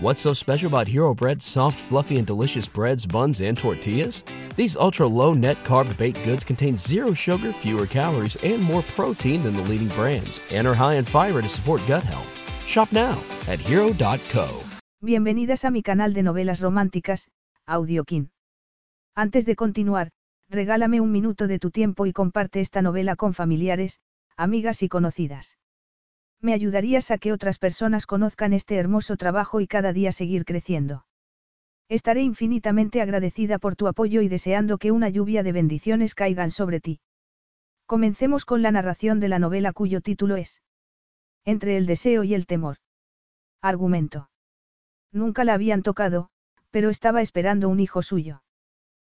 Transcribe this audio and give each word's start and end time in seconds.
What's 0.00 0.20
so 0.20 0.32
special 0.32 0.68
about 0.68 0.86
Hero 0.86 1.12
Bread's 1.12 1.44
soft, 1.44 1.76
fluffy, 1.76 2.18
and 2.18 2.26
delicious 2.26 2.68
breads, 2.68 3.04
buns, 3.04 3.40
and 3.40 3.58
tortillas? 3.58 4.22
These 4.54 4.76
ultra 4.76 5.08
low 5.08 5.34
net 5.34 5.64
carb 5.64 5.96
baked 5.98 6.22
goods 6.22 6.44
contain 6.44 6.76
zero 6.76 7.12
sugar, 7.12 7.52
fewer 7.52 7.84
calories, 7.84 8.36
and 8.44 8.62
more 8.62 8.82
protein 8.94 9.42
than 9.42 9.56
the 9.56 9.62
leading 9.62 9.88
brands, 9.96 10.40
and 10.52 10.68
are 10.68 10.74
high 10.74 10.94
in 10.94 11.04
fiber 11.04 11.42
to 11.42 11.48
support 11.48 11.80
gut 11.88 12.04
health. 12.04 12.28
Shop 12.64 12.92
now 12.92 13.18
at 13.48 13.58
hero.co. 13.58 14.62
Bienvenidas 15.00 15.64
a 15.64 15.72
mi 15.72 15.82
canal 15.82 16.14
de 16.14 16.22
novelas 16.22 16.60
románticas, 16.60 17.32
Audiokin. 17.66 18.30
Antes 19.16 19.46
de 19.46 19.56
continuar, 19.56 20.10
regálame 20.48 21.00
un 21.00 21.10
minuto 21.10 21.48
de 21.48 21.58
tu 21.58 21.72
tiempo 21.72 22.06
y 22.06 22.12
comparte 22.12 22.60
esta 22.60 22.82
novela 22.82 23.16
con 23.16 23.34
familiares, 23.34 23.98
amigas 24.36 24.84
y 24.84 24.88
conocidas. 24.88 25.56
Me 26.40 26.52
ayudarías 26.52 27.10
a 27.10 27.18
que 27.18 27.32
otras 27.32 27.58
personas 27.58 28.06
conozcan 28.06 28.52
este 28.52 28.76
hermoso 28.76 29.16
trabajo 29.16 29.60
y 29.60 29.66
cada 29.66 29.92
día 29.92 30.12
seguir 30.12 30.44
creciendo. 30.44 31.04
Estaré 31.88 32.22
infinitamente 32.22 33.00
agradecida 33.00 33.58
por 33.58 33.74
tu 33.74 33.88
apoyo 33.88 34.20
y 34.20 34.28
deseando 34.28 34.78
que 34.78 34.92
una 34.92 35.08
lluvia 35.08 35.42
de 35.42 35.52
bendiciones 35.52 36.14
caigan 36.14 36.50
sobre 36.50 36.80
ti. 36.80 37.00
Comencemos 37.86 38.44
con 38.44 38.62
la 38.62 38.70
narración 38.70 39.18
de 39.18 39.28
la 39.28 39.38
novela 39.38 39.72
cuyo 39.72 40.00
título 40.00 40.36
es 40.36 40.60
Entre 41.44 41.76
el 41.76 41.86
deseo 41.86 42.24
y 42.24 42.34
el 42.34 42.46
temor. 42.46 42.76
Argumento. 43.62 44.30
Nunca 45.10 45.44
la 45.44 45.54
habían 45.54 45.82
tocado, 45.82 46.28
pero 46.70 46.90
estaba 46.90 47.22
esperando 47.22 47.68
un 47.68 47.80
hijo 47.80 48.02
suyo. 48.02 48.42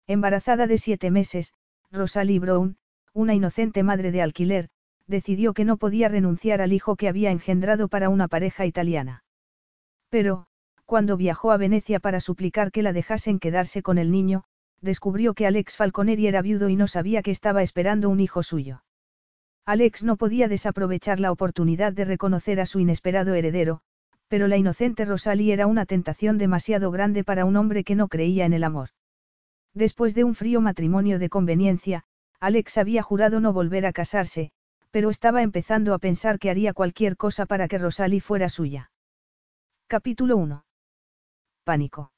Embarazada 0.08 0.68
de 0.68 0.78
siete 0.78 1.12
meses, 1.12 1.54
Rosalie 1.92 2.40
Brown, 2.40 2.78
una 3.14 3.34
inocente 3.34 3.82
madre 3.82 4.12
de 4.12 4.22
alquiler, 4.22 4.70
decidió 5.10 5.54
que 5.54 5.66
no 5.66 5.78
podía 5.78 6.08
renunciar 6.08 6.62
al 6.62 6.72
hijo 6.72 6.96
que 6.96 7.10
había 7.10 7.32
engendrado 7.32 7.88
para 7.88 8.10
una 8.10 8.28
pareja 8.28 8.66
italiana. 8.66 9.24
Pero, 10.10 10.46
cuando 10.86 11.18
viajó 11.18 11.52
a 11.52 11.58
Venecia 11.58 12.00
para 12.00 12.20
suplicar 12.20 12.72
que 12.72 12.84
la 12.84 12.94
dejasen 12.94 13.40
quedarse 13.40 13.82
con 13.82 13.98
el 13.98 14.12
niño, 14.12 14.44
descubrió 14.82 15.34
que 15.34 15.48
Alex 15.48 15.76
Falconeri 15.76 16.28
era 16.28 16.42
viudo 16.42 16.70
y 16.70 16.76
no 16.76 16.88
sabía 16.88 17.22
que 17.22 17.32
estaba 17.32 17.64
esperando 17.64 18.10
un 18.10 18.20
hijo 18.20 18.44
suyo. 18.44 18.84
Alex 19.66 20.04
no 20.04 20.16
podía 20.16 20.48
desaprovechar 20.48 21.20
la 21.20 21.32
oportunidad 21.32 21.94
de 21.94 22.06
reconocer 22.06 22.60
a 22.60 22.66
su 22.66 22.80
inesperado 22.80 23.34
heredero, 23.34 23.82
pero 24.28 24.48
la 24.48 24.58
inocente 24.58 25.06
Rosalie 25.06 25.54
era 25.54 25.68
una 25.68 25.86
tentación 25.86 26.38
demasiado 26.38 26.92
grande 26.92 27.24
para 27.24 27.46
un 27.46 27.56
hombre 27.56 27.84
que 27.84 27.96
no 27.96 28.08
creía 28.08 28.46
en 28.46 28.54
el 28.54 28.64
amor. 28.64 28.90
Después 29.74 30.16
de 30.16 30.24
un 30.24 30.36
frío 30.36 30.62
matrimonio 30.62 31.20
de 31.20 31.30
conveniencia, 31.30 32.04
Alex 32.40 32.78
había 32.78 33.04
jurado 33.04 33.40
no 33.40 33.54
volver 33.54 33.86
a 33.86 33.92
casarse, 33.92 34.52
pero 34.92 35.10
estaba 35.10 35.42
empezando 35.44 35.94
a 35.94 36.00
pensar 36.00 36.40
que 36.40 36.50
haría 36.50 36.74
cualquier 36.74 37.18
cosa 37.18 37.46
para 37.46 37.68
que 37.68 37.78
Rosalie 37.78 38.22
fuera 38.22 38.50
suya. 38.50 38.92
Capítulo 39.88 40.38
1. 40.38 40.66
Pánico. 41.64 42.12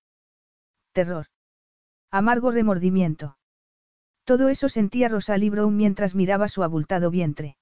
Terror. 0.94 1.28
Amargo 2.10 2.52
remordimiento. 2.52 3.38
Todo 4.24 4.50
eso 4.50 4.70
sentía 4.70 5.10
Rosalie 5.10 5.50
Brown 5.50 5.76
mientras 5.76 6.16
miraba 6.16 6.48
su 6.48 6.64
abultado 6.64 7.10
vientre. 7.10 7.58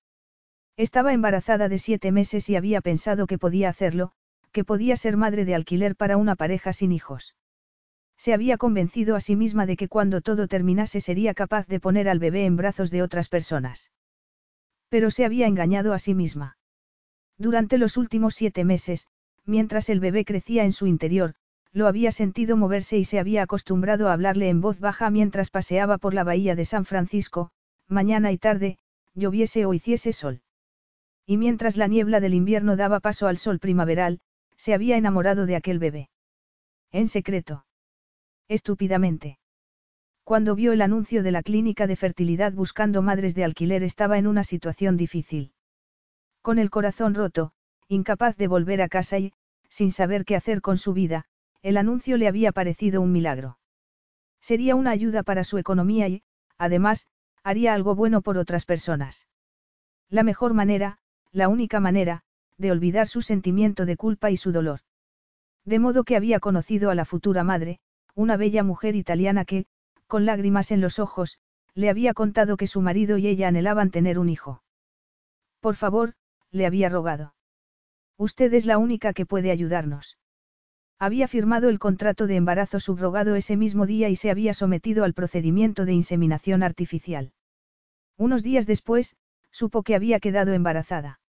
Estaba 0.78 1.14
embarazada 1.14 1.70
de 1.70 1.78
siete 1.78 2.12
meses 2.12 2.50
y 2.50 2.56
había 2.56 2.82
pensado 2.82 3.28
que 3.28 3.38
podía 3.38 3.70
hacerlo, 3.70 4.12
que 4.52 4.64
podía 4.64 4.96
ser 4.96 5.18
madre 5.18 5.46
de 5.46 5.56
alquiler 5.56 5.96
para 5.96 6.18
una 6.18 6.36
pareja 6.36 6.74
sin 6.74 6.92
hijos. 6.92 7.36
Se 8.18 8.34
había 8.34 8.58
convencido 8.58 9.16
a 9.16 9.20
sí 9.20 9.36
misma 9.36 9.66
de 9.66 9.78
que 9.78 9.88
cuando 9.88 10.22
todo 10.22 10.48
terminase 10.48 11.02
sería 11.02 11.34
capaz 11.34 11.68
de 11.68 11.80
poner 11.80 12.10
al 12.10 12.20
bebé 12.20 12.46
en 12.46 12.58
brazos 12.58 12.92
de 12.92 13.02
otras 13.02 13.30
personas. 13.30 13.92
Pero 14.90 15.12
se 15.12 15.26
había 15.26 15.48
engañado 15.48 15.94
a 15.94 16.00
sí 16.00 16.14
misma. 16.14 16.58
Durante 17.38 17.78
los 17.78 17.96
últimos 17.96 18.36
siete 18.36 18.66
meses, 18.66 19.08
mientras 19.46 19.90
el 19.90 20.00
bebé 20.00 20.26
crecía 20.26 20.66
en 20.66 20.74
su 20.74 20.88
interior, 20.88 21.36
lo 21.72 21.88
había 21.88 22.12
sentido 22.12 22.58
moverse 22.58 22.98
y 22.98 23.06
se 23.06 23.20
había 23.20 23.44
acostumbrado 23.44 24.10
a 24.10 24.14
hablarle 24.14 24.50
en 24.50 24.60
voz 24.60 24.80
baja 24.80 25.10
mientras 25.10 25.52
paseaba 25.52 25.98
por 25.98 26.14
la 26.14 26.24
bahía 26.24 26.56
de 26.56 26.66
San 26.66 26.86
Francisco, 26.86 27.52
mañana 27.88 28.32
y 28.32 28.38
tarde, 28.38 28.78
lloviese 29.14 29.66
o 29.66 29.74
hiciese 29.74 30.12
sol. 30.12 30.42
Y 31.26 31.38
mientras 31.38 31.78
la 31.78 31.88
niebla 31.88 32.20
del 32.20 32.34
invierno 32.34 32.76
daba 32.76 33.00
paso 33.00 33.28
al 33.28 33.38
sol 33.38 33.60
primaveral, 33.60 34.20
se 34.56 34.74
había 34.74 34.98
enamorado 34.98 35.46
de 35.46 35.56
aquel 35.56 35.78
bebé. 35.78 36.10
En 36.92 37.08
secreto. 37.08 37.66
Estúpidamente. 38.48 39.38
Cuando 40.30 40.54
vio 40.54 40.74
el 40.74 40.84
anuncio 40.84 41.24
de 41.24 41.32
la 41.32 41.42
clínica 41.42 41.88
de 41.88 41.96
fertilidad 41.96 42.54
buscando 42.54 43.02
madres 43.02 43.34
de 43.34 43.44
alquiler 43.44 43.82
estaba 43.82 44.20
en 44.20 44.28
una 44.28 44.44
situación 44.44 44.96
difícil. 44.96 45.54
Con 46.44 46.60
el 46.60 46.70
corazón 46.70 47.16
roto, 47.16 47.52
incapaz 47.88 48.38
de 48.38 48.48
volver 48.48 48.84
a 48.84 48.90
casa 48.90 49.18
y, 49.18 49.34
sin 49.70 49.92
saber 49.92 50.26
qué 50.26 50.36
hacer 50.36 50.62
con 50.62 50.78
su 50.78 50.94
vida, 50.94 51.26
el 51.64 51.78
anuncio 51.78 52.16
le 52.16 52.28
había 52.28 52.52
parecido 52.52 53.02
un 53.02 53.12
milagro. 53.12 53.58
Sería 54.40 54.76
una 54.76 54.92
ayuda 54.92 55.24
para 55.24 55.44
su 55.44 55.58
economía 55.58 56.08
y, 56.08 56.22
además, 56.60 57.08
haría 57.44 57.74
algo 57.74 57.96
bueno 57.96 58.22
por 58.22 58.38
otras 58.38 58.66
personas. 58.66 59.26
La 60.12 60.22
mejor 60.22 60.54
manera, 60.54 61.00
la 61.32 61.48
única 61.48 61.80
manera, 61.80 62.22
de 62.60 62.72
olvidar 62.72 63.08
su 63.08 63.24
sentimiento 63.24 63.88
de 63.88 63.98
culpa 63.98 64.30
y 64.30 64.38
su 64.38 64.52
dolor. 64.52 64.82
De 65.66 65.80
modo 65.80 66.04
que 66.04 66.16
había 66.16 66.40
conocido 66.40 66.92
a 66.92 66.96
la 66.96 67.06
futura 67.06 67.44
madre, 67.44 67.80
una 68.14 68.38
bella 68.38 68.62
mujer 68.62 68.96
italiana 68.96 69.44
que, 69.44 69.66
con 70.10 70.26
lágrimas 70.26 70.72
en 70.72 70.82
los 70.82 70.98
ojos, 70.98 71.40
le 71.76 71.90
había 71.90 72.14
contado 72.14 72.58
que 72.58 72.68
su 72.68 72.82
marido 72.82 73.18
y 73.18 73.28
ella 73.28 73.48
anhelaban 73.48 73.92
tener 73.92 74.18
un 74.18 74.28
hijo. 74.28 74.64
Por 75.62 75.76
favor, 75.76 76.16
le 76.52 76.66
había 76.66 76.90
rogado. 76.90 77.36
Usted 78.18 78.52
es 78.56 78.66
la 78.66 78.80
única 78.80 79.14
que 79.14 79.28
puede 79.28 79.52
ayudarnos. 79.52 80.18
Había 80.98 81.28
firmado 81.28 81.70
el 81.70 81.78
contrato 81.78 82.26
de 82.26 82.36
embarazo 82.38 82.80
subrogado 82.80 83.36
ese 83.36 83.56
mismo 83.56 83.86
día 83.86 84.10
y 84.10 84.16
se 84.16 84.32
había 84.32 84.54
sometido 84.54 85.04
al 85.04 85.14
procedimiento 85.14 85.86
de 85.86 85.94
inseminación 85.94 86.64
artificial. 86.64 87.32
Unos 88.18 88.42
días 88.42 88.66
después, 88.66 89.16
supo 89.52 89.84
que 89.84 89.96
había 89.96 90.20
quedado 90.20 90.54
embarazada. 90.54 91.22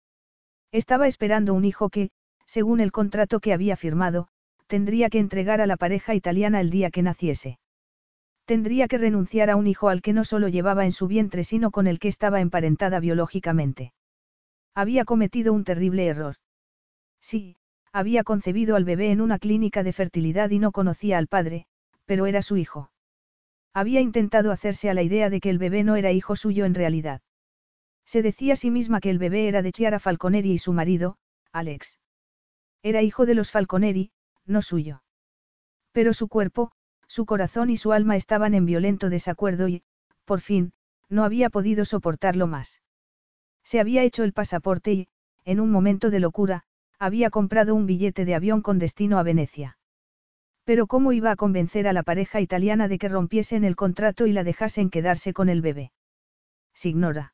Estaba 0.72 1.08
esperando 1.08 1.54
un 1.54 1.66
hijo 1.66 1.90
que, 1.90 2.12
según 2.46 2.80
el 2.80 2.94
contrato 2.94 3.42
que 3.42 3.54
había 3.54 3.76
firmado, 3.76 4.30
tendría 4.68 5.10
que 5.10 5.20
entregar 5.20 5.60
a 5.60 5.68
la 5.68 5.76
pareja 5.76 6.16
italiana 6.16 6.62
el 6.62 6.70
día 6.70 6.92
que 6.92 7.04
naciese. 7.04 7.60
Tendría 8.50 8.88
que 8.88 8.98
renunciar 8.98 9.52
a 9.52 9.56
un 9.56 9.68
hijo 9.68 9.90
al 9.90 10.02
que 10.02 10.12
no 10.12 10.24
solo 10.24 10.48
llevaba 10.48 10.84
en 10.84 10.92
su 10.92 11.06
vientre 11.06 11.44
sino 11.44 11.70
con 11.70 11.86
el 11.86 12.00
que 12.00 12.08
estaba 12.08 12.42
emparentada 12.42 13.00
biológicamente. 13.00 13.94
Había 14.74 15.06
cometido 15.06 15.54
un 15.54 15.64
terrible 15.64 16.08
error. 16.08 16.38
Sí, 17.22 17.58
había 17.94 18.24
concebido 18.24 18.76
al 18.76 18.86
bebé 18.86 19.12
en 19.12 19.22
una 19.22 19.38
clínica 19.38 19.84
de 19.84 19.94
fertilidad 19.94 20.50
y 20.50 20.58
no 20.58 20.72
conocía 20.72 21.20
al 21.20 21.28
padre, 21.28 21.68
pero 22.06 22.26
era 22.26 22.42
su 22.42 22.58
hijo. 22.58 22.90
Había 23.72 24.02
intentado 24.02 24.52
hacerse 24.52 24.90
a 24.90 24.96
la 24.96 25.04
idea 25.04 25.30
de 25.30 25.42
que 25.42 25.52
el 25.52 25.60
bebé 25.60 25.84
no 25.84 25.96
era 25.96 26.12
hijo 26.12 26.36
suyo 26.36 26.66
en 26.66 26.74
realidad. 26.74 27.22
Se 28.04 28.24
decía 28.24 28.54
a 28.54 28.56
sí 28.56 28.72
misma 28.72 29.00
que 29.00 29.12
el 29.12 29.20
bebé 29.20 29.48
era 29.48 29.62
de 29.62 29.72
Chiara 29.72 30.00
Falconeri 30.00 30.54
y 30.54 30.58
su 30.58 30.74
marido, 30.74 31.20
Alex. 31.52 32.00
Era 32.82 33.04
hijo 33.04 33.28
de 33.28 33.36
los 33.36 33.52
Falconeri, 33.52 34.10
no 34.48 34.64
suyo. 34.64 35.04
Pero 35.92 36.14
su 36.14 36.28
cuerpo, 36.28 36.72
su 37.20 37.26
corazón 37.26 37.70
y 37.70 37.76
su 37.76 37.92
alma 37.92 38.16
estaban 38.16 38.54
en 38.54 38.66
violento 38.66 39.10
desacuerdo 39.10 39.68
y, 39.68 39.84
por 40.24 40.40
fin, 40.40 40.72
no 41.10 41.26
había 41.26 41.50
podido 41.50 41.84
soportarlo 41.84 42.48
más. 42.48 42.80
Se 43.62 43.82
había 43.82 44.04
hecho 44.04 44.24
el 44.24 44.32
pasaporte 44.32 44.94
y, 44.94 45.08
en 45.44 45.60
un 45.60 45.70
momento 45.70 46.12
de 46.12 46.22
locura, 46.22 46.64
había 46.98 47.30
comprado 47.30 47.76
un 47.76 47.86
billete 47.86 48.24
de 48.24 48.36
avión 48.36 48.62
con 48.62 48.80
destino 48.80 49.20
a 49.20 49.24
Venecia. 49.24 49.78
Pero 50.64 50.88
¿cómo 50.88 51.12
iba 51.12 51.32
a 51.32 51.36
convencer 51.36 51.90
a 51.90 51.92
la 51.92 52.04
pareja 52.04 52.40
italiana 52.40 52.88
de 52.88 52.98
que 52.98 53.10
rompiesen 53.10 53.66
el 53.66 53.76
contrato 53.76 54.26
y 54.26 54.32
la 54.32 54.46
dejasen 54.46 54.90
quedarse 54.90 55.34
con 55.34 55.50
el 55.50 55.62
bebé? 55.62 55.92
Signora. 56.74 57.34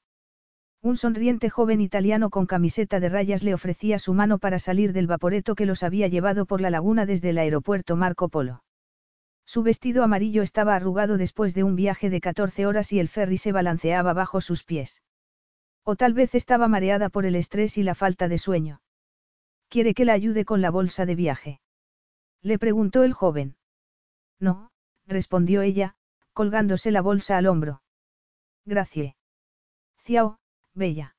Un 0.81 0.97
sonriente 0.97 1.51
joven 1.51 1.79
italiano 1.79 2.31
con 2.31 2.47
camiseta 2.47 2.99
de 2.99 3.09
rayas 3.09 3.43
le 3.43 3.53
ofrecía 3.53 3.99
su 3.99 4.15
mano 4.15 4.39
para 4.39 4.57
salir 4.57 4.93
del 4.93 5.05
vaporeto 5.05 5.53
que 5.53 5.67
los 5.67 5.83
había 5.83 6.07
llevado 6.07 6.47
por 6.47 6.59
la 6.59 6.71
laguna 6.71 7.05
desde 7.05 7.29
el 7.29 7.37
aeropuerto 7.37 7.95
Marco 7.95 8.29
Polo. 8.29 8.63
Su 9.45 9.63
vestido 9.63 10.03
amarillo 10.03 10.41
estaba 10.41 10.75
arrugado 10.75 11.17
después 11.17 11.53
de 11.53 11.63
un 11.63 11.75
viaje 11.75 12.09
de 12.09 12.19
14 12.19 12.65
horas 12.65 12.91
y 12.91 12.99
el 12.99 13.09
ferry 13.09 13.37
se 13.37 13.51
balanceaba 13.51 14.13
bajo 14.13 14.41
sus 14.41 14.63
pies. 14.63 15.03
O 15.83 15.95
tal 15.95 16.13
vez 16.13 16.33
estaba 16.33 16.67
mareada 16.67 17.09
por 17.09 17.25
el 17.25 17.35
estrés 17.35 17.77
y 17.77 17.83
la 17.83 17.95
falta 17.95 18.27
de 18.27 18.39
sueño. 18.39 18.81
¿Quiere 19.69 19.93
que 19.93 20.05
la 20.05 20.13
ayude 20.13 20.45
con 20.45 20.61
la 20.61 20.71
bolsa 20.71 21.05
de 21.05 21.15
viaje? 21.15 21.61
Le 22.41 22.57
preguntó 22.57 23.03
el 23.03 23.13
joven. 23.13 23.55
No, 24.39 24.71
respondió 25.05 25.61
ella, 25.61 25.95
colgándose 26.33 26.91
la 26.91 27.01
bolsa 27.01 27.37
al 27.37 27.47
hombro. 27.47 27.81
Gracias. 28.65 29.15
Ciao, 30.03 30.39
bella. 30.73 31.15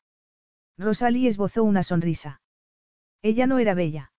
Rosalie 0.78 1.28
esbozó 1.28 1.64
una 1.64 1.82
sonrisa. 1.82 2.40
Ella 3.22 3.46
no 3.46 3.58
era 3.58 3.74
bella. 3.74 4.12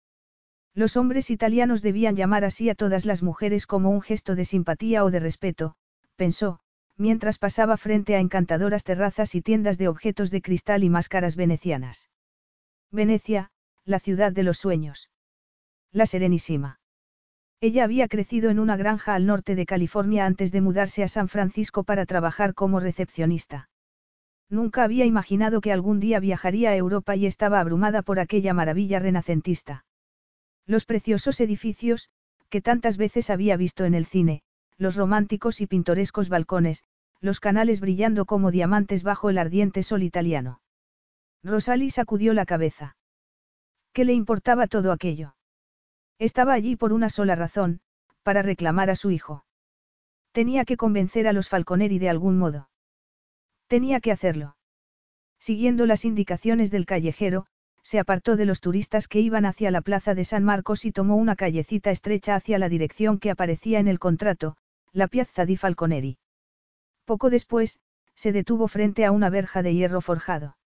Los 0.78 0.96
hombres 0.96 1.32
italianos 1.32 1.82
debían 1.82 2.16
llamar 2.16 2.46
así 2.46 2.70
a 2.70 2.76
todas 2.76 3.08
las 3.08 3.24
mujeres 3.24 3.66
como 3.66 3.90
un 3.90 4.00
gesto 4.00 4.36
de 4.36 4.46
simpatía 4.46 5.04
o 5.04 5.10
de 5.10 5.20
respeto, 5.20 5.74
pensó, 6.16 6.60
mientras 6.98 7.40
pasaba 7.40 7.78
frente 7.78 8.16
a 8.16 8.20
encantadoras 8.20 8.84
terrazas 8.84 9.34
y 9.34 9.42
tiendas 9.42 9.80
de 9.80 9.88
objetos 9.88 10.30
de 10.30 10.44
cristal 10.44 10.84
y 10.84 10.92
máscaras 10.92 11.36
venecianas. 11.36 12.12
Venecia, 12.92 13.50
la 13.86 14.00
ciudad 14.00 14.32
de 14.32 14.44
los 14.44 14.60
sueños. 14.60 15.10
La 15.92 16.06
Serenísima. 16.06 16.80
Ella 17.60 17.84
había 17.84 18.08
crecido 18.08 18.52
en 18.52 18.60
una 18.60 18.78
granja 18.78 19.16
al 19.16 19.26
norte 19.26 19.56
de 19.56 19.66
California 19.66 20.28
antes 20.28 20.52
de 20.52 20.62
mudarse 20.62 21.02
a 21.02 21.08
San 21.08 21.28
Francisco 21.28 21.86
para 21.86 22.06
trabajar 22.06 22.54
como 22.54 22.80
recepcionista. 22.80 23.68
Nunca 24.48 24.84
había 24.84 25.06
imaginado 25.06 25.60
que 25.60 25.74
algún 25.74 26.00
día 26.00 26.20
viajaría 26.20 26.70
a 26.70 26.76
Europa 26.76 27.16
y 27.16 27.26
estaba 27.26 27.60
abrumada 27.60 28.04
por 28.04 28.20
aquella 28.20 28.54
maravilla 28.54 29.00
renacentista. 29.00 29.87
Los 30.68 30.86
preciosos 30.86 31.40
edificios, 31.40 32.10
que 32.50 32.62
tantas 32.62 32.98
veces 32.98 33.30
había 33.30 33.56
visto 33.56 33.86
en 33.86 33.96
el 33.96 34.06
cine, 34.06 34.44
los 34.78 34.96
románticos 34.96 35.62
y 35.62 35.68
pintorescos 35.68 36.30
balcones, 36.30 36.84
los 37.22 37.40
canales 37.40 37.80
brillando 37.80 38.26
como 38.26 38.52
diamantes 38.52 39.02
bajo 39.02 39.30
el 39.30 39.38
ardiente 39.38 39.82
sol 39.82 40.04
italiano. 40.04 40.62
Rosalie 41.42 41.90
sacudió 41.90 42.34
la 42.34 42.46
cabeza. 42.46 42.98
¿Qué 43.94 44.06
le 44.06 44.14
importaba 44.14 44.68
todo 44.68 44.92
aquello? 44.92 45.36
Estaba 46.20 46.54
allí 46.54 46.76
por 46.76 46.94
una 46.94 47.10
sola 47.10 47.36
razón, 47.36 47.80
para 48.24 48.42
reclamar 48.42 48.90
a 48.90 48.96
su 48.96 49.10
hijo. 49.10 49.46
Tenía 50.34 50.66
que 50.66 50.78
convencer 50.78 51.28
a 51.28 51.34
los 51.34 51.48
Falconeri 51.48 51.98
de 51.98 52.10
algún 52.10 52.38
modo. 52.38 52.70
Tenía 53.68 54.00
que 54.02 54.12
hacerlo. 54.12 54.58
Siguiendo 55.40 55.86
las 55.86 56.06
indicaciones 56.06 56.72
del 56.72 56.86
callejero, 56.86 57.48
se 57.88 58.00
apartó 58.00 58.36
de 58.36 58.46
los 58.46 58.60
turistas 58.60 59.08
que 59.08 59.22
iban 59.22 59.46
hacia 59.46 59.72
la 59.72 59.80
plaza 59.80 60.14
de 60.14 60.26
San 60.26 60.44
Marcos 60.44 60.84
y 60.84 60.92
tomó 60.92 61.16
una 61.16 61.38
callecita 61.38 61.90
estrecha 61.90 62.36
hacia 62.36 62.60
la 62.60 62.68
dirección 62.68 63.18
que 63.18 63.32
aparecía 63.32 63.80
en 63.80 63.88
el 63.88 63.98
contrato, 63.98 64.58
la 64.92 65.08
Piazza 65.08 65.46
di 65.46 65.56
Falconeri. 65.56 66.18
Poco 67.06 67.30
después, 67.30 67.80
se 68.14 68.34
detuvo 68.34 68.68
frente 68.68 69.06
a 69.06 69.12
una 69.12 69.30
verja 69.30 69.64
de 69.64 69.74
hierro 69.74 70.02
forjado. 70.02 70.58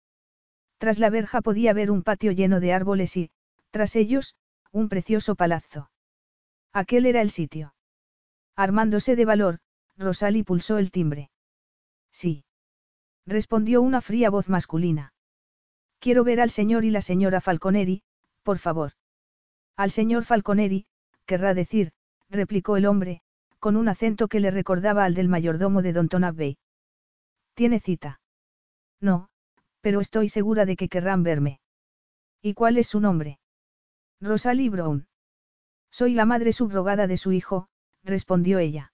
Tras 0.79 0.97
la 0.97 1.11
verja 1.11 1.41
podía 1.41 1.73
ver 1.73 1.91
un 1.91 2.01
patio 2.01 2.31
lleno 2.31 2.59
de 2.59 2.73
árboles 2.73 3.15
y, 3.15 3.29
tras 3.69 3.95
ellos, 3.95 4.35
un 4.71 4.89
precioso 4.89 5.35
palazzo. 5.35 5.91
Aquel 6.73 7.05
era 7.05 7.21
el 7.21 7.29
sitio. 7.29 7.75
Armándose 8.55 9.15
de 9.15 9.25
valor, 9.25 9.59
Rosalie 9.95 10.43
pulsó 10.43 10.79
el 10.79 10.89
timbre. 10.89 11.29
Sí. 12.11 12.45
Respondió 13.27 13.83
una 13.83 14.01
fría 14.01 14.31
voz 14.31 14.49
masculina. 14.49 15.13
Quiero 16.01 16.23
ver 16.23 16.41
al 16.41 16.49
señor 16.49 16.83
y 16.83 16.89
la 16.89 17.01
señora 17.01 17.41
Falconeri, 17.41 18.01
por 18.41 18.57
favor. 18.57 18.93
Al 19.77 19.91
señor 19.91 20.25
Falconeri, 20.25 20.87
querrá 21.27 21.53
decir, 21.53 21.91
replicó 22.27 22.75
el 22.75 22.87
hombre, 22.87 23.21
con 23.59 23.75
un 23.75 23.87
acento 23.87 24.27
que 24.27 24.39
le 24.39 24.49
recordaba 24.49 25.05
al 25.05 25.13
del 25.13 25.27
mayordomo 25.27 25.83
de 25.83 25.93
Don 25.93 26.23
Abbey. 26.23 26.57
¿Tiene 27.53 27.79
cita? 27.79 28.19
No, 28.99 29.29
pero 29.81 29.99
estoy 29.99 30.29
segura 30.29 30.65
de 30.65 30.75
que 30.75 30.89
querrán 30.89 31.21
verme. 31.21 31.59
¿Y 32.41 32.55
cuál 32.55 32.79
es 32.79 32.87
su 32.87 32.99
nombre? 32.99 33.39
Rosalie 34.19 34.71
Brown. 34.71 35.07
Soy 35.91 36.15
la 36.15 36.25
madre 36.25 36.51
subrogada 36.51 37.05
de 37.05 37.17
su 37.17 37.31
hijo, 37.31 37.67
respondió 38.03 38.57
ella. 38.57 38.91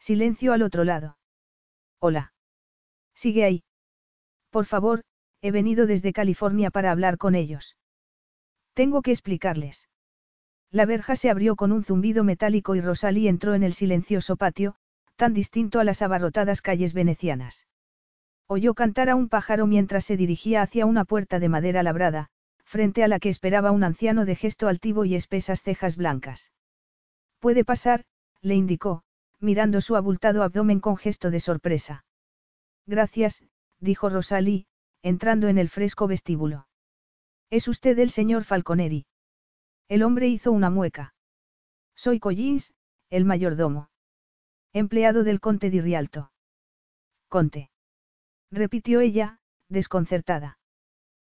Silencio 0.00 0.52
al 0.52 0.62
otro 0.62 0.82
lado. 0.82 1.18
Hola. 2.00 2.32
Sigue 3.14 3.44
ahí. 3.44 3.62
Por 4.50 4.66
favor, 4.66 5.04
he 5.42 5.50
venido 5.50 5.86
desde 5.86 6.12
California 6.12 6.70
para 6.70 6.90
hablar 6.90 7.18
con 7.18 7.34
ellos. 7.34 7.76
Tengo 8.74 9.02
que 9.02 9.10
explicarles. 9.10 9.88
La 10.70 10.84
verja 10.84 11.16
se 11.16 11.30
abrió 11.30 11.56
con 11.56 11.72
un 11.72 11.84
zumbido 11.84 12.24
metálico 12.24 12.74
y 12.74 12.80
Rosalie 12.80 13.28
entró 13.28 13.54
en 13.54 13.62
el 13.62 13.72
silencioso 13.72 14.36
patio, 14.36 14.76
tan 15.16 15.32
distinto 15.32 15.80
a 15.80 15.84
las 15.84 16.02
abarrotadas 16.02 16.60
calles 16.60 16.92
venecianas. 16.92 17.66
Oyó 18.46 18.74
cantar 18.74 19.08
a 19.08 19.16
un 19.16 19.28
pájaro 19.28 19.66
mientras 19.66 20.04
se 20.04 20.16
dirigía 20.16 20.62
hacia 20.62 20.86
una 20.86 21.04
puerta 21.04 21.38
de 21.38 21.48
madera 21.48 21.82
labrada, 21.82 22.28
frente 22.64 23.02
a 23.02 23.08
la 23.08 23.18
que 23.18 23.28
esperaba 23.28 23.70
un 23.70 23.84
anciano 23.84 24.24
de 24.24 24.36
gesto 24.36 24.68
altivo 24.68 25.04
y 25.04 25.14
espesas 25.14 25.62
cejas 25.62 25.96
blancas. 25.96 26.52
Puede 27.38 27.64
pasar, 27.64 28.04
le 28.42 28.54
indicó, 28.54 29.02
mirando 29.40 29.80
su 29.80 29.96
abultado 29.96 30.42
abdomen 30.42 30.80
con 30.80 30.96
gesto 30.96 31.30
de 31.30 31.40
sorpresa. 31.40 32.04
Gracias, 32.86 33.42
dijo 33.80 34.08
Rosalie, 34.08 34.66
entrando 35.06 35.46
en 35.46 35.56
el 35.56 35.68
fresco 35.68 36.08
vestíbulo. 36.08 36.66
¿Es 37.48 37.68
usted 37.68 37.96
el 38.00 38.10
señor 38.10 38.42
Falconeri? 38.42 39.06
El 39.86 40.02
hombre 40.02 40.26
hizo 40.26 40.50
una 40.50 40.68
mueca. 40.68 41.14
Soy 41.94 42.18
Collins, 42.18 42.74
el 43.08 43.24
mayordomo. 43.24 43.88
Empleado 44.72 45.22
del 45.22 45.38
conte 45.38 45.70
di 45.70 45.80
Rialto. 45.80 46.32
Conte. 47.28 47.70
Repitió 48.50 48.98
ella, 49.00 49.38
desconcertada. 49.68 50.58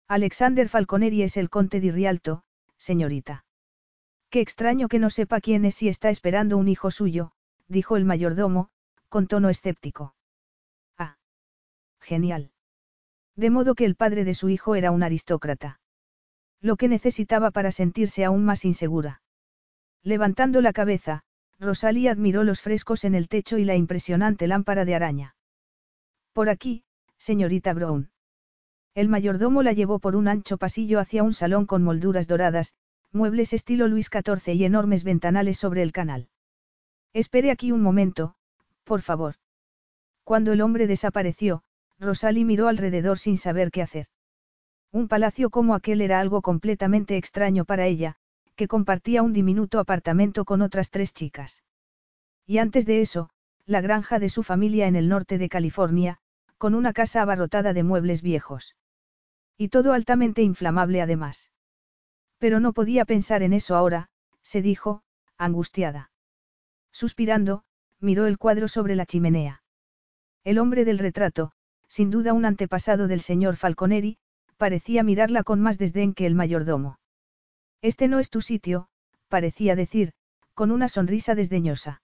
Alexander 0.07 0.69
Falconeri 0.69 1.23
es 1.23 1.35
el 1.35 1.49
conte 1.49 1.81
di 1.81 1.91
Rialto, 1.91 2.43
señorita. 2.77 3.43
Qué 4.29 4.39
extraño 4.39 4.87
que 4.87 4.99
no 4.99 5.09
sepa 5.09 5.41
quién 5.41 5.65
es 5.65 5.83
y 5.83 5.89
está 5.89 6.09
esperando 6.09 6.55
un 6.55 6.69
hijo 6.69 6.91
suyo, 6.91 7.33
dijo 7.67 7.97
el 7.97 8.05
mayordomo, 8.05 8.69
con 9.09 9.27
tono 9.27 9.49
escéptico. 9.49 10.15
Ah. 10.97 11.17
Genial. 11.99 12.54
De 13.35 13.49
modo 13.49 13.75
que 13.75 13.85
el 13.85 13.95
padre 13.95 14.23
de 14.23 14.33
su 14.33 14.49
hijo 14.49 14.75
era 14.75 14.91
un 14.91 15.03
aristócrata. 15.03 15.79
Lo 16.61 16.77
que 16.77 16.87
necesitaba 16.87 17.51
para 17.51 17.71
sentirse 17.71 18.23
aún 18.23 18.45
más 18.45 18.65
insegura. 18.65 19.21
Levantando 20.03 20.61
la 20.61 20.73
cabeza, 20.73 21.23
Rosalie 21.59 22.09
admiró 22.09 22.43
los 22.43 22.61
frescos 22.61 23.03
en 23.03 23.15
el 23.15 23.27
techo 23.27 23.57
y 23.57 23.65
la 23.65 23.75
impresionante 23.75 24.47
lámpara 24.47 24.85
de 24.85 24.95
araña. 24.95 25.35
Por 26.33 26.49
aquí, 26.49 26.83
señorita 27.17 27.73
Brown. 27.73 28.11
El 28.93 29.09
mayordomo 29.09 29.63
la 29.63 29.73
llevó 29.73 29.99
por 29.99 30.15
un 30.15 30.27
ancho 30.27 30.57
pasillo 30.57 30.99
hacia 30.99 31.23
un 31.23 31.33
salón 31.33 31.65
con 31.65 31.83
molduras 31.83 32.27
doradas, 32.27 32.75
muebles 33.11 33.53
estilo 33.53 33.87
Luis 33.87 34.09
XIV 34.11 34.53
y 34.53 34.65
enormes 34.65 35.03
ventanales 35.03 35.57
sobre 35.57 35.81
el 35.81 35.91
canal. 35.91 36.29
Espere 37.13 37.51
aquí 37.51 37.71
un 37.71 37.81
momento, 37.81 38.35
por 38.83 39.01
favor. 39.01 39.35
Cuando 40.23 40.53
el 40.53 40.61
hombre 40.61 40.87
desapareció, 40.87 41.63
Rosalie 41.99 42.45
miró 42.45 42.67
alrededor 42.67 43.17
sin 43.17 43.37
saber 43.37 43.71
qué 43.71 43.81
hacer. 43.81 44.07
Un 44.91 45.07
palacio 45.07 45.49
como 45.49 45.75
aquel 45.75 46.01
era 46.01 46.19
algo 46.19 46.41
completamente 46.41 47.17
extraño 47.17 47.65
para 47.65 47.85
ella, 47.85 48.15
que 48.55 48.67
compartía 48.67 49.23
un 49.23 49.33
diminuto 49.33 49.79
apartamento 49.79 50.45
con 50.45 50.61
otras 50.61 50.89
tres 50.89 51.13
chicas. 51.13 51.63
Y 52.45 52.59
antes 52.59 52.85
de 52.85 53.01
eso, 53.01 53.29
la 53.65 53.81
granja 53.81 54.19
de 54.19 54.29
su 54.29 54.43
familia 54.43 54.87
en 54.87 54.95
el 54.95 55.09
norte 55.09 55.37
de 55.37 55.49
California, 55.49 56.19
con 56.57 56.75
una 56.75 56.93
casa 56.93 57.21
abarrotada 57.21 57.73
de 57.73 57.83
muebles 57.83 58.21
viejos. 58.21 58.75
Y 59.57 59.69
todo 59.69 59.93
altamente 59.93 60.41
inflamable 60.41 61.01
además. 61.01 61.51
Pero 62.37 62.59
no 62.59 62.73
podía 62.73 63.05
pensar 63.05 63.43
en 63.43 63.53
eso 63.53 63.75
ahora, 63.75 64.09
se 64.41 64.61
dijo, 64.61 65.01
angustiada. 65.37 66.11
Suspirando, 66.91 67.63
miró 67.99 68.27
el 68.27 68.37
cuadro 68.37 68.67
sobre 68.67 68.95
la 68.95 69.05
chimenea. 69.05 69.63
El 70.43 70.59
hombre 70.59 70.85
del 70.85 70.99
retrato, 70.99 71.53
sin 71.87 72.11
duda 72.11 72.33
un 72.33 72.45
antepasado 72.45 73.07
del 73.07 73.21
señor 73.21 73.55
Falconeri, 73.55 74.17
parecía 74.57 75.03
mirarla 75.03 75.43
con 75.43 75.61
más 75.61 75.77
desdén 75.77 76.13
que 76.13 76.25
el 76.25 76.35
mayordomo. 76.35 76.99
Este 77.81 78.07
no 78.07 78.19
es 78.19 78.29
tu 78.29 78.41
sitio, 78.41 78.87
parecía 79.27 79.75
decir, 79.75 80.13
con 80.53 80.71
una 80.71 80.87
sonrisa 80.87 81.35
desdeñosa. 81.35 82.01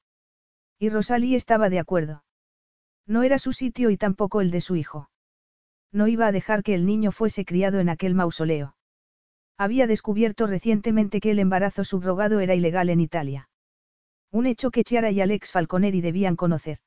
Y 0.77 0.89
Rosalie 0.89 1.35
estaba 1.35 1.69
de 1.69 1.79
acuerdo. 1.79 2.23
No 3.07 3.23
era 3.23 3.39
su 3.39 3.53
sitio 3.53 3.89
y 3.89 3.97
tampoco 3.97 4.41
el 4.41 4.51
de 4.51 4.61
su 4.61 4.75
hijo. 4.75 5.09
No 5.91 6.07
iba 6.07 6.27
a 6.27 6.31
dejar 6.31 6.63
que 6.63 6.75
el 6.75 6.85
niño 6.85 7.11
fuese 7.11 7.45
criado 7.45 7.79
en 7.79 7.89
aquel 7.89 8.15
mausoleo. 8.15 8.75
Había 9.57 9.87
descubierto 9.87 10.47
recientemente 10.47 11.19
que 11.19 11.31
el 11.31 11.39
embarazo 11.39 11.83
subrogado 11.83 12.39
era 12.39 12.55
ilegal 12.55 12.89
en 12.89 12.99
Italia. 12.99 13.49
Un 14.31 14.45
hecho 14.45 14.71
que 14.71 14.83
Chiara 14.83 15.11
y 15.11 15.21
Alex 15.21 15.51
Falconeri 15.51 16.01
debían 16.01 16.35
conocer. 16.35 16.79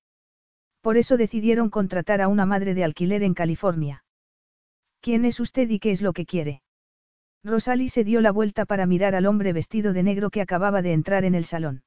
Por 0.85 0.99
eso 0.99 1.17
decidieron 1.17 1.71
contratar 1.71 2.21
a 2.21 2.29
una 2.29 2.45
madre 2.45 2.75
de 2.75 2.85
alquiler 2.85 3.23
en 3.23 3.33
California. 3.33 4.05
¿Quién 5.01 5.25
es 5.25 5.41
usted 5.41 5.71
y 5.71 5.79
qué 5.79 5.93
es 5.93 6.03
lo 6.03 6.13
que 6.13 6.27
quiere? 6.27 6.61
Rosalie 7.43 7.89
se 7.89 8.05
dio 8.05 8.21
la 8.21 8.33
vuelta 8.33 8.67
para 8.67 8.85
mirar 8.85 9.15
al 9.15 9.25
hombre 9.25 9.55
vestido 9.55 9.95
de 9.95 10.03
negro 10.03 10.29
que 10.29 10.43
acababa 10.43 10.83
de 10.83 10.93
entrar 10.93 11.25
en 11.25 11.35
el 11.35 11.47
salón. 11.47 11.85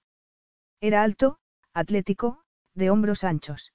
Era 0.81 1.03
alto, 1.03 1.37
atlético, 1.75 2.41
de 2.73 2.89
hombros 2.89 3.23
anchos. 3.23 3.71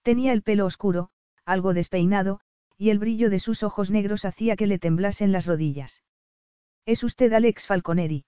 Tenía 0.00 0.32
el 0.32 0.40
pelo 0.40 0.64
oscuro, 0.64 1.10
algo 1.44 1.74
despeinado, 1.74 2.40
y 2.78 2.88
el 2.88 2.98
brillo 2.98 3.28
de 3.28 3.40
sus 3.40 3.62
ojos 3.62 3.90
negros 3.90 4.24
hacía 4.24 4.56
que 4.56 4.66
le 4.66 4.78
temblasen 4.78 5.32
las 5.32 5.44
rodillas. 5.44 6.02
¿Es 6.86 7.04
usted 7.04 7.30
Alex 7.34 7.66
Falconeri? 7.66 8.24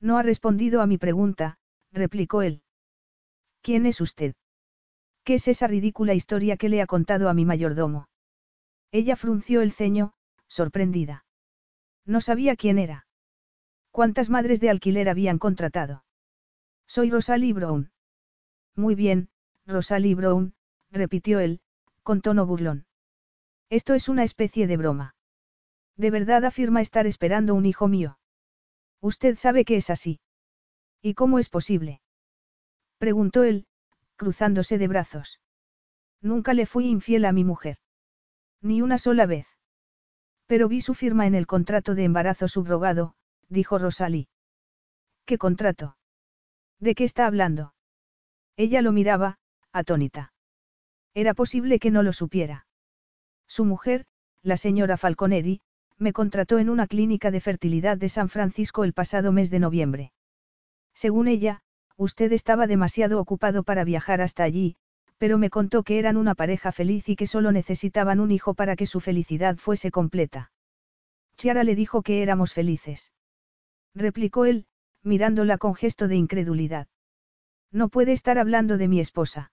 No 0.00 0.16
ha 0.16 0.22
respondido 0.22 0.80
a 0.80 0.86
mi 0.86 0.96
pregunta, 0.96 1.58
replicó 1.90 2.42
él. 2.42 2.62
¿Quién 3.62 3.84
es 3.86 4.00
usted? 4.00 4.36
¿Qué 5.24 5.34
es 5.34 5.48
esa 5.48 5.66
ridícula 5.66 6.12
historia 6.12 6.58
que 6.58 6.68
le 6.68 6.82
ha 6.82 6.86
contado 6.86 7.30
a 7.30 7.34
mi 7.34 7.46
mayordomo? 7.46 8.08
Ella 8.92 9.16
frunció 9.16 9.62
el 9.62 9.72
ceño, 9.72 10.12
sorprendida. 10.46 11.24
No 12.04 12.20
sabía 12.20 12.56
quién 12.56 12.78
era. 12.78 13.06
¿Cuántas 13.90 14.28
madres 14.28 14.60
de 14.60 14.68
alquiler 14.68 15.08
habían 15.08 15.38
contratado? 15.38 16.04
Soy 16.86 17.10
Rosalie 17.10 17.54
Brown. 17.54 17.90
Muy 18.76 18.94
bien, 18.94 19.30
Rosalie 19.66 20.14
Brown, 20.14 20.54
repitió 20.90 21.40
él, 21.40 21.60
con 22.02 22.20
tono 22.20 22.44
burlón. 22.44 22.86
Esto 23.70 23.94
es 23.94 24.10
una 24.10 24.24
especie 24.24 24.66
de 24.66 24.76
broma. 24.76 25.14
De 25.96 26.10
verdad 26.10 26.44
afirma 26.44 26.82
estar 26.82 27.06
esperando 27.06 27.54
un 27.54 27.64
hijo 27.64 27.88
mío. 27.88 28.18
Usted 29.00 29.36
sabe 29.36 29.64
que 29.64 29.76
es 29.76 29.88
así. 29.88 30.20
¿Y 31.00 31.14
cómo 31.14 31.38
es 31.38 31.48
posible? 31.48 32.02
Preguntó 32.98 33.42
él, 33.44 33.66
cruzándose 34.24 34.78
de 34.78 34.88
brazos. 34.88 35.38
Nunca 36.22 36.54
le 36.54 36.64
fui 36.64 36.86
infiel 36.86 37.26
a 37.26 37.32
mi 37.32 37.44
mujer. 37.44 37.76
Ni 38.62 38.80
una 38.80 38.96
sola 38.96 39.26
vez. 39.26 39.46
Pero 40.46 40.66
vi 40.66 40.80
su 40.80 40.94
firma 40.94 41.26
en 41.26 41.34
el 41.34 41.46
contrato 41.46 41.94
de 41.94 42.04
embarazo 42.04 42.48
subrogado, 42.48 43.16
dijo 43.50 43.76
Rosalie. 43.76 44.28
¿Qué 45.26 45.36
contrato? 45.36 45.98
¿De 46.80 46.94
qué 46.94 47.04
está 47.04 47.26
hablando? 47.26 47.74
Ella 48.56 48.80
lo 48.80 48.92
miraba, 48.92 49.36
atónita. 49.72 50.32
Era 51.12 51.34
posible 51.34 51.78
que 51.78 51.90
no 51.90 52.02
lo 52.02 52.14
supiera. 52.14 52.66
Su 53.46 53.66
mujer, 53.66 54.06
la 54.40 54.56
señora 54.56 54.96
Falconeri, 54.96 55.60
me 55.98 56.14
contrató 56.14 56.58
en 56.58 56.70
una 56.70 56.86
clínica 56.86 57.30
de 57.30 57.40
fertilidad 57.40 57.98
de 57.98 58.08
San 58.08 58.30
Francisco 58.30 58.84
el 58.84 58.94
pasado 58.94 59.32
mes 59.32 59.50
de 59.50 59.58
noviembre. 59.58 60.12
Según 60.94 61.28
ella, 61.28 61.60
usted 61.96 62.32
estaba 62.32 62.66
demasiado 62.66 63.20
ocupado 63.20 63.62
para 63.62 63.84
viajar 63.84 64.20
hasta 64.20 64.42
allí, 64.42 64.76
pero 65.18 65.38
me 65.38 65.50
contó 65.50 65.82
que 65.82 65.98
eran 65.98 66.16
una 66.16 66.34
pareja 66.34 66.72
feliz 66.72 67.08
y 67.08 67.16
que 67.16 67.26
solo 67.26 67.52
necesitaban 67.52 68.20
un 68.20 68.30
hijo 68.30 68.54
para 68.54 68.76
que 68.76 68.86
su 68.86 69.00
felicidad 69.00 69.56
fuese 69.56 69.90
completa. 69.90 70.52
Chiara 71.36 71.64
le 71.64 71.74
dijo 71.74 72.02
que 72.02 72.22
éramos 72.22 72.52
felices. 72.52 73.12
Replicó 73.94 74.44
él, 74.44 74.66
mirándola 75.02 75.58
con 75.58 75.74
gesto 75.74 76.08
de 76.08 76.16
incredulidad. 76.16 76.88
No 77.70 77.88
puede 77.88 78.12
estar 78.12 78.38
hablando 78.38 78.78
de 78.78 78.88
mi 78.88 79.00
esposa. 79.00 79.52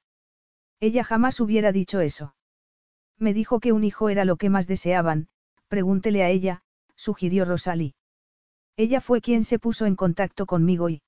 Ella 0.80 1.04
jamás 1.04 1.40
hubiera 1.40 1.72
dicho 1.72 2.00
eso. 2.00 2.36
Me 3.18 3.34
dijo 3.34 3.60
que 3.60 3.72
un 3.72 3.84
hijo 3.84 4.10
era 4.10 4.26
lo 4.26 4.38
que 4.38 4.50
más 4.50 4.68
deseaban, 4.68 5.28
pregúntele 5.68 6.24
a 6.24 6.30
ella, 6.30 6.64
sugirió 6.96 7.46
Rosalie. 7.46 7.94
Ella 8.78 9.00
fue 9.00 9.22
quien 9.22 9.44
se 9.44 9.60
puso 9.60 9.86
en 9.86 9.96
contacto 9.96 10.46
conmigo 10.46 10.90
y... 10.90 11.02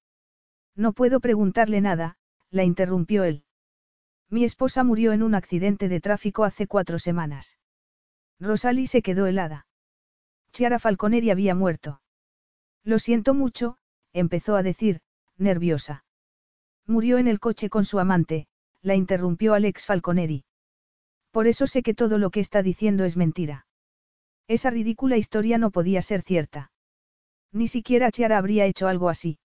No 0.75 0.93
puedo 0.93 1.19
preguntarle 1.19 1.81
nada, 1.81 2.17
la 2.49 2.63
interrumpió 2.63 3.23
él. 3.23 3.43
Mi 4.29 4.43
esposa 4.43 4.83
murió 4.83 5.11
en 5.11 5.21
un 5.21 5.35
accidente 5.35 5.89
de 5.89 6.01
tráfico 6.01 6.43
hace 6.43 6.67
cuatro 6.67 6.97
semanas. 6.97 7.57
Rosalie 8.39 8.87
se 8.87 9.01
quedó 9.01 9.27
helada. 9.27 9.67
Chiara 10.51 10.79
Falconeri 10.79 11.29
había 11.29 11.55
muerto. 11.55 12.01
Lo 12.83 12.99
siento 12.99 13.33
mucho, 13.33 13.77
empezó 14.11 14.55
a 14.55 14.63
decir, 14.63 15.01
nerviosa. 15.37 16.03
Murió 16.85 17.17
en 17.17 17.27
el 17.27 17.39
coche 17.39 17.69
con 17.69 17.85
su 17.85 17.99
amante, 17.99 18.47
la 18.81 18.95
interrumpió 18.95 19.53
Alex 19.53 19.85
Falconeri. 19.85 20.43
Por 21.31 21.47
eso 21.47 21.67
sé 21.67 21.81
que 21.81 21.93
todo 21.93 22.17
lo 22.17 22.29
que 22.29 22.39
está 22.39 22.61
diciendo 22.61 23.05
es 23.05 23.17
mentira. 23.17 23.65
Esa 24.47 24.69
ridícula 24.69 25.17
historia 25.17 25.57
no 25.57 25.71
podía 25.71 26.01
ser 26.01 26.21
cierta. 26.21 26.71
Ni 27.51 27.67
siquiera 27.67 28.11
Chiara 28.11 28.37
habría 28.37 28.65
hecho 28.65 28.87
algo 28.87 29.09
así. 29.09 29.39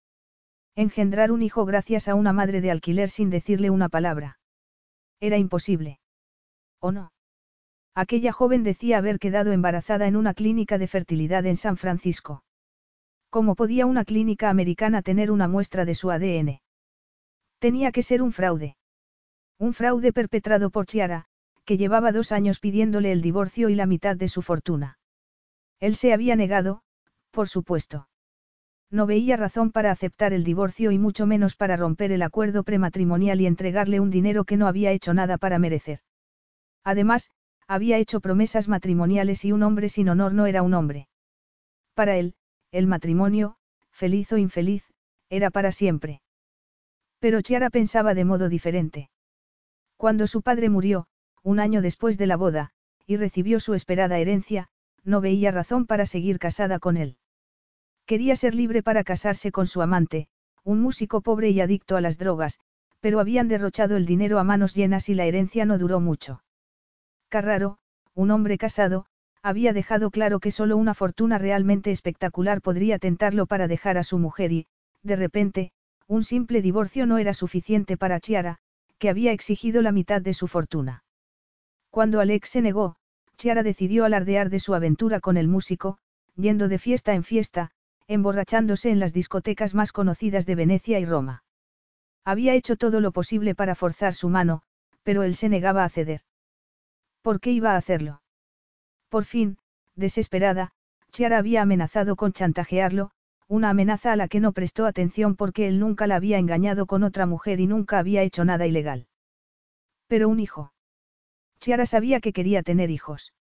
Engendrar 0.79 1.33
un 1.33 1.43
hijo 1.43 1.65
gracias 1.65 2.07
a 2.07 2.15
una 2.15 2.33
madre 2.33 2.61
de 2.61 2.71
alquiler 2.71 3.11
sin 3.11 3.31
decirle 3.31 3.69
una 3.69 3.89
palabra. 3.89 4.39
Era 5.19 5.37
imposible. 5.37 5.99
¿O 6.79 6.93
no? 6.93 7.11
Aquella 7.97 8.31
joven 8.31 8.63
decía 8.63 8.99
haber 8.99 9.19
quedado 9.19 9.51
embarazada 9.51 10.07
en 10.07 10.15
una 10.15 10.35
clínica 10.35 10.79
de 10.79 10.87
fertilidad 10.87 11.45
en 11.47 11.57
San 11.57 11.79
Francisco. 11.79 12.45
¿Cómo 13.29 13.57
podía 13.57 13.87
una 13.87 14.05
clínica 14.05 14.51
americana 14.51 15.03
tener 15.03 15.33
una 15.33 15.49
muestra 15.49 15.85
de 15.85 15.97
su 15.97 16.13
ADN? 16.13 16.61
Tenía 17.59 17.91
que 17.91 18.05
ser 18.05 18.23
un 18.23 18.31
fraude. 18.31 18.77
Un 19.59 19.75
fraude 19.75 20.13
perpetrado 20.13 20.71
por 20.71 20.87
Chiara, 20.87 21.25
que 21.65 21.77
llevaba 21.77 22.13
dos 22.13 22.31
años 22.31 22.61
pidiéndole 22.61 23.11
el 23.11 23.21
divorcio 23.21 23.69
y 23.69 23.75
la 23.75 23.87
mitad 23.87 24.15
de 24.15 24.29
su 24.29 24.43
fortuna. 24.43 25.01
Él 25.81 25.97
se 25.97 26.13
había 26.13 26.37
negado, 26.37 26.83
por 27.33 27.49
supuesto. 27.49 28.07
No 28.91 29.07
veía 29.07 29.37
razón 29.37 29.71
para 29.71 29.91
aceptar 29.91 30.33
el 30.33 30.45
divorcio 30.45 30.91
y 30.91 30.99
mucho 30.99 31.27
menos 31.27 31.57
para 31.57 31.77
romper 31.77 32.11
el 32.11 32.23
acuerdo 32.23 32.63
prematrimonial 32.63 33.41
y 33.41 33.47
entregarle 33.47 34.01
un 34.01 34.11
dinero 34.11 34.45
que 34.45 34.57
no 34.57 34.67
había 34.67 34.93
hecho 34.93 35.13
nada 35.13 35.37
para 35.37 35.59
merecer. 35.59 36.01
Además, 36.85 37.31
había 37.67 37.99
hecho 37.99 38.21
promesas 38.21 38.67
matrimoniales 38.67 39.45
y 39.45 39.53
un 39.53 39.63
hombre 39.63 39.91
sin 39.91 40.09
honor 40.09 40.33
no 40.33 40.47
era 40.47 40.63
un 40.63 40.73
hombre. 40.73 41.09
Para 41.95 42.17
él, 42.17 42.35
el 42.73 42.87
matrimonio, 42.87 43.57
feliz 43.91 44.33
o 44.33 44.39
infeliz, 44.39 44.85
era 45.29 45.51
para 45.51 45.71
siempre. 45.71 46.23
Pero 47.19 47.43
Chiara 47.43 47.69
pensaba 47.69 48.15
de 48.15 48.25
modo 48.25 48.49
diferente. 48.49 49.11
Cuando 49.99 50.27
su 50.27 50.41
padre 50.41 50.71
murió, 50.71 51.09
un 51.43 51.61
año 51.61 51.83
después 51.83 52.17
de 52.17 52.27
la 52.27 52.37
boda, 52.37 52.71
y 53.07 53.17
recibió 53.17 53.61
su 53.61 53.75
esperada 53.75 54.19
herencia, 54.19 54.69
no 55.05 55.21
veía 55.21 55.51
razón 55.51 55.87
para 55.87 56.07
seguir 56.07 56.39
casada 56.39 56.79
con 56.79 56.97
él. 56.97 57.17
Quería 58.09 58.37
ser 58.37 58.55
libre 58.55 58.83
para 58.83 59.05
casarse 59.05 59.53
con 59.53 59.67
su 59.67 59.83
amante, 59.83 60.29
un 60.65 60.81
músico 60.81 61.21
pobre 61.21 61.51
y 61.51 61.61
adicto 61.61 61.95
a 61.95 62.01
las 62.01 62.17
drogas, 62.17 62.59
pero 63.01 63.21
habían 63.21 63.49
derrochado 63.49 63.99
el 63.99 64.07
dinero 64.07 64.39
a 64.39 64.45
manos 64.45 64.75
llenas 64.75 65.11
y 65.11 65.15
la 65.15 65.27
herencia 65.27 65.67
no 65.67 65.77
duró 65.77 66.01
mucho. 66.01 66.43
Carraro, 67.29 67.77
un 68.15 68.31
hombre 68.31 68.57
casado, 68.57 69.05
había 69.43 69.75
dejado 69.75 70.11
claro 70.11 70.41
que 70.41 70.51
solo 70.51 70.79
una 70.79 70.95
fortuna 70.95 71.37
realmente 71.37 71.91
espectacular 71.91 72.63
podría 72.63 72.99
tentarlo 72.99 73.45
para 73.45 73.69
dejar 73.69 73.99
a 73.99 74.05
su 74.05 74.19
mujer 74.19 74.53
y, 74.53 74.67
de 75.03 75.17
repente, 75.17 75.73
un 76.07 76.23
simple 76.23 76.63
divorcio 76.63 77.05
no 77.05 77.19
era 77.19 77.35
suficiente 77.35 77.99
para 77.99 78.21
Chiara, 78.21 78.57
que 78.97 79.11
había 79.11 79.33
exigido 79.33 79.83
la 79.83 79.93
mitad 79.93 80.23
de 80.23 80.33
su 80.33 80.49
fortuna. 80.49 81.05
Cuando 81.91 82.21
Alex 82.21 82.49
se 82.49 82.63
negó, 82.63 82.97
Chiara 83.37 83.63
decidió 83.63 84.07
alardear 84.07 84.49
de 84.49 84.61
su 84.61 84.75
aventura 84.75 85.21
con 85.21 85.37
el 85.37 85.47
músico, 85.47 85.99
yendo 86.37 86.69
de 86.69 86.79
fiesta 86.79 87.13
en 87.13 87.23
fiesta, 87.23 87.71
emborrachándose 88.09 88.91
en 88.91 88.99
las 88.99 89.13
discotecas 89.13 89.75
más 89.75 89.93
conocidas 89.93 90.47
de 90.47 90.55
Venecia 90.55 90.99
y 90.99 91.05
Roma. 91.05 91.45
Había 92.25 92.55
hecho 92.55 92.77
todo 92.77 93.01
lo 93.01 93.13
posible 93.13 93.55
para 93.55 93.75
forzar 93.75 94.15
su 94.15 94.29
mano, 94.31 94.63
pero 95.03 95.23
él 95.23 95.35
se 95.35 95.49
negaba 95.49 95.85
a 95.85 95.89
ceder. 95.89 96.23
¿Por 97.23 97.41
qué 97.41 97.53
iba 97.53 97.73
a 97.73 97.77
hacerlo? 97.77 98.23
Por 99.11 99.25
fin, 99.25 99.59
desesperada, 99.95 100.73
Chiara 101.13 101.39
había 101.39 101.63
amenazado 101.63 102.17
con 102.17 102.33
chantajearlo, 102.33 103.11
una 103.47 103.71
amenaza 103.71 104.13
a 104.13 104.17
la 104.17 104.29
que 104.29 104.41
no 104.41 104.53
prestó 104.53 104.87
atención 104.87 105.37
porque 105.37 105.69
él 105.69 105.79
nunca 105.79 106.07
la 106.07 106.17
había 106.17 106.39
engañado 106.39 106.87
con 106.87 107.03
otra 107.03 107.27
mujer 107.27 107.61
y 107.61 107.67
nunca 107.67 107.99
había 107.99 108.23
hecho 108.23 108.45
nada 108.45 108.67
ilegal. 108.67 109.07
Pero 110.07 110.29
un 110.29 110.41
hijo. 110.41 110.73
Chiara 111.61 111.87
sabía 111.87 112.21
que 112.21 112.33
quería 112.33 112.63
tener 112.63 112.91
hijos. 112.91 113.35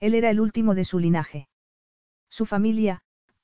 Él 0.00 0.14
era 0.14 0.30
el 0.30 0.40
último 0.40 0.74
de 0.74 0.84
su 0.84 0.98
linaje. 0.98 1.48
Su 2.28 2.46
familia, 2.46 3.02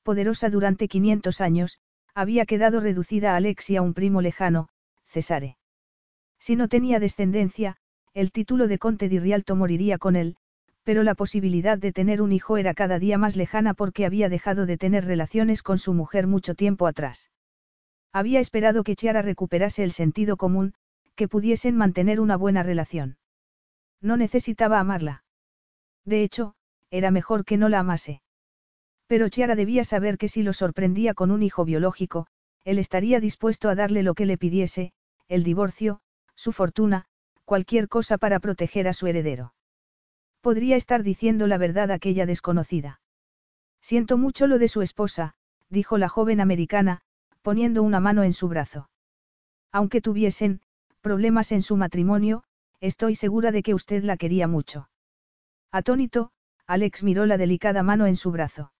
poderosa 0.08 0.48
durante 0.48 0.88
500 0.88 1.42
años, 1.42 1.78
había 2.14 2.46
quedado 2.46 2.80
reducida 2.80 3.34
a 3.34 3.36
Alex 3.36 3.68
y 3.68 3.76
a 3.76 3.82
un 3.82 3.92
primo 3.92 4.22
lejano, 4.22 4.70
Cesare. 5.04 5.58
Si 6.38 6.56
no 6.56 6.68
tenía 6.68 6.98
descendencia, 6.98 7.76
el 8.14 8.32
título 8.32 8.68
de 8.68 8.78
conte 8.78 9.10
di 9.10 9.18
Rialto 9.18 9.54
moriría 9.54 9.98
con 9.98 10.16
él, 10.16 10.36
pero 10.82 11.02
la 11.02 11.14
posibilidad 11.14 11.76
de 11.76 11.92
tener 11.92 12.22
un 12.22 12.32
hijo 12.32 12.56
era 12.56 12.72
cada 12.72 12.98
día 12.98 13.18
más 13.18 13.36
lejana 13.36 13.74
porque 13.74 14.06
había 14.06 14.30
dejado 14.30 14.64
de 14.64 14.78
tener 14.78 15.04
relaciones 15.04 15.62
con 15.62 15.76
su 15.76 15.92
mujer 15.92 16.26
mucho 16.26 16.54
tiempo 16.54 16.86
atrás. 16.86 17.30
Había 18.10 18.40
esperado 18.40 18.84
que 18.84 18.96
Chiara 18.96 19.20
recuperase 19.20 19.84
el 19.84 19.92
sentido 19.92 20.38
común, 20.38 20.72
que 21.16 21.28
pudiesen 21.28 21.76
mantener 21.76 22.18
una 22.18 22.38
buena 22.38 22.62
relación. 22.62 23.18
No 24.00 24.16
necesitaba 24.16 24.80
amarla. 24.80 25.24
De 26.06 26.22
hecho, 26.22 26.54
era 26.90 27.10
mejor 27.10 27.44
que 27.44 27.58
no 27.58 27.68
la 27.68 27.80
amase. 27.80 28.22
Pero 29.08 29.28
Chiara 29.30 29.56
debía 29.56 29.84
saber 29.84 30.18
que 30.18 30.28
si 30.28 30.42
lo 30.42 30.52
sorprendía 30.52 31.14
con 31.14 31.30
un 31.30 31.42
hijo 31.42 31.64
biológico, 31.64 32.26
él 32.64 32.78
estaría 32.78 33.20
dispuesto 33.20 33.70
a 33.70 33.74
darle 33.74 34.02
lo 34.02 34.14
que 34.14 34.26
le 34.26 34.36
pidiese, 34.36 34.92
el 35.28 35.42
divorcio, 35.42 36.00
su 36.34 36.52
fortuna, 36.52 37.06
cualquier 37.46 37.88
cosa 37.88 38.18
para 38.18 38.38
proteger 38.38 38.86
a 38.86 38.92
su 38.92 39.06
heredero. 39.06 39.54
Podría 40.42 40.76
estar 40.76 41.02
diciendo 41.02 41.46
la 41.46 41.56
verdad 41.56 41.90
aquella 41.90 42.26
desconocida. 42.26 43.00
Siento 43.80 44.18
mucho 44.18 44.46
lo 44.46 44.58
de 44.58 44.68
su 44.68 44.82
esposa, 44.82 45.34
dijo 45.70 45.96
la 45.96 46.10
joven 46.10 46.40
americana, 46.40 47.00
poniendo 47.40 47.82
una 47.82 48.00
mano 48.00 48.22
en 48.22 48.34
su 48.34 48.48
brazo. 48.48 48.90
Aunque 49.72 50.02
tuviesen, 50.02 50.60
problemas 51.00 51.50
en 51.52 51.62
su 51.62 51.76
matrimonio, 51.76 52.44
estoy 52.80 53.14
segura 53.14 53.52
de 53.52 53.62
que 53.62 53.74
usted 53.74 54.04
la 54.04 54.18
quería 54.18 54.46
mucho. 54.46 54.90
Atónito, 55.72 56.30
Alex 56.66 57.02
miró 57.02 57.24
la 57.24 57.38
delicada 57.38 57.82
mano 57.82 58.06
en 58.06 58.16
su 58.16 58.30
brazo. 58.30 58.72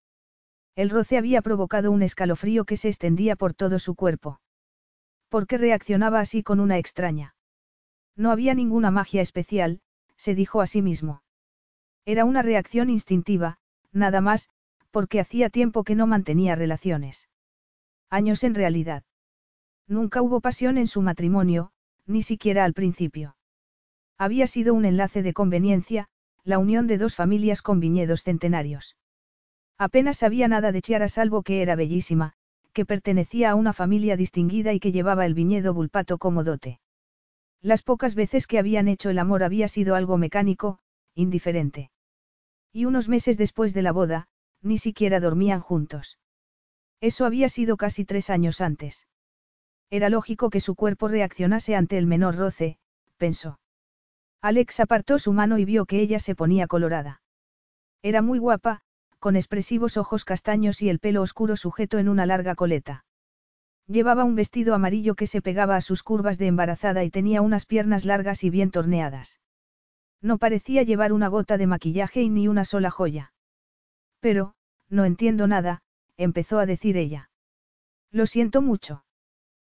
El 0.79 0.91
roce 0.91 1.19
había 1.19 1.43
provocado 1.43 1.91
un 1.91 2.03
escalofrío 2.03 2.65
que 2.65 2.77
se 2.77 2.87
extendía 2.87 3.35
por 3.35 3.53
todo 3.53 3.81
su 3.81 3.97
cuerpo. 3.97 4.41
¿Por 5.29 5.49
qué 5.49 5.59
reaccionaba 5.59 6.21
así 6.21 6.45
con 6.45 6.61
una 6.61 6.79
extraña? 6.79 7.35
No 8.15 8.31
había 8.31 8.55
ninguna 8.55 8.93
magia 8.93 9.21
especial, 9.21 9.81
se 10.17 10.37
dijo 10.37 10.61
a 10.61 10.69
sí 10.69 10.81
mismo. 10.81 11.25
Era 12.05 12.25
una 12.25 12.43
reacción 12.43 12.91
instintiva, 12.91 13.59
nada 13.91 14.21
más, 14.21 14.51
porque 14.93 15.19
hacía 15.19 15.51
tiempo 15.51 15.83
que 15.83 15.97
no 15.97 16.07
mantenía 16.07 16.55
relaciones. 16.55 17.29
Años 18.09 18.45
en 18.45 18.55
realidad. 18.55 19.03
Nunca 19.89 20.23
hubo 20.23 20.41
pasión 20.41 20.79
en 20.79 20.87
su 20.87 21.03
matrimonio, 21.03 21.73
ni 22.07 22.23
siquiera 22.23 22.65
al 22.65 22.73
principio. 22.73 23.35
Había 24.17 24.47
sido 24.47 24.75
un 24.75 24.85
enlace 24.85 25.25
de 25.25 25.33
conveniencia, 25.33 26.07
la 26.45 26.61
unión 26.61 26.87
de 26.87 26.99
dos 26.99 27.17
familias 27.17 27.63
con 27.63 27.81
viñedos 27.81 28.23
centenarios. 28.23 28.95
Apenas 29.79 30.19
sabía 30.19 30.49
nada 30.49 30.73
de 30.73 30.83
Chiara 30.83 31.09
salvo 31.09 31.43
que 31.43 31.63
era 31.63 31.77
bellísima, 31.77 32.33
que 32.73 32.85
pertenecía 32.85 33.51
a 33.51 33.55
una 33.55 33.73
familia 33.73 34.17
distinguida 34.17 34.73
y 34.73 34.81
que 34.81 34.93
llevaba 34.93 35.25
el 35.25 35.35
viñedo 35.35 35.73
Bulpato 35.73 36.19
como 36.19 36.43
dote. 36.43 36.81
Las 37.63 37.83
pocas 37.83 38.15
veces 38.15 38.47
que 38.47 38.59
habían 38.59 38.89
hecho 38.89 39.11
el 39.11 39.19
amor 39.19 39.43
había 39.43 39.69
sido 39.69 39.95
algo 39.95 40.17
mecánico, 40.17 40.81
indiferente. 41.15 41.91
Y 42.73 42.85
unos 42.85 43.09
meses 43.09 43.39
después 43.39 43.73
de 43.73 43.83
la 43.83 43.93
boda, 43.93 44.29
ni 44.63 44.79
siquiera 44.79 45.21
dormían 45.21 45.61
juntos. 45.61 46.19
Eso 47.01 47.25
había 47.25 47.49
sido 47.49 47.77
casi 47.77 48.05
tres 48.05 48.31
años 48.31 48.61
antes. 48.61 49.07
Era 49.91 50.09
lógico 50.09 50.51
que 50.51 50.61
su 50.61 50.75
cuerpo 50.75 51.09
reaccionase 51.09 51.77
ante 51.77 51.99
el 51.99 52.07
menor 52.07 52.37
roce, 52.37 52.79
pensó. 53.17 53.61
Alex 54.41 54.81
apartó 54.81 55.19
su 55.19 55.33
mano 55.33 55.59
y 55.59 55.65
vio 55.65 55.87
que 55.87 56.01
ella 56.01 56.19
se 56.19 56.35
ponía 56.35 56.67
colorada. 56.67 57.23
Era 58.03 58.23
muy 58.23 58.39
guapa, 58.39 58.83
con 59.19 59.37
expresivos 59.37 59.97
ojos 59.97 60.25
castaños 60.25 60.83
y 60.83 60.89
el 60.89 60.99
pelo 60.99 61.23
oscuro 61.23 61.57
sujeto 61.57 61.99
en 61.99 62.09
una 62.09 62.27
larga 62.27 62.55
coleta. 62.55 63.05
Llevaba 63.87 64.25
un 64.25 64.35
vestido 64.35 64.75
amarillo 64.75 65.15
que 65.15 65.27
se 65.27 65.41
pegaba 65.41 65.77
a 65.77 65.81
sus 65.81 66.03
curvas 66.03 66.39
de 66.39 66.47
embarazada 66.47 67.05
y 67.05 67.11
tenía 67.11 67.41
unas 67.41 67.65
piernas 67.65 68.05
largas 68.05 68.45
y 68.45 68.51
bien 68.51 68.71
torneadas. 68.71 69.41
No 70.21 70.39
parecía 70.39 70.83
llevar 70.83 71.13
una 71.13 71.29
gota 71.29 71.57
de 71.57 71.67
maquillaje 71.67 72.23
y 72.23 72.29
ni 72.29 72.49
una 72.49 72.65
sola 72.65 72.91
joya. 72.91 73.33
Pero, 74.21 74.55
no 74.91 75.05
entiendo 75.05 75.47
nada, 75.47 75.83
empezó 76.17 76.59
a 76.59 76.67
decir 76.67 76.97
ella. 76.97 77.31
Lo 78.11 78.27
siento 78.27 78.63
mucho. 78.63 79.05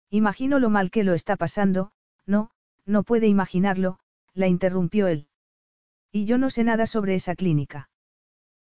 Imagino 0.10 0.60
lo 0.60 0.70
mal 0.70 0.92
que 0.92 1.04
lo 1.04 1.14
está 1.14 1.38
pasando, 1.38 1.92
no, 2.26 2.52
no 2.86 3.04
puede 3.04 3.28
imaginarlo, 3.28 4.00
la 4.34 4.48
interrumpió 4.48 5.08
él. 5.08 5.28
Y 6.12 6.26
yo 6.26 6.38
no 6.38 6.50
sé 6.50 6.64
nada 6.64 6.88
sobre 6.88 7.16
esa 7.16 7.36
clínica. 7.36 7.91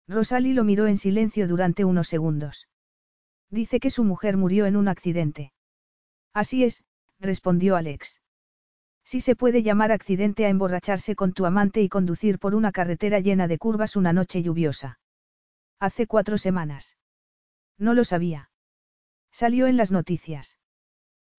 Rosalie 0.08 0.54
lo 0.54 0.64
miró 0.64 0.86
en 0.86 0.96
silencio 0.96 1.46
durante 1.46 1.84
unos 1.84 2.08
segundos. 2.08 2.66
Dice 3.50 3.78
que 3.78 3.90
su 3.90 4.04
mujer 4.04 4.36
murió 4.36 4.66
en 4.66 4.76
un 4.76 4.88
accidente. 4.88 5.52
Así 6.32 6.64
es, 6.64 6.82
respondió 7.20 7.76
Alex. 7.76 8.20
Si 9.04 9.20
se 9.20 9.36
puede 9.36 9.62
llamar 9.62 9.92
accidente 9.92 10.46
a 10.46 10.48
emborracharse 10.48 11.14
con 11.14 11.32
tu 11.32 11.46
amante 11.46 11.82
y 11.82 11.88
conducir 11.88 12.38
por 12.38 12.54
una 12.54 12.72
carretera 12.72 13.20
llena 13.20 13.48
de 13.48 13.58
curvas 13.58 13.96
una 13.96 14.12
noche 14.12 14.42
lluviosa. 14.42 14.98
Hace 15.78 16.06
cuatro 16.06 16.38
semanas. 16.38 16.96
No 17.78 17.94
lo 17.94 18.04
sabía. 18.04 18.50
Salió 19.30 19.66
en 19.66 19.76
las 19.76 19.92
noticias. 19.92 20.58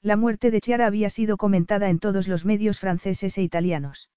La 0.02 0.16
muerte 0.16 0.50
de 0.50 0.62
Chiara 0.62 0.88
había 0.88 1.10
sido 1.10 1.38
comentada 1.38 1.90
en 1.90 2.00
todos 2.00 2.28
los 2.28 2.46
medios 2.46 2.80
franceses 2.80 3.38
e 3.38 3.42
italianos. 3.42 4.10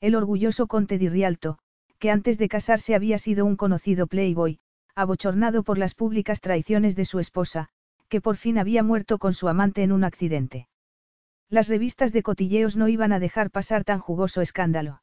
El 0.00 0.14
orgulloso 0.14 0.66
conte 0.66 0.98
di 0.98 1.08
Rialto, 1.08 1.58
que 1.98 2.10
antes 2.10 2.38
de 2.38 2.48
casarse 2.48 2.94
había 2.94 3.18
sido 3.18 3.44
un 3.44 3.56
conocido 3.56 4.06
playboy, 4.06 4.60
abochornado 4.94 5.62
por 5.62 5.78
las 5.78 5.94
públicas 5.94 6.40
traiciones 6.40 6.96
de 6.96 7.04
su 7.04 7.18
esposa, 7.18 7.68
que 8.08 8.20
por 8.20 8.36
fin 8.36 8.58
había 8.58 8.82
muerto 8.82 9.18
con 9.18 9.34
su 9.34 9.48
amante 9.48 9.82
en 9.82 9.92
un 9.92 10.04
accidente. 10.04 10.68
Las 11.48 11.68
revistas 11.68 12.12
de 12.12 12.22
cotilleos 12.22 12.76
no 12.76 12.88
iban 12.88 13.12
a 13.12 13.18
dejar 13.18 13.50
pasar 13.50 13.84
tan 13.84 14.00
jugoso 14.00 14.40
escándalo. 14.40 15.02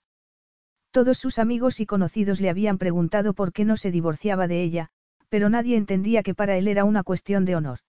Todos 0.91 1.17
sus 1.17 1.39
amigos 1.39 1.79
y 1.79 1.85
conocidos 1.85 2.39
le 2.39 2.49
habían 2.49 2.77
preguntado 2.77 3.33
por 3.33 3.51
qué 3.51 3.65
no 3.65 3.77
se 3.77 3.91
divorciaba 3.91 4.47
de 4.47 4.61
ella, 4.63 4.89
pero 5.29 5.49
nadie 5.49 5.75
entendía 5.75 6.23
que 6.23 6.35
para 6.35 6.55
él 6.57 6.67
era 6.67 6.85
una 6.85 7.03
cuestión 7.03 7.45
de 7.45 7.55
honor. 7.55 7.79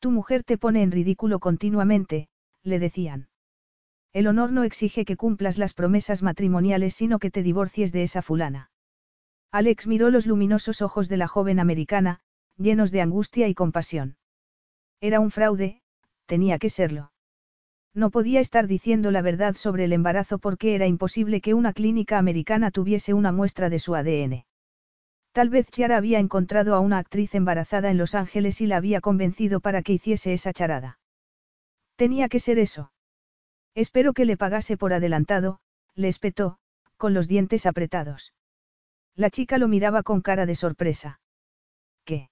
Tu 0.00 0.10
mujer 0.10 0.42
te 0.42 0.58
pone 0.58 0.82
en 0.82 0.90
ridículo 0.90 1.38
continuamente, 1.38 2.28
le 2.62 2.78
decían. 2.78 3.28
El 4.16 4.28
honor 4.28 4.50
no 4.50 4.62
exige 4.62 5.04
que 5.04 5.18
cumplas 5.18 5.58
las 5.58 5.74
promesas 5.74 6.22
matrimoniales, 6.22 6.94
sino 6.94 7.18
que 7.18 7.30
te 7.30 7.42
divorcies 7.42 7.92
de 7.92 8.02
esa 8.02 8.22
fulana. 8.22 8.70
Alex 9.52 9.86
miró 9.86 10.08
los 10.08 10.24
luminosos 10.24 10.80
ojos 10.80 11.10
de 11.10 11.18
la 11.18 11.28
joven 11.28 11.60
americana, 11.60 12.20
llenos 12.56 12.90
de 12.90 13.02
angustia 13.02 13.46
y 13.46 13.52
compasión. 13.52 14.16
Era 15.02 15.20
un 15.20 15.30
fraude, 15.30 15.82
tenía 16.24 16.58
que 16.58 16.70
serlo. 16.70 17.12
No 17.92 18.08
podía 18.08 18.40
estar 18.40 18.66
diciendo 18.66 19.10
la 19.10 19.20
verdad 19.20 19.54
sobre 19.54 19.84
el 19.84 19.92
embarazo 19.92 20.38
porque 20.38 20.74
era 20.74 20.86
imposible 20.86 21.42
que 21.42 21.52
una 21.52 21.74
clínica 21.74 22.16
americana 22.16 22.70
tuviese 22.70 23.12
una 23.12 23.32
muestra 23.32 23.68
de 23.68 23.78
su 23.78 23.94
ADN. 23.94 24.46
Tal 25.32 25.50
vez 25.50 25.70
Chiara 25.70 25.98
había 25.98 26.20
encontrado 26.20 26.74
a 26.74 26.80
una 26.80 26.96
actriz 26.96 27.34
embarazada 27.34 27.90
en 27.90 27.98
Los 27.98 28.14
Ángeles 28.14 28.62
y 28.62 28.66
la 28.66 28.78
había 28.78 29.02
convencido 29.02 29.60
para 29.60 29.82
que 29.82 29.92
hiciese 29.92 30.32
esa 30.32 30.54
charada. 30.54 31.00
Tenía 31.96 32.30
que 32.30 32.40
ser 32.40 32.58
eso. 32.58 32.92
Espero 33.76 34.14
que 34.14 34.24
le 34.24 34.38
pagase 34.38 34.78
por 34.78 34.94
adelantado, 34.94 35.58
le 35.94 36.08
espetó, 36.08 36.56
con 36.96 37.12
los 37.12 37.28
dientes 37.28 37.66
apretados. 37.66 38.32
La 39.14 39.28
chica 39.28 39.58
lo 39.58 39.68
miraba 39.68 40.02
con 40.02 40.22
cara 40.22 40.46
de 40.46 40.54
sorpresa. 40.54 41.20
¿Qué? 42.06 42.30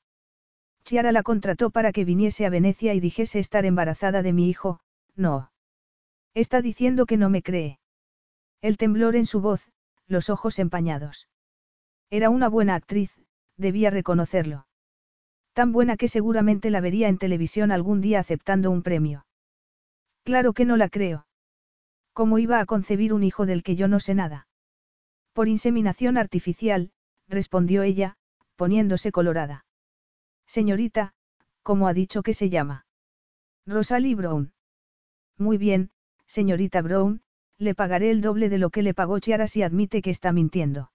Chiara 0.84 1.12
la 1.12 1.22
contrató 1.22 1.68
para 1.68 1.92
que 1.92 2.06
viniese 2.06 2.46
a 2.46 2.50
Venecia 2.50 2.94
y 2.94 3.00
dijese 3.00 3.40
estar 3.40 3.66
embarazada 3.66 4.22
de 4.22 4.32
mi 4.32 4.48
hijo, 4.48 4.80
no. 5.16 5.52
Está 6.32 6.62
diciendo 6.62 7.04
que 7.04 7.18
no 7.18 7.28
me 7.28 7.42
cree. 7.42 7.78
El 8.62 8.78
temblor 8.78 9.14
en 9.14 9.26
su 9.26 9.42
voz, 9.42 9.68
los 10.06 10.30
ojos 10.30 10.58
empañados. 10.58 11.28
Era 12.08 12.30
una 12.30 12.48
buena 12.48 12.74
actriz, 12.74 13.20
debía 13.58 13.90
reconocerlo. 13.90 14.66
Tan 15.52 15.72
buena 15.72 15.98
que 15.98 16.08
seguramente 16.08 16.70
la 16.70 16.80
vería 16.80 17.08
en 17.08 17.18
televisión 17.18 17.70
algún 17.70 18.00
día 18.00 18.20
aceptando 18.20 18.70
un 18.70 18.82
premio. 18.82 19.26
Claro 20.22 20.54
que 20.54 20.64
no 20.64 20.78
la 20.78 20.88
creo. 20.88 21.26
¿Cómo 22.14 22.38
iba 22.38 22.60
a 22.60 22.66
concebir 22.66 23.12
un 23.12 23.24
hijo 23.24 23.44
del 23.44 23.64
que 23.64 23.74
yo 23.74 23.88
no 23.88 23.98
sé 23.98 24.14
nada? 24.14 24.46
Por 25.32 25.48
inseminación 25.48 26.16
artificial, 26.16 26.92
respondió 27.28 27.82
ella, 27.82 28.16
poniéndose 28.54 29.10
colorada. 29.10 29.66
Señorita, 30.46 31.12
¿cómo 31.64 31.88
ha 31.88 31.92
dicho 31.92 32.22
que 32.22 32.32
se 32.32 32.50
llama? 32.50 32.86
Rosalie 33.66 34.14
Brown. 34.14 34.52
Muy 35.38 35.58
bien, 35.58 35.90
señorita 36.26 36.82
Brown, 36.82 37.22
le 37.58 37.74
pagaré 37.74 38.10
el 38.10 38.20
doble 38.20 38.48
de 38.48 38.58
lo 38.58 38.70
que 38.70 38.82
le 38.82 38.94
pagó 38.94 39.18
Chiara 39.18 39.48
si 39.48 39.62
admite 39.62 40.00
que 40.00 40.10
está 40.10 40.30
mintiendo. 40.30 40.92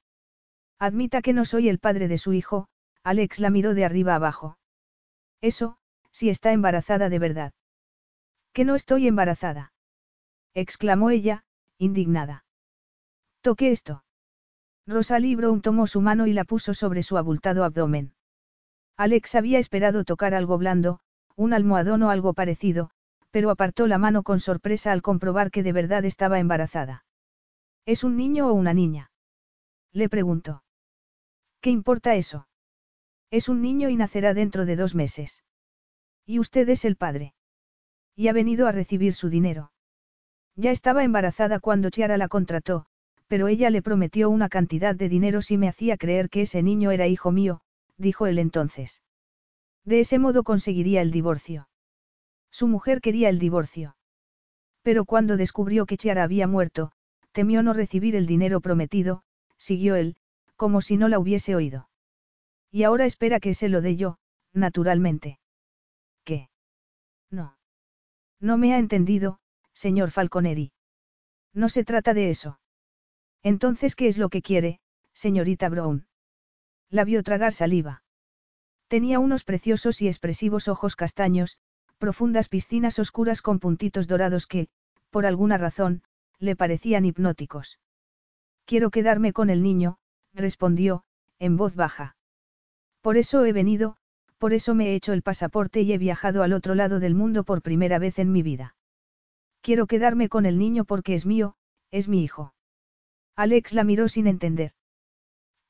Admita 0.79 1.21
que 1.21 1.33
no 1.33 1.43
soy 1.43 1.67
el 1.67 1.79
padre 1.79 2.07
de 2.07 2.17
su 2.17 2.31
hijo, 2.31 2.69
Alex 3.03 3.41
la 3.41 3.49
miró 3.49 3.73
de 3.73 3.83
arriba 3.83 4.15
abajo. 4.15 4.57
Eso, 5.41 5.77
si 6.11 6.29
está 6.29 6.53
embarazada 6.53 7.09
de 7.09 7.19
verdad. 7.19 7.53
Que 8.53 8.63
no 8.63 8.75
estoy 8.75 9.07
embarazada. 9.07 9.73
Exclamó 10.53 11.09
ella, 11.09 11.43
indignada. 11.77 12.45
Toque 13.41 13.71
esto. 13.71 14.03
Rosalie 14.85 15.35
Brown 15.35 15.61
tomó 15.61 15.87
su 15.87 16.01
mano 16.01 16.27
y 16.27 16.33
la 16.33 16.45
puso 16.45 16.73
sobre 16.73 17.03
su 17.03 17.17
abultado 17.17 17.63
abdomen. 17.63 18.13
Alex 18.97 19.35
había 19.35 19.59
esperado 19.59 20.03
tocar 20.03 20.33
algo 20.33 20.57
blando, 20.57 20.99
un 21.35 21.53
almohadón 21.53 22.03
o 22.03 22.09
algo 22.09 22.33
parecido, 22.33 22.89
pero 23.31 23.49
apartó 23.49 23.87
la 23.87 23.97
mano 23.97 24.23
con 24.23 24.39
sorpresa 24.39 24.91
al 24.91 25.01
comprobar 25.01 25.51
que 25.51 25.63
de 25.63 25.71
verdad 25.71 26.03
estaba 26.03 26.39
embarazada. 26.39 27.05
¿Es 27.85 28.03
un 28.03 28.17
niño 28.17 28.47
o 28.47 28.53
una 28.53 28.73
niña? 28.73 29.11
Le 29.93 30.09
preguntó. 30.09 30.63
¿Qué 31.61 31.69
importa 31.69 32.15
eso? 32.15 32.47
Es 33.31 33.47
un 33.47 33.61
niño 33.61 33.89
y 33.89 33.95
nacerá 33.95 34.33
dentro 34.33 34.65
de 34.65 34.75
dos 34.75 34.95
meses. 34.95 35.43
Y 36.25 36.39
usted 36.39 36.67
es 36.69 36.83
el 36.83 36.95
padre. 36.95 37.33
Y 38.15 38.27
ha 38.27 38.33
venido 38.33 38.67
a 38.67 38.71
recibir 38.71 39.13
su 39.13 39.29
dinero. 39.29 39.71
Ya 40.59 40.71
estaba 40.71 41.05
embarazada 41.05 41.61
cuando 41.61 41.89
Chiara 41.89 42.17
la 42.17 42.27
contrató, 42.27 42.85
pero 43.29 43.47
ella 43.47 43.69
le 43.69 43.81
prometió 43.81 44.29
una 44.29 44.49
cantidad 44.49 44.93
de 44.93 45.07
dinero 45.07 45.41
si 45.41 45.57
me 45.57 45.69
hacía 45.69 45.95
creer 45.95 46.29
que 46.29 46.41
ese 46.41 46.61
niño 46.61 46.91
era 46.91 47.07
hijo 47.07 47.31
mío, 47.31 47.61
dijo 47.97 48.27
él 48.27 48.39
entonces. 48.39 49.01
De 49.85 50.01
ese 50.01 50.19
modo 50.19 50.43
conseguiría 50.43 51.01
el 51.01 51.11
divorcio. 51.11 51.69
Su 52.51 52.67
mujer 52.67 52.99
quería 52.99 53.29
el 53.29 53.39
divorcio. 53.39 53.95
Pero 54.81 55.05
cuando 55.05 55.37
descubrió 55.37 55.85
que 55.85 55.95
Chiara 55.95 56.23
había 56.23 56.45
muerto, 56.45 56.91
temió 57.31 57.63
no 57.63 57.71
recibir 57.71 58.17
el 58.17 58.25
dinero 58.25 58.59
prometido, 58.59 59.23
siguió 59.57 59.95
él, 59.95 60.17
como 60.57 60.81
si 60.81 60.97
no 60.97 61.07
la 61.07 61.19
hubiese 61.19 61.55
oído. 61.55 61.87
Y 62.69 62.83
ahora 62.83 63.05
espera 63.05 63.39
que 63.39 63.53
se 63.53 63.69
lo 63.69 63.79
dé 63.79 63.95
yo, 63.95 64.17
naturalmente. 64.51 65.39
¿Qué? 66.25 66.49
No. 67.31 67.55
No 68.41 68.57
me 68.57 68.73
ha 68.73 68.77
entendido, 68.77 69.39
señor 69.85 70.11
Falconeri. 70.11 70.73
No 71.53 71.69
se 71.69 71.85
trata 71.85 72.13
de 72.13 72.29
eso. 72.29 72.59
Entonces, 73.43 73.95
¿qué 73.95 74.07
es 74.09 74.17
lo 74.17 74.27
que 74.27 74.41
quiere, 74.41 74.81
señorita 75.13 75.69
Brown? 75.69 76.05
La 76.89 77.05
vio 77.05 77.23
tragar 77.23 77.53
saliva. 77.53 78.03
Tenía 78.89 79.19
unos 79.19 79.45
preciosos 79.45 80.01
y 80.01 80.07
expresivos 80.07 80.67
ojos 80.67 80.97
castaños, 80.97 81.59
profundas 81.97 82.49
piscinas 82.49 82.99
oscuras 82.99 83.41
con 83.41 83.59
puntitos 83.59 84.09
dorados 84.09 84.47
que, 84.47 84.67
por 85.11 85.25
alguna 85.25 85.57
razón, 85.57 86.03
le 86.39 86.57
parecían 86.57 87.05
hipnóticos. 87.05 87.79
Quiero 88.65 88.89
quedarme 88.89 89.31
con 89.31 89.49
el 89.49 89.63
niño, 89.63 89.97
respondió, 90.33 91.05
en 91.39 91.55
voz 91.55 91.75
baja. 91.75 92.17
Por 92.99 93.15
eso 93.15 93.45
he 93.45 93.53
venido, 93.53 93.95
por 94.39 94.51
eso 94.51 94.75
me 94.75 94.89
he 94.89 94.95
hecho 94.95 95.13
el 95.13 95.21
pasaporte 95.21 95.81
y 95.81 95.93
he 95.93 95.97
viajado 95.97 96.43
al 96.43 96.51
otro 96.51 96.75
lado 96.75 96.99
del 96.99 97.15
mundo 97.15 97.45
por 97.45 97.61
primera 97.61 97.97
vez 97.97 98.19
en 98.19 98.33
mi 98.33 98.43
vida. 98.43 98.75
Quiero 99.61 99.87
quedarme 99.87 100.29
con 100.29 100.45
el 100.45 100.57
niño 100.57 100.85
porque 100.85 101.13
es 101.15 101.25
mío, 101.25 101.55
es 101.91 102.07
mi 102.07 102.23
hijo. 102.23 102.53
Alex 103.35 103.73
la 103.73 103.83
miró 103.83 104.07
sin 104.07 104.27
entender. 104.27 104.71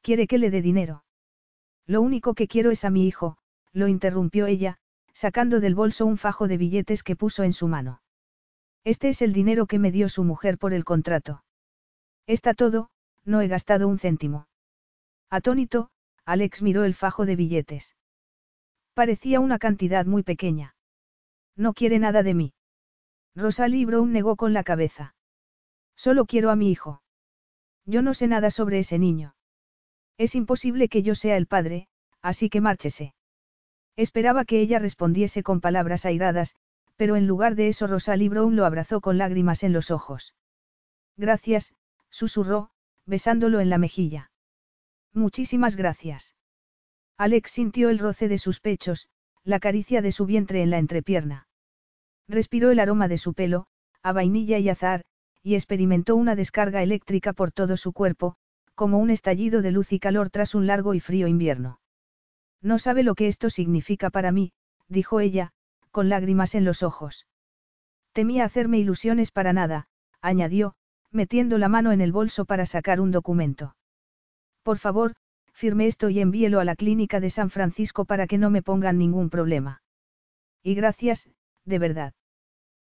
¿Quiere 0.02 0.28
que 0.28 0.38
le 0.38 0.50
dé 0.50 0.62
dinero? 0.62 1.04
Lo 1.86 2.02
único 2.02 2.34
que 2.34 2.48
quiero 2.48 2.72
es 2.72 2.86
a 2.86 2.90
mi 2.90 3.08
hijo, 3.08 3.38
lo 3.74 3.88
interrumpió 3.88 4.46
ella, 4.46 4.78
sacando 5.14 5.60
del 5.60 5.76
bolso 5.76 6.06
un 6.06 6.18
fajo 6.18 6.48
de 6.48 6.58
billetes 6.58 7.04
que 7.04 7.16
puso 7.16 7.44
en 7.44 7.54
su 7.54 7.68
mano. 7.68 8.02
Este 8.84 9.10
es 9.10 9.22
el 9.22 9.34
dinero 9.34 9.66
que 9.66 9.80
me 9.80 9.92
dio 9.92 10.08
su 10.08 10.24
mujer 10.24 10.58
por 10.58 10.74
el 10.74 10.86
contrato. 10.86 11.44
Está 12.28 12.54
todo, 12.54 12.90
no 13.26 13.42
he 13.42 13.48
gastado 13.48 13.88
un 13.88 14.00
céntimo. 14.00 14.48
Atónito, 15.30 15.90
Alex 16.26 16.62
miró 16.62 16.84
el 16.84 16.94
fajo 16.94 17.26
de 17.26 17.36
billetes. 17.36 17.96
Parecía 18.94 19.40
una 19.40 19.60
cantidad 19.60 20.06
muy 20.06 20.24
pequeña. 20.24 20.76
No 21.56 21.74
quiere 21.74 22.00
nada 22.00 22.24
de 22.24 22.34
mí. 22.34 22.54
Rosalie 23.36 23.86
Brown 23.86 24.12
negó 24.12 24.36
con 24.36 24.54
la 24.54 24.64
cabeza. 24.64 25.16
Solo 25.96 26.26
quiero 26.26 26.50
a 26.50 26.56
mi 26.56 26.72
hijo. 26.72 27.02
Yo 27.86 28.02
no 28.02 28.14
sé 28.14 28.28
nada 28.28 28.52
sobre 28.52 28.80
ese 28.80 29.00
niño. 29.00 29.36
Es 30.18 30.36
imposible 30.36 30.90
que 30.90 31.04
yo 31.04 31.16
sea 31.16 31.38
el 31.38 31.48
padre, 31.48 31.88
así 32.22 32.50
que 32.50 32.62
márchese. 32.62 33.14
Esperaba 33.96 34.46
que 34.46 34.62
ella 34.62 34.80
respondiese 34.80 35.44
con 35.44 35.60
palabras 35.60 36.06
airadas, 36.06 36.56
pero 36.96 37.18
en 37.18 37.28
lugar 37.28 37.56
de 37.56 37.68
eso 37.68 37.88
Rosalie 37.88 38.30
Brown 38.30 38.56
lo 38.56 38.66
abrazó 38.66 39.02
con 39.02 39.18
lágrimas 39.18 39.64
en 39.64 39.74
los 39.74 39.92
ojos. 39.92 40.36
Gracias, 41.18 41.74
susurró, 42.10 42.72
besándolo 43.06 43.60
en 43.60 43.70
la 43.70 43.78
mejilla. 43.78 44.32
Muchísimas 45.14 45.76
gracias. 45.76 46.36
Alex 47.18 47.52
sintió 47.52 47.90
el 47.90 48.00
roce 48.00 48.30
de 48.30 48.38
sus 48.38 48.62
pechos, 48.62 49.10
la 49.44 49.60
caricia 49.60 50.02
de 50.02 50.14
su 50.14 50.26
vientre 50.26 50.62
en 50.62 50.70
la 50.70 50.78
entrepierna. 50.78 51.49
Respiró 52.30 52.70
el 52.70 52.80
aroma 52.80 53.08
de 53.08 53.18
su 53.18 53.34
pelo, 53.34 53.66
a 54.04 54.14
vainilla 54.14 54.60
y 54.60 54.70
azar, 54.70 55.04
y 55.42 55.56
experimentó 55.56 56.16
una 56.16 56.36
descarga 56.36 56.84
eléctrica 56.84 57.34
por 57.34 57.52
todo 57.52 57.76
su 57.76 57.92
cuerpo, 57.92 58.36
como 58.76 59.00
un 59.00 59.10
estallido 59.10 59.64
de 59.64 59.72
luz 59.72 59.92
y 59.92 60.00
calor 60.00 60.30
tras 60.30 60.54
un 60.54 60.68
largo 60.68 60.94
y 60.94 61.00
frío 61.00 61.28
invierno. 61.28 61.80
No 62.62 62.78
sabe 62.78 63.04
lo 63.04 63.16
que 63.16 63.28
esto 63.28 63.50
significa 63.50 64.12
para 64.12 64.32
mí, 64.32 64.52
dijo 64.88 65.20
ella, 65.20 65.52
con 65.92 66.08
lágrimas 66.08 66.54
en 66.54 66.66
los 66.66 66.84
ojos. 66.84 67.26
Temía 68.14 68.46
hacerme 68.46 68.78
ilusiones 68.78 69.32
para 69.32 69.52
nada, 69.52 69.88
añadió, 70.22 70.76
metiendo 71.12 71.58
la 71.58 71.68
mano 71.68 71.92
en 71.92 72.02
el 72.02 72.12
bolso 72.12 72.46
para 72.46 72.68
sacar 72.68 73.02
un 73.02 73.10
documento. 73.10 73.76
Por 74.62 74.78
favor, 74.78 75.16
firme 75.52 75.88
esto 75.88 76.10
y 76.10 76.20
envíelo 76.20 76.60
a 76.60 76.66
la 76.66 76.76
clínica 76.76 77.20
de 77.20 77.32
San 77.32 77.50
Francisco 77.50 78.06
para 78.06 78.28
que 78.28 78.38
no 78.38 78.52
me 78.52 78.62
pongan 78.62 79.00
ningún 79.00 79.30
problema. 79.30 79.82
Y 80.62 80.76
gracias, 80.76 81.28
de 81.66 81.80
verdad. 81.80 82.14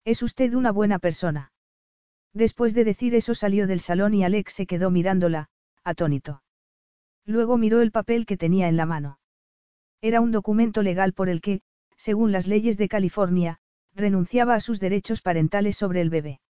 Es 0.05 0.22
usted 0.22 0.55
una 0.55 0.70
buena 0.72 0.98
persona. 0.98 1.52
Después 2.33 2.74
de 2.74 2.85
decir 2.85 3.14
eso 3.14 3.35
salió 3.35 3.66
del 3.66 3.81
salón 3.81 4.14
y 4.14 4.22
Alex 4.22 4.52
se 4.52 4.66
quedó 4.66 4.90
mirándola, 4.90 5.48
atónito. 5.85 6.42
Luego 7.24 7.57
miró 7.57 7.81
el 7.81 7.90
papel 7.90 8.26
que 8.26 8.37
tenía 8.37 8.68
en 8.68 8.76
la 8.76 8.87
mano. 8.87 9.18
Era 10.00 10.20
un 10.20 10.31
documento 10.31 10.83
legal 10.83 11.12
por 11.12 11.29
el 11.29 11.40
que, 11.40 11.62
según 11.96 12.31
las 12.31 12.46
leyes 12.46 12.76
de 12.76 12.88
California, 12.88 13.59
renunciaba 13.94 14.55
a 14.55 14.61
sus 14.61 14.79
derechos 14.79 15.22
parentales 15.22 15.76
sobre 15.76 16.02
el 16.02 16.11
bebé. 16.11 16.40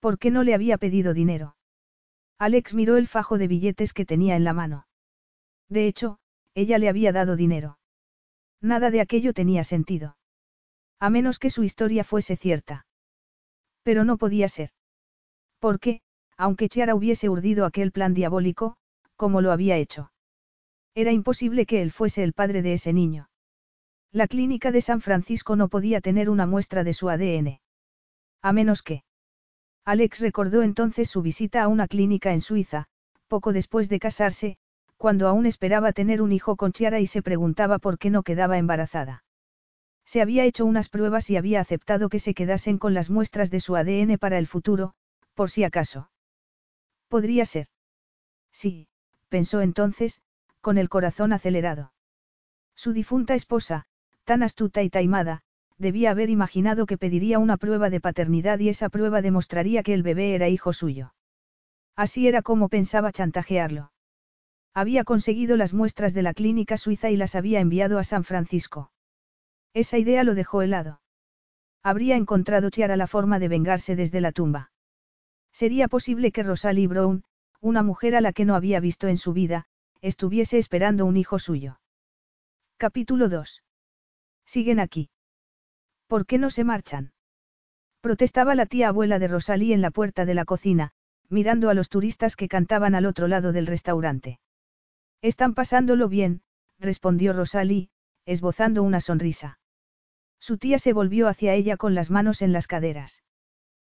¿Por 0.00 0.18
qué 0.18 0.30
no 0.30 0.42
le 0.42 0.54
había 0.54 0.76
pedido 0.76 1.14
dinero? 1.14 1.56
Alex 2.38 2.74
miró 2.74 2.96
el 2.96 3.06
fajo 3.06 3.38
de 3.38 3.48
billetes 3.48 3.92
que 3.92 4.04
tenía 4.04 4.36
en 4.36 4.44
la 4.44 4.52
mano. 4.52 4.86
De 5.70 5.86
hecho, 5.86 6.18
ella 6.54 6.78
le 6.78 6.88
había 6.88 7.12
dado 7.12 7.36
dinero. 7.36 7.78
Nada 8.60 8.90
de 8.90 9.00
aquello 9.00 9.32
tenía 9.32 9.64
sentido. 9.64 10.17
A 11.00 11.10
menos 11.10 11.38
que 11.38 11.50
su 11.50 11.62
historia 11.64 12.04
fuese 12.04 12.36
cierta. 12.36 12.86
Pero 13.82 14.04
no 14.04 14.16
podía 14.16 14.48
ser. 14.48 14.70
Porque, 15.58 16.00
aunque 16.36 16.68
Chiara 16.68 16.94
hubiese 16.94 17.28
urdido 17.28 17.64
aquel 17.64 17.92
plan 17.92 18.14
diabólico, 18.14 18.76
como 19.16 19.40
lo 19.40 19.52
había 19.52 19.76
hecho. 19.76 20.12
Era 20.94 21.12
imposible 21.12 21.66
que 21.66 21.82
él 21.82 21.92
fuese 21.92 22.22
el 22.22 22.32
padre 22.32 22.62
de 22.62 22.74
ese 22.74 22.92
niño. 22.92 23.28
La 24.12 24.26
clínica 24.26 24.72
de 24.72 24.80
San 24.80 25.00
Francisco 25.00 25.54
no 25.54 25.68
podía 25.68 26.00
tener 26.00 26.30
una 26.30 26.46
muestra 26.46 26.82
de 26.82 26.94
su 26.94 27.10
ADN. 27.10 27.60
A 28.42 28.52
menos 28.52 28.82
que. 28.82 29.04
Alex 29.84 30.20
recordó 30.20 30.62
entonces 30.62 31.08
su 31.08 31.22
visita 31.22 31.62
a 31.62 31.68
una 31.68 31.88
clínica 31.88 32.32
en 32.32 32.40
Suiza, 32.40 32.86
poco 33.26 33.52
después 33.52 33.88
de 33.88 33.98
casarse, 33.98 34.56
cuando 34.96 35.28
aún 35.28 35.46
esperaba 35.46 35.92
tener 35.92 36.20
un 36.22 36.32
hijo 36.32 36.56
con 36.56 36.72
Chiara 36.72 37.00
y 37.00 37.06
se 37.06 37.22
preguntaba 37.22 37.78
por 37.78 37.98
qué 37.98 38.10
no 38.10 38.22
quedaba 38.22 38.58
embarazada. 38.58 39.24
Se 40.08 40.22
había 40.22 40.46
hecho 40.46 40.64
unas 40.64 40.88
pruebas 40.88 41.28
y 41.28 41.36
había 41.36 41.60
aceptado 41.60 42.08
que 42.08 42.18
se 42.18 42.32
quedasen 42.32 42.78
con 42.78 42.94
las 42.94 43.10
muestras 43.10 43.50
de 43.50 43.60
su 43.60 43.76
ADN 43.76 44.16
para 44.16 44.38
el 44.38 44.46
futuro, 44.46 44.94
por 45.34 45.50
si 45.50 45.64
acaso. 45.64 46.10
Podría 47.08 47.44
ser. 47.44 47.66
Sí, 48.50 48.88
pensó 49.28 49.60
entonces, 49.60 50.22
con 50.62 50.78
el 50.78 50.88
corazón 50.88 51.34
acelerado. 51.34 51.92
Su 52.74 52.94
difunta 52.94 53.34
esposa, 53.34 53.84
tan 54.24 54.42
astuta 54.42 54.82
y 54.82 54.88
taimada, 54.88 55.42
debía 55.76 56.12
haber 56.12 56.30
imaginado 56.30 56.86
que 56.86 56.96
pediría 56.96 57.38
una 57.38 57.58
prueba 57.58 57.90
de 57.90 58.00
paternidad 58.00 58.60
y 58.60 58.70
esa 58.70 58.88
prueba 58.88 59.20
demostraría 59.20 59.82
que 59.82 59.92
el 59.92 60.02
bebé 60.02 60.34
era 60.34 60.48
hijo 60.48 60.72
suyo. 60.72 61.12
Así 61.96 62.28
era 62.28 62.40
como 62.40 62.70
pensaba 62.70 63.12
chantajearlo. 63.12 63.92
Había 64.72 65.04
conseguido 65.04 65.58
las 65.58 65.74
muestras 65.74 66.14
de 66.14 66.22
la 66.22 66.32
clínica 66.32 66.78
suiza 66.78 67.10
y 67.10 67.18
las 67.18 67.34
había 67.34 67.60
enviado 67.60 67.98
a 67.98 68.04
San 68.04 68.24
Francisco. 68.24 68.90
Esa 69.74 69.98
idea 69.98 70.24
lo 70.24 70.34
dejó 70.34 70.62
helado. 70.62 71.00
Habría 71.82 72.16
encontrado 72.16 72.70
Chiara 72.70 72.96
la 72.96 73.06
forma 73.06 73.38
de 73.38 73.48
vengarse 73.48 73.96
desde 73.96 74.20
la 74.20 74.32
tumba. 74.32 74.72
Sería 75.52 75.88
posible 75.88 76.32
que 76.32 76.42
Rosalie 76.42 76.88
Brown, 76.88 77.24
una 77.60 77.82
mujer 77.82 78.14
a 78.14 78.20
la 78.20 78.32
que 78.32 78.44
no 78.44 78.54
había 78.54 78.80
visto 78.80 79.08
en 79.08 79.18
su 79.18 79.32
vida, 79.32 79.66
estuviese 80.00 80.58
esperando 80.58 81.06
un 81.06 81.16
hijo 81.16 81.38
suyo. 81.38 81.80
Capítulo 82.76 83.28
2. 83.28 83.62
Siguen 84.44 84.80
aquí. 84.80 85.10
¿Por 86.06 86.26
qué 86.26 86.38
no 86.38 86.50
se 86.50 86.64
marchan? 86.64 87.12
Protestaba 88.00 88.54
la 88.54 88.66
tía 88.66 88.88
abuela 88.88 89.18
de 89.18 89.28
Rosalie 89.28 89.74
en 89.74 89.82
la 89.82 89.90
puerta 89.90 90.24
de 90.24 90.34
la 90.34 90.44
cocina, 90.44 90.92
mirando 91.28 91.68
a 91.68 91.74
los 91.74 91.88
turistas 91.88 92.36
que 92.36 92.48
cantaban 92.48 92.94
al 92.94 93.06
otro 93.06 93.28
lado 93.28 93.52
del 93.52 93.66
restaurante. 93.66 94.38
Están 95.20 95.54
pasándolo 95.54 96.08
bien, 96.08 96.42
respondió 96.78 97.32
Rosalie, 97.32 97.90
esbozando 98.28 98.82
una 98.82 99.00
sonrisa. 99.00 99.58
Su 100.38 100.58
tía 100.58 100.78
se 100.78 100.92
volvió 100.92 101.28
hacia 101.28 101.54
ella 101.54 101.78
con 101.78 101.94
las 101.94 102.10
manos 102.10 102.42
en 102.42 102.52
las 102.52 102.66
caderas. 102.66 103.22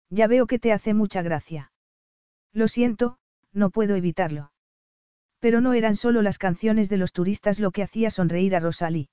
Ya 0.10 0.28
veo 0.28 0.48
que 0.48 0.58
te 0.58 0.72
hace 0.72 0.94
mucha 0.94 1.22
gracia. 1.22 1.74
Lo 2.54 2.70
siento, 2.70 3.17
no 3.52 3.72
puedo 3.72 3.96
evitarlo. 3.96 4.54
Pero 5.39 5.60
no 5.60 5.74
eran 5.74 5.98
solo 5.98 6.22
las 6.22 6.38
canciones 6.38 6.88
de 6.88 6.96
los 6.96 7.12
turistas 7.12 7.60
lo 7.60 7.72
que 7.72 7.84
hacía 7.84 8.10
sonreír 8.10 8.56
a 8.56 8.62
Rosalie. 8.62 9.10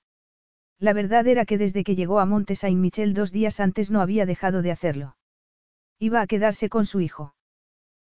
La 0.79 0.93
verdad 0.93 1.27
era 1.27 1.45
que 1.45 1.57
desde 1.57 1.83
que 1.83 1.97
llegó 1.97 2.21
a 2.21 2.25
Monte 2.25 2.55
Saint-Michel 2.55 3.13
dos 3.13 3.33
días 3.33 3.59
antes 3.59 3.91
no 3.91 3.99
había 3.99 4.25
dejado 4.25 4.61
de 4.61 4.71
hacerlo. 4.71 5.17
Iba 5.99 6.21
a 6.21 6.27
quedarse 6.27 6.69
con 6.69 6.85
su 6.85 7.01
hijo. 7.01 7.35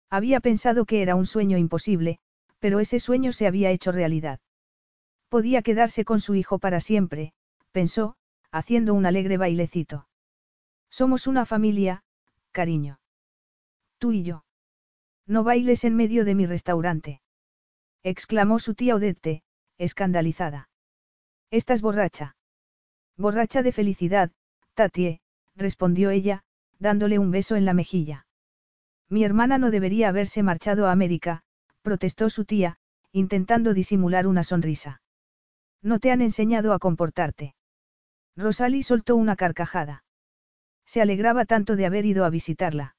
Había 0.08 0.40
pensado 0.40 0.86
que 0.86 1.02
era 1.02 1.14
un 1.14 1.26
sueño 1.26 1.58
imposible, 1.58 2.20
pero 2.58 2.80
ese 2.80 3.00
sueño 3.00 3.32
se 3.32 3.46
había 3.46 3.70
hecho 3.70 3.92
realidad. 3.92 4.40
Podía 5.32 5.62
quedarse 5.62 6.04
con 6.04 6.20
su 6.20 6.34
hijo 6.34 6.58
para 6.58 6.78
siempre, 6.78 7.32
pensó, 7.70 8.16
haciendo 8.50 8.92
un 8.92 9.06
alegre 9.06 9.38
bailecito. 9.38 10.06
Somos 10.90 11.26
una 11.26 11.46
familia, 11.46 12.04
cariño. 12.50 13.00
Tú 13.96 14.12
y 14.12 14.24
yo. 14.24 14.44
No 15.26 15.42
bailes 15.42 15.84
en 15.84 15.96
medio 15.96 16.26
de 16.26 16.34
mi 16.34 16.44
restaurante. 16.44 17.22
exclamó 18.02 18.58
su 18.58 18.74
tía 18.74 18.94
Odette, 18.94 19.42
escandalizada. 19.78 20.68
Estás 21.50 21.80
borracha. 21.80 22.36
Borracha 23.16 23.62
de 23.62 23.72
felicidad, 23.72 24.32
Tatie, 24.74 25.22
respondió 25.56 26.10
ella, 26.10 26.44
dándole 26.78 27.18
un 27.18 27.30
beso 27.30 27.56
en 27.56 27.64
la 27.64 27.72
mejilla. 27.72 28.26
Mi 29.08 29.24
hermana 29.24 29.56
no 29.56 29.70
debería 29.70 30.10
haberse 30.10 30.42
marchado 30.42 30.88
a 30.88 30.92
América, 30.92 31.42
protestó 31.80 32.28
su 32.28 32.44
tía, 32.44 32.76
intentando 33.12 33.72
disimular 33.72 34.26
una 34.26 34.44
sonrisa. 34.44 35.01
No 35.82 35.98
te 35.98 36.10
han 36.10 36.22
enseñado 36.22 36.72
a 36.72 36.78
comportarte. 36.78 37.54
Rosalie 38.36 38.82
soltó 38.82 39.16
una 39.16 39.36
carcajada. 39.36 40.04
Se 40.86 41.02
alegraba 41.02 41.44
tanto 41.44 41.76
de 41.76 41.86
haber 41.86 42.06
ido 42.06 42.24
a 42.24 42.30
visitarla. 42.30 42.96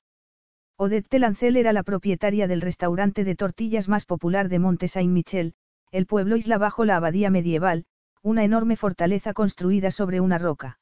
Odette 0.78 1.20
Lancel 1.20 1.58
era 1.58 1.72
la 1.74 1.84
propietaria 1.84 2.48
del 2.48 2.62
restaurante 2.62 3.24
de 3.24 3.36
tortillas 3.36 3.88
más 3.88 4.06
popular 4.06 4.50
de 4.50 4.60
Monte 4.60 4.88
Saint-Michel, 4.88 5.54
el 5.92 6.06
pueblo 6.08 6.36
isla 6.36 6.58
bajo 6.58 6.86
la 6.86 6.98
abadía 6.98 7.30
medieval, 7.30 7.86
una 8.22 8.44
enorme 8.44 8.76
fortaleza 8.76 9.34
construida 9.34 9.92
sobre 9.92 10.20
una 10.20 10.38
roca. 10.38 10.80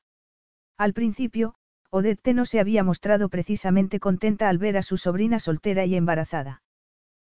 Al 0.77 0.93
principio, 0.93 1.55
Odette 1.89 2.33
no 2.33 2.45
se 2.45 2.59
había 2.59 2.83
mostrado 2.83 3.27
precisamente 3.27 3.99
contenta 3.99 4.47
al 4.47 4.57
ver 4.57 4.77
a 4.77 4.83
su 4.83 4.97
sobrina 4.97 5.39
soltera 5.39 5.85
y 5.85 5.95
embarazada. 5.95 6.63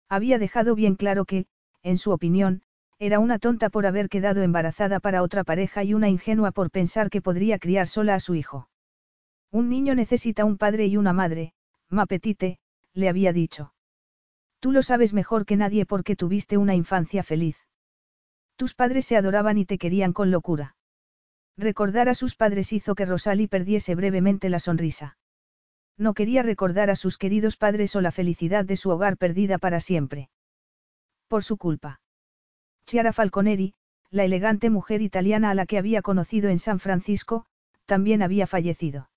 Había 0.09 0.39
dejado 0.39 0.73
bien 0.73 0.95
claro 0.95 1.25
que, 1.25 1.45
en 1.83 1.97
su 1.97 2.11
opinión, 2.11 2.63
era 2.99 3.19
una 3.19 3.37
tonta 3.37 3.69
por 3.69 3.85
haber 3.85 4.09
quedado 4.09 4.41
embarazada 4.41 4.99
para 4.99 5.21
otra 5.21 5.43
pareja 5.43 5.83
y 5.83 5.93
una 5.93 6.09
ingenua 6.09 6.51
por 6.51 6.71
pensar 6.71 7.09
que 7.09 7.21
podría 7.21 7.59
criar 7.59 7.87
sola 7.87 8.15
a 8.15 8.19
su 8.19 8.33
hijo. 8.33 8.69
Un 9.51 9.69
niño 9.69 9.93
necesita 9.93 10.45
un 10.45 10.57
padre 10.57 10.87
y 10.87 10.97
una 10.97 11.13
madre, 11.13 11.53
ma 11.89 12.05
petite, 12.05 12.59
le 12.93 13.09
había 13.09 13.33
dicho. 13.33 13.73
Tú 14.59 14.71
lo 14.71 14.81
sabes 14.81 15.13
mejor 15.13 15.45
que 15.45 15.55
nadie 15.55 15.85
porque 15.85 16.15
tuviste 16.15 16.57
una 16.57 16.73
infancia 16.73 17.21
feliz. 17.23 17.57
Tus 18.55 18.73
padres 18.73 19.05
se 19.05 19.15
adoraban 19.15 19.59
y 19.59 19.65
te 19.65 19.77
querían 19.77 20.13
con 20.13 20.31
locura. 20.31 20.75
Recordar 21.57 22.09
a 22.09 22.15
sus 22.15 22.35
padres 22.35 22.73
hizo 22.73 22.95
que 22.95 23.05
Rosalie 23.05 23.47
perdiese 23.47 23.93
brevemente 23.93 24.49
la 24.49 24.59
sonrisa. 24.59 25.17
No 25.97 26.13
quería 26.13 26.43
recordar 26.43 26.89
a 26.89 26.95
sus 26.95 27.17
queridos 27.17 27.57
padres 27.57 27.95
o 27.95 28.01
la 28.01 28.11
felicidad 28.11 28.65
de 28.65 28.77
su 28.77 28.89
hogar 28.89 29.17
perdida 29.17 29.57
para 29.59 29.79
siempre. 29.79 30.29
Por 31.27 31.43
su 31.43 31.57
culpa. 31.57 31.99
Chiara 32.87 33.11
Falconeri, 33.11 33.73
la 34.11 34.23
elegante 34.23 34.69
mujer 34.69 35.01
italiana 35.01 35.49
a 35.49 35.53
la 35.53 35.65
que 35.65 35.77
había 35.77 36.01
conocido 36.01 36.49
en 36.49 36.57
San 36.57 36.79
Francisco, 36.79 37.45
también 37.85 38.21
había 38.21 38.47
fallecido. 38.47 39.09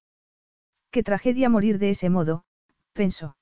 Qué 0.91 1.05
tragedia 1.05 1.49
morir 1.49 1.79
de 1.79 1.91
ese 1.91 2.11
modo, 2.11 2.43
pensó. 2.95 3.37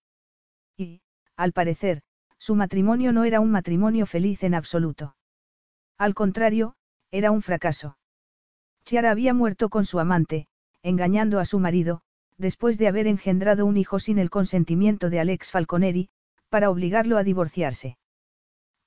Y, 0.77 1.01
al 1.35 1.55
parecer, 1.55 2.03
su 2.37 2.55
matrimonio 2.55 3.11
no 3.15 3.25
era 3.25 3.41
un 3.41 3.51
matrimonio 3.51 4.05
feliz 4.05 4.45
en 4.45 4.55
absoluto. 4.55 5.17
Al 5.97 6.13
contrario, 6.15 6.75
era 7.11 7.31
un 7.31 7.41
fracaso. 7.41 7.97
Chiara 8.85 9.11
había 9.11 9.33
muerto 9.33 9.71
con 9.71 9.87
su 9.87 9.99
amante, 9.99 10.47
engañando 10.83 11.41
a 11.41 11.47
su 11.47 11.59
marido, 11.59 12.03
después 12.37 12.77
de 12.77 12.89
haber 12.89 13.07
engendrado 13.07 13.65
un 13.65 13.79
hijo 13.79 13.99
sin 13.99 14.19
el 14.19 14.29
consentimiento 14.29 15.09
de 15.09 15.21
Alex 15.21 15.51
Falconeri, 15.51 16.11
para 16.51 16.69
obligarlo 16.69 17.17
a 17.17 17.25
divorciarse. 17.25 17.98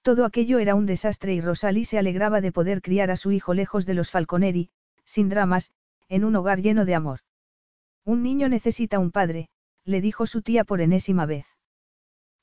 Todo 0.02 0.26
aquello 0.26 0.60
era 0.60 0.74
un 0.76 0.86
desastre 0.86 1.34
y 1.34 1.42
Rosalie 1.42 1.86
se 1.86 2.00
alegraba 2.00 2.42
de 2.42 2.52
poder 2.52 2.82
criar 2.82 3.12
a 3.12 3.18
su 3.18 3.32
hijo 3.32 3.54
lejos 3.54 3.86
de 3.86 3.94
los 3.94 4.10
Falconeri, 4.10 4.70
sin 5.06 5.30
dramas, 5.30 5.72
en 6.10 6.24
un 6.24 6.36
hogar 6.36 6.62
lleno 6.62 6.86
de 6.86 6.96
amor. 6.96 7.20
Un 8.04 8.24
niño 8.24 8.50
necesita 8.50 8.98
un 8.98 9.12
padre, 9.12 9.50
le 9.86 10.02
dijo 10.02 10.26
su 10.26 10.42
tía 10.42 10.64
por 10.64 10.82
enésima 10.82 11.26
vez. 11.26 11.46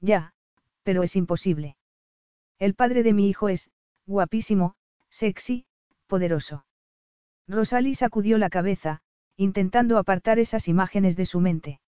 Ya, 0.01 0.33
pero 0.85 1.03
es 1.03 1.17
imposible. 1.17 1.77
El 2.59 2.75
padre 2.75 3.03
de 3.03 3.13
mi 3.13 3.29
hijo 3.29 3.49
es, 3.49 3.71
guapísimo, 4.07 4.75
sexy, 5.11 5.67
poderoso. 6.07 6.65
Rosalie 7.49 7.95
sacudió 7.95 8.39
la 8.39 8.51
cabeza, 8.51 9.01
intentando 9.37 9.99
apartar 9.99 10.39
esas 10.39 10.69
imágenes 10.69 11.17
de 11.17 11.27
su 11.27 11.41
mente. 11.41 11.81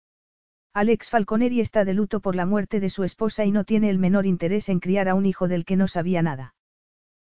Alex 0.73 1.11
Falconeri 1.11 1.61
está 1.61 1.85
de 1.85 1.95
luto 1.95 2.21
por 2.21 2.37
la 2.37 2.47
muerte 2.47 2.79
de 2.79 2.91
su 2.91 3.03
esposa 3.03 3.45
y 3.45 3.51
no 3.51 3.65
tiene 3.65 3.91
el 3.91 3.99
menor 3.99 4.25
interés 4.25 4.69
en 4.69 4.79
criar 4.79 5.09
a 5.09 5.15
un 5.15 5.27
hijo 5.27 5.49
del 5.49 5.65
que 5.65 5.77
no 5.77 5.89
sabía 5.89 6.23
nada. 6.23 6.55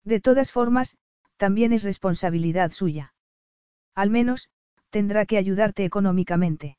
De 0.04 0.20
todas 0.20 0.50
formas, 0.50 0.96
también 1.36 1.72
es 1.72 1.84
responsabilidad 1.84 2.72
suya. 2.72 3.14
Al 3.94 4.10
menos, 4.10 4.50
tendrá 4.90 5.24
que 5.24 5.38
ayudarte 5.38 5.84
económicamente. 5.84 6.78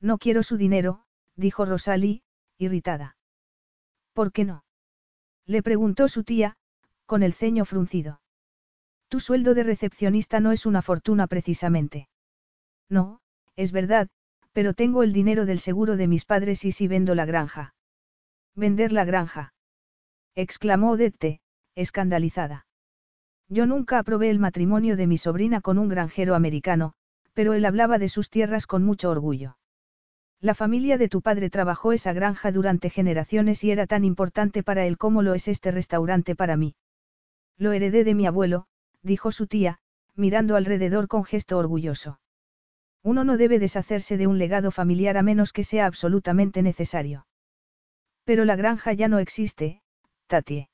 No 0.00 0.18
quiero 0.18 0.42
su 0.42 0.58
dinero, 0.58 1.04
dijo 1.34 1.64
Rosalie, 1.64 2.22
irritada. 2.58 3.16
¿Por 4.12 4.32
qué 4.32 4.44
no? 4.44 4.64
Le 5.46 5.62
preguntó 5.62 6.08
su 6.08 6.24
tía, 6.24 6.56
con 7.06 7.22
el 7.22 7.32
ceño 7.32 7.64
fruncido. 7.64 8.20
Tu 9.08 9.18
sueldo 9.18 9.54
de 9.54 9.62
recepcionista 9.62 10.40
no 10.40 10.52
es 10.52 10.66
una 10.66 10.82
fortuna 10.82 11.26
precisamente. 11.26 12.08
No, 12.88 13.20
es 13.56 13.72
verdad, 13.72 14.08
pero 14.52 14.74
tengo 14.74 15.02
el 15.02 15.12
dinero 15.12 15.46
del 15.46 15.60
seguro 15.60 15.96
de 15.96 16.08
mis 16.08 16.24
padres 16.24 16.64
y 16.64 16.72
si 16.72 16.88
vendo 16.88 17.14
la 17.14 17.24
granja. 17.24 17.74
¿Vender 18.54 18.92
la 18.92 19.04
granja? 19.04 19.54
exclamó 20.34 20.92
Odette, 20.92 21.40
escandalizada. 21.74 22.66
Yo 23.48 23.66
nunca 23.66 23.98
aprobé 23.98 24.30
el 24.30 24.38
matrimonio 24.38 24.96
de 24.96 25.06
mi 25.06 25.18
sobrina 25.18 25.60
con 25.60 25.78
un 25.78 25.88
granjero 25.88 26.34
americano, 26.34 26.94
pero 27.34 27.52
él 27.54 27.64
hablaba 27.64 27.98
de 27.98 28.08
sus 28.08 28.30
tierras 28.30 28.66
con 28.66 28.84
mucho 28.84 29.10
orgullo. 29.10 29.56
La 30.40 30.54
familia 30.54 30.98
de 30.98 31.08
tu 31.08 31.20
padre 31.20 31.50
trabajó 31.50 31.92
esa 31.92 32.12
granja 32.12 32.50
durante 32.50 32.90
generaciones 32.90 33.62
y 33.62 33.70
era 33.70 33.86
tan 33.86 34.04
importante 34.04 34.62
para 34.62 34.86
él 34.86 34.96
como 34.96 35.22
lo 35.22 35.34
es 35.34 35.48
este 35.48 35.70
restaurante 35.70 36.34
para 36.34 36.56
mí. 36.56 36.76
Lo 37.58 37.72
heredé 37.72 38.04
de 38.04 38.14
mi 38.14 38.26
abuelo, 38.26 38.66
dijo 39.02 39.32
su 39.32 39.46
tía, 39.46 39.80
mirando 40.14 40.56
alrededor 40.56 41.08
con 41.08 41.24
gesto 41.24 41.58
orgulloso. 41.58 42.20
Uno 43.02 43.24
no 43.24 43.36
debe 43.36 43.58
deshacerse 43.58 44.16
de 44.16 44.26
un 44.26 44.38
legado 44.38 44.70
familiar 44.70 45.16
a 45.16 45.22
menos 45.22 45.52
que 45.52 45.64
sea 45.64 45.86
absolutamente 45.86 46.62
necesario. 46.62 47.26
Pero 48.24 48.44
la 48.44 48.56
granja 48.56 48.92
ya 48.92 49.08
no 49.08 49.18
existe, 49.18 49.82
Tatie. 50.26 50.68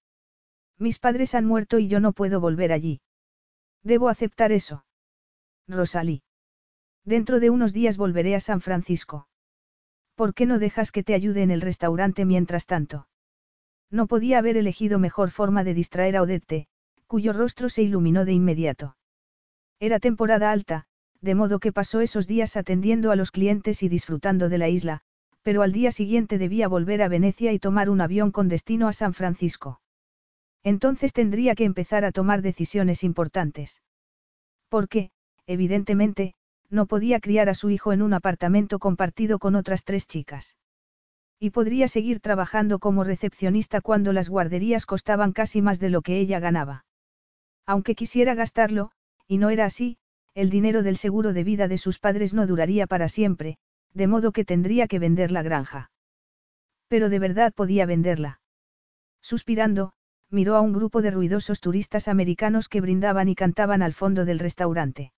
Mis 0.79 0.99
padres 0.99 1.35
han 1.35 1.47
muerto 1.47 1.79
y 1.79 1.89
yo 1.89 2.01
no 2.01 2.13
puedo 2.13 2.41
volver 2.41 2.73
allí. 2.73 3.01
Debo 3.83 4.09
aceptar 4.09 4.53
eso. 4.53 4.85
Rosalí. 5.69 6.23
Dentro 7.05 7.41
de 7.41 7.51
unos 7.51 7.73
días 7.73 7.97
volveré 7.97 8.35
a 8.35 8.41
San 8.41 8.61
Francisco. 8.61 9.29
¿Por 10.17 10.35
qué 10.35 10.47
no 10.47 10.59
dejas 10.59 10.93
que 10.93 11.05
te 11.05 11.15
ayude 11.15 11.43
en 11.43 11.51
el 11.51 11.61
restaurante 11.61 12.25
mientras 12.25 12.67
tanto? 12.67 13.07
No 13.91 14.07
podía 14.07 14.39
haber 14.39 14.57
elegido 14.57 14.99
mejor 14.99 15.31
forma 15.31 15.63
de 15.63 15.75
distraer 15.75 16.17
a 16.17 16.23
Odette, 16.23 16.67
cuyo 17.07 17.33
rostro 17.33 17.69
se 17.69 17.83
iluminó 17.83 18.25
de 18.25 18.33
inmediato. 18.33 18.97
Era 19.79 20.01
temporada 20.01 20.51
alta, 20.51 20.87
de 21.27 21.35
modo 21.35 21.59
que 21.59 21.73
pasó 21.73 22.01
esos 22.01 22.27
días 22.27 22.57
atendiendo 22.57 23.11
a 23.11 23.17
los 23.17 23.31
clientes 23.31 23.83
y 23.83 23.91
disfrutando 23.91 24.49
de 24.49 24.57
la 24.57 24.71
isla, 24.71 25.03
pero 25.43 25.63
al 25.63 25.73
día 25.73 25.91
siguiente 25.91 26.39
debía 26.39 26.69
volver 26.69 27.03
a 27.03 27.09
Venecia 27.09 27.53
y 27.53 27.59
tomar 27.59 27.91
un 27.91 28.01
avión 28.01 28.31
con 28.31 28.49
destino 28.49 28.89
a 28.89 28.95
San 28.95 29.13
Francisco. 29.13 29.81
Entonces 30.63 31.13
tendría 31.13 31.55
que 31.55 31.65
empezar 31.65 32.05
a 32.05 32.13
tomar 32.13 32.43
decisiones 32.43 33.05
importantes. 33.05 33.83
Porque, 34.69 35.11
evidentemente, 35.47 36.35
no 36.71 36.87
podía 36.87 37.21
criar 37.21 37.49
a 37.49 37.55
su 37.55 37.71
hijo 37.71 37.93
en 37.93 38.03
un 38.03 38.15
apartamento 38.15 38.79
compartido 38.79 39.39
con 39.39 39.55
otras 39.55 39.85
tres 39.85 40.07
chicas. 40.07 40.57
Y 41.39 41.51
podría 41.51 41.87
seguir 41.87 42.21
trabajando 42.21 42.79
como 42.79 43.05
recepcionista 43.05 43.81
cuando 43.81 44.13
las 44.13 44.29
guarderías 44.29 44.87
costaban 44.87 45.33
casi 45.33 45.61
más 45.61 45.79
de 45.79 45.91
lo 45.91 46.03
que 46.03 46.19
ella 46.19 46.41
ganaba. 46.41 46.85
Aunque 47.67 47.95
quisiera 47.95 48.35
gastarlo, 48.35 48.91
y 49.29 49.39
no 49.39 49.51
era 49.51 49.65
así, 49.65 49.99
el 50.37 50.51
dinero 50.51 50.83
del 50.83 50.99
seguro 50.99 51.33
de 51.33 51.45
vida 51.45 51.67
de 51.67 51.79
sus 51.79 51.99
padres 51.99 52.35
no 52.35 52.47
duraría 52.47 52.87
para 52.87 53.09
siempre, 53.09 53.57
de 53.95 54.07
modo 54.07 54.33
que 54.33 54.45
tendría 54.45 54.87
que 54.87 54.99
vender 54.99 55.33
la 55.33 55.43
granja. 55.43 55.91
Pero 56.89 57.09
de 57.09 57.19
verdad 57.19 57.55
podía 57.55 57.87
venderla. 57.87 58.43
Suspirando, 59.23 59.95
miró 60.31 60.57
a 60.57 60.61
un 60.61 60.75
grupo 60.75 61.01
de 61.01 61.11
ruidosos 61.11 61.63
turistas 61.63 62.07
americanos 62.07 62.69
que 62.69 62.83
brindaban 62.83 63.31
y 63.31 63.35
cantaban 63.35 63.81
al 63.81 63.95
fondo 63.95 64.27
del 64.27 64.39
restaurante. 64.39 65.11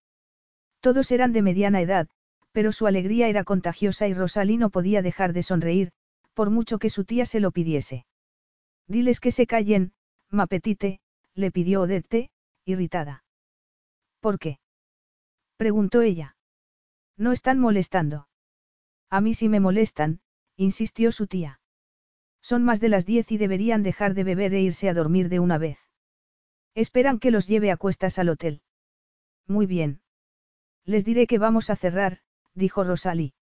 Todos 0.79 1.11
eran 1.11 1.33
de 1.33 1.43
mediana 1.43 1.81
edad, 1.81 2.07
pero 2.53 2.71
su 2.71 2.87
alegría 2.87 3.27
era 3.27 3.43
contagiosa 3.43 4.07
y 4.07 4.15
Rosalí 4.15 4.57
no 4.57 4.71
podía 4.71 5.03
dejar 5.03 5.33
de 5.33 5.43
sonreír, 5.43 5.91
por 6.33 6.51
mucho 6.51 6.79
que 6.79 6.91
su 6.91 7.05
tía 7.05 7.27
se 7.27 7.41
lo 7.41 7.51
pidiese. 7.51 8.07
Diles 8.87 9.19
que 9.19 9.33
se 9.33 9.49
callen, 9.49 9.91
mapetite, 10.31 11.01
le 11.35 11.51
pidió 11.51 11.81
Odette, 11.83 12.31
irritada. 12.65 13.25
¿Por 14.21 14.39
qué? 14.39 14.61
Preguntó 15.59 16.03
ella. 16.03 16.37
No 17.17 17.33
están 17.33 17.59
molestando. 17.59 18.29
A 19.11 19.21
mí 19.21 19.35
sí 19.35 19.49
me 19.49 19.59
molestan, 19.59 20.21
insistió 20.57 21.11
su 21.11 21.27
tía. 21.27 21.61
Son 22.41 22.63
más 22.63 22.81
de 22.81 22.89
las 22.89 23.05
diez 23.07 23.33
y 23.33 23.39
deberían 23.39 23.83
dejar 23.83 24.15
de 24.15 24.23
beber 24.23 24.55
e 24.55 24.61
irse 24.61 24.89
a 24.89 24.95
dormir 24.95 25.29
de 25.29 25.41
una 25.41 25.59
vez. 25.59 25.81
Esperan 26.77 27.19
que 27.19 27.33
los 27.33 27.49
lleve 27.49 27.73
a 27.73 27.77
cuestas 27.77 28.21
al 28.21 28.29
hotel. 28.29 28.63
Muy 29.49 29.67
bien. 29.67 30.01
Les 30.85 31.05
diré 31.05 31.27
que 31.27 31.39
vamos 31.39 31.71
a 31.71 31.77
cerrar, 31.77 32.21
dijo 32.55 32.85
Rosalie. 32.85 33.35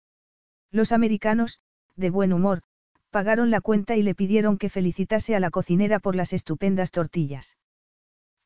Los 0.71 0.93
americanos, 0.93 1.61
de 1.97 2.11
buen 2.11 2.33
humor, 2.33 2.63
pagaron 3.11 3.51
la 3.51 3.61
cuenta 3.61 3.97
y 3.97 4.05
le 4.05 4.15
pidieron 4.15 4.57
que 4.57 4.69
felicitase 4.69 5.35
a 5.35 5.41
la 5.41 5.51
cocinera 5.51 5.99
por 5.99 6.15
las 6.15 6.33
estupendas 6.33 6.93
tortillas. 6.93 7.59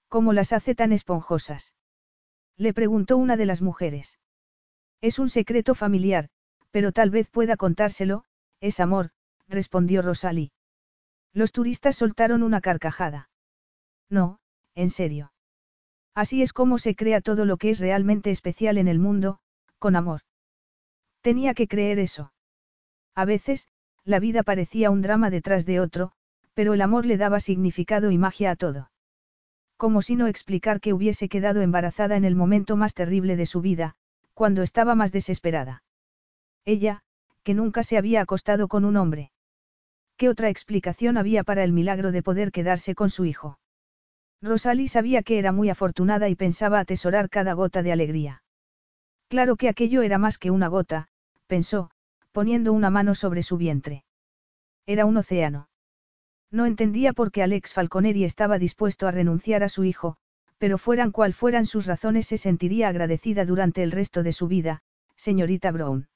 ¿Cómo 0.09 0.33
las 0.33 0.55
hace 0.55 0.75
tan 0.75 0.93
esponjosas? 0.93 1.75
Le 2.59 2.75
preguntó 2.75 3.17
una 3.17 3.37
de 3.37 3.47
las 3.47 3.63
mujeres. 3.63 4.19
Es 5.01 5.21
un 5.21 5.29
secreto 5.29 5.77
familiar, 5.77 6.29
pero 6.73 6.91
tal 6.91 7.09
vez 7.11 7.31
pueda 7.31 7.57
contárselo, 7.57 8.25
es 8.61 8.81
amor, 8.81 9.11
respondió 9.47 10.03
Rosalie. 10.03 10.51
Los 11.33 11.53
turistas 11.53 11.95
soltaron 11.95 12.43
una 12.43 12.61
carcajada. 12.61 13.31
No, 14.11 14.41
en 14.75 14.91
serio. 14.91 15.33
Así 16.17 16.43
es 16.43 16.53
como 16.53 16.79
se 16.79 16.97
crea 16.97 17.21
todo 17.21 17.45
lo 17.45 17.59
que 17.59 17.71
es 17.71 17.79
realmente 17.79 18.33
especial 18.33 18.77
en 18.77 18.89
el 18.89 18.99
mundo, 18.99 19.39
con 19.79 19.95
amor. 19.95 20.23
Tenía 21.21 21.55
que 21.55 21.69
creer 21.69 22.01
eso. 22.01 22.33
A 23.15 23.25
veces, 23.25 23.69
la 24.05 24.19
vida 24.19 24.43
parecía 24.43 24.91
un 24.91 25.01
drama 25.01 25.31
detrás 25.31 25.65
de 25.65 25.79
otro, 25.79 26.11
pero 26.55 26.75
el 26.75 26.81
amor 26.81 27.07
le 27.07 27.19
daba 27.19 27.39
significado 27.39 28.11
y 28.11 28.19
magia 28.19 28.51
a 28.51 28.57
todo 28.57 28.91
como 29.79 30.03
si 30.03 30.17
no 30.17 30.27
explicar 30.27 30.81
que 30.81 30.93
hubiese 30.93 31.29
quedado 31.31 31.63
embarazada 31.63 32.17
en 32.17 32.25
el 32.25 32.35
momento 32.35 32.77
más 32.77 32.93
terrible 32.93 33.37
de 33.37 33.47
su 33.47 33.63
vida, 33.63 33.95
cuando 34.35 34.63
estaba 34.63 34.95
más 34.95 35.13
desesperada. 35.13 35.85
Ella, 36.65 37.01
que 37.45 37.55
nunca 37.55 37.83
se 37.85 37.97
había 37.97 38.21
acostado 38.21 38.69
con 38.69 38.85
un 38.85 38.97
hombre. 38.97 39.31
¿Qué 40.17 40.29
otra 40.29 40.51
explicación 40.51 41.17
había 41.17 41.45
para 41.45 41.63
el 41.63 41.73
milagro 41.73 42.11
de 42.11 42.25
poder 42.25 42.51
quedarse 42.51 42.97
con 42.97 43.09
su 43.09 43.25
hijo? 43.25 43.61
Rosalie 44.43 44.89
sabía 44.89 45.23
que 45.23 45.39
era 45.39 45.53
muy 45.53 45.71
afortunada 45.71 46.29
y 46.29 46.35
pensaba 46.35 46.81
atesorar 46.81 47.31
cada 47.31 47.53
gota 47.53 47.83
de 47.83 47.93
alegría. 47.93 48.43
Claro 49.29 49.57
que 49.57 49.69
aquello 49.69 50.03
era 50.03 50.19
más 50.19 50.39
que 50.39 50.51
una 50.51 50.67
gota, 50.67 51.09
pensó, 51.47 51.91
poniendo 52.33 52.73
una 52.73 52.91
mano 52.91 53.15
sobre 53.15 53.45
su 53.45 53.57
vientre. 53.57 54.05
Era 54.87 55.07
un 55.07 55.17
océano. 55.17 55.68
No 56.51 56.67
entendía 56.67 57.13
por 57.13 57.31
qué 57.31 57.43
Alex 57.43 57.75
Falconeri 57.75 58.25
estaba 58.25 58.59
dispuesto 58.59 59.07
a 59.07 59.11
renunciar 59.11 59.63
a 59.63 59.69
su 59.69 59.85
hijo, 59.85 60.17
pero 60.59 60.79
fueran 60.79 61.13
cual 61.13 61.35
fueran 61.35 61.67
sus 61.67 61.87
razones 61.87 62.27
se 62.27 62.39
sentiría 62.39 62.89
agradecida 62.89 63.45
durante 63.45 63.83
el 63.83 63.93
resto 63.93 64.23
de 64.23 64.33
su 64.33 64.49
vida, 64.49 64.83
señorita 65.17 65.71
Brown. 65.71 66.09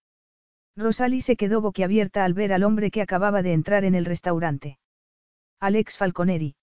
Rosalie 0.75 1.21
se 1.21 1.37
quedó 1.37 1.61
boquiabierta 1.61 2.25
al 2.25 2.33
ver 2.33 2.53
al 2.53 2.65
hombre 2.65 2.91
que 2.91 3.03
acababa 3.03 3.43
de 3.43 3.53
entrar 3.53 3.85
en 3.85 3.95
el 3.95 4.07
restaurante. 4.07 4.79
Alex 5.61 5.97
Falconeri. 5.97 6.57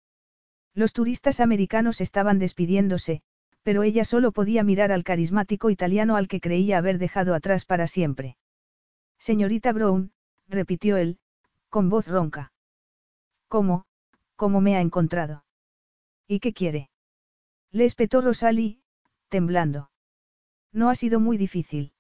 Los 0.74 0.94
turistas 0.94 1.40
americanos 1.40 2.02
estaban 2.02 2.40
despidiéndose, 2.40 3.22
pero 3.62 3.84
ella 3.84 4.04
solo 4.04 4.32
podía 4.32 4.64
mirar 4.64 4.92
al 4.92 5.04
carismático 5.04 5.70
italiano 5.70 6.16
al 6.16 6.28
que 6.28 6.42
creía 6.42 6.80
haber 6.80 6.98
dejado 6.98 7.36
atrás 7.36 7.66
para 7.66 7.88
siempre. 7.88 8.36
Señorita 9.20 9.74
Brown, 9.74 10.12
repitió 10.48 10.98
él, 10.98 11.20
con 11.70 11.90
voz 11.90 12.08
ronca. 12.08 12.52
¿Cómo, 13.50 13.84
cómo 14.36 14.62
me 14.62 14.78
ha 14.78 14.82
encontrado? 14.82 15.44
¿Y 16.28 16.40
qué 16.40 16.54
quiere? 16.54 16.90
Le 17.72 17.86
espetó 17.86 18.22
Rosalie, 18.22 18.80
temblando. 19.28 19.90
No 20.72 20.90
ha 20.90 20.96
sido 20.96 21.20
muy 21.20 21.38
difícil. 21.38 21.92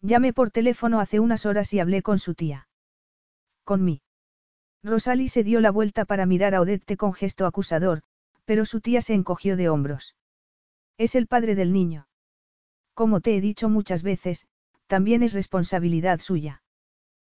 Llamé 0.00 0.32
por 0.32 0.50
teléfono 0.50 0.98
hace 0.98 1.20
unas 1.20 1.44
horas 1.44 1.72
y 1.74 1.78
hablé 1.78 2.02
con 2.02 2.18
su 2.18 2.34
tía. 2.34 2.68
Con 3.64 3.84
mí. 3.84 4.00
Rosalie 4.82 5.28
se 5.28 5.44
dio 5.44 5.60
la 5.60 5.70
vuelta 5.70 6.06
para 6.06 6.24
mirar 6.24 6.54
a 6.54 6.62
Odette 6.62 6.96
con 6.96 7.12
gesto 7.12 7.46
acusador, 7.46 8.02
pero 8.46 8.64
su 8.64 8.80
tía 8.80 9.02
se 9.02 9.14
encogió 9.14 9.56
de 9.56 9.68
hombros. 9.68 10.16
Es 10.96 11.14
el 11.14 11.26
padre 11.26 11.54
del 11.54 11.72
niño. 11.72 12.08
Como 12.94 13.20
te 13.20 13.36
he 13.36 13.40
dicho 13.40 13.68
muchas 13.68 14.02
veces, 14.02 14.46
también 14.86 15.22
es 15.22 15.34
responsabilidad 15.34 16.20
suya. 16.20 16.62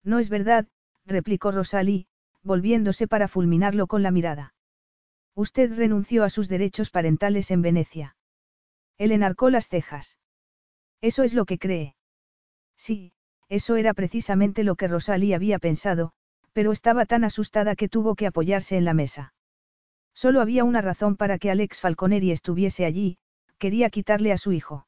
No 0.04 0.18
es 0.18 0.28
verdad, 0.28 0.68
replicó 1.04 1.50
Rosalie, 1.50 2.06
volviéndose 2.42 3.06
para 3.08 3.28
fulminarlo 3.28 3.86
con 3.86 4.02
la 4.02 4.10
mirada. 4.10 4.54
Usted 5.34 5.74
renunció 5.76 6.24
a 6.24 6.30
sus 6.30 6.48
derechos 6.48 6.90
parentales 6.90 7.50
en 7.50 7.62
Venecia. 7.62 8.16
Él 8.98 9.12
enarcó 9.12 9.50
las 9.50 9.68
cejas. 9.68 10.18
Eso 11.00 11.22
es 11.22 11.34
lo 11.34 11.46
que 11.46 11.58
cree. 11.58 11.96
Sí, 12.76 13.12
eso 13.48 13.76
era 13.76 13.94
precisamente 13.94 14.64
lo 14.64 14.76
que 14.76 14.88
Rosalie 14.88 15.34
había 15.34 15.58
pensado, 15.58 16.12
pero 16.52 16.72
estaba 16.72 17.06
tan 17.06 17.24
asustada 17.24 17.76
que 17.76 17.88
tuvo 17.88 18.14
que 18.14 18.26
apoyarse 18.26 18.76
en 18.76 18.84
la 18.84 18.94
mesa. 18.94 19.34
Solo 20.14 20.40
había 20.40 20.64
una 20.64 20.82
razón 20.82 21.16
para 21.16 21.38
que 21.38 21.50
Alex 21.50 21.80
Falconeri 21.80 22.32
estuviese 22.32 22.84
allí, 22.84 23.18
quería 23.58 23.90
quitarle 23.90 24.32
a 24.32 24.38
su 24.38 24.52
hijo. 24.52 24.86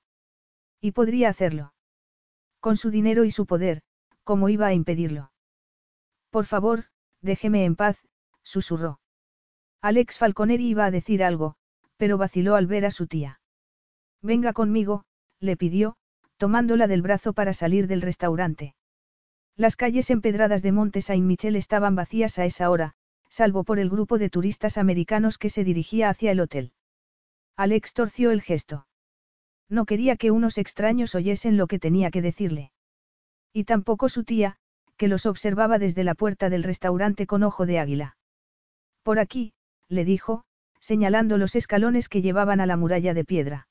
Y 0.81 0.93
podría 0.93 1.31
hacerlo. 1.31 1.73
Con 2.61 2.77
su 2.77 2.91
dinero 2.91 3.25
y 3.25 3.31
su 3.31 3.47
poder, 3.47 3.83
¿cómo 4.23 4.49
iba 4.49 4.67
a 4.67 4.75
impedirlo? 4.75 5.33
Por 6.31 6.47
favor, 6.47 6.87
déjeme 7.25 7.65
en 7.65 7.75
paz, 7.75 7.99
susurró. 8.43 9.01
Alex 9.81 10.19
Falconeri 10.19 10.69
iba 10.69 10.85
a 10.85 10.91
decir 10.91 11.25
algo, 11.25 11.57
pero 11.97 12.19
vaciló 12.19 12.55
al 12.55 12.67
ver 12.67 12.85
a 12.87 12.91
su 12.91 13.07
tía. 13.07 13.41
Venga 14.23 14.53
conmigo, 14.53 15.05
le 15.41 15.57
pidió, 15.57 15.97
tomándola 16.37 16.87
del 16.87 17.03
brazo 17.03 17.33
para 17.33 17.53
salir 17.53 17.87
del 17.87 18.03
restaurante. 18.03 18.75
Las 19.57 19.77
calles 19.77 20.11
empedradas 20.11 20.63
de 20.63 20.73
Monte 20.73 21.01
Saint-Michel 21.01 21.57
estaban 21.57 21.95
vacías 21.95 22.39
a 22.39 22.45
esa 22.45 22.71
hora, 22.71 22.95
salvo 23.29 23.65
por 23.65 23.79
el 23.79 23.89
grupo 23.91 24.19
de 24.19 24.31
turistas 24.31 24.79
americanos 24.79 25.39
que 25.39 25.51
se 25.51 25.65
dirigía 25.65 26.09
hacia 26.11 26.33
el 26.33 26.41
hotel. 26.41 26.73
Alex 27.57 27.95
torció 27.95 28.33
el 28.33 28.43
gesto. 28.43 28.87
No 29.69 29.87
quería 29.87 30.17
que 30.17 30.31
unos 30.31 30.59
extraños 30.59 31.15
oyesen 31.15 31.57
lo 31.57 31.67
que 31.67 31.79
tenía 31.79 32.11
que 32.11 32.23
decirle. 32.23 32.73
Y 33.53 33.65
tampoco 33.65 34.09
su 34.09 34.25
tía, 34.25 34.59
que 34.97 35.09
los 35.09 35.27
observaba 35.27 35.79
desde 35.79 36.05
la 36.05 36.15
puerta 36.15 36.51
del 36.51 36.63
restaurante 36.63 37.27
con 37.27 37.43
ojo 37.43 37.67
de 37.67 37.79
águila. 37.79 38.17
Por 39.03 39.19
aquí, 39.19 39.53
le 39.89 40.05
dijo, 40.05 40.45
señalando 40.81 41.39
los 41.39 41.57
escalones 41.57 42.09
que 42.09 42.23
llevaban 42.23 42.61
a 42.61 42.67
la 42.67 42.77
muralla 42.77 43.15
de 43.15 43.25
piedra. 43.25 43.69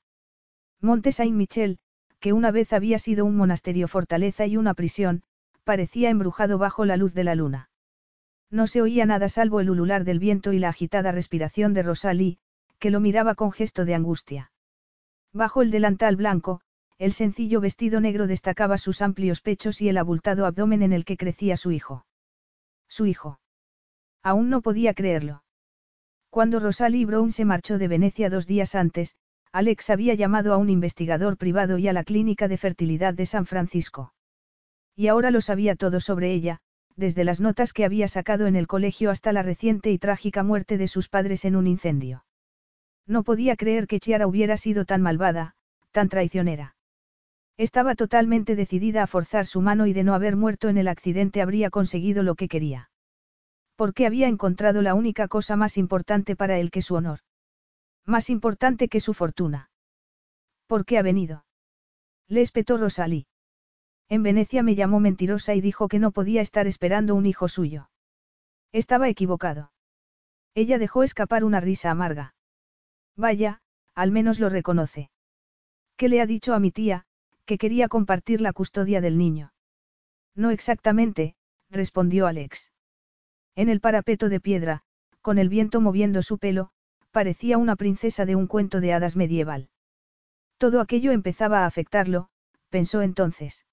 Monte 0.80 1.12
Saint-Michel, 1.12 1.78
que 2.20 2.32
una 2.32 2.50
vez 2.50 2.72
había 2.72 2.98
sido 2.98 3.24
un 3.24 3.36
monasterio 3.36 3.88
fortaleza 3.88 4.46
y 4.46 4.56
una 4.56 4.74
prisión, 4.74 5.22
parecía 5.64 6.10
embrujado 6.10 6.58
bajo 6.58 6.84
la 6.84 6.96
luz 6.96 7.14
de 7.14 7.24
la 7.24 7.34
luna. 7.34 7.70
No 8.50 8.66
se 8.66 8.82
oía 8.82 9.06
nada 9.06 9.28
salvo 9.28 9.60
el 9.60 9.70
ulular 9.70 10.04
del 10.04 10.18
viento 10.18 10.52
y 10.52 10.58
la 10.58 10.68
agitada 10.68 11.12
respiración 11.12 11.74
de 11.74 11.82
Rosalie, 11.82 12.38
que 12.78 12.90
lo 12.90 13.00
miraba 13.00 13.34
con 13.34 13.50
gesto 13.50 13.84
de 13.84 13.94
angustia. 13.94 14.52
Bajo 15.32 15.62
el 15.62 15.70
delantal 15.70 16.16
blanco, 16.16 16.60
el 16.98 17.12
sencillo 17.12 17.60
vestido 17.60 18.00
negro 18.00 18.26
destacaba 18.26 18.78
sus 18.78 19.02
amplios 19.02 19.40
pechos 19.40 19.80
y 19.80 19.88
el 19.88 19.98
abultado 19.98 20.46
abdomen 20.46 20.82
en 20.82 20.92
el 20.92 21.04
que 21.04 21.16
crecía 21.16 21.56
su 21.56 21.72
hijo. 21.72 22.06
Su 22.88 23.06
hijo. 23.06 23.40
Aún 24.22 24.48
no 24.48 24.62
podía 24.62 24.94
creerlo. 24.94 25.42
Cuando 26.30 26.60
Rosalie 26.60 27.06
Brown 27.06 27.32
se 27.32 27.44
marchó 27.44 27.78
de 27.78 27.88
Venecia 27.88 28.30
dos 28.30 28.46
días 28.46 28.74
antes, 28.74 29.16
Alex 29.52 29.90
había 29.90 30.14
llamado 30.14 30.52
a 30.52 30.56
un 30.56 30.70
investigador 30.70 31.36
privado 31.36 31.78
y 31.78 31.88
a 31.88 31.92
la 31.92 32.04
clínica 32.04 32.48
de 32.48 32.58
fertilidad 32.58 33.14
de 33.14 33.26
San 33.26 33.46
Francisco. 33.46 34.12
Y 34.96 35.08
ahora 35.08 35.30
lo 35.30 35.40
sabía 35.40 35.76
todo 35.76 36.00
sobre 36.00 36.32
ella, 36.32 36.58
desde 36.96 37.24
las 37.24 37.40
notas 37.40 37.72
que 37.72 37.84
había 37.84 38.08
sacado 38.08 38.46
en 38.46 38.56
el 38.56 38.66
colegio 38.66 39.10
hasta 39.10 39.32
la 39.32 39.42
reciente 39.42 39.90
y 39.90 39.98
trágica 39.98 40.42
muerte 40.42 40.78
de 40.78 40.88
sus 40.88 41.08
padres 41.08 41.44
en 41.44 41.56
un 41.56 41.66
incendio. 41.66 42.24
No 43.06 43.22
podía 43.22 43.56
creer 43.56 43.86
que 43.86 44.00
Chiara 44.00 44.26
hubiera 44.26 44.56
sido 44.56 44.84
tan 44.84 45.02
malvada, 45.02 45.54
tan 45.92 46.08
traicionera. 46.08 46.76
Estaba 47.56 47.94
totalmente 47.94 48.56
decidida 48.56 49.04
a 49.04 49.06
forzar 49.06 49.46
su 49.46 49.60
mano 49.60 49.86
y 49.86 49.92
de 49.92 50.02
no 50.02 50.14
haber 50.14 50.36
muerto 50.36 50.68
en 50.68 50.78
el 50.78 50.88
accidente 50.88 51.40
habría 51.40 51.70
conseguido 51.70 52.22
lo 52.22 52.34
que 52.34 52.48
quería. 52.48 52.90
Porque 53.76 54.06
había 54.06 54.28
encontrado 54.28 54.82
la 54.82 54.94
única 54.94 55.28
cosa 55.28 55.56
más 55.56 55.78
importante 55.78 56.34
para 56.34 56.58
él 56.58 56.70
que 56.70 56.82
su 56.82 56.94
honor. 56.96 57.20
Más 58.04 58.28
importante 58.28 58.88
que 58.88 59.00
su 59.00 59.14
fortuna. 59.14 59.70
¿Por 60.66 60.84
qué 60.84 60.98
ha 60.98 61.02
venido? 61.02 61.44
Le 62.28 62.40
espetó 62.40 62.76
Rosalí. 62.76 63.26
En 64.08 64.22
Venecia 64.22 64.62
me 64.62 64.74
llamó 64.74 65.00
mentirosa 65.00 65.54
y 65.54 65.60
dijo 65.60 65.88
que 65.88 65.98
no 65.98 66.10
podía 66.10 66.40
estar 66.40 66.66
esperando 66.66 67.14
un 67.14 67.26
hijo 67.26 67.48
suyo. 67.48 67.88
Estaba 68.72 69.08
equivocado. 69.08 69.72
Ella 70.54 70.78
dejó 70.78 71.02
escapar 71.02 71.44
una 71.44 71.60
risa 71.60 71.90
amarga. 71.90 72.34
Vaya, 73.16 73.60
al 73.94 74.10
menos 74.10 74.40
lo 74.40 74.48
reconoce. 74.48 75.10
¿Qué 75.96 76.08
le 76.08 76.20
ha 76.20 76.26
dicho 76.26 76.54
a 76.54 76.58
mi 76.58 76.70
tía, 76.70 77.06
que 77.44 77.58
quería 77.58 77.88
compartir 77.88 78.40
la 78.40 78.52
custodia 78.52 79.00
del 79.00 79.18
niño? 79.18 79.52
No 80.34 80.50
exactamente, 80.50 81.36
respondió 81.70 82.26
Alex. 82.26 82.72
En 83.54 83.68
el 83.68 83.80
parapeto 83.80 84.28
de 84.28 84.40
piedra, 84.40 84.82
con 85.20 85.38
el 85.38 85.48
viento 85.48 85.80
moviendo 85.80 86.22
su 86.22 86.38
pelo, 86.38 86.70
parecía 87.10 87.58
una 87.58 87.76
princesa 87.76 88.24
de 88.26 88.34
un 88.34 88.46
cuento 88.46 88.80
de 88.80 88.92
hadas 88.92 89.16
medieval. 89.16 89.68
Todo 90.58 90.80
aquello 90.80 91.12
empezaba 91.12 91.60
a 91.60 91.66
afectarlo, 91.66 92.28
pensó 92.70 93.02
entonces. 93.02 93.64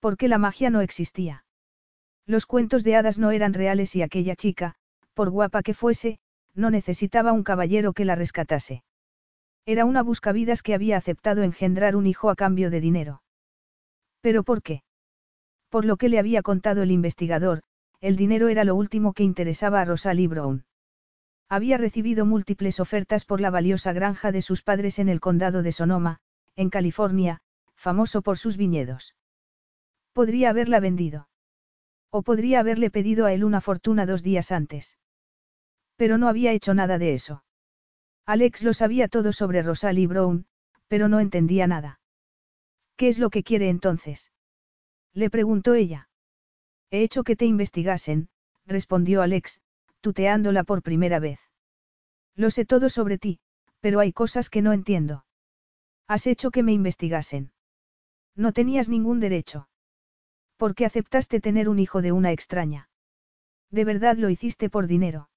¿Por 0.00 0.16
qué 0.16 0.28
la 0.28 0.38
magia 0.38 0.70
no 0.70 0.80
existía? 0.80 1.44
Los 2.26 2.46
cuentos 2.46 2.84
de 2.84 2.96
hadas 2.96 3.18
no 3.18 3.30
eran 3.30 3.54
reales 3.54 3.94
y 3.96 4.02
aquella 4.02 4.34
chica, 4.34 4.74
por 5.14 5.30
guapa 5.30 5.62
que 5.62 5.74
fuese, 5.74 6.18
no 6.54 6.70
necesitaba 6.70 7.32
un 7.32 7.44
caballero 7.44 7.92
que 7.92 8.04
la 8.04 8.14
rescatase. 8.14 8.82
Era 9.66 9.84
una 9.84 10.02
buscavidas 10.02 10.62
que 10.62 10.74
había 10.74 10.96
aceptado 10.96 11.42
engendrar 11.42 11.96
un 11.96 12.06
hijo 12.06 12.30
a 12.30 12.36
cambio 12.36 12.70
de 12.70 12.80
dinero. 12.80 13.22
¿Pero 14.20 14.42
por 14.42 14.62
qué? 14.62 14.82
Por 15.68 15.84
lo 15.84 15.96
que 15.96 16.08
le 16.08 16.18
había 16.18 16.42
contado 16.42 16.82
el 16.82 16.90
investigador, 16.90 17.62
el 18.00 18.16
dinero 18.16 18.48
era 18.48 18.64
lo 18.64 18.74
último 18.74 19.12
que 19.12 19.22
interesaba 19.22 19.80
a 19.80 19.84
Rosalie 19.84 20.28
Brown. 20.28 20.64
Había 21.48 21.78
recibido 21.78 22.24
múltiples 22.24 22.80
ofertas 22.80 23.24
por 23.24 23.40
la 23.40 23.50
valiosa 23.50 23.92
granja 23.92 24.32
de 24.32 24.42
sus 24.42 24.62
padres 24.62 24.98
en 24.98 25.08
el 25.08 25.20
condado 25.20 25.62
de 25.62 25.72
Sonoma, 25.72 26.20
en 26.56 26.70
California, 26.70 27.40
famoso 27.74 28.22
por 28.22 28.38
sus 28.38 28.56
viñedos. 28.56 29.14
Podría 30.12 30.50
haberla 30.50 30.80
vendido. 30.80 31.28
O 32.10 32.22
podría 32.22 32.60
haberle 32.60 32.90
pedido 32.90 33.26
a 33.26 33.32
él 33.32 33.44
una 33.44 33.60
fortuna 33.60 34.06
dos 34.06 34.22
días 34.22 34.52
antes. 34.52 34.98
Pero 35.96 36.18
no 36.18 36.28
había 36.28 36.52
hecho 36.52 36.74
nada 36.74 36.98
de 36.98 37.14
eso. 37.14 37.44
Alex 38.30 38.62
lo 38.62 38.74
sabía 38.74 39.08
todo 39.08 39.32
sobre 39.32 39.60
Rosalie 39.60 40.06
Brown, 40.06 40.46
pero 40.86 41.08
no 41.08 41.18
entendía 41.18 41.66
nada. 41.66 41.98
¿Qué 42.96 43.08
es 43.08 43.18
lo 43.18 43.28
que 43.28 43.42
quiere 43.42 43.68
entonces? 43.68 44.30
Le 45.12 45.30
preguntó 45.30 45.74
ella. 45.74 46.08
He 46.92 47.02
hecho 47.02 47.24
que 47.24 47.34
te 47.34 47.44
investigasen, 47.46 48.28
respondió 48.66 49.22
Alex, 49.22 49.60
tuteándola 50.00 50.62
por 50.62 50.80
primera 50.84 51.18
vez. 51.18 51.40
Lo 52.36 52.50
sé 52.50 52.64
todo 52.64 52.88
sobre 52.88 53.18
ti, 53.18 53.40
pero 53.80 53.98
hay 53.98 54.12
cosas 54.12 54.48
que 54.48 54.62
no 54.62 54.72
entiendo. 54.72 55.24
Has 56.06 56.28
hecho 56.28 56.52
que 56.52 56.62
me 56.62 56.72
investigasen. 56.72 57.50
No 58.36 58.52
tenías 58.52 58.88
ningún 58.88 59.18
derecho. 59.18 59.68
¿Por 60.56 60.76
qué 60.76 60.84
aceptaste 60.84 61.40
tener 61.40 61.68
un 61.68 61.80
hijo 61.80 62.00
de 62.00 62.12
una 62.12 62.30
extraña? 62.30 62.90
¿De 63.72 63.84
verdad 63.84 64.16
lo 64.16 64.30
hiciste 64.30 64.70
por 64.70 64.86
dinero? 64.86 65.30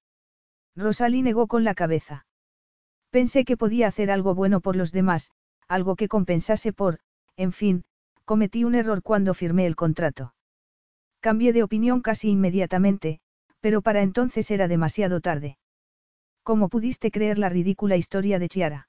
Rosalie 0.76 1.24
negó 1.24 1.48
con 1.48 1.64
la 1.64 1.74
cabeza. 1.74 2.24
Pensé 3.14 3.44
que 3.44 3.56
podía 3.56 3.86
hacer 3.86 4.10
algo 4.10 4.34
bueno 4.34 4.60
por 4.60 4.74
los 4.74 4.90
demás, 4.90 5.30
algo 5.68 5.94
que 5.94 6.08
compensase 6.08 6.72
por, 6.72 6.98
en 7.36 7.52
fin, 7.52 7.84
cometí 8.24 8.64
un 8.64 8.74
error 8.74 9.02
cuando 9.02 9.34
firmé 9.34 9.66
el 9.66 9.76
contrato. 9.76 10.34
Cambié 11.20 11.52
de 11.52 11.62
opinión 11.62 12.00
casi 12.00 12.30
inmediatamente, 12.30 13.20
pero 13.60 13.82
para 13.82 14.02
entonces 14.02 14.50
era 14.50 14.66
demasiado 14.66 15.20
tarde. 15.20 15.58
¿Cómo 16.42 16.68
pudiste 16.68 17.12
creer 17.12 17.38
la 17.38 17.48
ridícula 17.48 17.96
historia 17.96 18.40
de 18.40 18.48
Chiara? 18.48 18.88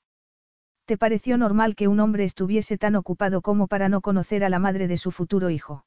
¿Te 0.85 0.97
pareció 0.97 1.37
normal 1.37 1.75
que 1.75 1.87
un 1.87 1.99
hombre 1.99 2.23
estuviese 2.23 2.79
tan 2.79 2.95
ocupado 2.95 3.43
como 3.43 3.67
para 3.67 3.89
no 3.89 4.01
conocer 4.01 4.43
a 4.43 4.49
la 4.49 4.57
madre 4.57 4.87
de 4.87 4.97
su 4.97 5.11
futuro 5.11 5.51
hijo? 5.51 5.85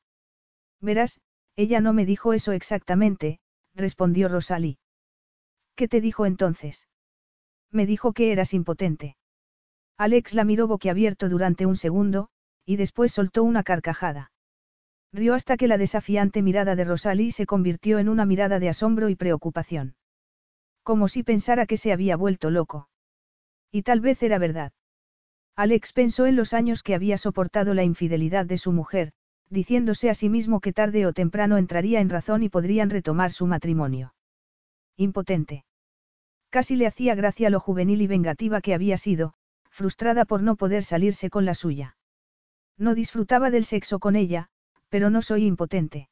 Verás, 0.80 1.20
ella 1.56 1.80
no 1.80 1.92
me 1.92 2.06
dijo 2.06 2.34
eso 2.34 2.52
exactamente, 2.52 3.40
respondió 3.74 4.28
Rosalie. 4.28 4.78
¿Qué 5.74 5.88
te 5.88 6.00
dijo 6.00 6.24
entonces? 6.24 6.86
Me 7.70 7.86
dijo 7.86 8.12
que 8.12 8.32
eras 8.32 8.54
impotente. 8.54 9.16
Alex 9.98 10.34
la 10.34 10.44
miró 10.44 10.68
boquiabierto 10.68 11.28
durante 11.28 11.66
un 11.66 11.76
segundo, 11.76 12.28
y 12.64 12.76
después 12.76 13.12
soltó 13.12 13.42
una 13.42 13.62
carcajada. 13.62 14.30
Rió 15.12 15.34
hasta 15.34 15.56
que 15.56 15.68
la 15.68 15.78
desafiante 15.78 16.42
mirada 16.42 16.76
de 16.76 16.84
Rosalie 16.84 17.32
se 17.32 17.46
convirtió 17.46 17.98
en 17.98 18.08
una 18.08 18.26
mirada 18.26 18.58
de 18.58 18.68
asombro 18.68 19.08
y 19.08 19.16
preocupación. 19.16 19.96
Como 20.82 21.08
si 21.08 21.22
pensara 21.22 21.66
que 21.66 21.76
se 21.76 21.92
había 21.92 22.16
vuelto 22.16 22.50
loco. 22.50 22.88
Y 23.72 23.82
tal 23.82 24.00
vez 24.00 24.22
era 24.22 24.38
verdad. 24.38 24.72
Alex 25.56 25.92
pensó 25.92 26.26
en 26.26 26.36
los 26.36 26.54
años 26.54 26.82
que 26.82 26.94
había 26.94 27.18
soportado 27.18 27.74
la 27.74 27.84
infidelidad 27.84 28.46
de 28.46 28.58
su 28.58 28.72
mujer, 28.72 29.12
diciéndose 29.50 30.10
a 30.10 30.14
sí 30.14 30.28
mismo 30.28 30.60
que 30.60 30.72
tarde 30.72 31.06
o 31.06 31.12
temprano 31.12 31.56
entraría 31.56 32.00
en 32.00 32.10
razón 32.10 32.42
y 32.42 32.48
podrían 32.48 32.90
retomar 32.90 33.32
su 33.32 33.46
matrimonio. 33.46 34.14
Impotente. 34.96 35.64
Casi 36.50 36.76
le 36.76 36.86
hacía 36.86 37.14
gracia 37.14 37.50
lo 37.50 37.60
juvenil 37.60 38.00
y 38.02 38.06
vengativa 38.06 38.60
que 38.60 38.74
había 38.74 38.96
sido, 38.96 39.34
frustrada 39.70 40.24
por 40.24 40.42
no 40.42 40.56
poder 40.56 40.84
salirse 40.84 41.30
con 41.30 41.44
la 41.44 41.54
suya. 41.54 41.96
No 42.78 42.94
disfrutaba 42.94 43.50
del 43.50 43.64
sexo 43.64 43.98
con 43.98 44.16
ella, 44.16 44.48
pero 44.88 45.10
no 45.10 45.20
soy 45.20 45.44
impotente. 45.44 46.08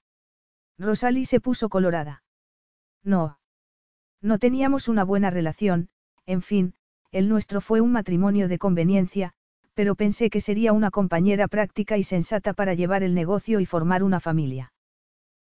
Rosalie 0.79 1.25
se 1.25 1.41
puso 1.41 1.69
colorada. 1.69 2.23
No. 3.03 3.39
No 4.21 4.39
teníamos 4.39 4.89
una 4.89 5.05
buena 5.05 5.31
relación, 5.31 5.89
en 6.27 6.43
fin, 6.43 6.75
el 7.13 7.29
nuestro 7.29 7.61
fue 7.61 7.81
un 7.81 7.93
matrimonio 7.93 8.49
de 8.49 8.59
conveniencia, 8.59 9.33
pero 9.75 9.95
pensé 9.95 10.29
que 10.29 10.41
sería 10.41 10.73
una 10.73 10.91
compañera 10.91 11.49
práctica 11.49 11.97
y 11.97 12.03
sensata 12.03 12.53
para 12.53 12.75
llevar 12.75 13.03
el 13.03 13.15
negocio 13.15 13.61
y 13.61 13.67
formar 13.67 14.03
una 14.03 14.21
familia. 14.21 14.73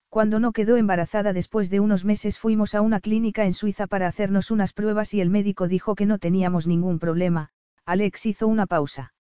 Cuando 0.10 0.40
no 0.40 0.54
quedó 0.54 0.78
embarazada 0.78 1.34
después 1.34 1.70
de 1.70 1.80
unos 1.80 2.06
meses 2.06 2.40
fuimos 2.40 2.76
a 2.76 2.82
una 2.82 3.00
clínica 3.00 3.46
en 3.46 3.54
Suiza 3.54 3.88
para 3.88 4.08
hacernos 4.08 4.52
unas 4.52 4.74
pruebas 4.74 5.14
y 5.14 5.22
el 5.22 5.30
médico 5.30 5.68
dijo 5.68 5.96
que 5.96 6.06
no 6.06 6.18
teníamos 6.18 6.66
ningún 6.66 7.00
problema, 7.00 7.50
Alex 7.86 8.26
hizo 8.26 8.48
una 8.48 8.66
pausa. 8.66 9.14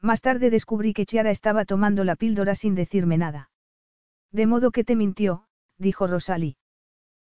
Más 0.00 0.20
tarde 0.20 0.50
descubrí 0.50 0.92
que 0.92 1.06
Chiara 1.06 1.30
estaba 1.30 1.64
tomando 1.64 2.04
la 2.04 2.16
píldora 2.16 2.54
sin 2.54 2.74
decirme 2.74 3.18
nada. 3.18 3.50
De 4.32 4.46
modo 4.46 4.70
que 4.70 4.84
te 4.84 4.96
mintió, 4.96 5.44
dijo 5.78 6.06
Rosalie. 6.06 6.56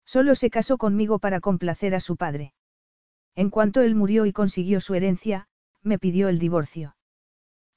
Solo 0.05 0.35
se 0.35 0.49
casó 0.49 0.77
conmigo 0.77 1.19
para 1.19 1.39
complacer 1.39 1.95
a 1.95 1.99
su 1.99 2.15
padre. 2.15 2.53
En 3.35 3.49
cuanto 3.49 3.81
él 3.81 3.95
murió 3.95 4.25
y 4.25 4.33
consiguió 4.33 4.81
su 4.81 4.95
herencia, 4.95 5.47
me 5.81 5.97
pidió 5.99 6.29
el 6.29 6.39
divorcio. 6.39 6.95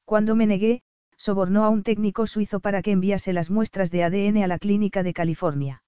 Cuando 0.05 0.35
me 0.35 0.47
negué, 0.47 0.83
sobornó 1.17 1.65
a 1.65 1.69
un 1.69 1.83
técnico 1.83 2.27
suizo 2.27 2.61
para 2.61 2.83
que 2.83 2.93
enviase 2.93 3.33
las 3.33 3.51
muestras 3.51 3.91
de 3.91 4.05
ADN 4.05 4.43
a 4.43 4.47
la 4.47 4.59
clínica 4.59 5.03
de 5.03 5.13
California. 5.13 5.83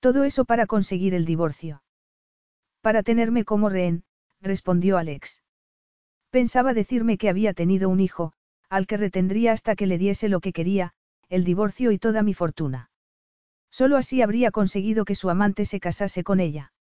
Todo 0.00 0.24
eso 0.24 0.44
para 0.44 0.66
conseguir 0.66 1.14
el 1.14 1.24
divorcio. 1.24 1.82
Para 2.80 3.02
tenerme 3.02 3.44
como 3.44 3.68
rehén, 3.68 4.04
respondió 4.40 4.98
Alex. 4.98 5.42
Pensaba 6.30 6.74
decirme 6.74 7.18
que 7.18 7.28
había 7.28 7.54
tenido 7.54 7.88
un 7.88 8.00
hijo, 8.00 8.32
al 8.68 8.86
que 8.86 8.96
retendría 8.96 9.52
hasta 9.52 9.76
que 9.76 9.86
le 9.86 9.98
diese 9.98 10.28
lo 10.28 10.40
que 10.40 10.52
quería, 10.52 10.94
el 11.28 11.44
divorcio 11.44 11.92
y 11.92 11.98
toda 11.98 12.22
mi 12.22 12.34
fortuna. 12.34 12.90
Solo 13.70 13.96
así 13.96 14.22
habría 14.22 14.50
conseguido 14.50 15.04
que 15.04 15.14
su 15.14 15.30
amante 15.30 15.64
se 15.64 15.78
casase 15.78 16.24
con 16.24 16.40
ella. 16.40 16.72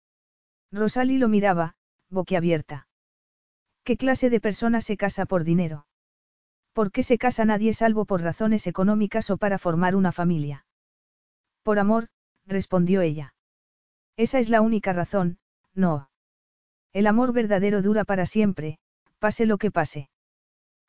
Rosalie 0.72 1.18
lo 1.18 1.28
miraba, 1.28 1.74
boquiabierta. 2.08 2.88
¿Qué 3.84 3.96
clase 3.96 4.30
de 4.30 4.40
persona 4.40 4.80
se 4.80 4.96
casa 4.96 5.26
por 5.26 5.44
dinero? 5.44 5.86
¿Por 6.72 6.92
qué 6.92 7.02
se 7.02 7.18
casa 7.18 7.44
nadie 7.44 7.74
salvo 7.74 8.04
por 8.04 8.22
razones 8.22 8.66
económicas 8.66 9.30
o 9.30 9.36
para 9.36 9.58
formar 9.58 9.96
una 9.96 10.12
familia? 10.12 10.66
Por 11.62 11.78
amor, 11.78 12.08
respondió 12.46 13.00
ella. 13.00 13.34
Esa 14.16 14.38
es 14.38 14.48
la 14.48 14.60
única 14.60 14.92
razón, 14.92 15.38
no. 15.74 16.10
El 16.92 17.06
amor 17.06 17.32
verdadero 17.32 17.82
dura 17.82 18.04
para 18.04 18.26
siempre, 18.26 18.78
pase 19.18 19.46
lo 19.46 19.58
que 19.58 19.70
pase. 19.70 20.10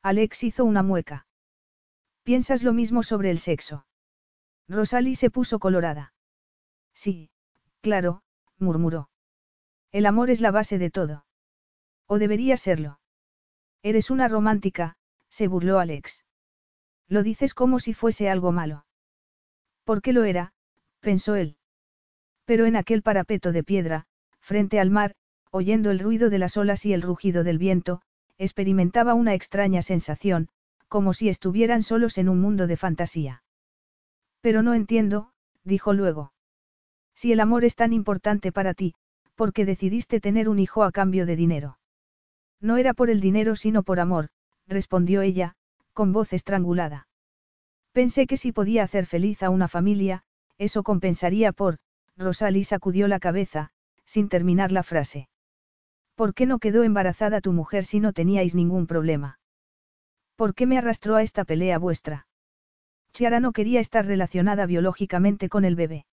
Alex 0.02 0.44
hizo 0.44 0.64
una 0.64 0.82
mueca. 0.82 1.26
¿Piensas 2.22 2.62
lo 2.62 2.72
mismo 2.72 3.02
sobre 3.02 3.30
el 3.30 3.38
sexo? 3.38 3.86
Rosalie 4.68 5.16
se 5.16 5.30
puso 5.30 5.58
colorada. 5.58 6.14
Sí, 6.94 7.30
claro, 7.80 8.22
murmuró. 8.58 9.10
El 9.90 10.06
amor 10.06 10.30
es 10.30 10.40
la 10.40 10.50
base 10.50 10.78
de 10.78 10.90
todo. 10.90 11.24
O 12.06 12.18
debería 12.18 12.56
serlo. 12.56 13.00
Eres 13.82 14.10
una 14.10 14.28
romántica, 14.28 14.96
se 15.32 15.48
burló 15.48 15.78
Alex. 15.78 16.24
Lo 17.08 17.22
dices 17.22 17.54
como 17.54 17.80
si 17.80 17.94
fuese 17.94 18.28
algo 18.28 18.52
malo. 18.52 18.84
¿Por 19.84 20.02
qué 20.02 20.12
lo 20.12 20.24
era? 20.24 20.52
pensó 21.00 21.36
él. 21.36 21.56
Pero 22.44 22.66
en 22.66 22.76
aquel 22.76 23.02
parapeto 23.02 23.50
de 23.50 23.64
piedra, 23.64 24.06
frente 24.40 24.78
al 24.78 24.90
mar, 24.90 25.14
oyendo 25.50 25.90
el 25.90 26.00
ruido 26.00 26.28
de 26.28 26.38
las 26.38 26.58
olas 26.58 26.84
y 26.84 26.92
el 26.92 27.00
rugido 27.00 27.44
del 27.44 27.56
viento, 27.56 28.02
experimentaba 28.36 29.14
una 29.14 29.32
extraña 29.32 29.80
sensación, 29.80 30.48
como 30.88 31.14
si 31.14 31.30
estuvieran 31.30 31.82
solos 31.82 32.18
en 32.18 32.28
un 32.28 32.38
mundo 32.40 32.66
de 32.66 32.76
fantasía. 32.76 33.42
Pero 34.42 34.62
no 34.62 34.74
entiendo, 34.74 35.32
dijo 35.64 35.94
luego. 35.94 36.34
Si 37.14 37.32
el 37.32 37.40
amor 37.40 37.64
es 37.64 37.74
tan 37.74 37.94
importante 37.94 38.52
para 38.52 38.74
ti, 38.74 38.94
¿por 39.34 39.54
qué 39.54 39.64
decidiste 39.64 40.20
tener 40.20 40.50
un 40.50 40.58
hijo 40.58 40.84
a 40.84 40.92
cambio 40.92 41.24
de 41.24 41.36
dinero? 41.36 41.78
No 42.60 42.76
era 42.76 42.92
por 42.92 43.08
el 43.08 43.20
dinero 43.20 43.56
sino 43.56 43.82
por 43.82 43.98
amor, 43.98 44.28
respondió 44.66 45.22
ella, 45.22 45.54
con 45.92 46.12
voz 46.12 46.32
estrangulada. 46.32 47.08
Pensé 47.92 48.26
que 48.26 48.36
si 48.36 48.52
podía 48.52 48.84
hacer 48.84 49.06
feliz 49.06 49.42
a 49.42 49.50
una 49.50 49.68
familia, 49.68 50.22
eso 50.58 50.82
compensaría 50.82 51.52
por, 51.52 51.78
Rosalie 52.16 52.64
sacudió 52.64 53.08
la 53.08 53.20
cabeza, 53.20 53.70
sin 54.04 54.28
terminar 54.28 54.72
la 54.72 54.82
frase. 54.82 55.28
¿Por 56.14 56.34
qué 56.34 56.46
no 56.46 56.58
quedó 56.58 56.84
embarazada 56.84 57.40
tu 57.40 57.52
mujer 57.52 57.84
si 57.84 58.00
no 58.00 58.12
teníais 58.12 58.54
ningún 58.54 58.86
problema? 58.86 59.38
¿Por 60.36 60.54
qué 60.54 60.66
me 60.66 60.78
arrastró 60.78 61.16
a 61.16 61.22
esta 61.22 61.44
pelea 61.44 61.78
vuestra? 61.78 62.26
Chiara 63.12 63.40
no 63.40 63.52
quería 63.52 63.80
estar 63.80 64.06
relacionada 64.06 64.66
biológicamente 64.66 65.48
con 65.48 65.64
el 65.64 65.76
bebé. 65.76 66.06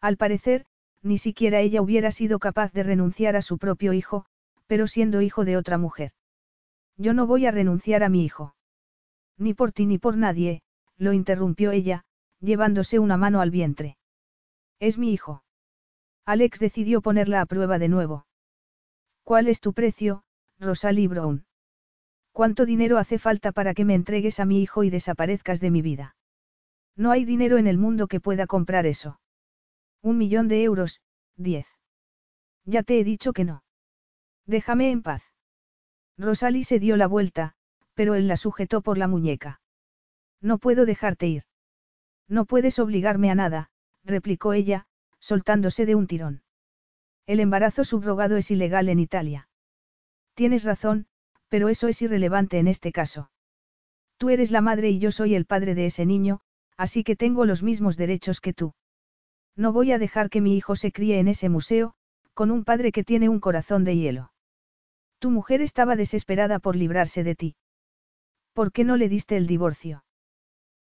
Al 0.00 0.16
parecer, 0.16 0.66
ni 1.02 1.18
siquiera 1.18 1.60
ella 1.60 1.82
hubiera 1.82 2.10
sido 2.10 2.38
capaz 2.38 2.72
de 2.72 2.82
renunciar 2.82 3.36
a 3.36 3.42
su 3.42 3.58
propio 3.58 3.92
hijo, 3.92 4.26
pero 4.66 4.86
siendo 4.86 5.22
hijo 5.22 5.44
de 5.44 5.56
otra 5.56 5.78
mujer. 5.78 6.12
Yo 6.96 7.12
no 7.14 7.26
voy 7.26 7.46
a 7.46 7.50
renunciar 7.50 8.02
a 8.02 8.08
mi 8.08 8.24
hijo. 8.24 8.54
Ni 9.38 9.54
por 9.54 9.72
ti 9.72 9.86
ni 9.86 9.98
por 9.98 10.16
nadie, 10.16 10.62
lo 10.96 11.12
interrumpió 11.12 11.72
ella, 11.72 12.04
llevándose 12.40 12.98
una 12.98 13.16
mano 13.16 13.40
al 13.40 13.50
vientre. 13.50 13.98
Es 14.80 14.98
mi 14.98 15.12
hijo. 15.12 15.42
Alex 16.24 16.58
decidió 16.58 17.02
ponerla 17.02 17.40
a 17.40 17.46
prueba 17.46 17.78
de 17.78 17.88
nuevo. 17.88 18.26
¿Cuál 19.22 19.48
es 19.48 19.60
tu 19.60 19.72
precio, 19.72 20.22
Rosalie 20.58 21.08
Brown? 21.08 21.44
¿Cuánto 22.32 22.66
dinero 22.66 22.98
hace 22.98 23.18
falta 23.18 23.52
para 23.52 23.74
que 23.74 23.84
me 23.84 23.94
entregues 23.94 24.40
a 24.40 24.44
mi 24.44 24.60
hijo 24.60 24.84
y 24.84 24.90
desaparezcas 24.90 25.60
de 25.60 25.70
mi 25.70 25.82
vida? 25.82 26.16
No 26.96 27.10
hay 27.10 27.24
dinero 27.24 27.58
en 27.58 27.66
el 27.66 27.78
mundo 27.78 28.08
que 28.08 28.20
pueda 28.20 28.46
comprar 28.46 28.86
eso. 28.86 29.20
Un 30.02 30.18
millón 30.18 30.48
de 30.48 30.62
euros, 30.62 31.00
diez. 31.36 31.66
Ya 32.64 32.82
te 32.82 32.98
he 32.98 33.04
dicho 33.04 33.32
que 33.32 33.44
no. 33.44 33.62
Déjame 34.46 34.90
en 34.90 35.02
paz. 35.02 35.22
Rosalie 36.18 36.64
se 36.64 36.78
dio 36.78 36.96
la 36.96 37.06
vuelta, 37.06 37.54
pero 37.94 38.14
él 38.14 38.28
la 38.28 38.36
sujetó 38.36 38.80
por 38.80 38.98
la 38.98 39.08
muñeca. 39.08 39.60
No 40.40 40.58
puedo 40.58 40.86
dejarte 40.86 41.26
ir. 41.26 41.44
No 42.28 42.44
puedes 42.44 42.78
obligarme 42.78 43.30
a 43.30 43.34
nada, 43.34 43.70
replicó 44.04 44.52
ella, 44.52 44.86
soltándose 45.18 45.86
de 45.86 45.94
un 45.94 46.06
tirón. 46.06 46.42
El 47.26 47.40
embarazo 47.40 47.84
subrogado 47.84 48.36
es 48.36 48.50
ilegal 48.50 48.88
en 48.88 49.00
Italia. 49.00 49.48
Tienes 50.34 50.64
razón, 50.64 51.06
pero 51.48 51.68
eso 51.68 51.88
es 51.88 52.00
irrelevante 52.02 52.58
en 52.58 52.68
este 52.68 52.92
caso. 52.92 53.30
Tú 54.16 54.30
eres 54.30 54.50
la 54.50 54.60
madre 54.60 54.90
y 54.90 54.98
yo 54.98 55.10
soy 55.10 55.34
el 55.34 55.44
padre 55.44 55.74
de 55.74 55.86
ese 55.86 56.06
niño, 56.06 56.40
así 56.76 57.04
que 57.04 57.16
tengo 57.16 57.44
los 57.44 57.62
mismos 57.62 57.96
derechos 57.96 58.40
que 58.40 58.52
tú. 58.52 58.74
No 59.56 59.72
voy 59.72 59.92
a 59.92 59.98
dejar 59.98 60.30
que 60.30 60.40
mi 60.40 60.56
hijo 60.56 60.76
se 60.76 60.92
críe 60.92 61.18
en 61.18 61.28
ese 61.28 61.48
museo, 61.48 61.94
con 62.34 62.50
un 62.50 62.64
padre 62.64 62.92
que 62.92 63.04
tiene 63.04 63.28
un 63.28 63.40
corazón 63.40 63.84
de 63.84 63.96
hielo. 63.96 64.32
Tu 65.18 65.30
mujer 65.30 65.62
estaba 65.62 65.96
desesperada 65.96 66.58
por 66.58 66.76
librarse 66.76 67.24
de 67.24 67.34
ti. 67.34 67.56
¿Por 68.52 68.72
qué 68.72 68.84
no 68.84 68.96
le 68.96 69.08
diste 69.08 69.36
el 69.36 69.46
divorcio? 69.46 70.04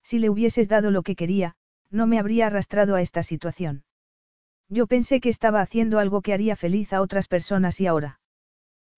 Si 0.02 0.18
le 0.18 0.30
hubieses 0.30 0.68
dado 0.68 0.90
lo 0.90 1.02
que 1.02 1.16
quería, 1.16 1.54
no 1.90 2.06
me 2.06 2.18
habría 2.18 2.46
arrastrado 2.46 2.94
a 2.94 3.02
esta 3.02 3.22
situación. 3.22 3.84
Yo 4.68 4.86
pensé 4.86 5.20
que 5.20 5.28
estaba 5.28 5.60
haciendo 5.60 5.98
algo 5.98 6.22
que 6.22 6.32
haría 6.32 6.56
feliz 6.56 6.92
a 6.92 7.02
otras 7.02 7.28
personas 7.28 7.80
y 7.80 7.86
ahora. 7.86 8.20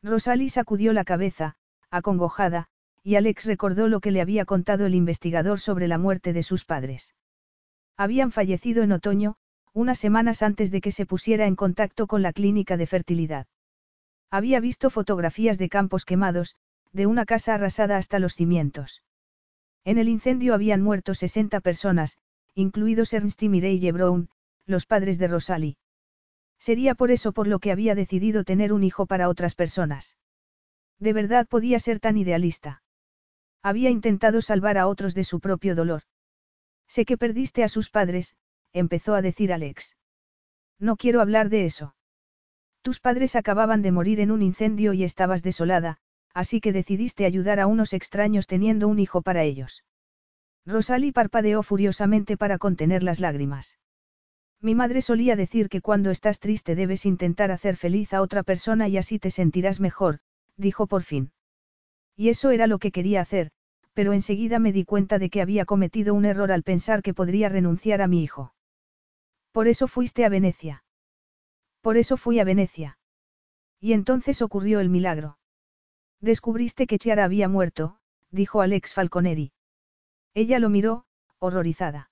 Rosalie 0.03 0.51
sacudió 0.51 0.93
la 0.93 1.05
cabeza, 1.05 1.57
acongojada, 1.91 2.69
y 3.03 3.17
Alex 3.17 3.45
recordó 3.47 3.89
lo 3.89 4.01
que 4.01 4.11
le 4.11 4.21
había 4.21 4.45
contado 4.45 4.87
el 4.87 4.95
investigador 4.95 5.61
sobre 5.61 5.89
la 5.89 5.99
muerte 5.99 6.33
de 6.33 6.43
sus 6.43 6.65
padres. 6.65 7.15
Habían 7.97 8.31
fallecido 8.31 8.83
en 8.83 8.93
otoño, 8.93 9.37
unas 9.73 9.99
semanas 9.99 10.43
antes 10.43 10.71
de 10.71 10.81
que 10.81 10.93
se 10.93 11.07
pusiera 11.07 11.47
en 11.47 11.57
contacto 11.57 12.07
con 12.07 12.23
la 12.23 12.33
clínica 12.33 12.77
de 12.77 12.87
fertilidad. 12.87 13.47
Había 14.35 14.59
visto 14.59 14.91
fotografías 14.91 15.59
de 15.59 15.69
campos 15.69 16.05
quemados, 16.05 16.57
de 16.93 17.07
una 17.07 17.25
casa 17.25 17.55
arrasada 17.55 17.99
hasta 17.99 18.19
los 18.19 18.35
cimientos. 18.35 19.05
En 19.85 19.97
el 19.97 20.09
incendio 20.09 20.55
habían 20.55 20.83
muerto 20.83 21.15
60 21.15 21.61
personas, 21.61 22.19
incluidos 22.53 23.13
Ernst 23.13 23.41
y 23.45 23.49
Mireille 23.49 23.93
Brown, 23.93 24.29
los 24.67 24.87
padres 24.87 25.19
de 25.19 25.29
Rosalie. 25.29 25.77
Sería 26.59 26.97
por 26.97 27.13
eso 27.13 27.31
por 27.31 27.47
lo 27.47 27.61
que 27.61 27.71
había 27.71 27.95
decidido 27.95 28.43
tener 28.43 28.73
un 28.73 28.83
hijo 28.83 29.07
para 29.07 29.29
otras 29.29 29.55
personas. 29.55 30.17
De 30.99 31.13
verdad 31.13 31.47
podía 31.47 31.79
ser 31.79 32.01
tan 32.01 32.17
idealista. 32.17 32.83
Había 33.63 33.91
intentado 33.91 34.43
salvar 34.43 34.79
a 34.79 34.89
otros 34.89 35.15
de 35.15 35.23
su 35.23 35.39
propio 35.39 35.77
dolor. 35.77 36.03
Sé 36.89 37.05
que 37.05 37.17
perdiste 37.17 37.63
a 37.63 37.69
sus 37.69 37.89
padres, 37.89 38.35
empezó 38.73 39.15
a 39.15 39.23
decir 39.23 39.53
Alex. 39.53 39.95
No 40.81 40.97
quiero 40.97 41.21
hablar 41.21 41.51
de 41.51 41.67
eso. 41.67 41.95
Tus 42.85 43.01
padres 43.01 43.35
acababan 43.35 43.81
de 43.81 43.93
morir 43.93 44.21
en 44.21 44.31
un 44.31 44.43
incendio 44.43 44.93
y 44.93 45.05
estabas 45.05 45.43
desolada, 45.43 45.97
así 46.35 46.61
que 46.61 46.71
decidiste 46.71 47.25
ayudar 47.25 47.59
a 47.59 47.67
unos 47.67 47.95
extraños 47.95 48.47
teniendo 48.47 48.89
un 48.89 48.99
hijo 48.99 49.23
para 49.23 49.43
ellos. 49.43 49.87
Rosalie 50.67 51.11
parpadeó 51.11 51.63
furiosamente 51.63 52.37
para 52.37 52.59
contener 52.59 53.03
las 53.03 53.21
lágrimas. 53.21 53.79
Mi 54.61 54.75
madre 54.75 55.01
solía 55.01 55.35
decir 55.35 55.71
que 55.71 55.81
cuando 55.81 56.11
estás 56.11 56.41
triste 56.41 56.75
debes 56.75 57.07
intentar 57.07 57.53
hacer 57.53 57.79
feliz 57.79 58.13
a 58.13 58.21
otra 58.21 58.43
persona 58.43 58.87
y 58.87 58.99
así 58.99 59.19
te 59.19 59.31
sentirás 59.31 59.81
mejor, 59.81 60.19
dijo 60.59 60.87
por 60.87 61.05
fin. 61.05 61.33
Y 62.15 62.29
eso 62.29 62.51
era 62.51 62.67
lo 62.67 62.79
que 62.79 62.93
quería 62.93 63.23
hacer, 63.23 63.51
pero 63.95 64.13
enseguida 64.13 64.59
me 64.59 64.73
di 64.73 64.85
cuenta 64.85 65.19
de 65.19 65.31
que 65.31 65.41
había 65.41 65.65
cometido 65.65 66.13
un 66.13 66.27
error 66.27 66.53
al 66.53 66.63
pensar 66.63 67.01
que 67.01 67.15
podría 67.15 67.49
renunciar 67.49 68.03
a 68.03 68.09
mi 68.09 68.23
hijo. 68.23 68.55
Por 69.53 69.69
eso 69.69 69.89
fuiste 69.89 70.27
a 70.27 70.29
Venecia. 70.29 70.84
Por 71.85 71.99
eso 71.99 72.17
fui 72.17 72.41
a 72.41 72.45
Venecia. 72.45 72.97
Y 73.79 73.93
entonces 73.93 74.41
ocurrió 74.41 74.81
el 74.81 74.89
milagro. 74.89 75.37
Descubriste 76.19 76.87
que 76.87 76.99
Chiara 76.99 77.25
había 77.25 77.47
muerto, 77.47 77.99
dijo 78.31 78.63
Alex 78.63 78.95
Falconeri. 78.95 79.53
Ella 80.33 80.59
lo 80.61 80.71
miró, 80.71 81.05
horrorizada. 81.39 82.11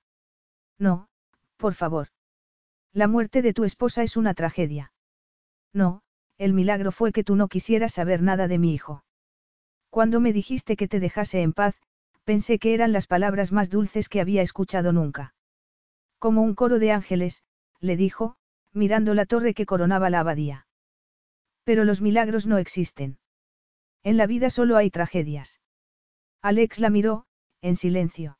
No, 0.78 1.08
por 1.56 1.72
favor. 1.72 2.08
La 2.92 3.08
muerte 3.08 3.40
de 3.40 3.54
tu 3.54 3.64
esposa 3.64 4.02
es 4.02 4.18
una 4.18 4.34
tragedia. 4.34 4.92
No, 5.72 6.02
el 6.36 6.52
milagro 6.52 6.92
fue 6.92 7.10
que 7.10 7.24
tú 7.24 7.34
no 7.34 7.48
quisieras 7.48 7.94
saber 7.94 8.20
nada 8.20 8.48
de 8.48 8.58
mi 8.58 8.74
hijo. 8.74 9.06
Cuando 9.88 10.20
me 10.20 10.34
dijiste 10.34 10.76
que 10.76 10.86
te 10.86 11.00
dejase 11.00 11.40
en 11.40 11.54
paz, 11.54 11.80
pensé 12.24 12.58
que 12.58 12.74
eran 12.74 12.92
las 12.92 13.06
palabras 13.06 13.52
más 13.52 13.70
dulces 13.70 14.10
que 14.10 14.20
había 14.20 14.42
escuchado 14.42 14.92
nunca. 14.92 15.32
Como 16.18 16.42
un 16.42 16.54
coro 16.54 16.78
de 16.78 16.92
ángeles, 16.92 17.42
le 17.80 17.96
dijo, 17.96 18.36
mirando 18.72 19.14
la 19.14 19.26
torre 19.26 19.54
que 19.54 19.66
coronaba 19.66 20.10
la 20.10 20.20
abadía. 20.20 20.66
Pero 21.64 21.84
los 21.84 22.00
milagros 22.00 22.46
no 22.46 22.58
existen. 22.58 23.18
En 24.02 24.16
la 24.16 24.26
vida 24.26 24.50
solo 24.50 24.76
hay 24.76 24.90
tragedias. 24.90 25.60
Alex 26.40 26.80
la 26.80 26.90
miró, 26.90 27.26
en 27.60 27.76
silencio. 27.76 28.38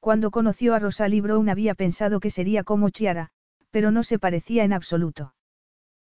Cuando 0.00 0.30
conoció 0.30 0.74
a 0.74 0.78
Rosalie 0.78 1.20
Brown 1.20 1.48
había 1.48 1.74
pensado 1.74 2.20
que 2.20 2.30
sería 2.30 2.62
como 2.62 2.90
Chiara, 2.90 3.30
pero 3.70 3.90
no 3.90 4.04
se 4.04 4.18
parecía 4.18 4.64
en 4.64 4.72
absoluto. 4.72 5.34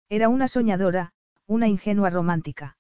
Era 0.09 0.29
una 0.29 0.47
soñadora, 0.47 1.13
una 1.47 1.67
ingenua 1.67 2.11
romántica. 2.11 2.77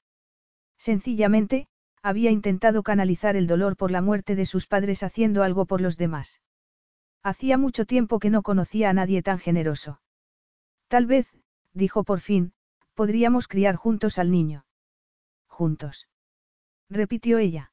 Sencillamente, 0.79 1.67
había 2.03 2.31
intentado 2.31 2.83
canalizar 2.83 3.37
el 3.37 3.47
dolor 3.47 3.77
por 3.77 3.91
la 3.91 4.01
muerte 4.01 4.37
de 4.37 4.47
sus 4.47 4.67
padres 4.67 5.03
haciendo 5.03 5.43
algo 5.43 5.67
por 5.67 5.81
los 5.81 5.97
demás. 5.97 6.41
Hacía 7.23 7.59
mucho 7.59 7.85
tiempo 7.85 8.19
que 8.19 8.31
no 8.31 8.43
conocía 8.43 8.89
a 8.89 8.95
nadie 8.95 9.23
tan 9.23 9.39
generoso. 9.39 10.01
Tal 10.91 11.07
vez, 11.07 11.33
dijo 11.73 12.03
por 12.03 12.19
fin, 12.19 12.53
podríamos 12.95 13.47
criar 13.47 13.77
juntos 13.77 14.19
al 14.19 14.33
niño. 14.33 14.65
Juntos. 15.47 16.09
Repitió 16.89 17.39
ella. 17.39 17.73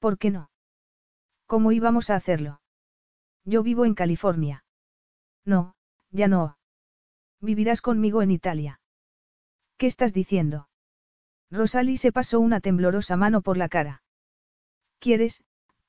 ¿Por 0.00 0.18
qué 0.18 0.30
no? 0.30 0.50
¿Cómo 1.46 1.72
íbamos 1.72 2.10
a 2.10 2.16
hacerlo? 2.16 2.60
Yo 3.46 3.62
vivo 3.62 3.86
en 3.86 3.94
California. 3.94 4.66
No, 5.46 5.74
ya 6.10 6.28
no. 6.28 6.58
Vivirás 7.40 7.80
conmigo 7.80 8.20
en 8.20 8.32
Italia. 8.32 8.82
¿Qué 9.78 9.86
estás 9.86 10.12
diciendo? 10.12 10.68
Rosalie 11.50 11.96
se 11.96 12.12
pasó 12.12 12.38
una 12.38 12.60
temblorosa 12.60 13.16
mano 13.16 13.40
por 13.40 13.56
la 13.56 13.70
cara. 13.70 14.02
¿Quieres, 14.98 15.42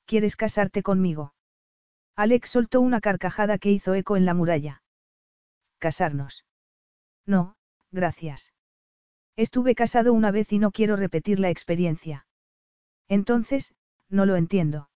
quieres 0.06 0.38
casarte 0.38 0.82
conmigo? 0.82 1.34
Alex 2.16 2.52
soltó 2.52 2.80
una 2.80 3.02
carcajada 3.02 3.58
que 3.58 3.70
hizo 3.70 3.94
eco 3.96 4.16
en 4.16 4.26
la 4.26 4.34
muralla. 4.34 4.81
¿Casarnos? 5.82 6.46
No, 7.26 7.56
gracias. 7.92 8.54
Estuve 9.36 9.74
casado 9.74 10.14
una 10.14 10.30
vez 10.30 10.54
y 10.54 10.60
no 10.60 10.70
quiero 10.70 10.96
repetir 10.96 11.40
la 11.40 11.50
experiencia. 11.50 12.28
Entonces, 13.08 13.74
no 14.08 14.28
lo 14.28 14.36
entiendo. 14.36 14.92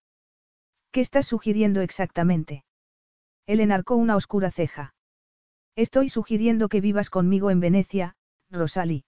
¿Qué 0.91 1.01
estás 1.01 1.25
sugiriendo 1.25 1.81
exactamente? 1.81 2.65
Él 3.47 3.61
enarcó 3.61 3.95
una 3.95 4.15
oscura 4.15 4.51
ceja. 4.51 4.93
Estoy 5.75 6.09
sugiriendo 6.09 6.69
que 6.69 6.81
vivas 6.81 7.09
conmigo 7.09 7.49
en 7.49 7.61
Venecia, 7.61 8.15
Rosalie. 8.51 9.05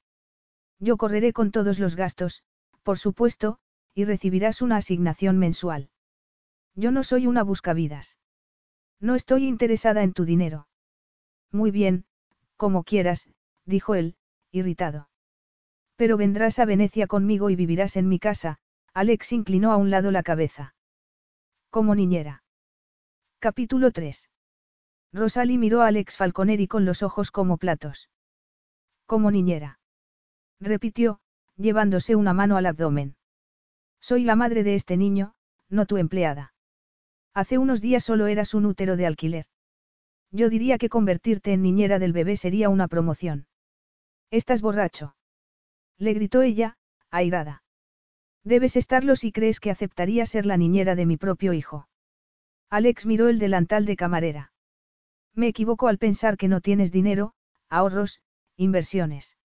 Yo 0.80 0.98
correré 0.98 1.32
con 1.32 1.52
todos 1.52 1.78
los 1.78 1.96
gastos, 1.96 2.44
por 2.82 2.98
supuesto, 2.98 3.60
y 3.94 4.06
recibirás 4.06 4.64
una 4.64 4.78
asignación 4.78 5.38
mensual. 5.38 5.92
Yo 6.74 6.92
no 6.92 7.04
soy 7.04 7.28
una 7.28 7.44
buscavidas. 7.44 8.18
No 9.00 9.14
estoy 9.14 9.46
interesada 9.46 10.02
en 10.02 10.14
tu 10.14 10.26
dinero. 10.26 10.68
Muy 11.52 11.72
bien, 11.72 12.06
como 12.56 12.84
quieras, 12.84 13.30
dijo 13.66 13.96
él, 13.96 14.16
irritado. 14.52 15.10
Pero 15.96 16.18
vendrás 16.18 16.60
a 16.60 16.66
Venecia 16.66 17.08
conmigo 17.08 17.50
y 17.50 17.56
vivirás 17.56 17.98
en 17.98 18.08
mi 18.08 18.20
casa, 18.20 18.60
Alex 18.94 19.32
inclinó 19.32 19.72
a 19.72 19.78
un 19.78 19.90
lado 19.90 20.12
la 20.12 20.24
cabeza. 20.24 20.76
Como 21.70 21.96
niñera. 21.96 22.44
Capítulo 23.40 23.92
3. 23.92 24.30
Rosalie 25.14 25.58
miró 25.58 25.82
a 25.82 25.88
Alex 25.88 26.18
Falconeri 26.18 26.68
con 26.68 26.86
los 26.86 27.04
ojos 27.04 27.32
como 27.32 27.58
platos. 27.58 28.10
Como 29.06 29.32
niñera. 29.32 29.80
Repitió, 30.60 31.20
llevándose 31.56 32.16
una 32.16 32.34
mano 32.34 32.58
al 32.58 32.66
abdomen. 32.66 33.16
Soy 34.00 34.24
la 34.24 34.36
madre 34.36 34.64
de 34.64 34.76
este 34.76 34.98
niño, 34.98 35.34
no 35.70 35.86
tu 35.86 35.98
empleada. 35.98 36.54
Hace 37.34 37.58
unos 37.58 37.82
días 37.82 38.04
solo 38.04 38.28
eras 38.28 38.54
un 38.54 38.66
útero 38.66 38.98
de 38.98 39.06
alquiler. 39.06 39.46
Yo 40.32 40.50
diría 40.50 40.78
que 40.78 40.90
convertirte 40.90 41.54
en 41.54 41.62
niñera 41.62 42.00
del 42.00 42.14
bebé 42.14 42.38
sería 42.38 42.70
una 42.70 42.88
promoción. 42.88 43.48
Estás 44.30 44.62
borracho. 44.62 45.16
Le 45.98 46.14
gritó 46.14 46.42
ella, 46.42 46.78
airada. 47.10 47.64
Debes 48.44 48.76
estarlo 48.76 49.16
si 49.16 49.32
crees 49.32 49.60
que 49.60 49.72
aceptaría 49.72 50.26
ser 50.26 50.46
la 50.46 50.58
niñera 50.58 50.96
de 50.96 51.06
mi 51.06 51.18
propio 51.18 51.54
hijo. 51.54 51.88
Alex 52.70 53.06
miró 53.06 53.30
el 53.30 53.40
delantal 53.40 53.86
de 53.86 53.96
camarera. 53.96 54.52
Me 55.34 55.48
equivoco 55.48 55.88
al 55.88 55.98
pensar 55.98 56.38
que 56.38 56.48
no 56.48 56.62
tienes 56.62 56.92
dinero, 56.92 57.34
ahorros, 57.70 58.22
inversiones. 58.58 59.38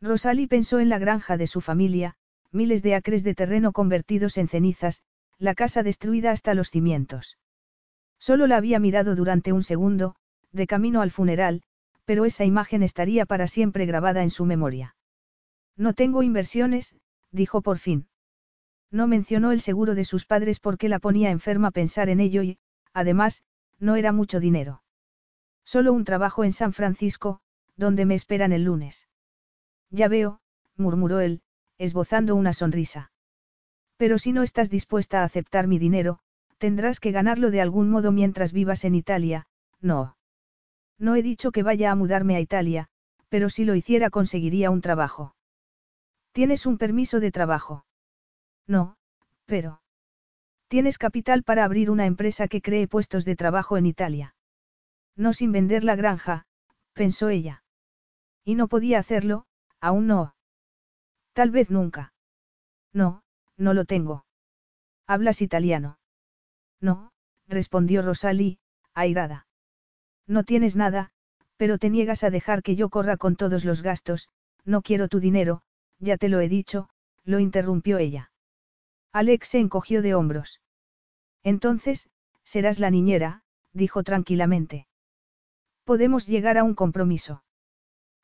Rosalie 0.00 0.48
pensó 0.48 0.80
en 0.80 0.88
la 0.88 0.98
granja 0.98 1.36
de 1.36 1.46
su 1.46 1.60
familia, 1.60 2.16
miles 2.50 2.82
de 2.82 2.94
acres 2.94 3.22
de 3.22 3.34
terreno 3.34 3.72
convertidos 3.72 4.38
en 4.38 4.48
cenizas, 4.48 5.02
la 5.38 5.54
casa 5.54 5.82
destruida 5.82 6.30
hasta 6.30 6.54
los 6.54 6.70
cimientos. 6.70 7.38
Solo 8.20 8.46
la 8.46 8.58
había 8.58 8.78
mirado 8.78 9.16
durante 9.16 9.52
un 9.52 9.62
segundo, 9.62 10.14
de 10.52 10.66
camino 10.66 11.00
al 11.00 11.10
funeral, 11.10 11.62
pero 12.04 12.26
esa 12.26 12.44
imagen 12.44 12.82
estaría 12.82 13.24
para 13.24 13.48
siempre 13.48 13.86
grabada 13.86 14.22
en 14.22 14.30
su 14.30 14.44
memoria. 14.44 14.94
No 15.76 15.94
tengo 15.94 16.22
inversiones, 16.22 16.94
dijo 17.32 17.62
por 17.62 17.78
fin. 17.78 18.08
No 18.90 19.06
mencionó 19.06 19.52
el 19.52 19.62
seguro 19.62 19.94
de 19.94 20.04
sus 20.04 20.26
padres 20.26 20.60
porque 20.60 20.88
la 20.88 20.98
ponía 20.98 21.30
enferma 21.30 21.70
pensar 21.70 22.10
en 22.10 22.20
ello 22.20 22.42
y, 22.42 22.58
además, 22.92 23.42
no 23.78 23.96
era 23.96 24.12
mucho 24.12 24.38
dinero. 24.38 24.82
Solo 25.64 25.92
un 25.92 26.04
trabajo 26.04 26.44
en 26.44 26.52
San 26.52 26.72
Francisco, 26.72 27.40
donde 27.76 28.04
me 28.04 28.14
esperan 28.14 28.52
el 28.52 28.64
lunes. 28.64 29.08
Ya 29.90 30.08
veo, 30.08 30.40
murmuró 30.76 31.20
él, 31.20 31.40
esbozando 31.78 32.34
una 32.34 32.52
sonrisa. 32.52 33.12
Pero 33.96 34.18
si 34.18 34.32
no 34.32 34.42
estás 34.42 34.68
dispuesta 34.68 35.20
a 35.20 35.24
aceptar 35.24 35.66
mi 35.66 35.78
dinero, 35.78 36.20
tendrás 36.60 37.00
que 37.00 37.10
ganarlo 37.10 37.50
de 37.50 37.62
algún 37.62 37.90
modo 37.90 38.12
mientras 38.12 38.52
vivas 38.52 38.84
en 38.84 38.94
Italia, 38.94 39.46
no. 39.80 40.16
No 40.98 41.16
he 41.16 41.22
dicho 41.22 41.52
que 41.52 41.62
vaya 41.62 41.90
a 41.90 41.94
mudarme 41.94 42.36
a 42.36 42.40
Italia, 42.40 42.88
pero 43.30 43.48
si 43.48 43.64
lo 43.64 43.74
hiciera 43.74 44.10
conseguiría 44.10 44.70
un 44.70 44.82
trabajo. 44.82 45.34
¿Tienes 46.32 46.66
un 46.66 46.76
permiso 46.76 47.18
de 47.18 47.32
trabajo? 47.32 47.86
No, 48.66 48.98
pero... 49.46 49.80
Tienes 50.68 50.98
capital 50.98 51.42
para 51.44 51.64
abrir 51.64 51.90
una 51.90 52.04
empresa 52.04 52.46
que 52.46 52.60
cree 52.60 52.86
puestos 52.86 53.24
de 53.24 53.36
trabajo 53.36 53.78
en 53.78 53.86
Italia. 53.86 54.34
No 55.16 55.32
sin 55.32 55.52
vender 55.52 55.82
la 55.82 55.96
granja, 55.96 56.44
pensó 56.92 57.30
ella. 57.30 57.64
Y 58.44 58.54
no 58.54 58.68
podía 58.68 58.98
hacerlo, 58.98 59.46
aún 59.80 60.06
no. 60.06 60.34
Tal 61.32 61.50
vez 61.50 61.70
nunca. 61.70 62.12
No, 62.92 63.22
no 63.56 63.72
lo 63.72 63.86
tengo. 63.86 64.26
¿Hablas 65.06 65.40
italiano? 65.40 65.99
No, 66.80 67.12
respondió 67.46 68.02
Rosalie, 68.02 68.58
airada. 68.94 69.46
No 70.26 70.44
tienes 70.44 70.76
nada, 70.76 71.10
pero 71.56 71.78
te 71.78 71.90
niegas 71.90 72.24
a 72.24 72.30
dejar 72.30 72.62
que 72.62 72.76
yo 72.76 72.88
corra 72.88 73.16
con 73.16 73.36
todos 73.36 73.64
los 73.64 73.82
gastos, 73.82 74.28
no 74.64 74.82
quiero 74.82 75.08
tu 75.08 75.20
dinero, 75.20 75.62
ya 75.98 76.16
te 76.16 76.28
lo 76.28 76.40
he 76.40 76.48
dicho, 76.48 76.88
lo 77.24 77.38
interrumpió 77.38 77.98
ella. 77.98 78.30
Alex 79.12 79.48
se 79.48 79.58
encogió 79.58 80.02
de 80.02 80.14
hombros. 80.14 80.60
Entonces, 81.42 82.08
serás 82.44 82.78
la 82.78 82.90
niñera, 82.90 83.42
dijo 83.72 84.02
tranquilamente. 84.02 84.86
Podemos 85.84 86.26
llegar 86.26 86.58
a 86.58 86.64
un 86.64 86.74
compromiso. 86.74 87.42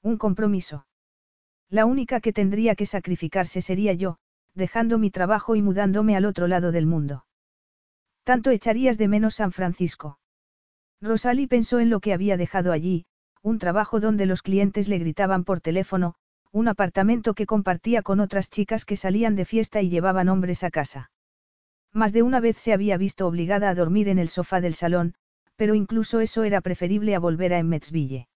Un 0.03 0.17
compromiso. 0.19 0.87
La 1.69 1.85
única 1.85 2.21
que 2.21 2.33
tendría 2.33 2.77
que 2.77 2.87
sacrificarse 2.87 3.61
sería 3.61 3.93
yo, 3.93 4.19
dejando 4.55 4.99
mi 4.99 5.11
trabajo 5.11 5.57
y 5.57 5.63
mudándome 5.63 6.17
al 6.17 6.25
otro 6.25 6.47
lado 6.47 6.71
del 6.71 6.87
mundo. 6.87 7.25
Tanto 8.27 8.51
echarías 8.51 8.99
de 8.99 9.07
menos 9.07 9.37
San 9.37 9.53
Francisco. 9.53 10.19
Rosalie 11.01 11.47
pensó 11.47 11.79
en 11.79 11.91
lo 11.91 12.01
que 12.01 12.13
había 12.13 12.37
dejado 12.37 12.73
allí, 12.73 13.07
un 13.41 13.61
trabajo 13.61 14.01
donde 14.01 14.27
los 14.27 14.43
clientes 14.43 14.89
le 14.89 14.99
gritaban 14.99 15.45
por 15.45 15.61
teléfono, 15.61 16.17
un 16.51 16.67
apartamento 16.67 17.35
que 17.35 17.47
compartía 17.47 18.03
con 18.03 18.19
otras 18.19 18.51
chicas 18.51 18.85
que 18.85 18.97
salían 18.97 19.37
de 19.37 19.45
fiesta 19.45 19.81
y 19.81 19.91
llevaban 19.91 20.29
hombres 20.29 20.65
a 20.65 20.73
casa. 20.73 21.13
Más 21.93 22.13
de 22.13 22.25
una 22.25 22.41
vez 22.41 22.57
se 22.57 22.73
había 22.73 22.97
visto 22.97 23.29
obligada 23.29 23.71
a 23.71 23.77
dormir 23.77 24.09
en 24.09 24.19
el 24.19 24.29
sofá 24.29 24.61
del 24.61 24.75
salón, 24.75 25.15
pero 25.55 25.77
incluso 25.77 26.19
eso 26.19 26.43
era 26.43 26.61
preferible 26.63 27.15
a 27.15 27.21
volver 27.21 27.55
a 27.55 27.61
Emmetsville. 27.61 28.27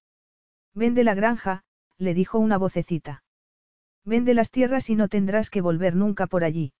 Vende 0.72 1.02
la 1.02 1.14
granja, 1.14 1.64
le 1.98 2.14
dijo 2.14 2.38
una 2.38 2.58
vocecita. 2.58 3.24
Vende 4.04 4.34
las 4.34 4.52
tierras 4.52 4.88
y 4.88 4.94
no 4.94 5.08
tendrás 5.08 5.50
que 5.50 5.60
volver 5.60 5.96
nunca 5.96 6.28
por 6.28 6.44
allí. 6.44 6.74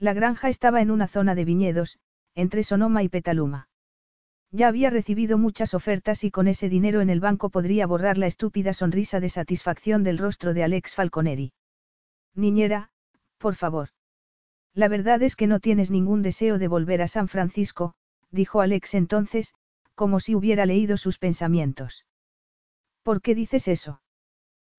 La 0.00 0.14
granja 0.14 0.48
estaba 0.48 0.80
en 0.80 0.90
una 0.90 1.06
zona 1.06 1.36
de 1.36 1.44
viñedos, 1.44 2.00
entre 2.34 2.64
Sonoma 2.64 3.02
y 3.02 3.08
Petaluma. 3.08 3.68
Ya 4.50 4.68
había 4.68 4.90
recibido 4.90 5.36
muchas 5.36 5.74
ofertas 5.74 6.22
y 6.22 6.30
con 6.30 6.46
ese 6.46 6.68
dinero 6.68 7.00
en 7.00 7.10
el 7.10 7.20
banco 7.20 7.50
podría 7.50 7.86
borrar 7.86 8.18
la 8.18 8.26
estúpida 8.26 8.72
sonrisa 8.72 9.18
de 9.18 9.28
satisfacción 9.28 10.04
del 10.04 10.18
rostro 10.18 10.54
de 10.54 10.62
Alex 10.62 10.94
Falconeri. 10.94 11.52
Niñera, 12.34 12.90
por 13.38 13.56
favor. 13.56 13.88
La 14.72 14.88
verdad 14.88 15.22
es 15.22 15.36
que 15.36 15.46
no 15.46 15.60
tienes 15.60 15.90
ningún 15.90 16.22
deseo 16.22 16.58
de 16.58 16.68
volver 16.68 17.02
a 17.02 17.08
San 17.08 17.28
Francisco, 17.28 17.94
dijo 18.30 18.60
Alex 18.60 18.94
entonces, 18.94 19.54
como 19.94 20.20
si 20.20 20.34
hubiera 20.34 20.66
leído 20.66 20.96
sus 20.96 21.18
pensamientos. 21.18 22.06
¿Por 23.02 23.22
qué 23.22 23.34
dices 23.34 23.68
eso? 23.68 24.00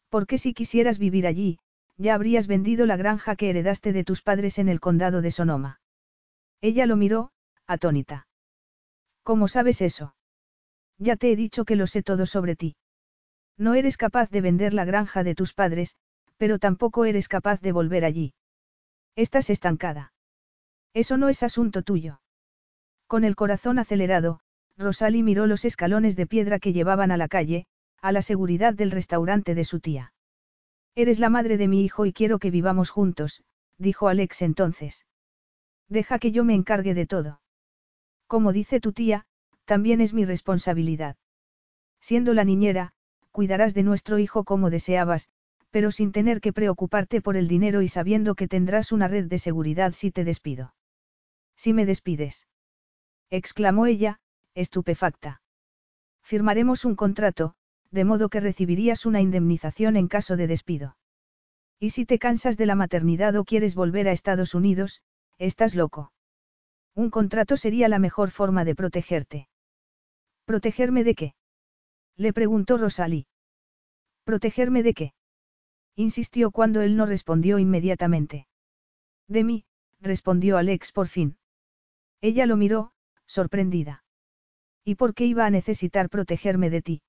Porque 0.09 0.37
si 0.37 0.53
quisieras 0.53 0.99
vivir 0.99 1.27
allí, 1.27 1.59
ya 1.97 2.15
habrías 2.15 2.47
vendido 2.47 2.85
la 2.85 2.97
granja 2.97 3.35
que 3.35 3.49
heredaste 3.49 3.93
de 3.93 4.03
tus 4.03 4.21
padres 4.21 4.57
en 4.59 4.67
el 4.67 4.79
condado 4.79 5.21
de 5.21 5.31
Sonoma. 5.31 5.79
Ella 6.61 6.85
lo 6.85 6.95
miró, 6.95 7.31
atónita. 7.67 8.27
¿Cómo 9.23 9.47
sabes 9.47 9.81
eso? 9.81 10.15
Ya 10.97 11.15
te 11.15 11.31
he 11.31 11.35
dicho 11.35 11.65
que 11.65 11.75
lo 11.75 11.87
sé 11.87 12.03
todo 12.03 12.25
sobre 12.25 12.55
ti. 12.55 12.75
No 13.57 13.73
eres 13.73 13.97
capaz 13.97 14.29
de 14.29 14.41
vender 14.41 14.73
la 14.73 14.85
granja 14.85 15.23
de 15.23 15.35
tus 15.35 15.53
padres, 15.53 15.95
pero 16.37 16.59
tampoco 16.59 17.05
eres 17.05 17.27
capaz 17.27 17.61
de 17.61 17.71
volver 17.71 18.05
allí. 18.05 18.33
Estás 19.15 19.49
estancada. 19.49 20.13
Eso 20.93 21.17
no 21.17 21.29
es 21.29 21.43
asunto 21.43 21.81
tuyo. 21.81 22.21
Con 23.07 23.23
el 23.23 23.35
corazón 23.35 23.79
acelerado, 23.79 24.39
Rosalie 24.77 25.23
miró 25.23 25.47
los 25.47 25.63
escalones 25.63 26.15
de 26.15 26.27
piedra 26.27 26.59
que 26.59 26.73
llevaban 26.73 27.11
a 27.11 27.17
la 27.17 27.27
calle, 27.27 27.65
a 28.01 28.11
la 28.11 28.21
seguridad 28.21 28.73
del 28.73 28.91
restaurante 28.91 29.55
de 29.55 29.63
su 29.63 29.79
tía. 29.79 30.13
Eres 30.95 31.19
la 31.19 31.29
madre 31.29 31.57
de 31.57 31.67
mi 31.67 31.83
hijo 31.83 32.05
y 32.05 32.13
quiero 32.13 32.39
que 32.39 32.51
vivamos 32.51 32.89
juntos, 32.89 33.43
dijo 33.77 34.07
Alex 34.07 34.41
entonces. 34.41 35.05
Deja 35.89 36.19
que 36.19 36.31
yo 36.31 36.43
me 36.43 36.55
encargue 36.55 36.93
de 36.93 37.05
todo. 37.05 37.41
Como 38.27 38.53
dice 38.53 38.79
tu 38.79 38.93
tía, 38.93 39.25
también 39.65 40.01
es 40.01 40.13
mi 40.13 40.25
responsabilidad. 40.25 41.15
Siendo 41.99 42.33
la 42.33 42.43
niñera, 42.43 42.93
cuidarás 43.31 43.73
de 43.73 43.83
nuestro 43.83 44.19
hijo 44.19 44.43
como 44.43 44.69
deseabas, 44.69 45.29
pero 45.71 45.91
sin 45.91 46.11
tener 46.11 46.39
que 46.39 46.53
preocuparte 46.53 47.21
por 47.21 47.35
el 47.35 47.47
dinero 47.47 47.81
y 47.81 47.87
sabiendo 47.87 48.35
que 48.35 48.47
tendrás 48.47 48.91
una 48.91 49.07
red 49.07 49.25
de 49.25 49.39
seguridad 49.39 49.91
si 49.93 50.11
te 50.11 50.23
despido. 50.23 50.73
Si 51.57 51.73
me 51.73 51.85
despides. 51.85 52.47
exclamó 53.29 53.85
ella, 53.85 54.19
estupefacta. 54.53 55.41
Firmaremos 56.23 56.85
un 56.85 56.95
contrato, 56.95 57.55
de 57.91 58.05
modo 58.05 58.29
que 58.29 58.39
recibirías 58.39 59.05
una 59.05 59.21
indemnización 59.21 59.97
en 59.97 60.07
caso 60.07 60.37
de 60.37 60.47
despido. 60.47 60.97
Y 61.79 61.89
si 61.89 62.05
te 62.05 62.19
cansas 62.19 62.57
de 62.57 62.65
la 62.65 62.75
maternidad 62.75 63.35
o 63.35 63.43
quieres 63.43 63.75
volver 63.75 64.07
a 64.07 64.11
Estados 64.11 64.55
Unidos, 64.55 65.01
estás 65.37 65.75
loco. 65.75 66.13
Un 66.95 67.09
contrato 67.09 67.57
sería 67.57 67.89
la 67.89 67.99
mejor 67.99 68.31
forma 68.31 68.63
de 68.63 68.73
protegerte. 68.73 69.49
¿Protegerme 70.45 71.03
de 71.03 71.15
qué? 71.15 71.35
Le 72.15 72.31
preguntó 72.31 72.77
Rosalie. 72.77 73.27
¿Protegerme 74.23 74.81
de 74.81 74.93
qué? 74.93 75.13
Insistió 75.95 76.51
cuando 76.51 76.81
él 76.81 76.95
no 76.95 77.05
respondió 77.05 77.59
inmediatamente. 77.59 78.47
De 79.27 79.43
mí, 79.43 79.65
respondió 79.99 80.57
Alex 80.57 80.91
por 80.91 81.07
fin. 81.07 81.37
Ella 82.21 82.45
lo 82.45 82.55
miró, 82.55 82.93
sorprendida. 83.25 84.03
¿Y 84.83 84.95
por 84.95 85.13
qué 85.13 85.25
iba 85.25 85.45
a 85.45 85.49
necesitar 85.49 86.09
protegerme 86.09 86.69
de 86.69 86.81
ti? 86.81 87.01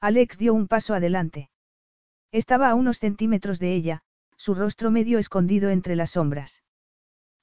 Alex 0.00 0.38
dio 0.38 0.54
un 0.54 0.68
paso 0.68 0.94
adelante. 0.94 1.50
Estaba 2.30 2.70
a 2.70 2.74
unos 2.74 2.98
centímetros 2.98 3.58
de 3.58 3.74
ella, 3.74 4.02
su 4.36 4.54
rostro 4.54 4.90
medio 4.90 5.18
escondido 5.18 5.70
entre 5.70 5.96
las 5.96 6.12
sombras. 6.12 6.62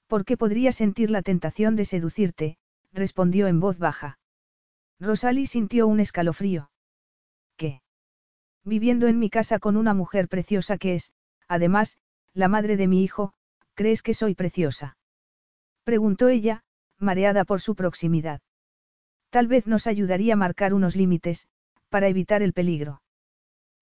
¿Por 0.10 0.26
qué 0.26 0.38
podría 0.38 0.72
sentir 0.72 1.12
la 1.12 1.22
tentación 1.22 1.76
de 1.76 1.86
seducirte? 1.86 2.58
respondió 2.92 3.46
en 3.46 3.60
voz 3.60 3.78
baja. 3.78 4.18
Rosalie 5.00 5.46
sintió 5.46 5.86
un 5.86 6.00
escalofrío. 6.00 6.72
¿Qué? 7.58 7.84
Viviendo 8.66 9.06
en 9.06 9.20
mi 9.20 9.30
casa 9.30 9.60
con 9.60 9.78
una 9.78 9.94
mujer 9.94 10.28
preciosa 10.28 10.80
que 10.80 10.96
es, 10.96 11.12
además, 11.48 12.00
la 12.34 12.48
madre 12.48 12.76
de 12.76 12.88
mi 12.88 13.04
hijo, 13.04 13.34
¿crees 13.76 14.02
que 14.02 14.16
soy 14.16 14.34
preciosa? 14.34 14.98
Preguntó 15.84 16.28
ella, 16.28 16.64
mareada 16.98 17.46
por 17.46 17.62
su 17.62 17.76
proximidad. 17.76 18.42
Tal 19.30 19.46
vez 19.46 19.68
nos 19.68 19.86
ayudaría 19.86 20.34
a 20.34 20.38
marcar 20.38 20.74
unos 20.74 20.96
límites, 20.96 21.48
para 21.90 22.08
evitar 22.08 22.42
el 22.42 22.54
peligro. 22.54 23.04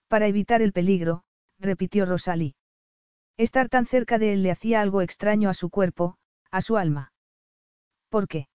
Para 0.10 0.28
evitar 0.28 0.62
el 0.62 0.74
peligro, 0.74 1.24
repitió 1.58 2.06
Rosalie. 2.06 2.56
Estar 3.38 3.70
tan 3.70 3.86
cerca 3.86 4.18
de 4.18 4.34
él 4.34 4.44
le 4.44 4.52
hacía 4.52 4.82
algo 4.82 5.02
extraño 5.02 5.50
a 5.50 5.54
su 5.54 5.70
cuerpo, 5.70 6.18
a 6.50 6.62
su 6.62 6.76
alma. 6.76 7.14
¿Por 8.10 8.28
qué? 8.28 8.48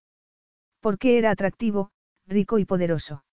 Porque 0.80 1.18
era 1.18 1.30
atractivo, 1.30 1.90
rico 2.26 2.58
y 2.58 2.64
poderoso. 2.64 3.24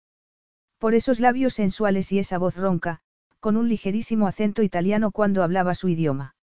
Por 0.78 0.94
esos 0.94 1.20
labios 1.20 1.56
sensuales 1.56 2.12
y 2.12 2.20
esa 2.20 2.38
voz 2.38 2.56
ronca, 2.56 3.02
con 3.40 3.58
un 3.58 3.68
ligerísimo 3.68 4.28
acento 4.28 4.62
italiano 4.62 5.12
cuando 5.12 5.44
hablaba 5.44 5.74
su 5.74 5.90
idioma. 5.90 6.36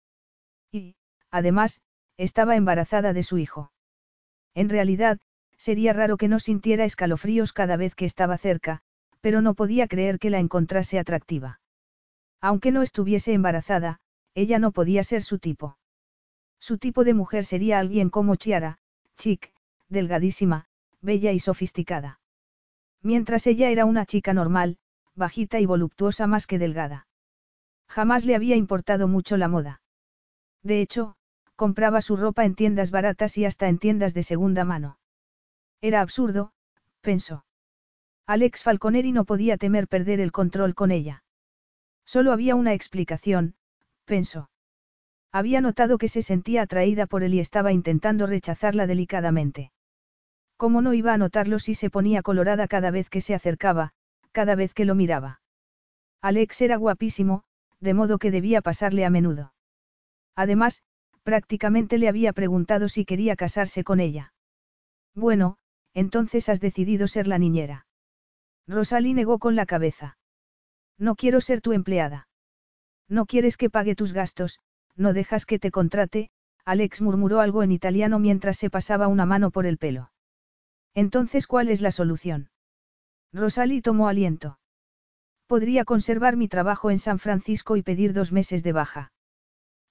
Y, 0.72 0.96
además, 1.30 1.82
estaba 2.16 2.56
embarazada 2.56 3.12
de 3.12 3.22
su 3.22 3.38
hijo. 3.38 3.72
En 4.54 4.70
realidad, 4.70 5.18
sería 5.58 5.92
raro 5.92 6.16
que 6.16 6.28
no 6.28 6.38
sintiera 6.38 6.84
escalofríos 6.84 7.52
cada 7.52 7.76
vez 7.76 7.94
que 7.94 8.06
estaba 8.06 8.38
cerca, 8.38 8.80
pero 9.20 9.42
no 9.42 9.54
podía 9.54 9.86
creer 9.86 10.18
que 10.18 10.30
la 10.30 10.38
encontrase 10.38 10.98
atractiva. 10.98 11.60
Aunque 12.40 12.72
no 12.72 12.82
estuviese 12.82 13.32
embarazada, 13.32 14.00
ella 14.34 14.58
no 14.58 14.72
podía 14.72 15.04
ser 15.04 15.22
su 15.22 15.38
tipo. 15.38 15.78
Su 16.58 16.78
tipo 16.78 17.04
de 17.04 17.14
mujer 17.14 17.44
sería 17.44 17.78
alguien 17.78 18.10
como 18.10 18.36
Chiara, 18.36 18.78
chic, 19.16 19.52
delgadísima, 19.88 20.66
bella 21.00 21.32
y 21.32 21.40
sofisticada. 21.40 22.20
Mientras 23.02 23.46
ella 23.46 23.70
era 23.70 23.84
una 23.84 24.06
chica 24.06 24.32
normal, 24.32 24.78
bajita 25.14 25.60
y 25.60 25.66
voluptuosa 25.66 26.26
más 26.26 26.46
que 26.46 26.58
delgada. 26.58 27.06
Jamás 27.86 28.24
le 28.24 28.34
había 28.34 28.56
importado 28.56 29.08
mucho 29.08 29.36
la 29.36 29.48
moda. 29.48 29.82
De 30.62 30.80
hecho, 30.80 31.16
compraba 31.54 32.00
su 32.00 32.16
ropa 32.16 32.44
en 32.44 32.54
tiendas 32.54 32.90
baratas 32.90 33.36
y 33.36 33.44
hasta 33.44 33.68
en 33.68 33.78
tiendas 33.78 34.14
de 34.14 34.22
segunda 34.22 34.64
mano. 34.64 34.98
Era 35.80 36.00
absurdo, 36.00 36.52
pensó. 37.02 37.44
Alex 38.26 38.62
Falconeri 38.62 39.12
no 39.12 39.26
podía 39.26 39.58
temer 39.58 39.86
perder 39.86 40.18
el 40.18 40.32
control 40.32 40.74
con 40.74 40.90
ella. 40.90 41.22
Solo 42.06 42.32
había 42.32 42.54
una 42.54 42.72
explicación, 42.72 43.54
pensó. 44.04 44.50
Había 45.32 45.60
notado 45.60 45.98
que 45.98 46.08
se 46.08 46.22
sentía 46.22 46.62
atraída 46.62 47.06
por 47.06 47.22
él 47.22 47.34
y 47.34 47.40
estaba 47.40 47.72
intentando 47.72 48.26
rechazarla 48.26 48.86
delicadamente. 48.86 49.72
¿Cómo 50.56 50.80
no 50.80 50.94
iba 50.94 51.12
a 51.12 51.18
notarlo 51.18 51.58
si 51.58 51.74
se 51.74 51.90
ponía 51.90 52.22
colorada 52.22 52.68
cada 52.68 52.90
vez 52.90 53.10
que 53.10 53.20
se 53.20 53.34
acercaba, 53.34 53.92
cada 54.32 54.54
vez 54.54 54.74
que 54.74 54.84
lo 54.84 54.94
miraba? 54.94 55.40
Alex 56.22 56.62
era 56.62 56.76
guapísimo, 56.76 57.42
de 57.80 57.94
modo 57.94 58.18
que 58.18 58.30
debía 58.30 58.62
pasarle 58.62 59.04
a 59.04 59.10
menudo. 59.10 59.52
Además, 60.36 60.82
prácticamente 61.22 61.98
le 61.98 62.08
había 62.08 62.32
preguntado 62.32 62.88
si 62.88 63.04
quería 63.04 63.36
casarse 63.36 63.82
con 63.82 64.00
ella. 64.00 64.32
Bueno, 65.14 65.58
entonces 65.92 66.48
has 66.48 66.60
decidido 66.60 67.08
ser 67.08 67.26
la 67.26 67.38
niñera. 67.38 67.86
Rosalie 68.66 69.14
negó 69.14 69.38
con 69.38 69.56
la 69.56 69.66
cabeza. 69.66 70.16
No 70.98 71.14
quiero 71.14 71.40
ser 71.40 71.60
tu 71.60 71.72
empleada. 71.72 72.28
No 73.08 73.26
quieres 73.26 73.56
que 73.56 73.70
pague 73.70 73.94
tus 73.94 74.12
gastos, 74.12 74.60
no 74.96 75.12
dejas 75.12 75.46
que 75.46 75.58
te 75.58 75.70
contrate, 75.70 76.30
Alex 76.64 77.02
murmuró 77.02 77.40
algo 77.40 77.62
en 77.62 77.72
italiano 77.72 78.18
mientras 78.18 78.56
se 78.56 78.70
pasaba 78.70 79.08
una 79.08 79.26
mano 79.26 79.50
por 79.50 79.66
el 79.66 79.76
pelo. 79.76 80.10
Entonces, 80.94 81.46
¿cuál 81.46 81.68
es 81.68 81.80
la 81.80 81.90
solución? 81.90 82.50
Rosalie 83.32 83.82
tomó 83.82 84.08
aliento. 84.08 84.58
Podría 85.46 85.84
conservar 85.84 86.36
mi 86.36 86.48
trabajo 86.48 86.90
en 86.90 86.98
San 86.98 87.18
Francisco 87.18 87.76
y 87.76 87.82
pedir 87.82 88.12
dos 88.12 88.32
meses 88.32 88.62
de 88.62 88.72
baja. 88.72 89.12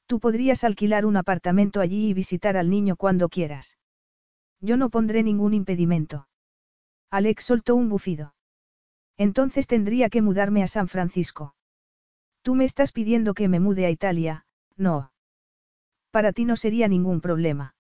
Tú 0.08 0.20
podrías 0.20 0.64
alquilar 0.64 1.06
un 1.06 1.18
apartamento 1.18 1.80
allí 1.80 2.10
y 2.10 2.14
visitar 2.14 2.58
al 2.58 2.70
niño 2.70 2.96
cuando 2.96 3.30
quieras. 3.30 3.78
Yo 4.62 4.78
no 4.78 4.90
pondré 4.90 5.24
ningún 5.24 5.54
impedimento. 5.54 6.28
Alex 7.12 7.44
soltó 7.44 7.76
un 7.76 7.90
bufido. 7.90 8.34
Entonces 9.18 9.68
tendría 9.68 10.10
que 10.10 10.22
mudarme 10.22 10.64
a 10.64 10.68
San 10.68 10.88
Francisco. 10.88 11.54
Tú 12.44 12.56
me 12.56 12.66
estás 12.66 12.92
pidiendo 12.92 13.34
que 13.34 13.48
me 13.48 13.60
mude 13.60 13.86
a 13.86 13.90
Italia, 13.90 14.46
no. 14.76 15.12
Para 16.12 16.34
ti 16.34 16.46
no 16.46 16.56
sería 16.56 16.88
ningún 16.88 17.22
problema. 17.22 17.74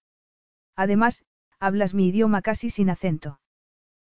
Además, 0.75 1.25
hablas 1.59 1.93
mi 1.93 2.07
idioma 2.07 2.41
casi 2.41 2.69
sin 2.69 2.89
acento. 2.89 3.39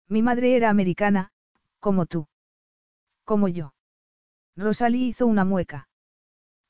Mi 0.08 0.22
madre 0.24 0.56
era 0.56 0.70
americana, 0.70 1.32
como 1.80 2.06
tú. 2.06 2.28
Como 3.26 3.50
yo. 3.50 3.74
Rosalie 4.56 5.08
hizo 5.08 5.28
una 5.28 5.44
mueca. 5.44 5.90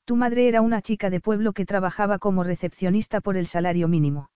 Tu 0.04 0.16
madre 0.16 0.48
era 0.48 0.60
una 0.60 0.82
chica 0.82 1.08
de 1.08 1.20
pueblo 1.20 1.52
que 1.52 1.64
trabajaba 1.64 2.18
como 2.18 2.42
recepcionista 2.42 3.20
por 3.20 3.36
el 3.36 3.46
salario 3.46 3.86
mínimo. 3.86 4.30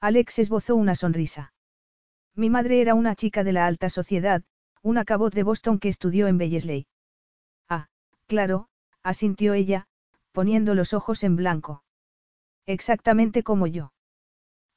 Alex 0.00 0.40
esbozó 0.40 0.74
una 0.74 0.94
sonrisa. 0.96 1.52
Mi 2.34 2.50
madre 2.50 2.80
era 2.80 2.94
una 2.94 3.14
chica 3.14 3.44
de 3.44 3.52
la 3.52 3.66
alta 3.66 3.88
sociedad, 3.88 4.42
una 4.82 5.04
cabot 5.04 5.32
de 5.32 5.44
Boston 5.44 5.78
que 5.78 5.88
estudió 5.88 6.26
en 6.26 6.36
Bellesley. 6.36 6.86
Claro, 8.26 8.68
asintió 9.02 9.54
ella, 9.54 9.86
poniendo 10.32 10.74
los 10.74 10.92
ojos 10.92 11.22
en 11.22 11.36
blanco. 11.36 11.84
Exactamente 12.66 13.42
como 13.42 13.66
yo. 13.66 13.92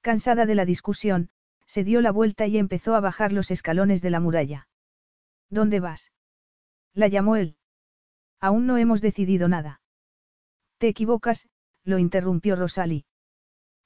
Cansada 0.02 0.46
de 0.46 0.56
la 0.56 0.66
discusión, 0.66 1.30
se 1.66 1.84
dio 1.84 2.02
la 2.02 2.12
vuelta 2.12 2.48
y 2.48 2.58
empezó 2.58 2.96
a 2.96 3.00
bajar 3.00 3.34
los 3.34 3.52
escalones 3.52 4.02
de 4.02 4.10
la 4.10 4.20
muralla. 4.20 4.68
¿Dónde 5.50 5.80
vas? 5.80 6.12
La 6.94 7.08
llamó 7.08 7.36
él. 7.36 7.58
Aún 8.40 8.68
no 8.68 8.78
hemos 8.78 9.02
decidido 9.02 9.48
nada. 9.48 9.82
Te 10.78 10.88
equivocas, 10.88 11.50
lo 11.84 11.98
interrumpió 11.98 12.56
Rosalie. 12.56 13.06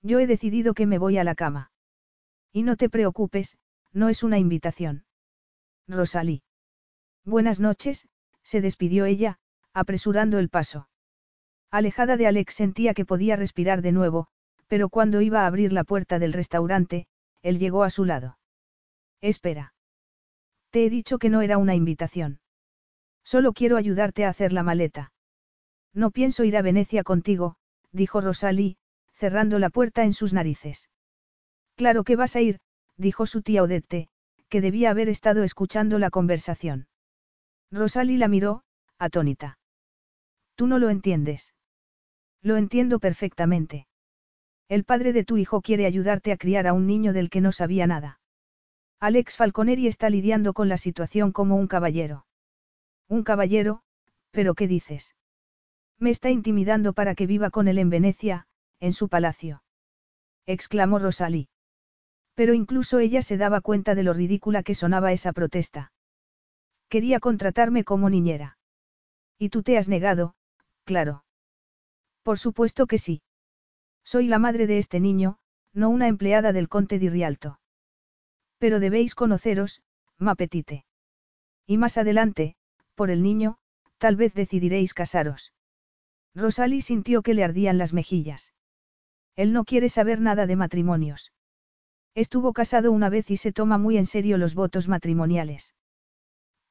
Yo 0.02 0.20
he 0.20 0.28
decidido 0.28 0.74
que 0.74 0.86
me 0.86 0.98
voy 0.98 1.18
a 1.18 1.24
la 1.24 1.36
cama. 1.36 1.72
Y 2.52 2.64
no 2.64 2.76
te 2.76 2.90
preocupes, 2.90 3.58
no 3.94 4.10
es 4.10 4.24
una 4.24 4.38
invitación. 4.38 5.06
Rosalie. 5.88 6.44
Buenas 7.26 7.60
noches, 7.60 8.08
se 8.44 8.62
despidió 8.62 9.06
ella, 9.06 9.40
apresurando 9.74 10.40
el 10.40 10.50
paso. 10.50 10.88
Alejada 11.72 12.18
de 12.18 12.28
Alex 12.28 12.54
sentía 12.54 12.94
que 12.94 13.06
podía 13.06 13.36
respirar 13.36 13.82
de 13.82 13.92
nuevo, 13.92 14.28
pero 14.68 14.90
cuando 14.90 15.22
iba 15.22 15.42
a 15.42 15.48
abrir 15.48 15.74
la 15.74 15.84
puerta 15.84 16.20
del 16.20 16.34
restaurante, 16.34 17.08
él 17.42 17.60
llegó 17.60 17.84
a 17.84 17.90
su 17.90 18.06
lado. 18.06 18.38
Espera. 19.22 19.74
Te 20.70 20.86
he 20.86 20.90
dicho 20.90 21.18
que 21.18 21.30
no 21.30 21.42
era 21.42 21.58
una 21.58 21.76
invitación. 21.76 22.40
Solo 23.24 23.54
quiero 23.54 23.78
ayudarte 23.78 24.26
a 24.26 24.30
hacer 24.30 24.54
la 24.54 24.64
maleta. 24.64 25.12
No 25.94 26.12
pienso 26.12 26.44
ir 26.44 26.58
a 26.58 26.62
Venecia 26.62 27.04
contigo, 27.04 27.56
dijo 27.92 28.22
Rosalie, 28.22 28.78
cerrando 29.14 29.60
la 29.60 29.70
puerta 29.70 30.04
en 30.04 30.14
sus 30.14 30.34
narices. 30.34 30.90
Claro 31.76 32.04
que 32.04 32.16
vas 32.16 32.36
a 32.36 32.42
ir, 32.42 32.60
dijo 32.98 33.26
su 33.26 33.42
tía 33.42 33.64
Odette, 33.64 34.10
que 34.50 34.62
debía 34.62 34.92
haber 34.92 35.10
estado 35.10 35.44
escuchando 35.44 36.00
la 36.00 36.10
conversación. 36.10 36.88
Rosalie 37.72 38.18
la 38.18 38.28
miró, 38.28 38.64
atónita. 39.00 39.58
Tú 40.56 40.68
no 40.68 40.80
lo 40.80 40.90
entiendes. 40.90 41.54
Lo 42.42 42.58
entiendo 42.58 43.00
perfectamente. 43.00 43.88
El 44.68 44.84
padre 44.84 45.14
de 45.14 45.24
tu 45.24 45.38
hijo 45.38 45.62
quiere 45.62 45.86
ayudarte 45.86 46.32
a 46.32 46.38
criar 46.38 46.68
a 46.68 46.74
un 46.74 46.88
niño 46.88 47.14
del 47.14 47.30
que 47.30 47.42
no 47.42 47.52
sabía 47.52 47.88
nada. 47.88 48.20
Alex 49.00 49.36
Falconeri 49.36 49.88
está 49.88 50.10
lidiando 50.10 50.54
con 50.54 50.70
la 50.70 50.78
situación 50.78 51.32
como 51.32 51.56
un 51.56 51.68
caballero. 51.68 52.26
Un 53.08 53.24
caballero, 53.24 53.82
pero 54.32 54.56
¿qué 54.56 54.68
dices? 54.68 55.16
Me 56.00 56.10
está 56.10 56.30
intimidando 56.30 56.94
para 56.94 57.16
que 57.16 57.28
viva 57.28 57.50
con 57.50 57.68
él 57.68 57.78
en 57.78 57.90
Venecia, 57.90 58.48
en 58.80 58.94
su 58.94 59.10
palacio. 59.10 59.64
Exclamó 60.46 61.00
Rosalí. 61.00 61.50
Pero 62.36 62.54
incluso 62.54 63.00
ella 63.00 63.22
se 63.22 63.38
daba 63.38 63.62
cuenta 63.62 63.96
de 63.96 64.04
lo 64.04 64.14
ridícula 64.14 64.64
que 64.64 64.76
sonaba 64.76 65.12
esa 65.12 65.34
protesta. 65.34 65.92
Quería 66.90 67.20
contratarme 67.20 67.84
como 67.84 68.10
niñera. 68.10 68.58
Y 69.38 69.50
tú 69.50 69.64
te 69.64 69.78
has 69.78 69.88
negado, 69.88 70.36
claro. 70.84 71.24
Por 72.24 72.40
supuesto 72.40 72.88
que 72.88 72.98
sí. 72.98 73.22
Soy 74.04 74.28
la 74.28 74.40
madre 74.40 74.68
de 74.68 74.78
este 74.78 75.00
niño, 75.00 75.38
no 75.74 75.90
una 75.90 76.08
empleada 76.08 76.54
del 76.54 76.70
conte 76.70 77.00
di 77.00 77.10
Rialto. 77.10 77.60
Pero 78.58 78.80
debéis 78.80 79.16
conoceros, 79.16 79.82
ma 80.18 80.36
petite. 80.36 80.86
Y 81.66 81.78
más 81.78 81.98
adelante, 81.98 82.56
por 82.96 83.10
el 83.10 83.24
niño, 83.24 83.58
tal 83.98 84.16
vez 84.16 84.34
decidiréis 84.34 84.94
casaros. 84.94 85.54
Rosalie 86.36 86.82
sintió 86.82 87.22
que 87.22 87.34
le 87.34 87.44
ardían 87.44 87.78
las 87.78 87.94
mejillas. 87.94 88.54
Él 89.36 89.54
no 89.54 89.66
quiere 89.66 89.90
saber 89.90 90.20
nada 90.20 90.46
de 90.46 90.56
matrimonios. 90.56 91.32
Estuvo 92.16 92.54
casado 92.54 92.92
una 92.92 93.10
vez 93.10 93.32
y 93.32 93.38
se 93.38 93.52
toma 93.52 93.78
muy 93.78 93.98
en 93.98 94.06
serio 94.06 94.38
los 94.38 94.54
votos 94.54 94.88
matrimoniales. 94.88 95.74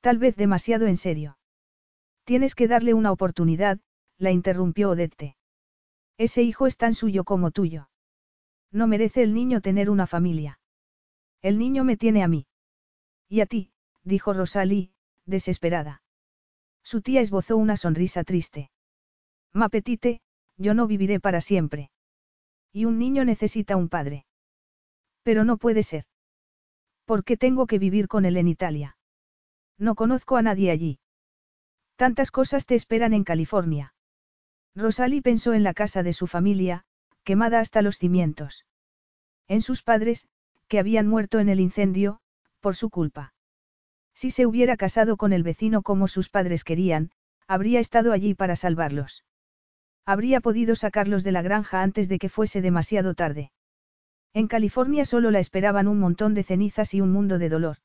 Tal 0.00 0.18
vez 0.18 0.36
demasiado 0.36 0.86
en 0.86 0.96
serio. 0.96 1.38
Tienes 2.24 2.54
que 2.54 2.68
darle 2.68 2.94
una 2.94 3.10
oportunidad, 3.10 3.80
la 4.22 4.30
interrumpió 4.30 4.90
Odette. 4.90 5.36
Ese 6.16 6.42
hijo 6.42 6.68
es 6.68 6.76
tan 6.76 6.94
suyo 6.94 7.24
como 7.24 7.50
tuyo. 7.50 7.90
No 8.70 8.86
merece 8.86 9.24
el 9.24 9.34
niño 9.34 9.60
tener 9.60 9.90
una 9.90 10.06
familia. 10.06 10.60
El 11.42 11.58
niño 11.58 11.82
me 11.82 11.96
tiene 11.96 12.22
a 12.22 12.28
mí. 12.28 12.46
Y 13.28 13.40
a 13.40 13.46
ti, 13.46 13.72
dijo 14.04 14.32
Rosalie, 14.32 14.92
desesperada. 15.26 16.02
Su 16.84 17.02
tía 17.02 17.20
esbozó 17.20 17.56
una 17.56 17.76
sonrisa 17.76 18.22
triste. 18.22 18.70
Ma 19.52 19.68
petite, 19.68 20.20
yo 20.56 20.72
no 20.72 20.86
viviré 20.86 21.18
para 21.18 21.40
siempre. 21.40 21.90
Y 22.72 22.84
un 22.84 23.00
niño 23.00 23.24
necesita 23.24 23.76
un 23.76 23.88
padre. 23.88 24.24
Pero 25.24 25.44
no 25.44 25.56
puede 25.56 25.82
ser. 25.82 26.04
¿Por 27.06 27.24
qué 27.24 27.36
tengo 27.36 27.66
que 27.66 27.80
vivir 27.80 28.06
con 28.06 28.24
él 28.24 28.36
en 28.36 28.46
Italia? 28.46 28.96
No 29.78 29.96
conozco 29.96 30.36
a 30.36 30.42
nadie 30.42 30.70
allí. 30.70 31.00
Tantas 31.96 32.30
cosas 32.30 32.66
te 32.66 32.76
esperan 32.76 33.14
en 33.14 33.24
California. 33.24 33.91
Rosalie 34.74 35.22
pensó 35.22 35.52
en 35.54 35.62
la 35.62 35.74
casa 35.74 36.02
de 36.02 36.12
su 36.12 36.26
familia, 36.26 36.84
quemada 37.24 37.60
hasta 37.60 37.82
los 37.82 37.98
cimientos. 37.98 38.64
En 39.48 39.60
sus 39.60 39.82
padres, 39.82 40.28
que 40.68 40.78
habían 40.78 41.06
muerto 41.06 41.40
en 41.40 41.48
el 41.48 41.60
incendio, 41.60 42.20
por 42.60 42.74
su 42.74 42.88
culpa. 42.88 43.34
Si 44.14 44.30
se 44.30 44.46
hubiera 44.46 44.76
casado 44.76 45.16
con 45.16 45.32
el 45.32 45.42
vecino 45.42 45.82
como 45.82 46.08
sus 46.08 46.28
padres 46.28 46.64
querían, 46.64 47.10
habría 47.46 47.80
estado 47.80 48.12
allí 48.12 48.34
para 48.34 48.56
salvarlos. 48.56 49.24
Habría 50.06 50.40
podido 50.40 50.74
sacarlos 50.74 51.22
de 51.22 51.32
la 51.32 51.42
granja 51.42 51.82
antes 51.82 52.08
de 52.08 52.18
que 52.18 52.28
fuese 52.28 52.60
demasiado 52.60 53.14
tarde. 53.14 53.52
En 54.32 54.48
California 54.48 55.04
solo 55.04 55.30
la 55.30 55.38
esperaban 55.38 55.86
un 55.86 55.98
montón 55.98 56.34
de 56.34 56.42
cenizas 56.42 56.94
y 56.94 57.00
un 57.00 57.12
mundo 57.12 57.38
de 57.38 57.48
dolor. 57.48 57.78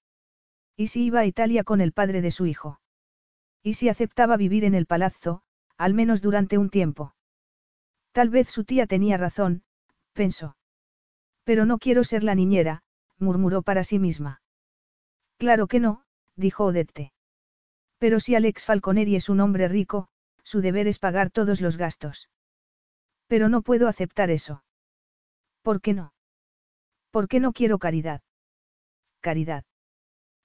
¿Y 0.78 0.88
si 0.88 1.04
iba 1.04 1.20
a 1.20 1.26
Italia 1.26 1.64
con 1.64 1.82
el 1.82 1.92
padre 1.92 2.22
de 2.22 2.32
su 2.32 2.46
hijo? 2.46 2.80
¿Y 3.62 3.74
si 3.74 3.90
aceptaba 3.90 4.38
vivir 4.38 4.64
en 4.64 4.76
el 4.76 4.86
palazzo, 4.86 5.42
al 5.78 5.94
menos 5.94 6.22
durante 6.22 6.58
un 6.58 6.70
tiempo? 6.70 7.16
Tal 8.12 8.30
vez 8.30 8.50
su 8.50 8.64
tía 8.64 8.88
tenía 8.88 9.18
razón, 9.18 9.64
pensó. 10.14 10.58
Pero 11.44 11.66
no 11.66 11.78
quiero 11.78 12.04
ser 12.04 12.24
la 12.24 12.36
niñera, 12.36 12.84
murmuró 13.20 13.62
para 13.62 13.84
sí 13.84 14.00
misma. 14.00 14.42
Claro 15.38 15.68
que 15.68 15.80
no, 15.80 16.04
dijo 16.36 16.66
Odette. 16.66 17.14
Pero 18.00 18.20
si 18.20 18.36
Alex 18.36 18.66
Falconeri 18.66 19.16
es 19.16 19.30
un 19.30 19.40
hombre 19.40 19.68
rico, 19.68 20.08
su 20.44 20.62
deber 20.62 20.88
es 20.88 21.00
pagar 21.00 21.30
todos 21.30 21.62
los 21.62 21.78
gastos. 21.78 22.30
Pero 23.28 23.50
no 23.50 23.62
puedo 23.62 23.88
aceptar 23.88 24.30
eso. 24.30 24.64
¿Por 25.62 25.82
qué 25.82 25.94
no? 25.94 26.14
¿Por 27.12 27.28
qué 27.28 27.40
no 27.40 27.54
quiero 27.54 27.78
caridad? 27.78 28.22
Caridad. 29.22 29.66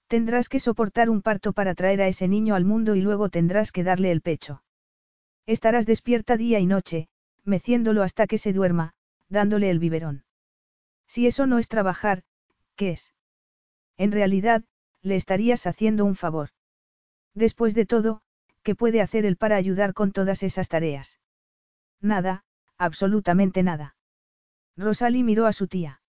Tendrás 0.08 0.48
que 0.48 0.60
soportar 0.60 1.08
un 1.08 1.22
parto 1.22 1.52
para 1.52 1.74
traer 1.74 2.02
a 2.02 2.08
ese 2.08 2.28
niño 2.28 2.54
al 2.54 2.64
mundo 2.64 2.96
y 2.96 3.00
luego 3.00 3.28
tendrás 3.28 3.72
que 3.72 3.84
darle 3.84 4.10
el 4.10 4.20
pecho. 4.20 4.62
Estarás 5.46 5.86
despierta 5.86 6.36
día 6.36 6.60
y 6.60 6.66
noche, 6.66 7.08
meciéndolo 7.44 8.02
hasta 8.02 8.26
que 8.26 8.38
se 8.38 8.52
duerma, 8.52 8.94
dándole 9.28 9.70
el 9.70 9.78
biberón. 9.78 10.24
Si 11.06 11.26
eso 11.26 11.46
no 11.46 11.58
es 11.58 11.68
trabajar, 11.68 12.22
¿qué 12.76 12.92
es? 12.92 13.14
En 13.96 14.12
realidad, 14.12 14.64
le 15.02 15.16
estarías 15.16 15.66
haciendo 15.66 16.04
un 16.04 16.14
favor. 16.14 16.50
Después 17.34 17.74
de 17.74 17.86
todo, 17.86 18.22
¿qué 18.62 18.74
puede 18.74 19.00
hacer 19.00 19.24
él 19.24 19.36
para 19.36 19.56
ayudar 19.56 19.94
con 19.94 20.12
todas 20.12 20.42
esas 20.42 20.68
tareas? 20.68 21.18
Nada, 22.00 22.44
absolutamente 22.78 23.62
nada. 23.62 23.96
Rosalie 24.76 25.24
miró 25.24 25.46
a 25.46 25.52
su 25.52 25.66
tía. 25.66 26.00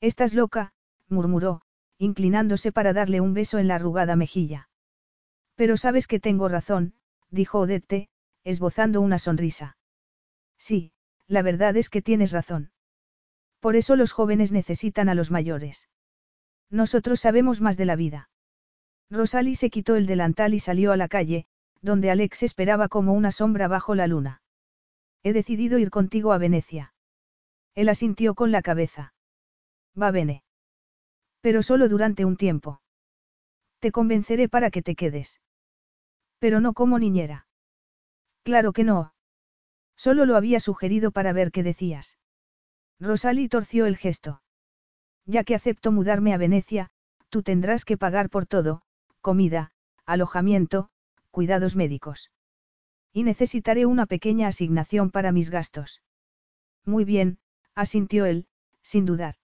Estás 0.00 0.34
loca, 0.34 0.72
murmuró, 1.08 1.62
inclinándose 1.98 2.72
para 2.72 2.92
darle 2.92 3.20
un 3.20 3.34
beso 3.34 3.58
en 3.58 3.68
la 3.68 3.76
arrugada 3.76 4.16
mejilla. 4.16 4.68
Pero 5.56 5.76
sabes 5.76 6.06
que 6.06 6.20
tengo 6.20 6.48
razón, 6.48 6.94
dijo 7.30 7.60
Odette, 7.60 8.08
esbozando 8.44 9.00
una 9.00 9.18
sonrisa. 9.18 9.76
Sí, 10.58 10.92
la 11.26 11.42
verdad 11.42 11.76
es 11.76 11.88
que 11.88 12.02
tienes 12.02 12.32
razón. 12.32 12.72
Por 13.60 13.76
eso 13.76 13.96
los 13.96 14.12
jóvenes 14.12 14.52
necesitan 14.52 15.08
a 15.08 15.14
los 15.14 15.30
mayores. 15.30 15.88
Nosotros 16.70 17.20
sabemos 17.20 17.60
más 17.60 17.76
de 17.76 17.84
la 17.84 17.96
vida. 17.96 18.30
Rosalie 19.10 19.56
se 19.56 19.70
quitó 19.70 19.96
el 19.96 20.06
delantal 20.06 20.54
y 20.54 20.60
salió 20.60 20.92
a 20.92 20.96
la 20.96 21.08
calle, 21.08 21.46
donde 21.82 22.10
Alex 22.10 22.42
esperaba 22.42 22.88
como 22.88 23.12
una 23.12 23.32
sombra 23.32 23.68
bajo 23.68 23.94
la 23.94 24.06
luna. 24.06 24.42
He 25.22 25.32
decidido 25.32 25.78
ir 25.78 25.90
contigo 25.90 26.32
a 26.32 26.38
Venecia. 26.38 26.94
Él 27.74 27.88
asintió 27.88 28.34
con 28.34 28.52
la 28.52 28.62
cabeza. 28.62 29.14
Va 30.00 30.10
bene. 30.10 30.44
Pero 31.40 31.62
solo 31.62 31.88
durante 31.88 32.24
un 32.24 32.36
tiempo. 32.36 32.80
Te 33.80 33.92
convenceré 33.92 34.48
para 34.48 34.70
que 34.70 34.82
te 34.82 34.94
quedes. 34.94 35.40
Pero 36.38 36.60
no 36.60 36.72
como 36.72 36.98
niñera. 36.98 37.46
Claro 38.42 38.72
que 38.72 38.84
no. 38.84 39.12
Solo 39.96 40.24
lo 40.24 40.36
había 40.36 40.60
sugerido 40.60 41.10
para 41.10 41.32
ver 41.32 41.50
qué 41.52 41.62
decías. 41.62 42.18
Rosalie 42.98 43.48
torció 43.48 43.86
el 43.86 43.96
gesto. 43.96 44.42
Ya 45.26 45.44
que 45.44 45.54
acepto 45.54 45.92
mudarme 45.92 46.32
a 46.32 46.38
Venecia, 46.38 46.90
tú 47.28 47.42
tendrás 47.42 47.84
que 47.84 47.96
pagar 47.96 48.30
por 48.30 48.46
todo, 48.46 48.82
comida, 49.20 49.72
alojamiento, 50.06 50.90
cuidados 51.30 51.76
médicos. 51.76 52.30
Y 53.12 53.22
necesitaré 53.22 53.86
una 53.86 54.06
pequeña 54.06 54.48
asignación 54.48 55.10
para 55.10 55.32
mis 55.32 55.50
gastos. 55.50 56.02
Muy 56.84 57.04
bien, 57.04 57.38
asintió 57.74 58.24
él, 58.26 58.46
sin 58.82 59.04
dudar. 59.04 59.36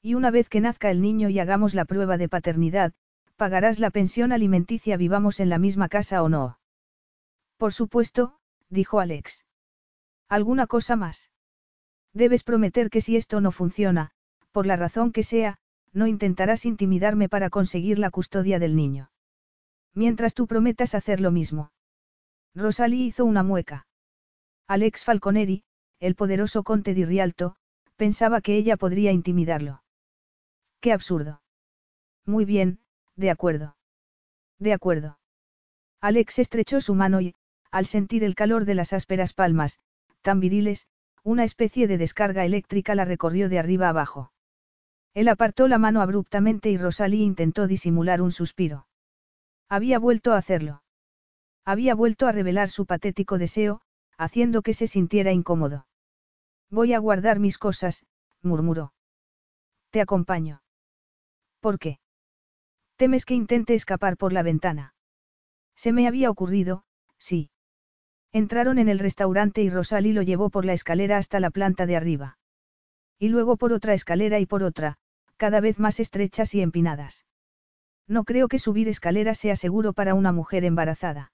Y 0.00 0.14
una 0.14 0.30
vez 0.30 0.48
que 0.48 0.60
nazca 0.60 0.90
el 0.90 1.00
niño 1.00 1.28
y 1.28 1.38
hagamos 1.38 1.74
la 1.74 1.84
prueba 1.84 2.18
de 2.18 2.28
paternidad, 2.28 2.92
pagarás 3.36 3.78
la 3.78 3.90
pensión 3.90 4.32
alimenticia 4.32 4.96
vivamos 4.96 5.40
en 5.40 5.48
la 5.48 5.58
misma 5.58 5.88
casa 5.88 6.22
o 6.22 6.28
no. 6.28 6.58
Por 7.62 7.72
supuesto, 7.72 8.40
dijo 8.70 8.98
Alex. 8.98 9.44
¿Alguna 10.28 10.66
cosa 10.66 10.96
más? 10.96 11.30
Debes 12.12 12.42
prometer 12.42 12.90
que 12.90 13.00
si 13.00 13.16
esto 13.16 13.40
no 13.40 13.52
funciona, 13.52 14.10
por 14.50 14.66
la 14.66 14.74
razón 14.74 15.12
que 15.12 15.22
sea, 15.22 15.58
no 15.92 16.08
intentarás 16.08 16.64
intimidarme 16.64 17.28
para 17.28 17.50
conseguir 17.50 18.00
la 18.00 18.10
custodia 18.10 18.58
del 18.58 18.74
niño. 18.74 19.12
Mientras 19.94 20.34
tú 20.34 20.48
prometas 20.48 20.96
hacer 20.96 21.20
lo 21.20 21.30
mismo. 21.30 21.70
Rosalie 22.52 23.04
hizo 23.04 23.24
una 23.24 23.44
mueca. 23.44 23.86
Alex 24.66 25.04
Falconeri, 25.04 25.62
el 26.00 26.16
poderoso 26.16 26.64
conte 26.64 26.94
di 26.94 27.04
Rialto, 27.04 27.54
pensaba 27.94 28.40
que 28.40 28.56
ella 28.56 28.76
podría 28.76 29.12
intimidarlo. 29.12 29.84
Qué 30.80 30.92
absurdo. 30.92 31.42
Muy 32.26 32.44
bien, 32.44 32.80
de 33.14 33.30
acuerdo. 33.30 33.76
De 34.58 34.72
acuerdo. 34.72 35.20
Alex 36.00 36.40
estrechó 36.40 36.80
su 36.80 36.96
mano 36.96 37.20
y, 37.20 37.36
al 37.72 37.86
sentir 37.86 38.22
el 38.22 38.36
calor 38.36 38.66
de 38.66 38.74
las 38.74 38.92
ásperas 38.92 39.32
palmas, 39.32 39.80
tan 40.20 40.38
viriles, 40.38 40.86
una 41.24 41.42
especie 41.42 41.88
de 41.88 41.98
descarga 41.98 42.44
eléctrica 42.44 42.94
la 42.94 43.04
recorrió 43.04 43.48
de 43.48 43.58
arriba 43.58 43.88
abajo. 43.88 44.32
Él 45.14 45.28
apartó 45.28 45.68
la 45.68 45.78
mano 45.78 46.02
abruptamente 46.02 46.70
y 46.70 46.76
Rosalie 46.76 47.24
intentó 47.24 47.66
disimular 47.66 48.20
un 48.20 48.32
suspiro. 48.32 48.86
Había 49.68 49.98
vuelto 49.98 50.32
a 50.32 50.36
hacerlo. 50.36 50.82
Había 51.64 51.94
vuelto 51.94 52.26
a 52.26 52.32
revelar 52.32 52.68
su 52.68 52.86
patético 52.86 53.38
deseo, 53.38 53.80
haciendo 54.18 54.62
que 54.62 54.74
se 54.74 54.86
sintiera 54.86 55.32
incómodo. 55.32 55.86
Voy 56.70 56.92
a 56.92 56.98
guardar 56.98 57.38
mis 57.38 57.56
cosas, 57.56 58.04
murmuró. 58.42 58.92
Te 59.90 60.00
acompaño. 60.00 60.62
¿Por 61.60 61.78
qué? 61.78 62.00
¿Temes 62.96 63.24
que 63.24 63.34
intente 63.34 63.74
escapar 63.74 64.16
por 64.16 64.32
la 64.32 64.42
ventana? 64.42 64.94
Se 65.76 65.92
me 65.92 66.08
había 66.08 66.30
ocurrido, 66.30 66.84
sí. 67.18 67.51
Entraron 68.32 68.78
en 68.78 68.88
el 68.88 68.98
restaurante 68.98 69.62
y 69.62 69.68
Rosalie 69.68 70.14
lo 70.14 70.22
llevó 70.22 70.48
por 70.48 70.64
la 70.64 70.72
escalera 70.72 71.18
hasta 71.18 71.38
la 71.38 71.50
planta 71.50 71.84
de 71.84 71.96
arriba. 71.96 72.38
Y 73.18 73.28
luego 73.28 73.56
por 73.56 73.72
otra 73.72 73.92
escalera 73.92 74.40
y 74.40 74.46
por 74.46 74.62
otra, 74.62 74.96
cada 75.36 75.60
vez 75.60 75.78
más 75.78 76.00
estrechas 76.00 76.54
y 76.54 76.62
empinadas. 76.62 77.26
No 78.08 78.24
creo 78.24 78.48
que 78.48 78.58
subir 78.58 78.88
escaleras 78.88 79.38
sea 79.38 79.54
seguro 79.56 79.92
para 79.92 80.14
una 80.14 80.32
mujer 80.32 80.64
embarazada. 80.64 81.32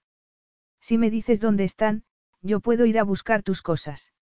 Si 0.81 0.97
me 0.97 1.09
dices 1.09 1.39
dónde 1.39 1.63
están, 1.63 2.03
yo 2.41 2.59
puedo 2.59 2.85
ir 2.85 2.99
a 2.99 3.03
buscar 3.03 3.43
tus 3.43 3.61
cosas. 3.61 4.13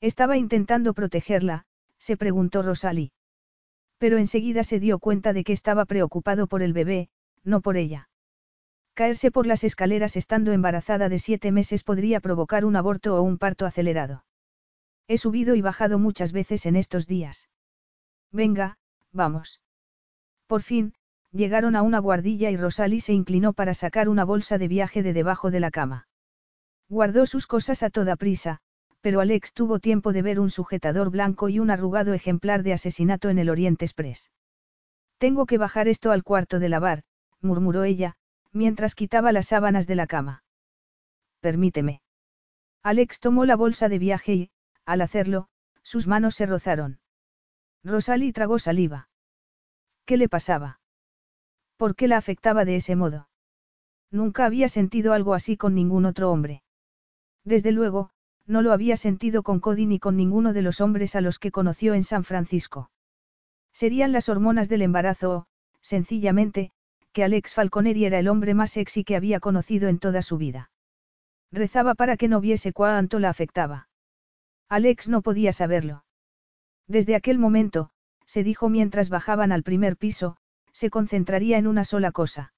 Estaba 0.00 0.36
intentando 0.36 0.94
protegerla, 0.94 1.64
se 1.98 2.16
preguntó 2.16 2.62
Rosalie. 2.62 3.12
Pero 3.98 4.18
enseguida 4.18 4.62
se 4.62 4.78
dio 4.78 4.98
cuenta 4.98 5.32
de 5.32 5.44
que 5.44 5.52
estaba 5.52 5.86
preocupado 5.86 6.46
por 6.46 6.62
el 6.62 6.72
bebé, 6.72 7.08
no 7.44 7.60
por 7.60 7.76
ella. 7.76 8.08
Caerse 8.94 9.32
por 9.32 9.46
las 9.46 9.64
escaleras 9.64 10.16
estando 10.16 10.52
embarazada 10.52 11.08
de 11.08 11.18
siete 11.18 11.50
meses 11.50 11.82
podría 11.82 12.20
provocar 12.20 12.64
un 12.64 12.76
aborto 12.76 13.16
o 13.16 13.22
un 13.22 13.38
parto 13.38 13.66
acelerado. 13.66 14.24
He 15.08 15.18
subido 15.18 15.56
y 15.56 15.62
bajado 15.62 15.98
muchas 15.98 16.32
veces 16.32 16.64
en 16.64 16.76
estos 16.76 17.08
días. 17.08 17.48
Venga, 18.30 18.78
vamos. 19.12 19.60
Por 20.46 20.62
fin, 20.62 20.94
llegaron 21.32 21.74
a 21.74 21.82
una 21.82 21.98
guardilla 21.98 22.50
y 22.50 22.56
Rosalie 22.56 23.00
se 23.00 23.12
inclinó 23.12 23.52
para 23.52 23.74
sacar 23.74 24.08
una 24.08 24.24
bolsa 24.24 24.58
de 24.58 24.68
viaje 24.68 25.02
de 25.02 25.12
debajo 25.12 25.50
de 25.50 25.60
la 25.60 25.72
cama. 25.72 26.06
Guardó 26.88 27.26
sus 27.26 27.48
cosas 27.48 27.82
a 27.82 27.90
toda 27.90 28.14
prisa, 28.14 28.60
pero 29.00 29.20
Alex 29.20 29.52
tuvo 29.52 29.80
tiempo 29.80 30.12
de 30.12 30.22
ver 30.22 30.38
un 30.38 30.50
sujetador 30.50 31.10
blanco 31.10 31.48
y 31.48 31.58
un 31.58 31.70
arrugado 31.70 32.14
ejemplar 32.14 32.62
de 32.62 32.74
asesinato 32.74 33.28
en 33.28 33.38
el 33.40 33.50
Oriente 33.50 33.84
Express. 33.84 34.30
Tengo 35.18 35.46
que 35.46 35.58
bajar 35.58 35.88
esto 35.88 36.12
al 36.12 36.22
cuarto 36.22 36.60
de 36.60 36.68
lavar, 36.68 37.02
murmuró 37.40 37.84
ella, 37.84 38.16
mientras 38.54 38.94
quitaba 38.94 39.32
las 39.32 39.48
sábanas 39.48 39.86
de 39.86 39.96
la 39.96 40.06
cama. 40.06 40.44
Permíteme. 41.40 42.00
Alex 42.82 43.20
tomó 43.20 43.44
la 43.44 43.56
bolsa 43.56 43.88
de 43.88 43.98
viaje 43.98 44.32
y, 44.34 44.50
al 44.86 45.02
hacerlo, 45.02 45.48
sus 45.82 46.06
manos 46.06 46.34
se 46.34 46.46
rozaron. 46.46 47.00
Rosalie 47.82 48.32
tragó 48.32 48.58
saliva. 48.58 49.08
¿Qué 50.06 50.16
le 50.16 50.28
pasaba? 50.28 50.80
¿Por 51.76 51.96
qué 51.96 52.08
la 52.08 52.16
afectaba 52.16 52.64
de 52.64 52.76
ese 52.76 52.96
modo? 52.96 53.28
Nunca 54.10 54.46
había 54.46 54.68
sentido 54.68 55.12
algo 55.12 55.34
así 55.34 55.56
con 55.56 55.74
ningún 55.74 56.06
otro 56.06 56.30
hombre. 56.30 56.62
Desde 57.44 57.72
luego, 57.72 58.10
no 58.46 58.62
lo 58.62 58.72
había 58.72 58.96
sentido 58.96 59.42
con 59.42 59.60
Cody 59.60 59.86
ni 59.86 59.98
con 59.98 60.16
ninguno 60.16 60.52
de 60.52 60.62
los 60.62 60.80
hombres 60.80 61.16
a 61.16 61.20
los 61.20 61.38
que 61.38 61.50
conoció 61.50 61.94
en 61.94 62.04
San 62.04 62.24
Francisco. 62.24 62.90
Serían 63.72 64.12
las 64.12 64.28
hormonas 64.28 64.68
del 64.68 64.82
embarazo 64.82 65.30
o, 65.30 65.46
sencillamente, 65.80 66.70
que 67.14 67.22
Alex 67.22 67.54
Falconeri 67.54 68.04
era 68.04 68.18
el 68.18 68.28
hombre 68.28 68.54
más 68.54 68.72
sexy 68.72 69.04
que 69.04 69.14
había 69.14 69.38
conocido 69.38 69.88
en 69.88 70.00
toda 70.00 70.20
su 70.20 70.36
vida. 70.36 70.70
Rezaba 71.52 71.94
para 71.94 72.16
que 72.16 72.26
no 72.26 72.40
viese 72.40 72.72
cuánto 72.72 73.20
la 73.20 73.30
afectaba. 73.30 73.88
Alex 74.68 75.08
no 75.08 75.22
podía 75.22 75.52
saberlo. 75.52 76.04
Desde 76.88 77.14
aquel 77.14 77.38
momento, 77.38 77.90
se 78.26 78.42
dijo 78.42 78.68
mientras 78.68 79.10
bajaban 79.10 79.52
al 79.52 79.62
primer 79.62 79.96
piso, 79.96 80.36
se 80.72 80.90
concentraría 80.90 81.56
en 81.56 81.68
una 81.68 81.84
sola 81.84 82.10
cosa. 82.10 82.52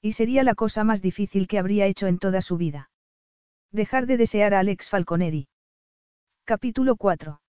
Y 0.00 0.12
sería 0.12 0.44
la 0.44 0.54
cosa 0.54 0.84
más 0.84 1.02
difícil 1.02 1.48
que 1.48 1.58
habría 1.58 1.86
hecho 1.86 2.06
en 2.06 2.18
toda 2.18 2.40
su 2.40 2.56
vida. 2.56 2.90
Dejar 3.72 4.06
de 4.06 4.16
desear 4.16 4.54
a 4.54 4.60
Alex 4.60 4.90
Falconeri. 4.90 5.48
Capítulo 6.44 6.94
4. 6.94 7.40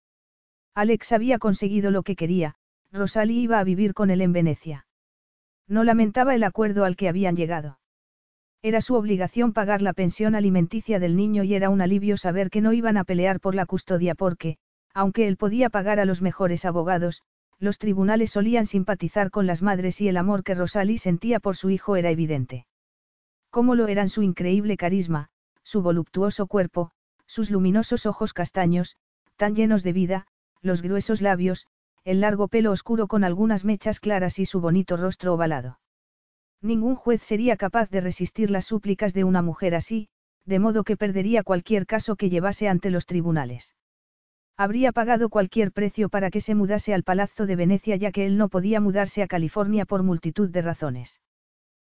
Alex 0.74 1.12
había 1.12 1.38
conseguido 1.38 1.92
lo 1.92 2.02
que 2.02 2.16
quería, 2.16 2.56
Rosalie 2.92 3.40
iba 3.40 3.60
a 3.60 3.64
vivir 3.64 3.94
con 3.94 4.10
él 4.10 4.22
en 4.22 4.34
Venecia. 4.34 4.88
No 5.68 5.84
lamentaba 5.84 6.36
el 6.36 6.44
acuerdo 6.44 6.86
al 6.86 6.96
que 6.96 7.10
habían 7.10 7.36
llegado. 7.36 7.80
Era 8.62 8.80
su 8.80 8.96
obligación 8.96 9.52
pagar 9.52 9.82
la 9.82 9.94
pensión 9.94 10.36
alimenticia 10.36 11.00
del 11.00 11.16
niño 11.16 11.44
y 11.44 11.54
era 11.54 11.70
un 11.70 11.82
alivio 11.82 12.16
saber 12.16 12.50
que 12.50 12.62
no 12.62 12.74
iban 12.74 12.98
a 12.98 13.04
pelear 13.04 13.40
por 13.40 13.56
la 13.56 13.66
custodia 13.66 14.16
porque, 14.16 14.58
aunque 14.94 15.28
él 15.28 15.38
podía 15.38 15.70
pagar 15.70 16.00
a 16.00 16.06
los 16.06 16.22
mejores 16.22 16.64
abogados, 16.64 17.24
los 17.60 17.78
tribunales 17.78 18.32
solían 18.32 18.66
simpatizar 18.66 19.32
con 19.32 19.48
las 19.48 19.62
madres 19.62 20.02
y 20.02 20.08
el 20.08 20.18
amor 20.18 20.44
que 20.44 20.56
Rosalie 20.56 20.98
sentía 20.98 21.40
por 21.40 21.56
su 21.56 21.70
hijo 21.70 21.96
era 21.96 22.10
evidente. 22.10 22.66
Como 23.50 23.76
lo 23.76 23.88
eran 23.88 24.10
su 24.10 24.22
increíble 24.22 24.78
carisma, 24.78 25.30
su 25.64 25.82
voluptuoso 25.82 26.48
cuerpo, 26.48 26.92
sus 27.26 27.52
luminosos 27.52 28.06
ojos 28.06 28.34
castaños, 28.34 28.98
tan 29.38 29.56
llenos 29.56 29.84
de 29.84 29.94
vida, 29.94 30.28
los 30.62 30.82
gruesos 30.82 31.22
labios, 31.22 31.68
el 32.06 32.22
largo 32.22 32.48
pelo 32.48 32.72
oscuro 32.72 33.08
con 33.08 33.24
algunas 33.24 33.64
mechas 33.64 34.00
claras 34.00 34.40
y 34.40 34.46
su 34.46 34.60
bonito 34.60 34.98
rostro 34.98 35.34
ovalado. 35.34 35.80
Ningún 36.62 36.96
juez 36.96 37.22
sería 37.22 37.58
capaz 37.58 37.90
de 37.90 38.02
resistir 38.02 38.50
las 38.50 38.66
súplicas 38.66 39.14
de 39.14 39.24
una 39.24 39.42
mujer 39.42 39.76
así, 39.76 40.10
de 40.46 40.60
modo 40.60 40.84
que 40.84 40.98
perdería 40.98 41.44
cualquier 41.44 41.86
caso 41.86 42.16
que 42.16 42.30
llevase 42.30 42.68
ante 42.68 42.90
los 42.90 43.06
tribunales. 43.06 43.76
Habría 44.58 44.92
pagado 44.92 45.30
cualquier 45.30 45.72
precio 45.72 46.10
para 46.10 46.30
que 46.30 46.42
se 46.42 46.56
mudase 46.56 46.94
al 46.94 47.04
Palazzo 47.04 47.46
de 47.46 47.56
Venecia 47.56 47.96
ya 47.96 48.12
que 48.12 48.26
él 48.26 48.38
no 48.38 48.50
podía 48.50 48.80
mudarse 48.80 49.24
a 49.24 49.28
California 49.28 49.86
por 49.86 50.04
multitud 50.04 50.50
de 50.50 50.62
razones. 50.62 51.22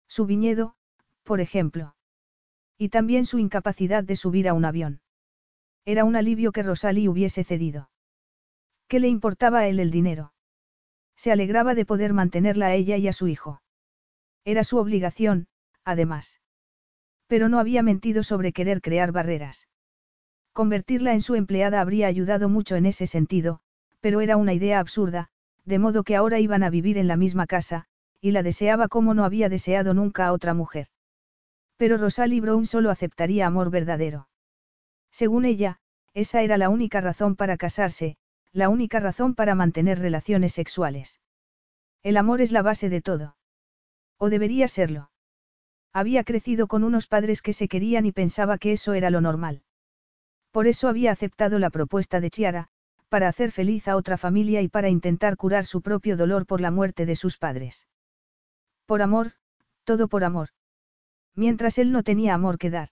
Su 0.09 0.27
viñedo, 0.27 0.75
por 1.23 1.41
ejemplo. 1.41 1.95
Y 2.77 2.89
también 2.89 3.27
su 3.27 3.39
incapacidad 3.39 4.03
de 4.03 4.17
subir 4.17 4.49
a 4.49 4.55
un 4.55 4.65
avión. 4.65 5.01
Era 5.85 6.05
un 6.05 6.17
alivio 6.17 6.53
que 6.53 6.63
Rosalie 6.63 7.09
hubiese 7.09 7.45
cedido. 7.45 7.91
¿Qué 8.89 9.01
le 9.01 9.09
importaba 9.09 9.61
a 9.61 9.68
él 9.68 9.80
el 9.80 9.91
dinero? 9.91 10.32
Se 11.14 11.30
alegraba 11.30 11.74
de 11.74 11.84
poder 11.84 12.14
mantenerla 12.14 12.68
a 12.68 12.74
ella 12.74 12.97
y 12.97 13.07
a 13.07 13.12
su 13.12 13.28
hijo. 13.28 13.61
Era 14.45 14.64
su 14.64 14.78
obligación, 14.78 15.47
además. 15.84 16.41
Pero 17.26 17.51
no 17.51 17.59
había 17.59 17.82
mentido 17.82 18.22
sobre 18.22 18.53
querer 18.53 18.80
crear 18.80 19.12
barreras. 19.12 19.68
Convertirla 20.55 21.12
en 21.12 21.20
su 21.20 21.34
empleada 21.34 21.82
habría 21.82 22.07
ayudado 22.07 22.49
mucho 22.49 22.76
en 22.76 22.86
ese 22.86 23.07
sentido, 23.07 23.61
pero 24.01 24.22
era 24.22 24.36
una 24.36 24.55
idea 24.55 24.78
absurda, 24.80 25.28
de 25.66 25.78
modo 25.78 26.03
que 26.03 26.16
ahora 26.16 26.41
iban 26.41 26.62
a 26.62 26.70
vivir 26.70 26.97
en 26.97 27.09
la 27.09 27.16
misma 27.16 27.47
casa, 27.47 27.84
y 28.22 28.30
la 28.30 28.43
deseaba 28.43 28.89
como 28.89 29.12
no 29.12 29.24
había 29.24 29.51
deseado 29.51 29.93
nunca 29.93 30.26
a 30.26 30.32
otra 30.32 30.55
mujer. 30.55 30.89
Pero 31.76 31.99
Rosalie 31.99 32.41
Brown 32.41 32.64
solo 32.64 32.91
aceptaría 32.91 33.47
amor 33.47 33.70
verdadero. 33.70 34.28
Según 35.11 35.45
ella, 35.45 35.78
esa 36.14 36.43
era 36.43 36.57
la 36.57 36.70
única 36.70 37.01
razón 37.01 37.36
para 37.36 37.57
casarse, 37.57 38.16
la 38.53 38.68
única 38.68 39.01
razón 39.01 39.34
para 39.34 39.55
mantener 39.55 39.99
relaciones 39.99 40.53
sexuales. 40.53 41.20
El 42.03 42.16
amor 42.16 42.40
es 42.40 42.53
la 42.53 42.62
base 42.62 42.88
de 42.88 43.03
todo. 43.03 43.36
O 44.18 44.30
debería 44.30 44.68
serlo. 44.68 45.11
Había 45.92 46.24
crecido 46.24 46.66
con 46.66 46.84
unos 46.84 47.07
padres 47.07 47.42
que 47.42 47.53
se 47.53 47.68
querían 47.68 48.07
y 48.07 48.12
pensaba 48.12 48.59
que 48.59 48.72
eso 48.72 48.94
era 48.94 49.11
lo 49.11 49.20
normal. 49.20 49.62
Por 50.51 50.66
eso 50.66 50.88
había 50.88 51.12
aceptado 51.12 51.59
la 51.59 51.70
propuesta 51.70 52.20
de 52.20 52.30
Chiara, 52.30 52.68
para 53.09 53.28
hacer 53.28 53.53
feliz 53.53 53.88
a 53.88 53.96
otra 53.96 54.16
familia 54.16 54.61
y 54.61 54.68
para 54.68 54.88
intentar 54.88 55.36
curar 55.36 55.64
su 55.64 55.82
propio 55.82 56.16
dolor 56.16 56.46
por 56.46 56.61
la 56.61 56.70
muerte 56.70 57.07
de 57.07 57.16
sus 57.16 57.38
padres. 57.38 57.86
Por 58.86 59.03
amor, 59.03 59.32
todo 59.84 60.09
por 60.09 60.24
amor. 60.24 60.51
Mientras 61.34 61.78
él 61.78 61.92
no 61.92 62.03
tenía 62.03 62.34
amor 62.34 62.59
que 62.59 62.70
dar. 62.70 62.90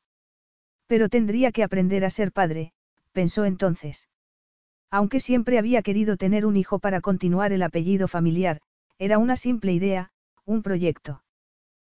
Pero 0.87 1.09
tendría 1.09 1.53
que 1.53 1.63
aprender 1.63 2.05
a 2.05 2.11
ser 2.11 2.33
padre, 2.33 2.73
pensó 3.13 3.45
entonces. 3.45 4.09
Aunque 4.91 5.21
siempre 5.21 5.59
había 5.59 5.83
querido 5.83 6.17
tener 6.17 6.47
un 6.47 6.57
hijo 6.57 6.79
para 6.79 7.01
continuar 7.01 7.53
el 7.53 7.63
apellido 7.63 8.09
familiar, 8.09 8.61
era 8.99 9.19
una 9.19 9.37
simple 9.37 9.73
idea, 9.73 10.11
un 10.45 10.63
proyecto. 10.63 11.23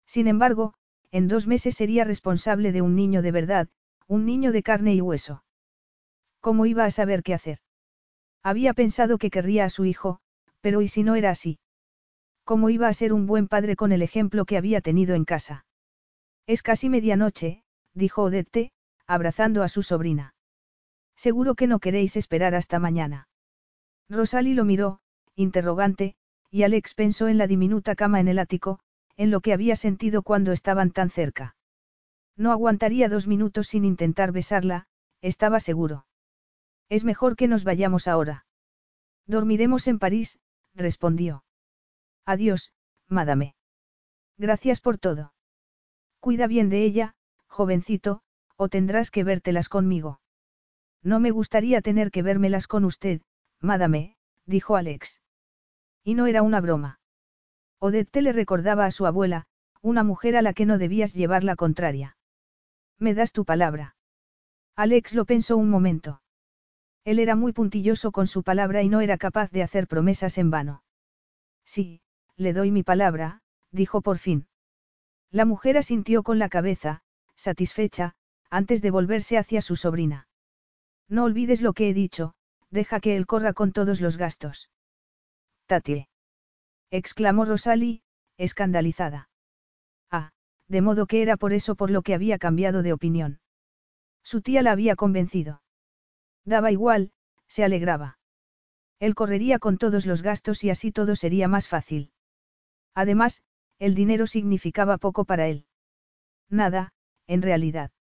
Sin 0.05 0.27
embargo, 0.27 0.73
en 1.11 1.27
dos 1.27 1.47
meses 1.47 1.75
sería 1.75 2.03
responsable 2.05 2.71
de 2.71 2.81
un 2.81 2.95
niño 2.95 3.21
de 3.21 3.31
verdad, 3.31 3.67
un 4.07 4.25
niño 4.25 4.51
de 4.51 4.63
carne 4.63 4.95
y 4.95 5.01
hueso. 5.01 5.43
¿Cómo 6.39 6.65
iba 6.65 6.85
a 6.85 6.91
saber 6.91 7.23
qué 7.23 7.33
hacer? 7.33 7.59
Había 8.41 8.73
pensado 8.73 9.17
que 9.17 9.29
querría 9.29 9.65
a 9.65 9.69
su 9.69 9.83
hijo, 9.83 10.19
pero 10.61 10.81
¿y 10.81 10.87
si 10.87 11.03
no 11.03 11.15
era 11.15 11.31
así? 11.31 11.59
¿Cómo 12.45 12.69
iba 12.69 12.87
a 12.87 12.93
ser 12.93 13.11
un 13.11 13.25
buen 13.25 13.49
padre 13.49 13.75
con 13.75 13.91
el 13.91 14.01
ejemplo 14.01 14.45
que 14.45 14.57
había 14.57 14.79
tenido 14.79 15.15
en 15.15 15.25
casa? 15.25 15.65
Es 16.45 16.63
casi 16.63 16.87
medianoche, 16.87 17.63
dijo 17.93 18.23
Odette, 18.23 18.71
abrazando 19.05 19.63
a 19.63 19.67
su 19.67 19.83
sobrina. 19.83 20.33
Seguro 21.17 21.55
que 21.55 21.67
no 21.67 21.79
queréis 21.79 22.15
esperar 22.15 22.53
hasta 22.55 22.77
mañana. 22.79 23.27
Rosalie 24.07 24.53
lo 24.53 24.63
miró, 24.63 25.01
interrogante, 25.35 26.15
y 26.51 26.63
Alex 26.63 26.93
pensó 26.93 27.27
en 27.27 27.39
la 27.39 27.47
diminuta 27.47 27.95
cama 27.95 28.19
en 28.19 28.27
el 28.27 28.39
ático, 28.39 28.79
en 29.17 29.31
lo 29.31 29.41
que 29.41 29.51
había 29.51 29.75
sentido 29.75 30.21
cuando 30.21 30.51
estaban 30.51 30.91
tan 30.91 31.09
cerca. 31.09 31.55
No 32.37 32.51
aguantaría 32.51 33.09
dos 33.09 33.27
minutos 33.27 33.67
sin 33.67 33.83
intentar 33.83 34.31
besarla, 34.31 34.85
estaba 35.21 35.59
seguro. 35.59 36.05
Es 36.87 37.03
mejor 37.03 37.35
que 37.35 37.47
nos 37.47 37.63
vayamos 37.63 38.07
ahora. 38.07 38.45
Dormiremos 39.25 39.87
en 39.87 39.97
París, 39.97 40.39
respondió. 40.75 41.43
Adiós, 42.25 42.71
madame. 43.07 43.55
Gracias 44.37 44.79
por 44.79 44.99
todo. 44.99 45.33
Cuida 46.19 46.45
bien 46.45 46.69
de 46.69 46.83
ella, 46.83 47.15
jovencito, 47.47 48.21
o 48.55 48.69
tendrás 48.69 49.09
que 49.09 49.23
vértelas 49.23 49.67
conmigo. 49.67 50.21
No 51.03 51.19
me 51.19 51.31
gustaría 51.31 51.81
tener 51.81 52.11
que 52.11 52.23
vérmelas 52.23 52.67
con 52.67 52.85
usted, 52.85 53.21
madame, 53.61 54.17
dijo 54.45 54.75
Alex. 54.75 55.21
Y 56.03 56.15
no 56.15 56.27
era 56.27 56.41
una 56.41 56.61
broma. 56.61 56.99
Odette 57.79 58.21
le 58.21 58.31
recordaba 58.31 58.85
a 58.85 58.91
su 58.91 59.05
abuela, 59.05 59.45
una 59.81 60.03
mujer 60.03 60.35
a 60.35 60.41
la 60.41 60.53
que 60.53 60.65
no 60.65 60.77
debías 60.77 61.13
llevar 61.13 61.43
la 61.43 61.55
contraria. 61.55 62.17
¿Me 62.97 63.13
das 63.13 63.31
tu 63.31 63.45
palabra? 63.45 63.95
Alex 64.75 65.13
lo 65.13 65.25
pensó 65.25 65.57
un 65.57 65.69
momento. 65.69 66.21
Él 67.03 67.19
era 67.19 67.35
muy 67.35 67.53
puntilloso 67.53 68.11
con 68.11 68.27
su 68.27 68.43
palabra 68.43 68.83
y 68.83 68.89
no 68.89 69.01
era 69.01 69.17
capaz 69.17 69.49
de 69.51 69.63
hacer 69.63 69.87
promesas 69.87 70.37
en 70.37 70.49
vano. 70.49 70.83
Sí, 71.63 72.01
le 72.35 72.53
doy 72.53 72.71
mi 72.71 72.83
palabra, 72.83 73.41
dijo 73.71 74.01
por 74.01 74.17
fin. 74.17 74.47
La 75.31 75.45
mujer 75.45 75.77
asintió 75.77 76.23
con 76.23 76.39
la 76.39 76.49
cabeza, 76.49 77.01
satisfecha, 77.35 78.15
antes 78.49 78.81
de 78.81 78.91
volverse 78.91 79.37
hacia 79.37 79.61
su 79.61 79.75
sobrina. 79.75 80.26
No 81.09 81.23
olvides 81.23 81.61
lo 81.61 81.73
que 81.73 81.89
he 81.89 81.93
dicho, 81.93 82.33
deja 82.69 82.99
que 82.99 83.15
él 83.15 83.25
corra 83.25 83.53
con 83.53 83.71
todos 83.71 84.01
los 84.01 84.17
gastos. 84.17 84.69
Tatie 85.65 86.09
exclamó 86.91 87.45
Rosalie, 87.45 88.01
escandalizada. 88.37 89.29
Ah, 90.09 90.31
de 90.67 90.81
modo 90.81 91.05
que 91.05 91.21
era 91.21 91.37
por 91.37 91.53
eso 91.53 91.75
por 91.75 91.89
lo 91.89 92.01
que 92.01 92.13
había 92.13 92.37
cambiado 92.37 92.81
de 92.81 92.93
opinión. 92.93 93.39
Su 94.23 94.41
tía 94.41 94.61
la 94.61 94.71
había 94.71 94.95
convencido. 94.95 95.61
Daba 96.45 96.71
igual, 96.71 97.11
se 97.47 97.63
alegraba. 97.63 98.19
Él 98.99 99.15
correría 99.15 99.59
con 99.59 99.77
todos 99.77 100.05
los 100.05 100.21
gastos 100.21 100.63
y 100.63 100.69
así 100.69 100.91
todo 100.91 101.15
sería 101.15 101.47
más 101.47 101.67
fácil. 101.67 102.11
Además, 102.93 103.41
el 103.79 103.95
dinero 103.95 104.27
significaba 104.27 104.97
poco 104.97 105.25
para 105.25 105.47
él. 105.47 105.65
Nada, 106.49 106.93
en 107.27 107.41
realidad. 107.41 107.91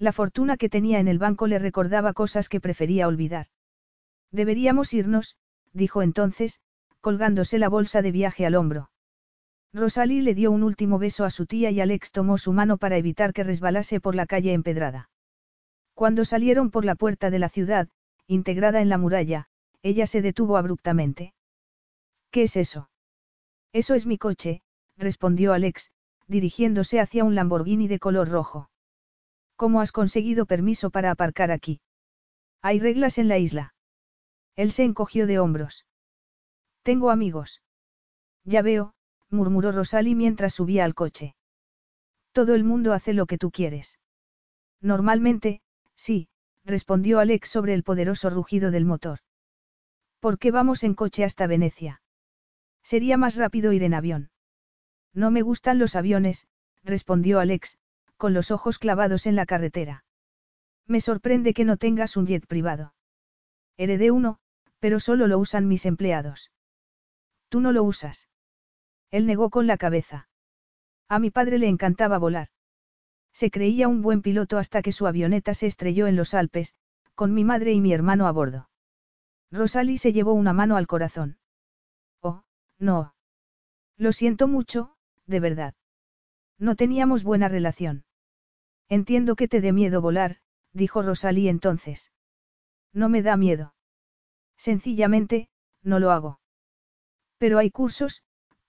La 0.00 0.12
fortuna 0.12 0.56
que 0.56 0.70
tenía 0.70 0.98
en 0.98 1.08
el 1.08 1.18
banco 1.18 1.46
le 1.46 1.58
recordaba 1.58 2.14
cosas 2.14 2.48
que 2.48 2.58
prefería 2.58 3.06
olvidar. 3.06 3.48
Deberíamos 4.32 4.94
irnos, 4.94 5.36
dijo 5.74 6.00
entonces, 6.00 6.58
colgándose 7.02 7.58
la 7.58 7.68
bolsa 7.68 8.00
de 8.00 8.10
viaje 8.10 8.46
al 8.46 8.54
hombro. 8.54 8.90
Rosalie 9.74 10.22
le 10.22 10.34
dio 10.34 10.52
un 10.52 10.62
último 10.62 10.98
beso 10.98 11.26
a 11.26 11.30
su 11.30 11.44
tía 11.44 11.70
y 11.70 11.82
Alex 11.82 12.12
tomó 12.12 12.38
su 12.38 12.54
mano 12.54 12.78
para 12.78 12.96
evitar 12.96 13.34
que 13.34 13.44
resbalase 13.44 14.00
por 14.00 14.14
la 14.14 14.24
calle 14.24 14.54
empedrada. 14.54 15.10
Cuando 15.92 16.24
salieron 16.24 16.70
por 16.70 16.86
la 16.86 16.94
puerta 16.94 17.28
de 17.28 17.38
la 17.38 17.50
ciudad, 17.50 17.86
integrada 18.26 18.80
en 18.80 18.88
la 18.88 18.96
muralla, 18.96 19.48
ella 19.82 20.06
se 20.06 20.22
detuvo 20.22 20.56
abruptamente. 20.56 21.34
¿Qué 22.30 22.44
es 22.44 22.56
eso? 22.56 22.88
Eso 23.74 23.94
es 23.94 24.06
mi 24.06 24.16
coche, 24.16 24.62
respondió 24.96 25.52
Alex, 25.52 25.90
dirigiéndose 26.26 27.00
hacia 27.00 27.22
un 27.22 27.34
Lamborghini 27.34 27.86
de 27.86 27.98
color 27.98 28.30
rojo. 28.30 28.70
¿Cómo 29.60 29.82
has 29.82 29.92
conseguido 29.92 30.46
permiso 30.46 30.88
para 30.88 31.10
aparcar 31.10 31.50
aquí? 31.50 31.82
Hay 32.62 32.80
reglas 32.80 33.18
en 33.18 33.28
la 33.28 33.36
isla. 33.36 33.74
Él 34.56 34.72
se 34.72 34.84
encogió 34.84 35.26
de 35.26 35.38
hombros. 35.38 35.84
Tengo 36.82 37.10
amigos. 37.10 37.60
Ya 38.42 38.62
veo, 38.62 38.94
murmuró 39.28 39.70
Rosalie 39.70 40.14
mientras 40.14 40.54
subía 40.54 40.86
al 40.86 40.94
coche. 40.94 41.34
Todo 42.32 42.54
el 42.54 42.64
mundo 42.64 42.94
hace 42.94 43.12
lo 43.12 43.26
que 43.26 43.36
tú 43.36 43.50
quieres. 43.50 43.98
Normalmente, 44.80 45.60
sí, 45.94 46.28
respondió 46.64 47.18
Alex 47.18 47.50
sobre 47.50 47.74
el 47.74 47.82
poderoso 47.82 48.30
rugido 48.30 48.70
del 48.70 48.86
motor. 48.86 49.18
¿Por 50.20 50.38
qué 50.38 50.52
vamos 50.52 50.84
en 50.84 50.94
coche 50.94 51.22
hasta 51.22 51.46
Venecia? 51.46 52.00
Sería 52.82 53.18
más 53.18 53.36
rápido 53.36 53.74
ir 53.74 53.82
en 53.82 53.92
avión. 53.92 54.30
No 55.12 55.30
me 55.30 55.42
gustan 55.42 55.78
los 55.78 55.96
aviones, 55.96 56.46
respondió 56.82 57.40
Alex, 57.40 57.76
con 58.20 58.34
los 58.34 58.50
ojos 58.50 58.78
clavados 58.78 59.26
en 59.26 59.34
la 59.34 59.46
carretera. 59.46 60.04
Me 60.86 61.00
sorprende 61.00 61.54
que 61.54 61.64
no 61.64 61.78
tengas 61.78 62.18
un 62.18 62.26
jet 62.26 62.46
privado. 62.46 62.94
Heredé 63.78 64.10
uno, 64.10 64.38
pero 64.78 65.00
solo 65.00 65.26
lo 65.26 65.38
usan 65.38 65.66
mis 65.66 65.86
empleados. 65.86 66.52
Tú 67.48 67.60
no 67.60 67.72
lo 67.72 67.82
usas. 67.82 68.28
Él 69.10 69.26
negó 69.26 69.48
con 69.48 69.66
la 69.66 69.78
cabeza. 69.78 70.28
A 71.08 71.18
mi 71.18 71.30
padre 71.30 71.58
le 71.58 71.68
encantaba 71.68 72.18
volar. 72.18 72.48
Se 73.32 73.50
creía 73.50 73.88
un 73.88 74.02
buen 74.02 74.20
piloto 74.20 74.58
hasta 74.58 74.82
que 74.82 74.92
su 74.92 75.06
avioneta 75.06 75.54
se 75.54 75.66
estrelló 75.66 76.06
en 76.06 76.16
los 76.16 76.34
Alpes, 76.34 76.74
con 77.14 77.32
mi 77.32 77.42
madre 77.42 77.72
y 77.72 77.80
mi 77.80 77.94
hermano 77.94 78.26
a 78.26 78.32
bordo. 78.32 78.68
Rosalie 79.50 79.96
se 79.96 80.12
llevó 80.12 80.34
una 80.34 80.52
mano 80.52 80.76
al 80.76 80.86
corazón. 80.86 81.38
Oh, 82.20 82.42
no. 82.78 83.14
Lo 83.96 84.12
siento 84.12 84.46
mucho, 84.46 84.94
de 85.26 85.40
verdad. 85.40 85.74
No 86.58 86.76
teníamos 86.76 87.24
buena 87.24 87.48
relación. 87.48 88.04
Entiendo 88.90 89.36
que 89.36 89.46
te 89.46 89.60
dé 89.60 89.72
miedo 89.72 90.00
volar, 90.00 90.38
dijo 90.72 91.00
Rosalie 91.00 91.48
entonces. 91.48 92.12
No 92.92 93.08
me 93.08 93.22
da 93.22 93.36
miedo. 93.36 93.74
Sencillamente, 94.56 95.48
no 95.82 96.00
lo 96.00 96.10
hago. 96.10 96.40
Pero 97.38 97.58
hay 97.58 97.70
cursos, 97.70 98.24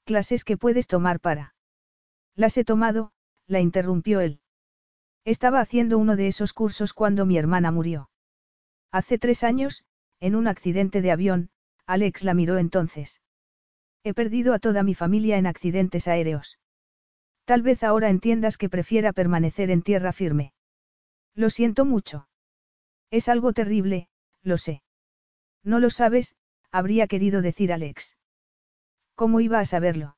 clases 0.06 0.44
que 0.44 0.58
puedes 0.58 0.88
tomar 0.88 1.20
para. 1.20 1.56
Las 2.36 2.56
he 2.58 2.64
tomado, 2.64 3.12
la 3.48 3.62
interrumpió 3.62 4.20
él. 4.22 4.42
Estaba 5.26 5.60
haciendo 5.60 5.98
uno 5.98 6.16
de 6.16 6.28
esos 6.28 6.54
cursos 6.54 6.94
cuando 6.94 7.26
mi 7.26 7.38
hermana 7.38 7.72
murió. 7.72 8.12
Hace 8.92 9.18
tres 9.18 9.44
años, 9.44 9.84
en 10.20 10.36
un 10.36 10.48
accidente 10.48 11.02
de 11.02 11.12
avión, 11.12 11.50
Alex 11.88 12.24
la 12.24 12.36
miró 12.36 12.60
entonces. 12.60 13.22
He 14.04 14.14
perdido 14.14 14.54
a 14.54 14.60
toda 14.60 14.84
mi 14.84 14.94
familia 14.94 15.38
en 15.38 15.48
accidentes 15.48 16.08
aéreos. 16.08 16.60
Tal 17.52 17.64
vez 17.64 17.84
ahora 17.84 18.10
entiendas 18.10 18.58
que 18.58 18.70
prefiera 18.70 19.12
permanecer 19.12 19.72
en 19.72 19.82
tierra 19.82 20.14
firme. 20.14 20.54
Lo 21.36 21.49
siento 21.49 21.84
mucho. 21.84 22.30
Es 23.10 23.28
algo 23.28 23.52
terrible, 23.52 24.08
lo 24.41 24.58
sé. 24.58 24.84
No 25.62 25.82
lo 25.82 25.89
sabes, 25.89 26.34
habría 26.72 27.08
querido 27.08 27.41
decir 27.41 27.74
Alex. 27.74 28.16
¿Cómo 29.16 29.41
iba 29.41 29.60
a 29.60 29.66
saberlo? 29.66 30.16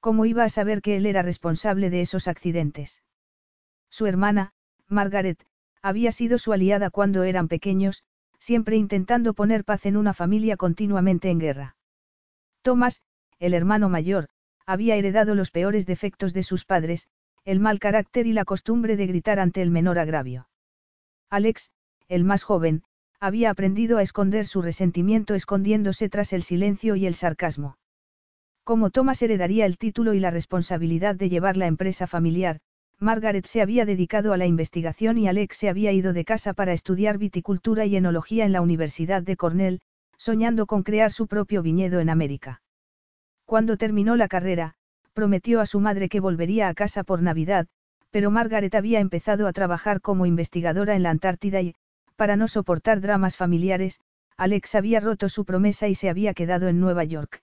¿Cómo 0.00 0.24
iba 0.24 0.42
a 0.42 0.48
saber 0.48 0.80
que 0.80 0.96
él 0.96 1.04
era 1.04 1.20
responsable 1.20 1.90
de 1.90 2.00
esos 2.00 2.28
accidentes? 2.28 3.02
Su 3.90 4.06
hermana, 4.06 4.54
Margaret, 4.86 5.44
había 5.82 6.12
sido 6.12 6.38
su 6.38 6.54
aliada 6.54 6.88
cuando 6.88 7.24
eran 7.24 7.48
pequeños, 7.48 8.04
siempre 8.38 8.76
intentando 8.76 9.34
poner 9.34 9.66
paz 9.66 9.84
en 9.84 9.98
una 9.98 10.14
familia 10.14 10.56
continuamente 10.56 11.28
en 11.28 11.40
guerra. 11.40 11.76
Thomas, 12.62 13.02
el 13.38 13.52
hermano 13.52 13.90
mayor, 13.90 14.30
había 14.68 14.96
heredado 14.96 15.34
los 15.34 15.50
peores 15.50 15.86
defectos 15.86 16.34
de 16.34 16.42
sus 16.42 16.66
padres, 16.66 17.08
el 17.46 17.58
mal 17.58 17.78
carácter 17.78 18.26
y 18.26 18.34
la 18.34 18.44
costumbre 18.44 18.98
de 18.98 19.06
gritar 19.06 19.40
ante 19.40 19.62
el 19.62 19.70
menor 19.70 19.98
agravio. 19.98 20.50
Alex, 21.30 21.70
el 22.06 22.22
más 22.22 22.42
joven, 22.42 22.82
había 23.18 23.48
aprendido 23.48 23.96
a 23.96 24.02
esconder 24.02 24.44
su 24.44 24.60
resentimiento 24.60 25.34
escondiéndose 25.34 26.10
tras 26.10 26.34
el 26.34 26.42
silencio 26.42 26.96
y 26.96 27.06
el 27.06 27.14
sarcasmo. 27.14 27.78
Como 28.62 28.90
Thomas 28.90 29.22
heredaría 29.22 29.64
el 29.64 29.78
título 29.78 30.12
y 30.12 30.20
la 30.20 30.30
responsabilidad 30.30 31.14
de 31.14 31.30
llevar 31.30 31.56
la 31.56 31.66
empresa 31.66 32.06
familiar, 32.06 32.60
Margaret 32.98 33.46
se 33.46 33.62
había 33.62 33.86
dedicado 33.86 34.34
a 34.34 34.36
la 34.36 34.44
investigación 34.44 35.16
y 35.16 35.28
Alex 35.28 35.56
se 35.56 35.70
había 35.70 35.92
ido 35.92 36.12
de 36.12 36.26
casa 36.26 36.52
para 36.52 36.74
estudiar 36.74 37.16
viticultura 37.16 37.86
y 37.86 37.96
enología 37.96 38.44
en 38.44 38.52
la 38.52 38.60
Universidad 38.60 39.22
de 39.22 39.38
Cornell, 39.38 39.80
soñando 40.18 40.66
con 40.66 40.82
crear 40.82 41.10
su 41.10 41.26
propio 41.26 41.62
viñedo 41.62 42.00
en 42.00 42.10
América. 42.10 42.60
Cuando 43.48 43.78
terminó 43.78 44.14
la 44.14 44.28
carrera, 44.28 44.74
prometió 45.14 45.62
a 45.62 45.64
su 45.64 45.80
madre 45.80 46.10
que 46.10 46.20
volvería 46.20 46.68
a 46.68 46.74
casa 46.74 47.02
por 47.02 47.22
Navidad, 47.22 47.66
pero 48.10 48.30
Margaret 48.30 48.74
había 48.74 49.00
empezado 49.00 49.46
a 49.46 49.54
trabajar 49.54 50.02
como 50.02 50.26
investigadora 50.26 50.94
en 50.94 51.02
la 51.02 51.08
Antártida 51.08 51.62
y, 51.62 51.74
para 52.14 52.36
no 52.36 52.46
soportar 52.46 53.00
dramas 53.00 53.38
familiares, 53.38 54.00
Alex 54.36 54.74
había 54.74 55.00
roto 55.00 55.30
su 55.30 55.46
promesa 55.46 55.88
y 55.88 55.94
se 55.94 56.10
había 56.10 56.34
quedado 56.34 56.68
en 56.68 56.78
Nueva 56.78 57.04
York. 57.04 57.42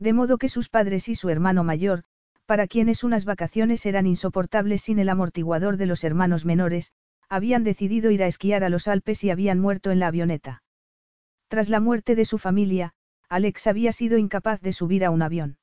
De 0.00 0.12
modo 0.12 0.38
que 0.38 0.48
sus 0.48 0.68
padres 0.68 1.08
y 1.08 1.14
su 1.14 1.28
hermano 1.28 1.62
mayor, 1.62 2.02
para 2.44 2.66
quienes 2.66 3.04
unas 3.04 3.24
vacaciones 3.24 3.86
eran 3.86 4.08
insoportables 4.08 4.82
sin 4.82 4.98
el 4.98 5.08
amortiguador 5.08 5.76
de 5.76 5.86
los 5.86 6.02
hermanos 6.02 6.44
menores, 6.44 6.90
habían 7.28 7.62
decidido 7.62 8.10
ir 8.10 8.24
a 8.24 8.26
esquiar 8.26 8.64
a 8.64 8.68
los 8.68 8.88
Alpes 8.88 9.22
y 9.22 9.30
habían 9.30 9.60
muerto 9.60 9.92
en 9.92 10.00
la 10.00 10.08
avioneta. 10.08 10.64
Tras 11.46 11.68
la 11.68 11.78
muerte 11.78 12.16
de 12.16 12.24
su 12.24 12.38
familia, 12.38 12.92
Alex 13.32 13.66
había 13.66 13.92
sido 13.92 14.18
incapaz 14.18 14.60
de 14.60 14.74
subir 14.74 15.06
a 15.06 15.10
un 15.10 15.22
avión. 15.22 15.56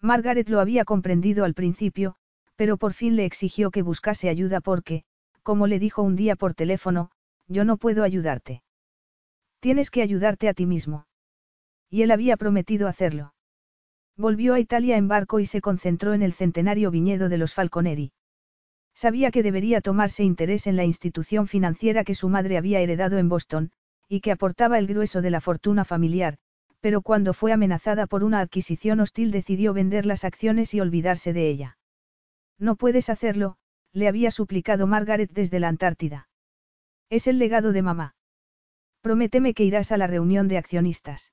Margaret 0.00 0.48
lo 0.48 0.58
había 0.58 0.84
comprendido 0.84 1.44
al 1.44 1.54
principio, 1.54 2.16
pero 2.56 2.78
por 2.78 2.94
fin 2.94 3.14
le 3.14 3.24
exigió 3.26 3.70
que 3.70 3.82
buscase 3.82 4.28
ayuda 4.28 4.60
porque, 4.60 5.04
como 5.44 5.68
le 5.68 5.78
dijo 5.78 6.02
un 6.02 6.16
día 6.16 6.34
por 6.34 6.52
teléfono, 6.54 7.12
yo 7.46 7.64
no 7.64 7.76
puedo 7.76 8.02
ayudarte. 8.02 8.64
Tienes 9.60 9.88
que 9.92 10.02
ayudarte 10.02 10.48
a 10.48 10.54
ti 10.54 10.66
mismo. 10.66 11.06
Y 11.90 12.02
él 12.02 12.10
había 12.10 12.36
prometido 12.36 12.88
hacerlo. 12.88 13.34
Volvió 14.16 14.54
a 14.54 14.58
Italia 14.58 14.96
en 14.96 15.06
barco 15.06 15.38
y 15.38 15.46
se 15.46 15.60
concentró 15.60 16.12
en 16.12 16.22
el 16.22 16.32
centenario 16.32 16.90
viñedo 16.90 17.28
de 17.28 17.38
los 17.38 17.54
Falconeri. 17.54 18.10
Sabía 18.96 19.30
que 19.30 19.44
debería 19.44 19.80
tomarse 19.80 20.24
interés 20.24 20.66
en 20.66 20.74
la 20.74 20.84
institución 20.84 21.46
financiera 21.46 22.02
que 22.02 22.16
su 22.16 22.28
madre 22.28 22.58
había 22.58 22.80
heredado 22.80 23.16
en 23.18 23.28
Boston, 23.28 23.70
y 24.08 24.22
que 24.22 24.32
aportaba 24.32 24.76
el 24.80 24.88
grueso 24.88 25.22
de 25.22 25.30
la 25.30 25.40
fortuna 25.40 25.84
familiar, 25.84 26.38
pero 26.80 27.02
cuando 27.02 27.32
fue 27.32 27.52
amenazada 27.52 28.06
por 28.06 28.24
una 28.24 28.40
adquisición 28.40 29.00
hostil 29.00 29.30
decidió 29.30 29.72
vender 29.72 30.06
las 30.06 30.24
acciones 30.24 30.74
y 30.74 30.80
olvidarse 30.80 31.32
de 31.32 31.48
ella. 31.48 31.78
No 32.58 32.76
puedes 32.76 33.08
hacerlo, 33.08 33.56
le 33.92 34.08
había 34.08 34.30
suplicado 34.30 34.86
Margaret 34.86 35.30
desde 35.32 35.60
la 35.60 35.68
Antártida. 35.68 36.28
Es 37.10 37.26
el 37.26 37.38
legado 37.38 37.72
de 37.72 37.82
mamá. 37.82 38.14
Prométeme 39.00 39.54
que 39.54 39.64
irás 39.64 39.92
a 39.92 39.96
la 39.96 40.06
reunión 40.06 40.48
de 40.48 40.58
accionistas. 40.58 41.32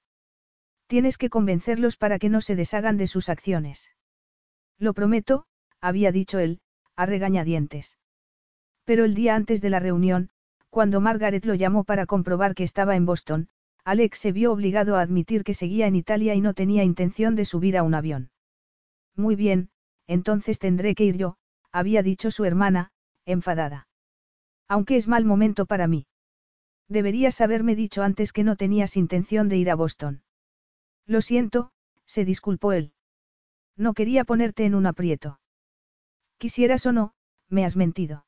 Tienes 0.87 1.17
que 1.17 1.29
convencerlos 1.29 1.97
para 1.97 2.17
que 2.17 2.29
no 2.29 2.41
se 2.41 2.55
deshagan 2.55 2.97
de 2.97 3.07
sus 3.07 3.29
acciones. 3.29 3.91
Lo 4.79 4.93
prometo, 4.93 5.45
había 5.81 6.11
dicho 6.11 6.39
él, 6.39 6.61
a 6.95 7.05
regañadientes. 7.05 7.97
Pero 8.85 9.03
el 9.03 9.13
día 9.13 9.35
antes 9.35 9.61
de 9.61 9.69
la 9.69 9.79
reunión, 9.79 10.29
cuando 10.69 11.01
Margaret 11.01 11.45
lo 11.45 11.55
llamó 11.55 11.83
para 11.83 12.05
comprobar 12.05 12.55
que 12.55 12.63
estaba 12.63 12.95
en 12.95 13.05
Boston, 13.05 13.49
Alex 13.87 14.19
se 14.19 14.33
vio 14.33 14.51
obligado 14.51 14.97
a 14.97 15.01
admitir 15.01 15.45
que 15.45 15.53
seguía 15.53 15.87
en 15.87 15.95
Italia 15.95 16.35
y 16.35 16.41
no 16.41 16.53
tenía 16.53 16.83
intención 16.83 17.37
de 17.37 17.45
subir 17.45 17.77
a 17.77 17.83
un 17.83 17.93
avión. 17.93 18.31
Muy 19.15 19.37
bien, 19.37 19.69
entonces 20.07 20.59
tendré 20.59 20.93
que 20.93 21.05
ir 21.05 21.15
yo, 21.15 21.37
había 21.71 22.03
dicho 22.03 22.29
su 22.29 22.43
hermana, 22.43 22.91
enfadada. 23.25 23.87
Aunque 24.67 24.97
es 24.97 25.07
mal 25.07 25.23
momento 25.23 25.65
para 25.65 25.87
mí. 25.87 26.05
Deberías 26.89 27.39
haberme 27.39 27.77
dicho 27.77 28.03
antes 28.03 28.33
que 28.33 28.43
no 28.43 28.57
tenías 28.57 28.97
intención 28.97 29.47
de 29.47 29.55
ir 29.55 29.69
a 29.69 29.75
Boston. 29.75 30.21
Lo 31.05 31.21
siento, 31.21 31.71
se 32.05 32.25
disculpó 32.25 32.73
él. 32.73 32.91
No 33.77 33.93
quería 33.93 34.25
ponerte 34.25 34.65
en 34.65 34.75
un 34.75 34.85
aprieto. 34.85 35.39
Quisieras 36.37 36.85
o 36.87 36.91
no, 36.91 37.13
me 37.47 37.63
has 37.63 37.77
mentido. 37.77 38.25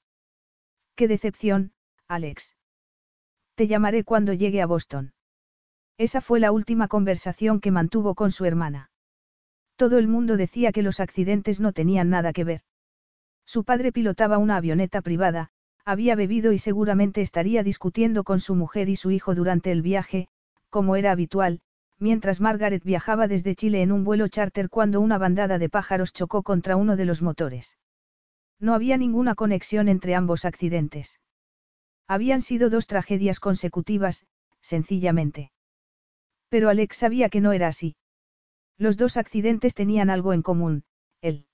Qué 0.96 1.10
decepción, 1.10 1.74
Alex. 2.08 2.56
Te 3.56 3.68
llamaré 3.68 4.06
cuando 4.06 4.32
llegue 4.32 4.62
a 4.62 4.66
Boston. 4.66 5.12
Esa 6.00 6.22
fue 6.22 6.40
la 6.40 6.54
última 6.54 6.88
conversación 6.88 7.60
que 7.60 7.72
mantuvo 7.72 8.16
con 8.16 8.32
su 8.32 8.46
hermana. 8.46 8.90
Todo 9.76 9.98
el 9.98 10.08
mundo 10.08 10.38
decía 10.38 10.72
que 10.72 10.82
los 10.82 11.02
accidentes 11.02 11.60
no 11.60 11.74
tenían 11.74 12.10
nada 12.10 12.32
que 12.32 12.46
ver. 12.46 12.62
Su 13.46 13.66
padre 13.66 13.92
pilotaba 13.92 14.38
una 14.38 14.56
avioneta 14.56 15.02
privada, 15.02 15.50
había 15.84 16.16
bebido 16.16 16.54
y 16.54 16.58
seguramente 16.58 17.22
estaría 17.22 17.64
discutiendo 17.64 18.24
con 18.24 18.40
su 18.40 18.56
mujer 18.56 18.88
y 18.88 18.96
su 18.96 19.12
hijo 19.12 19.36
durante 19.36 19.74
el 19.74 19.82
viaje, 19.82 20.30
como 20.70 20.96
era 20.96 21.12
habitual, 21.12 21.60
mientras 21.98 22.40
Margaret 22.40 22.84
viajaba 22.86 23.28
desde 23.28 23.56
Chile 23.56 23.82
en 23.82 23.92
un 23.92 24.06
vuelo 24.06 24.30
charter 24.30 24.70
cuando 24.70 25.02
una 25.02 25.18
bandada 25.18 25.58
de 25.60 25.68
pájaros 25.68 26.14
chocó 26.14 26.44
contra 26.44 26.78
uno 26.78 26.96
de 26.96 27.04
los 27.04 27.22
motores. 27.22 27.78
No 28.58 28.74
había 28.74 28.96
ninguna 28.96 29.36
conexión 29.36 29.90
entre 29.90 30.16
ambos 30.16 30.46
accidentes. 30.46 31.20
Habían 32.08 32.42
sido 32.42 32.70
dos 32.70 32.88
tragedias 32.88 33.42
consecutivas, 33.42 34.26
sencillamente. 34.62 35.52
Pero 36.50 36.70
Alex 36.70 36.98
sabía 36.98 37.30
que 37.30 37.42
no 37.42 37.54
era 37.54 37.68
así. 37.68 37.96
Los 38.78 38.98
dos 38.98 39.18
accidentes 39.18 39.76
tenían 39.76 40.10
algo 40.10 40.34
en 40.34 40.42
común, 40.42 40.84
él. 41.22 41.46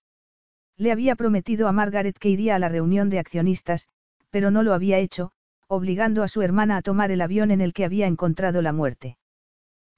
Le 0.77 0.91
había 0.91 1.15
prometido 1.15 1.67
a 1.67 1.71
Margaret 1.71 2.17
que 2.17 2.29
iría 2.29 2.55
a 2.55 2.59
la 2.59 2.69
reunión 2.69 3.09
de 3.09 3.19
accionistas, 3.19 3.87
pero 4.29 4.51
no 4.51 4.63
lo 4.63 4.73
había 4.73 4.99
hecho, 4.99 5.31
obligando 5.67 6.23
a 6.23 6.27
su 6.27 6.41
hermana 6.41 6.77
a 6.77 6.81
tomar 6.81 7.11
el 7.11 7.21
avión 7.21 7.51
en 7.51 7.61
el 7.61 7.73
que 7.73 7.85
había 7.85 8.07
encontrado 8.07 8.61
la 8.61 8.73
muerte. 8.73 9.17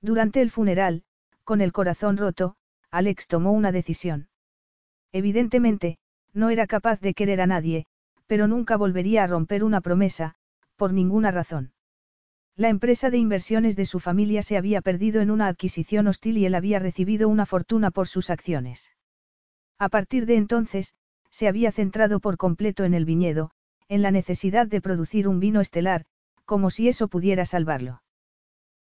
Durante 0.02 0.42
el 0.42 0.52
funeral, 0.52 1.04
con 1.44 1.62
el 1.62 1.72
corazón 1.72 2.18
roto, 2.18 2.56
Alex 2.92 3.28
tomó 3.28 3.52
una 3.52 3.72
decisión. 3.72 4.30
Evidentemente, 5.12 5.98
no 6.34 6.50
era 6.50 6.68
capaz 6.68 7.00
de 7.02 7.14
querer 7.14 7.42
a 7.42 7.48
nadie, 7.48 7.86
pero 8.28 8.48
nunca 8.48 8.78
volvería 8.78 9.24
a 9.24 9.28
romper 9.28 9.64
una 9.64 9.82
promesa, 9.82 10.36
por 10.76 10.94
ninguna 10.94 11.32
razón. 11.32 11.74
La 12.58 12.70
empresa 12.70 13.12
de 13.12 13.20
inversiones 13.20 13.76
de 13.76 13.86
su 13.86 14.00
familia 14.00 14.42
se 14.42 14.58
había 14.58 14.82
perdido 14.82 15.22
en 15.22 15.30
una 15.30 15.48
adquisición 15.48 16.08
hostil 16.08 16.40
y 16.40 16.48
él 16.48 16.56
había 16.56 16.80
recibido 16.80 17.30
una 17.30 17.46
fortuna 17.46 17.92
por 17.92 18.08
sus 18.08 18.32
acciones. 18.32 18.92
A 19.78 19.90
partir 19.90 20.26
de 20.26 20.38
entonces, 20.38 20.96
se 21.30 21.48
había 21.48 21.72
centrado 21.72 22.20
por 22.20 22.38
completo 22.38 22.84
en 22.84 22.96
el 22.96 23.06
viñedo, 23.06 23.52
en 23.90 24.02
la 24.02 24.10
necesidad 24.10 24.66
de 24.66 24.82
producir 24.82 25.28
un 25.28 25.40
vino 25.40 25.62
estelar, 25.62 26.06
como 26.46 26.72
si 26.72 26.88
eso 26.88 27.08
pudiera 27.08 27.46
salvarlo. 27.46 28.02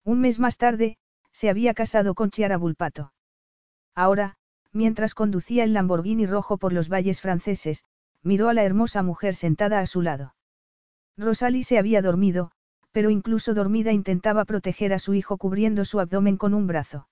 Un 0.05 0.23
mes 0.23 0.39
más 0.39 0.57
tarde, 0.57 0.97
se 1.31 1.51
había 1.51 1.75
casado 1.75 2.15
con 2.15 2.31
Chiara 2.31 2.57
Bulpato. 2.57 3.13
Ahora, 3.95 4.39
mientras 4.73 5.15
conducía 5.15 5.65
el 5.65 5.75
Lamborghini 5.75 6.25
rojo 6.25 6.57
por 6.57 6.73
los 6.73 6.89
valles 6.89 7.21
franceses, 7.21 7.85
miró 8.23 8.49
a 8.49 8.55
la 8.55 8.65
hermosa 8.65 9.03
mujer 9.03 9.35
sentada 9.35 9.81
a 9.81 9.87
su 9.87 10.01
lado. 10.01 10.35
Rosalie 11.19 11.63
se 11.63 11.79
había 11.79 12.01
dormido, 12.01 12.53
pero 12.97 13.11
incluso 13.11 13.53
dormida 13.53 13.93
intentaba 13.93 14.47
proteger 14.47 14.95
a 14.95 14.99
su 14.99 15.13
hijo 15.13 15.37
cubriendo 15.37 15.85
su 15.85 16.01
abdomen 16.01 16.39
con 16.39 16.55
un 16.55 16.67
brazo. 16.67 17.11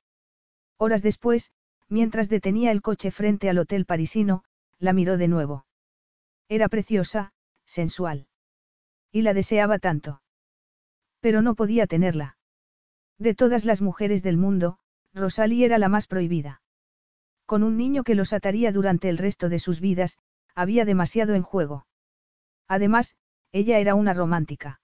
Horas 0.78 1.02
después, 1.02 1.52
mientras 1.90 2.31
detenía 2.31 2.70
el 2.70 2.81
coche 2.81 3.11
frente 3.11 3.51
al 3.51 3.59
hotel 3.59 3.85
parisino, 3.85 4.44
la 4.78 4.94
miró 4.94 5.19
de 5.19 5.28
nuevo. 5.28 5.66
Era 6.48 6.70
preciosa, 6.70 7.35
sensual. 7.66 8.28
Y 9.12 9.20
la 9.20 9.35
deseaba 9.35 9.78
tanto. 9.78 10.23
Pero 11.20 11.43
no 11.43 11.55
podía 11.55 11.86
tenerla. 11.86 12.39
De 13.19 13.35
todas 13.35 13.66
las 13.66 13.82
mujeres 13.82 14.23
del 14.23 14.39
mundo, 14.39 14.78
Rosalie 15.12 15.66
era 15.66 15.77
la 15.77 15.90
más 15.90 16.06
prohibida. 16.06 16.62
Con 17.44 17.62
un 17.62 17.77
niño 17.77 18.05
que 18.05 18.15
los 18.15 18.32
ataría 18.32 18.73
durante 18.73 19.11
el 19.11 19.19
resto 19.19 19.51
de 19.51 19.59
sus 19.59 19.82
vidas, 19.82 20.16
había 20.55 20.86
demasiado 20.86 21.35
en 21.35 21.43
juego. 21.43 21.85
Además, 22.69 23.16
ella 23.52 23.81
era 23.81 23.94
una 23.94 24.15
romántica. 24.15 24.81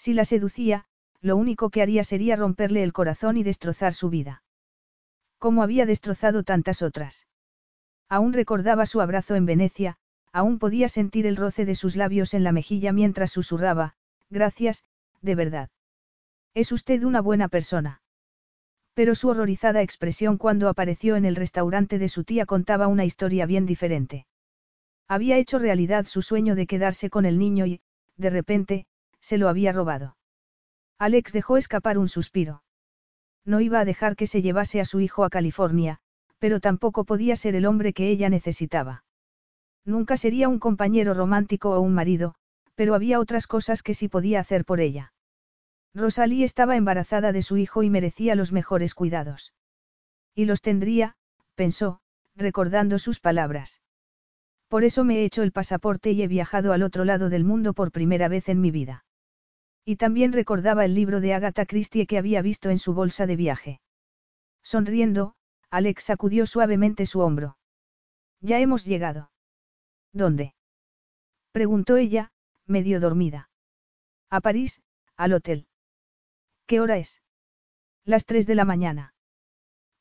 Si 0.00 0.14
la 0.14 0.24
seducía, 0.24 0.86
lo 1.20 1.36
único 1.36 1.68
que 1.68 1.82
haría 1.82 2.04
sería 2.04 2.34
romperle 2.34 2.82
el 2.82 2.94
corazón 2.94 3.36
y 3.36 3.42
destrozar 3.42 3.92
su 3.92 4.08
vida. 4.08 4.42
Como 5.36 5.62
había 5.62 5.84
destrozado 5.84 6.42
tantas 6.42 6.80
otras. 6.80 7.26
Aún 8.08 8.32
recordaba 8.32 8.86
su 8.86 9.02
abrazo 9.02 9.34
en 9.34 9.44
Venecia, 9.44 9.98
aún 10.32 10.58
podía 10.58 10.88
sentir 10.88 11.26
el 11.26 11.36
roce 11.36 11.66
de 11.66 11.74
sus 11.74 11.96
labios 11.96 12.32
en 12.32 12.44
la 12.44 12.52
mejilla 12.52 12.94
mientras 12.94 13.30
susurraba, 13.30 13.94
gracias, 14.30 14.84
de 15.20 15.34
verdad. 15.34 15.68
Es 16.54 16.72
usted 16.72 17.02
una 17.02 17.20
buena 17.20 17.48
persona. 17.48 18.00
Pero 18.94 19.14
su 19.14 19.28
horrorizada 19.28 19.82
expresión 19.82 20.38
cuando 20.38 20.70
apareció 20.70 21.16
en 21.16 21.26
el 21.26 21.36
restaurante 21.36 21.98
de 21.98 22.08
su 22.08 22.24
tía 22.24 22.46
contaba 22.46 22.86
una 22.86 23.04
historia 23.04 23.44
bien 23.44 23.66
diferente. 23.66 24.26
Había 25.08 25.36
hecho 25.36 25.58
realidad 25.58 26.06
su 26.06 26.22
sueño 26.22 26.54
de 26.54 26.66
quedarse 26.66 27.10
con 27.10 27.26
el 27.26 27.38
niño 27.38 27.66
y, 27.66 27.82
de 28.16 28.30
repente, 28.30 28.86
se 29.20 29.38
lo 29.38 29.48
había 29.48 29.72
robado. 29.72 30.16
Alex 30.98 31.32
dejó 31.32 31.56
escapar 31.56 31.98
un 31.98 32.08
suspiro. 32.08 32.62
No 33.44 33.60
iba 33.60 33.80
a 33.80 33.84
dejar 33.84 34.16
que 34.16 34.26
se 34.26 34.42
llevase 34.42 34.80
a 34.80 34.84
su 34.84 35.00
hijo 35.00 35.24
a 35.24 35.30
California, 35.30 35.98
pero 36.38 36.60
tampoco 36.60 37.04
podía 37.04 37.36
ser 37.36 37.54
el 37.54 37.66
hombre 37.66 37.92
que 37.92 38.08
ella 38.08 38.28
necesitaba. 38.28 39.04
Nunca 39.84 40.16
sería 40.16 40.48
un 40.48 40.58
compañero 40.58 41.14
romántico 41.14 41.70
o 41.70 41.80
un 41.80 41.94
marido, 41.94 42.34
Pero 42.74 42.94
había 42.94 43.20
otras 43.20 43.46
cosas 43.46 43.82
que 43.82 43.92
sí 43.92 44.08
podía 44.08 44.40
hacer 44.40 44.64
por 44.64 44.80
ella. 44.80 45.12
Rosalie 45.94 46.44
estaba 46.44 46.76
embarazada 46.76 47.30
de 47.30 47.42
su 47.42 47.58
hijo 47.58 47.82
y 47.82 47.90
merecía 47.90 48.34
los 48.34 48.52
mejores 48.52 48.94
cuidados. 48.94 49.52
Y 50.34 50.46
los 50.46 50.62
tendría, 50.62 51.16
pensó, 51.54 52.00
recordando 52.36 52.98
sus 52.98 53.20
palabras. 53.20 53.82
Por 54.68 54.84
eso 54.84 55.04
me 55.04 55.18
he 55.18 55.24
hecho 55.24 55.42
el 55.42 55.52
pasaporte 55.52 56.12
y 56.12 56.22
he 56.22 56.28
viajado 56.28 56.72
al 56.72 56.82
otro 56.82 57.04
lado 57.04 57.28
del 57.28 57.44
mundo 57.44 57.74
por 57.74 57.90
primera 57.90 58.28
vez 58.28 58.48
en 58.48 58.60
mi 58.60 58.70
vida. 58.70 59.04
Y 59.84 59.96
también 59.96 60.32
recordaba 60.32 60.84
el 60.84 60.94
libro 60.94 61.20
de 61.20 61.34
Agatha 61.34 61.66
Christie 61.66 62.06
que 62.06 62.18
había 62.18 62.42
visto 62.42 62.70
en 62.70 62.78
su 62.78 62.94
bolsa 62.94 63.26
de 63.26 63.36
viaje. 63.36 63.80
Sonriendo, 64.62 65.34
Alex 65.70 66.04
sacudió 66.04 66.46
suavemente 66.46 67.06
su 67.06 67.20
hombro. 67.20 67.56
Ya 68.40 68.58
hemos 68.58 68.84
llegado. 68.84 69.30
¿Dónde? 70.12 70.54
preguntó 71.52 71.96
ella, 71.96 72.32
medio 72.66 73.00
dormida. 73.00 73.50
A 74.28 74.40
París, 74.40 74.82
al 75.16 75.32
hotel. 75.32 75.66
¿Qué 76.66 76.80
hora 76.80 76.98
es? 76.98 77.20
Las 78.04 78.24
tres 78.24 78.46
de 78.46 78.54
la 78.54 78.64
mañana. 78.64 79.14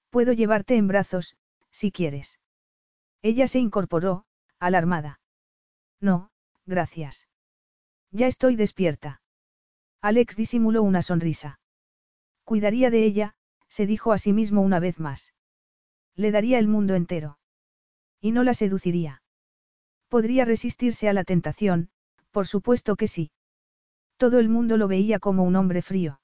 Puedo 0.10 0.34
llevarte 0.34 0.76
en 0.76 0.88
brazos, 0.88 1.36
si 1.72 1.92
quieres. 1.92 2.40
Ella 3.22 3.48
se 3.48 3.60
incorporó, 3.60 4.26
alarmada. 4.60 5.20
No, 6.00 6.32
gracias. 6.66 7.28
Ya 8.12 8.28
estoy 8.28 8.56
despierta. 8.56 9.19
Alex 10.02 10.36
disimuló 10.36 10.84
una 10.84 11.02
sonrisa. 11.02 11.60
Cuidaría 12.46 12.90
de 12.90 13.04
ella, 13.04 13.36
se 13.68 13.86
dijo 13.86 14.14
a 14.14 14.18
sí 14.18 14.34
mismo 14.34 14.62
una 14.62 14.80
vez 14.80 15.00
más. 15.00 15.34
Le 16.16 16.32
daría 16.32 16.60
el 16.60 16.68
mundo 16.68 16.96
entero. 16.96 17.38
Y 18.22 18.32
no 18.32 18.44
la 18.44 18.54
seduciría. 18.54 19.22
Podría 20.08 20.46
resistirse 20.46 21.10
a 21.10 21.14
la 21.14 21.24
tentación, 21.24 21.90
por 22.32 22.48
supuesto 22.48 22.96
que 22.96 23.08
sí. 23.08 23.32
Todo 24.18 24.40
el 24.40 24.50
mundo 24.50 24.78
lo 24.78 24.88
veía 24.88 25.20
como 25.20 25.44
un 25.44 25.56
hombre 25.56 25.82
frío. 25.82 26.20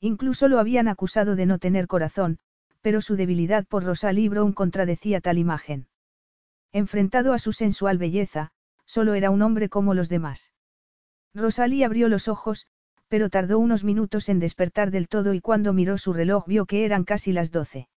Incluso 0.00 0.48
lo 0.48 0.58
habían 0.58 0.88
acusado 0.88 1.36
de 1.36 1.46
no 1.46 1.58
tener 1.58 1.86
corazón, 1.86 2.38
pero 2.80 3.00
su 3.00 3.16
debilidad 3.16 3.66
por 3.66 3.84
Rosalie 3.84 4.28
Brown 4.28 4.52
contradecía 4.52 5.20
tal 5.20 5.38
imagen. 5.38 5.88
Enfrentado 6.72 7.32
a 7.32 7.38
su 7.38 7.52
sensual 7.52 7.98
belleza, 7.98 8.52
solo 8.84 9.14
era 9.14 9.30
un 9.30 9.42
hombre 9.42 9.68
como 9.68 9.94
los 9.94 10.08
demás. 10.08 10.52
Rosalie 11.34 11.84
abrió 11.84 12.08
los 12.08 12.28
ojos, 12.28 12.66
pero 13.08 13.30
tardó 13.30 13.58
unos 13.58 13.84
minutos 13.84 14.28
en 14.28 14.40
despertar 14.40 14.90
del 14.90 15.08
todo 15.08 15.34
y 15.34 15.40
cuando 15.40 15.72
miró 15.72 15.98
su 15.98 16.12
reloj 16.12 16.46
vio 16.46 16.66
que 16.66 16.84
eran 16.84 17.04
casi 17.04 17.32
las 17.32 17.52
doce. 17.52 17.88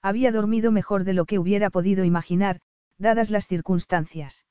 Había 0.00 0.30
dormido 0.30 0.70
mejor 0.70 1.04
de 1.04 1.12
lo 1.12 1.24
que 1.24 1.38
hubiera 1.38 1.70
podido 1.70 2.04
imaginar, 2.04 2.60
dadas 2.98 3.30
las 3.30 3.46
circunstancias. 3.46 4.46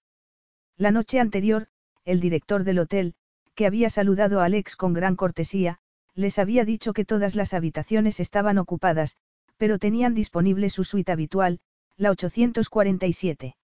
La 0.78 0.92
noche 0.92 1.20
anterior, 1.20 1.68
el 2.04 2.20
director 2.20 2.64
del 2.64 2.80
hotel, 2.80 3.16
que 3.56 3.66
había 3.66 3.90
saludado 3.90 4.42
a 4.42 4.46
Alex 4.46 4.76
con 4.76 4.94
gran 4.94 5.16
cortesía, 5.16 5.80
les 6.14 6.40
había 6.40 6.66
dicho 6.66 6.94
que 6.94 7.06
todas 7.06 7.36
las 7.36 7.54
habitaciones 7.54 8.20
estaban 8.20 8.58
ocupadas, 8.58 9.18
pero 9.58 9.80
tenían 9.80 10.14
disponible 10.14 10.70
su 10.70 10.84
suite 10.84 11.12
habitual, 11.12 11.60
la 11.96 12.12
847. 12.12 13.56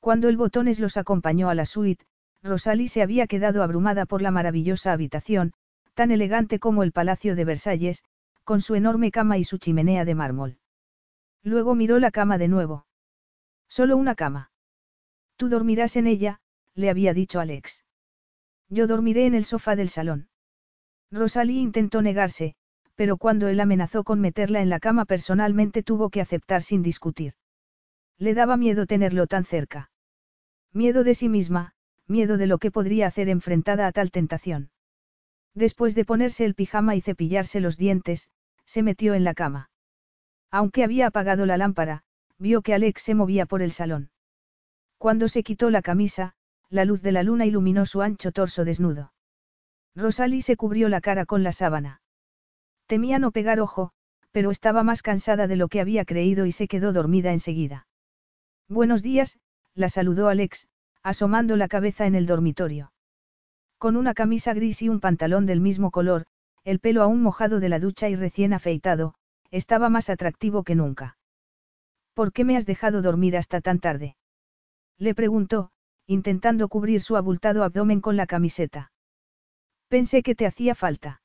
Cuando 0.00 0.28
el 0.28 0.36
botones 0.36 0.78
los 0.78 0.96
acompañó 0.96 1.48
a 1.48 1.54
la 1.54 1.66
suite, 1.66 2.04
Rosalie 2.42 2.88
se 2.88 3.02
había 3.02 3.26
quedado 3.26 3.62
abrumada 3.62 4.06
por 4.06 4.22
la 4.22 4.30
maravillosa 4.30 4.92
habitación, 4.92 5.52
tan 5.94 6.10
elegante 6.10 6.58
como 6.58 6.82
el 6.82 6.92
Palacio 6.92 7.34
de 7.34 7.44
Versalles, 7.44 8.04
con 8.44 8.60
su 8.60 8.74
enorme 8.74 9.10
cama 9.10 9.38
y 9.38 9.44
su 9.44 9.58
chimenea 9.58 10.04
de 10.04 10.14
mármol. 10.14 10.58
Luego 11.42 11.74
miró 11.74 11.98
la 11.98 12.10
cama 12.10 12.38
de 12.38 12.48
nuevo. 12.48 12.86
Solo 13.68 13.96
una 13.96 14.14
cama. 14.14 14.50
Tú 15.36 15.48
dormirás 15.48 15.96
en 15.96 16.06
ella, 16.06 16.40
le 16.74 16.90
había 16.90 17.14
dicho 17.14 17.40
Alex. 17.40 17.84
Yo 18.68 18.86
dormiré 18.86 19.26
en 19.26 19.34
el 19.34 19.44
sofá 19.44 19.76
del 19.76 19.88
salón. 19.88 20.28
Rosalie 21.10 21.60
intentó 21.60 22.02
negarse, 22.02 22.56
pero 22.96 23.16
cuando 23.16 23.48
él 23.48 23.60
amenazó 23.60 24.02
con 24.02 24.20
meterla 24.20 24.60
en 24.60 24.70
la 24.70 24.80
cama 24.80 25.04
personalmente 25.04 25.82
tuvo 25.82 26.10
que 26.10 26.20
aceptar 26.20 26.62
sin 26.62 26.82
discutir. 26.82 27.34
Le 28.18 28.34
daba 28.34 28.56
miedo 28.56 28.86
tenerlo 28.86 29.26
tan 29.26 29.44
cerca. 29.44 29.90
Miedo 30.72 31.04
de 31.04 31.14
sí 31.14 31.28
misma, 31.28 31.74
miedo 32.08 32.36
de 32.36 32.46
lo 32.46 32.58
que 32.58 32.70
podría 32.70 33.06
hacer 33.06 33.28
enfrentada 33.28 33.86
a 33.86 33.92
tal 33.92 34.10
tentación. 34.10 34.70
Después 35.54 35.94
de 35.94 36.04
ponerse 36.04 36.44
el 36.44 36.54
pijama 36.54 36.96
y 36.96 37.00
cepillarse 37.00 37.60
los 37.60 37.76
dientes, 37.76 38.28
se 38.64 38.82
metió 38.82 39.14
en 39.14 39.24
la 39.24 39.34
cama. 39.34 39.70
Aunque 40.50 40.84
había 40.84 41.06
apagado 41.06 41.46
la 41.46 41.56
lámpara, 41.56 42.02
vio 42.38 42.62
que 42.62 42.74
Alex 42.74 43.02
se 43.02 43.14
movía 43.14 43.46
por 43.46 43.62
el 43.62 43.72
salón. 43.72 44.10
Cuando 44.98 45.28
se 45.28 45.42
quitó 45.42 45.70
la 45.70 45.82
camisa, 45.82 46.34
la 46.68 46.84
luz 46.84 47.02
de 47.02 47.12
la 47.12 47.22
luna 47.22 47.46
iluminó 47.46 47.86
su 47.86 48.02
ancho 48.02 48.32
torso 48.32 48.64
desnudo. 48.64 49.12
Rosalie 49.94 50.42
se 50.42 50.56
cubrió 50.56 50.88
la 50.88 51.00
cara 51.00 51.24
con 51.24 51.42
la 51.42 51.52
sábana. 51.52 52.02
Temía 52.86 53.18
no 53.18 53.30
pegar 53.32 53.60
ojo, 53.60 53.92
pero 54.30 54.50
estaba 54.50 54.82
más 54.82 55.02
cansada 55.02 55.46
de 55.46 55.56
lo 55.56 55.68
que 55.68 55.80
había 55.80 56.04
creído 56.04 56.44
y 56.44 56.52
se 56.52 56.68
quedó 56.68 56.92
dormida 56.92 57.32
enseguida. 57.32 57.86
Buenos 58.68 59.02
días, 59.02 59.38
la 59.74 59.88
saludó 59.88 60.28
Alex, 60.28 60.68
asomando 61.06 61.54
la 61.56 61.68
cabeza 61.68 62.04
en 62.06 62.16
el 62.16 62.26
dormitorio. 62.26 62.90
Con 63.78 63.96
una 63.96 64.12
camisa 64.12 64.54
gris 64.54 64.82
y 64.82 64.88
un 64.88 64.98
pantalón 64.98 65.46
del 65.46 65.60
mismo 65.60 65.92
color, 65.92 66.26
el 66.64 66.80
pelo 66.80 67.00
aún 67.00 67.22
mojado 67.22 67.60
de 67.60 67.68
la 67.68 67.78
ducha 67.78 68.08
y 68.08 68.16
recién 68.16 68.52
afeitado, 68.52 69.14
estaba 69.52 69.88
más 69.88 70.10
atractivo 70.10 70.64
que 70.64 70.74
nunca. 70.74 71.16
¿Por 72.12 72.32
qué 72.32 72.42
me 72.42 72.56
has 72.56 72.66
dejado 72.66 73.02
dormir 73.02 73.36
hasta 73.36 73.60
tan 73.60 73.78
tarde? 73.78 74.16
Le 74.98 75.14
preguntó, 75.14 75.70
intentando 76.08 76.66
cubrir 76.66 77.00
su 77.00 77.16
abultado 77.16 77.62
abdomen 77.62 78.00
con 78.00 78.16
la 78.16 78.26
camiseta. 78.26 78.90
Pensé 79.86 80.24
que 80.24 80.34
te 80.34 80.44
hacía 80.44 80.74
falta. 80.74 81.22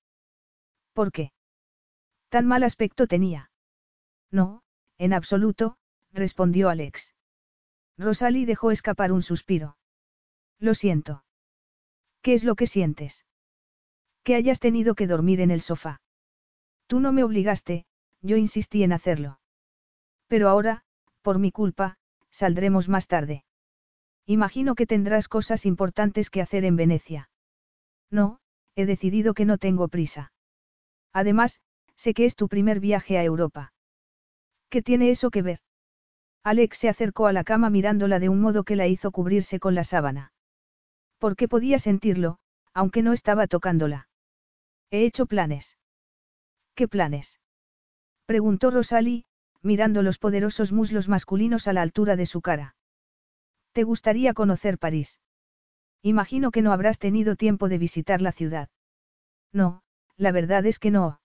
¿Por 0.94 1.12
qué? 1.12 1.32
Tan 2.30 2.46
mal 2.46 2.62
aspecto 2.62 3.08
tenía. 3.08 3.50
No, 4.30 4.62
en 5.00 5.14
absoluto, 5.14 5.78
respondió 6.14 6.70
Alex. 6.70 7.16
Rosalie 8.02 8.46
dejó 8.46 8.72
escapar 8.72 9.12
un 9.12 9.22
suspiro. 9.22 9.78
Lo 10.60 10.74
siento. 10.74 11.24
¿Qué 12.22 12.34
es 12.34 12.44
lo 12.44 12.56
que 12.56 12.68
sientes? 12.68 13.26
Que 14.24 14.36
hayas 14.36 14.60
tenido 14.60 14.96
que 14.96 15.08
dormir 15.08 15.40
en 15.40 15.52
el 15.52 15.62
sofá. 15.62 16.02
Tú 16.88 17.00
no 17.00 17.12
me 17.12 17.24
obligaste, 17.24 17.86
yo 18.22 18.38
insistí 18.38 18.84
en 18.84 18.94
hacerlo. 18.94 19.40
Pero 20.28 20.50
ahora, 20.50 20.84
por 21.22 21.40
mi 21.40 21.52
culpa, 21.52 21.98
saldremos 22.30 22.90
más 22.90 23.08
tarde. 23.08 23.44
Imagino 24.26 24.76
que 24.76 24.88
tendrás 24.88 25.28
cosas 25.28 25.66
importantes 25.66 26.30
que 26.30 26.42
hacer 26.42 26.66
en 26.66 26.76
Venecia. 26.76 27.30
No, 28.10 28.40
he 28.76 28.86
decidido 28.86 29.34
que 29.34 29.46
no 29.46 29.58
tengo 29.58 29.88
prisa. 29.88 30.32
Además, 31.14 31.62
sé 31.96 32.14
que 32.14 32.26
es 32.26 32.36
tu 32.36 32.48
primer 32.48 32.80
viaje 32.80 33.18
a 33.18 33.24
Europa. 33.24 33.74
¿Qué 34.70 34.82
tiene 34.82 35.12
eso 35.12 35.30
que 35.32 35.42
ver? 35.42 35.60
Alex 36.44 36.78
se 36.78 36.90
acercó 36.90 37.28
a 37.28 37.34
la 37.34 37.44
cama 37.44 37.70
mirándola 37.70 38.20
de 38.20 38.30
un 38.30 38.42
modo 38.42 38.64
que 38.64 38.76
la 38.76 38.88
hizo 38.88 39.12
cubrirse 39.12 39.60
con 39.60 39.76
la 39.76 39.84
sábana. 39.84 40.34
Porque 41.20 41.48
podía 41.48 41.78
sentirlo, 41.78 42.40
aunque 42.74 43.04
no 43.04 43.14
estaba 43.14 43.46
tocándola. 43.48 44.08
He 44.90 45.06
hecho 45.06 45.28
planes. 45.28 45.78
¿Qué 46.74 46.88
planes? 46.88 47.40
Preguntó 48.26 48.72
Rosalie, 48.72 49.26
mirando 49.62 50.02
los 50.02 50.18
poderosos 50.18 50.72
muslos 50.72 51.08
masculinos 51.08 51.68
a 51.68 51.74
la 51.74 51.84
altura 51.84 52.16
de 52.16 52.26
su 52.26 52.42
cara. 52.42 52.76
¿Te 53.72 53.84
gustaría 53.84 54.34
conocer 54.34 54.80
París? 54.80 55.20
Imagino 56.02 56.50
que 56.50 56.64
no 56.64 56.74
habrás 56.74 56.98
tenido 56.98 57.36
tiempo 57.36 57.70
de 57.70 57.78
visitar 57.78 58.22
la 58.22 58.32
ciudad. 58.32 58.70
No, 59.54 59.84
la 60.18 60.32
verdad 60.32 60.66
es 60.66 60.80
que 60.80 60.90
no. 60.90 61.22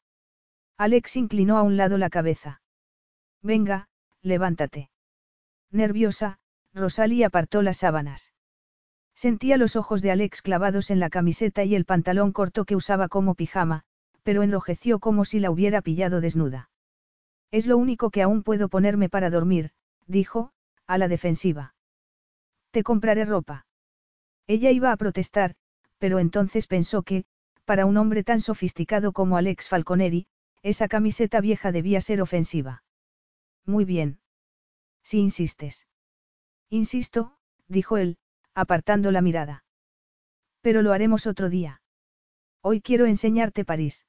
Alex 0.76 1.16
inclinó 1.16 1.56
a 1.56 1.62
un 1.62 1.78
lado 1.78 1.97
la 1.97 2.10
cabeza. 2.10 2.60
Venga, 3.43 3.88
levántate. 4.20 4.90
Nerviosa, 5.70 6.38
Rosalie 6.74 7.24
apartó 7.24 7.62
las 7.62 7.78
sábanas. 7.78 8.32
Sentía 9.14 9.56
los 9.56 9.76
ojos 9.76 10.02
de 10.02 10.10
Alex 10.10 10.43
clavados 10.43 10.90
en 10.90 11.01
la 11.01 11.10
camiseta 11.10 11.64
y 11.64 11.74
el 11.74 11.84
pantalón 11.84 12.32
corto 12.32 12.64
que 12.64 12.76
usaba 12.76 13.09
como 13.09 13.34
pijama, 13.34 13.82
pero 14.22 14.43
enrojeció 14.43 14.98
como 14.98 15.24
si 15.24 15.40
la 15.40 15.51
hubiera 15.51 15.80
pillado 15.80 16.20
desnuda. 16.20 16.70
Es 17.51 17.66
lo 17.66 17.78
único 17.78 18.10
que 18.10 18.22
aún 18.22 18.43
puedo 18.43 18.68
ponerme 18.68 19.09
para 19.09 19.30
dormir, 19.30 19.70
dijo, 20.06 20.51
a 20.86 20.98
la 20.98 21.09
defensiva. 21.09 21.74
Te 22.72 22.82
compraré 22.82 23.24
ropa. 23.24 23.66
Ella 24.47 24.70
iba 24.70 24.93
a 24.93 24.97
protestar, 24.97 25.55
pero 25.98 26.18
entonces 26.18 26.66
pensó 26.66 27.02
que, 27.02 27.24
para 27.64 27.86
un 27.86 27.97
hombre 27.97 28.22
tan 28.22 28.40
sofisticado 28.40 29.12
como 29.12 29.36
Alex 29.36 29.68
Falconeri, 29.68 30.26
esa 30.62 30.88
camiseta 30.88 31.40
vieja 31.40 31.72
debía 31.72 32.01
ser 32.01 32.20
ofensiva. 32.20 32.82
Muy 33.64 33.84
bien. 33.84 34.18
Si 35.08 35.20
insistes. 35.20 35.86
Insisto, 36.68 37.38
dijo 37.68 37.96
él, 37.96 38.18
apartando 38.54 39.12
la 39.12 39.20
mirada. 39.20 39.64
Pero 40.62 40.82
lo 40.82 40.92
haremos 40.92 41.28
otro 41.28 41.48
día. 41.48 41.80
Hoy 42.60 42.80
quiero 42.80 43.06
enseñarte 43.06 43.64
París. 43.64 44.04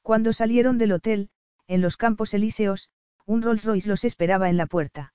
Cuando 0.00 0.32
salieron 0.32 0.78
del 0.78 0.92
hotel, 0.92 1.28
en 1.66 1.82
los 1.82 1.98
campos 1.98 2.32
elíseos, 2.32 2.88
un 3.26 3.42
Rolls 3.42 3.66
Royce 3.66 3.90
los 3.90 4.04
esperaba 4.04 4.48
en 4.48 4.56
la 4.56 4.64
puerta. 4.64 5.12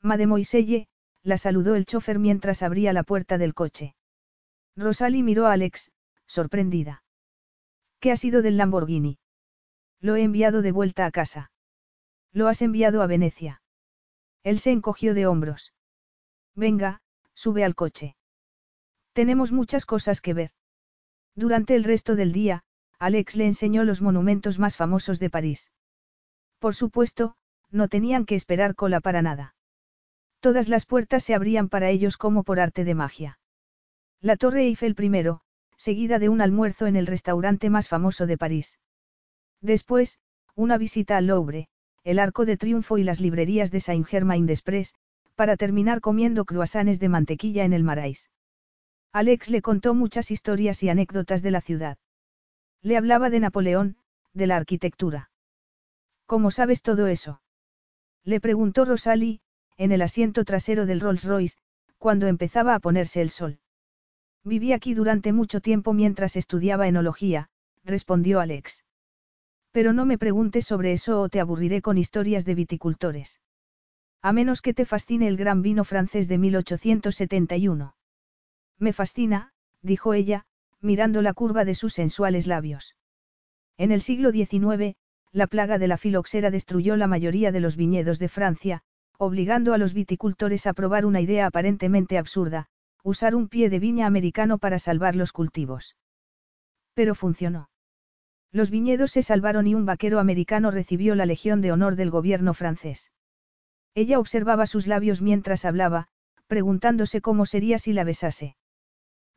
Mademoiselle, 0.00 0.86
la 1.24 1.36
saludó 1.36 1.74
el 1.74 1.84
chofer 1.84 2.20
mientras 2.20 2.62
abría 2.62 2.92
la 2.92 3.02
puerta 3.02 3.38
del 3.38 3.54
coche. 3.54 3.96
Rosalie 4.76 5.24
miró 5.24 5.48
a 5.48 5.52
Alex, 5.54 5.90
sorprendida. 6.26 7.02
¿Qué 7.98 8.12
ha 8.12 8.16
sido 8.16 8.40
del 8.40 8.56
Lamborghini? 8.56 9.18
Lo 9.98 10.14
he 10.14 10.22
enviado 10.22 10.62
de 10.62 10.70
vuelta 10.70 11.06
a 11.06 11.10
casa. 11.10 11.50
Lo 12.30 12.46
has 12.46 12.62
enviado 12.62 13.02
a 13.02 13.08
Venecia. 13.08 13.61
Él 14.42 14.58
se 14.58 14.72
encogió 14.72 15.14
de 15.14 15.26
hombros. 15.26 15.72
Venga, 16.54 17.00
sube 17.34 17.64
al 17.64 17.74
coche. 17.74 18.16
Tenemos 19.12 19.52
muchas 19.52 19.86
cosas 19.86 20.20
que 20.20 20.34
ver. 20.34 20.50
Durante 21.34 21.74
el 21.74 21.84
resto 21.84 22.16
del 22.16 22.32
día, 22.32 22.64
Alex 22.98 23.36
le 23.36 23.46
enseñó 23.46 23.84
los 23.84 24.00
monumentos 24.00 24.58
más 24.58 24.76
famosos 24.76 25.18
de 25.18 25.30
París. 25.30 25.70
Por 26.58 26.74
supuesto, 26.74 27.36
no 27.70 27.88
tenían 27.88 28.26
que 28.26 28.34
esperar 28.34 28.74
cola 28.74 29.00
para 29.00 29.22
nada. 29.22 29.54
Todas 30.40 30.68
las 30.68 30.86
puertas 30.86 31.24
se 31.24 31.34
abrían 31.34 31.68
para 31.68 31.90
ellos 31.90 32.16
como 32.16 32.42
por 32.42 32.60
arte 32.60 32.84
de 32.84 32.94
magia. 32.94 33.38
La 34.20 34.36
Torre 34.36 34.62
Eiffel 34.62 34.94
primero, 34.94 35.40
seguida 35.76 36.18
de 36.18 36.28
un 36.28 36.40
almuerzo 36.40 36.86
en 36.86 36.96
el 36.96 37.06
restaurante 37.06 37.70
más 37.70 37.88
famoso 37.88 38.26
de 38.26 38.38
París. 38.38 38.78
Después, 39.60 40.18
una 40.54 40.78
visita 40.78 41.16
al 41.16 41.26
Louvre, 41.26 41.68
el 42.04 42.18
Arco 42.18 42.44
de 42.44 42.56
Triunfo 42.56 42.98
y 42.98 43.04
las 43.04 43.20
librerías 43.20 43.70
de 43.70 43.80
Saint-Germain-des-Prés, 43.80 44.94
para 45.34 45.56
terminar 45.56 46.00
comiendo 46.00 46.44
cruasanes 46.44 46.98
de 47.00 47.08
mantequilla 47.08 47.64
en 47.64 47.72
el 47.72 47.84
Marais. 47.84 48.30
Alex 49.12 49.50
le 49.50 49.62
contó 49.62 49.94
muchas 49.94 50.30
historias 50.30 50.82
y 50.82 50.88
anécdotas 50.88 51.42
de 51.42 51.50
la 51.50 51.60
ciudad. 51.60 51.98
Le 52.80 52.96
hablaba 52.96 53.30
de 53.30 53.40
Napoleón, 53.40 53.96
de 54.32 54.46
la 54.46 54.56
arquitectura. 54.56 55.30
¿Cómo 56.26 56.50
sabes 56.50 56.82
todo 56.82 57.06
eso? 57.06 57.42
Le 58.24 58.40
preguntó 58.40 58.84
Rosalie, 58.84 59.40
en 59.76 59.92
el 59.92 60.02
asiento 60.02 60.44
trasero 60.44 60.86
del 60.86 61.00
Rolls 61.00 61.24
Royce, 61.24 61.58
cuando 61.98 62.26
empezaba 62.26 62.74
a 62.74 62.80
ponerse 62.80 63.20
el 63.20 63.30
sol. 63.30 63.60
Viví 64.44 64.72
aquí 64.72 64.94
durante 64.94 65.32
mucho 65.32 65.60
tiempo 65.60 65.92
mientras 65.92 66.36
estudiaba 66.36 66.88
enología, 66.88 67.48
respondió 67.84 68.40
Alex. 68.40 68.84
Pero 69.72 69.92
no 69.92 70.04
me 70.04 70.18
preguntes 70.18 70.66
sobre 70.66 70.92
eso 70.92 71.20
o 71.20 71.28
te 71.28 71.40
aburriré 71.40 71.82
con 71.82 71.98
historias 71.98 72.44
de 72.44 72.54
viticultores. 72.54 73.40
A 74.20 74.32
menos 74.32 74.60
que 74.60 74.74
te 74.74 74.84
fascine 74.84 75.26
el 75.26 75.36
gran 75.36 75.62
vino 75.62 75.84
francés 75.84 76.28
de 76.28 76.38
1871. 76.38 77.94
Me 78.78 78.92
fascina, 78.92 79.52
dijo 79.80 80.14
ella, 80.14 80.44
mirando 80.80 81.22
la 81.22 81.32
curva 81.32 81.64
de 81.64 81.74
sus 81.74 81.94
sensuales 81.94 82.46
labios. 82.46 82.94
En 83.78 83.90
el 83.90 84.02
siglo 84.02 84.30
XIX, 84.30 84.94
la 85.32 85.46
plaga 85.46 85.78
de 85.78 85.88
la 85.88 85.96
filoxera 85.96 86.50
destruyó 86.50 86.96
la 86.96 87.06
mayoría 87.06 87.50
de 87.50 87.60
los 87.60 87.76
viñedos 87.76 88.18
de 88.18 88.28
Francia, 88.28 88.82
obligando 89.16 89.72
a 89.72 89.78
los 89.78 89.94
viticultores 89.94 90.66
a 90.66 90.74
probar 90.74 91.06
una 91.06 91.20
idea 91.20 91.46
aparentemente 91.46 92.18
absurda, 92.18 92.66
usar 93.02 93.34
un 93.34 93.48
pie 93.48 93.70
de 93.70 93.78
viña 93.78 94.06
americano 94.06 94.58
para 94.58 94.78
salvar 94.78 95.16
los 95.16 95.32
cultivos. 95.32 95.96
Pero 96.94 97.14
funcionó. 97.14 97.71
Los 98.52 98.70
viñedos 98.70 99.12
se 99.12 99.22
salvaron 99.22 99.66
y 99.66 99.74
un 99.74 99.86
vaquero 99.86 100.20
americano 100.20 100.70
recibió 100.70 101.14
la 101.14 101.26
Legión 101.26 101.62
de 101.62 101.72
Honor 101.72 101.96
del 101.96 102.10
gobierno 102.10 102.52
francés. 102.52 103.10
Ella 103.94 104.18
observaba 104.18 104.66
sus 104.66 104.86
labios 104.86 105.22
mientras 105.22 105.64
hablaba, 105.64 106.08
preguntándose 106.46 107.22
cómo 107.22 107.46
sería 107.46 107.78
si 107.78 107.94
la 107.94 108.04
besase. 108.04 108.56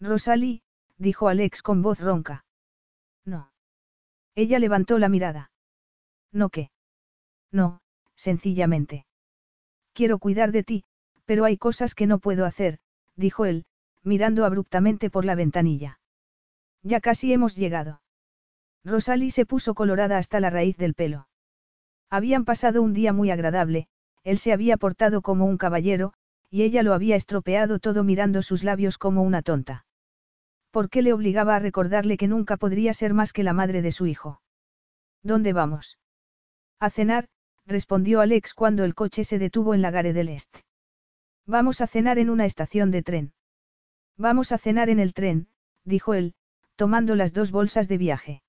Rosalie, 0.01 0.61
dijo 0.97 1.29
Alex 1.29 1.61
con 1.61 1.81
voz 1.81 2.01
ronca. 2.01 2.45
No. 3.23 3.51
Ella 4.35 4.59
levantó 4.59 4.99
la 4.99 5.07
mirada. 5.07 5.51
¿No 6.33 6.49
qué? 6.49 6.71
No, 7.51 7.81
sencillamente. 8.15 9.05
Quiero 9.93 10.19
cuidar 10.19 10.51
de 10.51 10.63
ti, 10.63 10.83
pero 11.23 11.45
hay 11.45 11.57
cosas 11.57 11.95
que 11.95 12.05
no 12.05 12.19
puedo 12.19 12.45
hacer, 12.45 12.79
dijo 13.15 13.45
él, 13.45 13.65
mirando 14.03 14.43
abruptamente 14.43 15.09
por 15.09 15.23
la 15.23 15.35
ventanilla. 15.35 15.99
Ya 16.83 16.99
casi 16.99 17.31
hemos 17.31 17.55
llegado. 17.55 18.01
Rosalie 18.85 19.31
se 19.31 19.47
puso 19.47 19.73
colorada 19.73 20.19
hasta 20.19 20.39
la 20.39 20.51
raíz 20.51 20.77
del 20.77 20.93
pelo. 20.93 21.27
Habían 22.09 22.45
pasado 22.45 22.83
un 22.83 22.93
día 22.93 23.13
muy 23.13 23.31
agradable, 23.31 23.87
él 24.23 24.37
se 24.37 24.53
había 24.53 24.77
portado 24.77 25.23
como 25.23 25.45
un 25.45 25.57
caballero, 25.57 26.13
y 26.51 26.61
ella 26.61 26.83
lo 26.83 26.93
había 26.93 27.15
estropeado 27.15 27.79
todo 27.79 28.03
mirando 28.03 28.43
sus 28.43 28.63
labios 28.63 28.99
como 28.99 29.23
una 29.23 29.41
tonta. 29.41 29.85
¿Por 30.69 30.89
qué 30.89 31.01
le 31.01 31.13
obligaba 31.13 31.55
a 31.55 31.59
recordarle 31.59 32.15
que 32.15 32.27
nunca 32.27 32.57
podría 32.57 32.93
ser 32.93 33.13
más 33.13 33.33
que 33.33 33.43
la 33.43 33.53
madre 33.53 33.81
de 33.81 33.91
su 33.91 34.05
hijo? 34.05 34.41
¿Dónde 35.23 35.51
vamos? 35.51 35.97
A 36.79 36.91
cenar, 36.91 37.27
respondió 37.65 38.21
Alex 38.21 38.53
cuando 38.53 38.83
el 38.83 38.93
coche 38.93 39.23
se 39.23 39.39
detuvo 39.39 39.73
en 39.73 39.81
la 39.81 39.89
Gare 39.89 40.13
del 40.13 40.29
Est. 40.29 40.55
Vamos 41.47 41.81
a 41.81 41.87
cenar 41.87 42.19
en 42.19 42.29
una 42.29 42.45
estación 42.45 42.91
de 42.91 43.01
tren. 43.01 43.33
Vamos 44.17 44.51
a 44.51 44.59
cenar 44.59 44.89
en 44.89 44.99
el 44.99 45.13
tren, 45.13 45.47
dijo 45.83 46.13
él, 46.13 46.35
tomando 46.75 47.15
las 47.15 47.33
dos 47.33 47.51
bolsas 47.51 47.87
de 47.87 47.97
viaje. 47.97 48.44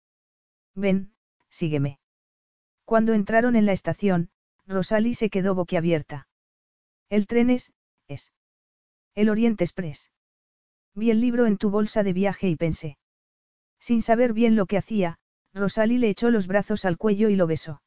Ven, 0.77 1.11
sígueme. 1.51 1.99
Cuando 2.85 3.15
entraron 3.15 3.57
en 3.57 3.67
la 3.67 3.73
estación, 3.73 4.29
Rosalie 4.67 5.15
se 5.15 5.31
quedó 5.31 5.55
boquiabierta. 5.55 6.29
El 7.09 7.27
tren 7.27 7.51
es, 7.51 7.73
es. 8.09 8.33
El 9.15 9.31
Oriente 9.31 9.65
Express. 9.65 10.11
Vi 10.95 11.11
el 11.11 11.21
libro 11.21 11.47
en 11.47 11.57
tu 11.57 11.71
bolsa 11.71 12.03
de 12.03 12.13
viaje 12.13 12.49
y 12.49 12.57
pensé. 12.57 12.99
Sin 13.81 14.03
saber 14.03 14.35
bien 14.35 14.55
lo 14.55 14.67
que 14.67 14.77
hacía, 14.77 15.19
Rosalie 15.55 15.99
le 15.99 16.11
echó 16.11 16.31
los 16.31 16.47
brazos 16.47 16.85
al 16.85 16.99
cuello 16.99 17.31
y 17.31 17.37
lo 17.37 17.47
besó. 17.47 17.81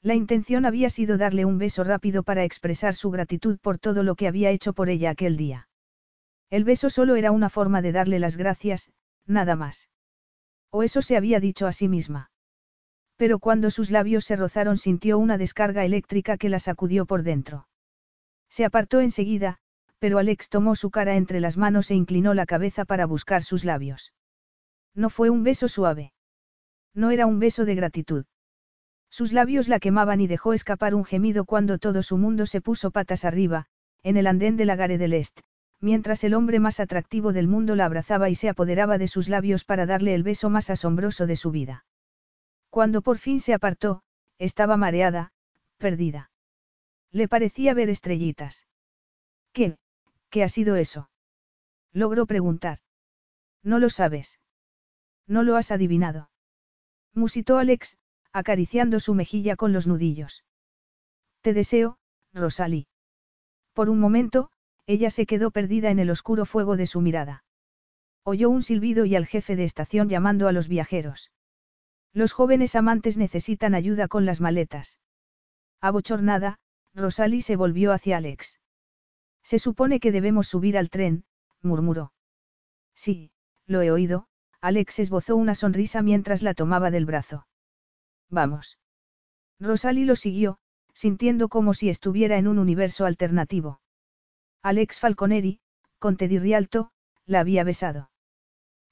La 0.00 0.14
intención 0.14 0.66
había 0.66 0.90
sido 0.90 1.18
darle 1.18 1.44
un 1.44 1.58
beso 1.58 1.82
rápido 1.82 2.22
para 2.22 2.44
expresar 2.44 2.94
su 2.94 3.10
gratitud 3.10 3.58
por 3.58 3.78
todo 3.78 4.02
lo 4.02 4.14
que 4.14 4.28
había 4.28 4.50
hecho 4.50 4.72
por 4.72 4.88
ella 4.88 5.10
aquel 5.10 5.36
día. 5.36 5.68
El 6.50 6.64
beso 6.64 6.90
solo 6.90 7.16
era 7.16 7.32
una 7.32 7.50
forma 7.50 7.82
de 7.82 7.92
darle 7.92 8.18
las 8.18 8.36
gracias, 8.36 8.92
nada 9.26 9.56
más. 9.56 9.88
O 10.76 10.82
eso 10.82 11.02
se 11.02 11.16
había 11.16 11.38
dicho 11.38 11.68
a 11.68 11.72
sí 11.72 11.86
misma. 11.86 12.32
Pero 13.16 13.38
cuando 13.38 13.70
sus 13.70 13.92
labios 13.92 14.24
se 14.24 14.34
rozaron 14.34 14.76
sintió 14.76 15.20
una 15.20 15.38
descarga 15.38 15.84
eléctrica 15.84 16.36
que 16.36 16.48
la 16.48 16.58
sacudió 16.58 17.06
por 17.06 17.22
dentro. 17.22 17.68
Se 18.50 18.64
apartó 18.64 19.00
enseguida, 19.00 19.58
pero 20.00 20.18
Alex 20.18 20.48
tomó 20.48 20.74
su 20.74 20.90
cara 20.90 21.14
entre 21.14 21.38
las 21.38 21.56
manos 21.56 21.92
e 21.92 21.94
inclinó 21.94 22.34
la 22.34 22.44
cabeza 22.44 22.84
para 22.84 23.06
buscar 23.06 23.44
sus 23.44 23.64
labios. 23.64 24.12
No 24.96 25.10
fue 25.10 25.30
un 25.30 25.44
beso 25.44 25.68
suave. 25.68 26.12
No 26.92 27.12
era 27.12 27.26
un 27.26 27.38
beso 27.38 27.64
de 27.64 27.76
gratitud. 27.76 28.24
Sus 29.10 29.32
labios 29.32 29.68
la 29.68 29.78
quemaban 29.78 30.20
y 30.20 30.26
dejó 30.26 30.54
escapar 30.54 30.96
un 30.96 31.04
gemido 31.04 31.44
cuando 31.44 31.78
todo 31.78 32.02
su 32.02 32.18
mundo 32.18 32.46
se 32.46 32.60
puso 32.60 32.90
patas 32.90 33.24
arriba, 33.24 33.66
en 34.02 34.16
el 34.16 34.26
andén 34.26 34.56
de 34.56 34.64
la 34.64 34.74
Gare 34.74 34.98
del 34.98 35.12
Est, 35.12 35.40
mientras 35.80 36.24
el 36.24 36.34
hombre 36.34 36.60
más 36.60 36.80
atractivo 36.80 37.32
del 37.32 37.48
mundo 37.48 37.76
la 37.76 37.84
abrazaba 37.84 38.30
y 38.30 38.34
se 38.34 38.48
apoderaba 38.48 38.98
de 38.98 39.08
sus 39.08 39.28
labios 39.28 39.64
para 39.64 39.86
darle 39.86 40.14
el 40.14 40.22
beso 40.22 40.50
más 40.50 40.70
asombroso 40.70 41.26
de 41.26 41.36
su 41.36 41.50
vida. 41.50 41.84
Cuando 42.70 43.02
por 43.02 43.18
fin 43.18 43.40
se 43.40 43.54
apartó, 43.54 44.02
estaba 44.38 44.76
mareada, 44.76 45.32
perdida. 45.78 46.30
Le 47.12 47.28
parecía 47.28 47.74
ver 47.74 47.88
estrellitas. 47.90 48.66
¿Qué? 49.52 49.76
¿Qué 50.30 50.42
ha 50.42 50.48
sido 50.48 50.76
eso? 50.76 51.10
Logró 51.92 52.26
preguntar. 52.26 52.80
No 53.62 53.78
lo 53.78 53.88
sabes. 53.90 54.40
No 55.26 55.42
lo 55.42 55.56
has 55.56 55.70
adivinado. 55.70 56.30
Musitó 57.14 57.58
Alex, 57.58 57.96
acariciando 58.32 58.98
su 58.98 59.14
mejilla 59.14 59.54
con 59.54 59.72
los 59.72 59.86
nudillos. 59.86 60.44
Te 61.40 61.54
deseo, 61.54 61.98
Rosalie. 62.32 62.88
Por 63.72 63.88
un 63.88 64.00
momento, 64.00 64.50
ella 64.86 65.10
se 65.10 65.26
quedó 65.26 65.50
perdida 65.50 65.90
en 65.90 65.98
el 65.98 66.10
oscuro 66.10 66.44
fuego 66.44 66.76
de 66.76 66.86
su 66.86 67.00
mirada. 67.00 67.44
Oyó 68.22 68.50
un 68.50 68.62
silbido 68.62 69.04
y 69.04 69.16
al 69.16 69.26
jefe 69.26 69.56
de 69.56 69.64
estación 69.64 70.08
llamando 70.08 70.48
a 70.48 70.52
los 70.52 70.68
viajeros. 70.68 71.30
Los 72.12 72.32
jóvenes 72.32 72.74
amantes 72.74 73.16
necesitan 73.16 73.74
ayuda 73.74 74.08
con 74.08 74.24
las 74.24 74.40
maletas. 74.40 74.98
Abochornada, 75.80 76.58
Rosalie 76.94 77.42
se 77.42 77.56
volvió 77.56 77.92
hacia 77.92 78.16
Alex. 78.16 78.60
Se 79.42 79.58
supone 79.58 80.00
que 80.00 80.12
debemos 80.12 80.48
subir 80.48 80.78
al 80.78 80.90
tren, 80.90 81.24
murmuró. 81.60 82.12
Sí, 82.94 83.30
lo 83.66 83.82
he 83.82 83.90
oído, 83.90 84.28
Alex 84.60 85.00
esbozó 85.00 85.36
una 85.36 85.54
sonrisa 85.54 86.02
mientras 86.02 86.42
la 86.42 86.54
tomaba 86.54 86.90
del 86.90 87.04
brazo. 87.04 87.46
Vamos. 88.30 88.78
Rosalie 89.60 90.06
lo 90.06 90.16
siguió, 90.16 90.58
sintiendo 90.94 91.48
como 91.48 91.74
si 91.74 91.90
estuviera 91.90 92.38
en 92.38 92.48
un 92.48 92.58
universo 92.58 93.04
alternativo. 93.04 93.80
Alex 94.64 94.98
Falconeri, 94.98 95.60
conte 95.98 96.26
di 96.26 96.38
Rialto, 96.38 96.90
la 97.26 97.40
había 97.40 97.64
besado. 97.64 98.10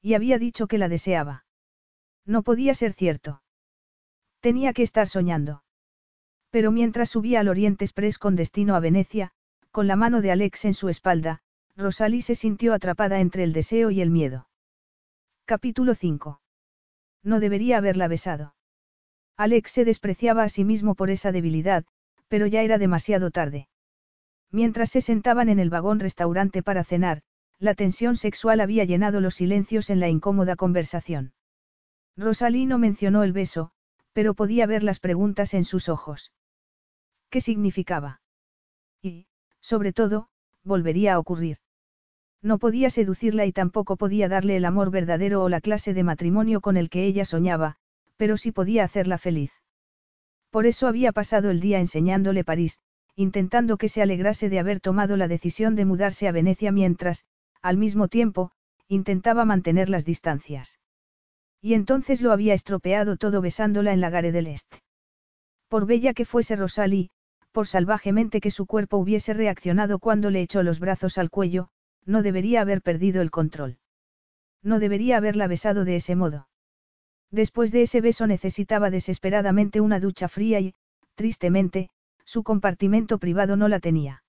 Y 0.02 0.12
había 0.12 0.36
dicho 0.36 0.66
que 0.66 0.76
la 0.76 0.90
deseaba. 0.90 1.46
No 2.26 2.42
podía 2.42 2.74
ser 2.74 2.92
cierto. 2.92 3.42
Tenía 4.40 4.74
que 4.74 4.82
estar 4.82 5.08
soñando. 5.08 5.64
Pero 6.50 6.72
mientras 6.72 7.08
subía 7.08 7.40
al 7.40 7.48
Oriente 7.48 7.86
Express 7.86 8.18
con 8.18 8.36
destino 8.36 8.74
a 8.74 8.80
Venecia, 8.80 9.32
con 9.70 9.86
la 9.86 9.96
mano 9.96 10.20
de 10.20 10.30
Alex 10.30 10.66
en 10.66 10.74
su 10.74 10.90
espalda, 10.90 11.40
Rosalie 11.74 12.20
se 12.20 12.34
sintió 12.34 12.74
atrapada 12.74 13.20
entre 13.20 13.42
el 13.42 13.54
deseo 13.54 13.90
y 13.90 14.02
el 14.02 14.10
miedo. 14.10 14.50
Capítulo 15.46 15.94
5. 15.94 16.42
No 17.22 17.40
debería 17.40 17.78
haberla 17.78 18.08
besado. 18.08 18.54
Alex 19.38 19.70
se 19.70 19.86
despreciaba 19.86 20.42
a 20.42 20.50
sí 20.50 20.64
mismo 20.64 20.94
por 20.94 21.08
esa 21.08 21.32
debilidad, 21.32 21.86
pero 22.28 22.46
ya 22.46 22.60
era 22.60 22.76
demasiado 22.76 23.30
tarde. 23.30 23.68
Mientras 24.52 24.90
se 24.90 25.00
sentaban 25.00 25.48
en 25.48 25.58
el 25.58 25.70
vagón 25.70 25.98
restaurante 25.98 26.62
para 26.62 26.84
cenar, 26.84 27.22
la 27.58 27.74
tensión 27.74 28.16
sexual 28.16 28.60
había 28.60 28.84
llenado 28.84 29.20
los 29.20 29.34
silencios 29.34 29.88
en 29.88 29.98
la 29.98 30.08
incómoda 30.08 30.56
conversación. 30.56 31.32
Rosalí 32.16 32.66
no 32.66 32.78
mencionó 32.78 33.24
el 33.24 33.32
beso, 33.32 33.70
pero 34.12 34.34
podía 34.34 34.66
ver 34.66 34.82
las 34.82 35.00
preguntas 35.00 35.54
en 35.54 35.64
sus 35.64 35.88
ojos. 35.88 36.32
¿Qué 37.30 37.40
significaba? 37.40 38.20
Y, 39.00 39.26
sobre 39.60 39.94
todo, 39.94 40.28
volvería 40.64 41.14
a 41.14 41.18
ocurrir. 41.18 41.56
No 42.42 42.58
podía 42.58 42.90
seducirla 42.90 43.46
y 43.46 43.52
tampoco 43.52 43.96
podía 43.96 44.28
darle 44.28 44.56
el 44.56 44.66
amor 44.66 44.90
verdadero 44.90 45.42
o 45.42 45.48
la 45.48 45.62
clase 45.62 45.94
de 45.94 46.02
matrimonio 46.02 46.60
con 46.60 46.76
el 46.76 46.90
que 46.90 47.06
ella 47.06 47.24
soñaba, 47.24 47.76
pero 48.16 48.36
sí 48.36 48.52
podía 48.52 48.84
hacerla 48.84 49.16
feliz. 49.16 49.52
Por 50.50 50.66
eso 50.66 50.88
había 50.88 51.12
pasado 51.12 51.50
el 51.50 51.60
día 51.60 51.78
enseñándole 51.78 52.44
París, 52.44 52.78
intentando 53.16 53.76
que 53.76 53.88
se 53.88 54.02
alegrase 54.02 54.48
de 54.48 54.58
haber 54.58 54.80
tomado 54.80 55.16
la 55.16 55.28
decisión 55.28 55.74
de 55.74 55.84
mudarse 55.84 56.28
a 56.28 56.32
Venecia 56.32 56.72
mientras, 56.72 57.26
al 57.60 57.76
mismo 57.76 58.08
tiempo, 58.08 58.50
intentaba 58.88 59.44
mantener 59.44 59.88
las 59.88 60.04
distancias. 60.04 60.78
Y 61.60 61.74
entonces 61.74 62.20
lo 62.22 62.32
había 62.32 62.54
estropeado 62.54 63.16
todo 63.16 63.40
besándola 63.40 63.92
en 63.92 64.00
la 64.00 64.10
gare 64.10 64.32
del 64.32 64.48
Est. 64.48 64.74
Por 65.68 65.86
bella 65.86 66.12
que 66.12 66.24
fuese 66.24 66.56
Rosalie, 66.56 67.10
por 67.52 67.66
salvajemente 67.66 68.40
que 68.40 68.50
su 68.50 68.66
cuerpo 68.66 68.96
hubiese 68.96 69.34
reaccionado 69.34 69.98
cuando 69.98 70.30
le 70.30 70.40
echó 70.40 70.62
los 70.62 70.80
brazos 70.80 71.18
al 71.18 71.30
cuello, 71.30 71.68
no 72.04 72.22
debería 72.22 72.62
haber 72.62 72.82
perdido 72.82 73.22
el 73.22 73.30
control. 73.30 73.78
No 74.62 74.78
debería 74.78 75.18
haberla 75.18 75.46
besado 75.46 75.84
de 75.84 75.96
ese 75.96 76.16
modo. 76.16 76.48
Después 77.30 77.72
de 77.72 77.82
ese 77.82 78.00
beso 78.00 78.26
necesitaba 78.26 78.90
desesperadamente 78.90 79.80
una 79.80 80.00
ducha 80.00 80.28
fría 80.28 80.60
y, 80.60 80.74
tristemente, 81.14 81.90
su 82.24 82.42
compartimento 82.42 83.18
privado 83.18 83.56
no 83.56 83.68
la 83.68 83.80
tenía. 83.80 84.22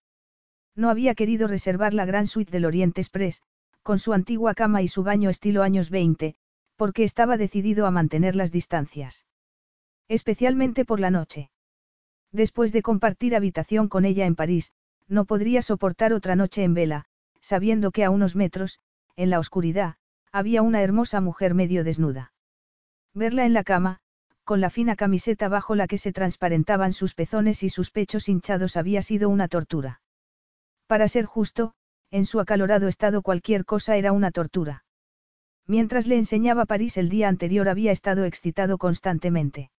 No 0.76 0.90
había 0.90 1.16
querido 1.16 1.48
reservar 1.48 1.94
la 1.94 2.06
gran 2.06 2.28
suite 2.28 2.52
del 2.52 2.66
Oriente 2.66 3.02
Express, 3.02 3.44
con 3.84 4.00
su 4.00 4.14
antigua 4.14 4.54
cama 4.54 4.82
y 4.82 4.88
su 4.88 5.04
baño 5.04 5.30
estilo 5.30 5.62
años 5.62 5.90
20, 5.90 6.36
porque 6.76 7.04
estaba 7.04 7.38
decidido 7.38 7.86
a 7.86 7.92
mantener 7.92 8.36
las 8.36 8.52
distancias. 8.52 9.26
Especialmente 10.08 10.86
por 10.86 11.00
la 11.00 11.12
noche. 11.12 11.52
Después 12.32 12.72
de 12.72 12.82
compartir 12.82 13.36
habitación 13.36 13.88
con 13.88 14.06
ella 14.06 14.26
en 14.26 14.36
París, 14.36 14.72
no 15.08 15.26
podría 15.26 15.62
soportar 15.62 16.14
otra 16.14 16.36
noche 16.36 16.64
en 16.64 16.74
vela, 16.74 17.06
sabiendo 17.42 17.92
que 17.92 18.04
a 18.04 18.10
unos 18.10 18.36
metros, 18.36 18.80
en 19.16 19.30
la 19.30 19.40
oscuridad, 19.40 19.96
había 20.32 20.62
una 20.62 20.82
hermosa 20.82 21.22
mujer 21.22 21.54
medio 21.54 21.84
desnuda. 21.84 22.34
Verla 23.14 23.46
en 23.46 23.54
la 23.54 23.64
cama, 23.64 24.02
con 24.44 24.62
la 24.62 24.70
fina 24.70 24.96
camiseta 24.96 25.48
bajo 25.48 25.76
la 25.76 25.88
que 25.88 25.98
se 25.98 26.12
transparentaban 26.12 26.94
sus 26.94 27.14
pezones 27.16 27.64
y 27.64 27.70
sus 27.70 27.92
pechos 27.92 28.28
hinchados 28.28 28.78
había 28.78 29.02
sido 29.02 29.30
una 29.30 29.48
tortura. 29.48 30.02
Para 30.88 31.08
ser 31.08 31.26
justo, 31.26 31.74
en 32.12 32.26
su 32.26 32.40
acalorado 32.40 32.88
estado 32.88 33.22
cualquier 33.22 33.66
cosa 33.66 33.96
era 33.98 34.12
una 34.12 34.32
tortura. 34.32 34.84
Mientras 35.66 36.08
le 36.08 36.18
enseñaba 36.18 36.66
París 36.66 36.98
el 36.98 37.10
día 37.10 37.30
anterior 37.30 37.70
había 37.70 37.92
estado 37.92 38.26
excitado 38.26 38.78
constantemente. 38.78 39.72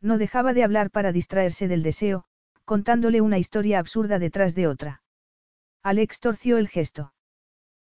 No 0.00 0.18
dejaba 0.18 0.54
de 0.54 0.64
hablar 0.64 0.90
para 0.90 1.12
distraerse 1.12 1.68
del 1.68 1.82
deseo, 1.82 2.24
contándole 2.64 3.20
una 3.20 3.38
historia 3.38 3.78
absurda 3.78 4.18
detrás 4.18 4.54
de 4.54 4.66
otra. 4.66 5.02
Alex 5.82 6.20
torció 6.20 6.58
el 6.58 6.68
gesto. 6.68 7.12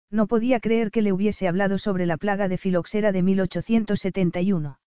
No 0.10 0.28
podía 0.28 0.60
creer 0.62 0.90
que 0.90 1.02
le 1.02 1.12
hubiese 1.12 1.48
hablado 1.48 1.78
sobre 1.78 2.06
la 2.06 2.18
plaga 2.18 2.48
de 2.48 2.58
filoxera 2.58 3.12
de 3.12 3.24
1871. 3.24 4.80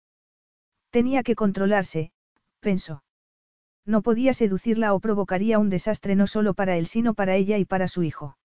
Tenía 0.90 1.22
que 1.22 1.34
controlarse, 1.34 2.12
pensó. 2.60 3.02
No 3.86 4.02
podía 4.02 4.34
seducirla 4.34 4.92
o 4.94 5.00
provocaría 5.00 5.58
un 5.58 5.70
desastre 5.70 6.16
no 6.16 6.26
solo 6.26 6.54
para 6.54 6.76
él 6.76 6.86
sino 6.86 7.14
para 7.14 7.36
ella 7.36 7.58
y 7.58 7.64
para 7.64 7.88
su 7.88 8.02
hijo. 8.02 8.36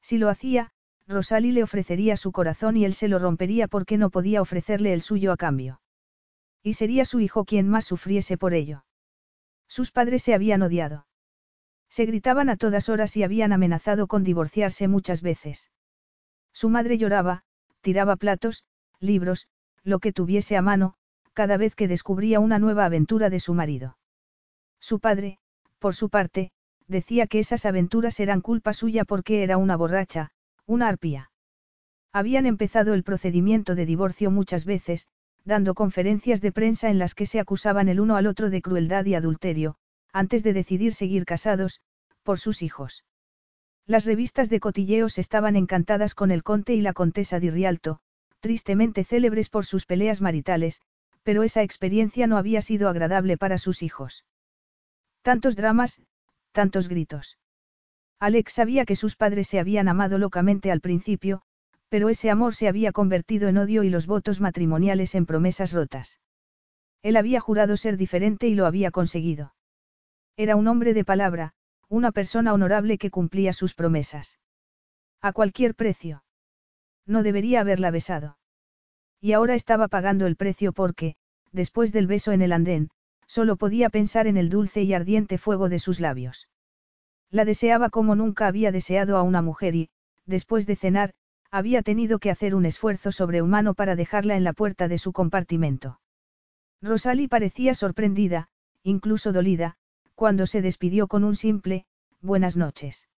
Si 0.00 0.18
lo 0.18 0.28
hacía, 0.28 0.72
Rosalie 1.06 1.52
le 1.52 1.62
ofrecería 1.62 2.16
su 2.16 2.32
corazón 2.32 2.76
y 2.76 2.84
él 2.84 2.94
se 2.94 3.08
lo 3.08 3.18
rompería 3.18 3.68
porque 3.68 3.98
no 3.98 4.10
podía 4.10 4.40
ofrecerle 4.40 4.92
el 4.92 5.02
suyo 5.02 5.32
a 5.32 5.36
cambio. 5.36 5.80
Y 6.62 6.74
sería 6.74 7.04
su 7.04 7.20
hijo 7.20 7.44
quien 7.44 7.68
más 7.68 7.84
sufriese 7.84 8.36
por 8.38 8.54
ello. 8.54 8.84
Sus 9.66 9.90
padres 9.90 10.22
se 10.22 10.34
habían 10.34 10.62
odiado. 10.62 11.06
Se 11.88 12.06
gritaban 12.06 12.48
a 12.48 12.56
todas 12.56 12.88
horas 12.88 13.16
y 13.16 13.22
habían 13.22 13.52
amenazado 13.52 14.06
con 14.06 14.22
divorciarse 14.24 14.88
muchas 14.88 15.22
veces. 15.22 15.70
Su 16.52 16.68
madre 16.68 16.98
lloraba, 16.98 17.44
tiraba 17.80 18.16
platos, 18.16 18.64
libros, 19.00 19.48
lo 19.82 19.98
que 19.98 20.12
tuviese 20.12 20.56
a 20.56 20.62
mano, 20.62 20.94
cada 21.32 21.56
vez 21.56 21.74
que 21.74 21.88
descubría 21.88 22.40
una 22.40 22.58
nueva 22.58 22.84
aventura 22.84 23.30
de 23.30 23.40
su 23.40 23.54
marido. 23.54 23.96
Su 24.80 25.00
padre, 25.00 25.38
por 25.78 25.94
su 25.94 26.08
parte, 26.08 26.50
decía 26.88 27.26
que 27.26 27.38
esas 27.38 27.64
aventuras 27.66 28.20
eran 28.20 28.40
culpa 28.40 28.72
suya 28.72 29.04
porque 29.04 29.42
era 29.42 29.56
una 29.56 29.76
borracha, 29.76 30.30
una 30.66 30.88
arpía. 30.88 31.30
Habían 32.12 32.46
empezado 32.46 32.94
el 32.94 33.04
procedimiento 33.04 33.74
de 33.74 33.86
divorcio 33.86 34.30
muchas 34.30 34.64
veces, 34.64 35.08
dando 35.44 35.74
conferencias 35.74 36.40
de 36.40 36.52
prensa 36.52 36.90
en 36.90 36.98
las 36.98 37.14
que 37.14 37.26
se 37.26 37.40
acusaban 37.40 37.88
el 37.88 38.00
uno 38.00 38.16
al 38.16 38.26
otro 38.26 38.50
de 38.50 38.62
crueldad 38.62 39.06
y 39.06 39.14
adulterio, 39.14 39.76
antes 40.12 40.42
de 40.42 40.52
decidir 40.52 40.92
seguir 40.92 41.24
casados, 41.24 41.80
por 42.22 42.38
sus 42.38 42.62
hijos. 42.62 43.04
Las 43.86 44.04
revistas 44.04 44.48
de 44.50 44.60
cotilleos 44.60 45.18
estaban 45.18 45.56
encantadas 45.56 46.14
con 46.14 46.30
el 46.30 46.42
conte 46.42 46.74
y 46.74 46.82
la 46.82 46.92
contesa 46.92 47.40
di 47.40 47.50
Rialto, 47.50 47.98
tristemente 48.40 49.04
célebres 49.04 49.48
por 49.48 49.64
sus 49.64 49.86
peleas 49.86 50.20
maritales, 50.20 50.80
pero 51.22 51.42
esa 51.42 51.62
experiencia 51.62 52.26
no 52.26 52.36
había 52.36 52.62
sido 52.62 52.88
agradable 52.88 53.36
para 53.36 53.58
sus 53.58 53.82
hijos. 53.82 54.24
Tantos 55.22 55.56
dramas, 55.56 56.00
tantos 56.52 56.88
gritos. 56.88 57.38
Alex 58.18 58.52
sabía 58.52 58.84
que 58.84 58.96
sus 58.96 59.16
padres 59.16 59.48
se 59.48 59.58
habían 59.58 59.88
amado 59.88 60.18
locamente 60.18 60.70
al 60.70 60.80
principio, 60.80 61.42
pero 61.88 62.08
ese 62.08 62.30
amor 62.30 62.54
se 62.54 62.68
había 62.68 62.92
convertido 62.92 63.48
en 63.48 63.58
odio 63.58 63.82
y 63.82 63.90
los 63.90 64.06
votos 64.06 64.40
matrimoniales 64.40 65.14
en 65.14 65.26
promesas 65.26 65.72
rotas. 65.72 66.20
Él 67.02 67.16
había 67.16 67.40
jurado 67.40 67.76
ser 67.76 67.96
diferente 67.96 68.46
y 68.48 68.54
lo 68.54 68.66
había 68.66 68.90
conseguido. 68.90 69.54
Era 70.36 70.56
un 70.56 70.68
hombre 70.68 70.94
de 70.94 71.04
palabra, 71.04 71.54
una 71.88 72.12
persona 72.12 72.54
honorable 72.54 72.96
que 72.96 73.10
cumplía 73.10 73.52
sus 73.52 73.74
promesas. 73.74 74.38
A 75.20 75.32
cualquier 75.32 75.74
precio. 75.74 76.24
No 77.06 77.22
debería 77.22 77.60
haberla 77.60 77.90
besado. 77.90 78.38
Y 79.22 79.34
ahora 79.34 79.54
estaba 79.54 79.86
pagando 79.86 80.26
el 80.26 80.34
precio 80.34 80.72
porque, 80.72 81.14
después 81.52 81.92
del 81.92 82.08
beso 82.08 82.32
en 82.32 82.42
el 82.42 82.52
andén, 82.52 82.90
solo 83.26 83.56
podía 83.56 83.88
pensar 83.88 84.26
en 84.26 84.36
el 84.36 84.50
dulce 84.50 84.82
y 84.82 84.92
ardiente 84.92 85.38
fuego 85.38 85.68
de 85.68 85.78
sus 85.78 86.00
labios. 86.00 86.48
La 87.30 87.44
deseaba 87.44 87.88
como 87.88 88.16
nunca 88.16 88.48
había 88.48 88.72
deseado 88.72 89.16
a 89.16 89.22
una 89.22 89.40
mujer 89.40 89.76
y, 89.76 89.90
después 90.26 90.66
de 90.66 90.74
cenar, 90.74 91.14
había 91.52 91.82
tenido 91.82 92.18
que 92.18 92.30
hacer 92.30 92.54
un 92.56 92.66
esfuerzo 92.66 93.12
sobrehumano 93.12 93.74
para 93.74 93.94
dejarla 93.94 94.36
en 94.36 94.42
la 94.42 94.54
puerta 94.54 94.88
de 94.88 94.98
su 94.98 95.12
compartimento. 95.12 96.00
Rosalie 96.82 97.28
parecía 97.28 97.74
sorprendida, 97.74 98.48
incluso 98.82 99.32
dolida, 99.32 99.76
cuando 100.16 100.46
se 100.48 100.62
despidió 100.62 101.06
con 101.06 101.22
un 101.22 101.36
simple, 101.36 101.86
buenas 102.20 102.56
noches. 102.56 103.08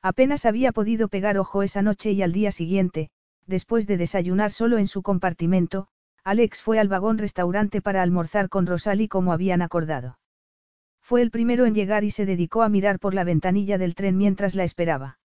Apenas 0.00 0.46
había 0.46 0.70
podido 0.70 1.08
pegar 1.08 1.38
ojo 1.38 1.64
esa 1.64 1.82
noche 1.82 2.12
y 2.12 2.22
al 2.22 2.32
día 2.32 2.52
siguiente, 2.52 3.10
después 3.46 3.86
de 3.86 3.96
desayunar 3.96 4.50
solo 4.50 4.78
en 4.78 4.86
su 4.86 5.02
compartimento, 5.02 5.88
Alex 6.24 6.62
fue 6.62 6.78
al 6.78 6.88
vagón 6.88 7.18
restaurante 7.18 7.82
para 7.82 8.02
almorzar 8.02 8.48
con 8.48 8.66
Rosalie 8.66 9.08
como 9.08 9.32
habían 9.32 9.60
acordado. 9.60 10.18
Fue 11.00 11.20
el 11.20 11.30
primero 11.30 11.66
en 11.66 11.74
llegar 11.74 12.02
y 12.02 12.10
se 12.10 12.24
dedicó 12.24 12.62
a 12.62 12.70
mirar 12.70 12.98
por 12.98 13.12
la 13.12 13.24
ventanilla 13.24 13.76
del 13.76 13.94
tren 13.94 14.16
mientras 14.16 14.54
la 14.54 14.64
esperaba. 14.64 15.18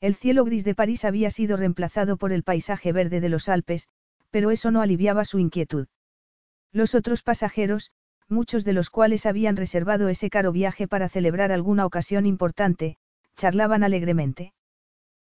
El 0.00 0.14
cielo 0.14 0.44
gris 0.44 0.64
de 0.64 0.74
París 0.74 1.04
había 1.04 1.30
sido 1.30 1.56
reemplazado 1.56 2.16
por 2.16 2.32
el 2.32 2.42
paisaje 2.42 2.92
verde 2.92 3.20
de 3.20 3.28
los 3.28 3.48
Alpes, 3.48 3.88
pero 4.30 4.50
eso 4.50 4.70
no 4.70 4.80
aliviaba 4.80 5.24
su 5.24 5.38
inquietud. 5.38 5.86
Los 6.72 6.94
otros 6.94 7.22
pasajeros, 7.22 7.92
muchos 8.28 8.64
de 8.64 8.72
los 8.72 8.90
cuales 8.90 9.26
habían 9.26 9.56
reservado 9.56 10.08
ese 10.08 10.30
caro 10.30 10.52
viaje 10.52 10.88
para 10.88 11.08
celebrar 11.08 11.52
alguna 11.52 11.84
ocasión 11.84 12.24
importante, 12.26 12.96
charlaban 13.36 13.84
alegremente. 13.84 14.54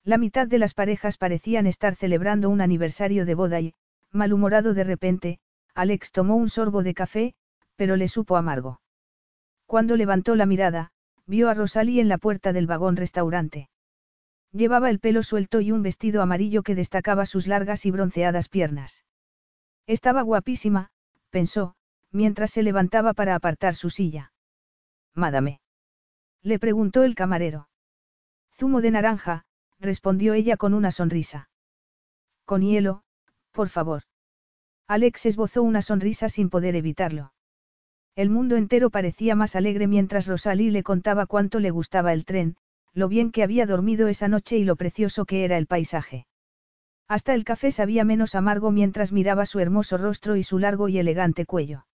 La 0.04 0.18
mitad 0.18 0.48
de 0.48 0.60
las 0.60 0.74
parejas 0.74 1.18
parecían 1.18 1.66
estar 1.66 1.96
celebrando 1.96 2.50
un 2.50 2.60
aniversario 2.60 3.26
de 3.26 3.36
boda 3.36 3.62
y, 3.62 3.74
malhumorado 4.12 4.74
de 4.74 4.84
repente, 4.84 5.40
Alex 5.74 6.12
tomó 6.12 6.36
un 6.36 6.50
sorbo 6.50 6.84
de 6.84 6.94
café, 6.94 7.36
pero 7.76 7.96
le 7.96 8.08
supo 8.08 8.36
amargo. 8.36 8.82
Cuando 9.66 9.96
levantó 9.96 10.36
la 10.36 10.46
mirada, 10.46 10.92
vio 11.26 11.50
a 11.50 11.54
Rosalie 11.54 12.02
en 12.02 12.10
la 12.10 12.18
puerta 12.18 12.54
del 12.54 12.68
vagón 12.68 12.98
restaurante. 12.98 13.70
Llevaba 14.52 14.90
el 14.90 15.00
pelo 15.00 15.24
suelto 15.24 15.62
y 15.62 15.72
un 15.72 15.82
vestido 15.82 16.22
amarillo 16.22 16.64
que 16.64 16.76
destacaba 16.76 17.26
sus 17.26 17.48
largas 17.48 17.86
y 17.86 17.92
bronceadas 17.92 18.50
piernas. 18.50 19.06
Estaba 19.88 20.22
guapísima, 20.22 20.92
pensó, 21.30 21.76
mientras 22.12 22.52
se 22.52 22.62
levantaba 22.62 23.14
para 23.14 23.36
apartar 23.36 23.74
su 23.74 23.90
silla. 23.90 24.32
Mádame. 25.16 25.60
Le 26.42 26.60
preguntó 26.60 27.04
el 27.04 27.16
camarero. 27.16 27.70
Zumo 28.52 28.82
de 28.82 28.92
naranja, 28.92 29.46
respondió 29.84 30.34
ella 30.34 30.58
con 30.58 30.74
una 30.74 30.92
sonrisa. 30.92 31.50
Con 32.46 32.62
hielo, 32.62 33.04
por 33.52 33.70
favor. 33.70 34.04
Alex 34.88 35.28
esbozó 35.28 35.62
una 35.62 35.82
sonrisa 35.82 36.30
sin 36.30 36.50
poder 36.50 36.76
evitarlo. 36.76 37.34
El 38.16 38.30
mundo 38.30 38.58
entero 38.58 38.90
parecía 38.90 39.36
más 39.36 39.56
alegre 39.56 39.88
mientras 39.88 40.28
Rosalie 40.28 40.72
le 40.72 40.84
contaba 40.84 41.26
cuánto 41.26 41.60
le 41.60 41.72
gustaba 41.72 42.14
el 42.14 42.26
tren, 42.26 42.56
lo 42.94 43.08
bien 43.08 43.32
que 43.32 43.44
había 43.44 43.66
dormido 43.66 44.08
esa 44.08 44.28
noche 44.28 44.58
y 44.58 44.64
lo 44.64 44.76
precioso 44.76 45.26
que 45.26 45.46
era 45.46 45.58
el 45.58 45.68
paisaje. 45.68 46.28
Hasta 47.08 47.34
el 47.34 47.44
café 47.44 47.72
sabía 47.72 48.04
menos 48.04 48.36
amargo 48.36 48.72
mientras 48.72 49.12
miraba 49.12 49.46
su 49.46 49.60
hermoso 49.60 49.98
rostro 49.98 50.36
y 50.36 50.44
su 50.44 50.60
largo 50.60 50.90
y 50.90 51.00
elegante 51.00 51.46
cuello. 51.46 51.88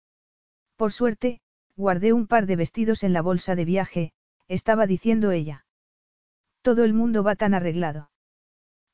Por 0.76 0.92
suerte, 0.92 1.40
guardé 1.76 2.12
un 2.12 2.26
par 2.26 2.46
de 2.46 2.56
vestidos 2.56 3.02
en 3.02 3.12
la 3.12 3.22
bolsa 3.22 3.54
de 3.54 3.64
viaje, 3.64 4.12
estaba 4.48 4.86
diciendo 4.86 5.32
ella. 5.32 5.65
Todo 6.66 6.82
el 6.82 6.94
mundo 6.94 7.22
va 7.22 7.36
tan 7.36 7.54
arreglado. 7.54 8.10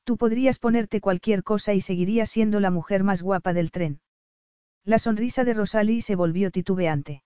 Tú 0.03 0.15
podrías 0.15 0.59
ponerte 0.59 1.01
cualquier 1.01 1.41
cosa 1.41 1.73
y 1.73 1.81
seguirías 1.81 2.29
siendo 2.29 2.59
la 2.59 2.69
mujer 2.69 3.03
más 3.03 3.23
guapa 3.23 3.51
del 3.51 3.71
tren. 3.71 3.99
La 4.85 4.99
sonrisa 4.99 5.43
de 5.43 5.55
Rosalie 5.55 6.03
se 6.03 6.15
volvió 6.15 6.51
titubeante. 6.51 7.23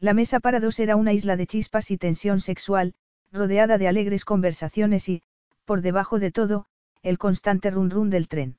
La 0.00 0.14
mesa 0.14 0.40
para 0.40 0.58
dos 0.58 0.80
era 0.80 0.96
una 0.96 1.12
isla 1.12 1.36
de 1.36 1.46
chispas 1.46 1.90
y 1.90 1.98
tensión 1.98 2.40
sexual, 2.40 2.94
rodeada 3.30 3.76
de 3.76 3.88
alegres 3.88 4.24
conversaciones 4.24 5.06
y, 5.10 5.22
por 5.66 5.82
debajo 5.82 6.18
de 6.18 6.32
todo, 6.32 6.64
el 7.02 7.18
constante 7.18 7.70
run 7.70 7.90
run 7.90 8.08
del 8.08 8.26
tren. 8.26 8.56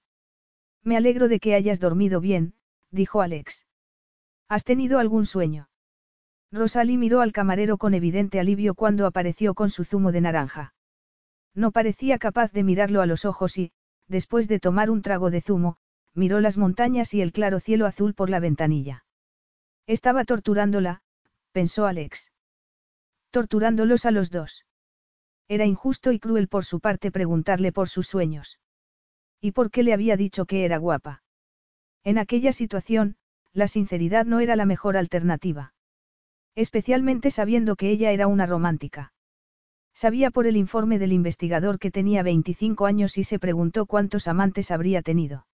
Me 0.84 0.96
alegro 0.96 1.28
de 1.28 1.40
que 1.40 1.56
hayas 1.56 1.80
dormido 1.80 2.22
bien, 2.22 2.54
dijo 2.92 3.24
Alex. 3.24 3.66
¿Has 4.48 4.64
tenido 4.64 5.00
algún 5.00 5.26
sueño? 5.26 5.70
Rosalie 6.52 7.00
miró 7.00 7.22
al 7.22 7.32
camarero 7.32 7.80
con 7.80 7.96
evidente 7.96 8.40
alivio 8.40 8.76
cuando 8.76 9.08
apareció 9.08 9.56
con 9.56 9.72
su 9.72 9.86
zumo 9.86 10.12
de 10.12 10.22
naranja. 10.22 10.76
No 11.60 11.74
parecía 11.74 12.20
capaz 12.20 12.54
de 12.54 12.64
mirarlo 12.64 13.02
a 13.02 13.06
los 13.06 13.26
ojos 13.26 13.58
y, 13.58 13.74
después 14.08 14.48
de 14.48 14.62
tomar 14.62 14.90
un 14.90 15.02
trago 15.02 15.30
de 15.30 15.42
zumo, 15.42 15.76
miró 16.14 16.40
las 16.40 16.58
montañas 16.58 17.14
y 17.14 17.22
el 17.22 17.34
claro 17.34 17.60
cielo 17.60 17.86
azul 17.86 18.14
por 18.14 18.30
la 18.30 18.40
ventanilla. 18.40 19.04
Estaba 19.86 20.24
torturándola, 20.24 21.02
pensó 21.52 21.86
Alex. 21.86 22.32
Torturándolos 23.30 24.06
a 24.06 24.12
los 24.12 24.32
dos. 24.32 24.66
Era 25.50 25.66
injusto 25.66 26.14
y 26.14 26.20
cruel 26.20 26.48
por 26.48 26.64
su 26.64 26.80
parte 26.80 27.12
preguntarle 27.12 27.74
por 27.74 27.90
sus 27.90 28.08
sueños. 28.08 28.62
¿Y 29.42 29.52
por 29.52 29.70
qué 29.70 29.84
le 29.84 29.92
había 29.92 30.16
dicho 30.16 30.46
que 30.46 30.64
era 30.64 30.78
guapa? 30.78 31.24
En 32.06 32.20
aquella 32.20 32.54
situación, 32.54 33.18
la 33.52 33.68
sinceridad 33.68 34.26
no 34.26 34.40
era 34.40 34.56
la 34.56 34.66
mejor 34.66 34.96
alternativa. 34.96 35.74
Especialmente 36.56 37.32
sabiendo 37.32 37.76
que 37.76 37.90
ella 37.90 38.12
era 38.12 38.28
una 38.28 38.46
romántica. 38.46 39.12
Sabía 40.02 40.32
por 40.32 40.48
el 40.48 40.56
informe 40.56 40.98
del 40.98 41.12
investigador 41.12 41.78
que 41.78 41.92
tenía 41.92 42.24
25 42.24 42.86
años 42.86 43.18
y 43.18 43.26
se 43.26 43.38
preguntó 43.38 43.86
cuántos 43.86 44.30
amantes 44.30 44.72
habría 44.72 45.02
tenido. 45.02 45.46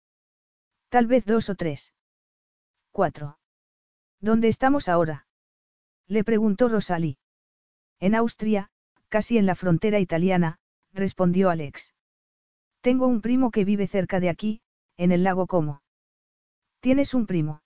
Tal 0.91 1.07
vez 1.07 1.25
dos 1.25 1.49
o 1.49 1.55
tres. 1.55 1.95
Cuatro. 2.93 3.39
¿Dónde 4.21 4.49
estamos 4.49 4.91
ahora? 4.91 5.27
Le 6.09 6.25
preguntó 6.25 6.69
Rosalí. 6.69 7.17
En 8.01 8.15
Austria, 8.15 8.69
casi 9.09 9.39
en 9.39 9.47
la 9.47 9.55
frontera 9.55 9.99
italiana, 9.99 10.59
respondió 10.93 11.49
Alex. 11.49 11.95
Tengo 12.83 13.07
un 13.07 13.23
primo 13.23 13.51
que 13.51 13.65
vive 13.65 13.87
cerca 13.87 14.21
de 14.21 14.29
aquí, 14.29 14.61
en 14.99 15.11
el 15.11 15.25
lago 15.25 15.47
Como. 15.47 15.81
¿Tienes 16.81 17.15
un 17.15 17.25
primo? 17.25 17.63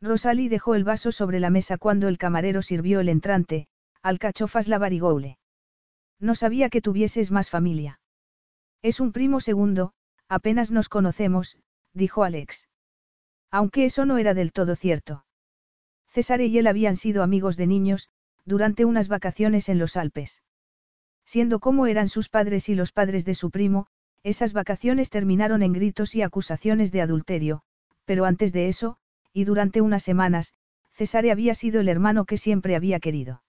Rosalie 0.00 0.48
dejó 0.48 0.76
el 0.76 0.84
vaso 0.84 1.12
sobre 1.12 1.40
la 1.40 1.50
mesa 1.50 1.76
cuando 1.76 2.08
el 2.08 2.16
camarero 2.16 2.62
sirvió 2.62 3.00
el 3.00 3.10
entrante, 3.10 3.68
alcachofas 4.00 4.66
la. 4.66 4.78
No 6.20 6.34
sabía 6.34 6.68
que 6.68 6.82
tuvieses 6.82 7.30
más 7.30 7.50
familia. 7.50 8.00
Es 8.82 9.00
un 9.00 9.12
primo 9.12 9.40
segundo, 9.40 9.92
apenas 10.28 10.70
nos 10.70 10.88
conocemos, 10.88 11.56
dijo 11.92 12.22
Alex. 12.22 12.68
Aunque 13.50 13.84
eso 13.86 14.04
no 14.04 14.18
era 14.18 14.34
del 14.34 14.52
todo 14.52 14.76
cierto. 14.76 15.24
César 16.08 16.40
y 16.40 16.56
él 16.58 16.66
habían 16.66 16.96
sido 16.96 17.22
amigos 17.22 17.56
de 17.56 17.66
niños, 17.66 18.08
durante 18.44 18.84
unas 18.84 19.08
vacaciones 19.08 19.68
en 19.68 19.78
los 19.78 19.96
Alpes. 19.96 20.42
Siendo 21.24 21.60
como 21.60 21.86
eran 21.86 22.08
sus 22.08 22.28
padres 22.28 22.68
y 22.68 22.74
los 22.74 22.92
padres 22.92 23.24
de 23.24 23.34
su 23.34 23.50
primo, 23.50 23.86
esas 24.22 24.52
vacaciones 24.52 25.08
terminaron 25.08 25.62
en 25.62 25.72
gritos 25.72 26.14
y 26.14 26.22
acusaciones 26.22 26.92
de 26.92 27.00
adulterio, 27.00 27.62
pero 28.04 28.24
antes 28.24 28.52
de 28.52 28.68
eso, 28.68 28.98
y 29.32 29.44
durante 29.44 29.80
unas 29.80 30.02
semanas, 30.02 30.54
Cesare 30.90 31.30
había 31.30 31.54
sido 31.54 31.80
el 31.80 31.88
hermano 31.88 32.24
que 32.24 32.36
siempre 32.36 32.76
había 32.76 33.00
querido. 33.00 33.42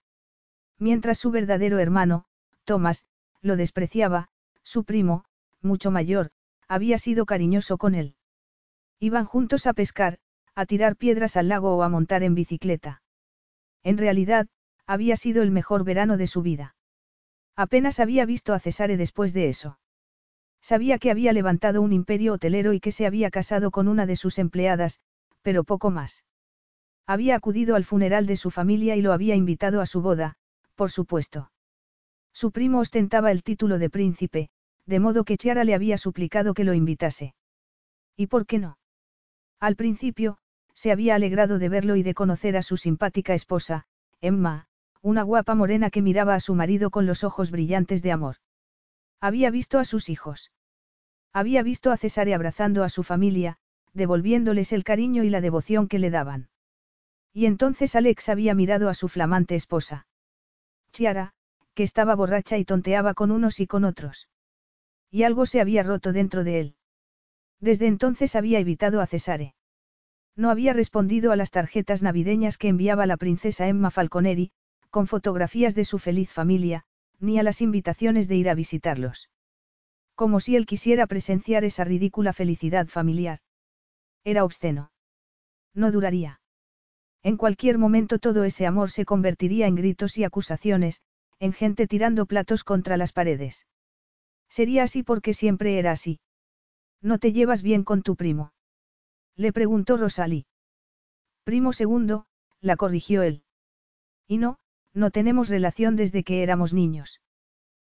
Mientras 0.78 1.18
su 1.18 1.30
verdadero 1.30 1.78
hermano, 1.78 2.24
Thomas, 2.64 3.04
lo 3.40 3.56
despreciaba, 3.56 4.28
su 4.62 4.84
primo, 4.84 5.24
mucho 5.60 5.90
mayor, 5.90 6.30
había 6.68 6.98
sido 6.98 7.26
cariñoso 7.26 7.78
con 7.78 7.94
él. 7.94 8.16
Iban 8.98 9.24
juntos 9.24 9.66
a 9.66 9.72
pescar, 9.72 10.18
a 10.54 10.66
tirar 10.66 10.96
piedras 10.96 11.36
al 11.36 11.48
lago 11.48 11.76
o 11.76 11.82
a 11.82 11.88
montar 11.88 12.22
en 12.22 12.34
bicicleta. 12.34 13.02
En 13.82 13.98
realidad, 13.98 14.48
había 14.86 15.16
sido 15.16 15.42
el 15.42 15.50
mejor 15.50 15.84
verano 15.84 16.16
de 16.16 16.26
su 16.26 16.42
vida. 16.42 16.76
Apenas 17.56 18.00
había 18.00 18.24
visto 18.26 18.54
a 18.54 18.60
Cesare 18.60 18.96
después 18.96 19.32
de 19.32 19.48
eso. 19.48 19.78
Sabía 20.60 20.98
que 20.98 21.10
había 21.10 21.32
levantado 21.32 21.82
un 21.82 21.92
imperio 21.92 22.34
hotelero 22.34 22.72
y 22.72 22.80
que 22.80 22.92
se 22.92 23.06
había 23.06 23.30
casado 23.30 23.70
con 23.70 23.88
una 23.88 24.06
de 24.06 24.16
sus 24.16 24.38
empleadas, 24.38 25.00
pero 25.42 25.64
poco 25.64 25.90
más. 25.90 26.24
Había 27.06 27.34
acudido 27.34 27.74
al 27.74 27.84
funeral 27.84 28.26
de 28.26 28.36
su 28.36 28.50
familia 28.50 28.94
y 28.94 29.02
lo 29.02 29.12
había 29.12 29.34
invitado 29.34 29.80
a 29.80 29.86
su 29.86 30.00
boda, 30.00 30.36
por 30.76 30.90
supuesto. 30.90 31.50
Su 32.32 32.50
primo 32.50 32.80
ostentaba 32.80 33.30
el 33.30 33.42
título 33.42 33.78
de 33.78 33.90
príncipe, 33.90 34.50
de 34.86 35.00
modo 35.00 35.24
que 35.24 35.36
Chiara 35.36 35.64
le 35.64 35.74
había 35.74 35.98
suplicado 35.98 36.54
que 36.54 36.64
lo 36.64 36.74
invitase. 36.74 37.34
¿Y 38.16 38.26
por 38.26 38.46
qué 38.46 38.58
no? 38.58 38.78
Al 39.60 39.76
principio, 39.76 40.38
se 40.74 40.90
había 40.90 41.14
alegrado 41.14 41.58
de 41.58 41.68
verlo 41.68 41.96
y 41.96 42.02
de 42.02 42.14
conocer 42.14 42.56
a 42.56 42.62
su 42.62 42.76
simpática 42.76 43.34
esposa, 43.34 43.84
Emma, 44.20 44.66
una 45.02 45.22
guapa 45.22 45.54
morena 45.54 45.90
que 45.90 46.02
miraba 46.02 46.34
a 46.34 46.40
su 46.40 46.54
marido 46.54 46.90
con 46.90 47.06
los 47.06 47.24
ojos 47.24 47.50
brillantes 47.50 48.02
de 48.02 48.12
amor. 48.12 48.36
Había 49.20 49.50
visto 49.50 49.78
a 49.78 49.84
sus 49.84 50.08
hijos. 50.08 50.52
Había 51.32 51.62
visto 51.62 51.90
a 51.90 51.96
Cesare 51.96 52.34
abrazando 52.34 52.82
a 52.82 52.88
su 52.88 53.02
familia, 53.02 53.58
devolviéndoles 53.94 54.72
el 54.72 54.84
cariño 54.84 55.22
y 55.22 55.30
la 55.30 55.40
devoción 55.40 55.88
que 55.88 55.98
le 55.98 56.10
daban. 56.10 56.48
Y 57.32 57.46
entonces 57.46 57.96
Alex 57.96 58.28
había 58.28 58.54
mirado 58.54 58.88
a 58.88 58.94
su 58.94 59.08
flamante 59.08 59.54
esposa. 59.54 60.06
Chiara, 60.92 61.34
que 61.74 61.82
estaba 61.82 62.14
borracha 62.14 62.58
y 62.58 62.64
tonteaba 62.64 63.14
con 63.14 63.30
unos 63.30 63.60
y 63.60 63.66
con 63.66 63.84
otros. 63.84 64.28
Y 65.10 65.24
algo 65.24 65.46
se 65.46 65.60
había 65.60 65.82
roto 65.82 66.12
dentro 66.12 66.44
de 66.44 66.60
él. 66.60 66.76
Desde 67.60 67.86
entonces 67.86 68.34
había 68.34 68.58
evitado 68.58 69.00
a 69.00 69.06
Cesare. 69.06 69.54
No 70.34 70.50
había 70.50 70.72
respondido 70.72 71.32
a 71.32 71.36
las 71.36 71.50
tarjetas 71.50 72.02
navideñas 72.02 72.58
que 72.58 72.68
enviaba 72.68 73.06
la 73.06 73.16
princesa 73.16 73.68
Emma 73.68 73.90
Falconeri, 73.90 74.50
con 74.90 75.06
fotografías 75.06 75.74
de 75.74 75.84
su 75.84 75.98
feliz 75.98 76.30
familia, 76.30 76.84
ni 77.20 77.38
a 77.38 77.42
las 77.42 77.60
invitaciones 77.60 78.28
de 78.28 78.36
ir 78.36 78.48
a 78.48 78.54
visitarlos. 78.54 79.30
Como 80.14 80.40
si 80.40 80.56
él 80.56 80.66
quisiera 80.66 81.06
presenciar 81.06 81.64
esa 81.64 81.84
ridícula 81.84 82.32
felicidad 82.32 82.88
familiar. 82.88 83.40
Era 84.24 84.44
obsceno. 84.44 84.90
No 85.74 85.90
duraría. 85.92 86.40
En 87.22 87.36
cualquier 87.36 87.78
momento 87.78 88.18
todo 88.18 88.44
ese 88.44 88.66
amor 88.66 88.90
se 88.90 89.04
convertiría 89.04 89.66
en 89.66 89.76
gritos 89.76 90.18
y 90.18 90.24
acusaciones, 90.24 91.00
en 91.42 91.52
gente 91.52 91.88
tirando 91.88 92.26
platos 92.26 92.62
contra 92.62 92.96
las 92.96 93.10
paredes. 93.10 93.66
Sería 94.48 94.84
así 94.84 95.02
porque 95.02 95.34
siempre 95.34 95.76
era 95.76 95.90
así. 95.90 96.20
¿No 97.00 97.18
te 97.18 97.32
llevas 97.32 97.62
bien 97.62 97.82
con 97.82 98.02
tu 98.02 98.14
primo? 98.14 98.52
Le 99.34 99.52
preguntó 99.52 99.96
Rosalí. 99.96 100.46
Primo 101.42 101.72
segundo, 101.72 102.26
la 102.60 102.76
corrigió 102.76 103.24
él. 103.24 103.42
Y 104.28 104.38
no, 104.38 104.60
no 104.94 105.10
tenemos 105.10 105.48
relación 105.48 105.96
desde 105.96 106.22
que 106.22 106.44
éramos 106.44 106.74
niños. 106.74 107.20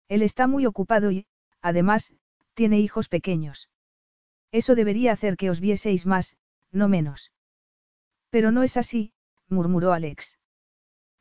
Él 0.10 0.24
está 0.24 0.48
muy 0.48 0.66
ocupado 0.66 1.10
y, 1.12 1.26
además, 1.62 2.14
tiene 2.54 2.82
hijos 2.82 3.08
pequeños. 3.08 3.70
Eso 4.52 4.76
debería 4.76 5.14
hacer 5.14 5.38
que 5.38 5.50
os 5.50 5.62
vieseis 5.62 6.06
más, 6.06 6.36
no 6.74 6.90
menos. 6.90 7.32
Pero 8.30 8.52
no 8.52 8.64
es 8.64 8.76
así, 8.76 9.14
murmuró 9.48 9.94
Alex. 9.94 10.37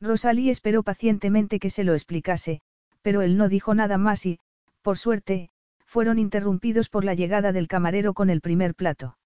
Rosalí 0.00 0.50
esperó 0.50 0.82
pacientemente 0.82 1.58
que 1.58 1.70
se 1.70 1.84
lo 1.84 1.94
explicase, 1.94 2.60
pero 3.02 3.22
él 3.22 3.36
no 3.36 3.48
dijo 3.48 3.74
nada 3.74 3.98
más 3.98 4.26
y, 4.26 4.38
por 4.82 4.98
suerte, 4.98 5.50
fueron 5.84 6.18
interrumpidos 6.18 6.88
por 6.88 7.04
la 7.04 7.14
llegada 7.14 7.52
del 7.52 7.68
camarero 7.68 8.12
con 8.12 8.28
el 8.28 8.40
primer 8.40 8.74
plato. 8.74 9.16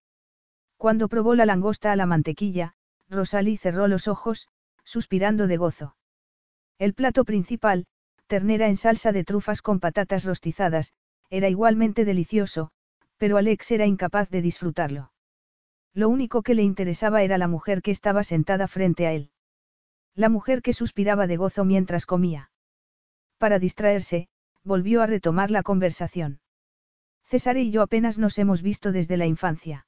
Cuando 0.76 1.08
probó 1.08 1.34
la 1.34 1.46
langosta 1.46 1.92
a 1.92 1.96
la 1.96 2.06
mantequilla, 2.06 2.74
Rosalí 3.08 3.56
cerró 3.56 3.88
los 3.88 4.06
ojos, 4.06 4.48
suspirando 4.84 5.46
de 5.46 5.56
gozo. 5.56 5.96
El 6.78 6.94
plato 6.94 7.24
principal, 7.24 7.86
ternera 8.26 8.68
en 8.68 8.76
salsa 8.76 9.12
de 9.12 9.24
trufas 9.24 9.62
con 9.62 9.80
patatas 9.80 10.24
rostizadas, 10.24 10.94
era 11.28 11.48
igualmente 11.48 12.04
delicioso, 12.04 12.70
pero 13.18 13.36
Alex 13.36 13.70
era 13.72 13.86
incapaz 13.86 14.30
de 14.30 14.40
disfrutarlo. 14.40 15.12
Lo 15.92 16.08
único 16.08 16.42
que 16.42 16.54
le 16.54 16.62
interesaba 16.62 17.22
era 17.22 17.38
la 17.38 17.48
mujer 17.48 17.82
que 17.82 17.90
estaba 17.90 18.22
sentada 18.22 18.68
frente 18.68 19.06
a 19.06 19.12
él. 19.12 19.30
La 20.20 20.28
mujer 20.28 20.60
que 20.60 20.74
suspiraba 20.74 21.26
de 21.26 21.38
gozo 21.38 21.64
mientras 21.64 22.04
comía. 22.04 22.50
Para 23.38 23.58
distraerse, 23.58 24.28
volvió 24.62 25.00
a 25.00 25.06
retomar 25.06 25.50
la 25.50 25.62
conversación. 25.62 26.40
César 27.24 27.56
y 27.56 27.70
yo 27.70 27.80
apenas 27.80 28.18
nos 28.18 28.36
hemos 28.36 28.60
visto 28.60 28.92
desde 28.92 29.16
la 29.16 29.24
infancia. 29.24 29.86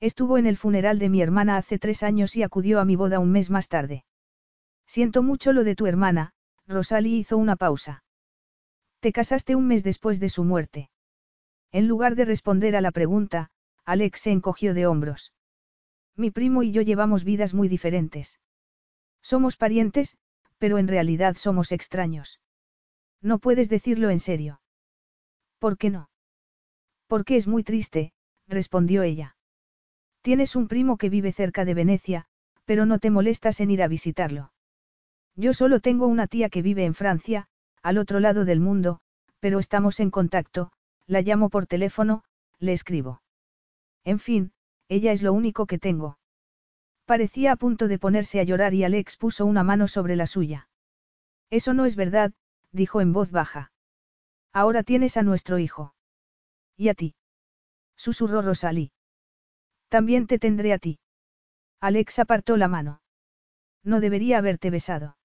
Estuvo 0.00 0.38
en 0.38 0.46
el 0.46 0.56
funeral 0.56 0.98
de 0.98 1.10
mi 1.10 1.20
hermana 1.20 1.58
hace 1.58 1.78
tres 1.78 2.02
años 2.02 2.34
y 2.34 2.42
acudió 2.42 2.80
a 2.80 2.86
mi 2.86 2.96
boda 2.96 3.18
un 3.18 3.30
mes 3.30 3.50
más 3.50 3.68
tarde. 3.68 4.06
Siento 4.86 5.22
mucho 5.22 5.52
lo 5.52 5.64
de 5.64 5.76
tu 5.76 5.86
hermana, 5.86 6.32
Rosalie 6.66 7.18
hizo 7.18 7.36
una 7.36 7.56
pausa. 7.56 8.04
Te 9.00 9.12
casaste 9.12 9.54
un 9.54 9.66
mes 9.66 9.84
después 9.84 10.18
de 10.18 10.30
su 10.30 10.44
muerte. 10.44 10.88
En 11.72 11.88
lugar 11.88 12.14
de 12.14 12.24
responder 12.24 12.74
a 12.74 12.80
la 12.80 12.90
pregunta, 12.90 13.50
Alex 13.84 14.18
se 14.18 14.30
encogió 14.30 14.72
de 14.72 14.86
hombros. 14.86 15.34
Mi 16.16 16.30
primo 16.30 16.62
y 16.62 16.72
yo 16.72 16.80
llevamos 16.80 17.24
vidas 17.24 17.52
muy 17.52 17.68
diferentes. 17.68 18.38
Somos 19.22 19.56
parientes, 19.56 20.16
pero 20.58 20.78
en 20.78 20.88
realidad 20.88 21.36
somos 21.36 21.72
extraños. 21.72 22.40
No 23.20 23.38
puedes 23.38 23.68
decirlo 23.68 24.10
en 24.10 24.18
serio. 24.18 24.60
¿Por 25.58 25.78
qué 25.78 25.90
no? 25.90 26.10
Porque 27.06 27.36
es 27.36 27.46
muy 27.46 27.62
triste, 27.62 28.12
respondió 28.48 29.02
ella. 29.02 29.36
Tienes 30.22 30.56
un 30.56 30.68
primo 30.68 30.98
que 30.98 31.08
vive 31.08 31.32
cerca 31.32 31.64
de 31.64 31.74
Venecia, 31.74 32.26
pero 32.64 32.86
no 32.86 32.98
te 32.98 33.10
molestas 33.10 33.60
en 33.60 33.70
ir 33.70 33.82
a 33.82 33.88
visitarlo. 33.88 34.52
Yo 35.36 35.54
solo 35.54 35.80
tengo 35.80 36.06
una 36.06 36.26
tía 36.26 36.50
que 36.50 36.62
vive 36.62 36.84
en 36.84 36.94
Francia, 36.94 37.48
al 37.82 37.98
otro 37.98 38.20
lado 38.20 38.44
del 38.44 38.60
mundo, 38.60 39.00
pero 39.40 39.58
estamos 39.58 39.98
en 40.00 40.10
contacto, 40.10 40.72
la 41.06 41.22
llamo 41.22 41.48
por 41.48 41.66
teléfono, 41.66 42.22
le 42.58 42.72
escribo. 42.72 43.22
En 44.04 44.18
fin, 44.18 44.52
ella 44.88 45.12
es 45.12 45.22
lo 45.22 45.32
único 45.32 45.66
que 45.66 45.78
tengo. 45.78 46.18
Parecía 47.04 47.52
a 47.52 47.56
punto 47.56 47.88
de 47.88 47.98
ponerse 47.98 48.40
a 48.40 48.44
llorar 48.44 48.74
y 48.74 48.84
Alex 48.84 49.16
puso 49.16 49.44
una 49.44 49.62
mano 49.62 49.88
sobre 49.88 50.16
la 50.16 50.26
suya. 50.26 50.68
Eso 51.50 51.74
no 51.74 51.84
es 51.84 51.96
verdad, 51.96 52.32
dijo 52.70 53.00
en 53.00 53.12
voz 53.12 53.30
baja. 53.30 53.72
Ahora 54.52 54.82
tienes 54.82 55.16
a 55.16 55.22
nuestro 55.22 55.58
hijo. 55.58 55.94
¿Y 56.76 56.88
a 56.88 56.94
ti? 56.94 57.14
Susurró 57.96 58.42
Rosalí. 58.42 58.92
También 59.88 60.26
te 60.26 60.38
tendré 60.38 60.72
a 60.72 60.78
ti. 60.78 60.98
Alex 61.80 62.18
apartó 62.18 62.56
la 62.56 62.68
mano. 62.68 63.02
No 63.82 64.00
debería 64.00 64.38
haberte 64.38 64.70
besado. 64.70 65.16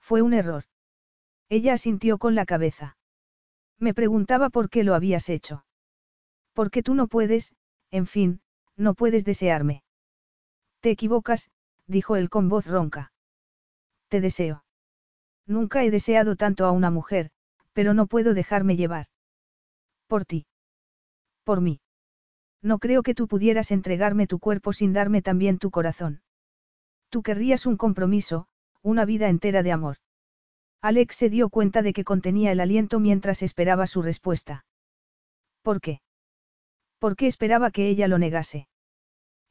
Fue 0.00 0.22
un 0.22 0.32
error. 0.32 0.64
Ella 1.48 1.74
asintió 1.74 2.18
con 2.18 2.34
la 2.34 2.46
cabeza. 2.46 2.96
Me 3.78 3.94
preguntaba 3.94 4.48
por 4.48 4.70
qué 4.70 4.84
lo 4.84 4.94
habías 4.94 5.28
hecho. 5.28 5.64
Porque 6.52 6.82
tú 6.82 6.94
no 6.94 7.08
puedes, 7.08 7.54
en 7.90 8.06
fin, 8.06 8.40
no 8.76 8.94
puedes 8.94 9.24
desearme. 9.24 9.81
Te 10.82 10.90
equivocas, 10.90 11.48
dijo 11.86 12.16
él 12.16 12.28
con 12.28 12.48
voz 12.48 12.66
ronca. 12.66 13.12
Te 14.08 14.20
deseo. 14.20 14.64
Nunca 15.46 15.84
he 15.84 15.92
deseado 15.92 16.34
tanto 16.34 16.66
a 16.66 16.72
una 16.72 16.90
mujer, 16.90 17.30
pero 17.72 17.94
no 17.94 18.08
puedo 18.08 18.34
dejarme 18.34 18.74
llevar. 18.74 19.06
Por 20.08 20.24
ti. 20.24 20.44
Por 21.44 21.60
mí. 21.60 21.80
No 22.62 22.80
creo 22.80 23.04
que 23.04 23.14
tú 23.14 23.28
pudieras 23.28 23.70
entregarme 23.70 24.26
tu 24.26 24.40
cuerpo 24.40 24.72
sin 24.72 24.92
darme 24.92 25.22
también 25.22 25.58
tu 25.58 25.70
corazón. 25.70 26.20
Tú 27.10 27.22
querrías 27.22 27.64
un 27.64 27.76
compromiso, 27.76 28.48
una 28.82 29.04
vida 29.04 29.28
entera 29.28 29.62
de 29.62 29.70
amor. 29.70 29.98
Alex 30.80 31.14
se 31.14 31.30
dio 31.30 31.48
cuenta 31.48 31.82
de 31.82 31.92
que 31.92 32.02
contenía 32.02 32.50
el 32.50 32.58
aliento 32.58 32.98
mientras 32.98 33.42
esperaba 33.42 33.86
su 33.86 34.02
respuesta. 34.02 34.64
¿Por 35.62 35.80
qué? 35.80 36.00
¿Por 36.98 37.14
qué 37.14 37.28
esperaba 37.28 37.70
que 37.70 37.88
ella 37.88 38.08
lo 38.08 38.18
negase? 38.18 38.66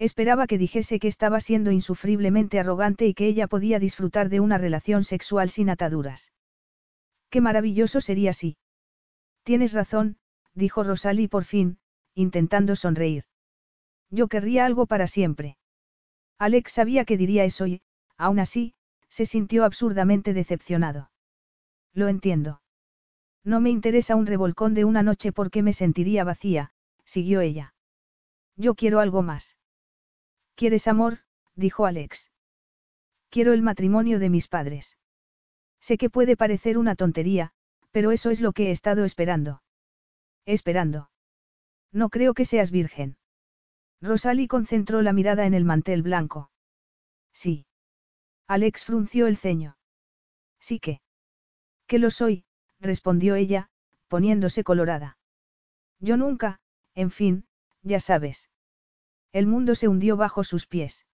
Esperaba 0.02 0.48
que 0.48 0.58
dijese 0.58 1.00
que 1.00 1.08
estaba 1.08 1.40
siendo 1.40 1.70
insufriblemente 1.70 2.60
arrogante 2.60 3.06
y 3.06 3.14
que 3.14 3.28
ella 3.28 3.46
podía 3.46 3.78
disfrutar 3.78 4.30
de 4.30 4.40
una 4.40 4.58
relación 4.58 5.04
sexual 5.04 5.52
sin 5.52 5.70
ataduras. 5.70 6.32
Qué 7.30 7.40
maravilloso 7.40 8.02
sería 8.02 8.32
así. 8.32 8.58
Tienes 9.44 9.74
razón, 9.74 10.18
dijo 10.56 10.84
Rosalie 10.84 11.30
por 11.30 11.46
fin, 11.46 11.78
intentando 12.16 12.76
sonreír. 12.76 13.26
Yo 14.10 14.28
querría 14.28 14.66
algo 14.66 14.88
para 14.88 15.06
siempre. 15.06 15.60
Alex 16.40 16.72
sabía 16.72 17.06
que 17.06 17.16
diría 17.16 17.44
eso 17.44 17.68
y, 17.68 17.84
aún 18.18 18.40
así, 18.40 18.74
se 19.08 19.28
sintió 19.28 19.66
absurdamente 19.66 20.34
decepcionado. 20.34 21.12
Lo 21.94 22.08
entiendo. 22.08 22.64
No 23.44 23.62
me 23.62 23.70
interesa 23.70 24.16
un 24.16 24.26
revolcón 24.26 24.74
de 24.74 24.84
una 24.84 25.04
noche 25.04 25.32
porque 25.32 25.62
me 25.62 25.74
sentiría 25.74 26.24
vacía, 26.24 26.72
siguió 27.06 27.42
ella. 27.42 27.76
Yo 28.56 28.74
quiero 28.74 29.00
algo 29.00 29.22
más. 29.22 29.58
¿Quieres 30.62 30.88
amor? 30.88 31.22
dijo 31.56 31.88
Alex. 31.88 32.30
Quiero 33.32 33.54
el 33.54 33.64
matrimonio 33.64 34.20
de 34.20 34.30
mis 34.30 34.48
padres. 34.48 34.96
Sé 35.80 35.98
que 35.98 36.12
puede 36.12 36.38
parecer 36.38 36.78
una 36.78 36.96
tontería, 36.96 37.52
pero 37.90 38.12
eso 38.12 38.30
es 38.30 38.42
lo 38.42 38.52
que 38.52 38.68
he 38.68 38.70
estado 38.70 39.04
esperando. 39.04 39.64
Esperando. 40.46 41.10
No 41.92 42.10
creo 42.10 42.36
que 42.36 42.46
seas 42.46 42.70
virgen. 42.70 43.18
Rosalie 44.02 44.48
concentró 44.48 45.02
la 45.02 45.14
mirada 45.14 45.48
en 45.48 45.56
el 45.56 45.66
mantel 45.66 46.04
blanco. 46.04 46.52
Sí. 47.34 47.66
Alex 48.46 48.86
frunció 48.86 49.26
el 49.26 49.38
ceño. 49.38 49.78
Sí 50.60 50.80
que. 50.80 51.02
Que 51.88 51.98
lo 51.98 52.12
soy, 52.12 52.46
respondió 52.80 53.34
ella, 53.34 53.72
poniéndose 54.10 54.64
colorada. 54.64 55.18
Yo 56.00 56.18
nunca, 56.18 56.60
en 56.94 57.10
fin, 57.10 57.48
ya 57.82 58.00
sabes. 58.00 58.51
El 59.34 59.48
mundo 59.48 59.76
se 59.76 59.88
hundió 59.88 60.18
bajo 60.18 60.44
sus 60.44 60.68
pies. 60.68 61.06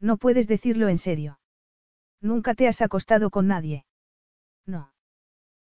No 0.00 0.16
puedes 0.16 0.48
decirlo 0.48 0.88
en 0.88 0.98
serio. 0.98 1.40
Nunca 2.20 2.54
te 2.54 2.68
has 2.68 2.82
acostado 2.82 3.30
con 3.30 3.48
nadie. 3.48 3.84
No. 4.66 4.92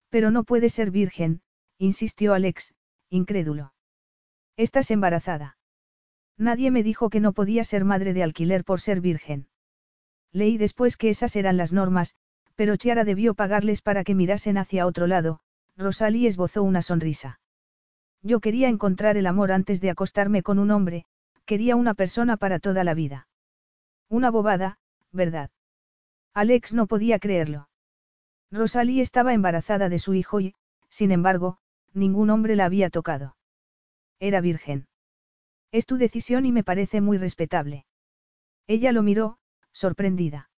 Pero 0.08 0.30
no 0.30 0.44
puedes 0.44 0.72
ser 0.74 0.90
virgen, 0.90 1.42
insistió 1.78 2.34
Alex, 2.34 2.74
incrédulo. 3.08 3.72
Estás 4.56 4.90
embarazada. 4.90 5.56
Nadie 6.36 6.70
me 6.70 6.82
dijo 6.82 7.10
que 7.10 7.20
no 7.20 7.32
podía 7.32 7.64
ser 7.64 7.84
madre 7.84 8.14
de 8.14 8.22
alquiler 8.22 8.64
por 8.64 8.80
ser 8.80 9.00
virgen. 9.00 9.46
Leí 10.32 10.58
después 10.58 10.96
que 10.96 11.10
esas 11.10 11.36
eran 11.36 11.56
las 11.56 11.72
normas, 11.72 12.16
pero 12.54 12.76
Chiara 12.76 13.04
debió 13.04 13.34
pagarles 13.34 13.82
para 13.82 14.04
que 14.04 14.14
mirasen 14.14 14.58
hacia 14.58 14.86
otro 14.86 15.06
lado, 15.06 15.40
Rosalie 15.76 16.28
esbozó 16.28 16.62
una 16.62 16.82
sonrisa. 16.82 17.40
Yo 18.22 18.40
quería 18.40 18.68
encontrar 18.68 19.16
el 19.16 19.26
amor 19.26 19.50
antes 19.52 19.80
de 19.80 19.90
acostarme 19.90 20.42
con 20.42 20.58
un 20.58 20.70
hombre, 20.70 21.06
quería 21.50 21.74
una 21.74 21.94
persona 21.94 22.36
para 22.36 22.60
toda 22.60 22.84
la 22.84 22.94
vida. 22.94 23.26
Una 24.08 24.30
bobada, 24.30 24.78
¿verdad? 25.10 25.50
Alex 26.32 26.74
no 26.74 26.86
podía 26.86 27.18
creerlo. 27.18 27.68
Rosalie 28.52 29.02
estaba 29.02 29.34
embarazada 29.34 29.88
de 29.88 29.98
su 29.98 30.14
hijo 30.14 30.38
y, 30.38 30.54
sin 30.90 31.10
embargo, 31.10 31.58
ningún 31.92 32.30
hombre 32.30 32.54
la 32.54 32.66
había 32.66 32.88
tocado. 32.88 33.36
Era 34.20 34.40
virgen. 34.40 34.86
Es 35.72 35.86
tu 35.86 35.96
decisión 35.96 36.46
y 36.46 36.52
me 36.52 36.62
parece 36.62 37.00
muy 37.00 37.18
respetable. 37.18 37.84
Ella 38.68 38.92
lo 38.92 39.02
miró, 39.02 39.40
sorprendida. 39.72 40.50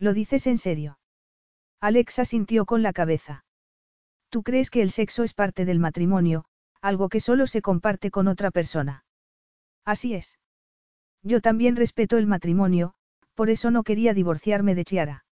¿Lo 0.00 0.14
dices 0.14 0.48
en 0.48 0.58
serio? 0.58 0.98
Alexa 1.78 2.24
sintió 2.24 2.66
con 2.66 2.82
la 2.82 2.92
cabeza. 2.92 3.44
¿Tú 4.30 4.42
crees 4.42 4.70
que 4.70 4.82
el 4.82 4.90
sexo 4.90 5.22
es 5.22 5.32
parte 5.32 5.64
del 5.64 5.78
matrimonio, 5.78 6.44
algo 6.80 7.08
que 7.08 7.20
solo 7.20 7.46
se 7.46 7.62
comparte 7.62 8.10
con 8.10 8.26
otra 8.26 8.50
persona? 8.50 9.04
Así 9.88 10.12
es. 10.12 10.38
Yo 11.22 11.40
también 11.40 11.74
respeto 11.74 12.18
el 12.18 12.26
matrimonio, 12.26 12.92
por 13.34 13.48
eso 13.48 13.70
no 13.70 13.84
quería 13.84 14.12
divorciarme 14.12 14.74
de 14.74 14.84
Chiara. 14.84 15.24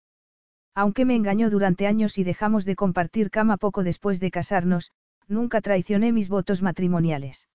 Aunque 0.73 1.05
me 1.05 1.15
engañó 1.15 1.51
durante 1.51 1.85
años 1.85 2.17
y 2.17 2.23
dejamos 2.23 2.65
de 2.65 2.75
compartir 2.75 3.29
cama 3.29 3.57
poco 3.57 3.83
después 3.83 4.19
de 4.19 4.31
casarnos, 4.31 4.93
nunca 5.27 5.61
traicioné 5.61 6.11
mis 6.11 6.27
votos 6.27 6.63
matrimoniales. 6.63 7.47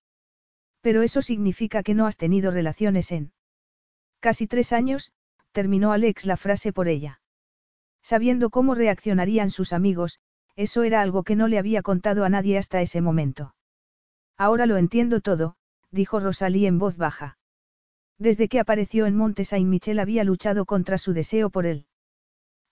Pero 0.79 1.01
eso 1.01 1.21
significa 1.21 1.83
que 1.83 1.93
no 1.93 2.07
has 2.07 2.15
tenido 2.15 2.51
relaciones 2.51 3.11
en... 3.11 3.33
Casi 4.21 4.47
tres 4.47 4.71
años, 4.71 5.11
terminó 5.51 5.91
Alex 5.91 6.25
la 6.25 6.37
frase 6.37 6.71
por 6.71 6.87
ella. 6.87 7.19
Sabiendo 8.01 8.49
cómo 8.49 8.75
reaccionarían 8.75 9.49
sus 9.49 9.73
amigos, 9.73 10.21
eso 10.55 10.83
era 10.83 11.01
algo 11.01 11.23
que 11.23 11.35
no 11.35 11.49
le 11.49 11.59
había 11.59 11.81
contado 11.81 12.23
a 12.23 12.29
nadie 12.29 12.57
hasta 12.57 12.81
ese 12.81 13.01
momento. 13.01 13.55
Ahora 14.37 14.65
lo 14.67 14.77
entiendo 14.77 15.19
todo, 15.19 15.57
dijo 15.93 16.19
Rosalie 16.19 16.67
en 16.67 16.79
voz 16.79 16.97
baja. 16.97 17.37
Desde 18.17 18.47
que 18.47 18.59
apareció 18.59 19.05
en 19.05 19.15
Monte 19.15 19.45
Saint-Michel 19.45 19.99
había 19.99 20.23
luchado 20.23 20.65
contra 20.65 20.97
su 20.97 21.13
deseo 21.13 21.49
por 21.49 21.65
él. 21.65 21.85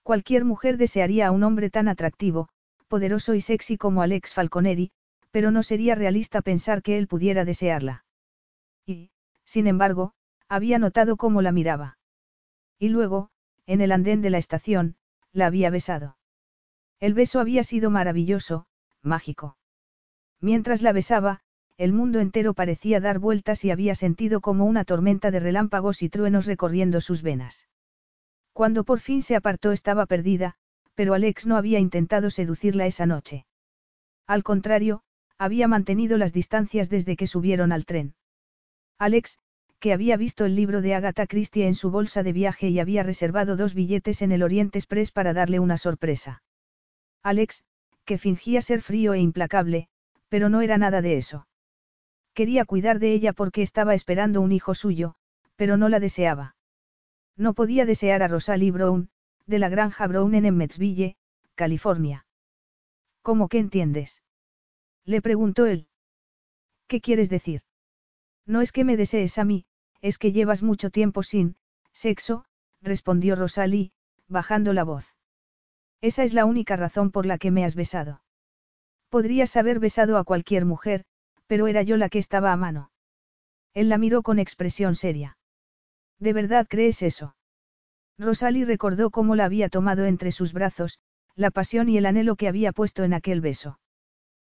Cualquier 0.02 0.44
mujer 0.44 0.76
desearía 0.76 1.28
a 1.28 1.30
un 1.30 1.44
hombre 1.44 1.70
tan 1.70 1.86
atractivo, 1.88 2.48
poderoso 2.88 3.34
y 3.34 3.40
sexy 3.40 3.78
como 3.78 4.02
Alex 4.02 4.34
Falconeri, 4.34 4.90
pero 5.30 5.50
no 5.50 5.62
sería 5.62 5.94
realista 5.94 6.42
pensar 6.42 6.82
que 6.82 6.98
él 6.98 7.06
pudiera 7.06 7.44
desearla. 7.44 8.04
Y, 8.84 9.10
sin 9.44 9.66
embargo, 9.68 10.12
había 10.48 10.78
notado 10.78 11.16
cómo 11.16 11.40
la 11.42 11.52
miraba. 11.52 11.98
Y 12.78 12.88
luego, 12.88 13.30
en 13.66 13.80
el 13.80 13.92
andén 13.92 14.20
de 14.20 14.30
la 14.30 14.38
estación, 14.38 14.96
la 15.32 15.46
había 15.46 15.70
besado. 15.70 16.18
El 16.98 17.14
beso 17.14 17.40
había 17.40 17.62
sido 17.62 17.90
maravilloso, 17.90 18.66
mágico. 19.00 19.56
Mientras 20.40 20.82
la 20.82 20.92
besaba, 20.92 21.42
el 21.78 21.92
mundo 21.92 22.20
entero 22.20 22.54
parecía 22.54 23.00
dar 23.00 23.18
vueltas 23.18 23.64
y 23.64 23.70
había 23.70 23.94
sentido 23.94 24.40
como 24.40 24.64
una 24.64 24.84
tormenta 24.84 25.30
de 25.30 25.40
relámpagos 25.40 26.02
y 26.02 26.08
truenos 26.08 26.46
recorriendo 26.46 27.00
sus 27.00 27.22
venas. 27.22 27.68
Cuando 28.52 28.84
por 28.84 29.00
fin 29.00 29.22
se 29.22 29.36
apartó 29.36 29.72
estaba 29.72 30.06
perdida, 30.06 30.54
pero 30.94 31.14
Alex 31.14 31.46
no 31.46 31.56
había 31.56 31.78
intentado 31.78 32.30
seducirla 32.30 32.86
esa 32.86 33.06
noche. 33.06 33.46
Al 34.26 34.42
contrario, 34.42 35.02
había 35.38 35.66
mantenido 35.66 36.18
las 36.18 36.32
distancias 36.32 36.88
desde 36.88 37.16
que 37.16 37.26
subieron 37.26 37.72
al 37.72 37.86
tren. 37.86 38.14
Alex, 38.98 39.38
que 39.80 39.92
había 39.92 40.16
visto 40.16 40.44
el 40.44 40.54
libro 40.54 40.80
de 40.80 40.94
Agatha 40.94 41.26
Christie 41.26 41.66
en 41.66 41.74
su 41.74 41.90
bolsa 41.90 42.22
de 42.22 42.32
viaje 42.32 42.68
y 42.68 42.78
había 42.78 43.02
reservado 43.02 43.56
dos 43.56 43.74
billetes 43.74 44.22
en 44.22 44.30
el 44.30 44.44
Oriente 44.44 44.78
Express 44.78 45.10
para 45.10 45.32
darle 45.32 45.58
una 45.58 45.76
sorpresa. 45.76 46.42
Alex, 47.22 47.64
que 48.04 48.18
fingía 48.18 48.62
ser 48.62 48.82
frío 48.82 49.14
e 49.14 49.20
implacable, 49.20 49.88
pero 50.28 50.48
no 50.48 50.60
era 50.60 50.78
nada 50.78 51.02
de 51.02 51.16
eso. 51.16 51.46
Quería 52.34 52.64
cuidar 52.64 52.98
de 52.98 53.12
ella 53.12 53.32
porque 53.32 53.62
estaba 53.62 53.94
esperando 53.94 54.40
un 54.40 54.52
hijo 54.52 54.74
suyo, 54.74 55.14
pero 55.56 55.76
no 55.76 55.88
la 55.88 56.00
deseaba. 56.00 56.56
No 57.36 57.54
podía 57.54 57.84
desear 57.84 58.22
a 58.22 58.28
Rosalie 58.28 58.70
Brown, 58.70 59.10
de 59.46 59.58
la 59.58 59.68
granja 59.68 60.06
Brown 60.06 60.34
en 60.34 60.46
Emmetsville, 60.46 61.16
California. 61.54 62.26
¿Cómo 63.22 63.48
que 63.48 63.58
entiendes? 63.58 64.22
Le 65.04 65.20
preguntó 65.20 65.66
él. 65.66 65.88
¿Qué 66.86 67.00
quieres 67.00 67.28
decir? 67.28 67.62
No 68.46 68.60
es 68.60 68.72
que 68.72 68.84
me 68.84 68.96
desees 68.96 69.38
a 69.38 69.44
mí, 69.44 69.66
es 70.00 70.18
que 70.18 70.32
llevas 70.32 70.62
mucho 70.62 70.90
tiempo 70.90 71.22
sin, 71.22 71.56
sexo, 71.92 72.44
respondió 72.80 73.36
Rosalie, 73.36 73.92
bajando 74.28 74.72
la 74.72 74.84
voz. 74.84 75.14
Esa 76.00 76.24
es 76.24 76.34
la 76.34 76.44
única 76.44 76.76
razón 76.76 77.10
por 77.10 77.26
la 77.26 77.38
que 77.38 77.50
me 77.50 77.64
has 77.64 77.76
besado. 77.76 78.22
Podrías 79.08 79.56
haber 79.56 79.78
besado 79.78 80.18
a 80.18 80.24
cualquier 80.24 80.64
mujer, 80.64 81.04
pero 81.52 81.66
era 81.66 81.82
yo 81.82 81.98
la 81.98 82.08
que 82.08 82.18
estaba 82.18 82.50
a 82.50 82.56
mano. 82.56 82.90
Él 83.74 83.90
la 83.90 83.98
miró 83.98 84.22
con 84.22 84.38
expresión 84.38 84.94
seria. 84.94 85.36
¿De 86.18 86.32
verdad 86.32 86.66
crees 86.66 87.02
eso? 87.02 87.36
Rosalie 88.18 88.64
recordó 88.64 89.10
cómo 89.10 89.36
la 89.36 89.44
había 89.44 89.68
tomado 89.68 90.06
entre 90.06 90.32
sus 90.32 90.54
brazos, 90.54 90.98
la 91.34 91.50
pasión 91.50 91.90
y 91.90 91.98
el 91.98 92.06
anhelo 92.06 92.36
que 92.36 92.48
había 92.48 92.72
puesto 92.72 93.04
en 93.04 93.12
aquel 93.12 93.42
beso. 93.42 93.78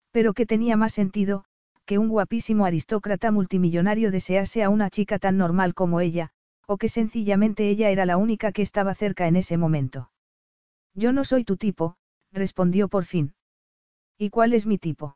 Pero 0.09 0.33
que 0.33 0.47
tenía 0.47 0.75
más 0.75 0.91
sentido, 0.91 1.43
que 1.85 1.99
un 1.99 2.09
guapísimo 2.09 2.65
aristócrata 2.65 3.29
multimillonario 3.29 4.09
desease 4.09 4.63
a 4.63 4.69
una 4.69 4.89
chica 4.89 5.19
tan 5.19 5.37
normal 5.37 5.75
como 5.75 5.99
ella, 5.99 6.31
o 6.65 6.77
que 6.77 6.89
sencillamente 6.89 7.69
ella 7.69 7.91
era 7.91 8.07
la 8.07 8.17
única 8.17 8.51
que 8.51 8.63
estaba 8.63 8.95
cerca 8.95 9.27
en 9.27 9.35
ese 9.35 9.55
momento. 9.55 10.09
Yo 10.95 11.11
no 11.11 11.25
soy 11.25 11.43
tu 11.43 11.57
tipo, 11.57 11.95
respondió 12.31 12.87
por 12.87 13.05
fin. 13.05 13.35
¿Y 14.17 14.31
cuál 14.31 14.53
es 14.53 14.65
mi 14.65 14.79
tipo? 14.79 15.15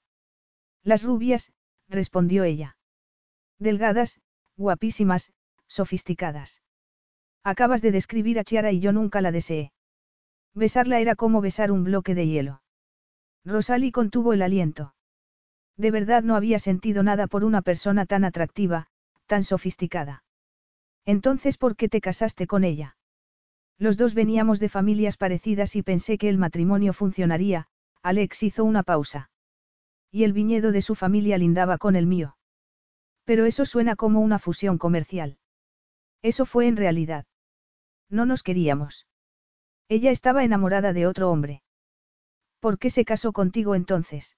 Las 0.84 1.02
rubias, 1.02 1.52
respondió 1.92 2.44
ella. 2.44 2.78
Delgadas, 3.60 4.20
guapísimas, 4.58 5.32
sofisticadas. 5.68 6.62
Acabas 7.44 7.82
de 7.82 7.92
describir 7.92 8.40
a 8.40 8.44
Chiara 8.44 8.72
y 8.72 8.80
yo 8.80 8.92
nunca 8.92 9.22
la 9.22 9.32
deseé. 9.32 9.72
Besarla 10.54 11.00
era 11.00 11.16
como 11.16 11.42
besar 11.42 11.72
un 11.72 11.84
bloque 11.84 12.16
de 12.16 12.28
hielo. 12.28 12.62
Rosalie 13.46 13.92
contuvo 13.92 14.34
el 14.34 14.42
aliento. 14.42 14.94
De 15.78 15.92
verdad 15.92 16.24
no 16.24 16.36
había 16.36 16.60
sentido 16.60 17.02
nada 17.04 17.28
por 17.28 17.44
una 17.44 17.62
persona 17.62 18.06
tan 18.06 18.24
atractiva, 18.24 18.88
tan 19.26 19.44
sofisticada. 19.44 20.24
Entonces, 21.06 21.58
¿por 21.58 21.76
qué 21.76 21.90
te 21.90 22.02
casaste 22.02 22.46
con 22.46 22.64
ella? 22.64 22.98
Los 23.80 23.98
dos 23.98 24.14
veníamos 24.14 24.60
de 24.60 24.70
familias 24.70 25.18
parecidas 25.18 25.76
y 25.76 25.82
pensé 25.82 26.20
que 26.20 26.30
el 26.30 26.38
matrimonio 26.38 26.94
funcionaría, 26.94 27.68
Alex 28.04 28.44
hizo 28.44 28.64
una 28.64 28.84
pausa. 28.84 29.31
Y 30.12 30.24
el 30.26 30.34
viñedo 30.34 30.72
de 30.72 30.82
su 30.82 30.96
familia 30.96 31.38
lindaba 31.38 31.78
con 31.78 31.96
el 31.96 32.06
mío. 32.06 32.36
Pero 33.24 33.46
eso 33.46 33.66
suena 33.66 33.96
como 33.96 34.20
una 34.20 34.40
fusión 34.40 34.78
comercial. 34.78 35.38
Eso 36.22 36.46
fue 36.46 36.68
en 36.68 36.78
realidad. 36.78 37.26
No 38.10 38.26
nos 38.26 38.44
queríamos. 38.44 39.08
Ella 39.88 40.12
estaba 40.12 40.44
enamorada 40.44 40.94
de 40.94 41.08
otro 41.08 41.32
hombre. 41.32 41.64
¿Por 42.60 42.78
qué 42.78 42.90
se 42.90 43.06
casó 43.06 43.32
contigo 43.32 43.74
entonces? 43.74 44.38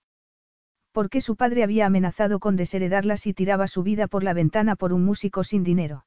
Porque 0.92 1.22
su 1.22 1.36
padre 1.36 1.64
había 1.64 1.88
amenazado 1.88 2.40
con 2.40 2.56
desheredarla 2.56 3.18
si 3.18 3.34
tiraba 3.34 3.68
su 3.68 3.84
vida 3.84 4.08
por 4.08 4.24
la 4.24 4.34
ventana 4.34 4.76
por 4.76 4.94
un 4.94 5.04
músico 5.04 5.44
sin 5.44 5.64
dinero. 5.64 6.06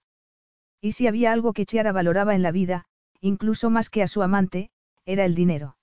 Y 0.81 0.93
si 0.93 1.09
había 1.09 1.33
algo 1.33 1.53
que 1.53 1.67
Chiara 1.67 1.93
valoraba 1.93 2.35
en 2.35 2.43
la 2.43 2.53
vida, 2.53 2.87
incluso 3.21 3.69
más 3.69 3.91
que 3.91 4.03
a 4.03 4.09
su 4.09 4.23
amante, 4.23 4.71
era 5.05 5.25
el 5.25 5.35
dinero. 5.35 5.77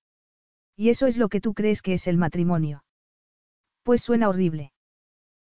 Y 0.75 0.89
eso 0.89 1.07
es 1.07 1.17
lo 1.17 1.29
que 1.29 1.41
tú 1.41 1.53
crees 1.53 1.81
que 1.81 1.93
es 1.93 2.07
el 2.07 2.17
matrimonio. 2.17 2.83
Pues 3.83 4.01
suena 4.01 4.29
horrible. 4.29 4.71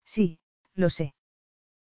Sí, 0.04 0.38
lo 0.74 0.90
sé. 0.90 1.14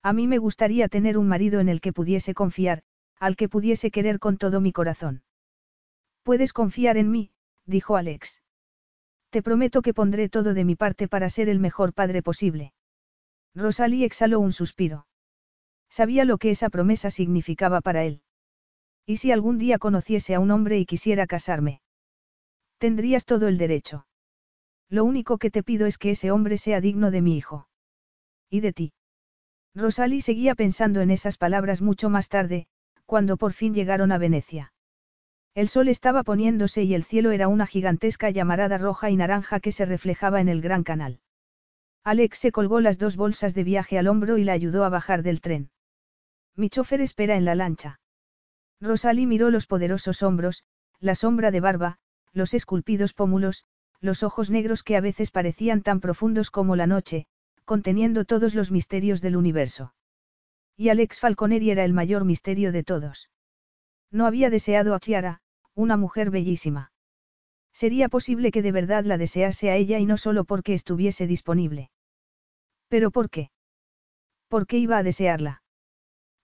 A 0.03 0.13
mí 0.13 0.27
me 0.27 0.39
gustaría 0.39 0.88
tener 0.88 1.18
un 1.18 1.27
marido 1.27 1.59
en 1.59 1.69
el 1.69 1.80
que 1.81 1.93
pudiese 1.93 2.34
confiar, 2.34 2.84
al 3.19 3.35
que 3.35 3.47
pudiese 3.47 3.91
querer 3.91 4.19
con 4.19 4.38
todo 4.38 4.59
mi 4.59 4.72
corazón. 4.72 5.23
Puedes 6.23 6.53
confiar 6.53 6.97
en 6.97 7.11
mí, 7.11 7.31
dijo 7.65 7.95
Alex. 7.95 8.41
Te 9.30 9.43
prometo 9.43 9.81
que 9.81 9.93
pondré 9.93 10.27
todo 10.27 10.53
de 10.53 10.65
mi 10.65 10.76
parte 10.76 11.07
para 11.07 11.30
ser 11.30 11.47
el 11.49 11.59
mejor 11.59 11.93
padre 11.93 12.23
posible. 12.23 12.73
Rosalie 13.53 14.05
exhaló 14.05 14.39
un 14.39 14.51
suspiro. 14.51 15.07
Sabía 15.89 16.26
lo 16.26 16.38
que 16.38 16.49
esa 16.49 16.69
promesa 16.69 17.11
significaba 17.11 17.81
para 17.81 18.03
él. 18.03 18.22
¿Y 19.05 19.18
si 19.18 19.31
algún 19.31 19.57
día 19.57 19.77
conociese 19.77 20.35
a 20.35 20.39
un 20.39 20.51
hombre 20.51 20.80
y 20.80 20.85
quisiera 20.85 21.27
casarme? 21.27 21.81
Tendrías 22.77 23.26
todo 23.26 23.47
el 23.47 23.57
derecho. 23.57 24.05
Lo 24.91 25.05
único 25.05 25.38
que 25.38 25.49
te 25.49 25.63
pido 25.63 25.88
es 25.88 25.97
que 25.97 26.11
ese 26.11 26.31
hombre 26.31 26.57
sea 26.57 26.81
digno 26.81 27.11
de 27.11 27.22
mi 27.22 27.38
hijo. 27.38 27.69
¿Y 28.49 28.59
de 28.59 28.73
ti? 28.73 28.93
Rosalie 29.73 30.22
seguía 30.22 30.53
pensando 30.53 30.99
en 30.99 31.11
esas 31.11 31.38
palabras 31.38 31.81
mucho 31.81 32.09
más 32.09 32.27
tarde, 32.27 32.68
cuando 33.05 33.38
por 33.38 33.53
fin 33.53 33.73
llegaron 33.73 34.11
a 34.11 34.18
Venecia. 34.18 34.73
El 35.55 35.69
sol 35.69 35.88
estaba 35.88 36.23
poniéndose 36.23 36.84
y 36.84 36.93
el 36.93 37.05
cielo 37.05 37.31
era 37.31 37.47
una 37.47 37.68
gigantesca 37.68 38.31
llamarada 38.31 38.77
roja 38.77 39.09
y 39.09 39.15
naranja 39.15 39.61
que 39.61 39.72
se 39.72 39.85
reflejaba 39.85 40.41
en 40.41 40.49
el 40.49 40.61
gran 40.61 40.84
canal. 40.84 41.22
Alex 42.03 42.39
se 42.39 42.51
colgó 42.51 42.81
las 42.81 42.97
dos 42.97 43.15
bolsas 43.15 43.53
de 43.53 43.63
viaje 43.63 43.97
al 43.97 44.07
hombro 44.07 44.38
y 44.38 44.43
la 44.43 44.51
ayudó 44.51 44.84
a 44.84 44.89
bajar 44.89 45.23
del 45.23 45.39
tren. 45.39 45.72
Mi 46.57 46.69
chofer 46.69 46.99
espera 46.99 47.38
en 47.38 47.45
la 47.45 47.55
lancha. 47.55 48.01
Rosalie 48.81 49.26
miró 49.26 49.51
los 49.51 49.68
poderosos 49.68 50.22
hombros, 50.22 50.65
la 50.99 51.15
sombra 51.15 51.49
de 51.51 51.61
barba, 51.61 51.97
los 52.34 52.53
esculpidos 52.53 53.13
pómulos, 53.13 53.65
los 54.02 54.23
ojos 54.23 54.49
negros 54.49 54.84
que 54.84 54.98
a 54.98 55.02
veces 55.02 55.32
parecían 55.32 55.82
tan 55.82 55.99
profundos 55.99 56.49
como 56.49 56.76
la 56.76 56.88
noche, 56.88 57.28
conteniendo 57.65 58.26
todos 58.26 58.56
los 58.56 58.72
misterios 58.72 59.22
del 59.22 59.38
universo. 59.38 59.94
Y 60.76 60.90
Alex 60.90 61.19
Falconeri 61.19 61.69
era 61.69 61.86
el 61.86 61.94
mayor 61.94 62.26
misterio 62.26 62.72
de 62.72 62.84
todos. 62.84 63.30
No 64.11 64.26
había 64.26 64.49
deseado 64.49 64.95
a 64.95 64.99
Chiara, 64.99 65.41
una 65.76 65.95
mujer 65.98 66.32
bellísima. 66.32 66.91
Sería 67.72 68.10
posible 68.10 68.52
que 68.52 68.61
de 68.61 68.72
verdad 68.72 69.06
la 69.06 69.18
desease 69.18 69.69
a 69.69 69.76
ella 69.76 69.99
y 69.99 70.06
no 70.06 70.18
solo 70.18 70.44
porque 70.44 70.73
estuviese 70.73 71.28
disponible. 71.28 71.91
¿Pero 72.90 73.11
por 73.11 73.30
qué? 73.30 73.52
¿Por 74.49 74.68
qué 74.68 74.80
iba 74.80 74.98
a 74.98 75.03
desearla? 75.03 75.64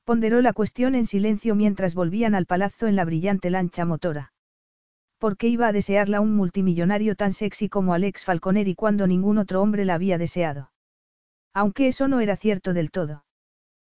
Ponderó 0.06 0.42
la 0.42 0.54
cuestión 0.54 0.96
en 0.96 1.06
silencio 1.06 1.56
mientras 1.56 1.94
volvían 1.94 2.36
al 2.36 2.46
palazzo 2.46 2.88
en 2.88 2.96
la 2.96 3.04
brillante 3.04 3.50
lancha 3.50 3.84
motora. 3.84 4.32
¿Por 5.18 5.38
qué 5.38 5.48
iba 5.48 5.68
a 5.68 5.72
desearla 5.72 6.22
un 6.22 6.36
multimillonario 6.36 7.16
tan 7.16 7.34
sexy 7.34 7.70
como 7.70 7.94
Alex 7.94 8.24
Falconeri 8.24 8.76
cuando 8.76 9.08
ningún 9.08 9.38
otro 9.40 9.62
hombre 9.62 9.84
la 9.84 9.96
había 9.96 10.18
deseado? 10.18 10.72
Aunque 11.54 11.88
eso 11.88 12.08
no 12.08 12.20
era 12.20 12.38
cierto 12.38 12.74
del 12.74 12.92
todo. 12.92 13.26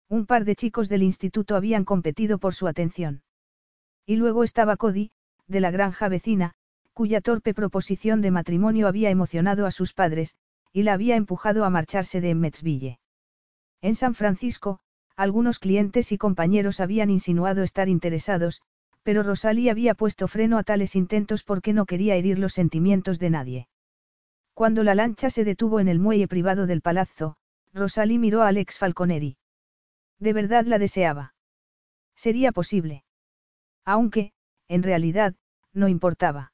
Un 0.08 0.26
par 0.26 0.44
de 0.44 0.54
chicos 0.54 0.88
del 0.88 1.02
instituto 1.02 1.56
habían 1.56 1.84
competido 1.84 2.38
por 2.38 2.54
su 2.54 2.68
atención. 2.68 3.22
Y 4.06 4.16
luego 4.16 4.44
estaba 4.44 4.76
Cody, 4.76 5.10
de 5.48 5.60
la 5.60 5.70
granja 5.70 6.08
vecina, 6.08 6.54
cuya 6.94 7.20
torpe 7.20 7.52
proposición 7.52 8.20
de 8.20 8.30
matrimonio 8.30 8.88
había 8.88 9.10
emocionado 9.10 9.66
a 9.66 9.70
sus 9.70 9.92
padres, 9.92 10.36
y 10.72 10.82
la 10.82 10.92
había 10.92 11.16
empujado 11.16 11.64
a 11.64 11.70
marcharse 11.70 12.20
de 12.20 12.30
Emmetsville. 12.30 12.98
En 13.82 13.94
San 13.94 14.14
Francisco, 14.14 14.80
algunos 15.16 15.58
clientes 15.58 16.12
y 16.12 16.18
compañeros 16.18 16.80
habían 16.80 17.10
insinuado 17.10 17.62
estar 17.62 17.88
interesados, 17.88 18.62
pero 19.08 19.22
Rosalie 19.22 19.70
había 19.70 19.94
puesto 19.94 20.28
freno 20.28 20.58
a 20.58 20.62
tales 20.62 20.94
intentos 20.94 21.42
porque 21.42 21.72
no 21.72 21.86
quería 21.86 22.14
herir 22.16 22.38
los 22.38 22.52
sentimientos 22.52 23.18
de 23.18 23.30
nadie. 23.30 23.68
Cuando 24.52 24.84
la 24.84 24.94
lancha 24.94 25.30
se 25.30 25.44
detuvo 25.44 25.80
en 25.80 25.88
el 25.88 25.98
muelle 25.98 26.28
privado 26.28 26.66
del 26.66 26.82
palazzo, 26.82 27.38
Rosalie 27.72 28.18
miró 28.18 28.42
a 28.42 28.48
Alex 28.48 28.76
Falconeri. 28.76 29.38
De 30.18 30.34
verdad 30.34 30.66
la 30.66 30.78
deseaba. 30.78 31.32
Sería 32.16 32.52
posible. 32.52 33.02
Aunque, 33.86 34.32
en 34.68 34.82
realidad, 34.82 35.34
no 35.72 35.88
importaba. 35.88 36.52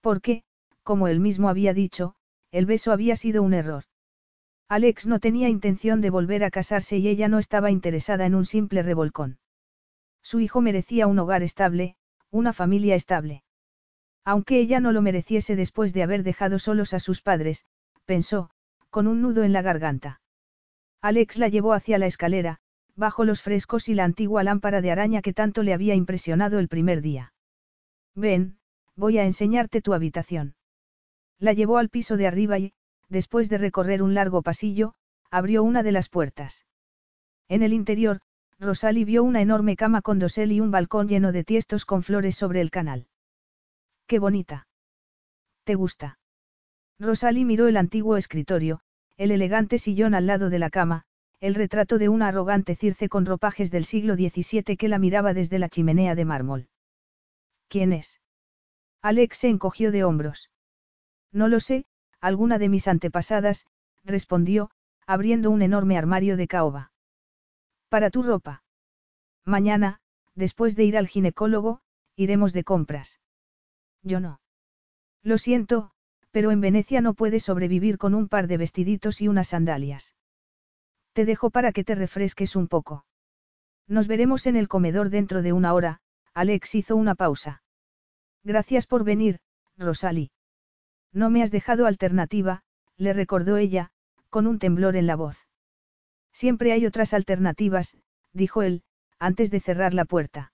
Porque, 0.00 0.42
como 0.82 1.06
él 1.06 1.20
mismo 1.20 1.48
había 1.48 1.72
dicho, 1.72 2.16
el 2.50 2.66
beso 2.66 2.90
había 2.90 3.14
sido 3.14 3.44
un 3.44 3.54
error. 3.54 3.84
Alex 4.68 5.06
no 5.06 5.20
tenía 5.20 5.48
intención 5.48 6.00
de 6.00 6.10
volver 6.10 6.42
a 6.42 6.50
casarse 6.50 6.98
y 6.98 7.06
ella 7.06 7.28
no 7.28 7.38
estaba 7.38 7.70
interesada 7.70 8.26
en 8.26 8.34
un 8.34 8.44
simple 8.44 8.82
revolcón. 8.82 9.38
Su 10.22 10.40
hijo 10.40 10.60
merecía 10.60 11.06
un 11.06 11.18
hogar 11.18 11.42
estable, 11.42 11.96
una 12.30 12.52
familia 12.52 12.94
estable. 12.94 13.42
Aunque 14.24 14.60
ella 14.60 14.80
no 14.80 14.92
lo 14.92 15.02
mereciese 15.02 15.56
después 15.56 15.92
de 15.92 16.02
haber 16.02 16.22
dejado 16.22 16.58
solos 16.58 16.94
a 16.94 17.00
sus 17.00 17.22
padres, 17.22 17.64
pensó, 18.04 18.50
con 18.90 19.06
un 19.06 19.22
nudo 19.22 19.42
en 19.44 19.52
la 19.52 19.62
garganta. 19.62 20.20
Alex 21.00 21.38
la 21.38 21.48
llevó 21.48 21.72
hacia 21.72 21.98
la 21.98 22.06
escalera, 22.06 22.58
bajo 22.94 23.24
los 23.24 23.40
frescos 23.40 23.88
y 23.88 23.94
la 23.94 24.04
antigua 24.04 24.44
lámpara 24.44 24.82
de 24.82 24.90
araña 24.90 25.22
que 25.22 25.32
tanto 25.32 25.62
le 25.62 25.72
había 25.72 25.94
impresionado 25.94 26.58
el 26.58 26.68
primer 26.68 27.00
día. 27.00 27.32
Ven, 28.14 28.58
voy 28.96 29.18
a 29.18 29.24
enseñarte 29.24 29.80
tu 29.80 29.94
habitación. 29.94 30.54
La 31.38 31.54
llevó 31.54 31.78
al 31.78 31.88
piso 31.88 32.18
de 32.18 32.26
arriba 32.26 32.58
y, 32.58 32.74
después 33.08 33.48
de 33.48 33.58
recorrer 33.58 34.02
un 34.02 34.14
largo 34.14 34.42
pasillo, 34.42 34.94
abrió 35.30 35.62
una 35.62 35.82
de 35.82 35.92
las 35.92 36.08
puertas. 36.08 36.66
En 37.48 37.62
el 37.62 37.72
interior, 37.72 38.20
Rosalie 38.60 39.06
vio 39.06 39.24
una 39.24 39.40
enorme 39.40 39.74
cama 39.74 40.02
con 40.02 40.18
dosel 40.18 40.52
y 40.52 40.60
un 40.60 40.70
balcón 40.70 41.08
lleno 41.08 41.32
de 41.32 41.44
tiestos 41.44 41.86
con 41.86 42.02
flores 42.02 42.36
sobre 42.36 42.60
el 42.60 42.70
canal. 42.70 43.06
¡Qué 44.06 44.18
bonita! 44.18 44.68
¿Te 45.64 45.76
gusta? 45.76 46.18
Rosalie 46.98 47.46
miró 47.46 47.68
el 47.68 47.78
antiguo 47.78 48.18
escritorio, 48.18 48.80
el 49.16 49.30
elegante 49.30 49.78
sillón 49.78 50.14
al 50.14 50.26
lado 50.26 50.50
de 50.50 50.58
la 50.58 50.68
cama, 50.68 51.04
el 51.40 51.54
retrato 51.54 51.96
de 51.96 52.10
una 52.10 52.28
arrogante 52.28 52.76
circe 52.76 53.08
con 53.08 53.24
ropajes 53.24 53.70
del 53.70 53.86
siglo 53.86 54.14
XVII 54.14 54.76
que 54.76 54.88
la 54.88 54.98
miraba 54.98 55.32
desde 55.32 55.58
la 55.58 55.70
chimenea 55.70 56.14
de 56.14 56.26
mármol. 56.26 56.68
¿Quién 57.68 57.94
es? 57.94 58.20
Alex 59.00 59.38
se 59.38 59.48
encogió 59.48 59.90
de 59.90 60.04
hombros. 60.04 60.50
No 61.32 61.48
lo 61.48 61.60
sé, 61.60 61.86
alguna 62.20 62.58
de 62.58 62.68
mis 62.68 62.88
antepasadas, 62.88 63.64
respondió, 64.04 64.70
abriendo 65.06 65.50
un 65.50 65.62
enorme 65.62 65.96
armario 65.96 66.36
de 66.36 66.46
caoba. 66.46 66.92
Para 67.90 68.10
tu 68.10 68.22
ropa. 68.22 68.62
Mañana, 69.44 70.00
después 70.36 70.76
de 70.76 70.84
ir 70.84 70.96
al 70.96 71.08
ginecólogo, 71.08 71.80
iremos 72.14 72.52
de 72.52 72.62
compras. 72.62 73.18
Yo 74.04 74.20
no. 74.20 74.40
Lo 75.24 75.38
siento, 75.38 75.90
pero 76.30 76.52
en 76.52 76.60
Venecia 76.60 77.00
no 77.00 77.14
puedes 77.14 77.42
sobrevivir 77.42 77.98
con 77.98 78.14
un 78.14 78.28
par 78.28 78.46
de 78.46 78.58
vestiditos 78.58 79.20
y 79.20 79.26
unas 79.26 79.48
sandalias. 79.48 80.14
Te 81.14 81.24
dejo 81.24 81.50
para 81.50 81.72
que 81.72 81.82
te 81.82 81.96
refresques 81.96 82.54
un 82.54 82.68
poco. 82.68 83.04
Nos 83.88 84.06
veremos 84.06 84.46
en 84.46 84.54
el 84.54 84.68
comedor 84.68 85.10
dentro 85.10 85.42
de 85.42 85.52
una 85.52 85.74
hora, 85.74 86.00
Alex 86.32 86.76
hizo 86.76 86.94
una 86.94 87.16
pausa. 87.16 87.64
Gracias 88.44 88.86
por 88.86 89.02
venir, 89.02 89.40
Rosalie. 89.76 90.30
No 91.12 91.28
me 91.28 91.42
has 91.42 91.50
dejado 91.50 91.86
alternativa, 91.86 92.62
le 92.96 93.12
recordó 93.14 93.56
ella, 93.56 93.90
con 94.28 94.46
un 94.46 94.60
temblor 94.60 94.94
en 94.94 95.08
la 95.08 95.16
voz. 95.16 95.49
Siempre 96.32 96.72
hay 96.72 96.86
otras 96.86 97.14
alternativas, 97.14 97.96
dijo 98.32 98.62
él, 98.62 98.82
antes 99.18 99.50
de 99.50 99.60
cerrar 99.60 99.94
la 99.94 100.04
puerta. 100.04 100.52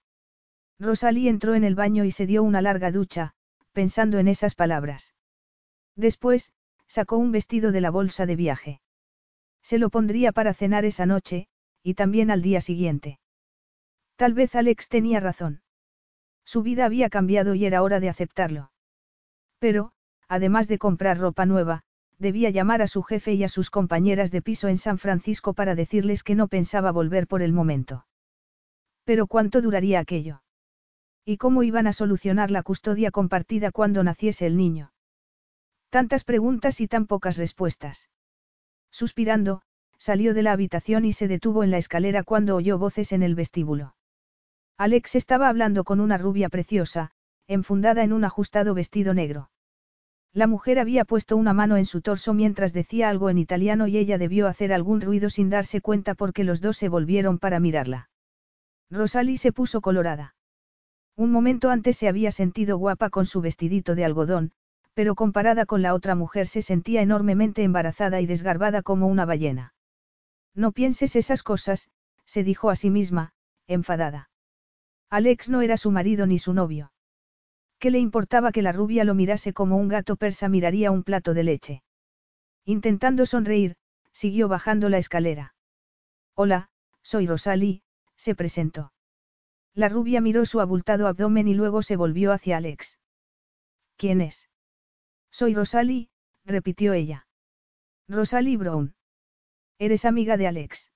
Rosalie 0.78 1.30
entró 1.30 1.54
en 1.54 1.64
el 1.64 1.74
baño 1.74 2.04
y 2.04 2.10
se 2.10 2.26
dio 2.26 2.42
una 2.42 2.60
larga 2.60 2.90
ducha, 2.90 3.34
pensando 3.72 4.18
en 4.18 4.28
esas 4.28 4.54
palabras. 4.54 5.14
Después, 5.94 6.52
sacó 6.86 7.16
un 7.16 7.32
vestido 7.32 7.72
de 7.72 7.80
la 7.80 7.90
bolsa 7.90 8.26
de 8.26 8.36
viaje. 8.36 8.80
Se 9.62 9.78
lo 9.78 9.90
pondría 9.90 10.32
para 10.32 10.54
cenar 10.54 10.84
esa 10.84 11.06
noche, 11.06 11.48
y 11.82 11.94
también 11.94 12.30
al 12.30 12.42
día 12.42 12.60
siguiente. 12.60 13.18
Tal 14.16 14.34
vez 14.34 14.54
Alex 14.54 14.88
tenía 14.88 15.20
razón. 15.20 15.62
Su 16.44 16.62
vida 16.62 16.84
había 16.84 17.10
cambiado 17.10 17.54
y 17.54 17.64
era 17.64 17.82
hora 17.82 18.00
de 18.00 18.08
aceptarlo. 18.08 18.70
Pero, 19.58 19.92
además 20.28 20.68
de 20.68 20.78
comprar 20.78 21.18
ropa 21.18 21.46
nueva, 21.46 21.84
debía 22.18 22.50
llamar 22.50 22.82
a 22.82 22.86
su 22.86 23.02
jefe 23.02 23.34
y 23.34 23.44
a 23.44 23.48
sus 23.48 23.70
compañeras 23.70 24.30
de 24.30 24.42
piso 24.42 24.68
en 24.68 24.78
San 24.78 24.98
Francisco 24.98 25.54
para 25.54 25.74
decirles 25.74 26.22
que 26.22 26.34
no 26.34 26.48
pensaba 26.48 26.90
volver 26.92 27.26
por 27.26 27.42
el 27.42 27.52
momento. 27.52 28.06
Pero 29.04 29.26
¿cuánto 29.26 29.60
duraría 29.60 30.00
aquello? 30.00 30.42
¿Y 31.24 31.36
cómo 31.36 31.62
iban 31.62 31.86
a 31.86 31.92
solucionar 31.92 32.50
la 32.50 32.62
custodia 32.62 33.10
compartida 33.10 33.70
cuando 33.70 34.02
naciese 34.02 34.46
el 34.46 34.56
niño? 34.56 34.92
Tantas 35.90 36.24
preguntas 36.24 36.80
y 36.80 36.88
tan 36.88 37.06
pocas 37.06 37.36
respuestas. 37.36 38.08
Suspirando, 38.90 39.62
salió 39.98 40.34
de 40.34 40.42
la 40.42 40.52
habitación 40.52 41.04
y 41.04 41.12
se 41.12 41.28
detuvo 41.28 41.64
en 41.64 41.70
la 41.70 41.78
escalera 41.78 42.22
cuando 42.22 42.56
oyó 42.56 42.78
voces 42.78 43.12
en 43.12 43.22
el 43.22 43.34
vestíbulo. 43.34 43.94
Alex 44.78 45.14
estaba 45.14 45.48
hablando 45.48 45.84
con 45.84 46.00
una 46.00 46.18
rubia 46.18 46.48
preciosa, 46.48 47.10
enfundada 47.46 48.04
en 48.04 48.12
un 48.12 48.24
ajustado 48.24 48.74
vestido 48.74 49.14
negro. 49.14 49.50
La 50.36 50.46
mujer 50.46 50.78
había 50.78 51.06
puesto 51.06 51.34
una 51.38 51.54
mano 51.54 51.78
en 51.78 51.86
su 51.86 52.02
torso 52.02 52.34
mientras 52.34 52.74
decía 52.74 53.08
algo 53.08 53.30
en 53.30 53.38
italiano 53.38 53.86
y 53.86 53.96
ella 53.96 54.18
debió 54.18 54.48
hacer 54.48 54.70
algún 54.70 55.00
ruido 55.00 55.30
sin 55.30 55.48
darse 55.48 55.80
cuenta 55.80 56.14
porque 56.14 56.44
los 56.44 56.60
dos 56.60 56.76
se 56.76 56.90
volvieron 56.90 57.38
para 57.38 57.58
mirarla. 57.58 58.10
Rosalie 58.90 59.38
se 59.38 59.50
puso 59.50 59.80
colorada. 59.80 60.34
Un 61.16 61.32
momento 61.32 61.70
antes 61.70 61.96
se 61.96 62.06
había 62.06 62.32
sentido 62.32 62.76
guapa 62.76 63.08
con 63.08 63.24
su 63.24 63.40
vestidito 63.40 63.94
de 63.94 64.04
algodón, 64.04 64.52
pero 64.92 65.14
comparada 65.14 65.64
con 65.64 65.80
la 65.80 65.94
otra 65.94 66.14
mujer 66.14 66.48
se 66.48 66.60
sentía 66.60 67.00
enormemente 67.00 67.62
embarazada 67.62 68.20
y 68.20 68.26
desgarbada 68.26 68.82
como 68.82 69.06
una 69.06 69.24
ballena. 69.24 69.72
No 70.54 70.70
pienses 70.72 71.16
esas 71.16 71.42
cosas, 71.42 71.88
se 72.26 72.44
dijo 72.44 72.68
a 72.68 72.76
sí 72.76 72.90
misma, 72.90 73.32
enfadada. 73.66 74.28
Alex 75.08 75.48
no 75.48 75.62
era 75.62 75.78
su 75.78 75.90
marido 75.90 76.26
ni 76.26 76.38
su 76.38 76.52
novio. 76.52 76.92
¿Qué 77.78 77.90
le 77.90 77.98
importaba 77.98 78.52
que 78.52 78.62
la 78.62 78.72
rubia 78.72 79.04
lo 79.04 79.14
mirase 79.14 79.52
como 79.52 79.76
un 79.76 79.88
gato 79.88 80.16
persa 80.16 80.48
miraría 80.48 80.90
un 80.90 81.02
plato 81.02 81.34
de 81.34 81.44
leche? 81.44 81.82
Intentando 82.64 83.26
sonreír, 83.26 83.76
siguió 84.12 84.48
bajando 84.48 84.88
la 84.88 84.98
escalera. 84.98 85.54
Hola, 86.34 86.70
soy 87.02 87.26
Rosalie, 87.26 87.82
se 88.16 88.34
presentó. 88.34 88.92
La 89.74 89.90
rubia 89.90 90.22
miró 90.22 90.46
su 90.46 90.60
abultado 90.60 91.06
abdomen 91.06 91.48
y 91.48 91.54
luego 91.54 91.82
se 91.82 91.96
volvió 91.96 92.32
hacia 92.32 92.56
Alex. 92.56 92.98
¿Quién 93.96 94.22
es? 94.22 94.48
Soy 95.30 95.54
Rosalie, 95.54 96.08
repitió 96.44 96.94
ella. 96.94 97.26
Rosalie 98.08 98.56
Brown. 98.56 98.94
¿Eres 99.78 100.06
amiga 100.06 100.38
de 100.38 100.46
Alex? 100.46 100.92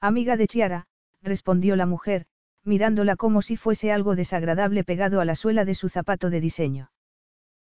Amiga 0.00 0.36
de 0.36 0.48
Chiara, 0.48 0.88
respondió 1.22 1.76
la 1.76 1.86
mujer, 1.86 2.26
mirándola 2.64 3.16
como 3.16 3.42
si 3.42 3.56
fuese 3.56 3.92
algo 3.92 4.16
desagradable 4.16 4.84
pegado 4.84 5.20
a 5.20 5.24
la 5.24 5.34
suela 5.34 5.64
de 5.64 5.74
su 5.74 5.88
zapato 5.88 6.30
de 6.30 6.40
diseño. 6.40 6.90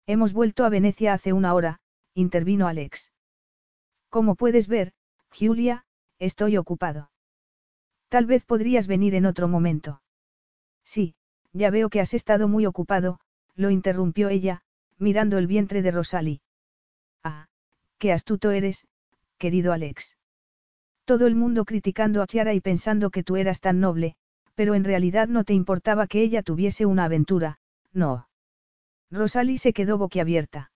Hemos 0.08 0.34
vuelto 0.34 0.66
a 0.66 0.70
Venecia 0.70 1.14
hace 1.14 1.34
una 1.34 1.54
hora, 1.54 1.80
intervino 2.14 2.68
Alex. 2.68 3.12
Como 4.10 4.36
puedes 4.36 4.68
ver, 4.68 4.94
Julia, 5.30 5.86
estoy 6.20 6.58
ocupado. 6.58 7.12
Tal 8.10 8.26
vez 8.26 8.46
podrías 8.46 8.88
venir 8.88 9.16
en 9.16 9.26
otro 9.26 9.48
momento. 9.48 10.02
Sí, 10.84 11.16
ya 11.52 11.70
veo 11.72 11.90
que 11.90 12.00
has 12.00 12.14
estado 12.14 12.48
muy 12.48 12.66
ocupado, 12.66 13.20
lo 13.56 13.72
interrumpió 13.72 14.30
ella, 14.30 14.62
mirando 14.98 15.38
el 15.38 15.48
vientre 15.48 15.82
de 15.82 15.92
Rosalie. 15.92 16.42
Ah, 17.24 17.48
qué 17.98 18.14
astuto 18.14 18.52
eres, 18.52 18.88
querido 19.38 19.74
Alex. 19.74 20.16
Todo 21.06 21.28
el 21.28 21.36
mundo 21.36 21.66
criticando 21.66 22.22
a 22.22 22.28
Chiara 22.28 22.54
y 22.54 22.62
pensando 22.62 23.10
que 23.10 23.24
tú 23.24 23.36
eras 23.36 23.60
tan 23.60 23.80
noble, 23.80 24.16
pero 24.56 24.74
en 24.74 24.84
realidad 24.84 25.28
no 25.28 25.44
te 25.44 25.54
importaba 25.54 26.08
que 26.08 26.22
ella 26.22 26.42
tuviese 26.42 26.86
una 26.86 27.06
aventura, 27.06 27.60
no. 27.94 28.28
Rosalie 29.12 29.58
se 29.58 29.74
quedó 29.74 29.98
boquiabierta. 29.98 30.72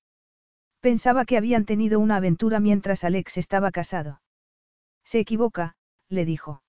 Pensaba 0.82 1.26
que 1.26 1.38
habían 1.38 1.66
tenido 1.66 2.00
una 2.00 2.18
aventura 2.18 2.60
mientras 2.60 3.04
Alex 3.04 3.38
estaba 3.38 3.72
casado. 3.72 4.22
Se 5.04 5.20
equivoca, 5.20 5.76
le 6.08 6.26
dijo. 6.26 6.64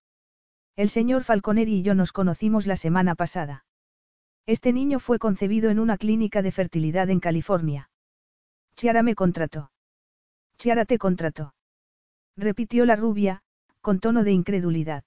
El 0.76 0.88
señor 0.88 1.24
Falconeri 1.24 1.74
y 1.74 1.82
yo 1.82 1.94
nos 1.94 2.12
conocimos 2.12 2.66
la 2.66 2.76
semana 2.76 3.14
pasada. 3.14 3.64
Este 4.46 4.72
niño 4.72 4.98
fue 4.98 5.18
concebido 5.18 5.70
en 5.70 5.78
una 5.78 5.96
clínica 5.96 6.42
de 6.42 6.50
fertilidad 6.50 7.10
en 7.10 7.20
California. 7.20 7.90
Chiara 8.74 9.02
me 9.02 9.14
contrató. 9.14 9.70
Chiara 10.56 10.86
te 10.86 10.98
contrató. 10.98 11.54
Repitió 12.36 12.86
la 12.86 12.96
rubia, 12.96 13.42
con 13.80 14.00
tono 14.00 14.24
de 14.24 14.32
incredulidad. 14.32 15.04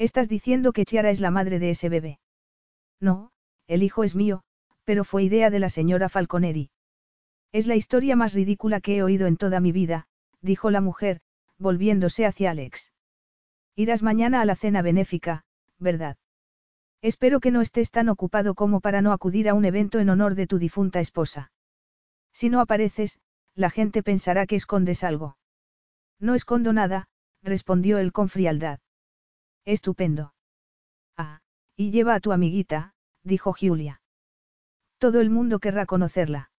Estás 0.00 0.30
diciendo 0.30 0.72
que 0.72 0.86
Chiara 0.86 1.10
es 1.10 1.20
la 1.20 1.30
madre 1.30 1.58
de 1.58 1.68
ese 1.68 1.90
bebé. 1.90 2.20
No, 3.00 3.32
el 3.66 3.82
hijo 3.82 4.02
es 4.02 4.14
mío, 4.14 4.42
pero 4.84 5.04
fue 5.04 5.24
idea 5.24 5.50
de 5.50 5.58
la 5.58 5.68
señora 5.68 6.08
Falconeri. 6.08 6.70
Es 7.52 7.66
la 7.66 7.76
historia 7.76 8.16
más 8.16 8.32
ridícula 8.32 8.80
que 8.80 8.96
he 8.96 9.02
oído 9.02 9.26
en 9.26 9.36
toda 9.36 9.60
mi 9.60 9.72
vida, 9.72 10.06
dijo 10.40 10.70
la 10.70 10.80
mujer, 10.80 11.20
volviéndose 11.58 12.24
hacia 12.24 12.52
Alex. 12.52 12.94
Irás 13.76 14.02
mañana 14.02 14.40
a 14.40 14.46
la 14.46 14.56
cena 14.56 14.80
benéfica, 14.80 15.44
¿verdad? 15.78 16.16
Espero 17.02 17.38
que 17.40 17.50
no 17.50 17.60
estés 17.60 17.90
tan 17.90 18.08
ocupado 18.08 18.54
como 18.54 18.80
para 18.80 19.02
no 19.02 19.12
acudir 19.12 19.50
a 19.50 19.54
un 19.54 19.66
evento 19.66 19.98
en 19.98 20.08
honor 20.08 20.34
de 20.34 20.46
tu 20.46 20.58
difunta 20.58 21.00
esposa. 21.00 21.52
Si 22.32 22.48
no 22.48 22.62
apareces, 22.62 23.18
la 23.54 23.68
gente 23.68 24.02
pensará 24.02 24.46
que 24.46 24.56
escondes 24.56 25.04
algo. 25.04 25.36
No 26.18 26.34
escondo 26.34 26.72
nada, 26.72 27.08
respondió 27.42 27.98
él 27.98 28.12
con 28.12 28.30
frialdad. 28.30 28.80
Estupendo. 29.70 30.34
Ah, 31.16 31.42
y 31.76 31.92
lleva 31.92 32.16
a 32.16 32.20
tu 32.20 32.32
amiguita, 32.32 32.92
dijo 33.22 33.52
Julia. 33.52 34.02
Todo 34.98 35.20
el 35.20 35.30
mundo 35.30 35.60
querrá 35.60 35.86
conocerla. 35.86 36.50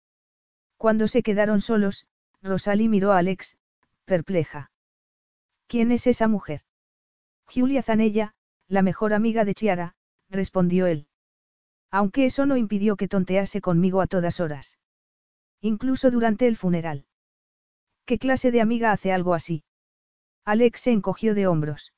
Cuando 0.77 1.09
se 1.09 1.21
quedaron 1.21 1.59
solos, 1.59 2.07
Rosalie 2.41 2.87
miró 2.87 3.11
a 3.11 3.17
Alex, 3.17 3.57
perpleja. 4.05 4.71
¿Quién 5.67 5.91
es 5.91 6.07
esa 6.07 6.29
mujer? 6.29 6.61
Julia 7.47 7.83
Zanella, 7.83 8.33
la 8.69 8.81
mejor 8.81 9.13
amiga 9.13 9.43
de 9.43 9.55
Chiara, 9.55 9.95
respondió 10.29 10.87
él. 10.87 11.07
Aunque 11.89 12.23
eso 12.23 12.45
no 12.45 12.55
impidió 12.55 12.95
que 12.95 13.09
tontease 13.09 13.59
conmigo 13.59 13.99
a 13.99 14.07
todas 14.07 14.39
horas. 14.39 14.79
Incluso 15.59 16.11
durante 16.11 16.47
el 16.47 16.55
funeral. 16.55 17.05
¿Qué 18.05 18.17
clase 18.17 18.51
de 18.51 18.61
amiga 18.61 18.93
hace 18.93 19.11
algo 19.11 19.33
así? 19.33 19.65
Alex 20.45 20.79
se 20.79 20.91
encogió 20.93 21.35
de 21.35 21.47
hombros. 21.47 21.91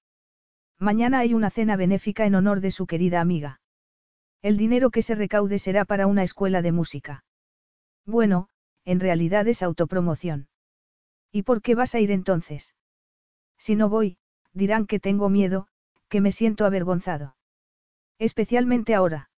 Mañana 0.80 1.20
hay 1.20 1.34
una 1.34 1.50
cena 1.50 1.76
benéfica 1.76 2.26
en 2.26 2.36
honor 2.36 2.60
de 2.60 2.72
su 2.72 2.86
querida 2.88 3.22
amiga. 3.22 3.62
El 4.42 4.58
dinero 4.58 4.90
que 4.90 5.02
se 5.02 5.16
recaude 5.16 5.60
será 5.60 5.86
para 5.86 6.08
una 6.08 6.24
escuela 6.24 6.62
de 6.62 6.72
música. 6.72 7.24
Bueno, 8.06 8.50
en 8.86 9.00
realidad 9.00 9.48
es 9.48 9.64
autopromoción. 9.64 10.50
¿Y 11.32 11.44
por 11.44 11.62
qué 11.62 11.76
vas 11.76 11.96
a 11.96 12.00
ir 12.00 12.12
entonces? 12.12 12.76
Si 13.58 13.76
no 13.76 13.90
voy, 13.90 14.18
dirán 14.52 14.86
que 14.86 15.00
tengo 15.00 15.30
miedo, 15.30 15.68
que 16.10 16.22
me 16.22 16.32
siento 16.32 16.66
avergonzado. 16.66 17.36
Especialmente 18.20 18.94
ahora. 18.94 19.30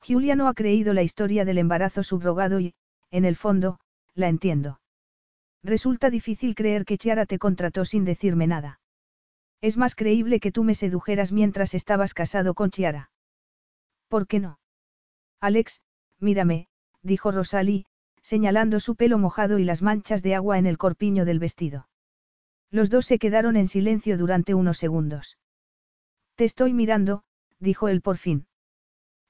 Julia 0.00 0.34
no 0.34 0.48
ha 0.48 0.54
creído 0.54 0.94
la 0.94 1.02
historia 1.02 1.44
del 1.44 1.58
embarazo 1.58 2.02
subrogado 2.02 2.58
y, 2.58 2.74
en 3.10 3.24
el 3.24 3.36
fondo, 3.36 3.78
la 4.14 4.28
entiendo. 4.28 4.80
Resulta 5.62 6.10
difícil 6.10 6.54
creer 6.56 6.84
que 6.84 6.98
Chiara 6.98 7.24
te 7.24 7.38
contrató 7.38 7.84
sin 7.84 8.04
decirme 8.04 8.46
nada. 8.46 8.80
Es 9.62 9.76
más 9.76 9.94
creíble 9.94 10.40
que 10.40 10.50
tú 10.50 10.64
me 10.64 10.74
sedujeras 10.74 11.32
mientras 11.32 11.72
estabas 11.72 12.14
casado 12.14 12.52
con 12.52 12.70
Chiara. 12.70 13.10
¿Por 14.08 14.26
qué 14.26 14.40
no? 14.40 14.58
Alex, 15.40 15.80
mírame, 16.18 16.66
dijo 17.00 17.30
Rosalie, 17.30 17.86
señalando 18.20 18.80
su 18.80 18.96
pelo 18.96 19.18
mojado 19.18 19.58
y 19.60 19.64
las 19.64 19.80
manchas 19.80 20.22
de 20.22 20.34
agua 20.34 20.58
en 20.58 20.66
el 20.66 20.78
corpiño 20.78 21.24
del 21.24 21.38
vestido. 21.38 21.88
Los 22.70 22.90
dos 22.90 23.06
se 23.06 23.18
quedaron 23.18 23.56
en 23.56 23.68
silencio 23.68 24.18
durante 24.18 24.52
unos 24.52 24.78
segundos. 24.78 25.38
Te 26.34 26.44
estoy 26.44 26.74
mirando, 26.74 27.22
dijo 27.60 27.88
él 27.88 28.02
por 28.02 28.16
fin. 28.16 28.46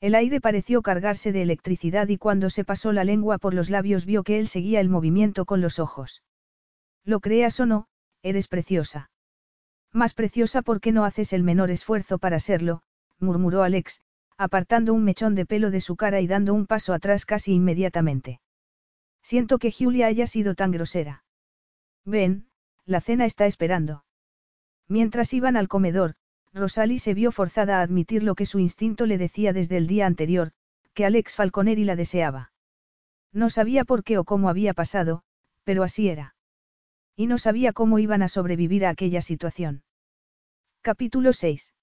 El 0.00 0.14
aire 0.14 0.40
pareció 0.40 0.82
cargarse 0.82 1.30
de 1.30 1.42
electricidad 1.42 2.08
y 2.08 2.16
cuando 2.16 2.50
se 2.50 2.64
pasó 2.64 2.92
la 2.92 3.04
lengua 3.04 3.38
por 3.38 3.52
los 3.52 3.70
labios 3.70 4.06
vio 4.06 4.24
que 4.24 4.38
él 4.38 4.48
seguía 4.48 4.80
el 4.80 4.88
movimiento 4.88 5.44
con 5.44 5.60
los 5.60 5.78
ojos. 5.78 6.22
Lo 7.04 7.20
creas 7.20 7.60
o 7.60 7.66
no, 7.66 7.86
eres 8.22 8.48
preciosa. 8.48 9.11
Más 9.92 10.14
preciosa 10.14 10.62
porque 10.62 10.92
no 10.92 11.04
haces 11.04 11.32
el 11.32 11.42
menor 11.42 11.70
esfuerzo 11.70 12.18
para 12.18 12.40
serlo, 12.40 12.82
murmuró 13.18 13.62
Alex, 13.62 14.02
apartando 14.38 14.94
un 14.94 15.04
mechón 15.04 15.34
de 15.34 15.46
pelo 15.46 15.70
de 15.70 15.80
su 15.80 15.96
cara 15.96 16.20
y 16.20 16.26
dando 16.26 16.54
un 16.54 16.66
paso 16.66 16.94
atrás 16.94 17.26
casi 17.26 17.52
inmediatamente. 17.52 18.40
Siento 19.22 19.58
que 19.58 19.70
Julia 19.70 20.06
haya 20.06 20.26
sido 20.26 20.54
tan 20.54 20.72
grosera. 20.72 21.24
Ven, 22.04 22.46
la 22.84 23.00
cena 23.00 23.26
está 23.26 23.46
esperando. 23.46 24.04
Mientras 24.88 25.32
iban 25.32 25.56
al 25.56 25.68
comedor, 25.68 26.14
Rosalie 26.52 26.98
se 26.98 27.14
vio 27.14 27.30
forzada 27.30 27.78
a 27.78 27.82
admitir 27.82 28.22
lo 28.22 28.34
que 28.34 28.46
su 28.46 28.58
instinto 28.58 29.06
le 29.06 29.18
decía 29.18 29.52
desde 29.52 29.76
el 29.76 29.86
día 29.86 30.06
anterior, 30.06 30.52
que 30.94 31.04
Alex 31.04 31.36
Falconeri 31.36 31.84
la 31.84 31.96
deseaba. 31.96 32.52
No 33.32 33.48
sabía 33.48 33.84
por 33.84 34.04
qué 34.04 34.18
o 34.18 34.24
cómo 34.24 34.48
había 34.48 34.74
pasado, 34.74 35.22
pero 35.64 35.82
así 35.82 36.08
era. 36.08 36.34
Y 37.16 37.26
no 37.26 37.38
sabía 37.38 37.72
cómo 37.72 37.98
iban 37.98 38.22
a 38.22 38.28
sobrevivir 38.28 38.86
a 38.86 38.90
aquella 38.90 39.20
situación. 39.20 39.82
Capítulo 40.80 41.32
6. 41.32 41.74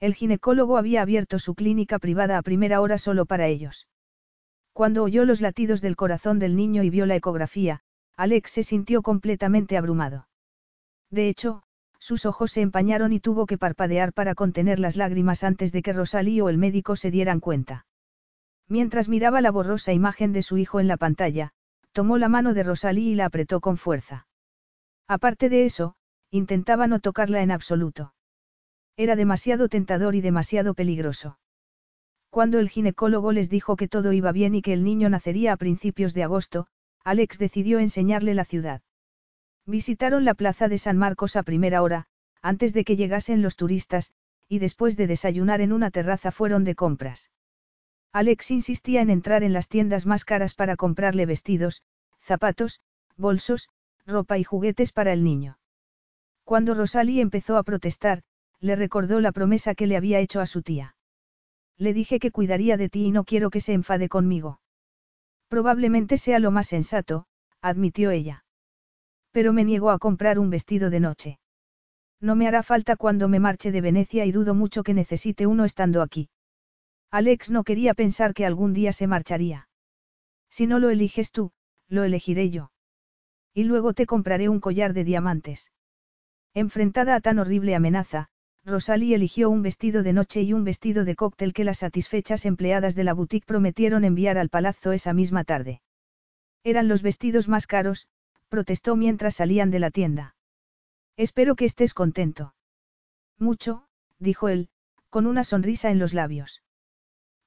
El 0.00 0.14
ginecólogo 0.14 0.76
había 0.76 1.02
abierto 1.02 1.38
su 1.38 1.54
clínica 1.54 1.98
privada 1.98 2.38
a 2.38 2.42
primera 2.42 2.80
hora 2.80 2.98
solo 2.98 3.26
para 3.26 3.46
ellos. 3.46 3.88
Cuando 4.72 5.02
oyó 5.02 5.24
los 5.24 5.40
latidos 5.40 5.80
del 5.80 5.96
corazón 5.96 6.38
del 6.38 6.56
niño 6.56 6.82
y 6.82 6.90
vio 6.90 7.06
la 7.06 7.16
ecografía, 7.16 7.80
Alex 8.16 8.50
se 8.50 8.62
sintió 8.62 9.02
completamente 9.02 9.76
abrumado. 9.76 10.28
De 11.10 11.28
hecho, 11.28 11.62
sus 11.98 12.26
ojos 12.26 12.52
se 12.52 12.60
empañaron 12.60 13.12
y 13.12 13.20
tuvo 13.20 13.46
que 13.46 13.58
parpadear 13.58 14.12
para 14.12 14.34
contener 14.34 14.78
las 14.78 14.96
lágrimas 14.96 15.42
antes 15.42 15.72
de 15.72 15.82
que 15.82 15.92
Rosalí 15.92 16.40
o 16.40 16.48
el 16.48 16.58
médico 16.58 16.96
se 16.96 17.10
dieran 17.10 17.40
cuenta. 17.40 17.86
Mientras 18.68 19.08
miraba 19.08 19.40
la 19.40 19.50
borrosa 19.50 19.92
imagen 19.92 20.32
de 20.32 20.42
su 20.42 20.58
hijo 20.58 20.80
en 20.80 20.88
la 20.88 20.96
pantalla, 20.96 21.52
tomó 21.92 22.18
la 22.18 22.28
mano 22.28 22.54
de 22.54 22.62
Rosalí 22.62 23.10
y 23.10 23.14
la 23.14 23.26
apretó 23.26 23.60
con 23.60 23.76
fuerza. 23.76 24.26
Aparte 25.08 25.48
de 25.48 25.64
eso, 25.64 25.94
intentaba 26.30 26.86
no 26.86 26.98
tocarla 27.00 27.42
en 27.42 27.50
absoluto. 27.50 28.14
Era 28.96 29.16
demasiado 29.16 29.68
tentador 29.68 30.14
y 30.14 30.20
demasiado 30.20 30.74
peligroso. 30.74 31.38
Cuando 32.30 32.58
el 32.58 32.68
ginecólogo 32.68 33.32
les 33.32 33.48
dijo 33.50 33.76
que 33.76 33.88
todo 33.88 34.12
iba 34.12 34.32
bien 34.32 34.54
y 34.54 34.62
que 34.62 34.72
el 34.72 34.82
niño 34.82 35.08
nacería 35.08 35.52
a 35.52 35.56
principios 35.56 36.14
de 36.14 36.24
agosto, 36.24 36.66
Alex 37.04 37.38
decidió 37.38 37.78
enseñarle 37.78 38.34
la 38.34 38.44
ciudad. 38.44 38.82
Visitaron 39.66 40.24
la 40.24 40.34
plaza 40.34 40.68
de 40.68 40.78
San 40.78 40.96
Marcos 40.96 41.36
a 41.36 41.42
primera 41.42 41.82
hora, 41.82 42.06
antes 42.42 42.72
de 42.72 42.84
que 42.84 42.96
llegasen 42.96 43.42
los 43.42 43.56
turistas, 43.56 44.12
y 44.48 44.58
después 44.58 44.96
de 44.96 45.06
desayunar 45.06 45.60
en 45.60 45.72
una 45.72 45.90
terraza 45.90 46.30
fueron 46.30 46.64
de 46.64 46.74
compras. 46.74 47.30
Alex 48.12 48.50
insistía 48.50 49.00
en 49.00 49.10
entrar 49.10 49.42
en 49.42 49.52
las 49.52 49.68
tiendas 49.68 50.06
más 50.06 50.24
caras 50.24 50.54
para 50.54 50.76
comprarle 50.76 51.26
vestidos, 51.26 51.82
zapatos, 52.20 52.80
bolsos, 53.16 53.68
ropa 54.06 54.38
y 54.38 54.44
juguetes 54.44 54.92
para 54.92 55.12
el 55.12 55.24
niño. 55.24 55.58
Cuando 56.44 56.74
Rosalie 56.74 57.22
empezó 57.22 57.56
a 57.56 57.62
protestar, 57.62 58.22
le 58.60 58.76
recordó 58.76 59.20
la 59.20 59.32
promesa 59.32 59.74
que 59.74 59.86
le 59.86 59.96
había 59.96 60.20
hecho 60.20 60.40
a 60.40 60.46
su 60.46 60.62
tía. 60.62 60.94
Le 61.76 61.92
dije 61.92 62.18
que 62.18 62.30
cuidaría 62.30 62.76
de 62.76 62.88
ti 62.88 63.06
y 63.06 63.10
no 63.10 63.24
quiero 63.24 63.50
que 63.50 63.60
se 63.60 63.72
enfade 63.72 64.08
conmigo. 64.08 64.60
Probablemente 65.48 66.18
sea 66.18 66.38
lo 66.38 66.50
más 66.50 66.68
sensato, 66.68 67.26
admitió 67.60 68.10
ella. 68.10 68.44
Pero 69.32 69.52
me 69.52 69.64
niego 69.64 69.90
a 69.90 69.98
comprar 69.98 70.38
un 70.38 70.50
vestido 70.50 70.90
de 70.90 71.00
noche. 71.00 71.38
No 72.20 72.36
me 72.36 72.46
hará 72.46 72.62
falta 72.62 72.96
cuando 72.96 73.28
me 73.28 73.40
marche 73.40 73.72
de 73.72 73.80
Venecia 73.80 74.24
y 74.24 74.32
dudo 74.32 74.54
mucho 74.54 74.82
que 74.82 74.94
necesite 74.94 75.46
uno 75.46 75.64
estando 75.64 76.02
aquí. 76.02 76.28
Alex 77.10 77.50
no 77.50 77.64
quería 77.64 77.94
pensar 77.94 78.34
que 78.34 78.46
algún 78.46 78.72
día 78.72 78.92
se 78.92 79.06
marcharía. 79.06 79.68
Si 80.50 80.66
no 80.66 80.78
lo 80.78 80.90
eliges 80.90 81.30
tú, 81.30 81.52
lo 81.88 82.04
elegiré 82.04 82.50
yo. 82.50 82.70
Y 83.54 83.64
luego 83.64 83.94
te 83.94 84.04
compraré 84.04 84.48
un 84.48 84.58
collar 84.58 84.92
de 84.92 85.04
diamantes. 85.04 85.70
Enfrentada 86.54 87.14
a 87.14 87.20
tan 87.20 87.38
horrible 87.38 87.76
amenaza, 87.76 88.28
Rosalie 88.64 89.14
eligió 89.14 89.48
un 89.48 89.62
vestido 89.62 90.02
de 90.02 90.12
noche 90.12 90.42
y 90.42 90.52
un 90.52 90.64
vestido 90.64 91.04
de 91.04 91.14
cóctel 91.14 91.52
que 91.52 91.64
las 91.64 91.78
satisfechas 91.78 92.46
empleadas 92.46 92.94
de 92.94 93.04
la 93.04 93.14
boutique 93.14 93.46
prometieron 93.46 94.04
enviar 94.04 94.38
al 94.38 94.48
palazzo 94.48 94.92
esa 94.92 95.12
misma 95.12 95.44
tarde. 95.44 95.82
Eran 96.64 96.88
los 96.88 97.02
vestidos 97.02 97.46
más 97.46 97.66
caros, 97.66 98.08
protestó 98.48 98.96
mientras 98.96 99.36
salían 99.36 99.70
de 99.70 99.78
la 99.78 99.90
tienda. 99.90 100.34
Espero 101.16 101.54
que 101.54 101.66
estés 101.66 101.94
contento. 101.94 102.54
Mucho, 103.38 103.86
dijo 104.18 104.48
él, 104.48 104.68
con 105.10 105.26
una 105.26 105.44
sonrisa 105.44 105.90
en 105.90 105.98
los 105.98 106.14
labios. 106.14 106.62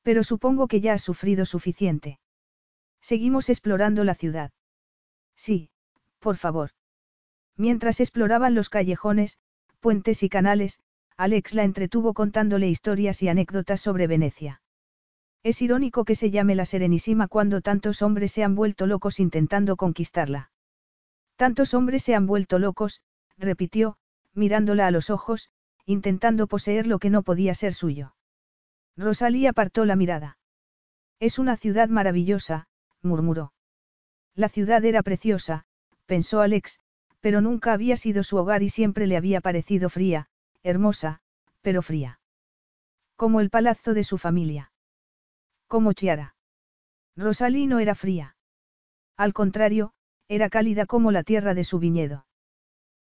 Pero 0.03 0.23
supongo 0.23 0.67
que 0.67 0.79
ya 0.79 0.93
has 0.93 1.01
sufrido 1.01 1.45
suficiente. 1.45 2.19
Seguimos 3.01 3.49
explorando 3.49 4.03
la 4.03 4.15
ciudad. 4.15 4.51
Sí, 5.35 5.69
por 6.19 6.37
favor. 6.37 6.71
Mientras 7.55 7.99
exploraban 7.99 8.55
los 8.55 8.69
callejones, 8.69 9.39
puentes 9.79 10.23
y 10.23 10.29
canales, 10.29 10.79
Alex 11.17 11.55
la 11.55 11.63
entretuvo 11.63 12.13
contándole 12.13 12.69
historias 12.69 13.23
y 13.23 13.29
anécdotas 13.29 13.81
sobre 13.81 14.07
Venecia. 14.07 14.61
Es 15.43 15.61
irónico 15.61 16.05
que 16.05 16.15
se 16.15 16.29
llame 16.29 16.55
la 16.55 16.65
Serenísima 16.65 17.27
cuando 17.27 17.61
tantos 17.61 18.01
hombres 18.01 18.31
se 18.31 18.43
han 18.43 18.55
vuelto 18.55 18.85
locos 18.85 19.19
intentando 19.19 19.75
conquistarla. 19.75 20.51
Tantos 21.35 21.73
hombres 21.73 22.03
se 22.03 22.15
han 22.15 22.25
vuelto 22.25 22.59
locos, 22.59 23.01
repitió, 23.37 23.97
mirándola 24.33 24.87
a 24.87 24.91
los 24.91 25.09
ojos, 25.09 25.49
intentando 25.85 26.47
poseer 26.47 26.87
lo 26.87 26.99
que 26.99 27.09
no 27.09 27.23
podía 27.23 27.53
ser 27.53 27.73
suyo. 27.73 28.15
Rosalía 28.97 29.51
apartó 29.51 29.85
la 29.85 29.95
mirada. 29.95 30.37
Es 31.19 31.39
una 31.39 31.55
ciudad 31.55 31.89
maravillosa, 31.89 32.67
murmuró. 33.01 33.53
La 34.35 34.49
ciudad 34.49 34.83
era 34.85 35.01
preciosa, 35.03 35.65
pensó 36.07 36.41
Alex, 36.41 36.79
pero 37.19 37.41
nunca 37.41 37.73
había 37.73 37.97
sido 37.97 38.23
su 38.23 38.37
hogar 38.37 38.63
y 38.63 38.69
siempre 38.69 39.05
le 39.05 39.17
había 39.17 39.41
parecido 39.41 39.89
fría, 39.89 40.29
hermosa, 40.63 41.21
pero 41.61 41.83
fría. 41.83 42.19
Como 43.15 43.41
el 43.41 43.51
palazzo 43.51 43.93
de 43.93 44.03
su 44.03 44.17
familia. 44.17 44.71
Como 45.67 45.93
Chiara. 45.93 46.35
Rosalí 47.15 47.67
no 47.67 47.79
era 47.79 47.93
fría. 47.93 48.35
Al 49.15 49.33
contrario, 49.33 49.91
era 50.27 50.49
cálida 50.49 50.85
como 50.85 51.11
la 51.11 51.23
tierra 51.23 51.53
de 51.53 51.63
su 51.63 51.79
viñedo. 51.79 52.25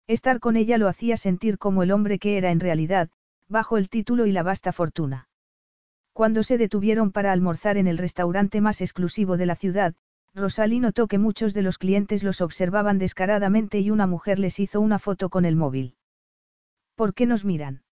Estar 0.07 0.39
con 0.39 0.55
ella 0.55 0.77
lo 0.77 0.87
hacía 0.87 1.17
sentir 1.17 1.57
como 1.57 1.83
el 1.83 1.91
hombre 1.91 2.19
que 2.19 2.37
era 2.37 2.51
en 2.51 2.59
realidad, 2.59 3.09
bajo 3.47 3.77
el 3.77 3.89
título 3.89 4.25
y 4.25 4.31
la 4.31 4.43
vasta 4.43 4.71
fortuna. 4.71 5.29
Cuando 6.13 6.43
se 6.43 6.57
detuvieron 6.57 7.11
para 7.11 7.31
almorzar 7.31 7.77
en 7.77 7.87
el 7.87 7.97
restaurante 7.97 8.61
más 8.61 8.81
exclusivo 8.81 9.37
de 9.37 9.45
la 9.45 9.55
ciudad, 9.55 9.95
Rosalí 10.35 10.81
notó 10.81 11.07
que 11.07 11.17
muchos 11.17 11.53
de 11.53 11.61
los 11.61 11.77
clientes 11.77 12.21
los 12.21 12.41
observaban 12.41 12.99
descaradamente 12.99 13.79
y 13.79 13.89
una 13.89 14.05
mujer 14.05 14.37
les 14.37 14.59
hizo 14.59 14.81
una 14.81 14.99
foto 14.99 15.29
con 15.29 15.45
el 15.45 15.55
móvil. 15.55 15.95
¿Por 16.95 17.13
qué 17.13 17.25
nos 17.25 17.45
miran? 17.45 17.83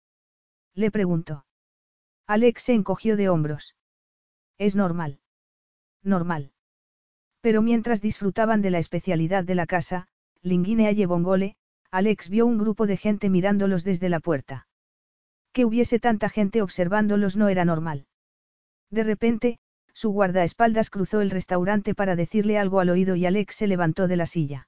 Le 0.76 0.92
preguntó. 0.92 1.46
Alex 2.28 2.64
se 2.64 2.74
encogió 2.74 3.16
de 3.16 3.30
hombros. 3.30 3.76
Es 4.58 4.76
normal. 4.76 5.20
Normal. 6.04 6.52
Pero 7.40 7.62
mientras 7.62 8.02
disfrutaban 8.02 8.62
de 8.62 8.72
la 8.72 8.80
especialidad 8.80 9.46
de 9.46 9.56
la 9.56 9.66
casa, 9.66 10.08
Linguinea 10.42 10.92
y 10.92 11.06
Bongole, 11.06 11.56
Alex 11.92 12.30
vio 12.30 12.46
un 12.46 12.58
grupo 12.58 12.88
de 12.88 12.98
gente 12.98 13.30
mirándolos 13.30 13.86
desde 13.86 14.10
la 14.10 14.20
puerta. 14.20 14.68
Que 15.54 15.64
hubiese 15.64 16.00
tanta 16.00 16.28
gente 16.28 16.62
observándolos 16.62 17.38
no 17.38 17.48
era 17.48 17.64
normal. 17.64 18.08
De 18.90 19.04
repente, 19.04 19.60
su 19.94 20.12
guardaespaldas 20.12 20.90
cruzó 20.90 21.22
el 21.22 21.30
restaurante 21.30 21.94
para 21.96 22.16
decirle 22.16 22.58
algo 22.58 22.80
al 22.80 22.90
oído 22.90 23.16
y 23.16 23.26
Alex 23.26 23.56
se 23.56 23.68
levantó 23.68 24.08
de 24.08 24.18
la 24.18 24.26
silla. 24.26 24.68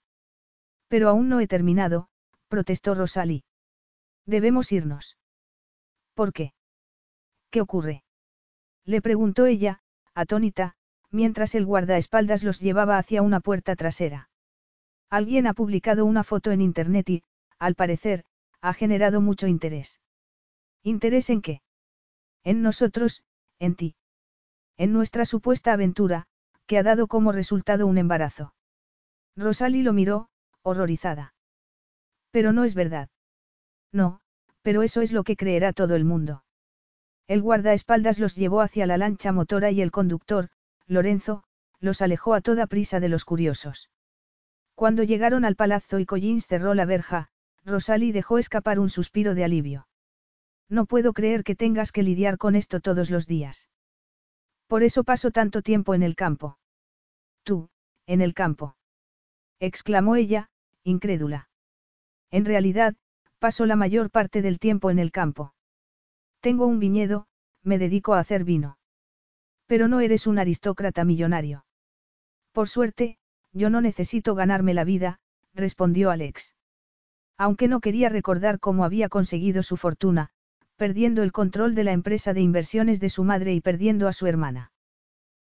Pero 0.88 1.10
aún 1.10 1.30
no 1.30 1.40
he 1.40 1.48
terminado, 1.48 2.10
protestó 2.48 2.96
Rosalie. 2.96 3.44
Debemos 4.26 4.72
irnos. 4.72 5.18
¿Por 6.14 6.32
qué? 6.32 6.54
¿Qué 7.50 7.62
ocurre? 7.62 8.04
Le 8.86 9.02
preguntó 9.02 9.46
ella, 9.46 9.82
atónita, 10.14 10.76
mientras 11.12 11.56
el 11.56 11.66
guardaespaldas 11.66 12.44
los 12.44 12.60
llevaba 12.60 12.98
hacia 12.98 13.22
una 13.22 13.40
puerta 13.40 13.76
trasera. 13.76 14.30
Alguien 15.10 15.48
ha 15.48 15.54
publicado 15.54 16.06
una 16.06 16.24
foto 16.24 16.52
en 16.52 16.62
Internet 16.62 17.10
y, 17.10 17.24
al 17.60 17.76
parecer, 17.76 18.26
ha 18.62 18.74
generado 18.74 19.22
mucho 19.22 19.48
interés. 19.48 20.00
¿Interés 20.84 21.30
en 21.30 21.42
qué? 21.42 21.62
En 22.44 22.62
nosotros, 22.62 23.24
en 23.60 23.76
ti. 23.76 23.96
En 24.78 24.92
nuestra 24.92 25.26
supuesta 25.26 25.74
aventura, 25.74 26.26
que 26.66 26.78
ha 26.78 26.84
dado 26.84 27.08
como 27.08 27.32
resultado 27.32 27.88
un 27.88 27.98
embarazo. 27.98 28.54
Rosalie 29.36 29.84
lo 29.84 29.94
miró, 29.94 30.30
horrorizada. 30.64 31.34
Pero 32.32 32.52
no 32.52 32.64
es 32.64 32.76
verdad. 32.76 33.10
No, 33.92 34.20
pero 34.62 34.84
eso 34.84 35.02
es 35.02 35.12
lo 35.12 35.24
que 35.24 35.38
creerá 35.38 35.74
todo 35.74 35.96
el 35.96 36.06
mundo. 36.06 36.44
El 37.28 37.42
guardaespaldas 37.42 38.20
los 38.20 38.36
llevó 38.36 38.62
hacia 38.62 38.86
la 38.86 38.98
lancha 38.98 39.32
motora 39.32 39.72
y 39.72 39.82
el 39.82 39.92
conductor, 39.92 40.50
Lorenzo, 40.88 41.44
los 41.80 42.02
alejó 42.02 42.34
a 42.34 42.42
toda 42.42 42.68
prisa 42.68 43.00
de 43.00 43.10
los 43.10 43.26
curiosos. 43.26 43.90
Cuando 44.76 45.04
llegaron 45.04 45.46
al 45.46 45.56
palazzo 45.56 46.00
y 46.00 46.06
Collins 46.06 46.48
cerró 46.48 46.74
la 46.74 46.86
verja, 46.86 47.30
Rosalie 47.64 48.12
dejó 48.12 48.38
escapar 48.38 48.80
un 48.80 48.90
suspiro 48.90 49.34
de 49.34 49.44
alivio. 49.44 49.88
No 50.68 50.86
puedo 50.86 51.14
creer 51.14 51.44
que 51.44 51.56
tengas 51.56 51.92
que 51.92 52.04
lidiar 52.04 52.38
con 52.38 52.56
esto 52.56 52.80
todos 52.80 53.10
los 53.10 53.28
días. 53.28 53.70
Por 54.68 54.84
eso 54.84 55.04
paso 55.04 55.32
tanto 55.32 55.62
tiempo 55.62 55.94
en 55.94 56.04
el 56.04 56.16
campo. 56.16 56.58
Tú, 57.44 57.70
en 58.08 58.22
el 58.22 58.34
campo. 58.34 58.76
exclamó 59.60 60.16
ella, 60.16 60.50
incrédula. 60.84 61.50
En 62.32 62.46
realidad, 62.46 62.96
paso 63.40 63.66
la 63.66 63.76
mayor 63.76 64.10
parte 64.10 64.42
del 64.42 64.60
tiempo 64.60 64.90
en 64.90 65.00
el 65.00 65.12
campo. 65.12 65.54
Tengo 66.40 66.66
un 66.66 66.80
viñedo, 66.80 67.28
me 67.64 67.78
dedico 67.78 68.14
a 68.14 68.20
hacer 68.20 68.44
vino. 68.44 68.78
Pero 69.68 69.88
no 69.88 70.00
eres 70.00 70.28
un 70.28 70.40
aristócrata 70.40 71.04
millonario. 71.06 71.66
Por 72.52 72.70
suerte, 72.70 73.18
yo 73.52 73.70
no 73.70 73.82
necesito 73.82 74.36
ganarme 74.36 74.74
la 74.74 74.84
vida, 74.84 75.20
respondió 75.54 76.12
Alex. 76.12 76.56
Aunque 77.38 77.68
no 77.68 77.80
quería 77.80 78.10
recordar 78.10 78.60
cómo 78.60 78.86
había 78.86 79.10
conseguido 79.10 79.64
su 79.64 79.78
fortuna, 79.78 80.32
perdiendo 80.76 81.24
el 81.24 81.32
control 81.32 81.76
de 81.76 81.84
la 81.84 81.92
empresa 81.92 82.34
de 82.34 82.42
inversiones 82.42 83.00
de 83.00 83.10
su 83.10 83.24
madre 83.24 83.54
y 83.54 83.62
perdiendo 83.62 84.08
a 84.08 84.14
su 84.14 84.28
hermana. 84.28 84.72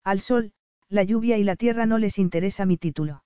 Al 0.04 0.20
sol, 0.20 0.52
la 0.88 1.02
lluvia 1.02 1.36
y 1.36 1.44
la 1.44 1.56
tierra 1.56 1.86
no 1.86 1.98
les 1.98 2.18
interesa 2.18 2.64
mi 2.64 2.76
título. 2.76 3.24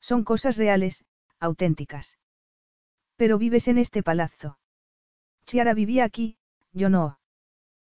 Son 0.00 0.24
cosas 0.24 0.56
reales, 0.56 1.04
auténticas. 1.38 2.18
Pero 3.16 3.36
vives 3.36 3.68
en 3.68 3.78
este 3.78 4.02
palazzo. 4.02 4.58
Chiara 5.44 5.74
vivía 5.74 6.04
aquí, 6.04 6.38
yo 6.72 6.88
no. 6.88 7.18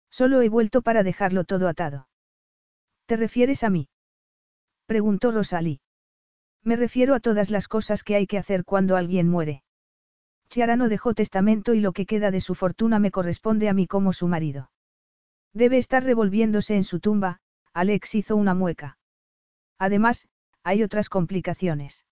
Solo 0.09 0.41
he 0.41 0.49
vuelto 0.49 0.81
para 0.81 1.03
dejarlo 1.03 1.43
todo 1.43 1.67
atado. 1.67 2.07
¿Te 3.05 3.15
refieres 3.15 3.63
a 3.63 3.69
mí? 3.69 3.89
Preguntó 4.87 5.31
Rosalí. 5.31 5.81
Me 6.63 6.75
refiero 6.75 7.13
a 7.13 7.19
todas 7.19 7.51
las 7.51 7.67
cosas 7.67 8.03
que 8.03 8.15
hay 8.15 8.25
que 8.25 8.37
hacer 8.39 8.65
cuando 8.65 8.95
alguien 8.95 9.29
muere. 9.29 9.63
Chiara 10.49 10.75
no 10.75 10.89
dejó 10.89 11.13
testamento 11.13 11.73
y 11.73 11.79
lo 11.79 11.93
que 11.93 12.05
queda 12.05 12.31
de 12.31 12.41
su 12.41 12.55
fortuna 12.55 12.99
me 12.99 13.11
corresponde 13.11 13.69
a 13.69 13.73
mí 13.73 13.87
como 13.87 14.13
su 14.13 14.27
marido. 14.27 14.71
Debe 15.53 15.77
estar 15.77 16.03
revolviéndose 16.03 16.75
en 16.75 16.83
su 16.83 16.99
tumba, 16.99 17.39
Alex 17.73 18.15
hizo 18.15 18.35
una 18.35 18.53
mueca. 18.55 18.97
Además, 19.77 20.27
hay 20.63 20.83
otras 20.83 21.09
complicaciones. 21.09 22.05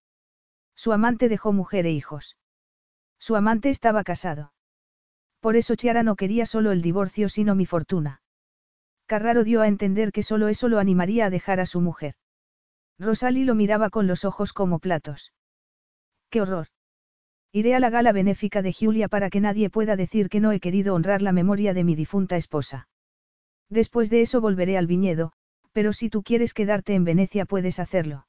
Su 0.76 0.94
amante 0.94 1.30
dejó 1.30 1.52
mujer 1.52 1.88
e 1.88 1.92
hijos. 1.92 2.38
Su 3.20 3.36
amante 3.36 3.70
estaba 3.70 4.04
casado. 4.04 4.54
Por 5.40 5.56
eso 5.56 5.76
Chiara 5.76 6.04
no 6.04 6.16
quería 6.16 6.46
solo 6.46 6.72
el 6.72 6.82
divorcio 6.82 7.30
sino 7.30 7.56
mi 7.56 7.66
fortuna. 7.66 8.22
Carraro 9.08 9.44
dio 9.44 9.62
a 9.62 9.68
entender 9.68 10.12
que 10.12 10.22
solo 10.22 10.48
eso 10.48 10.68
lo 10.68 10.80
animaría 10.80 11.26
a 11.26 11.30
dejar 11.30 11.60
a 11.60 11.66
su 11.66 11.82
mujer. 11.82 12.16
Rosalie 13.00 13.46
lo 13.46 13.56
miraba 13.56 13.90
con 13.90 14.06
los 14.06 14.26
ojos 14.26 14.54
como 14.54 14.80
platos. 14.80 15.34
¡Qué 16.30 16.42
horror! 16.42 16.68
Iré 17.52 17.76
a 17.76 17.80
la 17.80 17.90
gala 17.90 18.12
benéfica 18.12 18.62
de 18.62 18.74
Julia 18.74 19.08
para 19.08 19.30
que 19.30 19.40
nadie 19.40 19.70
pueda 19.70 19.96
decir 19.96 20.30
que 20.30 20.40
no 20.40 20.52
he 20.52 20.60
querido 20.60 20.94
honrar 20.94 21.22
la 21.22 21.32
memoria 21.32 21.74
de 21.74 21.84
mi 21.84 21.96
difunta 21.96 22.36
esposa. 22.36 22.88
Después 23.70 24.10
de 24.10 24.22
eso 24.22 24.42
volveré 24.42 24.78
al 24.78 24.88
viñedo, 24.88 25.34
pero 25.72 25.94
si 25.94 26.10
tú 26.10 26.24
quieres 26.24 26.54
quedarte 26.54 26.96
en 26.96 27.04
Venecia 27.04 27.46
puedes 27.46 27.80
hacerlo. 27.80 28.28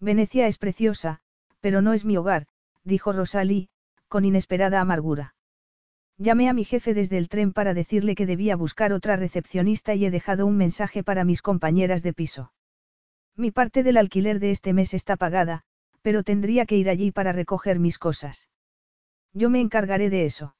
Venecia 0.00 0.46
es 0.46 0.58
preciosa, 0.58 1.20
pero 1.60 1.82
no 1.82 1.92
es 1.92 2.04
mi 2.04 2.16
hogar, 2.16 2.46
dijo 2.84 3.12
Rosalie, 3.12 3.68
con 4.08 4.24
inesperada 4.24 4.80
amargura. 4.80 5.34
Llamé 6.16 6.48
a 6.48 6.52
mi 6.52 6.64
jefe 6.64 6.94
desde 6.94 7.18
el 7.18 7.28
tren 7.28 7.52
para 7.52 7.74
decirle 7.74 8.14
que 8.14 8.26
debía 8.26 8.56
buscar 8.56 8.92
otra 8.92 9.16
recepcionista 9.16 9.94
y 9.94 10.04
he 10.04 10.10
dejado 10.10 10.46
un 10.46 10.56
mensaje 10.56 11.04
para 11.04 11.24
mis 11.24 11.42
compañeras 11.42 12.02
de 12.02 12.12
piso. 12.12 12.52
Mi 13.36 13.52
parte 13.52 13.84
del 13.84 13.96
alquiler 13.96 14.40
de 14.40 14.50
este 14.50 14.72
mes 14.72 14.94
está 14.94 15.16
pagada, 15.16 15.64
pero 16.08 16.22
tendría 16.22 16.64
que 16.64 16.78
ir 16.78 16.88
allí 16.88 17.12
para 17.12 17.32
recoger 17.32 17.78
mis 17.78 17.98
cosas. 17.98 18.48
Yo 19.34 19.50
me 19.50 19.60
encargaré 19.60 20.08
de 20.08 20.24
eso. 20.24 20.56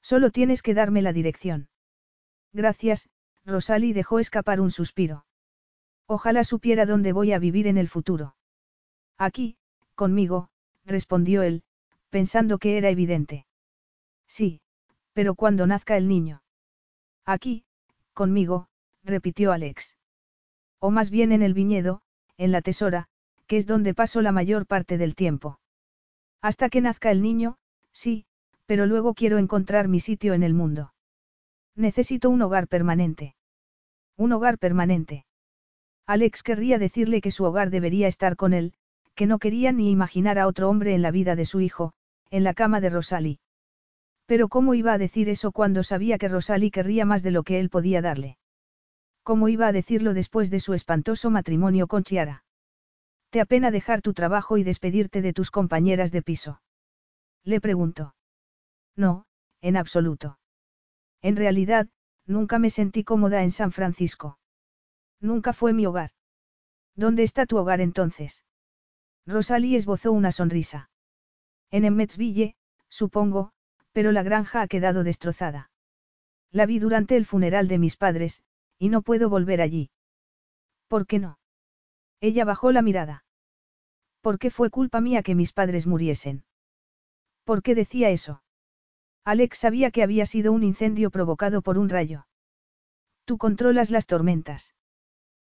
Solo 0.00 0.30
tienes 0.30 0.62
que 0.62 0.72
darme 0.72 1.02
la 1.02 1.12
dirección. 1.12 1.68
Gracias, 2.54 3.10
Rosalie 3.44 3.92
dejó 3.92 4.18
escapar 4.18 4.62
un 4.62 4.70
suspiro. 4.70 5.26
Ojalá 6.06 6.42
supiera 6.42 6.86
dónde 6.86 7.12
voy 7.12 7.34
a 7.34 7.38
vivir 7.38 7.66
en 7.66 7.76
el 7.76 7.86
futuro. 7.86 8.34
Aquí, 9.18 9.58
conmigo, 9.94 10.48
respondió 10.86 11.42
él, 11.42 11.64
pensando 12.08 12.56
que 12.56 12.78
era 12.78 12.88
evidente. 12.88 13.44
Sí, 14.26 14.62
pero 15.12 15.34
cuando 15.34 15.66
nazca 15.66 15.98
el 15.98 16.08
niño. 16.08 16.42
Aquí, 17.26 17.66
conmigo, 18.14 18.68
repitió 19.04 19.52
Alex. 19.52 19.98
O 20.78 20.90
más 20.90 21.10
bien 21.10 21.30
en 21.30 21.42
el 21.42 21.52
viñedo, 21.52 22.00
en 22.38 22.52
la 22.52 22.62
tesora, 22.62 23.10
que 23.52 23.58
es 23.58 23.66
donde 23.66 23.92
paso 23.92 24.22
la 24.22 24.32
mayor 24.32 24.64
parte 24.64 24.96
del 24.96 25.14
tiempo. 25.14 25.60
Hasta 26.40 26.70
que 26.70 26.80
nazca 26.80 27.10
el 27.10 27.20
niño, 27.20 27.58
sí, 27.92 28.24
pero 28.64 28.86
luego 28.86 29.12
quiero 29.12 29.36
encontrar 29.36 29.88
mi 29.88 30.00
sitio 30.00 30.32
en 30.32 30.42
el 30.42 30.54
mundo. 30.54 30.94
Necesito 31.76 32.30
un 32.30 32.40
hogar 32.40 32.66
permanente. 32.66 33.34
Un 34.16 34.32
hogar 34.32 34.56
permanente. 34.56 35.26
Alex 36.06 36.42
querría 36.42 36.78
decirle 36.78 37.20
que 37.20 37.30
su 37.30 37.44
hogar 37.44 37.68
debería 37.68 38.08
estar 38.08 38.36
con 38.36 38.54
él, 38.54 38.72
que 39.14 39.26
no 39.26 39.38
quería 39.38 39.70
ni 39.70 39.90
imaginar 39.90 40.38
a 40.38 40.46
otro 40.46 40.70
hombre 40.70 40.94
en 40.94 41.02
la 41.02 41.10
vida 41.10 41.36
de 41.36 41.44
su 41.44 41.60
hijo, 41.60 41.92
en 42.30 42.44
la 42.44 42.54
cama 42.54 42.80
de 42.80 42.88
Rosalie. 42.88 43.38
Pero 44.24 44.48
¿cómo 44.48 44.72
iba 44.72 44.94
a 44.94 44.98
decir 44.98 45.28
eso 45.28 45.52
cuando 45.52 45.82
sabía 45.82 46.16
que 46.16 46.28
Rosalie 46.28 46.70
querría 46.70 47.04
más 47.04 47.22
de 47.22 47.32
lo 47.32 47.42
que 47.42 47.60
él 47.60 47.68
podía 47.68 48.00
darle? 48.00 48.38
¿Cómo 49.22 49.50
iba 49.50 49.66
a 49.66 49.72
decirlo 49.72 50.14
después 50.14 50.48
de 50.48 50.60
su 50.60 50.72
espantoso 50.72 51.28
matrimonio 51.28 51.86
con 51.86 52.02
Chiara? 52.02 52.41
¿Te 53.32 53.40
apena 53.40 53.70
dejar 53.70 54.02
tu 54.02 54.12
trabajo 54.12 54.58
y 54.58 54.62
despedirte 54.62 55.22
de 55.22 55.32
tus 55.32 55.50
compañeras 55.50 56.12
de 56.12 56.20
piso? 56.20 56.60
Le 57.44 57.62
preguntó. 57.62 58.14
No, 58.94 59.24
en 59.62 59.78
absoluto. 59.78 60.38
En 61.22 61.36
realidad, 61.36 61.88
nunca 62.26 62.58
me 62.58 62.68
sentí 62.68 63.04
cómoda 63.04 63.42
en 63.42 63.50
San 63.50 63.72
Francisco. 63.72 64.38
Nunca 65.18 65.54
fue 65.54 65.72
mi 65.72 65.86
hogar. 65.86 66.10
¿Dónde 66.94 67.22
está 67.22 67.46
tu 67.46 67.56
hogar 67.56 67.80
entonces? 67.80 68.44
Rosalie 69.24 69.78
esbozó 69.78 70.12
una 70.12 70.30
sonrisa. 70.30 70.90
En 71.70 71.86
Emmetsville, 71.86 72.54
supongo, 72.90 73.52
pero 73.92 74.12
la 74.12 74.22
granja 74.22 74.60
ha 74.60 74.68
quedado 74.68 75.04
destrozada. 75.04 75.70
La 76.50 76.66
vi 76.66 76.78
durante 76.78 77.16
el 77.16 77.24
funeral 77.24 77.66
de 77.66 77.78
mis 77.78 77.96
padres, 77.96 78.42
y 78.78 78.90
no 78.90 79.00
puedo 79.00 79.30
volver 79.30 79.62
allí. 79.62 79.90
¿Por 80.86 81.06
qué 81.06 81.18
no? 81.18 81.38
Ella 82.22 82.44
bajó 82.44 82.70
la 82.70 82.82
mirada. 82.82 83.24
¿Por 84.20 84.38
qué 84.38 84.50
fue 84.50 84.70
culpa 84.70 85.00
mía 85.00 85.24
que 85.24 85.34
mis 85.34 85.52
padres 85.52 85.88
muriesen? 85.88 86.44
¿Por 87.42 87.64
qué 87.64 87.74
decía 87.74 88.10
eso? 88.10 88.44
Alex 89.24 89.58
sabía 89.58 89.90
que 89.90 90.04
había 90.04 90.24
sido 90.24 90.52
un 90.52 90.62
incendio 90.62 91.10
provocado 91.10 91.62
por 91.62 91.78
un 91.78 91.88
rayo. 91.88 92.28
Tú 93.24 93.38
controlas 93.38 93.90
las 93.90 94.06
tormentas. 94.06 94.76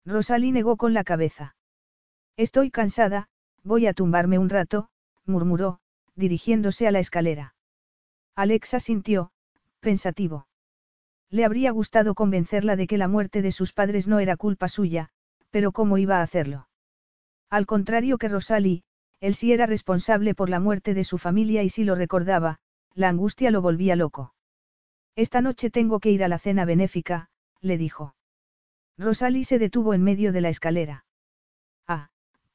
Rosalie 0.06 0.54
negó 0.54 0.78
con 0.78 0.94
la 0.94 1.04
cabeza. 1.04 1.58
Estoy 2.38 2.72
cansada, 2.72 3.28
voy 3.64 3.86
a 3.86 3.94
tumbarme 3.94 4.40
un 4.40 4.50
rato, 4.50 4.88
murmuró, 5.26 5.82
dirigiéndose 6.16 6.88
a 6.88 6.92
la 6.92 7.00
escalera. 7.00 7.54
Alex 8.34 8.76
asintió, 8.76 9.32
pensativo. 9.82 10.48
Le 11.30 11.44
habría 11.44 11.72
gustado 11.72 12.16
convencerla 12.16 12.78
de 12.78 12.88
que 12.88 12.98
la 12.98 13.10
muerte 13.10 13.42
de 13.42 13.52
sus 13.52 13.74
padres 13.74 14.08
no 14.08 14.20
era 14.20 14.38
culpa 14.38 14.70
suya, 14.70 15.12
pero 15.52 15.72
¿cómo 15.72 15.98
iba 15.98 16.18
a 16.18 16.24
hacerlo? 16.24 16.68
Al 17.50 17.66
contrario 17.66 18.18
que 18.18 18.30
Rosalie, 18.30 18.84
él 19.20 19.36
sí 19.36 19.54
era 19.54 19.68
responsable 19.68 20.34
por 20.34 20.50
la 20.50 20.60
muerte 20.60 20.94
de 20.94 21.04
su 21.04 21.18
familia 21.18 21.62
y 21.64 21.70
si 21.70 21.84
lo 21.84 21.96
recordaba, 21.96 22.58
la 22.96 23.10
angustia 23.10 23.52
lo 23.52 23.62
volvía 23.62 23.96
loco. 23.96 24.34
Esta 25.16 25.42
noche 25.42 25.70
tengo 25.70 26.00
que 26.00 26.10
ir 26.10 26.24
a 26.24 26.28
la 26.28 26.40
cena 26.40 26.66
benéfica, 26.66 27.30
le 27.60 27.78
dijo. 27.78 28.16
Rosalie 28.98 29.44
se 29.44 29.60
detuvo 29.60 29.94
en 29.94 30.04
medio 30.04 30.32
de 30.32 30.42
la 30.42 30.50
escalera. 30.50 31.06
Ah, 31.88 32.10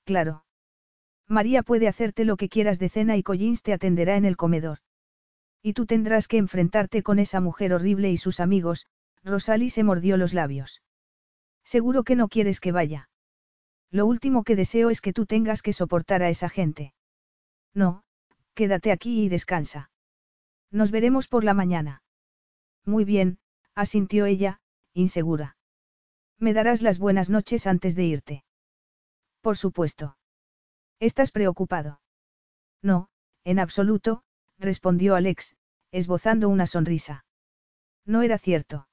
claro. 0.04 0.44
María 1.28 1.62
puede 1.62 1.88
hacerte 1.88 2.24
lo 2.24 2.36
que 2.36 2.48
quieras 2.48 2.78
de 2.78 2.88
cena 2.88 3.16
y 3.16 3.22
Collins 3.22 3.62
te 3.62 3.72
atenderá 3.72 4.16
en 4.16 4.24
el 4.24 4.36
comedor. 4.36 4.78
Y 5.62 5.72
tú 5.72 5.86
tendrás 5.86 6.28
que 6.28 6.38
enfrentarte 6.38 7.02
con 7.02 7.18
esa 7.18 7.40
mujer 7.40 7.72
horrible 7.72 8.10
y 8.10 8.16
sus 8.16 8.40
amigos, 8.40 8.86
Rosalie 9.24 9.70
se 9.70 9.82
mordió 9.82 10.16
los 10.16 10.34
labios. 10.34 10.82
Seguro 11.66 12.04
que 12.04 12.14
no 12.14 12.28
quieres 12.28 12.60
que 12.60 12.70
vaya. 12.70 13.10
Lo 13.90 14.06
último 14.06 14.44
que 14.44 14.54
deseo 14.54 14.88
es 14.88 15.00
que 15.00 15.12
tú 15.12 15.26
tengas 15.26 15.62
que 15.62 15.72
soportar 15.72 16.22
a 16.22 16.30
esa 16.30 16.48
gente. 16.48 16.94
No, 17.74 18.04
quédate 18.54 18.92
aquí 18.92 19.24
y 19.24 19.28
descansa. 19.28 19.90
Nos 20.70 20.92
veremos 20.92 21.26
por 21.26 21.42
la 21.42 21.54
mañana. 21.54 22.02
Muy 22.84 23.04
bien, 23.04 23.40
asintió 23.74 24.26
ella, 24.26 24.60
insegura. 24.94 25.56
Me 26.38 26.54
darás 26.54 26.82
las 26.82 27.00
buenas 27.00 27.30
noches 27.30 27.66
antes 27.66 27.96
de 27.96 28.04
irte. 28.04 28.44
Por 29.40 29.56
supuesto. 29.56 30.16
¿Estás 31.00 31.32
preocupado? 31.32 32.00
No, 32.80 33.08
en 33.42 33.58
absoluto, 33.58 34.22
respondió 34.56 35.16
Alex, 35.16 35.56
esbozando 35.90 36.48
una 36.48 36.66
sonrisa. 36.66 37.24
No 38.04 38.22
era 38.22 38.38
cierto. 38.38 38.86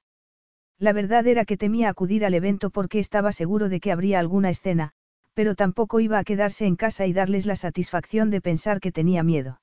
La 0.78 0.92
verdad 0.92 1.26
era 1.26 1.44
que 1.44 1.56
temía 1.56 1.88
acudir 1.88 2.24
al 2.24 2.34
evento 2.34 2.70
porque 2.70 2.98
estaba 2.98 3.32
seguro 3.32 3.68
de 3.68 3.80
que 3.80 3.92
habría 3.92 4.18
alguna 4.18 4.50
escena, 4.50 4.92
pero 5.34 5.54
tampoco 5.54 6.00
iba 6.00 6.18
a 6.18 6.24
quedarse 6.24 6.66
en 6.66 6.76
casa 6.76 7.06
y 7.06 7.12
darles 7.12 7.46
la 7.46 7.56
satisfacción 7.56 8.30
de 8.30 8.40
pensar 8.40 8.80
que 8.80 8.92
tenía 8.92 9.22
miedo. 9.22 9.60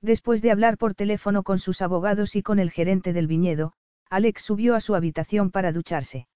Después 0.00 0.42
de 0.42 0.50
hablar 0.50 0.78
por 0.78 0.94
teléfono 0.94 1.42
con 1.42 1.58
sus 1.58 1.80
abogados 1.80 2.34
y 2.34 2.42
con 2.42 2.58
el 2.58 2.70
gerente 2.70 3.12
del 3.12 3.26
viñedo, 3.26 3.72
Alex 4.10 4.42
subió 4.42 4.74
a 4.74 4.80
su 4.80 4.94
habitación 4.94 5.50
para 5.50 5.72
ducharse. 5.72 6.26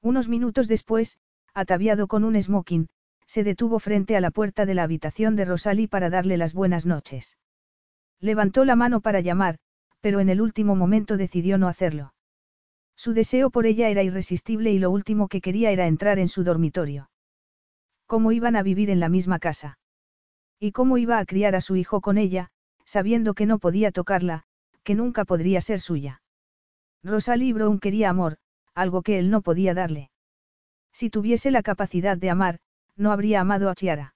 Unos 0.00 0.28
minutos 0.28 0.68
después, 0.68 1.18
ataviado 1.54 2.06
con 2.06 2.24
un 2.24 2.40
smoking, 2.40 2.88
se 3.26 3.42
detuvo 3.42 3.78
frente 3.78 4.16
a 4.16 4.20
la 4.20 4.30
puerta 4.30 4.64
de 4.64 4.74
la 4.74 4.84
habitación 4.84 5.34
de 5.34 5.44
Rosalie 5.44 5.88
para 5.88 6.08
darle 6.08 6.36
las 6.36 6.54
buenas 6.54 6.86
noches. 6.86 7.36
Levantó 8.20 8.64
la 8.64 8.76
mano 8.76 9.00
para 9.00 9.20
llamar, 9.20 9.58
pero 10.00 10.20
en 10.20 10.28
el 10.28 10.40
último 10.40 10.76
momento 10.76 11.16
decidió 11.16 11.58
no 11.58 11.68
hacerlo. 11.68 12.13
Su 13.04 13.12
deseo 13.12 13.50
por 13.50 13.66
ella 13.66 13.90
era 13.90 14.02
irresistible 14.02 14.72
y 14.72 14.78
lo 14.78 14.90
último 14.90 15.28
que 15.28 15.42
quería 15.42 15.70
era 15.70 15.86
entrar 15.86 16.18
en 16.18 16.28
su 16.28 16.42
dormitorio. 16.42 17.10
¿Cómo 18.06 18.32
iban 18.32 18.56
a 18.56 18.62
vivir 18.62 18.88
en 18.88 18.98
la 18.98 19.10
misma 19.10 19.38
casa? 19.38 19.78
¿Y 20.58 20.72
cómo 20.72 20.96
iba 20.96 21.18
a 21.18 21.26
criar 21.26 21.54
a 21.54 21.60
su 21.60 21.76
hijo 21.76 22.00
con 22.00 22.16
ella, 22.16 22.48
sabiendo 22.86 23.34
que 23.34 23.44
no 23.44 23.58
podía 23.58 23.92
tocarla, 23.92 24.44
que 24.84 24.94
nunca 24.94 25.26
podría 25.26 25.60
ser 25.60 25.80
suya? 25.80 26.22
Rosalie 27.02 27.52
Brown 27.52 27.78
quería 27.78 28.08
amor, 28.08 28.38
algo 28.74 29.02
que 29.02 29.18
él 29.18 29.28
no 29.30 29.42
podía 29.42 29.74
darle. 29.74 30.10
Si 30.90 31.10
tuviese 31.10 31.50
la 31.50 31.62
capacidad 31.62 32.16
de 32.16 32.30
amar, 32.30 32.58
no 32.96 33.12
habría 33.12 33.42
amado 33.42 33.68
a 33.68 33.74
Chiara. 33.74 34.14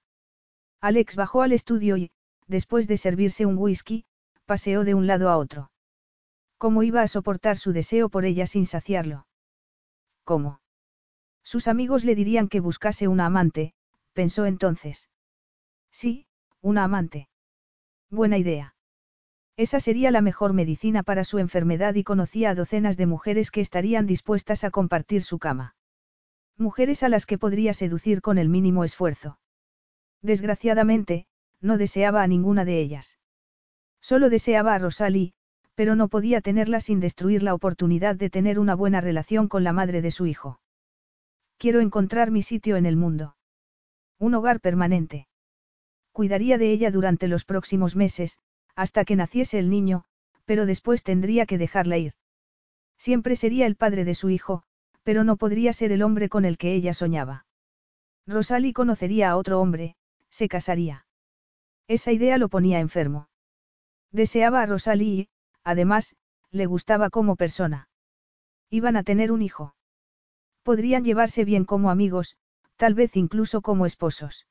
Alex 0.81 1.15
bajó 1.15 1.43
al 1.43 1.51
estudio 1.51 1.95
y, 1.95 2.09
después 2.47 2.87
de 2.87 2.97
servirse 2.97 3.45
un 3.45 3.55
whisky, 3.59 4.05
paseó 4.47 4.83
de 4.83 4.95
un 4.95 5.05
lado 5.05 5.29
a 5.29 5.37
otro. 5.37 5.68
¿Cómo 6.59 6.83
iba 6.83 7.01
a 7.01 7.07
soportar 7.07 7.57
su 7.57 7.71
deseo 7.71 8.09
por 8.09 8.25
ella 8.25 8.45
sin 8.45 8.65
saciarlo? 8.65 9.25
¿Cómo? 10.25 10.59
Sus 11.41 11.69
amigos 11.69 12.03
le 12.03 12.15
dirían 12.15 12.49
que 12.49 12.59
buscase 12.59 13.07
una 13.07 13.25
amante, 13.25 13.73
pensó 14.11 14.45
entonces. 14.45 15.09
Sí, 15.89 16.27
una 16.61 16.83
amante. 16.83 17.29
Buena 18.11 18.37
idea. 18.37 18.75
Esa 19.55 19.79
sería 19.79 20.11
la 20.11 20.21
mejor 20.21 20.51
medicina 20.51 21.01
para 21.01 21.23
su 21.23 21.39
enfermedad 21.39 21.95
y 21.95 22.03
conocía 22.03 22.49
a 22.49 22.55
docenas 22.55 22.97
de 22.97 23.05
mujeres 23.05 23.51
que 23.51 23.61
estarían 23.61 24.05
dispuestas 24.05 24.65
a 24.65 24.69
compartir 24.69 25.23
su 25.23 25.39
cama. 25.39 25.75
Mujeres 26.57 27.03
a 27.03 27.09
las 27.09 27.25
que 27.25 27.37
podría 27.37 27.73
seducir 27.73 28.21
con 28.21 28.37
el 28.37 28.49
mínimo 28.49 28.83
esfuerzo. 28.83 29.39
Desgraciadamente, 30.21 31.25
no 31.61 31.77
deseaba 31.77 32.21
a 32.21 32.27
ninguna 32.27 32.65
de 32.65 32.81
ellas. 32.81 33.17
Solo 34.01 34.29
deseaba 34.29 34.75
a 34.75 34.77
Rosalie, 34.77 35.33
pero 35.79 35.95
no 35.95 36.09
podía 36.09 36.41
tenerla 36.41 36.81
sin 36.81 36.99
destruir 36.99 37.41
la 37.41 37.53
oportunidad 37.53 38.17
de 38.17 38.29
tener 38.29 38.59
una 38.59 38.75
buena 38.75 38.99
relación 38.99 39.47
con 39.47 39.63
la 39.63 39.71
madre 39.71 40.01
de 40.01 40.11
su 40.11 40.25
hijo. 40.25 40.59
Quiero 41.57 41.79
encontrar 41.79 42.31
mi 42.31 42.41
sitio 42.41 42.75
en 42.75 42.85
el 42.85 42.97
mundo. 42.97 43.37
Un 44.17 44.33
hogar 44.33 44.59
permanente. 44.59 45.29
Cuidaría 46.11 46.57
de 46.57 46.73
ella 46.73 46.91
durante 46.91 47.29
los 47.29 47.45
próximos 47.45 47.95
meses, 47.95 48.39
hasta 48.75 49.05
que 49.05 49.15
naciese 49.15 49.57
el 49.57 49.69
niño, 49.69 50.03
pero 50.43 50.65
después 50.65 51.01
tendría 51.01 51.45
que 51.45 51.57
dejarla 51.57 51.97
ir. 51.97 52.13
Siempre 52.97 53.37
sería 53.37 53.65
el 53.65 53.77
padre 53.77 54.03
de 54.03 54.15
su 54.15 54.29
hijo, 54.29 54.63
pero 55.03 55.23
no 55.23 55.37
podría 55.37 55.71
ser 55.71 55.93
el 55.93 56.01
hombre 56.01 56.27
con 56.27 56.43
el 56.43 56.57
que 56.57 56.73
ella 56.73 56.93
soñaba. 56.93 57.45
Rosalie 58.27 58.73
conocería 58.73 59.29
a 59.29 59.37
otro 59.37 59.61
hombre, 59.61 59.95
se 60.29 60.49
casaría. 60.49 61.05
Esa 61.87 62.11
idea 62.11 62.37
lo 62.37 62.49
ponía 62.49 62.81
enfermo. 62.81 63.29
Deseaba 64.11 64.61
a 64.61 64.65
Rosalie 64.65 65.29
además, 65.69 66.15
le 66.51 66.65
gustaba 66.65 67.09
como 67.09 67.35
persona. 67.35 67.89
Iban 68.69 68.97
a 68.97 69.03
tener 69.03 69.31
un 69.31 69.41
hijo. 69.41 69.75
Podrían 70.63 71.03
llevarse 71.03 71.45
bien 71.45 71.65
como 71.65 71.91
amigos, 71.91 72.35
tal 72.75 72.93
vez 72.93 73.15
incluso 73.15 73.61
como 73.61 73.85
esposos. 73.85 74.47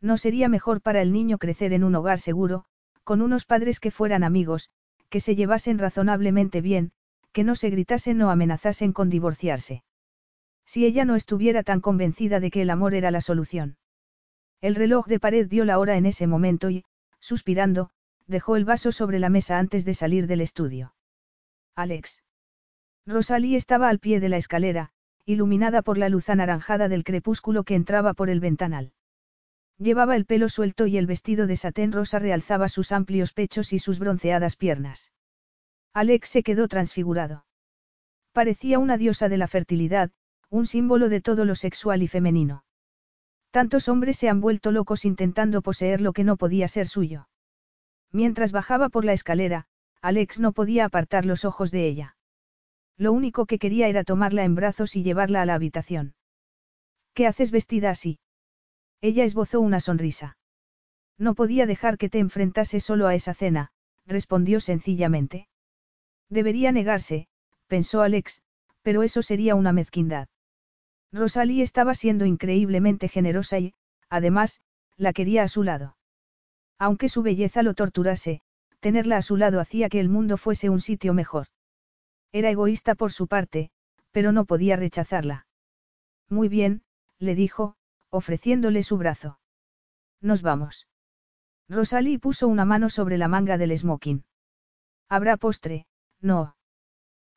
¿No 0.00 0.16
sería 0.16 0.48
mejor 0.48 0.80
para 0.80 1.00
el 1.00 1.12
niño 1.12 1.38
crecer 1.38 1.72
en 1.72 1.84
un 1.84 1.94
hogar 1.94 2.18
seguro, 2.18 2.64
con 3.04 3.22
unos 3.22 3.44
padres 3.44 3.78
que 3.78 3.92
fueran 3.92 4.24
amigos, 4.24 4.70
que 5.10 5.20
se 5.20 5.36
llevasen 5.36 5.78
razonablemente 5.78 6.60
bien, 6.60 6.92
que 7.32 7.44
no 7.44 7.54
se 7.54 7.70
gritasen 7.70 8.20
o 8.22 8.30
amenazasen 8.30 8.92
con 8.92 9.10
divorciarse? 9.10 9.84
Si 10.66 10.84
ella 10.84 11.04
no 11.04 11.14
estuviera 11.14 11.62
tan 11.62 11.80
convencida 11.80 12.40
de 12.40 12.50
que 12.50 12.62
el 12.62 12.70
amor 12.70 12.94
era 12.94 13.10
la 13.10 13.20
solución. 13.20 13.76
El 14.60 14.74
reloj 14.74 15.06
de 15.06 15.20
pared 15.20 15.48
dio 15.48 15.64
la 15.64 15.78
hora 15.78 15.96
en 15.96 16.06
ese 16.06 16.26
momento 16.26 16.70
y, 16.70 16.84
suspirando, 17.20 17.90
dejó 18.26 18.56
el 18.56 18.64
vaso 18.64 18.92
sobre 18.92 19.18
la 19.18 19.28
mesa 19.28 19.58
antes 19.58 19.84
de 19.84 19.94
salir 19.94 20.26
del 20.26 20.40
estudio. 20.40 20.94
Alex. 21.74 22.22
Rosalie 23.06 23.56
estaba 23.56 23.88
al 23.88 23.98
pie 23.98 24.20
de 24.20 24.28
la 24.28 24.36
escalera, 24.36 24.90
iluminada 25.24 25.82
por 25.82 25.98
la 25.98 26.08
luz 26.08 26.28
anaranjada 26.28 26.88
del 26.88 27.04
crepúsculo 27.04 27.64
que 27.64 27.74
entraba 27.74 28.14
por 28.14 28.30
el 28.30 28.40
ventanal. 28.40 28.92
Llevaba 29.78 30.16
el 30.16 30.26
pelo 30.26 30.48
suelto 30.48 30.86
y 30.86 30.96
el 30.96 31.06
vestido 31.06 31.46
de 31.46 31.56
satén 31.56 31.92
rosa 31.92 32.18
realzaba 32.18 32.68
sus 32.68 32.92
amplios 32.92 33.32
pechos 33.32 33.72
y 33.72 33.78
sus 33.78 33.98
bronceadas 33.98 34.56
piernas. 34.56 35.12
Alex 35.92 36.28
se 36.28 36.42
quedó 36.42 36.68
transfigurado. 36.68 37.44
Parecía 38.32 38.78
una 38.78 38.96
diosa 38.96 39.28
de 39.28 39.38
la 39.38 39.48
fertilidad, 39.48 40.10
un 40.48 40.66
símbolo 40.66 41.08
de 41.08 41.20
todo 41.20 41.44
lo 41.44 41.54
sexual 41.54 42.02
y 42.02 42.08
femenino. 42.08 42.64
Tantos 43.50 43.88
hombres 43.88 44.16
se 44.16 44.28
han 44.28 44.40
vuelto 44.40 44.70
locos 44.70 45.04
intentando 45.04 45.60
poseer 45.60 46.00
lo 46.00 46.12
que 46.12 46.24
no 46.24 46.36
podía 46.36 46.68
ser 46.68 46.86
suyo. 46.86 47.28
Mientras 48.12 48.52
bajaba 48.52 48.90
por 48.90 49.04
la 49.04 49.14
escalera, 49.14 49.66
Alex 50.02 50.38
no 50.38 50.52
podía 50.52 50.84
apartar 50.84 51.24
los 51.24 51.44
ojos 51.44 51.70
de 51.70 51.86
ella. 51.86 52.16
Lo 52.96 53.12
único 53.12 53.46
que 53.46 53.58
quería 53.58 53.88
era 53.88 54.04
tomarla 54.04 54.44
en 54.44 54.54
brazos 54.54 54.96
y 54.96 55.02
llevarla 55.02 55.42
a 55.42 55.46
la 55.46 55.54
habitación. 55.54 56.14
¿Qué 57.14 57.26
haces 57.26 57.50
vestida 57.50 57.90
así? 57.90 58.18
Ella 59.00 59.24
esbozó 59.24 59.60
una 59.60 59.80
sonrisa. 59.80 60.36
No 61.18 61.34
podía 61.34 61.66
dejar 61.66 61.98
que 61.98 62.08
te 62.08 62.18
enfrentase 62.18 62.80
solo 62.80 63.06
a 63.06 63.14
esa 63.14 63.34
cena, 63.34 63.70
respondió 64.06 64.60
sencillamente. 64.60 65.48
Debería 66.28 66.72
negarse, 66.72 67.28
pensó 67.66 68.02
Alex, 68.02 68.42
pero 68.82 69.02
eso 69.02 69.22
sería 69.22 69.54
una 69.54 69.72
mezquindad. 69.72 70.28
Rosalie 71.12 71.62
estaba 71.62 71.94
siendo 71.94 72.24
increíblemente 72.24 73.08
generosa 73.08 73.58
y, 73.58 73.74
además, 74.08 74.60
la 74.96 75.12
quería 75.12 75.42
a 75.42 75.48
su 75.48 75.62
lado. 75.62 75.96
Aunque 76.82 77.08
su 77.08 77.22
belleza 77.22 77.62
lo 77.62 77.74
torturase, 77.74 78.40
tenerla 78.80 79.16
a 79.16 79.22
su 79.22 79.36
lado 79.36 79.60
hacía 79.60 79.88
que 79.88 80.00
el 80.00 80.08
mundo 80.08 80.36
fuese 80.36 80.68
un 80.68 80.80
sitio 80.80 81.14
mejor. 81.14 81.46
Era 82.32 82.50
egoísta 82.50 82.96
por 82.96 83.12
su 83.12 83.28
parte, 83.28 83.70
pero 84.10 84.32
no 84.32 84.46
podía 84.46 84.74
rechazarla. 84.74 85.46
Muy 86.28 86.48
bien, 86.48 86.82
le 87.20 87.36
dijo, 87.36 87.76
ofreciéndole 88.10 88.82
su 88.82 88.98
brazo. 88.98 89.38
Nos 90.20 90.42
vamos. 90.42 90.88
Rosalie 91.68 92.18
puso 92.18 92.48
una 92.48 92.64
mano 92.64 92.90
sobre 92.90 93.16
la 93.16 93.28
manga 93.28 93.58
del 93.58 93.78
smoking. 93.78 94.24
Habrá 95.08 95.36
postre, 95.36 95.86
no. 96.20 96.56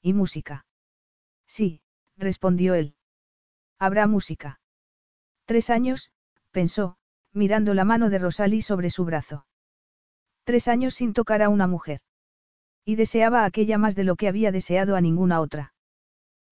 ¿Y 0.02 0.14
música? 0.14 0.66
Sí, 1.46 1.84
respondió 2.18 2.74
él. 2.74 2.96
Habrá 3.78 4.08
música. 4.08 4.60
Tres 5.46 5.70
años, 5.70 6.10
pensó, 6.50 6.98
mirando 7.36 7.74
la 7.74 7.84
mano 7.84 8.10
de 8.10 8.18
Rosalie 8.18 8.62
sobre 8.62 8.90
su 8.90 9.06
brazo. 9.06 9.46
Tres 10.46 10.68
años 10.68 10.94
sin 10.94 11.14
tocar 11.14 11.42
a 11.42 11.50
una 11.50 11.68
mujer. 11.68 12.02
Y 12.86 12.96
deseaba 12.96 13.42
a 13.42 13.46
aquella 13.46 13.78
más 13.78 13.96
de 13.96 14.04
lo 14.04 14.16
que 14.16 14.28
había 14.28 14.52
deseado 14.52 14.96
a 14.96 15.02
ninguna 15.02 15.42
otra. 15.42 15.74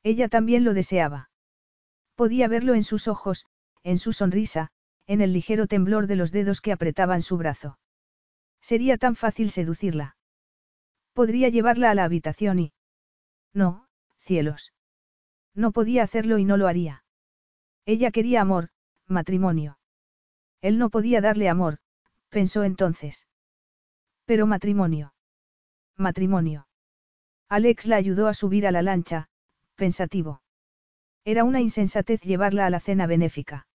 Ella 0.04 0.28
también 0.28 0.64
lo 0.64 0.74
deseaba. 0.74 1.30
Podía 2.16 2.48
verlo 2.48 2.74
en 2.74 2.84
sus 2.84 3.08
ojos, 3.08 3.46
en 3.84 3.98
su 3.98 4.14
sonrisa, 4.14 4.72
en 5.08 5.22
el 5.22 5.32
ligero 5.32 5.68
temblor 5.68 6.08
de 6.08 6.16
los 6.16 6.32
dedos 6.32 6.60
que 6.60 6.72
apretaban 6.72 7.22
su 7.22 7.38
brazo. 7.38 7.78
Sería 8.62 8.98
tan 8.98 9.16
fácil 9.16 9.52
seducirla. 9.52 10.18
Podría 11.14 11.50
llevarla 11.50 11.92
a 11.92 11.96
la 11.96 12.04
habitación 12.04 12.60
y... 12.60 12.74
No, 13.54 13.88
cielos. 14.18 14.74
No 15.54 15.72
podía 15.72 16.04
hacerlo 16.04 16.40
y 16.40 16.46
no 16.46 16.58
lo 16.58 16.68
haría. 16.68 17.04
Ella 17.86 18.12
quería 18.12 18.42
amor, 18.42 18.70
matrimonio. 19.08 19.78
Él 20.64 20.80
no 20.80 20.90
podía 20.90 21.20
darle 21.20 21.50
amor, 21.50 21.80
pensó 22.30 22.64
entonces. 22.64 23.28
Pero 24.24 24.48
matrimonio. 24.48 25.14
Matrimonio. 25.98 26.68
Alex 27.50 27.86
la 27.86 27.98
ayudó 27.98 28.30
a 28.30 28.34
subir 28.34 28.66
a 28.66 28.72
la 28.72 28.82
lancha, 28.82 29.28
pensativo. 29.76 30.42
Era 31.26 31.44
una 31.44 31.60
insensatez 31.60 32.22
llevarla 32.22 32.66
a 32.66 32.70
la 32.70 32.80
cena 32.80 33.08
benéfica. 33.08 33.68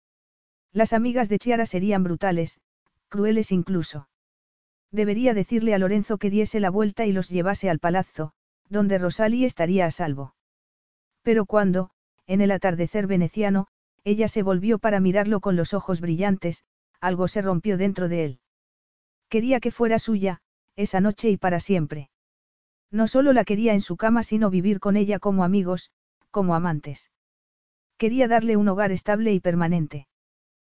Las 0.71 0.93
amigas 0.93 1.27
de 1.27 1.39
Chiara 1.39 1.65
serían 1.65 2.05
brutales, 2.05 2.61
crueles 3.09 3.51
incluso. 3.51 4.07
Debería 4.89 5.33
decirle 5.33 5.73
a 5.73 5.79
Lorenzo 5.79 6.17
que 6.17 6.29
diese 6.29 6.61
la 6.61 6.69
vuelta 6.69 7.05
y 7.05 7.11
los 7.11 7.27
llevase 7.27 7.69
al 7.69 7.79
palazzo, 7.79 8.31
donde 8.69 8.97
Rosalie 8.97 9.45
estaría 9.45 9.85
a 9.85 9.91
salvo. 9.91 10.35
Pero 11.21 11.45
cuando, 11.45 11.89
en 12.27 12.39
el 12.39 12.51
atardecer 12.51 13.07
veneciano, 13.07 13.67
ella 14.05 14.29
se 14.29 14.41
volvió 14.41 14.79
para 14.79 15.01
mirarlo 15.01 15.41
con 15.41 15.57
los 15.57 15.73
ojos 15.73 15.99
brillantes, 15.99 16.63
algo 16.99 17.27
se 17.27 17.41
rompió 17.41 17.77
dentro 17.77 18.09
de 18.09 18.25
él. 18.25 18.39
Quería 19.29 19.59
que 19.59 19.71
fuera 19.71 19.99
suya, 19.99 20.41
esa 20.75 21.01
noche 21.01 21.29
y 21.29 21.37
para 21.37 21.59
siempre. 21.59 22.09
No 22.91 23.07
solo 23.07 23.33
la 23.33 23.43
quería 23.43 23.73
en 23.73 23.81
su 23.81 23.97
cama, 23.97 24.23
sino 24.23 24.49
vivir 24.49 24.79
con 24.79 24.95
ella 24.95 25.19
como 25.19 25.43
amigos, 25.43 25.91
como 26.31 26.55
amantes. 26.55 27.11
Quería 27.97 28.27
darle 28.27 28.57
un 28.57 28.67
hogar 28.69 28.91
estable 28.91 29.33
y 29.33 29.39
permanente. 29.39 30.07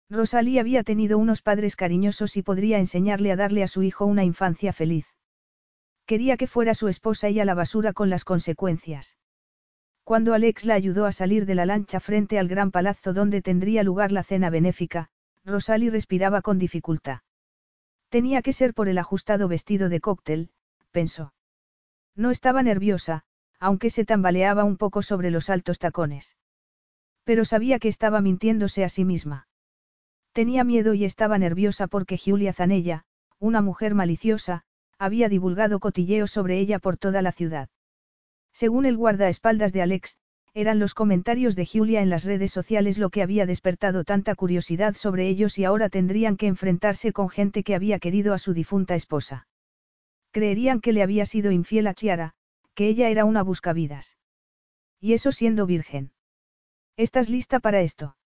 Rosalía 0.09 0.63
había 0.63 0.85
tenido 0.85 1.19
unos 1.19 1.43
padres 1.43 1.77
cariñosos 1.77 2.37
y 2.37 2.43
podría 2.43 2.79
enseñarle 2.79 3.33
a 3.33 3.37
darle 3.37 3.63
a 3.63 3.69
su 3.69 3.83
hijo 3.83 4.07
una 4.07 4.25
infancia 4.25 4.73
feliz. 4.73 5.07
Quería 6.07 6.39
que 6.39 6.47
fuera 6.47 6.73
su 6.73 6.89
esposa 6.89 7.29
y 7.29 7.41
a 7.41 7.45
la 7.45 7.55
basura 7.55 7.93
con 7.93 8.09
las 8.09 8.25
consecuencias. 8.25 9.19
Cuando 10.05 10.33
Alex 10.33 10.65
la 10.65 10.73
ayudó 10.73 11.05
a 11.05 11.13
salir 11.13 11.45
de 11.45 11.55
la 11.55 11.67
lancha 11.67 12.01
frente 12.01 12.39
al 12.39 12.49
gran 12.49 12.71
palazzo 12.71 13.13
donde 13.13 13.43
tendría 13.43 13.83
lugar 13.83 14.11
la 14.11 14.23
cena 14.23 14.49
benéfica, 14.49 15.11
Rosalie 15.49 15.91
respiraba 15.91 16.43
con 16.43 16.59
dificultad. 16.59 17.21
Tenía 18.09 18.43
que 18.43 18.53
ser 18.53 18.75
por 18.75 18.89
el 18.89 18.99
ajustado 18.99 19.49
vestido 19.49 19.89
de 19.89 20.01
cóctel, 20.01 20.51
pensó. 20.93 21.33
No 22.15 22.31
estaba 22.31 22.63
nerviosa, 22.63 23.25
aunque 23.59 23.91
se 23.91 24.05
tambaleaba 24.05 24.65
un 24.65 24.77
poco 24.77 25.03
sobre 25.03 25.31
los 25.31 25.51
altos 25.51 25.79
tacones. 25.79 26.37
Pero 27.25 27.45
sabía 27.45 27.79
que 27.79 27.89
estaba 27.89 28.21
mintiéndose 28.21 28.85
a 28.85 28.89
sí 28.89 29.05
misma. 29.05 29.49
Tenía 30.33 30.65
miedo 30.65 30.95
y 30.95 31.05
estaba 31.05 31.39
nerviosa 31.39 31.87
porque 31.87 32.19
Julia 32.19 32.53
Zanella, 32.53 33.05
una 33.39 33.61
mujer 33.61 33.95
maliciosa, 33.95 34.65
había 34.99 35.29
divulgado 35.29 35.81
cotilleos 35.81 36.31
sobre 36.31 36.59
ella 36.59 36.79
por 36.79 36.97
toda 36.97 37.23
la 37.23 37.33
ciudad. 37.33 37.69
Según 38.53 38.87
el 38.87 38.97
guardaespaldas 38.97 39.73
de 39.73 39.83
Alex, 39.83 40.19
eran 40.55 40.79
los 40.79 40.95
comentarios 40.95 41.57
de 41.57 41.67
Julia 41.67 42.01
en 42.01 42.11
las 42.11 42.25
redes 42.25 42.53
sociales 42.53 42.99
lo 42.99 43.11
que 43.11 43.23
había 43.23 43.47
despertado 43.47 44.05
tanta 44.05 44.35
curiosidad 44.35 44.95
sobre 44.95 45.29
ellos 45.29 45.59
y 45.59 45.65
ahora 45.65 45.89
tendrían 45.89 46.37
que 46.37 46.47
enfrentarse 46.47 47.13
con 47.13 47.29
gente 47.29 47.63
que 47.63 47.75
había 47.75 47.99
querido 47.99 48.35
a 48.35 48.39
su 48.39 48.55
difunta 48.55 48.95
esposa. 48.95 49.47
Creerían 50.31 50.81
que 50.81 50.93
le 50.93 51.03
había 51.03 51.27
sido 51.27 51.51
infiel 51.51 51.87
a 51.87 51.95
Chiara, 51.95 52.35
que 52.75 52.89
ella 52.89 53.09
era 53.09 53.25
una 53.25 53.43
buscavidas. 53.43 54.17
Y 55.01 55.13
eso 55.13 55.33
siendo 55.33 55.67
virgen. 55.67 56.13
¿Estás 56.97 57.31
lista 57.31 57.61
para 57.61 57.81
esto? 57.81 58.17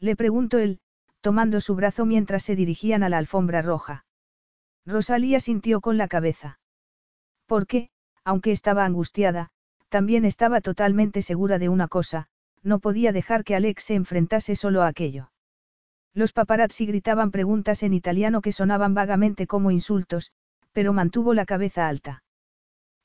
Le 0.00 0.14
preguntó 0.16 0.58
él, 0.58 0.80
tomando 1.20 1.60
su 1.60 1.74
brazo 1.74 2.06
mientras 2.06 2.44
se 2.44 2.54
dirigían 2.54 3.02
a 3.02 3.08
la 3.08 3.18
alfombra 3.18 3.62
roja. 3.62 4.04
Rosalía 4.86 5.40
sintió 5.40 5.80
con 5.80 5.98
la 5.98 6.08
cabeza. 6.08 6.60
Porque, 7.46 7.90
aunque 8.24 8.52
estaba 8.52 8.84
angustiada, 8.84 9.50
también 9.88 10.24
estaba 10.24 10.60
totalmente 10.60 11.22
segura 11.22 11.58
de 11.58 11.68
una 11.68 11.88
cosa, 11.88 12.28
no 12.62 12.78
podía 12.78 13.12
dejar 13.12 13.44
que 13.44 13.54
Alex 13.54 13.84
se 13.84 13.94
enfrentase 13.94 14.56
solo 14.56 14.82
a 14.82 14.88
aquello. 14.88 15.30
Los 16.14 16.32
paparazzi 16.32 16.86
gritaban 16.86 17.30
preguntas 17.30 17.82
en 17.82 17.94
italiano 17.94 18.40
que 18.40 18.52
sonaban 18.52 18.94
vagamente 18.94 19.46
como 19.46 19.70
insultos, 19.70 20.32
pero 20.72 20.92
mantuvo 20.92 21.34
la 21.34 21.46
cabeza 21.46 21.88
alta. 21.88 22.22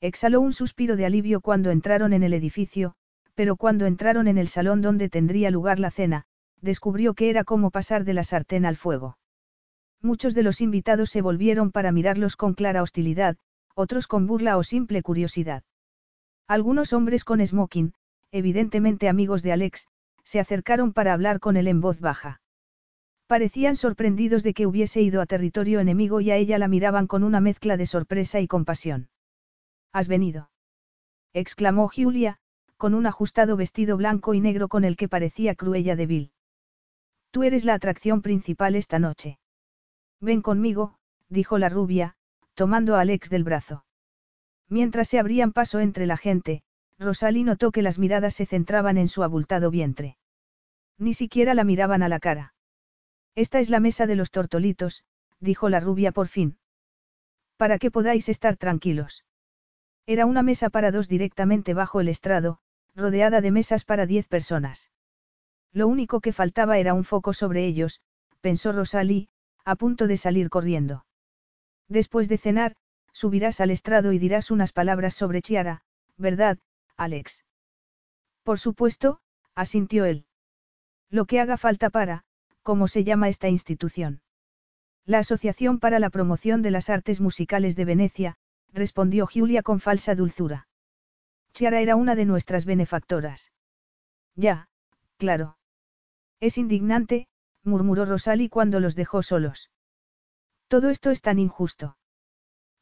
Exhaló 0.00 0.40
un 0.40 0.52
suspiro 0.52 0.96
de 0.96 1.06
alivio 1.06 1.40
cuando 1.40 1.70
entraron 1.70 2.12
en 2.12 2.22
el 2.22 2.34
edificio, 2.34 2.94
pero 3.34 3.56
cuando 3.56 3.86
entraron 3.86 4.28
en 4.28 4.38
el 4.38 4.48
salón 4.48 4.82
donde 4.82 5.08
tendría 5.08 5.50
lugar 5.50 5.78
la 5.78 5.90
cena, 5.90 6.24
descubrió 6.60 7.14
que 7.14 7.30
era 7.30 7.44
como 7.44 7.70
pasar 7.70 8.04
de 8.04 8.14
la 8.14 8.24
sartén 8.24 8.66
al 8.66 8.76
fuego. 8.76 9.18
Muchos 10.02 10.34
de 10.34 10.42
los 10.42 10.60
invitados 10.60 11.10
se 11.10 11.22
volvieron 11.22 11.70
para 11.72 11.92
mirarlos 11.92 12.36
con 12.36 12.54
clara 12.54 12.82
hostilidad, 12.82 13.36
otros 13.74 14.06
con 14.06 14.26
burla 14.26 14.56
o 14.56 14.62
simple 14.62 15.02
curiosidad. 15.02 15.62
Algunos 16.46 16.92
hombres 16.92 17.24
con 17.24 17.44
smoking, 17.44 17.94
evidentemente 18.30 19.08
amigos 19.08 19.42
de 19.42 19.52
Alex, 19.52 19.88
se 20.24 20.40
acercaron 20.40 20.92
para 20.92 21.12
hablar 21.12 21.40
con 21.40 21.56
él 21.56 21.68
en 21.68 21.80
voz 21.80 22.00
baja. 22.00 22.40
Parecían 23.26 23.76
sorprendidos 23.76 24.42
de 24.42 24.52
que 24.52 24.66
hubiese 24.66 25.00
ido 25.00 25.22
a 25.22 25.26
territorio 25.26 25.80
enemigo 25.80 26.20
y 26.20 26.30
a 26.30 26.36
ella 26.36 26.58
la 26.58 26.68
miraban 26.68 27.06
con 27.06 27.24
una 27.24 27.40
mezcla 27.40 27.76
de 27.76 27.86
sorpresa 27.86 28.40
y 28.40 28.46
compasión. 28.46 29.08
¿Has 29.92 30.08
venido? 30.08 30.50
exclamó 31.32 31.88
Julia, 31.88 32.38
con 32.76 32.94
un 32.94 33.06
ajustado 33.06 33.56
vestido 33.56 33.96
blanco 33.96 34.34
y 34.34 34.40
negro 34.40 34.68
con 34.68 34.84
el 34.84 34.96
que 34.96 35.08
parecía 35.08 35.54
cruella 35.54 35.96
débil. 35.96 36.32
Tú 37.30 37.42
eres 37.42 37.64
la 37.64 37.74
atracción 37.74 38.20
principal 38.20 38.76
esta 38.76 38.98
noche. 38.98 39.38
Ven 40.20 40.42
conmigo, 40.42 40.98
dijo 41.28 41.58
la 41.58 41.70
rubia, 41.70 42.16
tomando 42.54 42.96
a 42.96 43.00
Alex 43.00 43.30
del 43.30 43.44
brazo. 43.44 43.84
Mientras 44.68 45.08
se 45.08 45.18
abrían 45.18 45.52
paso 45.52 45.80
entre 45.80 46.06
la 46.06 46.16
gente, 46.16 46.62
Rosalie 46.98 47.44
notó 47.44 47.70
que 47.70 47.82
las 47.82 47.98
miradas 47.98 48.34
se 48.34 48.46
centraban 48.46 48.98
en 48.98 49.08
su 49.08 49.22
abultado 49.22 49.70
vientre. 49.70 50.16
Ni 50.98 51.14
siquiera 51.14 51.54
la 51.54 51.64
miraban 51.64 52.02
a 52.02 52.08
la 52.08 52.20
cara. 52.20 52.54
Esta 53.34 53.58
es 53.60 53.68
la 53.68 53.80
mesa 53.80 54.06
de 54.06 54.14
los 54.14 54.30
tortolitos, 54.30 55.04
dijo 55.40 55.68
la 55.68 55.80
rubia 55.80 56.12
por 56.12 56.28
fin. 56.28 56.58
Para 57.56 57.78
que 57.78 57.90
podáis 57.90 58.28
estar 58.28 58.56
tranquilos. 58.56 59.24
Era 60.06 60.26
una 60.26 60.42
mesa 60.42 60.70
para 60.70 60.90
dos 60.90 61.08
directamente 61.08 61.74
bajo 61.74 62.00
el 62.00 62.08
estrado, 62.08 62.58
rodeada 62.94 63.40
de 63.40 63.50
mesas 63.50 63.84
para 63.84 64.06
diez 64.06 64.28
personas. 64.28 64.90
Lo 65.72 65.88
único 65.88 66.20
que 66.20 66.32
faltaba 66.32 66.78
era 66.78 66.94
un 66.94 67.04
foco 67.04 67.32
sobre 67.32 67.66
ellos, 67.66 68.00
pensó 68.40 68.72
Rosalie, 68.72 69.28
a 69.64 69.74
punto 69.76 70.06
de 70.06 70.16
salir 70.16 70.50
corriendo. 70.50 71.06
Después 71.88 72.28
de 72.28 72.38
cenar, 72.38 72.76
subirás 73.14 73.60
al 73.60 73.70
estrado 73.70 74.12
y 74.12 74.18
dirás 74.18 74.50
unas 74.50 74.72
palabras 74.72 75.14
sobre 75.14 75.40
Chiara, 75.40 75.82
¿verdad, 76.18 76.58
Alex? 76.96 77.44
Por 78.42 78.58
supuesto, 78.58 79.20
asintió 79.54 80.04
él. 80.04 80.26
Lo 81.08 81.24
que 81.24 81.40
haga 81.40 81.56
falta 81.56 81.88
para, 81.88 82.24
¿cómo 82.62 82.88
se 82.88 83.04
llama 83.04 83.28
esta 83.28 83.48
institución? 83.48 84.20
La 85.06 85.20
Asociación 85.20 85.78
para 85.78 85.98
la 85.98 86.10
Promoción 86.10 86.60
de 86.60 86.72
las 86.72 86.90
Artes 86.90 87.20
Musicales 87.20 87.76
de 87.76 87.84
Venecia, 87.84 88.36
respondió 88.72 89.26
Julia 89.26 89.62
con 89.62 89.80
falsa 89.80 90.14
dulzura. 90.14 90.66
Chiara 91.52 91.80
era 91.80 91.94
una 91.94 92.16
de 92.16 92.24
nuestras 92.24 92.64
benefactoras. 92.64 93.52
Ya, 94.34 94.68
claro. 95.18 95.56
Es 96.40 96.58
indignante, 96.58 97.28
murmuró 97.62 98.06
Rosalie 98.06 98.50
cuando 98.50 98.80
los 98.80 98.96
dejó 98.96 99.22
solos. 99.22 99.70
Todo 100.66 100.90
esto 100.90 101.12
es 101.12 101.20
tan 101.20 101.38
injusto. 101.38 101.96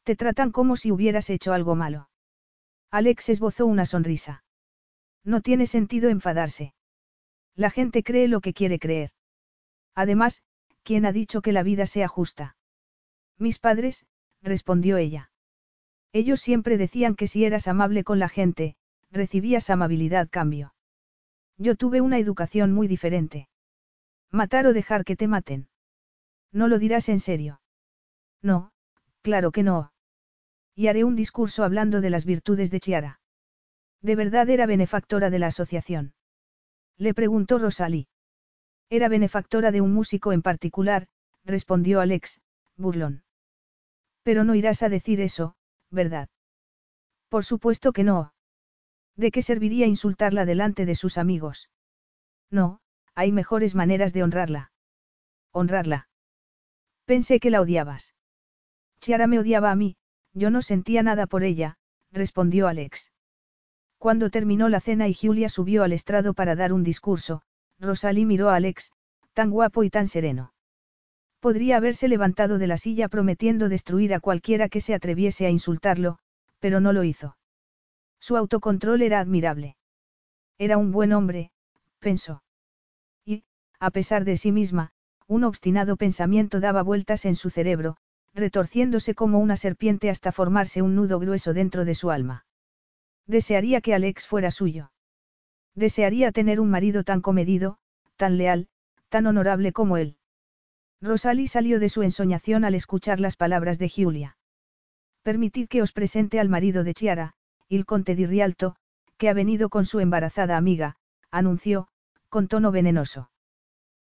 Te 0.03 0.15
tratan 0.15 0.51
como 0.51 0.75
si 0.75 0.91
hubieras 0.91 1.29
hecho 1.29 1.53
algo 1.53 1.75
malo. 1.75 2.09
Alex 2.91 3.29
esbozó 3.29 3.65
una 3.65 3.85
sonrisa. 3.85 4.43
No 5.23 5.41
tiene 5.41 5.65
sentido 5.65 6.09
enfadarse. 6.09 6.73
La 7.55 7.69
gente 7.69 8.03
cree 8.03 8.27
lo 8.27 8.41
que 8.41 8.53
quiere 8.53 8.79
creer. 8.79 9.11
Además, 9.95 10.43
¿quién 10.83 11.05
ha 11.05 11.11
dicho 11.11 11.41
que 11.41 11.53
la 11.53 11.63
vida 11.63 11.85
sea 11.85 12.07
justa? 12.07 12.57
Mis 13.37 13.59
padres, 13.59 14.05
respondió 14.41 14.97
ella. 14.97 15.31
Ellos 16.11 16.41
siempre 16.41 16.77
decían 16.77 17.15
que 17.15 17.27
si 17.27 17.45
eras 17.45 17.67
amable 17.67 18.03
con 18.03 18.19
la 18.19 18.29
gente, 18.29 18.75
recibías 19.09 19.69
amabilidad 19.69 20.27
cambio. 20.29 20.73
Yo 21.57 21.75
tuve 21.75 22.01
una 22.01 22.17
educación 22.17 22.73
muy 22.73 22.87
diferente. 22.87 23.47
Matar 24.31 24.67
o 24.67 24.73
dejar 24.73 25.05
que 25.05 25.15
te 25.15 25.27
maten. 25.27 25.69
No 26.51 26.67
lo 26.67 26.77
dirás 26.79 27.07
en 27.09 27.19
serio. 27.19 27.61
No, 28.41 28.71
claro 29.21 29.51
que 29.51 29.63
no. 29.63 29.92
Y 30.75 30.87
haré 30.87 31.03
un 31.03 31.15
discurso 31.15 31.63
hablando 31.63 32.01
de 32.01 32.09
las 32.09 32.25
virtudes 32.25 32.71
de 32.71 32.79
Chiara. 32.79 33.19
¿De 34.01 34.15
verdad 34.15 34.49
era 34.49 34.65
benefactora 34.65 35.29
de 35.29 35.39
la 35.39 35.47
asociación? 35.47 36.13
Le 36.97 37.13
preguntó 37.13 37.59
Rosalie. 37.59 38.07
Era 38.89 39.07
benefactora 39.07 39.71
de 39.71 39.81
un 39.81 39.93
músico 39.93 40.33
en 40.33 40.41
particular, 40.41 41.07
respondió 41.45 42.01
Alex, 42.01 42.41
burlón. 42.75 43.23
Pero 44.23 44.43
no 44.43 44.55
irás 44.55 44.83
a 44.83 44.89
decir 44.89 45.21
eso, 45.21 45.55
¿verdad? 45.89 46.29
Por 47.29 47.45
supuesto 47.45 47.93
que 47.93 48.03
no. 48.03 48.33
¿De 49.15 49.31
qué 49.31 49.41
serviría 49.41 49.85
insultarla 49.85 50.45
delante 50.45 50.85
de 50.85 50.95
sus 50.95 51.17
amigos? 51.17 51.69
No, 52.49 52.81
hay 53.15 53.31
mejores 53.31 53.75
maneras 53.75 54.13
de 54.13 54.23
honrarla. 54.23 54.71
Honrarla. 55.51 56.07
Pensé 57.05 57.39
que 57.39 57.49
la 57.49 57.61
odiabas. 57.61 58.15
Chiara 58.99 59.27
me 59.27 59.39
odiaba 59.39 59.71
a 59.71 59.75
mí, 59.75 59.97
yo 60.33 60.49
no 60.49 60.61
sentía 60.61 61.03
nada 61.03 61.27
por 61.27 61.43
ella, 61.43 61.77
respondió 62.11 62.67
Alex. 62.67 63.11
Cuando 63.97 64.29
terminó 64.29 64.69
la 64.69 64.81
cena 64.81 65.07
y 65.07 65.13
Julia 65.13 65.49
subió 65.49 65.83
al 65.83 65.93
estrado 65.93 66.33
para 66.33 66.55
dar 66.55 66.73
un 66.73 66.83
discurso, 66.83 67.41
Rosalie 67.79 68.25
miró 68.25 68.49
a 68.49 68.55
Alex, 68.55 68.91
tan 69.33 69.49
guapo 69.49 69.83
y 69.83 69.89
tan 69.89 70.07
sereno. 70.07 70.53
Podría 71.39 71.77
haberse 71.77 72.07
levantado 72.07 72.57
de 72.57 72.67
la 72.67 72.77
silla 72.77 73.09
prometiendo 73.09 73.69
destruir 73.69 74.13
a 74.13 74.19
cualquiera 74.19 74.69
que 74.69 74.81
se 74.81 74.93
atreviese 74.93 75.45
a 75.45 75.49
insultarlo, 75.49 76.17
pero 76.59 76.79
no 76.79 76.93
lo 76.93 77.03
hizo. 77.03 77.37
Su 78.19 78.37
autocontrol 78.37 79.01
era 79.01 79.19
admirable. 79.19 79.75
Era 80.57 80.77
un 80.77 80.91
buen 80.91 81.11
hombre, 81.11 81.51
pensó. 81.99 82.43
Y, 83.25 83.43
a 83.79 83.91
pesar 83.91 84.23
de 84.23 84.37
sí 84.37 84.51
misma, 84.51 84.91
un 85.27 85.43
obstinado 85.43 85.97
pensamiento 85.97 86.59
daba 86.59 86.83
vueltas 86.83 87.25
en 87.25 87.35
su 87.35 87.49
cerebro, 87.49 87.97
retorciéndose 88.33 89.15
como 89.15 89.39
una 89.39 89.57
serpiente 89.57 90.09
hasta 90.09 90.31
formarse 90.31 90.81
un 90.81 90.95
nudo 90.95 91.19
grueso 91.19 91.53
dentro 91.53 91.85
de 91.85 91.95
su 91.95 92.11
alma. 92.11 92.45
Desearía 93.27 93.81
que 93.81 93.93
Alex 93.93 94.27
fuera 94.27 94.51
suyo. 94.51 94.91
Desearía 95.75 96.31
tener 96.31 96.59
un 96.59 96.69
marido 96.69 97.03
tan 97.03 97.21
comedido, 97.21 97.77
tan 98.15 98.37
leal, 98.37 98.67
tan 99.09 99.27
honorable 99.27 99.71
como 99.71 99.97
él. 99.97 100.17
Rosalie 101.01 101.47
salió 101.47 101.79
de 101.79 101.89
su 101.89 102.01
ensoñación 102.01 102.63
al 102.65 102.75
escuchar 102.75 103.19
las 103.19 103.35
palabras 103.35 103.77
de 103.77 103.89
Giulia. 103.89 104.37
Permitid 105.21 105.67
que 105.67 105.81
os 105.81 105.91
presente 105.91 106.39
al 106.39 106.49
marido 106.49 106.83
de 106.83 106.93
Chiara, 106.93 107.33
il 107.67 107.85
conte 107.85 108.15
di 108.15 108.25
Rialto, 108.25 108.75
que 109.17 109.29
ha 109.29 109.33
venido 109.33 109.69
con 109.69 109.85
su 109.85 109.99
embarazada 109.99 110.57
amiga, 110.57 110.95
anunció, 111.29 111.87
con 112.29 112.47
tono 112.47 112.71
venenoso. 112.71 113.29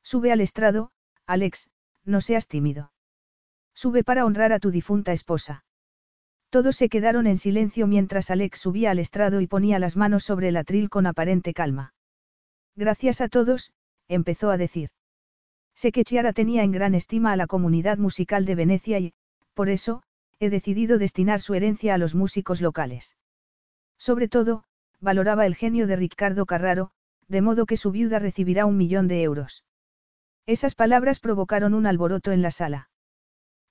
Sube 0.02 0.32
al 0.32 0.42
estrado, 0.42 0.92
Alex, 1.26 1.70
no 2.06 2.22
seas 2.22 2.48
tímido. 2.48 2.93
Sube 3.74 4.04
para 4.04 4.26
honrar 4.26 4.54
a 4.54 4.60
tu 4.60 4.72
difunta 4.72 5.12
esposa. 5.12 5.64
Todos 6.50 6.76
se 6.76 6.90
quedaron 6.90 7.26
en 7.26 7.38
silencio 7.38 7.88
mientras 7.88 8.30
Alex 8.30 8.60
subía 8.60 8.92
al 8.92 9.00
estrado 9.00 9.42
y 9.42 9.48
ponía 9.48 9.80
las 9.80 9.98
manos 9.98 10.24
sobre 10.24 10.50
el 10.50 10.58
atril 10.58 10.90
con 10.90 11.08
aparente 11.08 11.54
calma. 11.54 11.94
Gracias 12.76 13.22
a 13.22 13.28
todos, 13.28 13.74
empezó 14.08 14.52
a 14.52 14.58
decir. 14.58 14.90
Sé 15.76 15.92
que 15.92 16.04
Chiara 16.04 16.34
tenía 16.34 16.64
en 16.64 16.72
gran 16.72 16.94
estima 16.94 17.32
a 17.32 17.36
la 17.36 17.48
comunidad 17.48 17.98
musical 17.98 18.46
de 18.46 18.56
Venecia 18.56 19.00
y, 19.00 19.14
por 19.56 19.70
eso, 19.70 20.04
he 20.40 20.50
decidido 20.50 20.98
destinar 20.98 21.42
su 21.42 21.56
herencia 21.56 21.96
a 21.96 21.98
los 21.98 22.14
músicos 22.14 22.62
locales. 22.62 23.18
Sobre 23.98 24.28
todo, 24.28 24.64
valoraba 25.00 25.46
el 25.46 25.56
genio 25.56 25.88
de 25.88 25.96
Ricardo 25.96 26.46
Carraro, 26.46 26.92
de 27.28 27.42
modo 27.42 27.66
que 27.66 27.78
su 27.78 27.92
viuda 27.92 28.20
recibirá 28.20 28.66
un 28.66 28.78
millón 28.78 29.08
de 29.08 29.24
euros. 29.24 29.64
Esas 30.46 30.76
palabras 30.76 31.20
provocaron 31.20 31.74
un 31.74 31.88
alboroto 31.88 32.32
en 32.32 32.42
la 32.42 32.52
sala. 32.52 32.90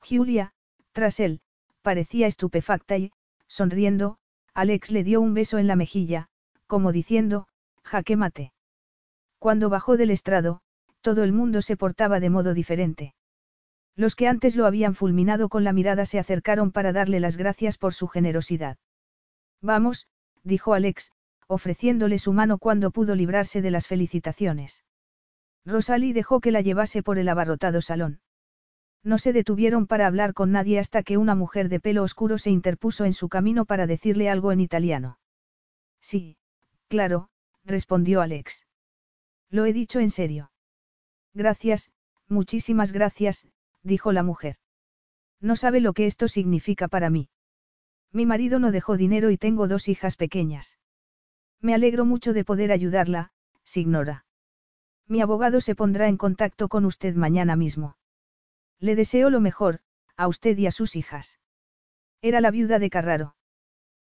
Julia, 0.03 0.53
tras 0.93 1.21
él, 1.21 1.41
parecía 1.83 2.27
estupefacta 2.27 2.97
y, 2.99 3.13
sonriendo, 3.47 4.19
Alex 4.55 4.91
le 4.91 5.05
dio 5.05 5.21
un 5.21 5.35
beso 5.35 5.59
en 5.59 5.67
la 5.67 5.77
mejilla, 5.77 6.29
como 6.67 6.93
diciendo, 6.93 7.47
jaque 7.83 8.17
mate. 8.17 8.53
Cuando 9.39 9.69
bajó 9.69 9.97
del 9.97 10.11
estrado, 10.11 10.61
todo 11.01 11.25
el 11.25 11.33
mundo 11.33 11.63
se 11.63 11.77
portaba 11.77 12.21
de 12.21 12.31
modo 12.31 12.55
diferente. 12.55 13.15
Los 13.95 14.15
que 14.15 14.29
antes 14.29 14.57
lo 14.57 14.67
habían 14.67 14.95
fulminado 14.95 15.49
con 15.49 15.65
la 15.65 15.73
mirada 15.73 16.07
se 16.07 16.19
acercaron 16.19 16.73
para 16.73 16.93
darle 16.93 17.21
las 17.21 17.37
gracias 17.37 17.77
por 17.77 17.93
su 17.93 18.09
generosidad. 18.09 18.79
Vamos, 19.61 20.09
dijo 20.45 20.73
Alex, 20.73 21.13
ofreciéndole 21.47 22.19
su 22.19 22.33
mano 22.33 22.57
cuando 22.57 22.91
pudo 22.91 23.15
librarse 23.15 23.61
de 23.61 23.71
las 23.71 23.87
felicitaciones. 23.87 24.83
Rosalie 25.67 26.15
dejó 26.15 26.41
que 26.41 26.53
la 26.53 26.63
llevase 26.63 27.03
por 27.03 27.19
el 27.19 27.29
abarrotado 27.29 27.83
salón. 27.83 28.22
No 29.05 29.19
se 29.19 29.33
detuvieron 29.33 29.87
para 29.87 30.07
hablar 30.07 30.33
con 30.33 30.53
nadie 30.53 30.79
hasta 30.79 31.03
que 31.03 31.17
una 31.17 31.35
mujer 31.35 31.69
de 31.69 31.81
pelo 31.81 32.03
oscuro 32.03 32.39
se 32.39 32.51
interpuso 32.51 33.05
en 33.05 33.13
su 33.13 33.29
camino 33.29 33.65
para 33.65 33.87
decirle 33.87 34.31
algo 34.31 34.53
en 34.53 34.61
italiano. 34.61 35.19
Sí, 36.01 36.37
claro, 36.89 37.29
respondió 37.65 38.21
Alex. 38.21 38.67
Lo 39.51 39.67
he 39.67 39.73
dicho 39.73 39.99
en 39.99 40.11
serio. 40.11 40.53
Gracias, 41.35 41.91
muchísimas 42.29 42.93
gracias, 42.93 43.47
dijo 43.83 44.13
la 44.13 44.23
mujer. 44.23 44.57
No 45.41 45.57
sabe 45.57 45.81
lo 45.81 45.93
que 45.93 46.07
esto 46.07 46.29
significa 46.29 46.87
para 46.87 47.11
mí. 47.11 47.29
Mi 48.13 48.27
marido 48.27 48.59
no 48.59 48.71
dejó 48.71 48.97
dinero 48.97 49.31
y 49.31 49.39
tengo 49.39 49.67
dos 49.67 49.89
hijas 49.89 50.17
pequeñas. 50.17 50.79
Me 51.61 51.75
alegro 51.75 52.05
mucho 52.05 52.33
de 52.33 52.45
poder 52.45 52.71
ayudarla, 52.71 53.33
signora. 53.65 54.27
Mi 55.09 55.21
abogado 55.21 55.61
se 55.61 55.75
pondrá 55.75 56.09
en 56.09 56.17
contacto 56.17 56.69
con 56.69 56.85
usted 56.85 57.15
mañana 57.15 57.57
mismo. 57.57 57.97
Le 58.83 58.97
deseo 58.97 59.31
lo 59.31 59.41
mejor, 59.41 59.79
a 60.17 60.27
usted 60.27 60.59
y 60.59 60.67
a 60.67 60.73
sus 60.73 60.97
hijas. 60.97 61.39
Era 62.21 62.41
la 62.41 62.51
viuda 62.51 62.81
de 62.81 62.91
Carraro. 62.91 63.37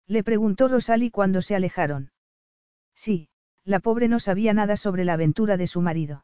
Le 0.08 0.24
preguntó 0.24 0.70
Rosalie 0.70 1.12
cuando 1.12 1.42
se 1.42 1.56
alejaron. 1.56 2.14
Sí, 2.96 3.28
la 3.66 3.82
pobre 3.82 4.08
no 4.08 4.20
sabía 4.20 4.54
nada 4.54 4.78
sobre 4.78 5.04
la 5.04 5.14
aventura 5.14 5.58
de 5.58 5.68
su 5.68 5.82
marido. 5.82 6.24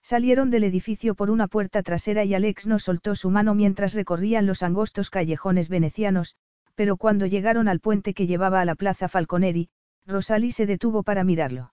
Salieron 0.00 0.50
del 0.50 0.62
edificio 0.62 1.16
por 1.16 1.28
una 1.28 1.48
puerta 1.48 1.82
trasera 1.82 2.22
y 2.24 2.34
Alex 2.34 2.68
no 2.68 2.78
soltó 2.78 3.16
su 3.16 3.30
mano 3.30 3.56
mientras 3.56 3.94
recorrían 3.94 4.46
los 4.46 4.62
angostos 4.62 5.10
callejones 5.10 5.68
venecianos, 5.68 6.36
pero 6.76 6.96
cuando 6.96 7.26
llegaron 7.26 7.66
al 7.66 7.80
puente 7.80 8.14
que 8.14 8.28
llevaba 8.28 8.60
a 8.60 8.64
la 8.64 8.76
plaza 8.76 9.08
Falconeri, 9.08 9.70
Rosalie 10.06 10.52
se 10.52 10.66
detuvo 10.66 11.02
para 11.02 11.24
mirarlo. 11.24 11.72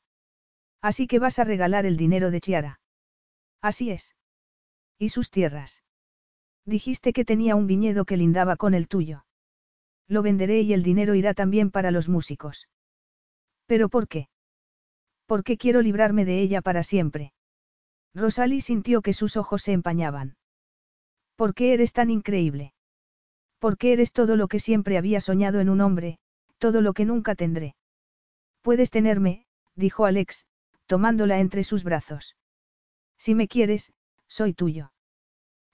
Así 0.81 1.05
que 1.05 1.19
vas 1.19 1.37
a 1.37 1.43
regalar 1.43 1.85
el 1.85 1.97
dinero 1.97 2.31
de 2.31 2.41
Chiara. 2.41 2.79
Así 3.61 3.91
es. 3.91 4.15
¿Y 4.97 5.09
sus 5.09 5.29
tierras? 5.29 5.83
Dijiste 6.65 7.13
que 7.13 7.25
tenía 7.25 7.55
un 7.55 7.67
viñedo 7.67 8.05
que 8.05 8.17
lindaba 8.17 8.55
con 8.55 8.73
el 8.73 8.87
tuyo. 8.87 9.25
Lo 10.07 10.21
venderé 10.21 10.61
y 10.61 10.73
el 10.73 10.83
dinero 10.83 11.15
irá 11.15 11.33
también 11.33 11.71
para 11.71 11.91
los 11.91 12.07
músicos. 12.09 12.69
¿Pero 13.65 13.89
por 13.89 14.07
qué? 14.07 14.29
Porque 15.25 15.57
quiero 15.57 15.81
librarme 15.81 16.25
de 16.25 16.41
ella 16.41 16.61
para 16.61 16.83
siempre. 16.83 17.33
Rosalie 18.13 18.61
sintió 18.61 19.01
que 19.01 19.13
sus 19.13 19.37
ojos 19.37 19.63
se 19.63 19.71
empañaban. 19.71 20.35
¿Por 21.35 21.53
qué 21.53 21.73
eres 21.73 21.93
tan 21.93 22.09
increíble? 22.09 22.73
¿Por 23.59 23.77
qué 23.77 23.93
eres 23.93 24.11
todo 24.11 24.35
lo 24.35 24.47
que 24.47 24.59
siempre 24.59 24.97
había 24.97 25.21
soñado 25.21 25.59
en 25.59 25.69
un 25.69 25.81
hombre, 25.81 26.19
todo 26.59 26.81
lo 26.81 26.93
que 26.93 27.05
nunca 27.05 27.33
tendré? 27.33 27.75
Puedes 28.61 28.91
tenerme, 28.91 29.45
dijo 29.75 30.05
Alex, 30.05 30.45
tomándola 30.85 31.39
entre 31.39 31.63
sus 31.63 31.83
brazos. 31.83 32.35
Si 33.17 33.35
me 33.35 33.47
quieres, 33.47 33.93
soy 34.33 34.53
tuyo. 34.53 34.91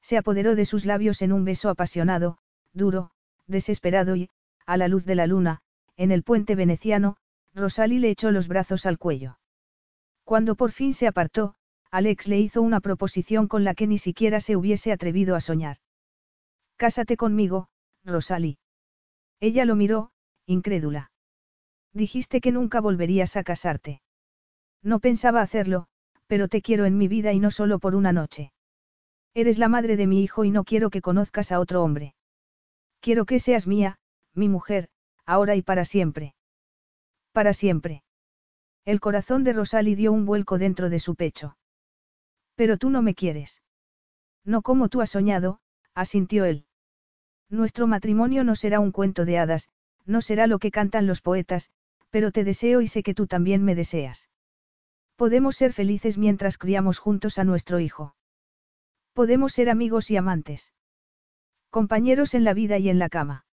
Se 0.02 0.18
apoderó 0.18 0.54
de 0.56 0.66
sus 0.66 0.86
labios 0.86 1.22
en 1.22 1.32
un 1.32 1.46
beso 1.46 1.70
apasionado, 1.70 2.40
duro, 2.74 3.12
desesperado 3.48 4.18
y, 4.18 4.30
a 4.66 4.76
la 4.76 4.90
luz 4.90 5.06
de 5.06 5.16
la 5.16 5.28
luna, 5.28 5.62
en 5.96 6.12
el 6.12 6.24
puente 6.24 6.56
veneciano, 6.56 7.16
Rosalie 7.54 8.02
le 8.02 8.10
echó 8.10 8.32
los 8.32 8.50
brazos 8.50 8.86
al 8.86 8.98
cuello. 8.98 9.40
Cuando 10.26 10.56
por 10.56 10.74
fin 10.74 10.94
se 10.94 11.08
apartó, 11.08 11.56
Alex 11.90 12.28
le 12.28 12.38
hizo 12.40 12.62
una 12.62 12.82
proposición 12.82 13.48
con 13.48 13.64
la 13.64 13.74
que 13.76 13.88
ni 13.88 13.98
siquiera 13.98 14.42
se 14.42 14.58
hubiese 14.58 14.92
atrevido 14.92 15.36
a 15.38 15.40
soñar. 15.40 15.78
Cásate 16.76 17.16
conmigo, 17.16 17.70
Rosalie. 18.04 18.60
Ella 19.40 19.64
lo 19.64 19.76
miró, 19.78 20.12
incrédula. 20.46 21.12
Dijiste 21.94 22.42
que 22.42 22.52
nunca 22.52 22.82
volverías 22.82 23.38
a 23.38 23.44
casarte. 23.44 24.02
No 24.84 25.00
pensaba 25.00 25.42
hacerlo, 25.42 25.88
pero 26.30 26.48
te 26.48 26.62
quiero 26.62 26.86
en 26.86 26.96
mi 26.96 27.08
vida 27.08 27.34
y 27.34 27.40
no 27.40 27.50
solo 27.50 27.80
por 27.80 27.96
una 27.96 28.14
noche. 28.14 28.54
Eres 29.34 29.58
la 29.58 29.68
madre 29.68 29.98
de 29.98 30.06
mi 30.06 30.22
hijo 30.22 30.46
y 30.46 30.52
no 30.52 30.64
quiero 30.64 30.92
que 30.92 31.02
conozcas 31.02 31.52
a 31.52 31.60
otro 31.60 31.84
hombre. 31.84 32.14
Quiero 33.00 33.26
que 33.26 33.40
seas 33.40 33.66
mía, 33.66 33.98
mi 34.36 34.48
mujer, 34.48 34.90
ahora 35.26 35.56
y 35.56 35.64
para 35.64 35.86
siempre. 35.86 36.36
Para 37.32 37.54
siempre. 37.54 38.04
El 38.86 39.00
corazón 39.00 39.44
de 39.44 39.54
Rosalie 39.54 39.96
dio 39.96 40.12
un 40.12 40.28
vuelco 40.28 40.60
dentro 40.60 40.92
de 40.92 41.00
su 41.00 41.16
pecho. 41.16 41.58
Pero 42.54 42.78
tú 42.78 42.92
no 42.92 43.02
me 43.02 43.16
quieres. 43.16 43.64
No 44.46 44.62
como 44.62 44.88
tú 44.88 45.02
has 45.02 45.10
soñado, 45.10 45.62
asintió 45.96 46.46
él. 46.46 46.66
Nuestro 47.50 47.88
matrimonio 47.88 48.44
no 48.44 48.56
será 48.56 48.80
un 48.80 48.92
cuento 48.92 49.26
de 49.26 49.40
hadas, 49.40 49.70
no 50.06 50.22
será 50.22 50.46
lo 50.46 50.60
que 50.60 50.70
cantan 50.70 51.08
los 51.08 51.22
poetas, 51.22 51.72
pero 52.12 52.32
te 52.32 52.44
deseo 52.44 52.82
y 52.82 52.88
sé 52.88 53.02
que 53.02 53.16
tú 53.16 53.26
también 53.26 53.64
me 53.64 53.74
deseas. 53.74 54.30
Podemos 55.20 55.58
ser 55.58 55.74
felices 55.74 56.18
mientras 56.18 56.58
criamos 56.58 56.98
juntos 56.98 57.40
a 57.40 57.44
nuestro 57.44 57.82
hijo. 57.82 58.16
Podemos 59.12 59.52
ser 59.52 59.70
amigos 59.70 60.10
y 60.12 60.16
amantes. 60.16 60.72
Compañeros 61.70 62.34
en 62.36 62.46
la 62.46 62.54
vida 62.54 62.78
y 62.78 62.88
en 62.88 63.00
la 63.00 63.10
cama. 63.10 63.46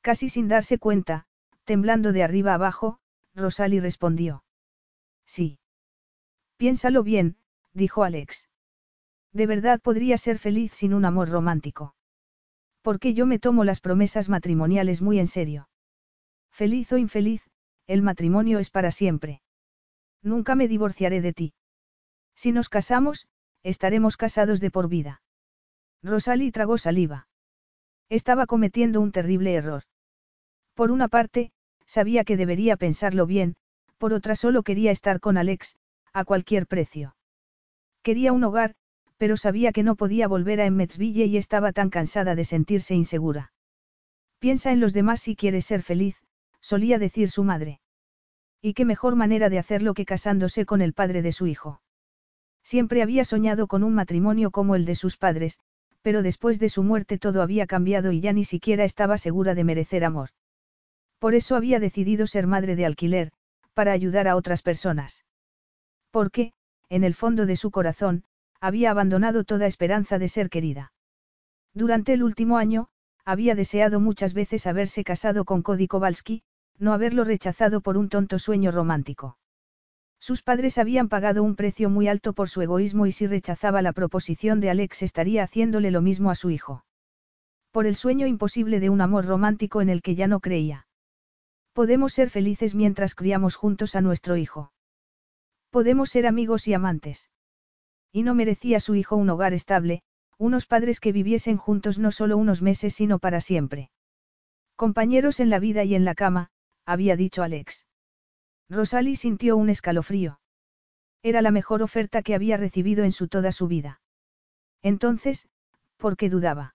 Casi 0.00 0.28
sin 0.28 0.48
darse 0.48 0.78
cuenta, 0.78 1.28
temblando 1.62 2.12
de 2.12 2.24
arriba 2.24 2.54
abajo, 2.54 2.98
Rosalie 3.36 3.80
respondió. 3.80 4.42
Sí. 5.24 5.60
Piénsalo 6.56 7.04
bien, 7.04 7.36
dijo 7.72 8.02
Alex. 8.02 8.48
De 9.32 9.46
verdad 9.46 9.80
podría 9.80 10.18
ser 10.18 10.40
feliz 10.40 10.72
sin 10.72 10.92
un 10.92 11.04
amor 11.04 11.28
romántico. 11.28 11.94
Porque 12.82 13.14
yo 13.14 13.26
me 13.26 13.38
tomo 13.38 13.62
las 13.62 13.78
promesas 13.78 14.28
matrimoniales 14.28 15.02
muy 15.02 15.20
en 15.20 15.28
serio. 15.28 15.68
Feliz 16.50 16.92
o 16.92 16.98
infeliz, 16.98 17.48
el 17.86 18.02
matrimonio 18.02 18.58
es 18.58 18.70
para 18.70 18.90
siempre. 18.90 19.40
Nunca 20.22 20.54
me 20.54 20.68
divorciaré 20.68 21.20
de 21.20 21.32
ti. 21.32 21.54
Si 22.34 22.52
nos 22.52 22.68
casamos, 22.68 23.26
estaremos 23.62 24.16
casados 24.16 24.60
de 24.60 24.70
por 24.70 24.88
vida. 24.88 25.22
Rosalie 26.02 26.52
tragó 26.52 26.78
saliva. 26.78 27.28
Estaba 28.08 28.46
cometiendo 28.46 29.00
un 29.00 29.12
terrible 29.12 29.54
error. 29.54 29.84
Por 30.74 30.90
una 30.90 31.08
parte, 31.08 31.52
sabía 31.86 32.24
que 32.24 32.36
debería 32.36 32.76
pensarlo 32.76 33.26
bien, 33.26 33.56
por 33.98 34.12
otra 34.12 34.34
solo 34.34 34.62
quería 34.62 34.90
estar 34.90 35.20
con 35.20 35.36
Alex, 35.36 35.76
a 36.12 36.24
cualquier 36.24 36.66
precio. 36.66 37.16
Quería 38.02 38.32
un 38.32 38.44
hogar, 38.44 38.74
pero 39.18 39.36
sabía 39.36 39.72
que 39.72 39.82
no 39.82 39.96
podía 39.96 40.26
volver 40.26 40.60
a 40.60 40.66
Emmetsville 40.66 41.26
y 41.26 41.36
estaba 41.36 41.72
tan 41.72 41.90
cansada 41.90 42.34
de 42.34 42.44
sentirse 42.44 42.94
insegura. 42.94 43.52
Piensa 44.38 44.72
en 44.72 44.80
los 44.80 44.94
demás 44.94 45.20
si 45.20 45.36
quieres 45.36 45.66
ser 45.66 45.82
feliz, 45.82 46.16
solía 46.60 46.98
decir 46.98 47.30
su 47.30 47.44
madre. 47.44 47.79
Y 48.62 48.74
qué 48.74 48.84
mejor 48.84 49.16
manera 49.16 49.48
de 49.48 49.58
hacerlo 49.58 49.94
que 49.94 50.04
casándose 50.04 50.66
con 50.66 50.82
el 50.82 50.92
padre 50.92 51.22
de 51.22 51.32
su 51.32 51.46
hijo. 51.46 51.80
Siempre 52.62 53.02
había 53.02 53.24
soñado 53.24 53.66
con 53.66 53.82
un 53.82 53.94
matrimonio 53.94 54.50
como 54.50 54.74
el 54.74 54.84
de 54.84 54.94
sus 54.94 55.16
padres, 55.16 55.58
pero 56.02 56.22
después 56.22 56.58
de 56.58 56.68
su 56.68 56.82
muerte 56.82 57.18
todo 57.18 57.42
había 57.42 57.66
cambiado 57.66 58.12
y 58.12 58.20
ya 58.20 58.32
ni 58.32 58.44
siquiera 58.44 58.84
estaba 58.84 59.18
segura 59.18 59.54
de 59.54 59.64
merecer 59.64 60.04
amor. 60.04 60.30
Por 61.18 61.34
eso 61.34 61.56
había 61.56 61.80
decidido 61.80 62.26
ser 62.26 62.46
madre 62.46 62.76
de 62.76 62.86
alquiler, 62.86 63.32
para 63.74 63.92
ayudar 63.92 64.28
a 64.28 64.36
otras 64.36 64.62
personas. 64.62 65.24
Porque, 66.10 66.52
en 66.88 67.04
el 67.04 67.14
fondo 67.14 67.46
de 67.46 67.56
su 67.56 67.70
corazón, 67.70 68.24
había 68.60 68.90
abandonado 68.90 69.44
toda 69.44 69.66
esperanza 69.66 70.18
de 70.18 70.28
ser 70.28 70.50
querida. 70.50 70.92
Durante 71.72 72.12
el 72.12 72.22
último 72.22 72.58
año, 72.58 72.88
había 73.24 73.54
deseado 73.54 74.00
muchas 74.00 74.34
veces 74.34 74.66
haberse 74.66 75.04
casado 75.04 75.44
con 75.44 75.62
Cody 75.62 75.86
Kowalski, 75.86 76.42
no 76.80 76.92
haberlo 76.92 77.24
rechazado 77.24 77.80
por 77.80 77.96
un 77.96 78.08
tonto 78.08 78.38
sueño 78.38 78.72
romántico. 78.72 79.36
Sus 80.18 80.42
padres 80.42 80.76
habían 80.78 81.08
pagado 81.08 81.42
un 81.42 81.56
precio 81.56 81.88
muy 81.88 82.08
alto 82.08 82.32
por 82.32 82.48
su 82.48 82.60
egoísmo 82.60 83.06
y 83.06 83.12
si 83.12 83.26
rechazaba 83.26 83.80
la 83.80 83.92
proposición 83.92 84.60
de 84.60 84.70
Alex 84.70 85.02
estaría 85.02 85.42
haciéndole 85.42 85.90
lo 85.90 86.02
mismo 86.02 86.30
a 86.30 86.34
su 86.34 86.50
hijo. 86.50 86.84
Por 87.70 87.86
el 87.86 87.94
sueño 87.94 88.26
imposible 88.26 88.80
de 88.80 88.90
un 88.90 89.00
amor 89.00 89.26
romántico 89.26 89.80
en 89.80 89.88
el 89.88 90.02
que 90.02 90.14
ya 90.14 90.26
no 90.26 90.40
creía. 90.40 90.86
Podemos 91.72 92.12
ser 92.12 92.28
felices 92.28 92.74
mientras 92.74 93.14
criamos 93.14 93.56
juntos 93.56 93.94
a 93.94 94.00
nuestro 94.00 94.36
hijo. 94.36 94.72
Podemos 95.70 96.10
ser 96.10 96.26
amigos 96.26 96.66
y 96.66 96.74
amantes. 96.74 97.30
Y 98.12 98.22
no 98.22 98.34
merecía 98.34 98.80
su 98.80 98.96
hijo 98.96 99.16
un 99.16 99.30
hogar 99.30 99.54
estable, 99.54 100.02
unos 100.36 100.66
padres 100.66 101.00
que 101.00 101.12
viviesen 101.12 101.56
juntos 101.56 101.98
no 101.98 102.10
solo 102.10 102.36
unos 102.36 102.60
meses 102.60 102.94
sino 102.94 103.18
para 103.18 103.40
siempre. 103.40 103.90
Compañeros 104.74 105.38
en 105.38 105.48
la 105.48 105.60
vida 105.60 105.84
y 105.84 105.94
en 105.94 106.04
la 106.04 106.14
cama, 106.14 106.50
había 106.90 107.16
dicho 107.16 107.42
Alex. 107.42 107.86
Rosalie 108.68 109.16
sintió 109.16 109.56
un 109.56 109.70
escalofrío. 109.70 110.40
Era 111.22 111.42
la 111.42 111.50
mejor 111.50 111.82
oferta 111.82 112.22
que 112.22 112.34
había 112.34 112.56
recibido 112.56 113.04
en 113.04 113.12
su 113.12 113.28
toda 113.28 113.52
su 113.52 113.68
vida. 113.68 114.00
Entonces, 114.82 115.48
¿por 115.96 116.16
qué 116.16 116.28
dudaba? 116.28 116.74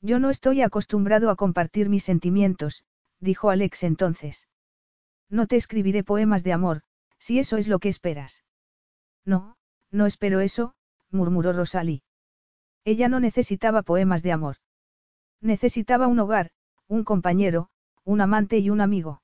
Yo 0.00 0.18
no 0.18 0.30
estoy 0.30 0.60
acostumbrado 0.60 1.30
a 1.30 1.36
compartir 1.36 1.88
mis 1.88 2.04
sentimientos, 2.04 2.84
dijo 3.20 3.50
Alex 3.50 3.82
entonces. 3.82 4.48
No 5.30 5.46
te 5.46 5.56
escribiré 5.56 6.04
poemas 6.04 6.44
de 6.44 6.52
amor, 6.52 6.82
si 7.18 7.38
eso 7.38 7.56
es 7.56 7.66
lo 7.66 7.78
que 7.78 7.88
esperas. 7.88 8.44
No, 9.24 9.56
no 9.90 10.06
espero 10.06 10.40
eso, 10.40 10.74
murmuró 11.10 11.52
Rosalie. 11.52 12.02
Ella 12.84 13.08
no 13.08 13.18
necesitaba 13.18 13.82
poemas 13.82 14.22
de 14.22 14.32
amor. 14.32 14.56
Necesitaba 15.40 16.06
un 16.06 16.18
hogar, 16.18 16.50
un 16.86 17.02
compañero, 17.02 17.70
un 18.04 18.20
amante 18.20 18.58
y 18.58 18.68
un 18.68 18.82
amigo. 18.82 19.22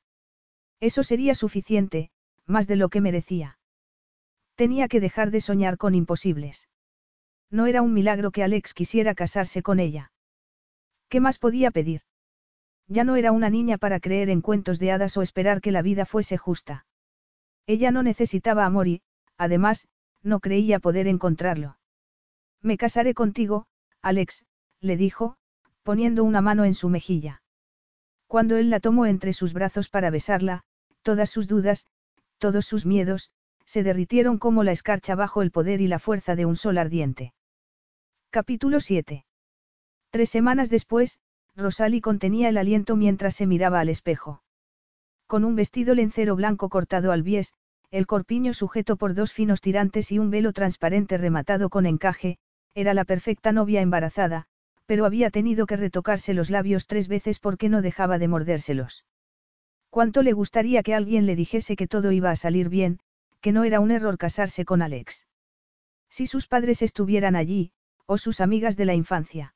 Eso 0.80 1.02
sería 1.02 1.34
suficiente, 1.34 2.10
más 2.46 2.66
de 2.66 2.76
lo 2.76 2.88
que 2.88 3.00
merecía. 3.00 3.58
Tenía 4.54 4.88
que 4.88 5.00
dejar 5.00 5.30
de 5.30 5.40
soñar 5.40 5.76
con 5.76 5.94
imposibles. 5.94 6.68
No 7.50 7.66
era 7.66 7.82
un 7.82 7.92
milagro 7.92 8.30
que 8.30 8.42
Alex 8.42 8.74
quisiera 8.74 9.14
casarse 9.14 9.62
con 9.62 9.80
ella. 9.80 10.12
¿Qué 11.08 11.20
más 11.20 11.38
podía 11.38 11.70
pedir? 11.70 12.02
Ya 12.86 13.04
no 13.04 13.16
era 13.16 13.32
una 13.32 13.50
niña 13.50 13.78
para 13.78 14.00
creer 14.00 14.30
en 14.30 14.40
cuentos 14.40 14.78
de 14.78 14.92
hadas 14.92 15.16
o 15.16 15.22
esperar 15.22 15.60
que 15.60 15.70
la 15.70 15.82
vida 15.82 16.06
fuese 16.06 16.36
justa. 16.36 16.86
Ella 17.66 17.90
no 17.90 18.02
necesitaba 18.02 18.64
amor 18.64 18.88
y, 18.88 19.02
además, 19.36 19.86
no 20.22 20.40
creía 20.40 20.80
poder 20.80 21.06
encontrarlo. 21.06 21.78
Me 22.62 22.76
casaré 22.76 23.14
contigo, 23.14 23.66
Alex, 24.02 24.44
le 24.80 24.96
dijo, 24.96 25.36
poniendo 25.82 26.24
una 26.24 26.40
mano 26.40 26.64
en 26.64 26.74
su 26.74 26.88
mejilla. 26.88 27.42
Cuando 28.26 28.56
él 28.56 28.70
la 28.70 28.80
tomó 28.80 29.06
entre 29.06 29.32
sus 29.32 29.52
brazos 29.52 29.88
para 29.88 30.10
besarla, 30.10 30.64
todas 31.02 31.30
sus 31.30 31.48
dudas, 31.48 31.86
todos 32.38 32.66
sus 32.66 32.86
miedos, 32.86 33.30
se 33.64 33.82
derritieron 33.82 34.38
como 34.38 34.64
la 34.64 34.72
escarcha 34.72 35.14
bajo 35.14 35.42
el 35.42 35.50
poder 35.50 35.80
y 35.80 35.88
la 35.88 35.98
fuerza 35.98 36.34
de 36.36 36.46
un 36.46 36.56
sol 36.56 36.78
ardiente. 36.78 37.34
Capítulo 38.30 38.80
7. 38.80 39.24
Tres 40.10 40.30
semanas 40.30 40.70
después, 40.70 41.20
Rosalie 41.56 42.00
contenía 42.00 42.48
el 42.48 42.58
aliento 42.58 42.96
mientras 42.96 43.34
se 43.36 43.46
miraba 43.46 43.80
al 43.80 43.88
espejo. 43.88 44.42
Con 45.26 45.44
un 45.44 45.54
vestido 45.54 45.94
lencero 45.94 46.34
blanco 46.34 46.68
cortado 46.68 47.12
al 47.12 47.22
bies, 47.22 47.54
el 47.90 48.06
corpiño 48.06 48.52
sujeto 48.54 48.96
por 48.96 49.14
dos 49.14 49.32
finos 49.32 49.60
tirantes 49.60 50.10
y 50.12 50.18
un 50.18 50.30
velo 50.30 50.52
transparente 50.52 51.18
rematado 51.18 51.70
con 51.70 51.86
encaje, 51.86 52.38
era 52.74 52.94
la 52.94 53.04
perfecta 53.04 53.52
novia 53.52 53.80
embarazada, 53.80 54.46
pero 54.86 55.04
había 55.04 55.30
tenido 55.30 55.66
que 55.66 55.76
retocarse 55.76 56.34
los 56.34 56.50
labios 56.50 56.86
tres 56.86 57.08
veces 57.08 57.38
porque 57.38 57.68
no 57.68 57.82
dejaba 57.82 58.18
de 58.18 58.28
mordérselos. 58.28 59.04
Cuánto 59.90 60.22
le 60.22 60.32
gustaría 60.32 60.82
que 60.82 60.94
alguien 60.94 61.26
le 61.26 61.36
dijese 61.36 61.76
que 61.76 61.88
todo 61.88 62.12
iba 62.12 62.30
a 62.30 62.36
salir 62.36 62.68
bien, 62.68 63.00
que 63.40 63.52
no 63.52 63.64
era 63.64 63.80
un 63.80 63.90
error 63.90 64.18
casarse 64.18 64.64
con 64.64 64.82
Alex. 64.82 65.26
Si 66.08 66.26
sus 66.26 66.46
padres 66.46 66.82
estuvieran 66.82 67.34
allí, 67.34 67.72
o 68.06 68.16
sus 68.16 68.40
amigas 68.40 68.76
de 68.76 68.84
la 68.84 68.94
infancia. 68.94 69.54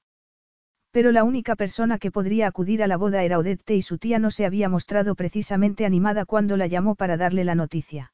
Pero 0.91 1.13
la 1.13 1.25
única 1.25 1.57
persona 1.57 1.99
que 1.99 2.11
podría 2.11 2.47
acudir 2.47 2.83
a 2.83 2.87
la 2.87 2.97
boda 2.97 3.25
era 3.25 3.39
Odette 3.39 3.71
y 3.71 3.83
su 3.83 3.99
tía 3.99 4.19
no 4.19 4.31
se 4.31 4.47
había 4.47 4.69
mostrado 4.69 5.15
precisamente 5.15 5.85
animada 5.85 6.25
cuando 6.25 6.57
la 6.57 6.67
llamó 6.67 6.95
para 6.95 7.17
darle 7.17 7.45
la 7.45 7.57
noticia. 7.57 8.13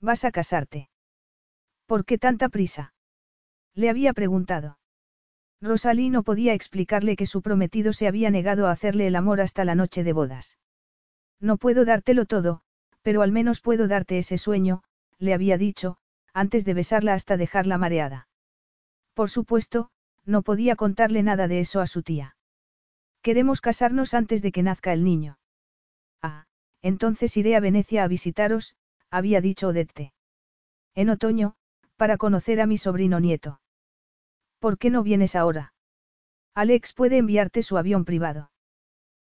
¿Vas 0.00 0.24
a 0.24 0.30
casarte? 0.30 0.88
¿Por 1.86 2.04
qué 2.04 2.16
tanta 2.16 2.48
prisa? 2.48 2.94
Le 3.74 3.90
había 3.90 4.12
preguntado. 4.14 4.78
Rosalí 5.60 6.08
no 6.08 6.22
podía 6.22 6.54
explicarle 6.54 7.16
que 7.16 7.26
su 7.26 7.42
prometido 7.42 7.92
se 7.92 8.08
había 8.08 8.30
negado 8.30 8.66
a 8.66 8.72
hacerle 8.72 9.06
el 9.06 9.16
amor 9.16 9.42
hasta 9.42 9.66
la 9.66 9.74
noche 9.74 10.02
de 10.02 10.14
bodas. 10.14 10.56
No 11.40 11.56
puedo 11.56 11.84
dártelo 11.84 12.26
todo, 12.26 12.60
pero 13.02 13.22
al 13.22 13.32
menos 13.32 13.60
puedo 13.60 13.88
darte 13.88 14.18
ese 14.18 14.38
sueño, 14.38 14.82
le 15.18 15.34
había 15.34 15.56
dicho, 15.58 15.96
antes 16.34 16.64
de 16.64 16.74
besarla 16.74 17.14
hasta 17.14 17.36
dejarla 17.36 17.78
mareada. 17.78 18.28
Por 19.14 19.30
supuesto, 19.30 19.90
no 20.24 20.42
podía 20.42 20.76
contarle 20.76 21.22
nada 21.22 21.48
de 21.48 21.60
eso 21.60 21.80
a 21.80 21.86
su 21.86 22.02
tía. 22.02 22.36
Queremos 23.22 23.60
casarnos 23.60 24.14
antes 24.14 24.42
de 24.42 24.52
que 24.52 24.62
nazca 24.62 24.92
el 24.92 25.04
niño. 25.04 25.38
Ah, 26.22 26.46
entonces 26.82 27.36
iré 27.36 27.56
a 27.56 27.60
Venecia 27.60 28.04
a 28.04 28.08
visitaros, 28.08 28.74
había 29.10 29.40
dicho 29.40 29.68
Odette. 29.68 30.12
En 30.94 31.10
otoño, 31.10 31.54
para 31.96 32.16
conocer 32.16 32.60
a 32.60 32.66
mi 32.66 32.78
sobrino 32.78 33.20
nieto. 33.20 33.60
¿Por 34.58 34.78
qué 34.78 34.90
no 34.90 35.02
vienes 35.02 35.36
ahora? 35.36 35.74
Alex 36.54 36.92
puede 36.92 37.18
enviarte 37.18 37.62
su 37.62 37.78
avión 37.78 38.04
privado. 38.04 38.50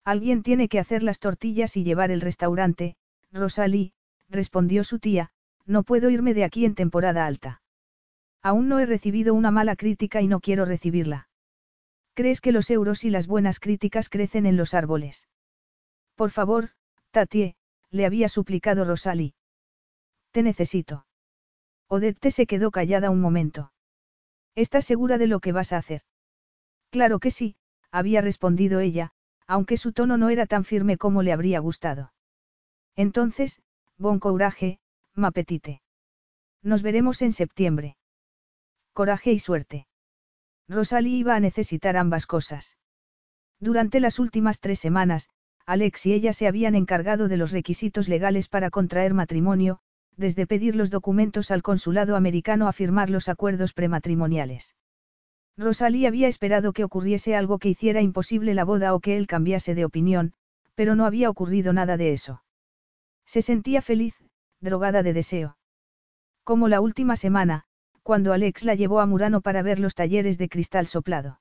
Alguien 0.03 0.41
tiene 0.41 0.67
que 0.67 0.79
hacer 0.79 1.03
las 1.03 1.19
tortillas 1.19 1.77
y 1.77 1.83
llevar 1.83 2.11
el 2.11 2.21
restaurante, 2.21 2.95
Rosalie, 3.31 3.93
respondió 4.29 4.83
su 4.83 4.99
tía, 4.99 5.29
no 5.65 5.83
puedo 5.83 6.09
irme 6.09 6.33
de 6.33 6.43
aquí 6.43 6.65
en 6.65 6.75
temporada 6.75 7.25
alta. 7.25 7.61
Aún 8.41 8.67
no 8.67 8.79
he 8.79 8.85
recibido 8.85 9.33
una 9.33 9.51
mala 9.51 9.75
crítica 9.75 10.21
y 10.21 10.27
no 10.27 10.39
quiero 10.39 10.65
recibirla. 10.65 11.29
¿Crees 12.13 12.41
que 12.41 12.51
los 12.51 12.69
euros 12.71 13.03
y 13.03 13.09
las 13.09 13.27
buenas 13.27 13.59
críticas 13.59 14.09
crecen 14.09 14.45
en 14.45 14.57
los 14.57 14.73
árboles? 14.73 15.29
Por 16.15 16.31
favor, 16.31 16.71
Tatie, 17.11 17.55
le 17.89 18.05
había 18.05 18.27
suplicado 18.27 18.83
Rosalie. 18.85 19.35
Te 20.31 20.43
necesito. 20.43 21.05
Odette 21.87 22.31
se 22.31 22.47
quedó 22.47 22.71
callada 22.71 23.09
un 23.09 23.21
momento. 23.21 23.71
¿Estás 24.55 24.85
segura 24.85 25.17
de 25.17 25.27
lo 25.27 25.39
que 25.39 25.51
vas 25.51 25.73
a 25.73 25.77
hacer? 25.77 26.01
Claro 26.89 27.19
que 27.19 27.31
sí, 27.31 27.55
había 27.91 28.21
respondido 28.21 28.79
ella, 28.79 29.13
aunque 29.51 29.75
su 29.75 29.91
tono 29.91 30.15
no 30.17 30.29
era 30.29 30.45
tan 30.45 30.63
firme 30.63 30.95
como 30.97 31.23
le 31.23 31.33
habría 31.33 31.59
gustado. 31.59 32.13
Entonces, 32.95 33.61
bon 33.97 34.17
courage, 34.17 34.79
m'apetite. 35.13 35.81
Nos 36.63 36.83
veremos 36.83 37.21
en 37.21 37.33
septiembre. 37.33 37.97
Coraje 38.93 39.33
y 39.33 39.39
suerte. 39.39 39.87
Rosalie 40.69 41.17
iba 41.17 41.35
a 41.35 41.41
necesitar 41.41 41.97
ambas 41.97 42.27
cosas. 42.27 42.77
Durante 43.59 43.99
las 43.99 44.19
últimas 44.19 44.61
tres 44.61 44.79
semanas, 44.79 45.27
Alex 45.65 46.05
y 46.05 46.13
ella 46.13 46.31
se 46.31 46.47
habían 46.47 46.73
encargado 46.73 47.27
de 47.27 47.35
los 47.35 47.51
requisitos 47.51 48.07
legales 48.07 48.47
para 48.47 48.69
contraer 48.69 49.13
matrimonio, 49.13 49.79
desde 50.15 50.47
pedir 50.47 50.77
los 50.77 50.91
documentos 50.91 51.51
al 51.51 51.61
consulado 51.61 52.15
americano 52.15 52.69
a 52.69 52.71
firmar 52.71 53.09
los 53.09 53.27
acuerdos 53.27 53.73
prematrimoniales. 53.73 54.75
Rosalie 55.57 56.07
había 56.07 56.27
esperado 56.27 56.73
que 56.73 56.83
ocurriese 56.83 57.35
algo 57.35 57.59
que 57.59 57.69
hiciera 57.69 58.01
imposible 58.01 58.53
la 58.53 58.65
boda 58.65 58.93
o 58.93 58.99
que 58.99 59.17
él 59.17 59.27
cambiase 59.27 59.75
de 59.75 59.85
opinión, 59.85 60.33
pero 60.75 60.95
no 60.95 61.05
había 61.05 61.29
ocurrido 61.29 61.73
nada 61.73 61.97
de 61.97 62.13
eso. 62.13 62.43
Se 63.25 63.41
sentía 63.41 63.81
feliz, 63.81 64.15
drogada 64.59 65.03
de 65.03 65.13
deseo. 65.13 65.57
Como 66.43 66.67
la 66.67 66.81
última 66.81 67.15
semana, 67.15 67.65
cuando 68.03 68.33
Alex 68.33 68.63
la 68.63 68.75
llevó 68.75 68.99
a 68.99 69.05
Murano 69.05 69.41
para 69.41 69.61
ver 69.61 69.79
los 69.79 69.95
talleres 69.95 70.37
de 70.37 70.49
cristal 70.49 70.87
soplado. 70.87 71.39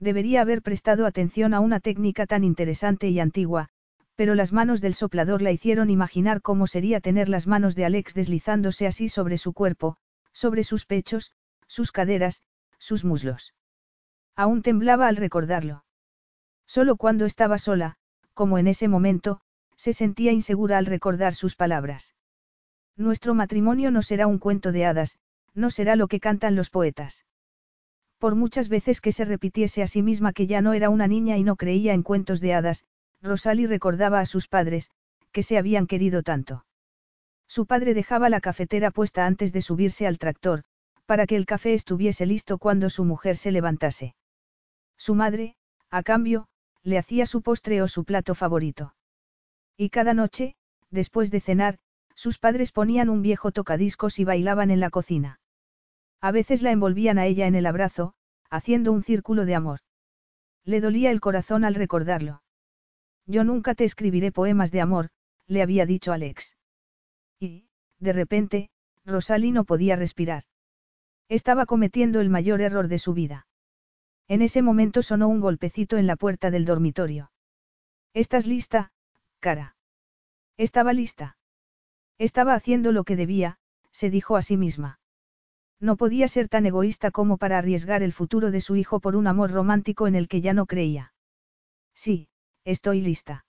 Debería 0.00 0.42
haber 0.42 0.62
prestado 0.62 1.06
atención 1.06 1.54
a 1.54 1.60
una 1.60 1.80
técnica 1.80 2.26
tan 2.26 2.44
interesante 2.44 3.08
y 3.08 3.20
antigua, 3.20 3.68
pero 4.16 4.34
las 4.34 4.52
manos 4.52 4.80
del 4.80 4.94
soplador 4.94 5.42
la 5.42 5.52
hicieron 5.52 5.90
imaginar 5.90 6.42
cómo 6.42 6.66
sería 6.66 7.00
tener 7.00 7.28
las 7.28 7.46
manos 7.46 7.74
de 7.74 7.84
Alex 7.84 8.14
deslizándose 8.14 8.86
así 8.86 9.08
sobre 9.08 9.38
su 9.38 9.52
cuerpo, 9.52 9.96
sobre 10.32 10.64
sus 10.64 10.86
pechos, 10.86 11.32
sus 11.66 11.92
caderas, 11.92 12.42
sus 12.78 13.04
muslos. 13.04 13.54
Aún 14.36 14.62
temblaba 14.62 15.08
al 15.08 15.16
recordarlo. 15.16 15.84
Solo 16.66 16.96
cuando 16.96 17.24
estaba 17.24 17.58
sola, 17.58 17.96
como 18.34 18.58
en 18.58 18.66
ese 18.68 18.88
momento, 18.88 19.40
se 19.76 19.92
sentía 19.92 20.32
insegura 20.32 20.78
al 20.78 20.86
recordar 20.86 21.34
sus 21.34 21.56
palabras. 21.56 22.14
Nuestro 22.96 23.34
matrimonio 23.34 23.90
no 23.90 24.02
será 24.02 24.26
un 24.26 24.38
cuento 24.38 24.72
de 24.72 24.84
hadas, 24.84 25.18
no 25.54 25.70
será 25.70 25.96
lo 25.96 26.08
que 26.08 26.20
cantan 26.20 26.56
los 26.56 26.70
poetas. 26.70 27.24
Por 28.18 28.34
muchas 28.34 28.68
veces 28.68 29.00
que 29.00 29.12
se 29.12 29.24
repitiese 29.24 29.82
a 29.82 29.86
sí 29.86 30.02
misma 30.02 30.32
que 30.32 30.46
ya 30.46 30.60
no 30.60 30.72
era 30.72 30.90
una 30.90 31.06
niña 31.06 31.36
y 31.36 31.44
no 31.44 31.56
creía 31.56 31.94
en 31.94 32.02
cuentos 32.02 32.40
de 32.40 32.54
hadas, 32.54 32.84
Rosalie 33.22 33.66
recordaba 33.66 34.20
a 34.20 34.26
sus 34.26 34.48
padres, 34.48 34.90
que 35.32 35.42
se 35.42 35.58
habían 35.58 35.86
querido 35.86 36.22
tanto. 36.22 36.64
Su 37.46 37.66
padre 37.66 37.94
dejaba 37.94 38.28
la 38.28 38.40
cafetera 38.40 38.90
puesta 38.90 39.26
antes 39.26 39.52
de 39.52 39.62
subirse 39.62 40.06
al 40.06 40.18
tractor, 40.18 40.64
para 41.08 41.26
que 41.26 41.36
el 41.36 41.46
café 41.46 41.72
estuviese 41.72 42.26
listo 42.26 42.58
cuando 42.58 42.90
su 42.90 43.02
mujer 43.02 43.38
se 43.38 43.50
levantase. 43.50 44.14
Su 44.98 45.14
madre, 45.14 45.56
a 45.88 46.02
cambio, 46.02 46.48
le 46.82 46.98
hacía 46.98 47.24
su 47.24 47.40
postre 47.40 47.80
o 47.80 47.88
su 47.88 48.04
plato 48.04 48.34
favorito. 48.34 48.94
Y 49.74 49.88
cada 49.88 50.12
noche, 50.12 50.54
después 50.90 51.30
de 51.30 51.40
cenar, 51.40 51.78
sus 52.14 52.38
padres 52.38 52.72
ponían 52.72 53.08
un 53.08 53.22
viejo 53.22 53.52
tocadiscos 53.52 54.18
y 54.18 54.24
bailaban 54.24 54.70
en 54.70 54.80
la 54.80 54.90
cocina. 54.90 55.40
A 56.20 56.30
veces 56.30 56.60
la 56.60 56.72
envolvían 56.72 57.16
a 57.16 57.24
ella 57.24 57.46
en 57.46 57.54
el 57.54 57.64
abrazo, 57.64 58.12
haciendo 58.50 58.92
un 58.92 59.02
círculo 59.02 59.46
de 59.46 59.54
amor. 59.54 59.80
Le 60.62 60.82
dolía 60.82 61.10
el 61.10 61.22
corazón 61.22 61.64
al 61.64 61.74
recordarlo. 61.74 62.42
Yo 63.24 63.44
nunca 63.44 63.74
te 63.74 63.84
escribiré 63.84 64.30
poemas 64.30 64.72
de 64.72 64.82
amor, 64.82 65.08
le 65.46 65.62
había 65.62 65.86
dicho 65.86 66.12
Alex. 66.12 66.58
Y, 67.40 67.70
de 67.98 68.12
repente, 68.12 68.70
Rosalie 69.06 69.52
no 69.52 69.64
podía 69.64 69.96
respirar. 69.96 70.44
Estaba 71.28 71.66
cometiendo 71.66 72.20
el 72.20 72.30
mayor 72.30 72.60
error 72.60 72.88
de 72.88 72.98
su 72.98 73.12
vida. 73.12 73.46
En 74.28 74.42
ese 74.42 74.62
momento 74.62 75.02
sonó 75.02 75.28
un 75.28 75.40
golpecito 75.40 75.96
en 75.96 76.06
la 76.06 76.16
puerta 76.16 76.50
del 76.50 76.64
dormitorio. 76.64 77.32
¿Estás 78.14 78.46
lista, 78.46 78.92
cara? 79.40 79.76
Estaba 80.56 80.92
lista. 80.92 81.36
Estaba 82.18 82.54
haciendo 82.54 82.92
lo 82.92 83.04
que 83.04 83.16
debía, 83.16 83.58
se 83.92 84.10
dijo 84.10 84.36
a 84.36 84.42
sí 84.42 84.56
misma. 84.56 85.00
No 85.80 85.96
podía 85.96 86.28
ser 86.28 86.48
tan 86.48 86.66
egoísta 86.66 87.10
como 87.10 87.36
para 87.36 87.58
arriesgar 87.58 88.02
el 88.02 88.12
futuro 88.12 88.50
de 88.50 88.60
su 88.60 88.76
hijo 88.76 88.98
por 88.98 89.14
un 89.14 89.26
amor 89.26 89.52
romántico 89.52 90.06
en 90.08 90.14
el 90.14 90.28
que 90.28 90.40
ya 90.40 90.52
no 90.52 90.66
creía. 90.66 91.12
Sí, 91.94 92.28
estoy 92.64 93.00
lista. 93.00 93.44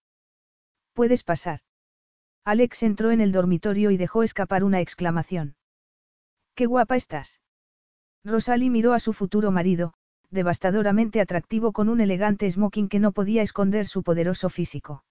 Puedes 0.94 1.24
pasar. 1.24 1.62
Alex 2.44 2.84
entró 2.84 3.12
en 3.12 3.22
el 3.22 3.32
dormitorio 3.32 3.90
y 3.90 3.98
dejó 3.98 4.24
escapar 4.24 4.64
una 4.64 4.82
exclamación. 4.82 5.56
¡Qué 6.56 6.66
guapa 6.66 6.96
estás! 6.96 7.42
Rosalie 8.30 8.70
miró 8.70 8.94
a 8.94 9.00
su 9.00 9.12
futuro 9.12 9.50
marido, 9.50 9.94
devastadoramente 10.30 11.20
atractivo 11.20 11.72
con 11.74 11.90
un 11.90 12.00
elegante 12.00 12.50
smoking 12.50 12.88
que 12.88 13.00
no 13.00 13.12
podía 13.12 13.42
esconder 13.42 13.88
su 13.88 14.04
poderoso 14.04 14.50
físico. 14.50 15.04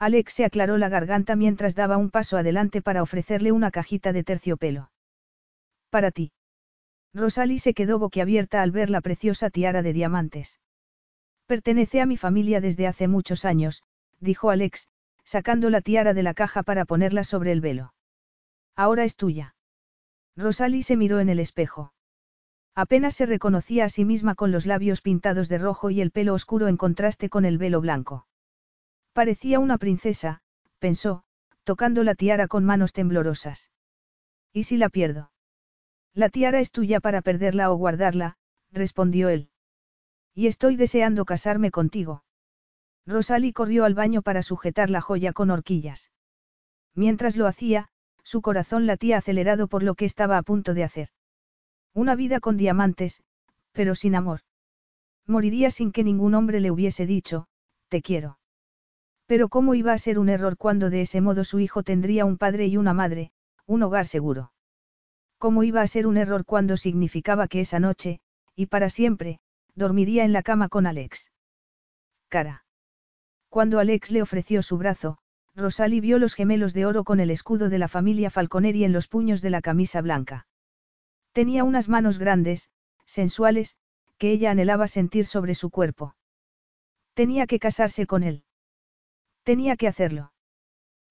Alex 0.00 0.32
se 0.32 0.44
aclaró 0.44 0.76
la 0.78 0.88
garganta 0.88 1.36
mientras 1.36 1.76
daba 1.76 1.96
un 1.96 2.10
paso 2.10 2.36
adelante 2.36 2.82
para 2.82 3.02
ofrecerle 3.02 3.52
una 3.52 3.70
cajita 3.70 4.12
de 4.12 4.24
terciopelo. 4.24 4.90
Para 5.90 6.10
ti. 6.10 6.32
Rosalie 7.14 7.60
se 7.60 7.74
quedó 7.74 8.00
boquiabierta 8.00 8.62
al 8.62 8.72
ver 8.72 8.90
la 8.90 9.00
preciosa 9.00 9.48
tiara 9.48 9.82
de 9.82 9.92
diamantes. 9.92 10.58
Pertenece 11.46 12.00
a 12.00 12.06
mi 12.06 12.16
familia 12.16 12.60
desde 12.60 12.88
hace 12.88 13.06
muchos 13.06 13.44
años, 13.44 13.84
dijo 14.18 14.50
Alex, 14.50 14.88
sacando 15.22 15.70
la 15.70 15.82
tiara 15.82 16.14
de 16.14 16.24
la 16.24 16.34
caja 16.34 16.64
para 16.64 16.86
ponerla 16.86 17.22
sobre 17.22 17.52
el 17.52 17.60
velo. 17.60 17.94
Ahora 18.74 19.04
es 19.04 19.14
tuya. 19.14 19.54
Rosalie 20.34 20.82
se 20.82 20.96
miró 20.96 21.20
en 21.20 21.28
el 21.28 21.38
espejo. 21.38 21.91
Apenas 22.74 23.14
se 23.14 23.26
reconocía 23.26 23.84
a 23.84 23.88
sí 23.90 24.04
misma 24.04 24.34
con 24.34 24.50
los 24.50 24.64
labios 24.64 25.02
pintados 25.02 25.48
de 25.48 25.58
rojo 25.58 25.90
y 25.90 26.00
el 26.00 26.10
pelo 26.10 26.32
oscuro 26.32 26.68
en 26.68 26.76
contraste 26.78 27.28
con 27.28 27.44
el 27.44 27.58
velo 27.58 27.80
blanco. 27.80 28.26
Parecía 29.12 29.58
una 29.58 29.76
princesa, 29.76 30.40
pensó, 30.78 31.24
tocando 31.64 32.02
la 32.02 32.14
tiara 32.14 32.48
con 32.48 32.64
manos 32.64 32.94
temblorosas. 32.94 33.70
¿Y 34.52 34.64
si 34.64 34.78
la 34.78 34.88
pierdo? 34.88 35.30
La 36.14 36.30
tiara 36.30 36.60
es 36.60 36.70
tuya 36.70 37.00
para 37.00 37.20
perderla 37.20 37.70
o 37.70 37.76
guardarla, 37.76 38.36
respondió 38.70 39.28
él. 39.28 39.50
Y 40.34 40.46
estoy 40.46 40.76
deseando 40.76 41.26
casarme 41.26 41.70
contigo. 41.70 42.24
Rosalie 43.06 43.52
corrió 43.52 43.84
al 43.84 43.94
baño 43.94 44.22
para 44.22 44.42
sujetar 44.42 44.88
la 44.88 45.00
joya 45.02 45.32
con 45.32 45.50
horquillas. 45.50 46.10
Mientras 46.94 47.36
lo 47.36 47.46
hacía, 47.46 47.88
su 48.22 48.40
corazón 48.40 48.86
latía 48.86 49.18
acelerado 49.18 49.68
por 49.68 49.82
lo 49.82 49.94
que 49.94 50.04
estaba 50.04 50.38
a 50.38 50.42
punto 50.42 50.72
de 50.72 50.84
hacer. 50.84 51.08
Una 51.94 52.14
vida 52.14 52.40
con 52.40 52.56
diamantes, 52.56 53.22
pero 53.72 53.94
sin 53.94 54.14
amor. 54.14 54.40
Moriría 55.26 55.70
sin 55.70 55.92
que 55.92 56.04
ningún 56.04 56.34
hombre 56.34 56.60
le 56.60 56.70
hubiese 56.70 57.06
dicho, 57.06 57.46
te 57.88 58.02
quiero. 58.02 58.38
Pero 59.26 59.48
¿cómo 59.48 59.74
iba 59.74 59.92
a 59.92 59.98
ser 59.98 60.18
un 60.18 60.28
error 60.28 60.56
cuando 60.56 60.90
de 60.90 61.02
ese 61.02 61.20
modo 61.20 61.44
su 61.44 61.60
hijo 61.60 61.82
tendría 61.82 62.24
un 62.24 62.38
padre 62.38 62.66
y 62.66 62.76
una 62.76 62.92
madre, 62.92 63.32
un 63.66 63.82
hogar 63.82 64.06
seguro? 64.06 64.52
¿Cómo 65.38 65.64
iba 65.64 65.82
a 65.82 65.86
ser 65.86 66.06
un 66.06 66.16
error 66.16 66.44
cuando 66.44 66.76
significaba 66.76 67.48
que 67.48 67.60
esa 67.60 67.78
noche, 67.78 68.20
y 68.54 68.66
para 68.66 68.88
siempre, 68.90 69.40
dormiría 69.74 70.24
en 70.24 70.32
la 70.32 70.42
cama 70.42 70.68
con 70.68 70.86
Alex? 70.86 71.30
Cara. 72.28 72.64
Cuando 73.48 73.78
Alex 73.78 74.10
le 74.10 74.22
ofreció 74.22 74.62
su 74.62 74.78
brazo, 74.78 75.18
Rosalie 75.54 76.00
vio 76.00 76.18
los 76.18 76.34
gemelos 76.34 76.72
de 76.72 76.86
oro 76.86 77.04
con 77.04 77.20
el 77.20 77.30
escudo 77.30 77.68
de 77.68 77.78
la 77.78 77.88
familia 77.88 78.30
Falconeri 78.30 78.84
en 78.84 78.92
los 78.92 79.08
puños 79.08 79.42
de 79.42 79.50
la 79.50 79.60
camisa 79.60 80.00
blanca. 80.00 80.46
Tenía 81.32 81.64
unas 81.64 81.88
manos 81.88 82.18
grandes, 82.18 82.70
sensuales, 83.04 83.76
que 84.18 84.30
ella 84.30 84.50
anhelaba 84.50 84.86
sentir 84.88 85.26
sobre 85.26 85.54
su 85.54 85.70
cuerpo. 85.70 86.14
Tenía 87.14 87.46
que 87.46 87.58
casarse 87.58 88.06
con 88.06 88.22
él. 88.22 88.44
Tenía 89.42 89.76
que 89.76 89.88
hacerlo. 89.88 90.32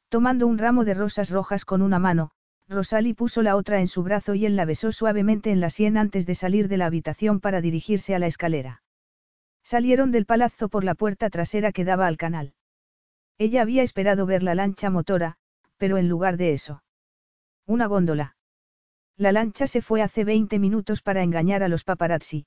Tomando 0.10 0.48
un 0.48 0.58
ramo 0.58 0.86
de 0.86 0.94
rosas 0.94 1.30
rojas 1.30 1.66
con 1.66 1.82
una 1.82 2.00
mano, 2.00 2.32
Rosalie 2.68 3.16
puso 3.16 3.42
la 3.42 3.56
otra 3.56 3.82
en 3.82 3.88
su 3.88 4.04
brazo 4.04 4.34
y 4.34 4.46
él 4.46 4.56
la 4.56 4.66
besó 4.66 4.92
suavemente 4.92 5.52
en 5.52 5.60
la 5.60 5.70
sien 5.70 5.98
antes 5.98 6.26
de 6.26 6.36
salir 6.36 6.70
de 6.70 6.78
la 6.78 6.86
habitación 6.86 7.40
para 7.40 7.60
dirigirse 7.60 8.16
a 8.16 8.20
la 8.20 8.28
escalera. 8.28 8.84
Salieron 9.64 10.12
del 10.12 10.26
palazzo 10.26 10.70
por 10.70 10.84
la 10.84 10.96
puerta 10.96 11.30
trasera 11.30 11.72
que 11.72 11.86
daba 11.86 12.08
al 12.08 12.18
canal. 12.18 12.54
Ella 13.38 13.62
había 13.62 13.84
esperado 13.84 14.26
ver 14.26 14.44
la 14.44 14.56
lancha 14.56 14.90
motora, 14.90 15.38
pero 15.78 15.98
en 15.98 16.08
lugar 16.08 16.38
de 16.38 16.54
eso. 16.54 16.84
Una 17.66 17.88
góndola. 17.88 18.36
La 19.18 19.32
lancha 19.32 19.68
se 19.68 19.82
fue 19.82 20.02
hace 20.02 20.24
20 20.24 20.58
minutos 20.60 21.02
para 21.02 21.24
engañar 21.24 21.64
a 21.64 21.68
los 21.68 21.84
paparazzi. 21.84 22.46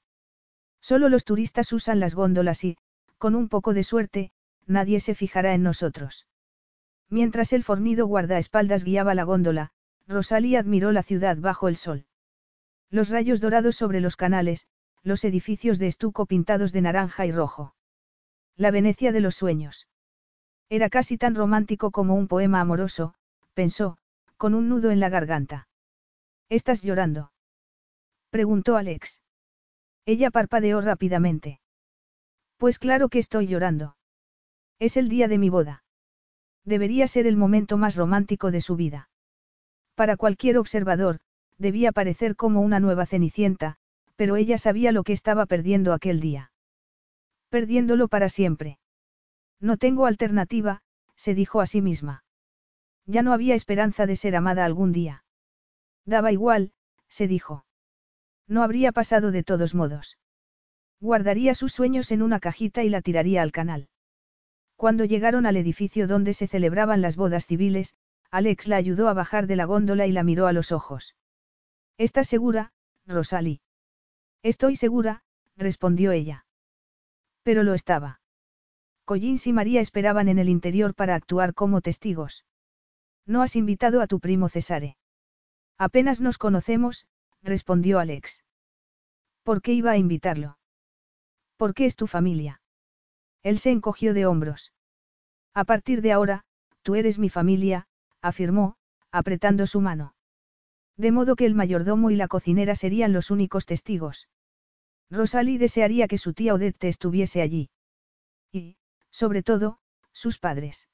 Solo 0.81 1.09
los 1.09 1.25
turistas 1.25 1.73
usan 1.73 2.01
las 2.01 2.15
góndolas 2.15 2.65
y, 2.65 2.77
con 3.19 3.35
un 3.35 3.49
poco 3.49 3.75
de 3.75 3.85
suerte, 3.85 4.33
nadie 4.67 5.01
se 5.01 5.15
fijará 5.15 5.55
en 5.55 5.63
nosotros. 5.63 6.27
Mientras 7.09 7.53
el 7.53 7.65
fornido 7.65 8.07
guardaespaldas 8.07 8.85
guiaba 8.85 9.15
la 9.15 9.25
góndola, 9.25 9.71
Rosalie 10.07 10.59
admiró 10.59 10.93
la 10.93 11.03
ciudad 11.03 11.37
bajo 11.39 11.69
el 11.69 11.77
sol. 11.77 12.07
Los 12.91 13.09
rayos 13.09 13.41
dorados 13.41 13.77
sobre 13.77 14.01
los 14.01 14.17
canales, 14.17 14.67
los 15.03 15.25
edificios 15.25 15.79
de 15.79 15.87
estuco 15.87 16.27
pintados 16.27 16.73
de 16.73 16.83
naranja 16.83 17.27
y 17.27 17.33
rojo. 17.33 17.75
La 18.57 18.71
Venecia 18.71 19.13
de 19.13 19.21
los 19.21 19.35
sueños. 19.35 19.89
Era 20.69 20.89
casi 20.89 21.19
tan 21.19 21.35
romántico 21.35 21.91
como 21.91 22.15
un 22.15 22.29
poema 22.29 22.61
amoroso, 22.61 23.15
pensó, 23.53 23.99
con 24.37 24.55
un 24.55 24.69
nudo 24.69 24.91
en 24.91 25.01
la 25.01 25.09
garganta. 25.09 25.69
¿Estás 26.49 26.83
llorando? 26.83 27.33
preguntó 28.31 28.77
Alex. 28.77 29.21
Ella 30.07 30.31
parpadeó 30.31 30.81
rápidamente. 30.81 31.61
Pues 32.57 32.79
claro 32.79 33.09
que 33.09 33.19
estoy 33.19 33.47
llorando. 33.47 33.97
Es 34.79 34.97
el 34.97 35.09
día 35.09 35.29
de 35.29 35.39
mi 35.39 35.49
boda. 35.51 35.85
Debería 36.65 37.07
ser 37.07 37.27
el 37.27 37.37
momento 37.37 37.77
más 37.77 37.97
romántico 37.97 38.51
de 38.51 38.61
su 38.61 38.77
vida. 38.77 39.09
Para 39.95 40.17
cualquier 40.17 40.59
observador, 40.59 41.21
debía 41.59 41.93
parecer 41.93 42.37
como 42.37 42.61
una 42.61 42.81
nueva 42.81 43.07
cenicienta, 43.07 43.77
pero 44.17 44.37
ella 44.37 44.59
sabía 44.59 44.93
lo 44.93 45.05
que 45.05 45.13
estaba 45.13 45.47
perdiendo 45.47 45.93
aquel 45.93 46.21
día. 46.21 46.53
Perdiéndolo 47.49 48.09
para 48.09 48.29
siempre. 48.29 48.79
No 49.61 49.77
tengo 49.77 50.07
alternativa, 50.07 50.83
se 51.17 51.35
dijo 51.35 51.61
a 51.61 51.67
sí 51.67 51.81
misma. 51.81 52.25
Ya 53.07 53.23
no 53.23 53.33
había 53.33 53.55
esperanza 53.55 54.07
de 54.07 54.17
ser 54.17 54.35
amada 54.37 54.65
algún 54.65 54.93
día. 54.93 55.24
Daba 56.07 56.33
igual, 56.33 56.73
se 57.09 57.29
dijo. 57.29 57.65
No 58.47 58.63
habría 58.63 58.93
pasado 58.93 59.31
de 59.31 59.43
todos 59.43 59.75
modos. 59.75 60.19
Guardaría 61.01 61.55
sus 61.55 61.73
sueños 61.73 62.13
en 62.13 62.23
una 62.23 62.41
cajita 62.41 62.83
y 62.83 62.89
la 62.89 63.03
tiraría 63.03 63.43
al 63.43 63.53
canal. 63.53 63.89
Cuando 64.77 65.05
llegaron 65.05 65.47
al 65.47 65.57
edificio 65.57 66.07
donde 66.07 66.35
se 66.35 66.47
celebraban 66.47 67.01
las 67.01 67.17
bodas 67.17 67.47
civiles, 67.47 67.95
Alex 68.31 68.69
la 68.69 68.77
ayudó 68.77 69.09
a 69.09 69.15
bajar 69.15 69.47
de 69.47 69.57
la 69.57 69.65
góndola 69.65 70.07
y 70.07 70.13
la 70.13 70.25
miró 70.25 70.47
a 70.47 70.53
los 70.53 70.73
ojos. 70.73 71.15
¿Estás 71.99 72.29
segura, 72.29 72.73
Rosalie? 73.07 73.61
Estoy 74.43 74.77
segura, 74.77 75.23
respondió 75.57 76.13
ella. 76.13 76.45
Pero 77.43 77.63
lo 77.63 77.75
estaba. 77.75 78.21
Collins 79.05 79.47
y 79.47 79.53
María 79.53 79.81
esperaban 79.81 80.29
en 80.29 80.39
el 80.39 80.49
interior 80.49 80.95
para 80.95 81.15
actuar 81.15 81.55
como 81.55 81.81
testigos. 81.81 82.45
No 83.27 83.43
has 83.43 83.57
invitado 83.57 84.01
a 84.01 84.07
tu 84.07 84.19
primo 84.19 84.49
Cesare. 84.49 84.97
Apenas 85.79 86.21
nos 86.21 86.39
conocemos, 86.39 87.07
respondió 87.43 87.99
Alex. 87.99 88.45
¿Por 89.43 89.61
qué 89.61 89.73
iba 89.73 89.91
a 89.91 89.97
invitarlo? 89.97 90.59
¿Por 91.57 91.75
qué 91.75 91.87
es 91.87 91.97
tu 91.97 92.07
familia? 92.07 92.61
Él 93.43 93.59
se 93.59 93.71
encogió 93.71 94.15
de 94.15 94.27
hombros. 94.27 94.73
A 95.53 95.65
partir 95.65 96.01
de 96.03 96.13
ahora, 96.13 96.45
tú 96.83 96.95
eres 96.95 97.19
mi 97.19 97.29
familia, 97.29 97.87
afirmó, 98.23 98.77
apretando 99.11 99.67
su 99.67 99.81
mano. 99.81 100.15
De 100.97 101.13
modo 101.13 101.37
que 101.37 101.47
el 101.47 101.55
mayordomo 101.55 102.11
y 102.11 102.17
la 102.17 102.29
cocinera 102.29 102.75
serían 102.75 103.13
los 103.13 103.31
únicos 103.31 103.67
testigos. 103.67 104.29
Rosalie 105.11 105.59
desearía 105.59 106.09
que 106.09 106.19
su 106.19 106.33
tía 106.33 106.55
Odette 106.55 106.85
estuviese 106.85 107.43
allí. 107.43 107.71
Y, 108.51 108.77
sobre 109.11 109.43
todo, 109.43 109.79
sus 110.13 110.39
padres. 110.39 110.89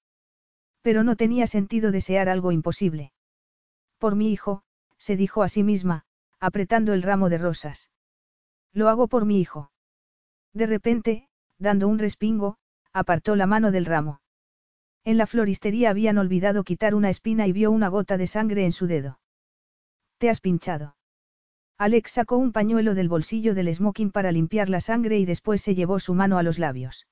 Pero 0.83 1.05
no 1.05 1.17
tenía 1.17 1.47
sentido 1.47 1.91
desear 1.91 2.28
algo 2.28 2.52
imposible. 2.52 3.12
Por 3.99 4.17
mi 4.17 4.33
hijo, 4.33 4.62
se 5.01 5.17
dijo 5.17 5.43
a 5.43 5.49
sí 5.49 5.65
misma, 5.65 6.05
apretando 6.39 6.93
el 6.93 7.03
ramo 7.03 7.29
de 7.31 7.39
rosas. 7.39 7.91
Lo 8.73 8.89
hago 8.89 9.09
por 9.09 9.25
mi 9.25 9.41
hijo. 9.41 9.73
De 10.53 10.67
repente, 10.67 11.29
dando 11.59 11.89
un 11.89 11.99
respingo, 11.99 12.59
apartó 12.93 13.35
la 13.35 13.47
mano 13.47 13.73
del 13.73 13.87
ramo. 13.87 14.20
En 15.05 15.17
la 15.17 15.27
floristería 15.27 15.91
habían 15.91 16.19
olvidado 16.19 16.62
quitar 16.62 16.95
una 16.95 17.09
espina 17.09 17.47
y 17.47 17.53
vio 17.53 17.70
una 17.70 17.89
gota 17.89 18.19
de 18.19 18.27
sangre 18.27 18.65
en 18.65 18.73
su 18.73 18.87
dedo. 18.87 19.19
¿Te 20.19 20.29
has 20.29 20.41
pinchado? 20.41 20.97
Alex 21.79 22.12
sacó 22.12 22.37
un 22.37 22.53
pañuelo 22.53 22.95
del 22.95 23.09
bolsillo 23.09 23.55
del 23.55 23.75
smoking 23.75 24.11
para 24.11 24.33
limpiar 24.33 24.69
la 24.69 24.83
sangre 24.83 25.19
y 25.19 25.25
después 25.25 25.62
se 25.62 25.75
llevó 25.75 25.99
su 25.99 26.12
mano 26.12 26.37
a 26.37 26.43
los 26.43 26.59
labios. 26.59 27.07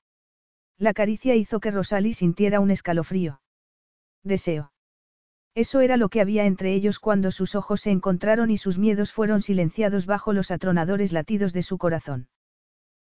La 0.77 0.93
caricia 0.93 1.35
hizo 1.35 1.59
que 1.59 1.71
Rosalie 1.71 2.13
sintiera 2.13 2.59
un 2.59 2.69
escalofrío. 2.69 3.41
Deseo. 4.23 4.71
Eso 5.59 5.81
era 5.81 5.97
lo 5.97 6.07
que 6.07 6.21
había 6.21 6.45
entre 6.45 6.73
ellos 6.73 6.99
cuando 6.99 7.31
sus 7.31 7.53
ojos 7.53 7.81
se 7.81 7.91
encontraron 7.91 8.49
y 8.49 8.57
sus 8.57 8.77
miedos 8.77 9.11
fueron 9.11 9.41
silenciados 9.41 10.05
bajo 10.05 10.31
los 10.31 10.51
atronadores 10.51 11.11
latidos 11.11 11.51
de 11.51 11.63
su 11.63 11.77
corazón. 11.77 12.29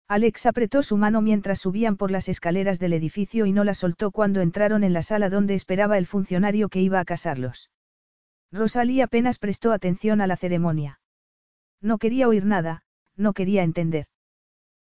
Alex 0.07 0.45
apretó 0.45 0.81
su 0.81 0.95
mano 0.95 1.21
mientras 1.21 1.59
subían 1.59 1.97
por 1.97 2.11
las 2.11 2.29
escaleras 2.29 2.79
del 2.79 2.93
edificio 2.93 3.45
y 3.45 3.51
no 3.51 3.65
la 3.65 3.73
soltó 3.73 4.09
cuando 4.09 4.39
entraron 4.39 4.85
en 4.85 4.93
la 4.93 5.01
sala 5.01 5.29
donde 5.29 5.53
esperaba 5.53 5.97
el 5.97 6.05
funcionario 6.05 6.69
que 6.69 6.79
iba 6.79 7.01
a 7.01 7.03
casarlos. 7.03 7.71
Rosalie 8.53 9.03
apenas 9.03 9.37
prestó 9.37 9.73
atención 9.73 10.21
a 10.21 10.27
la 10.27 10.37
ceremonia. 10.37 11.01
No 11.81 11.97
quería 11.97 12.29
oír 12.29 12.45
nada, 12.45 12.83
no 13.17 13.33
quería 13.33 13.63
entender. 13.63 14.05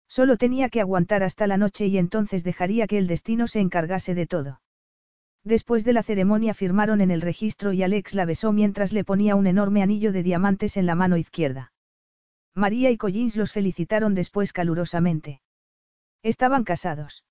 Solo 0.08 0.36
tenía 0.36 0.68
que 0.68 0.82
aguantar 0.82 1.22
hasta 1.22 1.46
la 1.46 1.56
noche 1.56 1.86
y 1.86 1.96
entonces 1.96 2.44
dejaría 2.44 2.86
que 2.86 2.98
el 2.98 3.06
destino 3.06 3.46
se 3.46 3.60
encargase 3.60 4.14
de 4.14 4.26
todo. 4.26 4.60
Después 5.44 5.84
de 5.84 5.92
la 5.92 6.02
ceremonia 6.02 6.54
firmaron 6.54 7.00
en 7.00 7.10
el 7.10 7.20
registro 7.20 7.72
y 7.72 7.82
Alex 7.82 8.14
la 8.14 8.24
besó 8.24 8.52
mientras 8.52 8.92
le 8.92 9.04
ponía 9.04 9.34
un 9.34 9.46
enorme 9.46 9.82
anillo 9.82 10.12
de 10.12 10.22
diamantes 10.22 10.76
en 10.76 10.86
la 10.86 10.94
mano 10.94 11.16
izquierda. 11.16 11.72
María 12.54 12.90
y 12.90 12.96
Collins 12.96 13.36
los 13.36 13.52
felicitaron 13.52 14.14
después 14.14 14.52
calurosamente. 14.52 15.40
Estaban 16.22 16.64
casados. 16.64 17.24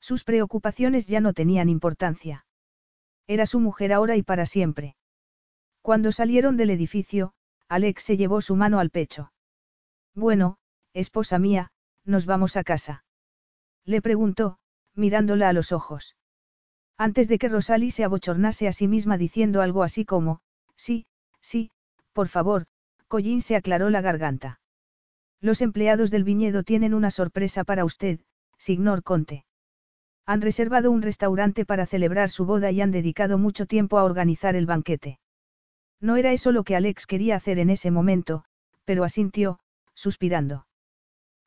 Sus 0.00 0.24
preocupaciones 0.24 1.06
ya 1.06 1.20
no 1.20 1.32
tenían 1.32 1.68
importancia. 1.68 2.46
Era 3.26 3.44
su 3.44 3.60
mujer 3.60 3.92
ahora 3.92 4.16
y 4.16 4.22
para 4.22 4.46
siempre. 4.46 4.96
Cuando 5.82 6.12
salieron 6.12 6.56
del 6.56 6.70
edificio, 6.70 7.32
Alex 7.68 8.02
se 8.02 8.16
llevó 8.16 8.40
su 8.40 8.56
mano 8.56 8.78
al 8.78 8.90
pecho. 8.90 9.32
Bueno, 10.14 10.58
esposa 10.94 11.38
mía, 11.38 11.70
nos 12.04 12.24
vamos 12.24 12.56
a 12.56 12.64
casa. 12.64 13.04
Le 13.84 14.00
preguntó, 14.00 14.58
mirándola 14.94 15.48
a 15.48 15.52
los 15.52 15.72
ojos. 15.72 16.16
Antes 16.98 17.28
de 17.28 17.38
que 17.38 17.48
Rosalie 17.48 17.90
se 17.90 18.04
abochornase 18.04 18.68
a 18.68 18.72
sí 18.72 18.88
misma 18.88 19.18
diciendo 19.18 19.60
algo 19.60 19.82
así 19.82 20.04
como, 20.04 20.40
sí, 20.76 21.06
sí, 21.40 21.70
por 22.12 22.28
favor, 22.28 22.66
Collín 23.08 23.42
se 23.42 23.56
aclaró 23.56 23.90
la 23.90 24.00
garganta. 24.00 24.60
Los 25.40 25.60
empleados 25.60 26.10
del 26.10 26.24
viñedo 26.24 26.62
tienen 26.62 26.94
una 26.94 27.10
sorpresa 27.10 27.64
para 27.64 27.84
usted, 27.84 28.20
signor 28.58 29.02
Conte. 29.02 29.44
Han 30.24 30.40
reservado 30.40 30.90
un 30.90 31.02
restaurante 31.02 31.64
para 31.66 31.86
celebrar 31.86 32.30
su 32.30 32.46
boda 32.46 32.70
y 32.70 32.80
han 32.80 32.90
dedicado 32.90 33.38
mucho 33.38 33.66
tiempo 33.66 33.98
a 33.98 34.04
organizar 34.04 34.56
el 34.56 34.66
banquete. 34.66 35.20
No 36.00 36.16
era 36.16 36.32
eso 36.32 36.50
lo 36.50 36.64
que 36.64 36.76
Alex 36.76 37.06
quería 37.06 37.36
hacer 37.36 37.58
en 37.58 37.70
ese 37.70 37.90
momento, 37.90 38.44
pero 38.84 39.04
asintió, 39.04 39.60
suspirando. 39.94 40.66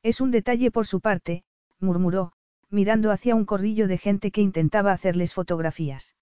Es 0.02 0.20
un 0.20 0.30
detalle 0.30 0.70
por 0.70 0.86
su 0.86 1.00
parte, 1.00 1.44
murmuró, 1.78 2.32
mirando 2.70 3.10
hacia 3.10 3.34
un 3.34 3.44
corrillo 3.44 3.88
de 3.88 3.98
gente 3.98 4.30
que 4.30 4.40
intentaba 4.40 4.92
hacerles 4.92 5.34
fotografías. 5.34 6.14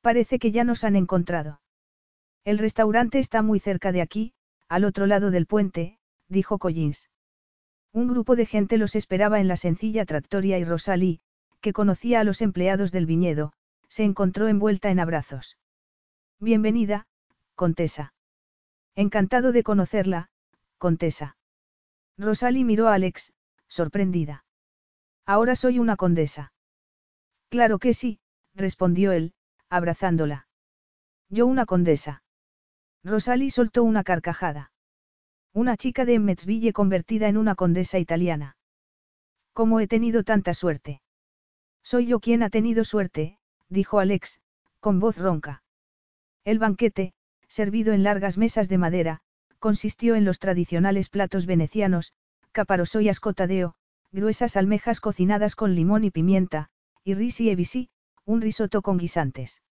Parece 0.00 0.38
que 0.38 0.52
ya 0.52 0.64
nos 0.64 0.84
han 0.84 0.96
encontrado. 0.96 1.60
El 2.44 2.58
restaurante 2.58 3.18
está 3.18 3.42
muy 3.42 3.58
cerca 3.58 3.92
de 3.92 4.00
aquí, 4.00 4.32
al 4.68 4.84
otro 4.84 5.06
lado 5.06 5.30
del 5.30 5.46
puente, 5.46 5.98
dijo 6.28 6.58
Collins. 6.58 7.10
Un 7.92 8.08
grupo 8.08 8.36
de 8.36 8.46
gente 8.46 8.78
los 8.78 8.94
esperaba 8.94 9.40
en 9.40 9.48
la 9.48 9.56
sencilla 9.56 10.04
tractoria 10.04 10.58
y 10.58 10.64
Rosalie, 10.64 11.20
que 11.60 11.72
conocía 11.72 12.20
a 12.20 12.24
los 12.24 12.42
empleados 12.42 12.92
del 12.92 13.06
viñedo, 13.06 13.52
se 13.88 14.04
encontró 14.04 14.48
envuelta 14.48 14.90
en 14.90 15.00
abrazos. 15.00 15.58
Bienvenida, 16.38 17.06
Contesa. 17.54 18.12
Encantado 18.94 19.52
de 19.52 19.62
conocerla, 19.62 20.30
Contesa. 20.78 21.36
Rosalie 22.16 22.64
miró 22.64 22.88
a 22.88 22.94
Alex, 22.94 23.32
sorprendida. 23.68 24.44
Ahora 25.28 25.56
soy 25.56 25.78
una 25.78 25.96
condesa. 25.96 26.54
Claro 27.50 27.78
que 27.78 27.92
sí, 27.92 28.18
respondió 28.54 29.12
él, 29.12 29.34
abrazándola. 29.68 30.48
Yo 31.28 31.46
una 31.46 31.66
condesa. 31.66 32.22
Rosalie 33.04 33.50
soltó 33.50 33.82
una 33.84 34.04
carcajada. 34.04 34.72
Una 35.52 35.76
chica 35.76 36.06
de 36.06 36.14
Emmetsville 36.14 36.72
convertida 36.72 37.28
en 37.28 37.36
una 37.36 37.56
condesa 37.56 37.98
italiana. 37.98 38.56
¿Cómo 39.52 39.80
he 39.80 39.86
tenido 39.86 40.24
tanta 40.24 40.54
suerte? 40.54 41.02
Soy 41.82 42.06
yo 42.06 42.20
quien 42.20 42.42
ha 42.42 42.48
tenido 42.48 42.82
suerte, 42.82 43.38
dijo 43.68 43.98
Alex, 43.98 44.40
con 44.80 44.98
voz 44.98 45.18
ronca. 45.18 45.62
El 46.44 46.58
banquete, 46.58 47.12
servido 47.48 47.92
en 47.92 48.02
largas 48.02 48.38
mesas 48.38 48.70
de 48.70 48.78
madera, 48.78 49.20
consistió 49.58 50.14
en 50.14 50.24
los 50.24 50.38
tradicionales 50.38 51.10
platos 51.10 51.44
venecianos, 51.44 52.14
caparoso 52.52 53.02
y 53.02 53.10
ascotadeo, 53.10 53.74
gruesas 54.12 54.56
almejas 54.56 55.00
cocinadas 55.00 55.54
con 55.54 55.74
limón 55.74 56.04
y 56.04 56.10
pimienta, 56.10 56.70
y 57.04 57.14
risi 57.14 57.50
e 57.50 57.88
un 58.24 58.40
risotto 58.40 58.82
con 58.82 58.98
guisantes. 58.98 59.62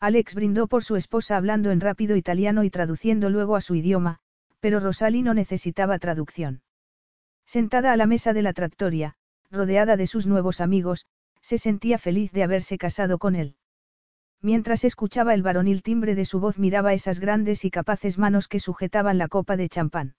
Alex 0.00 0.34
brindó 0.34 0.66
por 0.66 0.84
su 0.84 0.96
esposa 0.96 1.36
hablando 1.36 1.70
en 1.70 1.80
rápido 1.80 2.16
italiano 2.16 2.64
y 2.64 2.70
traduciendo 2.70 3.30
luego 3.30 3.56
a 3.56 3.60
su 3.60 3.74
idioma, 3.74 4.18
pero 4.60 4.80
Rosalie 4.80 5.22
no 5.22 5.34
necesitaba 5.34 5.98
traducción. 5.98 6.62
Sentada 7.46 7.92
a 7.92 7.96
la 7.96 8.06
mesa 8.06 8.32
de 8.32 8.42
la 8.42 8.52
tractoria, 8.52 9.16
rodeada 9.50 9.96
de 9.96 10.06
sus 10.06 10.26
nuevos 10.26 10.60
amigos, 10.60 11.06
se 11.40 11.58
sentía 11.58 11.98
feliz 11.98 12.32
de 12.32 12.42
haberse 12.42 12.78
casado 12.78 13.18
con 13.18 13.36
él. 13.36 13.56
Mientras 14.40 14.84
escuchaba 14.84 15.34
el 15.34 15.42
varonil 15.42 15.82
timbre 15.82 16.14
de 16.14 16.24
su 16.24 16.40
voz 16.40 16.58
miraba 16.58 16.94
esas 16.94 17.20
grandes 17.20 17.64
y 17.64 17.70
capaces 17.70 18.18
manos 18.18 18.48
que 18.48 18.60
sujetaban 18.60 19.18
la 19.18 19.28
copa 19.28 19.56
de 19.56 19.68
champán. 19.68 20.14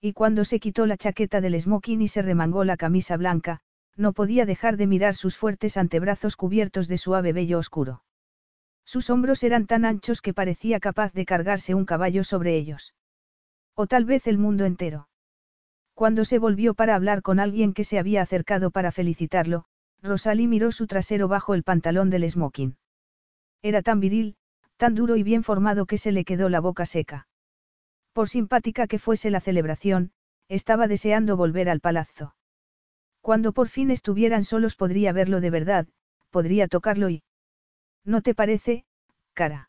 Y 0.00 0.12
cuando 0.12 0.44
se 0.44 0.60
quitó 0.60 0.86
la 0.86 0.96
chaqueta 0.96 1.40
del 1.40 1.60
smoking 1.60 2.02
y 2.02 2.08
se 2.08 2.22
remangó 2.22 2.64
la 2.64 2.76
camisa 2.76 3.16
blanca, 3.16 3.60
no 3.96 4.12
podía 4.12 4.44
dejar 4.44 4.76
de 4.76 4.86
mirar 4.86 5.14
sus 5.14 5.36
fuertes 5.36 5.76
antebrazos 5.76 6.36
cubiertos 6.36 6.86
de 6.86 6.98
suave 6.98 7.32
vello 7.32 7.58
oscuro. 7.58 8.02
Sus 8.84 9.10
hombros 9.10 9.42
eran 9.42 9.66
tan 9.66 9.84
anchos 9.84 10.20
que 10.20 10.34
parecía 10.34 10.80
capaz 10.80 11.12
de 11.12 11.24
cargarse 11.24 11.74
un 11.74 11.86
caballo 11.86 12.24
sobre 12.24 12.56
ellos. 12.56 12.94
O 13.74 13.86
tal 13.86 14.04
vez 14.04 14.26
el 14.26 14.38
mundo 14.38 14.64
entero. 14.64 15.08
Cuando 15.94 16.24
se 16.24 16.38
volvió 16.38 16.74
para 16.74 16.94
hablar 16.94 17.22
con 17.22 17.40
alguien 17.40 17.72
que 17.72 17.84
se 17.84 17.98
había 17.98 18.22
acercado 18.22 18.70
para 18.70 18.92
felicitarlo, 18.92 19.64
Rosalie 20.02 20.46
miró 20.46 20.70
su 20.72 20.86
trasero 20.86 21.26
bajo 21.26 21.54
el 21.54 21.62
pantalón 21.62 22.10
del 22.10 22.30
smoking. 22.30 22.76
Era 23.62 23.82
tan 23.82 23.98
viril, 23.98 24.36
tan 24.76 24.94
duro 24.94 25.16
y 25.16 25.22
bien 25.22 25.42
formado 25.42 25.86
que 25.86 25.98
se 25.98 26.12
le 26.12 26.24
quedó 26.24 26.48
la 26.48 26.60
boca 26.60 26.84
seca. 26.84 27.26
Por 28.16 28.30
simpática 28.30 28.86
que 28.86 28.98
fuese 28.98 29.28
la 29.28 29.42
celebración, 29.42 30.10
estaba 30.48 30.88
deseando 30.88 31.36
volver 31.36 31.68
al 31.68 31.80
palazzo. 31.80 32.34
Cuando 33.20 33.52
por 33.52 33.68
fin 33.68 33.90
estuvieran 33.90 34.42
solos 34.42 34.74
podría 34.74 35.12
verlo 35.12 35.42
de 35.42 35.50
verdad, 35.50 35.86
podría 36.30 36.66
tocarlo 36.66 37.10
y... 37.10 37.24
¿No 38.06 38.22
te 38.22 38.34
parece, 38.34 38.86
cara? 39.34 39.68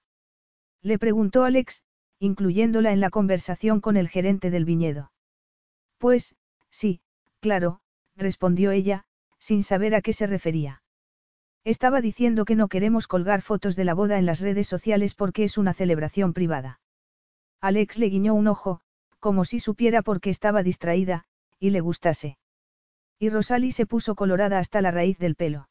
Le 0.82 0.98
preguntó 0.98 1.44
Alex, 1.44 1.84
incluyéndola 2.20 2.94
en 2.94 3.02
la 3.02 3.10
conversación 3.10 3.82
con 3.82 3.98
el 3.98 4.08
gerente 4.08 4.50
del 4.50 4.64
viñedo. 4.64 5.12
Pues, 5.98 6.34
sí, 6.70 7.02
claro, 7.42 7.82
respondió 8.16 8.72
ella, 8.72 9.04
sin 9.40 9.62
saber 9.62 9.94
a 9.94 10.02
qué 10.02 10.14
se 10.14 10.26
refería. 10.26 10.82
Estaba 11.66 12.00
diciendo 12.00 12.46
que 12.46 12.56
no 12.56 12.70
queremos 12.70 13.08
colgar 13.08 13.42
fotos 13.42 13.76
de 13.76 13.84
la 13.84 13.94
boda 13.94 14.18
en 14.18 14.26
las 14.26 14.40
redes 14.40 14.70
sociales 14.70 15.16
porque 15.16 15.44
es 15.44 15.58
una 15.58 15.74
celebración 15.74 16.32
privada. 16.32 16.80
Alex 17.62 17.98
le 17.98 18.08
guiñó 18.08 18.34
un 18.34 18.48
ojo, 18.48 18.82
como 19.20 19.46
si 19.46 19.60
supiera 19.60 20.02
por 20.02 20.22
qué 20.22 20.30
estaba 20.30 20.64
distraída, 20.64 21.26
y 21.60 21.72
le 21.72 21.82
gustase. 21.82 22.38
Y 23.20 23.30
Rosalie 23.30 23.72
se 23.72 23.86
puso 23.86 24.16
colorada 24.16 24.60
hasta 24.60 24.82
la 24.82 24.92
raíz 24.92 25.18
del 25.18 25.36
pelo. 25.36 25.70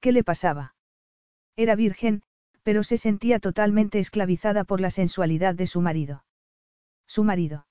¿Qué 0.00 0.12
le 0.12 0.24
pasaba? 0.24 0.74
Era 1.56 1.76
virgen, 1.76 2.22
pero 2.62 2.82
se 2.82 2.96
sentía 2.96 3.38
totalmente 3.38 3.98
esclavizada 3.98 4.64
por 4.64 4.80
la 4.80 4.90
sensualidad 4.90 5.54
de 5.54 5.66
su 5.66 5.80
marido. 5.80 6.24
Su 7.06 7.24
marido. 7.24 7.66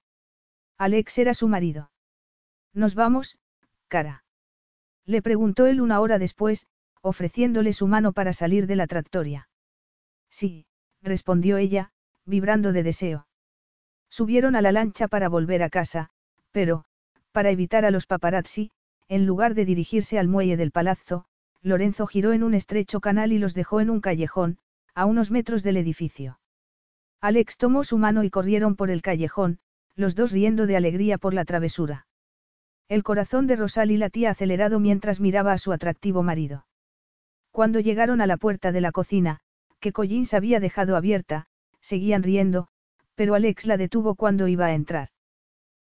Alex 0.77 1.17
era 1.17 1.33
su 1.33 1.47
marido. 1.47 1.91
Nos 2.73 2.95
vamos, 2.95 3.37
cara. 3.87 4.23
Le 5.05 5.21
preguntó 5.21 5.65
él 5.65 5.81
una 5.81 5.99
hora 5.99 6.19
después, 6.19 6.67
ofreciéndole 7.01 7.73
su 7.73 7.87
mano 7.87 8.13
para 8.13 8.33
salir 8.33 8.67
de 8.67 8.75
la 8.75 8.87
tractoria. 8.87 9.49
Sí, 10.29 10.65
respondió 11.01 11.57
ella, 11.57 11.91
vibrando 12.29 12.71
de 12.71 12.83
deseo. 12.83 13.27
Subieron 14.09 14.55
a 14.55 14.61
la 14.61 14.71
lancha 14.71 15.07
para 15.07 15.27
volver 15.27 15.61
a 15.63 15.69
casa, 15.69 16.09
pero, 16.51 16.85
para 17.31 17.49
evitar 17.51 17.85
a 17.85 17.91
los 17.91 18.05
paparazzi, 18.05 18.71
en 19.07 19.25
lugar 19.25 19.55
de 19.55 19.65
dirigirse 19.65 20.17
al 20.19 20.27
muelle 20.27 20.55
del 20.55 20.71
palazzo, 20.71 21.25
Lorenzo 21.61 22.07
giró 22.07 22.31
en 22.31 22.43
un 22.43 22.53
estrecho 22.53 23.01
canal 23.01 23.33
y 23.33 23.39
los 23.39 23.53
dejó 23.53 23.81
en 23.81 23.89
un 23.89 23.99
callejón, 23.99 24.59
a 24.95 25.05
unos 25.05 25.31
metros 25.31 25.63
del 25.63 25.77
edificio. 25.77 26.39
Alex 27.21 27.57
tomó 27.57 27.83
su 27.83 27.97
mano 27.97 28.23
y 28.23 28.29
corrieron 28.29 28.75
por 28.75 28.89
el 28.89 29.01
callejón, 29.01 29.59
los 29.95 30.15
dos 30.15 30.31
riendo 30.31 30.67
de 30.67 30.77
alegría 30.77 31.17
por 31.17 31.33
la 31.33 31.43
travesura. 31.43 32.07
El 32.87 33.03
corazón 33.03 33.45
de 33.45 33.57
Rosalie 33.57 33.97
latía 33.97 34.31
acelerado 34.31 34.79
mientras 34.79 35.19
miraba 35.19 35.51
a 35.51 35.57
su 35.57 35.73
atractivo 35.73 36.23
marido. 36.23 36.65
Cuando 37.51 37.79
llegaron 37.79 38.21
a 38.21 38.27
la 38.27 38.37
puerta 38.37 38.71
de 38.71 38.81
la 38.81 38.91
cocina, 38.91 39.41
que 39.79 39.91
Collins 39.91 40.33
había 40.33 40.59
dejado 40.59 40.95
abierta, 40.95 41.47
seguían 41.89 42.23
riendo, 42.23 42.67
pero 43.15 43.33
Alex 43.33 43.65
la 43.65 43.75
detuvo 43.75 44.15
cuando 44.15 44.47
iba 44.47 44.67
a 44.67 44.73
entrar. 44.73 45.09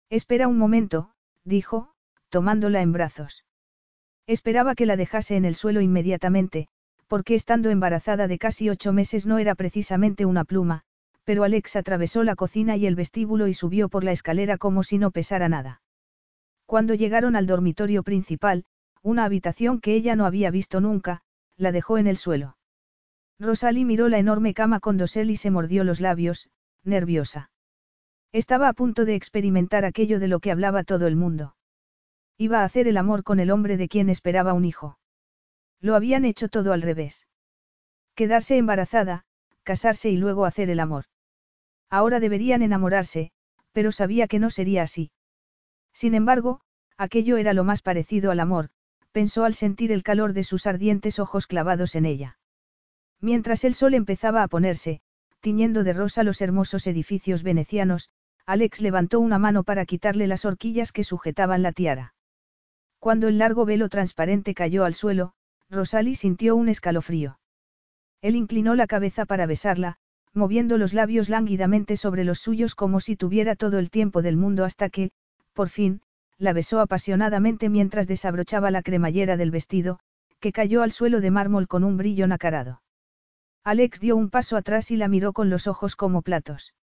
Espera 0.09 0.47
un 0.47 0.57
momento, 0.57 1.09
dijo, 1.43 1.89
tomándola 2.29 2.81
en 2.81 2.91
brazos. 2.91 3.43
Esperaba 4.27 4.75
que 4.75 4.85
la 4.85 4.97
dejase 4.97 5.35
en 5.35 5.45
el 5.45 5.55
suelo 5.55 5.81
inmediatamente, 5.81 6.67
porque 7.07 7.35
estando 7.35 7.69
embarazada 7.71 8.27
de 8.27 8.37
casi 8.37 8.69
ocho 8.69 8.93
meses 8.93 9.25
no 9.25 9.39
era 9.39 9.55
precisamente 9.55 10.25
una 10.25 10.45
pluma, 10.45 10.83
pero 11.23 11.43
Alex 11.43 11.75
atravesó 11.75 12.23
la 12.23 12.35
cocina 12.35 12.77
y 12.77 12.85
el 12.85 12.95
vestíbulo 12.95 13.47
y 13.47 13.53
subió 13.53 13.89
por 13.89 14.03
la 14.03 14.11
escalera 14.11 14.57
como 14.57 14.83
si 14.83 14.99
no 14.99 15.09
pesara 15.11 15.49
nada. 15.49 15.81
Cuando 16.67 16.93
llegaron 16.93 17.35
al 17.35 17.47
dormitorio 17.47 18.03
principal, 18.03 18.65
una 19.01 19.25
habitación 19.25 19.79
que 19.81 19.95
ella 19.95 20.15
no 20.15 20.25
había 20.25 20.51
visto 20.51 20.81
nunca, 20.81 21.21
la 21.57 21.71
dejó 21.71 21.97
en 21.97 22.07
el 22.07 22.17
suelo. 22.17 22.57
Rosalie 23.39 23.85
miró 23.85 24.07
la 24.07 24.17
enorme 24.17 24.53
cama 24.53 24.79
con 24.79 24.97
dosel 24.97 25.29
y 25.29 25.37
se 25.37 25.51
mordió 25.51 25.83
los 25.83 25.99
labios, 25.99 26.49
nerviosa. 26.83 27.51
Estaba 28.31 28.69
a 28.69 28.73
punto 28.73 29.05
de 29.05 29.15
experimentar 29.15 29.85
aquello 29.85 30.19
de 30.19 30.27
lo 30.27 30.39
que 30.39 30.51
hablaba 30.51 30.83
todo 30.83 31.07
el 31.07 31.15
mundo. 31.15 31.55
Iba 32.37 32.61
a 32.61 32.65
hacer 32.65 32.87
el 32.87 32.97
amor 32.97 33.23
con 33.23 33.39
el 33.39 33.51
hombre 33.51 33.77
de 33.77 33.87
quien 33.87 34.09
esperaba 34.09 34.53
un 34.53 34.65
hijo. 34.65 34.99
Lo 35.81 35.95
habían 35.95 36.25
hecho 36.25 36.49
todo 36.49 36.73
al 36.73 36.81
revés. 36.81 37.27
Quedarse 38.13 38.57
embarazada, 38.57 39.25
casarse 39.63 40.09
y 40.09 40.17
luego 40.17 40.45
hacer 40.45 40.69
el 40.69 40.79
amor. 40.79 41.05
Ahora 41.89 42.19
deberían 42.19 42.61
enamorarse, 42.61 43.31
pero 43.71 43.91
sabía 43.91 44.27
que 44.27 44.39
no 44.39 44.49
sería 44.49 44.83
así. 44.83 45.11
Sin 45.93 46.15
embargo, 46.15 46.61
aquello 46.97 47.37
era 47.37 47.53
lo 47.53 47.63
más 47.63 47.81
parecido 47.81 48.31
al 48.31 48.39
amor, 48.39 48.69
pensó 49.11 49.43
al 49.43 49.53
sentir 49.53 49.91
el 49.91 50.03
calor 50.03 50.33
de 50.33 50.43
sus 50.43 50.67
ardientes 50.67 51.19
ojos 51.19 51.47
clavados 51.47 51.95
en 51.95 52.05
ella. 52.05 52.37
Mientras 53.21 53.63
el 53.63 53.73
sol 53.73 53.93
empezaba 53.93 54.43
a 54.43 54.47
ponerse, 54.47 55.01
tiñendo 55.39 55.83
de 55.83 55.93
rosa 55.93 56.23
los 56.23 56.41
hermosos 56.41 56.87
edificios 56.87 57.43
venecianos, 57.43 58.09
Alex 58.45 58.81
levantó 58.81 59.19
una 59.19 59.39
mano 59.39 59.63
para 59.63 59.85
quitarle 59.85 60.27
las 60.27 60.45
horquillas 60.45 60.91
que 60.91 61.03
sujetaban 61.03 61.63
la 61.63 61.71
tiara. 61.71 62.13
Cuando 62.99 63.27
el 63.27 63.37
largo 63.37 63.65
velo 63.65 63.89
transparente 63.89 64.53
cayó 64.53 64.85
al 64.85 64.93
suelo, 64.93 65.33
Rosalie 65.69 66.15
sintió 66.15 66.55
un 66.55 66.69
escalofrío. 66.69 67.39
Él 68.21 68.35
inclinó 68.35 68.75
la 68.75 68.87
cabeza 68.87 69.25
para 69.25 69.45
besarla, 69.45 69.97
moviendo 70.33 70.77
los 70.77 70.93
labios 70.93 71.29
lánguidamente 71.29 71.97
sobre 71.97 72.23
los 72.23 72.39
suyos 72.39 72.75
como 72.75 72.99
si 72.99 73.15
tuviera 73.15 73.55
todo 73.55 73.79
el 73.79 73.89
tiempo 73.89 74.21
del 74.21 74.37
mundo 74.37 74.65
hasta 74.65 74.89
que, 74.89 75.11
por 75.53 75.69
fin, 75.69 76.01
la 76.37 76.53
besó 76.53 76.79
apasionadamente 76.81 77.69
mientras 77.69 78.07
desabrochaba 78.07 78.69
la 78.71 78.81
cremallera 78.81 79.37
del 79.37 79.51
vestido, 79.51 79.99
que 80.39 80.51
cayó 80.51 80.83
al 80.83 80.91
suelo 80.91 81.21
de 81.21 81.31
mármol 81.31 81.67
con 81.67 81.83
un 81.83 81.97
brillo 81.97 82.27
nacarado. 82.27 82.81
Alex 83.65 83.99
dio 83.99 84.15
un 84.15 84.29
paso 84.29 84.57
atrás 84.57 84.91
y 84.91 84.95
la 84.95 85.07
miró 85.07 85.33
con 85.33 85.49
los 85.49 85.65
ojos 85.65 85.95
como 85.95 86.21
platos. 86.21 86.75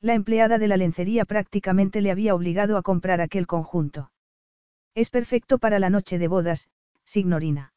La 0.00 0.14
empleada 0.14 0.58
de 0.58 0.66
la 0.66 0.76
lencería 0.76 1.24
prácticamente 1.24 2.00
le 2.00 2.10
había 2.10 2.34
obligado 2.34 2.76
a 2.76 2.82
comprar 2.82 3.20
aquel 3.20 3.46
conjunto. 3.46 4.10
Es 4.96 5.08
perfecto 5.08 5.60
para 5.60 5.78
la 5.78 5.88
noche 5.88 6.18
de 6.18 6.26
bodas, 6.26 6.68
signorina. 7.04 7.74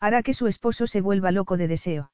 Hará 0.00 0.22
que 0.22 0.34
su 0.34 0.48
esposo 0.48 0.86
se 0.86 1.00
vuelva 1.00 1.30
loco 1.30 1.56
de 1.56 1.66
deseo. 1.66 2.12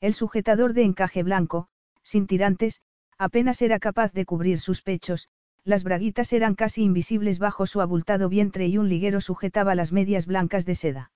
El 0.00 0.14
sujetador 0.14 0.74
de 0.74 0.84
encaje 0.84 1.24
blanco, 1.24 1.66
sin 2.04 2.28
tirantes, 2.28 2.82
apenas 3.18 3.62
era 3.62 3.80
capaz 3.80 4.12
de 4.12 4.24
cubrir 4.24 4.60
sus 4.60 4.80
pechos, 4.80 5.28
las 5.64 5.82
braguitas 5.82 6.32
eran 6.32 6.54
casi 6.54 6.84
invisibles 6.84 7.40
bajo 7.40 7.66
su 7.66 7.80
abultado 7.80 8.28
vientre 8.28 8.68
y 8.68 8.78
un 8.78 8.88
liguero 8.88 9.20
sujetaba 9.20 9.74
las 9.74 9.90
medias 9.90 10.26
blancas 10.26 10.66
de 10.66 10.76
seda. 10.76 11.10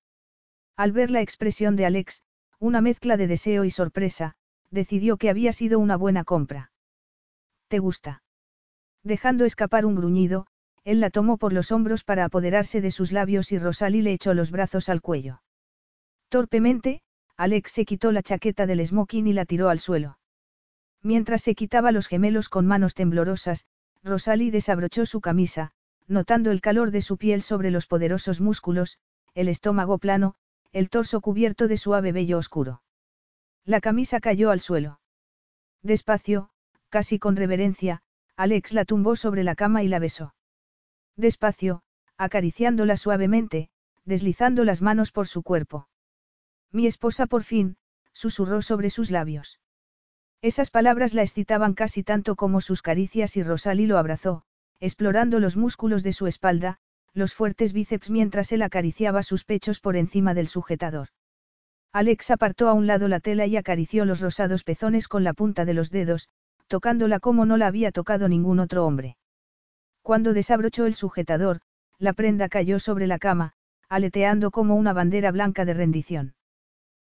Al 0.76 0.90
ver 0.90 1.12
la 1.12 1.20
expresión 1.20 1.76
de 1.76 1.86
Alex, 1.86 2.24
una 2.58 2.80
mezcla 2.80 3.16
de 3.16 3.26
deseo 3.26 3.64
y 3.64 3.70
sorpresa, 3.70 4.34
decidió 4.70 5.16
que 5.16 5.30
había 5.30 5.52
sido 5.52 5.78
una 5.78 5.96
buena 5.96 6.24
compra. 6.24 6.70
¿Te 7.68 7.78
gusta? 7.78 8.22
Dejando 9.02 9.44
escapar 9.44 9.86
un 9.86 9.94
gruñido, 9.94 10.46
él 10.84 11.00
la 11.00 11.10
tomó 11.10 11.36
por 11.36 11.52
los 11.52 11.72
hombros 11.72 12.04
para 12.04 12.24
apoderarse 12.24 12.80
de 12.80 12.90
sus 12.90 13.12
labios 13.12 13.52
y 13.52 13.58
Rosalie 13.58 14.02
le 14.02 14.12
echó 14.12 14.34
los 14.34 14.50
brazos 14.50 14.88
al 14.88 15.00
cuello. 15.00 15.42
Torpemente, 16.28 17.02
Alex 17.36 17.72
se 17.72 17.84
quitó 17.84 18.12
la 18.12 18.22
chaqueta 18.22 18.66
del 18.66 18.84
smoking 18.86 19.26
y 19.26 19.32
la 19.32 19.44
tiró 19.44 19.68
al 19.68 19.78
suelo. 19.78 20.18
Mientras 21.02 21.42
se 21.42 21.54
quitaba 21.54 21.92
los 21.92 22.06
gemelos 22.06 22.48
con 22.48 22.66
manos 22.66 22.94
temblorosas, 22.94 23.66
Rosalie 24.02 24.50
desabrochó 24.50 25.06
su 25.06 25.20
camisa, 25.20 25.72
notando 26.06 26.50
el 26.50 26.60
calor 26.60 26.90
de 26.90 27.02
su 27.02 27.16
piel 27.16 27.42
sobre 27.42 27.70
los 27.70 27.86
poderosos 27.86 28.40
músculos, 28.40 28.98
el 29.34 29.48
estómago 29.48 29.98
plano, 29.98 30.34
el 30.72 30.90
torso 30.90 31.20
cubierto 31.20 31.68
de 31.68 31.76
suave 31.76 32.12
vello 32.12 32.38
oscuro. 32.38 32.82
La 33.64 33.80
camisa 33.80 34.20
cayó 34.20 34.50
al 34.50 34.60
suelo. 34.60 35.00
Despacio, 35.82 36.50
casi 36.88 37.18
con 37.18 37.36
reverencia, 37.36 38.02
Alex 38.36 38.72
la 38.72 38.84
tumbó 38.84 39.16
sobre 39.16 39.44
la 39.44 39.54
cama 39.54 39.82
y 39.82 39.88
la 39.88 39.98
besó. 39.98 40.34
Despacio, 41.16 41.82
acariciándola 42.16 42.96
suavemente, 42.96 43.70
deslizando 44.04 44.64
las 44.64 44.82
manos 44.82 45.12
por 45.12 45.26
su 45.26 45.42
cuerpo. 45.42 45.88
Mi 46.70 46.86
esposa 46.86 47.26
por 47.26 47.42
fin, 47.42 47.76
susurró 48.12 48.62
sobre 48.62 48.90
sus 48.90 49.10
labios. 49.10 49.60
Esas 50.42 50.70
palabras 50.70 51.14
la 51.14 51.22
excitaban 51.22 51.74
casi 51.74 52.02
tanto 52.02 52.36
como 52.36 52.60
sus 52.60 52.82
caricias 52.82 53.36
y 53.36 53.42
Rosalie 53.42 53.86
lo 53.86 53.98
abrazó, 53.98 54.44
explorando 54.80 55.40
los 55.40 55.56
músculos 55.56 56.02
de 56.02 56.12
su 56.12 56.26
espalda, 56.26 56.78
los 57.16 57.32
fuertes 57.32 57.72
bíceps 57.72 58.10
mientras 58.10 58.52
él 58.52 58.60
acariciaba 58.60 59.22
sus 59.22 59.44
pechos 59.44 59.80
por 59.80 59.96
encima 59.96 60.34
del 60.34 60.48
sujetador. 60.48 61.08
Alex 61.90 62.30
apartó 62.30 62.68
a 62.68 62.74
un 62.74 62.86
lado 62.86 63.08
la 63.08 63.20
tela 63.20 63.46
y 63.46 63.56
acarició 63.56 64.04
los 64.04 64.20
rosados 64.20 64.64
pezones 64.64 65.08
con 65.08 65.24
la 65.24 65.32
punta 65.32 65.64
de 65.64 65.72
los 65.72 65.90
dedos, 65.90 66.28
tocándola 66.66 67.18
como 67.18 67.46
no 67.46 67.56
la 67.56 67.68
había 67.68 67.90
tocado 67.90 68.28
ningún 68.28 68.60
otro 68.60 68.84
hombre. 68.84 69.16
Cuando 70.02 70.34
desabrochó 70.34 70.84
el 70.84 70.94
sujetador, 70.94 71.60
la 71.98 72.12
prenda 72.12 72.50
cayó 72.50 72.78
sobre 72.78 73.06
la 73.06 73.18
cama, 73.18 73.54
aleteando 73.88 74.50
como 74.50 74.74
una 74.74 74.92
bandera 74.92 75.30
blanca 75.30 75.64
de 75.64 75.72
rendición. 75.72 76.34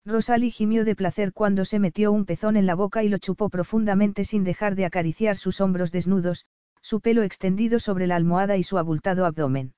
Rosalie 0.05 0.51
gimió 0.51 0.83
de 0.83 0.97
placer 0.97 1.31
cuando 1.31 1.63
se 1.63 1.79
metió 1.79 2.11
un 2.11 2.25
pezón 2.25 2.57
en 2.57 2.65
la 2.65 2.75
boca 2.75 3.05
y 3.05 3.09
lo 3.09 3.19
chupó 3.19 3.47
profundamente 3.47 4.25
sin 4.25 4.43
dejar 4.43 4.75
de 4.75 4.83
acariciar 4.83 5.37
sus 5.37 5.61
hombros 5.61 5.93
desnudos, 5.93 6.45
su 6.81 6.99
pelo 6.99 7.23
extendido 7.23 7.79
sobre 7.79 8.05
la 8.05 8.17
almohada 8.17 8.57
y 8.57 8.63
su 8.63 8.77
abultado 8.77 9.25
abdomen. 9.25 9.73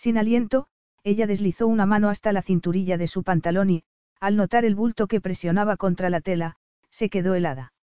Sin 0.00 0.16
aliento, 0.16 0.66
ella 1.04 1.26
deslizó 1.26 1.66
una 1.66 1.84
mano 1.84 2.08
hasta 2.08 2.32
la 2.32 2.40
cinturilla 2.40 2.96
de 2.96 3.06
su 3.06 3.22
pantalón 3.22 3.68
y, 3.68 3.84
al 4.18 4.34
notar 4.34 4.64
el 4.64 4.74
bulto 4.74 5.06
que 5.06 5.20
presionaba 5.20 5.76
contra 5.76 6.08
la 6.08 6.22
tela, 6.22 6.56
se 6.88 7.10
quedó 7.10 7.34
helada. 7.34 7.74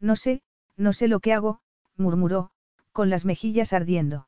No 0.00 0.16
sé, 0.16 0.42
no 0.76 0.92
sé 0.92 1.06
lo 1.06 1.20
que 1.20 1.32
hago, 1.32 1.60
murmuró, 1.96 2.50
con 2.90 3.10
las 3.10 3.24
mejillas 3.24 3.72
ardiendo. 3.72 4.26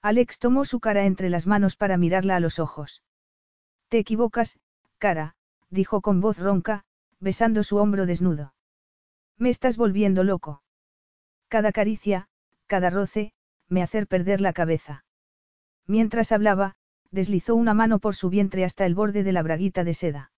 Alex 0.00 0.38
tomó 0.38 0.64
su 0.64 0.78
cara 0.78 1.06
entre 1.06 1.28
las 1.28 1.48
manos 1.48 1.74
para 1.74 1.96
mirarla 1.96 2.36
a 2.36 2.40
los 2.40 2.60
ojos. 2.60 3.02
Te 3.88 3.98
equivocas, 3.98 4.60
cara, 4.98 5.34
dijo 5.70 6.02
con 6.02 6.20
voz 6.20 6.38
ronca, 6.38 6.84
besando 7.18 7.64
su 7.64 7.78
hombro 7.78 8.06
desnudo. 8.06 8.54
Me 9.38 9.50
estás 9.50 9.76
volviendo 9.76 10.22
loco. 10.22 10.62
Cada 11.48 11.72
caricia, 11.72 12.28
cada 12.68 12.90
roce, 12.90 13.32
me 13.68 13.82
hacer 13.82 14.06
perder 14.06 14.40
la 14.40 14.52
cabeza. 14.52 15.04
Mientras 15.88 16.32
hablaba, 16.32 16.74
deslizó 17.10 17.56
una 17.56 17.74
mano 17.74 17.98
por 17.98 18.14
su 18.14 18.28
vientre 18.28 18.64
hasta 18.64 18.84
el 18.86 18.94
borde 18.94 19.24
de 19.24 19.32
la 19.32 19.42
braguita 19.42 19.82
de 19.82 19.94
seda. 19.94 20.30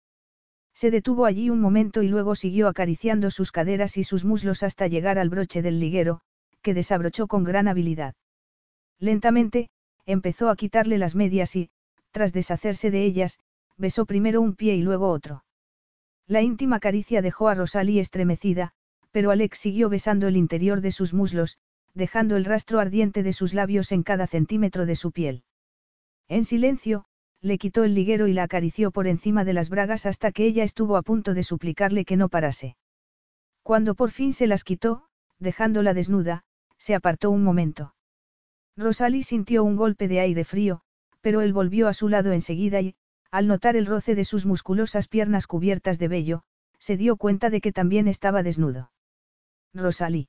Se 0.73 0.91
detuvo 0.93 1.27
allí 1.27 1.51
un 1.51 1.61
momento 1.61 2.03
y 2.03 2.09
luego 2.09 2.37
siguió 2.37 2.69
acariciando 2.69 3.31
sus 3.31 3.51
caderas 3.51 3.97
y 3.97 4.05
sus 4.05 4.25
muslos 4.25 4.63
hasta 4.63 4.87
llegar 4.87 5.19
al 5.19 5.29
broche 5.29 5.61
del 5.61 5.81
liguero, 5.81 6.21
que 6.63 6.73
desabrochó 6.73 7.27
con 7.27 7.43
gran 7.43 7.67
habilidad. 7.67 8.15
Lentamente, 9.01 9.69
empezó 10.07 10.49
a 10.49 10.57
quitarle 10.57 10.99
las 10.99 11.17
medias 11.17 11.57
y, 11.57 11.71
tras 12.13 12.33
deshacerse 12.33 12.91
de 12.91 13.05
ellas, 13.05 13.41
besó 13.77 14.07
primero 14.07 14.41
un 14.41 14.55
pie 14.55 14.77
y 14.77 14.83
luego 14.83 15.11
otro. 15.11 15.45
La 16.27 16.43
íntima 16.43 16.79
caricia 16.79 17.23
dejó 17.23 17.49
a 17.49 17.55
Rosalie 17.55 18.01
estremecida, 18.01 18.73
pero 19.11 19.33
Alex 19.33 19.59
siguió 19.59 19.89
besando 19.89 20.29
el 20.29 20.37
interior 20.37 20.81
de 20.81 20.93
sus 20.93 21.13
muslos, 21.13 21.59
dejando 21.95 22.37
el 22.37 22.45
rastro 22.45 22.81
ardiente 22.81 23.23
de 23.23 23.33
sus 23.33 23.55
labios 23.55 23.93
en 23.93 24.03
cada 24.03 24.27
centímetro 24.27 24.87
de 24.87 24.97
su 24.97 25.13
piel. 25.13 25.45
En 26.29 26.45
silencio, 26.45 27.05
le 27.41 27.59
quitó 27.59 27.85
el 27.85 27.95
liguero 27.95 28.29
y 28.29 28.33
la 28.33 28.45
acarició 28.45 28.91
por 28.91 29.07
encima 29.07 29.45
de 29.45 29.55
las 29.55 29.71
bragas 29.71 30.07
hasta 30.07 30.31
que 30.31 30.45
ella 30.45 30.63
estuvo 30.63 30.97
a 30.97 31.03
punto 31.03 31.35
de 31.35 31.43
suplicarle 31.43 32.05
que 32.05 32.17
no 32.17 32.29
parase. 32.29 32.77
Cuando 33.63 33.95
por 33.95 34.11
fin 34.11 34.33
se 34.33 34.47
las 34.47 34.65
quitó, 34.65 35.05
dejándola 35.39 35.95
desnuda, 35.95 36.45
se 36.79 36.95
apartó 36.95 37.31
un 37.31 37.43
momento. 37.43 37.95
Rosalie 38.77 39.23
sintió 39.23 39.65
un 39.65 39.77
golpe 39.77 40.09
de 40.09 40.21
aire 40.21 40.45
frío, 40.45 40.83
pero 41.21 41.41
él 41.41 41.53
volvió 41.53 41.89
a 41.89 41.95
su 41.95 42.09
lado 42.09 42.33
enseguida 42.33 42.81
y, 42.81 42.95
al 43.31 43.47
notar 43.47 43.77
el 43.77 43.87
roce 43.87 44.15
de 44.15 44.25
sus 44.25 44.47
musculosas 44.47 45.09
piernas 45.09 45.47
cubiertas 45.47 45.99
de 45.99 46.09
vello, 46.09 46.43
se 46.79 46.97
dio 46.97 47.17
cuenta 47.17 47.51
de 47.51 47.61
que 47.61 47.73
también 47.73 48.09
estaba 48.09 48.43
desnudo. 48.43 48.91
Rosalí. 49.75 50.29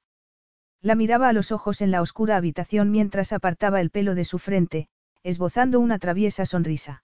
La 0.81 0.95
miraba 0.95 1.29
a 1.29 1.33
los 1.33 1.51
ojos 1.51 1.81
en 1.81 1.91
la 1.91 2.01
oscura 2.01 2.37
habitación 2.37 2.89
mientras 2.89 3.33
apartaba 3.33 3.81
el 3.81 3.91
pelo 3.91 4.15
de 4.15 4.25
su 4.25 4.39
frente, 4.39 4.87
esbozando 5.21 5.79
una 5.79 5.99
traviesa 5.99 6.45
sonrisa. 6.45 7.03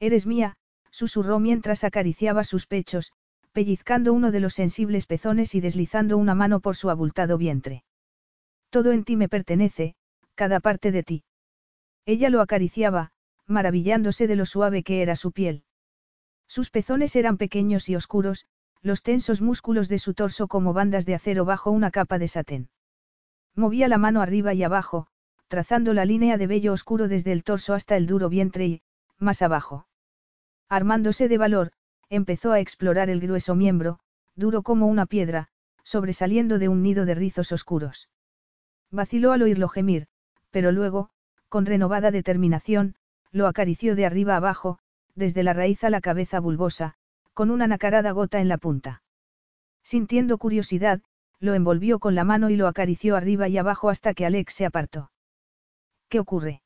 Eres 0.00 0.26
mía, 0.26 0.56
susurró 0.90 1.38
mientras 1.38 1.84
acariciaba 1.84 2.42
sus 2.42 2.66
pechos, 2.66 3.12
pellizcando 3.52 4.14
uno 4.14 4.30
de 4.30 4.40
los 4.40 4.54
sensibles 4.54 5.04
pezones 5.04 5.54
y 5.54 5.60
deslizando 5.60 6.16
una 6.16 6.34
mano 6.34 6.60
por 6.60 6.74
su 6.74 6.88
abultado 6.88 7.36
vientre. 7.36 7.84
Todo 8.70 8.92
en 8.92 9.04
ti 9.04 9.16
me 9.16 9.28
pertenece, 9.28 9.94
cada 10.34 10.60
parte 10.60 10.90
de 10.90 11.02
ti. 11.02 11.24
Ella 12.06 12.30
lo 12.30 12.40
acariciaba, 12.40 13.12
maravillándose 13.46 14.26
de 14.26 14.36
lo 14.36 14.46
suave 14.46 14.82
que 14.82 15.02
era 15.02 15.16
su 15.16 15.32
piel. 15.32 15.64
Sus 16.48 16.70
pezones 16.70 17.14
eran 17.14 17.36
pequeños 17.36 17.88
y 17.90 17.96
oscuros, 17.96 18.46
los 18.80 19.02
tensos 19.02 19.42
músculos 19.42 19.88
de 19.88 19.98
su 19.98 20.14
torso 20.14 20.48
como 20.48 20.72
bandas 20.72 21.04
de 21.04 21.14
acero 21.14 21.44
bajo 21.44 21.70
una 21.70 21.90
capa 21.90 22.18
de 22.18 22.28
satén. 22.28 22.68
Movía 23.56 23.88
la 23.88 23.96
mano 23.96 24.20
arriba 24.20 24.52
y 24.52 24.62
abajo, 24.62 25.06
trazando 25.48 25.94
la 25.94 26.04
línea 26.04 26.36
de 26.36 26.46
vello 26.46 26.74
oscuro 26.74 27.08
desde 27.08 27.32
el 27.32 27.42
torso 27.42 27.72
hasta 27.72 27.96
el 27.96 28.06
duro 28.06 28.28
vientre 28.28 28.66
y, 28.66 28.82
más 29.18 29.40
abajo. 29.40 29.88
Armándose 30.68 31.26
de 31.26 31.38
valor, 31.38 31.72
empezó 32.10 32.52
a 32.52 32.60
explorar 32.60 33.08
el 33.08 33.20
grueso 33.20 33.54
miembro, 33.54 33.98
duro 34.34 34.62
como 34.62 34.86
una 34.86 35.06
piedra, 35.06 35.48
sobresaliendo 35.84 36.58
de 36.58 36.68
un 36.68 36.82
nido 36.82 37.06
de 37.06 37.14
rizos 37.14 37.50
oscuros. 37.50 38.10
Vaciló 38.90 39.32
al 39.32 39.42
oírlo 39.42 39.68
gemir, 39.68 40.06
pero 40.50 40.70
luego, 40.70 41.08
con 41.48 41.64
renovada 41.64 42.10
determinación, 42.10 42.96
lo 43.32 43.46
acarició 43.46 43.96
de 43.96 44.04
arriba 44.04 44.36
abajo, 44.36 44.78
desde 45.14 45.42
la 45.42 45.54
raíz 45.54 45.82
a 45.82 45.90
la 45.90 46.02
cabeza 46.02 46.40
bulbosa, 46.40 46.94
con 47.32 47.50
una 47.50 47.66
nacarada 47.66 48.10
gota 48.10 48.40
en 48.40 48.48
la 48.48 48.58
punta. 48.58 49.02
Sintiendo 49.82 50.36
curiosidad, 50.38 51.00
lo 51.40 51.54
envolvió 51.54 51.98
con 51.98 52.14
la 52.14 52.24
mano 52.24 52.50
y 52.50 52.56
lo 52.56 52.66
acarició 52.66 53.16
arriba 53.16 53.48
y 53.48 53.58
abajo 53.58 53.90
hasta 53.90 54.14
que 54.14 54.26
Alex 54.26 54.54
se 54.54 54.66
apartó. 54.66 55.10
¿Qué 56.08 56.20
ocurre? 56.20 56.62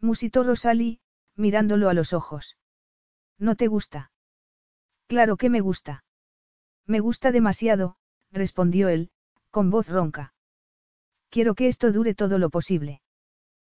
musitó 0.00 0.42
Rosalie, 0.42 1.00
mirándolo 1.36 1.88
a 1.88 1.94
los 1.94 2.12
ojos. 2.12 2.56
¿No 3.38 3.56
te 3.56 3.66
gusta? 3.66 4.10
Claro 5.06 5.36
que 5.36 5.50
me 5.50 5.60
gusta. 5.60 6.04
Me 6.86 7.00
gusta 7.00 7.32
demasiado, 7.32 7.96
respondió 8.30 8.88
él, 8.88 9.10
con 9.50 9.70
voz 9.70 9.88
ronca. 9.88 10.34
Quiero 11.28 11.54
que 11.54 11.68
esto 11.68 11.92
dure 11.92 12.14
todo 12.14 12.38
lo 12.38 12.50
posible. 12.50 13.02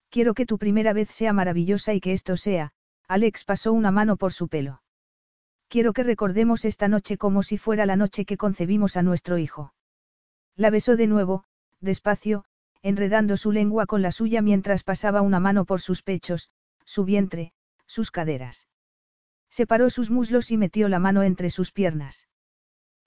Quiero 0.10 0.34
que 0.34 0.46
tu 0.46 0.58
primera 0.58 0.94
vez 0.94 1.10
sea 1.10 1.34
maravillosa 1.34 1.94
y 1.94 2.00
que 2.00 2.14
esto 2.14 2.38
sea, 2.38 2.72
Alex 3.08 3.44
pasó 3.44 3.74
una 3.74 3.92
mano 3.92 4.18
por 4.18 4.34
su 4.34 4.48
pelo. 4.48 4.82
Quiero 5.68 5.94
que 5.94 6.04
recordemos 6.04 6.66
esta 6.66 6.88
noche 6.88 7.18
como 7.18 7.44
si 7.44 7.58
fuera 7.58 7.86
la 7.86 7.96
noche 7.96 8.26
que 8.26 8.38
concebimos 8.38 8.98
a 8.98 9.04
nuestro 9.04 9.38
hijo. 9.38 9.74
La 10.56 10.70
besó 10.70 10.96
de 10.96 11.08
nuevo, 11.08 11.44
despacio, 11.82 12.46
enredando 12.82 13.36
su 13.36 13.52
lengua 13.52 13.86
con 13.86 14.02
la 14.02 14.12
suya 14.12 14.42
mientras 14.42 14.84
pasaba 14.84 15.22
una 15.22 15.40
mano 15.40 15.66
por 15.66 15.82
sus 15.82 16.02
pechos, 16.02 16.50
su 16.86 17.04
vientre, 17.04 17.52
sus 17.86 18.12
caderas. 18.12 18.68
Separó 19.50 19.90
sus 19.90 20.10
muslos 20.10 20.52
y 20.52 20.58
metió 20.58 20.88
la 20.88 21.00
mano 21.00 21.24
entre 21.24 21.50
sus 21.50 21.72
piernas. 21.72 22.28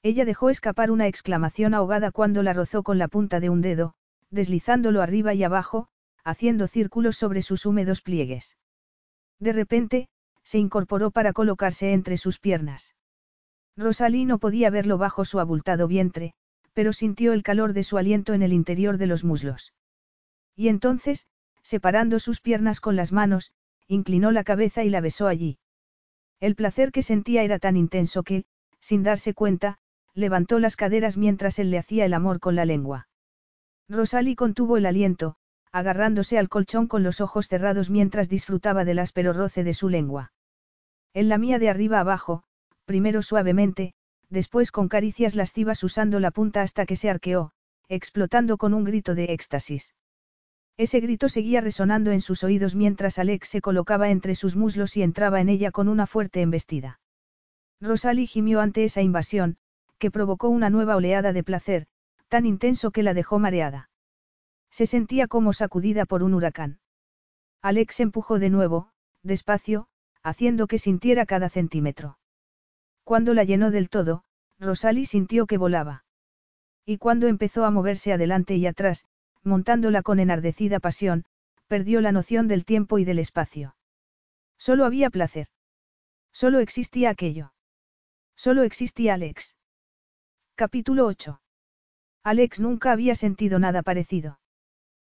Ella 0.02 0.24
dejó 0.24 0.50
escapar 0.50 0.90
una 0.90 1.06
exclamación 1.06 1.74
ahogada 1.74 2.10
cuando 2.10 2.42
la 2.42 2.52
rozó 2.52 2.82
con 2.82 2.98
la 2.98 3.08
punta 3.08 3.40
de 3.40 3.50
un 3.50 3.60
dedo, 3.60 3.94
deslizándolo 4.30 5.02
arriba 5.02 5.34
y 5.34 5.42
abajo, 5.42 5.88
haciendo 6.24 6.66
círculos 6.66 7.16
sobre 7.16 7.42
sus 7.42 7.66
húmedos 7.66 8.02
pliegues. 8.02 8.56
De 9.40 9.52
repente, 9.52 10.08
se 10.42 10.58
incorporó 10.58 11.10
para 11.10 11.32
colocarse 11.32 11.92
entre 11.92 12.16
sus 12.16 12.38
piernas. 12.38 12.94
Rosalí 13.76 14.24
no 14.24 14.38
podía 14.38 14.70
verlo 14.70 14.98
bajo 14.98 15.24
su 15.24 15.40
abultado 15.40 15.86
vientre, 15.88 16.34
pero 16.78 16.92
sintió 16.92 17.32
el 17.32 17.42
calor 17.42 17.72
de 17.72 17.82
su 17.82 17.98
aliento 17.98 18.34
en 18.34 18.42
el 18.42 18.52
interior 18.52 18.98
de 18.98 19.08
los 19.08 19.24
muslos. 19.24 19.74
Y 20.54 20.68
entonces, 20.68 21.26
separando 21.60 22.20
sus 22.20 22.40
piernas 22.40 22.78
con 22.78 22.94
las 22.94 23.10
manos, 23.10 23.50
inclinó 23.88 24.30
la 24.30 24.44
cabeza 24.44 24.84
y 24.84 24.88
la 24.88 25.00
besó 25.00 25.26
allí. 25.26 25.58
El 26.38 26.54
placer 26.54 26.92
que 26.92 27.02
sentía 27.02 27.42
era 27.42 27.58
tan 27.58 27.76
intenso 27.76 28.22
que, 28.22 28.44
sin 28.78 29.02
darse 29.02 29.34
cuenta, 29.34 29.78
levantó 30.14 30.60
las 30.60 30.76
caderas 30.76 31.16
mientras 31.16 31.58
él 31.58 31.72
le 31.72 31.78
hacía 31.78 32.04
el 32.04 32.14
amor 32.14 32.38
con 32.38 32.54
la 32.54 32.64
lengua. 32.64 33.08
Rosalie 33.88 34.36
contuvo 34.36 34.76
el 34.76 34.86
aliento, 34.86 35.34
agarrándose 35.72 36.38
al 36.38 36.48
colchón 36.48 36.86
con 36.86 37.02
los 37.02 37.20
ojos 37.20 37.48
cerrados 37.48 37.90
mientras 37.90 38.28
disfrutaba 38.28 38.84
del 38.84 39.00
áspero 39.00 39.32
roce 39.32 39.64
de 39.64 39.74
su 39.74 39.88
lengua. 39.88 40.32
Él 41.12 41.28
lamía 41.28 41.58
de 41.58 41.70
arriba 41.70 41.98
abajo, 41.98 42.44
primero 42.84 43.22
suavemente, 43.22 43.94
después 44.30 44.72
con 44.72 44.88
caricias 44.88 45.34
lascivas 45.34 45.82
usando 45.82 46.20
la 46.20 46.30
punta 46.30 46.62
hasta 46.62 46.86
que 46.86 46.96
se 46.96 47.10
arqueó, 47.10 47.52
explotando 47.88 48.58
con 48.58 48.74
un 48.74 48.84
grito 48.84 49.14
de 49.14 49.24
éxtasis. 49.24 49.94
Ese 50.76 51.00
grito 51.00 51.28
seguía 51.28 51.60
resonando 51.60 52.12
en 52.12 52.20
sus 52.20 52.44
oídos 52.44 52.74
mientras 52.74 53.18
Alex 53.18 53.48
se 53.48 53.60
colocaba 53.60 54.10
entre 54.10 54.34
sus 54.34 54.54
muslos 54.54 54.96
y 54.96 55.02
entraba 55.02 55.40
en 55.40 55.48
ella 55.48 55.72
con 55.72 55.88
una 55.88 56.06
fuerte 56.06 56.40
embestida. 56.40 57.00
Rosalie 57.80 58.26
gimió 58.26 58.60
ante 58.60 58.84
esa 58.84 59.02
invasión, 59.02 59.56
que 59.98 60.10
provocó 60.10 60.48
una 60.48 60.70
nueva 60.70 60.96
oleada 60.96 61.32
de 61.32 61.42
placer, 61.42 61.86
tan 62.28 62.46
intenso 62.46 62.90
que 62.90 63.02
la 63.02 63.14
dejó 63.14 63.38
mareada. 63.38 63.90
Se 64.70 64.86
sentía 64.86 65.26
como 65.26 65.52
sacudida 65.52 66.04
por 66.04 66.22
un 66.22 66.34
huracán. 66.34 66.78
Alex 67.62 68.00
empujó 68.00 68.38
de 68.38 68.50
nuevo, 68.50 68.90
despacio, 69.22 69.88
haciendo 70.22 70.66
que 70.66 70.78
sintiera 70.78 71.26
cada 71.26 71.48
centímetro. 71.48 72.18
Cuando 73.08 73.32
la 73.32 73.42
llenó 73.42 73.70
del 73.70 73.88
todo, 73.88 74.22
Rosalie 74.58 75.06
sintió 75.06 75.46
que 75.46 75.56
volaba. 75.56 76.04
Y 76.84 76.98
cuando 76.98 77.26
empezó 77.26 77.64
a 77.64 77.70
moverse 77.70 78.12
adelante 78.12 78.54
y 78.56 78.66
atrás, 78.66 79.06
montándola 79.42 80.02
con 80.02 80.20
enardecida 80.20 80.78
pasión, 80.78 81.24
perdió 81.68 82.02
la 82.02 82.12
noción 82.12 82.48
del 82.48 82.66
tiempo 82.66 82.98
y 82.98 83.06
del 83.06 83.18
espacio. 83.18 83.74
Solo 84.58 84.84
había 84.84 85.08
placer. 85.08 85.46
Solo 86.34 86.58
existía 86.58 87.08
aquello. 87.08 87.54
Solo 88.36 88.62
existía 88.62 89.14
Alex. 89.14 89.56
Capítulo 90.54 91.06
8. 91.06 91.40
Alex 92.24 92.60
nunca 92.60 92.92
había 92.92 93.14
sentido 93.14 93.58
nada 93.58 93.80
parecido. 93.82 94.38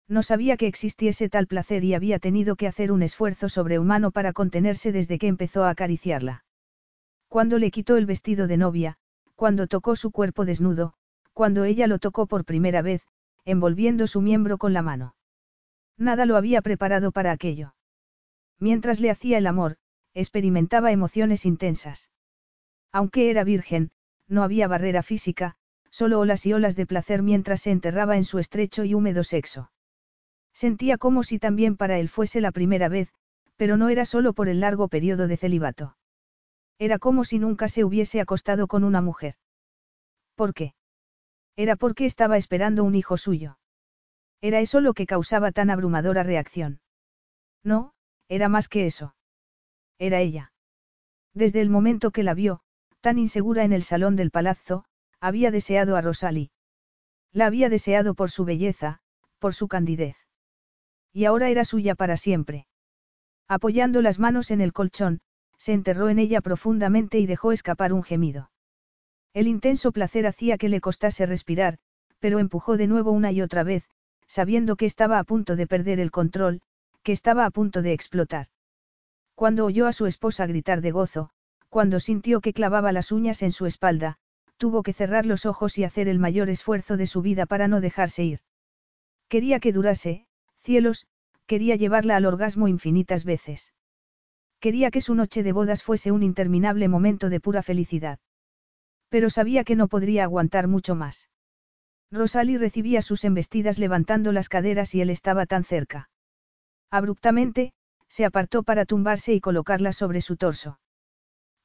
No 0.08 0.24
sabía 0.24 0.56
que 0.56 0.66
existiese 0.66 1.28
tal 1.28 1.46
placer 1.46 1.84
y 1.84 1.94
había 1.94 2.18
tenido 2.18 2.56
que 2.56 2.66
hacer 2.66 2.90
un 2.90 3.04
esfuerzo 3.04 3.48
sobrehumano 3.48 4.10
para 4.10 4.32
contenerse 4.32 4.90
desde 4.90 5.16
que 5.16 5.28
empezó 5.28 5.62
a 5.62 5.70
acariciarla. 5.70 6.43
Cuando 7.34 7.58
le 7.58 7.72
quitó 7.72 7.96
el 7.96 8.06
vestido 8.06 8.46
de 8.46 8.56
novia, 8.56 8.96
cuando 9.34 9.66
tocó 9.66 9.96
su 9.96 10.12
cuerpo 10.12 10.44
desnudo, 10.44 10.94
cuando 11.32 11.64
ella 11.64 11.88
lo 11.88 11.98
tocó 11.98 12.28
por 12.28 12.44
primera 12.44 12.80
vez, 12.80 13.02
envolviendo 13.44 14.06
su 14.06 14.20
miembro 14.20 14.56
con 14.56 14.72
la 14.72 14.82
mano. 14.82 15.16
Nada 15.98 16.26
lo 16.26 16.36
había 16.36 16.62
preparado 16.62 17.10
para 17.10 17.32
aquello. 17.32 17.74
Mientras 18.60 19.00
le 19.00 19.10
hacía 19.10 19.38
el 19.38 19.48
amor, 19.48 19.78
experimentaba 20.14 20.92
emociones 20.92 21.44
intensas. 21.44 22.08
Aunque 22.92 23.30
era 23.30 23.42
virgen, 23.42 23.90
no 24.28 24.44
había 24.44 24.68
barrera 24.68 25.02
física, 25.02 25.56
solo 25.90 26.20
olas 26.20 26.46
y 26.46 26.52
olas 26.52 26.76
de 26.76 26.86
placer 26.86 27.24
mientras 27.24 27.62
se 27.62 27.72
enterraba 27.72 28.16
en 28.16 28.24
su 28.24 28.38
estrecho 28.38 28.84
y 28.84 28.94
húmedo 28.94 29.24
sexo. 29.24 29.72
Sentía 30.52 30.98
como 30.98 31.24
si 31.24 31.40
también 31.40 31.76
para 31.76 31.98
él 31.98 32.08
fuese 32.08 32.40
la 32.40 32.52
primera 32.52 32.88
vez, 32.88 33.12
pero 33.56 33.76
no 33.76 33.88
era 33.88 34.04
solo 34.04 34.34
por 34.34 34.48
el 34.48 34.60
largo 34.60 34.86
periodo 34.86 35.26
de 35.26 35.36
celibato. 35.36 35.96
Era 36.78 36.98
como 36.98 37.24
si 37.24 37.38
nunca 37.38 37.68
se 37.68 37.84
hubiese 37.84 38.20
acostado 38.20 38.66
con 38.66 38.84
una 38.84 39.00
mujer. 39.00 39.36
¿Por 40.34 40.54
qué? 40.54 40.74
Era 41.56 41.76
porque 41.76 42.04
estaba 42.04 42.36
esperando 42.36 42.82
un 42.82 42.94
hijo 42.94 43.16
suyo. 43.16 43.58
Era 44.40 44.60
eso 44.60 44.80
lo 44.80 44.92
que 44.92 45.06
causaba 45.06 45.52
tan 45.52 45.70
abrumadora 45.70 46.22
reacción. 46.22 46.80
No, 47.62 47.94
era 48.28 48.48
más 48.48 48.68
que 48.68 48.86
eso. 48.86 49.14
Era 49.98 50.20
ella. 50.20 50.52
Desde 51.32 51.60
el 51.60 51.70
momento 51.70 52.10
que 52.10 52.22
la 52.22 52.34
vio, 52.34 52.60
tan 53.00 53.18
insegura 53.18 53.64
en 53.64 53.72
el 53.72 53.82
salón 53.82 54.16
del 54.16 54.30
palazzo, 54.30 54.84
había 55.20 55.50
deseado 55.50 55.96
a 55.96 56.00
Rosalie. 56.00 56.50
La 57.32 57.46
había 57.46 57.68
deseado 57.68 58.14
por 58.14 58.30
su 58.30 58.44
belleza, 58.44 59.00
por 59.38 59.54
su 59.54 59.68
candidez. 59.68 60.16
Y 61.12 61.24
ahora 61.24 61.48
era 61.48 61.64
suya 61.64 61.94
para 61.94 62.16
siempre. 62.16 62.66
Apoyando 63.46 64.02
las 64.02 64.18
manos 64.18 64.50
en 64.50 64.60
el 64.60 64.72
colchón, 64.72 65.20
se 65.56 65.72
enterró 65.72 66.08
en 66.08 66.18
ella 66.18 66.40
profundamente 66.40 67.18
y 67.18 67.26
dejó 67.26 67.52
escapar 67.52 67.92
un 67.92 68.02
gemido. 68.02 68.50
El 69.32 69.48
intenso 69.48 69.92
placer 69.92 70.26
hacía 70.26 70.58
que 70.58 70.68
le 70.68 70.80
costase 70.80 71.26
respirar, 71.26 71.78
pero 72.20 72.38
empujó 72.38 72.76
de 72.76 72.86
nuevo 72.86 73.10
una 73.10 73.32
y 73.32 73.42
otra 73.42 73.64
vez, 73.64 73.88
sabiendo 74.26 74.76
que 74.76 74.86
estaba 74.86 75.18
a 75.18 75.24
punto 75.24 75.56
de 75.56 75.66
perder 75.66 76.00
el 76.00 76.10
control, 76.10 76.62
que 77.02 77.12
estaba 77.12 77.44
a 77.44 77.50
punto 77.50 77.82
de 77.82 77.92
explotar. 77.92 78.46
Cuando 79.34 79.64
oyó 79.64 79.86
a 79.86 79.92
su 79.92 80.06
esposa 80.06 80.46
gritar 80.46 80.80
de 80.80 80.92
gozo, 80.92 81.30
cuando 81.68 81.98
sintió 81.98 82.40
que 82.40 82.52
clavaba 82.52 82.92
las 82.92 83.10
uñas 83.10 83.42
en 83.42 83.52
su 83.52 83.66
espalda, 83.66 84.16
tuvo 84.56 84.82
que 84.82 84.92
cerrar 84.92 85.26
los 85.26 85.44
ojos 85.44 85.76
y 85.76 85.84
hacer 85.84 86.08
el 86.08 86.18
mayor 86.18 86.48
esfuerzo 86.48 86.96
de 86.96 87.06
su 87.06 87.20
vida 87.20 87.46
para 87.46 87.66
no 87.66 87.80
dejarse 87.80 88.24
ir. 88.24 88.40
Quería 89.28 89.58
que 89.58 89.72
durase, 89.72 90.26
cielos, 90.60 91.06
quería 91.46 91.76
llevarla 91.76 92.16
al 92.16 92.26
orgasmo 92.26 92.68
infinitas 92.68 93.24
veces. 93.24 93.72
Quería 94.64 94.90
que 94.90 95.02
su 95.02 95.14
noche 95.14 95.42
de 95.42 95.52
bodas 95.52 95.82
fuese 95.82 96.10
un 96.10 96.22
interminable 96.22 96.88
momento 96.88 97.28
de 97.28 97.38
pura 97.38 97.62
felicidad. 97.62 98.18
Pero 99.10 99.28
sabía 99.28 99.62
que 99.62 99.76
no 99.76 99.88
podría 99.88 100.24
aguantar 100.24 100.68
mucho 100.68 100.94
más. 100.94 101.28
Rosalie 102.10 102.56
recibía 102.56 103.02
sus 103.02 103.24
embestidas 103.24 103.78
levantando 103.78 104.32
las 104.32 104.48
caderas 104.48 104.94
y 104.94 105.02
él 105.02 105.10
estaba 105.10 105.44
tan 105.44 105.64
cerca. 105.64 106.08
Abruptamente, 106.90 107.74
se 108.08 108.24
apartó 108.24 108.62
para 108.62 108.86
tumbarse 108.86 109.34
y 109.34 109.40
colocarla 109.40 109.92
sobre 109.92 110.22
su 110.22 110.38
torso. 110.38 110.80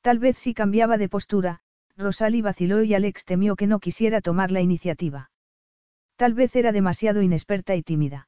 Tal 0.01 0.19
vez 0.19 0.37
si 0.37 0.53
cambiaba 0.53 0.97
de 0.97 1.07
postura, 1.07 1.61
Rosalie 1.95 2.41
vaciló 2.41 2.83
y 2.83 2.95
Alex 2.95 3.23
temió 3.23 3.55
que 3.55 3.67
no 3.67 3.79
quisiera 3.79 4.19
tomar 4.19 4.51
la 4.51 4.59
iniciativa. 4.59 5.31
Tal 6.17 6.33
vez 6.33 6.53
era 6.53 6.73
demasiado 6.73 7.21
inexperta 7.21 7.75
y 7.75 7.81
tímida. 7.81 8.27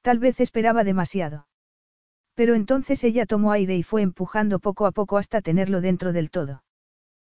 Tal 0.00 0.18
vez 0.18 0.40
esperaba 0.40 0.82
demasiado. 0.82 1.46
Pero 2.36 2.54
entonces 2.54 3.02
ella 3.02 3.24
tomó 3.24 3.50
aire 3.50 3.76
y 3.76 3.82
fue 3.82 4.02
empujando 4.02 4.58
poco 4.60 4.86
a 4.86 4.92
poco 4.92 5.16
hasta 5.16 5.40
tenerlo 5.40 5.80
dentro 5.80 6.12
del 6.12 6.30
todo. 6.30 6.62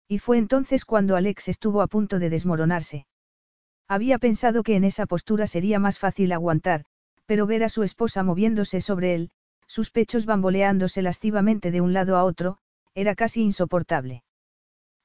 Y 0.09 0.19
fue 0.19 0.39
entonces 0.39 0.85
cuando 0.85 1.15
Alex 1.15 1.49
estuvo 1.49 1.83
a 1.83 1.87
punto 1.87 2.19
de 2.19 2.29
desmoronarse. 2.29 3.07
Había 3.87 4.19
pensado 4.19 4.63
que 4.65 4.75
en 4.75 4.85
esa 4.85 5.07
postura 5.07 5.47
sería 5.47 5.79
más 5.79 5.99
fácil 6.01 6.33
aguantar, 6.33 6.85
pero 7.27 7.47
ver 7.47 7.63
a 7.63 7.69
su 7.69 7.85
esposa 7.85 8.23
moviéndose 8.25 8.81
sobre 8.81 9.15
él, 9.15 9.31
sus 9.69 9.91
pechos 9.91 10.27
bamboleándose 10.27 11.01
lascivamente 11.01 11.71
de 11.71 11.81
un 11.81 11.93
lado 11.93 12.17
a 12.17 12.25
otro, 12.25 12.59
era 12.95 13.15
casi 13.15 13.43
insoportable. 13.43 14.25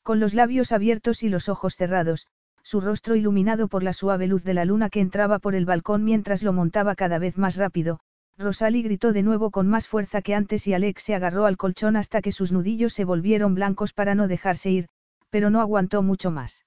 Con 0.01 0.19
los 0.19 0.33
labios 0.33 0.71
abiertos 0.71 1.21
y 1.21 1.29
los 1.29 1.49
ojos 1.49 1.75
cerrados, 1.75 2.27
su 2.63 2.81
rostro 2.81 3.15
iluminado 3.15 3.67
por 3.67 3.83
la 3.83 3.93
suave 3.93 4.25
luz 4.25 4.43
de 4.43 4.53
la 4.55 4.65
luna 4.65 4.89
que 4.89 5.01
entraba 5.01 5.37
por 5.37 5.53
el 5.53 5.65
balcón 5.65 6.03
mientras 6.03 6.41
lo 6.41 6.51
montaba 6.51 6.95
cada 6.95 7.19
vez 7.19 7.37
más 7.37 7.57
rápido, 7.57 7.99
Rosalie 8.37 8.81
gritó 8.81 9.13
de 9.13 9.21
nuevo 9.21 9.51
con 9.51 9.67
más 9.67 9.87
fuerza 9.87 10.21
que 10.21 10.33
antes 10.33 10.67
y 10.67 10.73
Alex 10.73 11.03
se 11.03 11.15
agarró 11.15 11.45
al 11.45 11.57
colchón 11.57 11.95
hasta 11.95 12.21
que 12.21 12.31
sus 12.31 12.51
nudillos 12.51 12.93
se 12.93 13.05
volvieron 13.05 13.53
blancos 13.53 13.93
para 13.93 14.15
no 14.15 14.27
dejarse 14.27 14.71
ir, 14.71 14.89
pero 15.29 15.49
no 15.49 15.61
aguantó 15.61 16.01
mucho 16.01 16.31
más. 16.31 16.65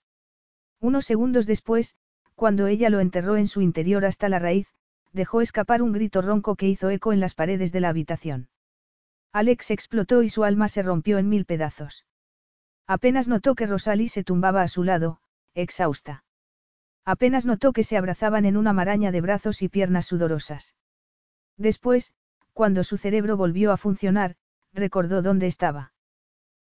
Unos 0.80 1.06
segundos 1.06 1.46
después, 1.46 1.96
cuando 2.34 2.66
ella 2.66 2.90
lo 2.90 3.00
enterró 3.00 3.36
en 3.36 3.48
su 3.48 3.62
interior 3.62 4.04
hasta 4.04 4.28
la 4.28 4.38
raíz, 4.38 4.68
dejó 5.12 5.40
escapar 5.40 5.82
un 5.82 5.92
grito 5.92 6.22
ronco 6.22 6.54
que 6.54 6.68
hizo 6.68 6.90
eco 6.90 7.12
en 7.12 7.20
las 7.20 7.34
paredes 7.34 7.72
de 7.72 7.80
la 7.80 7.88
habitación. 7.88 8.48
Alex 9.32 9.70
explotó 9.70 10.22
y 10.22 10.28
su 10.28 10.44
alma 10.44 10.68
se 10.68 10.82
rompió 10.82 11.18
en 11.18 11.28
mil 11.28 11.44
pedazos. 11.46 12.06
Apenas 12.86 13.26
notó 13.26 13.54
que 13.54 13.66
Rosalie 13.66 14.08
se 14.08 14.22
tumbaba 14.22 14.62
a 14.62 14.68
su 14.68 14.84
lado, 14.84 15.18
exhausta. 15.54 16.24
Apenas 17.04 17.46
notó 17.46 17.72
que 17.72 17.82
se 17.82 17.96
abrazaban 17.96 18.44
en 18.44 18.56
una 18.56 18.72
maraña 18.72 19.10
de 19.10 19.20
brazos 19.20 19.62
y 19.62 19.68
piernas 19.68 20.06
sudorosas. 20.06 20.74
Después, 21.57 22.12
cuando 22.52 22.85
su 22.85 22.99
cerebro 22.99 23.36
volvió 23.36 23.73
a 23.73 23.76
funcionar, 23.76 24.36
recordó 24.73 25.23
dónde 25.23 25.47
estaba. 25.47 25.93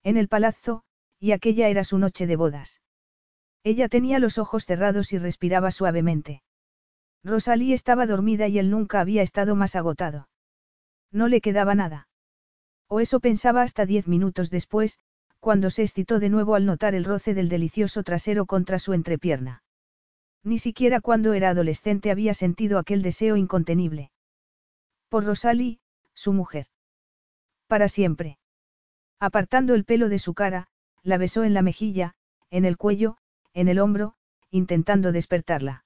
En 0.04 0.18
el 0.18 0.28
palazzo, 0.28 0.84
y 1.20 1.32
aquella 1.32 1.70
era 1.70 1.84
su 1.84 1.98
noche 1.98 2.28
de 2.28 2.36
bodas. 2.36 2.82
Ella 3.64 3.90
tenía 3.90 4.20
los 4.20 4.38
ojos 4.38 4.66
cerrados 4.66 5.12
y 5.14 5.18
respiraba 5.18 5.72
suavemente. 5.72 6.44
Rosalie 7.24 7.74
estaba 7.74 8.06
dormida 8.06 8.48
y 8.48 8.60
él 8.60 8.70
nunca 8.70 9.00
había 9.00 9.24
estado 9.24 9.56
más 9.56 9.76
agotado. 9.76 10.30
No 11.12 11.28
le 11.28 11.42
quedaba 11.42 11.74
nada. 11.74 12.08
O 12.88 13.00
eso 13.00 13.20
pensaba 13.20 13.64
hasta 13.64 13.88
diez 13.88 14.08
minutos 14.08 14.52
después, 14.52 15.00
cuando 15.40 15.72
se 15.72 15.82
excitó 15.82 16.20
de 16.20 16.30
nuevo 16.30 16.54
al 16.54 16.66
notar 16.66 16.94
el 16.94 17.06
roce 17.06 17.34
del 17.34 17.50
delicioso 17.50 18.04
trasero 18.04 18.46
contra 18.46 18.78
su 18.78 18.94
entrepierna. 18.94 19.64
Ni 20.44 20.60
siquiera 20.60 21.02
cuando 21.02 21.34
era 21.34 21.50
adolescente 21.50 22.12
había 22.12 22.36
sentido 22.36 22.78
aquel 22.78 23.02
deseo 23.02 23.36
incontenible. 23.36 24.12
Por 25.16 25.24
Rosalie, 25.24 25.80
su 26.14 26.34
mujer. 26.34 26.68
Para 27.68 27.88
siempre. 27.88 28.38
Apartando 29.18 29.74
el 29.74 29.86
pelo 29.86 30.10
de 30.10 30.20
su 30.20 30.34
cara, 30.34 30.68
la 31.04 31.18
besó 31.18 31.46
en 31.46 31.54
la 31.54 31.62
mejilla, 31.62 32.16
en 32.50 32.66
el 32.66 32.76
cuello, 32.76 33.16
en 33.54 33.70
el 33.70 33.80
hombro, 33.80 34.16
intentando 34.52 35.14
despertarla. 35.14 35.86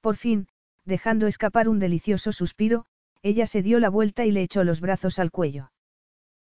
Por 0.00 0.14
fin, 0.14 0.46
dejando 0.84 1.26
escapar 1.26 1.68
un 1.68 1.80
delicioso 1.80 2.30
suspiro, 2.30 2.86
ella 3.20 3.48
se 3.48 3.62
dio 3.62 3.80
la 3.80 3.88
vuelta 3.90 4.24
y 4.24 4.30
le 4.30 4.42
echó 4.42 4.62
los 4.62 4.80
brazos 4.80 5.18
al 5.18 5.32
cuello. 5.32 5.72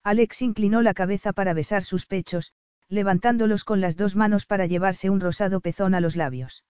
Alex 0.03 0.43
inclinó 0.43 0.83
la 0.83 0.93
cabeza 0.93 1.33
para 1.33 1.55
besar 1.55 1.83
sus 1.83 2.05
pechos, 2.05 2.53
levantándolos 2.91 3.65
con 3.65 3.81
las 3.81 3.97
dos 3.97 4.17
manos 4.17 4.45
para 4.45 4.67
llevarse 4.67 5.09
un 5.09 5.21
rosado 5.21 5.61
pezón 5.63 5.95
a 5.95 6.01
los 6.01 6.15
labios. 6.15 6.63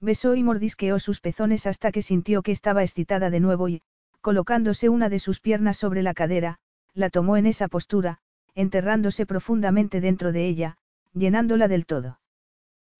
Besó 0.00 0.34
y 0.34 0.42
mordisqueó 0.42 0.98
sus 0.98 1.20
pezones 1.20 1.68
hasta 1.68 1.92
que 1.92 2.02
sintió 2.02 2.42
que 2.42 2.50
estaba 2.50 2.82
excitada 2.82 3.30
de 3.30 3.38
nuevo 3.38 3.68
y, 3.68 3.82
colocándose 4.20 4.88
una 4.88 5.08
de 5.08 5.18
sus 5.18 5.40
piernas 5.40 5.76
sobre 5.76 6.02
la 6.02 6.14
cadera, 6.14 6.58
la 6.94 7.10
tomó 7.10 7.36
en 7.36 7.46
esa 7.46 7.68
postura, 7.68 8.18
enterrándose 8.54 9.26
profundamente 9.26 10.00
dentro 10.00 10.32
de 10.32 10.46
ella, 10.46 10.76
llenándola 11.12 11.68
del 11.68 11.86
todo. 11.86 12.20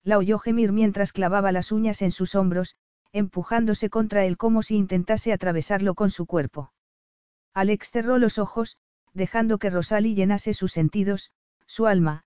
La 0.03 0.17
oyó 0.17 0.39
gemir 0.39 0.71
mientras 0.71 1.13
clavaba 1.13 1.51
las 1.51 1.71
uñas 1.71 2.01
en 2.01 2.11
sus 2.11 2.35
hombros, 2.35 2.75
empujándose 3.11 3.89
contra 3.89 4.25
él 4.25 4.37
como 4.37 4.63
si 4.63 4.75
intentase 4.75 5.33
atravesarlo 5.33 5.95
con 5.95 6.09
su 6.09 6.25
cuerpo. 6.25 6.71
Alex 7.53 7.91
cerró 7.91 8.17
los 8.17 8.39
ojos, 8.39 8.77
dejando 9.13 9.57
que 9.57 9.69
Rosalie 9.69 10.15
llenase 10.15 10.53
sus 10.53 10.71
sentidos, 10.71 11.31
su 11.65 11.85
alma, 11.85 12.23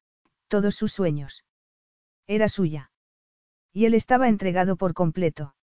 todos 0.47 0.75
sus 0.75 0.93
sueños. 0.93 1.43
Era 2.27 2.47
suya. 2.47 2.91
Y 3.73 3.85
él 3.85 3.93
estaba 3.93 4.29
entregado 4.29 4.77
por 4.77 4.93
completo. 4.93 5.55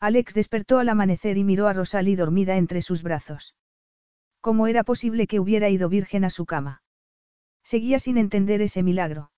Alex 0.00 0.34
despertó 0.34 0.78
al 0.78 0.88
amanecer 0.88 1.36
y 1.36 1.44
miró 1.44 1.66
a 1.66 1.72
Rosalie 1.72 2.16
dormida 2.16 2.56
entre 2.56 2.82
sus 2.82 3.02
brazos. 3.02 3.56
¿Cómo 4.40 4.68
era 4.68 4.84
posible 4.84 5.26
que 5.26 5.40
hubiera 5.40 5.68
ido 5.68 5.88
virgen 5.88 6.24
a 6.24 6.30
su 6.30 6.46
cama? 6.46 6.82
Seguía 7.64 7.98
sin 7.98 8.16
entender 8.16 8.62
ese 8.62 8.82
milagro. 8.82 9.32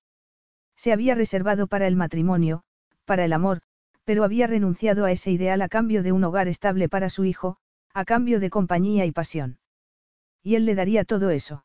Se 0.77 0.93
había 0.93 1.15
reservado 1.15 1.67
para 1.67 1.87
el 1.87 1.97
matrimonio, 1.97 2.63
para 3.07 3.25
el 3.25 3.33
amor, 3.33 3.63
pero 4.05 4.25
había 4.25 4.47
renunciado 4.47 5.05
a 5.05 5.13
ese 5.13 5.31
ideal 5.31 5.63
a 5.63 5.69
cambio 5.69 6.03
de 6.03 6.13
un 6.13 6.25
hogar 6.25 6.49
estable 6.49 6.89
para 6.89 7.09
su 7.09 7.25
hijo, 7.25 7.57
a 7.95 8.05
cambio 8.05 8.39
de 8.39 8.51
compañía 8.51 9.07
y 9.07 9.13
pasión. 9.13 9.59
Y 10.43 10.55
él 10.55 10.67
le 10.67 10.75
daría 10.75 11.05
todo 11.05 11.31
eso. 11.31 11.65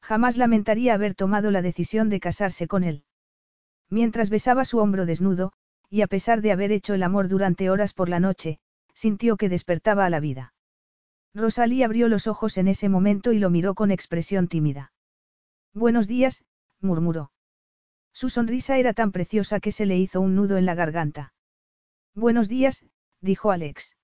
Jamás 0.00 0.36
lamentaría 0.36 0.94
haber 0.94 1.14
tomado 1.14 1.50
la 1.50 1.62
decisión 1.62 2.08
de 2.10 2.20
casarse 2.20 2.68
con 2.68 2.84
él. 2.84 3.04
Mientras 3.88 4.30
besaba 4.30 4.64
su 4.64 4.78
hombro 4.78 5.06
desnudo, 5.06 5.52
y 5.90 6.02
a 6.02 6.06
pesar 6.06 6.40
de 6.42 6.52
haber 6.52 6.72
hecho 6.72 6.94
el 6.94 7.02
amor 7.02 7.28
durante 7.28 7.70
horas 7.70 7.92
por 7.92 8.08
la 8.08 8.20
noche, 8.20 8.58
sintió 8.94 9.36
que 9.36 9.48
despertaba 9.48 10.06
a 10.06 10.10
la 10.10 10.20
vida. 10.20 10.54
Rosalía 11.34 11.86
abrió 11.86 12.08
los 12.08 12.26
ojos 12.26 12.58
en 12.58 12.68
ese 12.68 12.88
momento 12.88 13.32
y 13.32 13.38
lo 13.38 13.50
miró 13.50 13.74
con 13.74 13.90
expresión 13.90 14.48
tímida. 14.48 14.92
Buenos 15.72 16.06
días, 16.06 16.44
murmuró. 16.80 17.32
Su 18.12 18.28
sonrisa 18.28 18.78
era 18.78 18.94
tan 18.94 19.10
preciosa 19.10 19.58
que 19.58 19.72
se 19.72 19.86
le 19.86 19.98
hizo 19.98 20.20
un 20.20 20.36
nudo 20.36 20.56
en 20.56 20.66
la 20.66 20.76
garganta. 20.76 21.34
Buenos 22.14 22.48
días, 22.48 22.86
dijo 23.20 23.50
Alex. 23.50 23.96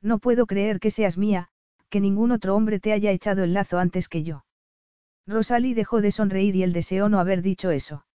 No 0.00 0.18
puedo 0.18 0.46
creer 0.46 0.80
que 0.80 0.90
seas 0.90 1.18
mía, 1.18 1.48
que 1.90 2.00
ningún 2.00 2.30
otro 2.30 2.56
hombre 2.56 2.80
te 2.80 2.92
haya 2.92 3.10
echado 3.10 3.44
el 3.44 3.52
lazo 3.52 3.78
antes 3.78 4.08
que 4.08 4.22
yo. 4.22 4.46
Rosalie 5.26 5.74
dejó 5.74 6.00
de 6.00 6.12
sonreír 6.12 6.56
y 6.56 6.62
él 6.62 6.72
deseó 6.72 7.10
no 7.10 7.20
haber 7.20 7.42
dicho 7.42 7.70
eso. 7.70 8.06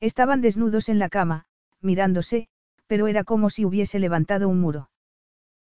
Estaban 0.00 0.40
desnudos 0.40 0.88
en 0.88 0.98
la 0.98 1.08
cama, 1.08 1.46
mirándose, 1.80 2.48
pero 2.86 3.06
era 3.06 3.24
como 3.24 3.50
si 3.50 3.64
hubiese 3.64 3.98
levantado 3.98 4.48
un 4.48 4.60
muro. 4.60 4.90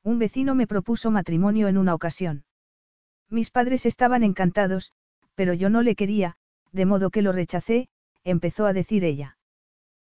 Un 0.03 0.19
vecino 0.19 0.55
me 0.55 0.67
propuso 0.67 1.11
matrimonio 1.11 1.69
en 1.69 1.79
una 1.79 1.95
ocasión. 1.95 2.45
Mis 3.29 3.51
padres 3.51 3.85
estaban 3.85 4.23
encantados, 4.23 4.93
pero 5.35 5.53
yo 5.53 5.69
no 5.71 5.83
le 5.83 5.97
quería, 5.97 6.37
de 6.73 6.87
modo 6.87 7.11
que 7.11 7.23
lo 7.23 7.33
rechacé, 7.33 7.89
empezó 8.25 8.67
a 8.67 8.73
decir 8.73 9.05
ella. 9.05 9.37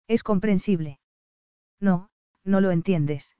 Es 0.07 0.23
comprensible. 0.23 0.99
No, 1.79 2.09
no 2.43 2.61
lo 2.61 2.71
entiendes. 2.71 3.35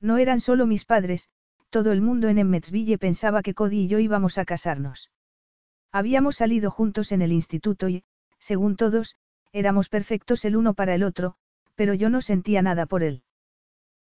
No 0.00 0.18
eran 0.18 0.40
solo 0.40 0.66
mis 0.66 0.84
padres, 0.84 1.28
todo 1.70 1.92
el 1.92 2.00
mundo 2.00 2.28
en 2.28 2.38
Emmetsville 2.38 2.98
pensaba 2.98 3.42
que 3.42 3.54
Cody 3.54 3.80
y 3.80 3.88
yo 3.88 3.98
íbamos 3.98 4.38
a 4.38 4.44
casarnos. 4.44 5.10
Habíamos 5.90 6.36
salido 6.36 6.70
juntos 6.70 7.12
en 7.12 7.22
el 7.22 7.32
instituto 7.32 7.88
y, 7.88 8.04
según 8.38 8.76
todos, 8.76 9.16
éramos 9.52 9.88
perfectos 9.88 10.44
el 10.44 10.56
uno 10.56 10.74
para 10.74 10.94
el 10.94 11.02
otro, 11.02 11.36
pero 11.74 11.94
yo 11.94 12.10
no 12.10 12.20
sentía 12.20 12.62
nada 12.62 12.86
por 12.86 13.02
él. 13.02 13.22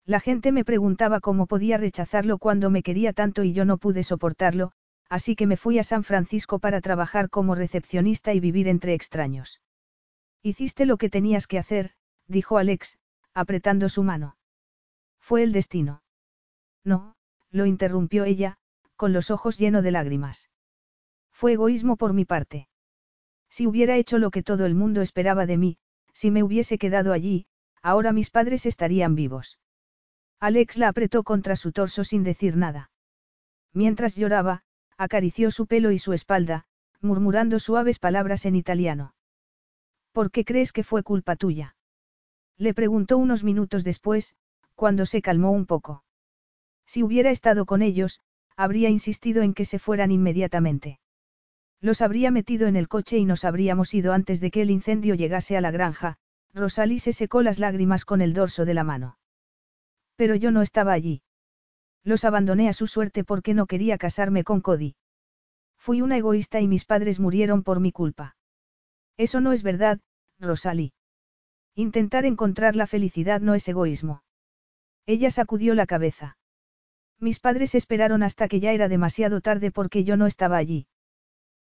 La 0.05 0.21
gente 0.21 0.51
me 0.53 0.65
preguntaba 0.65 1.21
cómo 1.21 1.47
podía 1.47 1.77
rechazarlo 1.77 2.39
cuando 2.39 2.71
me 2.71 2.83
quería 2.83 3.13
tanto 3.13 3.45
y 3.45 3.53
yo 3.53 3.65
no 3.65 3.79
pude 3.79 4.03
soportarlo, 4.03 4.73
así 5.09 5.37
que 5.37 5.47
me 5.47 5.57
fui 5.57 5.79
a 5.79 5.85
San 5.85 6.05
Francisco 6.05 6.59
para 6.59 6.81
trabajar 6.81 7.31
como 7.31 7.55
recepcionista 7.55 8.35
y 8.35 8.41
vivir 8.41 8.67
entre 8.67 8.95
extraños. 8.95 9.61
Hiciste 10.43 10.87
lo 10.87 10.97
que 10.97 11.09
tenías 11.09 11.47
que 11.47 11.59
hacer, 11.59 11.93
dijo 12.27 12.59
Alex, 12.59 12.99
apretando 13.33 13.89
su 13.89 14.03
mano. 14.03 14.37
Fue 15.21 15.45
el 15.45 15.53
destino. 15.53 16.03
No, 16.85 17.15
lo 17.51 17.67
interrumpió 17.67 18.25
ella, 18.25 18.59
con 18.97 19.13
los 19.13 19.31
ojos 19.31 19.59
llenos 19.59 19.85
de 19.85 19.93
lágrimas. 19.93 20.51
Fue 21.31 21.53
egoísmo 21.53 21.97
por 21.97 22.13
mi 22.13 22.25
parte. 22.25 22.69
Si 23.49 23.67
hubiera 23.67 23.97
hecho 23.97 24.19
lo 24.19 24.31
que 24.31 24.43
todo 24.43 24.67
el 24.67 24.75
mundo 24.75 25.01
esperaba 25.01 25.47
de 25.47 25.59
mí, 25.59 25.79
si 26.13 26.31
me 26.31 26.43
hubiese 26.43 26.79
quedado 26.79 27.13
allí, 27.13 27.47
ahora 27.83 28.13
mis 28.13 28.31
padres 28.31 28.67
estarían 28.67 29.15
vivos. 29.15 29.59
Alex 30.41 30.79
la 30.79 30.89
apretó 30.89 31.23
contra 31.23 31.57
su 31.57 31.73
torso 31.73 32.05
sin 32.05 32.25
decir 32.25 32.57
nada. 32.57 32.91
Mientras 33.73 34.17
lloraba, 34.17 34.63
acarició 34.97 35.51
su 35.51 35.67
pelo 35.67 35.91
y 35.91 35.99
su 35.99 36.13
espalda, 36.13 36.65
murmurando 37.01 37.59
suaves 37.59 37.99
palabras 37.99 38.47
en 38.47 38.57
italiano. 38.57 39.15
¿Por 40.13 40.31
qué 40.31 40.45
crees 40.45 40.73
que 40.73 40.85
fue 40.85 41.03
culpa 41.03 41.37
tuya? 41.37 41.77
Le 42.59 42.75
preguntó 42.75 43.19
unos 43.19 43.45
minutos 43.45 43.83
después, 43.83 44.37
cuando 44.75 45.07
se 45.07 45.23
calmó 45.23 45.51
un 45.51 45.67
poco. 45.67 46.05
Si 46.87 47.03
hubiera 47.03 47.31
estado 47.31 47.67
con 47.67 47.83
ellos, 47.83 48.21
habría 48.57 48.91
insistido 48.91 49.43
en 49.43 49.55
que 49.55 49.65
se 49.65 49.79
fueran 49.79 50.13
inmediatamente. 50.13 51.01
Los 51.81 52.01
habría 52.01 52.31
metido 52.31 52.69
en 52.69 52.77
el 52.77 52.89
coche 52.89 53.19
y 53.19 53.25
nos 53.25 53.45
habríamos 53.45 53.95
ido 53.95 54.13
antes 54.13 54.41
de 54.41 54.51
que 54.51 54.63
el 54.63 54.71
incendio 54.71 55.15
llegase 55.15 55.57
a 55.57 55.61
la 55.61 55.71
granja, 55.71 56.19
Rosalie 56.55 57.01
se 57.01 57.13
secó 57.13 57.43
las 57.43 57.59
lágrimas 57.59 58.05
con 58.05 58.21
el 58.21 58.35
dorso 58.35 58.65
de 58.65 58.75
la 58.75 58.85
mano. 58.85 59.19
Pero 60.17 60.35
yo 60.35 60.51
no 60.51 60.63
estaba 60.63 60.93
allí. 60.93 61.23
Los 62.05 62.25
abandoné 62.25 62.69
a 62.69 62.73
su 62.73 62.87
suerte 62.87 63.25
porque 63.25 63.55
no 63.55 63.67
quería 63.67 63.97
casarme 63.97 64.45
con 64.45 64.61
Cody. 64.61 64.97
Fui 65.79 66.03
una 66.03 66.17
egoísta 66.17 66.61
y 66.61 66.69
mis 66.69 66.85
padres 66.85 67.21
murieron 67.21 67.63
por 67.63 67.81
mi 67.81 67.93
culpa. 67.93 68.37
Eso 69.17 69.41
no 69.41 69.53
es 69.53 69.63
verdad, 69.63 70.01
Rosalie. 70.39 70.93
Intentar 71.75 72.27
encontrar 72.27 72.77
la 72.77 72.87
felicidad 72.87 73.41
no 73.41 73.55
es 73.55 73.67
egoísmo. 73.67 74.23
Ella 75.07 75.31
sacudió 75.31 75.75
la 75.75 75.87
cabeza. 75.87 76.37
Mis 77.19 77.41
padres 77.41 77.75
esperaron 77.75 78.23
hasta 78.23 78.49
que 78.49 78.61
ya 78.61 78.73
era 78.73 78.89
demasiado 78.89 79.41
tarde 79.41 79.71
porque 79.71 80.05
yo 80.05 80.17
no 80.17 80.27
estaba 80.27 80.57
allí. 80.57 80.87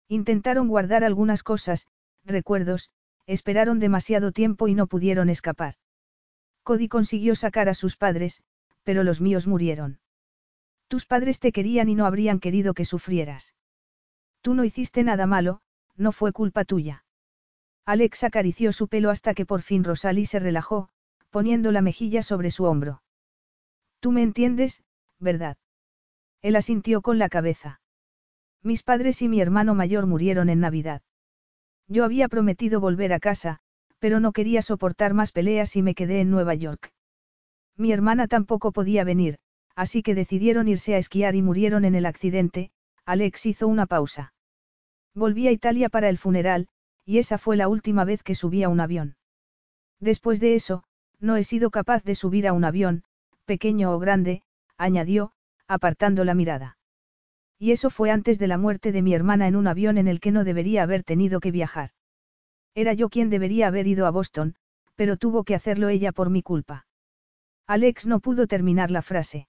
Intentaron 0.08 0.68
guardar 0.68 1.04
algunas 1.04 1.42
cosas, 1.42 1.86
recuerdos, 2.24 2.90
esperaron 3.26 3.78
demasiado 3.78 4.32
tiempo 4.32 4.68
y 4.68 4.74
no 4.74 4.86
pudieron 4.86 5.28
escapar. 5.28 5.74
Cody 6.62 6.88
consiguió 6.88 7.34
sacar 7.34 7.68
a 7.68 7.74
sus 7.74 7.96
padres, 7.96 8.42
pero 8.82 9.04
los 9.04 9.20
míos 9.20 9.46
murieron. 9.46 10.00
Tus 10.88 11.06
padres 11.06 11.40
te 11.40 11.52
querían 11.52 11.88
y 11.88 11.94
no 11.94 12.06
habrían 12.06 12.40
querido 12.40 12.74
que 12.74 12.84
sufrieras. 12.84 13.54
Tú 14.42 14.54
no 14.54 14.64
hiciste 14.64 15.02
nada 15.04 15.26
malo, 15.26 15.60
no 15.96 16.12
fue 16.12 16.32
culpa 16.32 16.64
tuya. 16.64 17.04
Alex 17.84 18.24
acarició 18.24 18.72
su 18.72 18.88
pelo 18.88 19.10
hasta 19.10 19.34
que 19.34 19.46
por 19.46 19.62
fin 19.62 19.84
Rosalie 19.84 20.26
se 20.26 20.38
relajó, 20.38 20.88
poniendo 21.30 21.72
la 21.72 21.80
mejilla 21.80 22.22
sobre 22.22 22.50
su 22.50 22.64
hombro. 22.64 23.02
Tú 24.00 24.12
me 24.12 24.22
entiendes, 24.22 24.84
¿verdad? 25.18 25.56
Él 26.42 26.56
asintió 26.56 27.02
con 27.02 27.18
la 27.18 27.28
cabeza. 27.28 27.80
Mis 28.62 28.82
padres 28.82 29.22
y 29.22 29.28
mi 29.28 29.40
hermano 29.40 29.74
mayor 29.74 30.06
murieron 30.06 30.48
en 30.48 30.60
Navidad. 30.60 31.02
Yo 31.88 32.04
había 32.04 32.28
prometido 32.28 32.80
volver 32.80 33.12
a 33.12 33.20
casa, 33.20 33.58
pero 33.98 34.20
no 34.20 34.32
quería 34.32 34.62
soportar 34.62 35.14
más 35.14 35.32
peleas 35.32 35.76
y 35.76 35.82
me 35.82 35.94
quedé 35.94 36.20
en 36.20 36.30
Nueva 36.30 36.54
York. 36.54 36.92
Mi 37.76 37.92
hermana 37.92 38.28
tampoco 38.28 38.72
podía 38.72 39.04
venir, 39.04 39.38
así 39.74 40.02
que 40.02 40.14
decidieron 40.14 40.68
irse 40.68 40.94
a 40.94 40.98
esquiar 40.98 41.34
y 41.34 41.42
murieron 41.42 41.84
en 41.84 41.94
el 41.94 42.06
accidente, 42.06 42.70
Alex 43.04 43.46
hizo 43.46 43.68
una 43.68 43.86
pausa. 43.86 44.34
Volví 45.14 45.48
a 45.48 45.52
Italia 45.52 45.88
para 45.88 46.08
el 46.08 46.18
funeral, 46.18 46.68
y 47.04 47.18
esa 47.18 47.38
fue 47.38 47.56
la 47.56 47.68
última 47.68 48.04
vez 48.04 48.22
que 48.22 48.34
subí 48.34 48.62
a 48.62 48.68
un 48.68 48.80
avión. 48.80 49.16
Después 50.00 50.40
de 50.40 50.54
eso, 50.54 50.84
no 51.20 51.36
he 51.36 51.44
sido 51.44 51.70
capaz 51.70 52.02
de 52.02 52.14
subir 52.14 52.46
a 52.48 52.52
un 52.52 52.64
avión, 52.64 53.04
pequeño 53.44 53.92
o 53.92 53.98
grande, 53.98 54.42
añadió, 54.76 55.32
apartando 55.68 56.24
la 56.24 56.34
mirada. 56.34 56.76
Y 57.62 57.70
eso 57.70 57.90
fue 57.90 58.10
antes 58.10 58.40
de 58.40 58.48
la 58.48 58.58
muerte 58.58 58.90
de 58.90 59.02
mi 59.02 59.14
hermana 59.14 59.46
en 59.46 59.54
un 59.54 59.68
avión 59.68 59.96
en 59.96 60.08
el 60.08 60.18
que 60.18 60.32
no 60.32 60.42
debería 60.42 60.82
haber 60.82 61.04
tenido 61.04 61.38
que 61.38 61.52
viajar. 61.52 61.90
Era 62.74 62.92
yo 62.92 63.08
quien 63.08 63.30
debería 63.30 63.68
haber 63.68 63.86
ido 63.86 64.06
a 64.06 64.10
Boston, 64.10 64.56
pero 64.96 65.16
tuvo 65.16 65.44
que 65.44 65.54
hacerlo 65.54 65.88
ella 65.88 66.10
por 66.10 66.28
mi 66.28 66.42
culpa. 66.42 66.88
Alex 67.68 68.08
no 68.08 68.18
pudo 68.18 68.48
terminar 68.48 68.90
la 68.90 69.00
frase. 69.00 69.46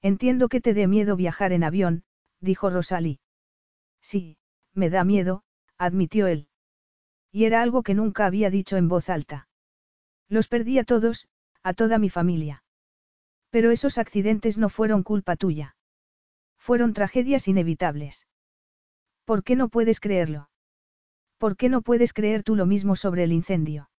Entiendo 0.00 0.48
que 0.48 0.60
te 0.60 0.74
dé 0.74 0.86
miedo 0.86 1.16
viajar 1.16 1.50
en 1.50 1.64
avión, 1.64 2.04
dijo 2.40 2.70
Rosalie. 2.70 3.18
Sí, 4.00 4.38
me 4.72 4.88
da 4.88 5.02
miedo, 5.02 5.42
admitió 5.76 6.28
él. 6.28 6.46
Y 7.32 7.46
era 7.46 7.62
algo 7.62 7.82
que 7.82 7.94
nunca 7.94 8.26
había 8.26 8.48
dicho 8.48 8.76
en 8.76 8.86
voz 8.86 9.08
alta. 9.08 9.48
Los 10.28 10.46
perdí 10.46 10.78
a 10.78 10.84
todos, 10.84 11.26
a 11.64 11.74
toda 11.74 11.98
mi 11.98 12.10
familia. 12.10 12.62
Pero 13.50 13.72
esos 13.72 13.98
accidentes 13.98 14.56
no 14.56 14.68
fueron 14.68 15.02
culpa 15.02 15.34
tuya. 15.34 15.73
Fueron 16.64 16.94
tragedias 16.94 17.46
inevitables. 17.46 18.26
¿Por 19.26 19.44
qué 19.44 19.54
no 19.54 19.68
puedes 19.68 20.00
creerlo? 20.00 20.48
¿Por 21.36 21.58
qué 21.58 21.68
no 21.68 21.82
puedes 21.82 22.14
creer 22.14 22.42
tú 22.42 22.56
lo 22.56 22.64
mismo 22.64 22.96
sobre 22.96 23.24
el 23.24 23.32
incendio? 23.32 23.90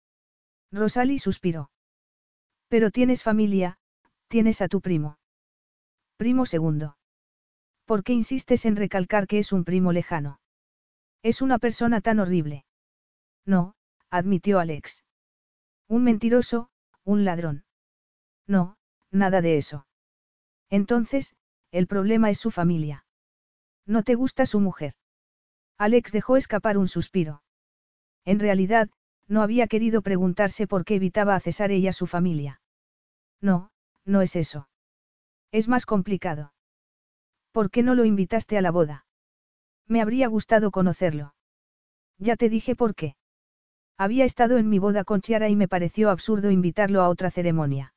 Rosalie 0.72 1.18
suspiró. 1.18 1.70
Pero 2.68 2.90
tienes 2.90 3.22
familia, 3.22 3.76
tienes 4.28 4.62
a 4.62 4.68
tu 4.68 4.80
primo. 4.80 5.18
Primo 6.16 6.46
segundo. 6.46 6.96
¿Por 7.84 8.02
qué 8.02 8.14
insistes 8.14 8.64
en 8.64 8.76
recalcar 8.76 9.26
que 9.26 9.40
es 9.40 9.52
un 9.52 9.64
primo 9.64 9.92
lejano? 9.92 10.40
Es 11.22 11.42
una 11.42 11.58
persona 11.58 12.00
tan 12.00 12.18
horrible. 12.18 12.64
No, 13.44 13.74
admitió 14.08 14.58
Alex. 14.58 15.04
Un 15.86 16.02
mentiroso, 16.02 16.70
un 17.04 17.26
ladrón. 17.26 17.66
No, 18.46 18.78
nada 19.10 19.42
de 19.42 19.58
eso. 19.58 19.86
Entonces, 20.70 21.36
el 21.74 21.88
problema 21.88 22.30
es 22.30 22.38
su 22.38 22.52
familia. 22.52 23.04
¿No 23.84 24.04
te 24.04 24.14
gusta 24.14 24.46
su 24.46 24.60
mujer? 24.60 24.94
Alex 25.76 26.12
dejó 26.12 26.36
escapar 26.36 26.78
un 26.78 26.86
suspiro. 26.86 27.42
En 28.24 28.38
realidad, 28.38 28.90
no 29.26 29.42
había 29.42 29.66
querido 29.66 30.00
preguntarse 30.00 30.68
por 30.68 30.84
qué 30.84 30.94
evitaba 30.94 31.34
a 31.34 31.40
César 31.40 31.72
y 31.72 31.88
a 31.88 31.92
su 31.92 32.06
familia. 32.06 32.60
No, 33.40 33.72
no 34.04 34.22
es 34.22 34.36
eso. 34.36 34.68
Es 35.50 35.66
más 35.66 35.84
complicado. 35.84 36.52
¿Por 37.50 37.72
qué 37.72 37.82
no 37.82 37.96
lo 37.96 38.04
invitaste 38.04 38.56
a 38.56 38.62
la 38.62 38.70
boda? 38.70 39.06
Me 39.88 40.00
habría 40.00 40.28
gustado 40.28 40.70
conocerlo. 40.70 41.34
Ya 42.18 42.36
te 42.36 42.48
dije 42.48 42.76
por 42.76 42.94
qué. 42.94 43.16
Había 43.98 44.24
estado 44.24 44.58
en 44.58 44.68
mi 44.68 44.78
boda 44.78 45.02
con 45.02 45.22
Chiara 45.22 45.48
y 45.48 45.56
me 45.56 45.66
pareció 45.66 46.10
absurdo 46.10 46.52
invitarlo 46.52 47.02
a 47.02 47.08
otra 47.08 47.32
ceremonia. 47.32 47.94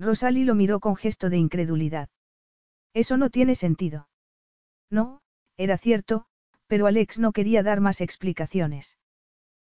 Rosalie 0.00 0.44
lo 0.44 0.56
miró 0.56 0.80
con 0.80 0.96
gesto 0.96 1.30
de 1.30 1.38
incredulidad. 1.38 2.08
Eso 2.98 3.16
no 3.16 3.30
tiene 3.30 3.54
sentido. 3.54 4.08
No, 4.90 5.20
era 5.56 5.78
cierto, 5.78 6.26
pero 6.66 6.88
Alex 6.88 7.20
no 7.20 7.30
quería 7.30 7.62
dar 7.62 7.80
más 7.80 8.00
explicaciones. 8.00 8.98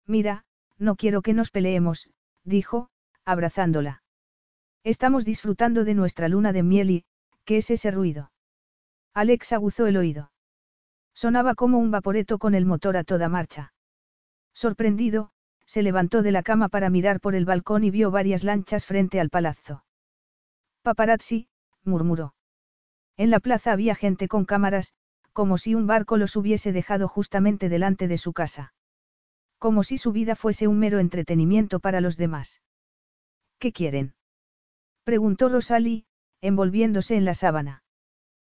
Mira, 0.06 0.44
no 0.76 0.94
quiero 0.94 1.22
que 1.22 1.32
nos 1.32 1.50
peleemos, 1.50 2.10
dijo, 2.44 2.90
abrazándola. 3.24 4.02
Estamos 4.82 5.24
disfrutando 5.24 5.86
de 5.86 5.94
nuestra 5.94 6.28
luna 6.28 6.52
de 6.52 6.62
miel 6.62 6.90
y, 6.90 7.04
¿qué 7.46 7.56
es 7.56 7.70
ese 7.70 7.90
ruido? 7.90 8.30
Alex 9.14 9.54
aguzó 9.54 9.86
el 9.86 9.96
oído. 9.96 10.30
Sonaba 11.14 11.54
como 11.54 11.78
un 11.78 11.90
vaporeto 11.90 12.36
con 12.36 12.54
el 12.54 12.66
motor 12.66 12.98
a 12.98 13.04
toda 13.04 13.30
marcha. 13.30 13.72
Sorprendido, 14.52 15.30
se 15.64 15.82
levantó 15.82 16.20
de 16.20 16.32
la 16.32 16.42
cama 16.42 16.68
para 16.68 16.90
mirar 16.90 17.20
por 17.20 17.34
el 17.34 17.46
balcón 17.46 17.84
y 17.84 17.90
vio 17.90 18.10
varias 18.10 18.44
lanchas 18.44 18.84
frente 18.84 19.18
al 19.18 19.30
palazzo. 19.30 19.82
Paparazzi, 20.82 21.48
murmuró. 21.84 22.34
En 23.16 23.30
la 23.30 23.40
plaza 23.40 23.72
había 23.72 23.94
gente 23.94 24.28
con 24.28 24.44
cámaras, 24.44 24.92
como 25.32 25.58
si 25.58 25.74
un 25.74 25.86
barco 25.86 26.16
los 26.16 26.36
hubiese 26.36 26.72
dejado 26.72 27.08
justamente 27.08 27.68
delante 27.68 28.08
de 28.08 28.18
su 28.18 28.32
casa. 28.32 28.74
Como 29.58 29.82
si 29.82 29.98
su 29.98 30.12
vida 30.12 30.36
fuese 30.36 30.68
un 30.68 30.78
mero 30.78 30.98
entretenimiento 30.98 31.80
para 31.80 32.00
los 32.00 32.16
demás. 32.16 32.60
¿Qué 33.58 33.72
quieren? 33.72 34.14
Preguntó 35.04 35.48
Rosalie, 35.48 36.06
envolviéndose 36.40 37.16
en 37.16 37.24
la 37.24 37.34
sábana. 37.34 37.82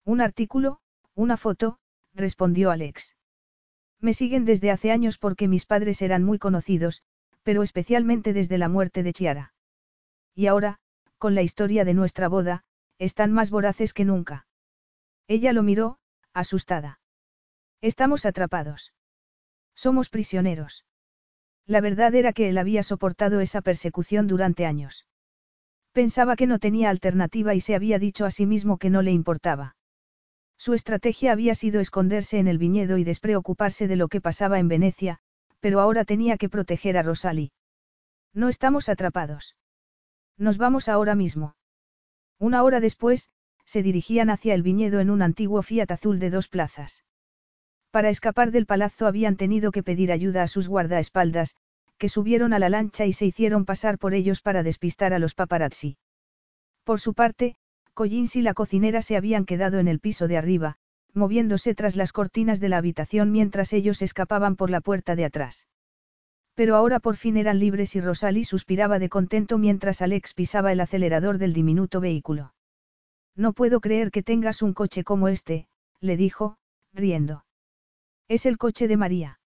Un 0.04 0.20
artículo, 0.20 0.80
una 1.14 1.36
foto, 1.36 1.78
respondió 2.12 2.70
Alex. 2.70 3.16
Me 4.00 4.14
siguen 4.14 4.44
desde 4.44 4.70
hace 4.70 4.90
años 4.90 5.18
porque 5.18 5.48
mis 5.48 5.64
padres 5.64 6.02
eran 6.02 6.24
muy 6.24 6.38
conocidos, 6.38 7.02
pero 7.42 7.62
especialmente 7.62 8.32
desde 8.32 8.58
la 8.58 8.68
muerte 8.68 9.02
de 9.02 9.12
Chiara. 9.12 9.54
Y 10.34 10.46
ahora, 10.46 10.78
con 11.18 11.34
la 11.34 11.42
historia 11.42 11.84
de 11.84 11.94
nuestra 11.94 12.28
boda, 12.28 12.64
están 13.04 13.32
más 13.32 13.50
voraces 13.50 13.92
que 13.92 14.04
nunca. 14.04 14.46
Ella 15.28 15.52
lo 15.52 15.62
miró, 15.62 15.98
asustada. 16.32 17.00
Estamos 17.80 18.26
atrapados. 18.26 18.92
Somos 19.74 20.08
prisioneros. 20.08 20.84
La 21.66 21.80
verdad 21.80 22.14
era 22.14 22.32
que 22.32 22.48
él 22.48 22.58
había 22.58 22.82
soportado 22.82 23.40
esa 23.40 23.62
persecución 23.62 24.26
durante 24.26 24.66
años. 24.66 25.06
Pensaba 25.92 26.36
que 26.36 26.46
no 26.46 26.58
tenía 26.58 26.90
alternativa 26.90 27.54
y 27.54 27.60
se 27.60 27.74
había 27.74 27.98
dicho 27.98 28.26
a 28.26 28.30
sí 28.30 28.46
mismo 28.46 28.78
que 28.78 28.90
no 28.90 29.00
le 29.02 29.12
importaba. 29.12 29.76
Su 30.58 30.74
estrategia 30.74 31.32
había 31.32 31.54
sido 31.54 31.80
esconderse 31.80 32.38
en 32.38 32.48
el 32.48 32.58
viñedo 32.58 32.98
y 32.98 33.04
despreocuparse 33.04 33.88
de 33.88 33.96
lo 33.96 34.08
que 34.08 34.20
pasaba 34.20 34.58
en 34.58 34.68
Venecia, 34.68 35.18
pero 35.60 35.80
ahora 35.80 36.04
tenía 36.04 36.36
que 36.36 36.48
proteger 36.48 36.96
a 36.96 37.02
Rosalie. 37.02 37.52
No 38.32 38.48
estamos 38.48 38.88
atrapados. 38.88 39.56
Nos 40.36 40.58
vamos 40.58 40.88
ahora 40.88 41.14
mismo. 41.14 41.54
Una 42.38 42.62
hora 42.62 42.80
después, 42.80 43.30
se 43.64 43.82
dirigían 43.82 44.30
hacia 44.30 44.54
el 44.54 44.62
viñedo 44.62 45.00
en 45.00 45.10
un 45.10 45.22
antiguo 45.22 45.62
Fiat 45.62 45.90
azul 45.90 46.18
de 46.18 46.30
dos 46.30 46.48
plazas. 46.48 47.04
Para 47.90 48.10
escapar 48.10 48.50
del 48.50 48.66
palazzo 48.66 49.06
habían 49.06 49.36
tenido 49.36 49.70
que 49.70 49.82
pedir 49.82 50.10
ayuda 50.12 50.42
a 50.42 50.48
sus 50.48 50.68
guardaespaldas, 50.68 51.56
que 51.96 52.08
subieron 52.08 52.52
a 52.52 52.58
la 52.58 52.68
lancha 52.68 53.06
y 53.06 53.12
se 53.12 53.26
hicieron 53.26 53.64
pasar 53.64 53.98
por 53.98 54.14
ellos 54.14 54.40
para 54.40 54.62
despistar 54.62 55.12
a 55.12 55.18
los 55.18 55.34
paparazzi. 55.34 55.96
Por 56.82 57.00
su 57.00 57.14
parte, 57.14 57.56
Collins 57.94 58.36
y 58.36 58.42
la 58.42 58.54
cocinera 58.54 59.00
se 59.00 59.16
habían 59.16 59.46
quedado 59.46 59.78
en 59.78 59.86
el 59.86 60.00
piso 60.00 60.26
de 60.26 60.36
arriba, 60.36 60.76
moviéndose 61.12 61.74
tras 61.74 61.94
las 61.94 62.12
cortinas 62.12 62.58
de 62.58 62.68
la 62.68 62.78
habitación 62.78 63.30
mientras 63.30 63.72
ellos 63.72 64.02
escapaban 64.02 64.56
por 64.56 64.70
la 64.70 64.80
puerta 64.80 65.14
de 65.14 65.24
atrás. 65.24 65.66
Pero 66.54 66.76
ahora 66.76 67.00
por 67.00 67.16
fin 67.16 67.36
eran 67.36 67.58
libres 67.58 67.96
y 67.96 68.00
Rosalie 68.00 68.44
suspiraba 68.44 68.98
de 68.98 69.08
contento 69.08 69.58
mientras 69.58 70.02
Alex 70.02 70.34
pisaba 70.34 70.72
el 70.72 70.80
acelerador 70.80 71.38
del 71.38 71.52
diminuto 71.52 72.00
vehículo. 72.00 72.54
No 73.36 73.52
puedo 73.52 73.80
creer 73.80 74.10
que 74.10 74.22
tengas 74.22 74.62
un 74.62 74.72
coche 74.72 75.02
como 75.02 75.28
este, 75.28 75.66
le 76.00 76.16
dijo, 76.16 76.56
riendo. 76.92 77.44
Es 78.28 78.46
el 78.46 78.56
coche 78.56 78.86
de 78.86 78.96
María. 78.96 79.40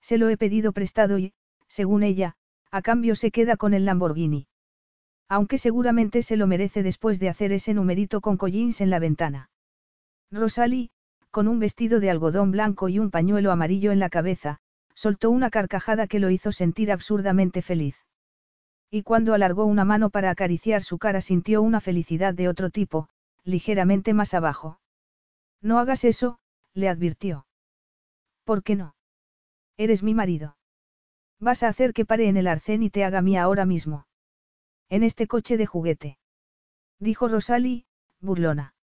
Se 0.00 0.18
lo 0.18 0.28
he 0.28 0.36
pedido 0.36 0.72
prestado 0.72 1.18
y, 1.18 1.32
según 1.68 2.02
ella, 2.02 2.34
a 2.70 2.82
cambio 2.82 3.14
se 3.14 3.30
queda 3.30 3.56
con 3.56 3.72
el 3.72 3.84
Lamborghini. 3.84 4.48
Aunque 5.28 5.58
seguramente 5.58 6.22
se 6.22 6.36
lo 6.36 6.46
merece 6.46 6.82
después 6.82 7.20
de 7.20 7.28
hacer 7.28 7.52
ese 7.52 7.72
numerito 7.72 8.20
con 8.20 8.36
collins 8.36 8.80
en 8.80 8.90
la 8.90 8.98
ventana. 8.98 9.50
Rosalie, 10.30 10.90
con 11.30 11.48
un 11.48 11.60
vestido 11.60 12.00
de 12.00 12.10
algodón 12.10 12.50
blanco 12.50 12.88
y 12.88 12.98
un 12.98 13.10
pañuelo 13.10 13.52
amarillo 13.52 13.92
en 13.92 14.00
la 14.00 14.10
cabeza, 14.10 14.58
soltó 15.04 15.30
una 15.30 15.50
carcajada 15.50 16.06
que 16.06 16.18
lo 16.18 16.30
hizo 16.30 16.50
sentir 16.50 16.90
absurdamente 16.90 17.60
feliz. 17.60 17.94
Y 18.90 19.02
cuando 19.02 19.34
alargó 19.34 19.66
una 19.66 19.84
mano 19.84 20.08
para 20.08 20.30
acariciar 20.30 20.82
su 20.82 20.96
cara 20.96 21.20
sintió 21.20 21.60
una 21.60 21.82
felicidad 21.82 22.32
de 22.32 22.48
otro 22.48 22.70
tipo, 22.70 23.10
ligeramente 23.42 24.14
más 24.14 24.32
abajo. 24.32 24.80
No 25.60 25.78
hagas 25.78 26.04
eso, 26.04 26.38
le 26.72 26.88
advirtió. 26.88 27.46
¿Por 28.44 28.62
qué 28.62 28.76
no? 28.76 28.94
Eres 29.76 30.02
mi 30.02 30.14
marido. 30.14 30.56
Vas 31.38 31.62
a 31.64 31.68
hacer 31.68 31.92
que 31.92 32.06
pare 32.06 32.26
en 32.26 32.38
el 32.38 32.46
arcén 32.46 32.82
y 32.82 32.88
te 32.88 33.04
haga 33.04 33.20
mía 33.20 33.42
ahora 33.42 33.66
mismo. 33.66 34.06
En 34.88 35.02
este 35.02 35.26
coche 35.26 35.58
de 35.58 35.66
juguete. 35.66 36.18
Dijo 36.98 37.28
Rosalie, 37.28 37.84
burlona. 38.22 38.74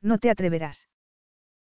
No 0.00 0.18
te 0.18 0.30
atreverás. 0.30 0.88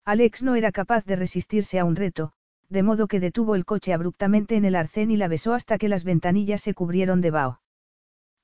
Alex 0.06 0.42
no 0.42 0.56
era 0.56 0.72
capaz 0.72 1.06
de 1.06 1.18
resistirse 1.18 1.78
a 1.78 1.86
un 1.86 1.96
reto, 1.96 2.34
de 2.70 2.84
modo 2.84 3.08
que 3.08 3.20
detuvo 3.20 3.56
el 3.56 3.66
coche 3.66 3.94
abruptamente 3.94 4.56
en 4.56 4.66
el 4.66 4.76
arcén 4.76 5.12
y 5.12 5.18
la 5.18 5.28
besó 5.28 5.54
hasta 5.54 5.78
que 5.78 5.90
las 5.90 6.04
ventanillas 6.04 6.62
se 6.62 6.74
cubrieron 6.74 7.22
de 7.22 7.32
vaho. 7.32 7.62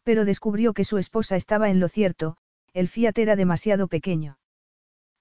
Pero 0.03 0.25
descubrió 0.25 0.73
que 0.73 0.83
su 0.83 0.97
esposa 0.97 1.35
estaba 1.35 1.69
en 1.69 1.79
lo 1.79 1.87
cierto, 1.87 2.37
el 2.73 2.87
Fiat 2.87 3.17
era 3.17 3.35
demasiado 3.35 3.87
pequeño. 3.87 4.37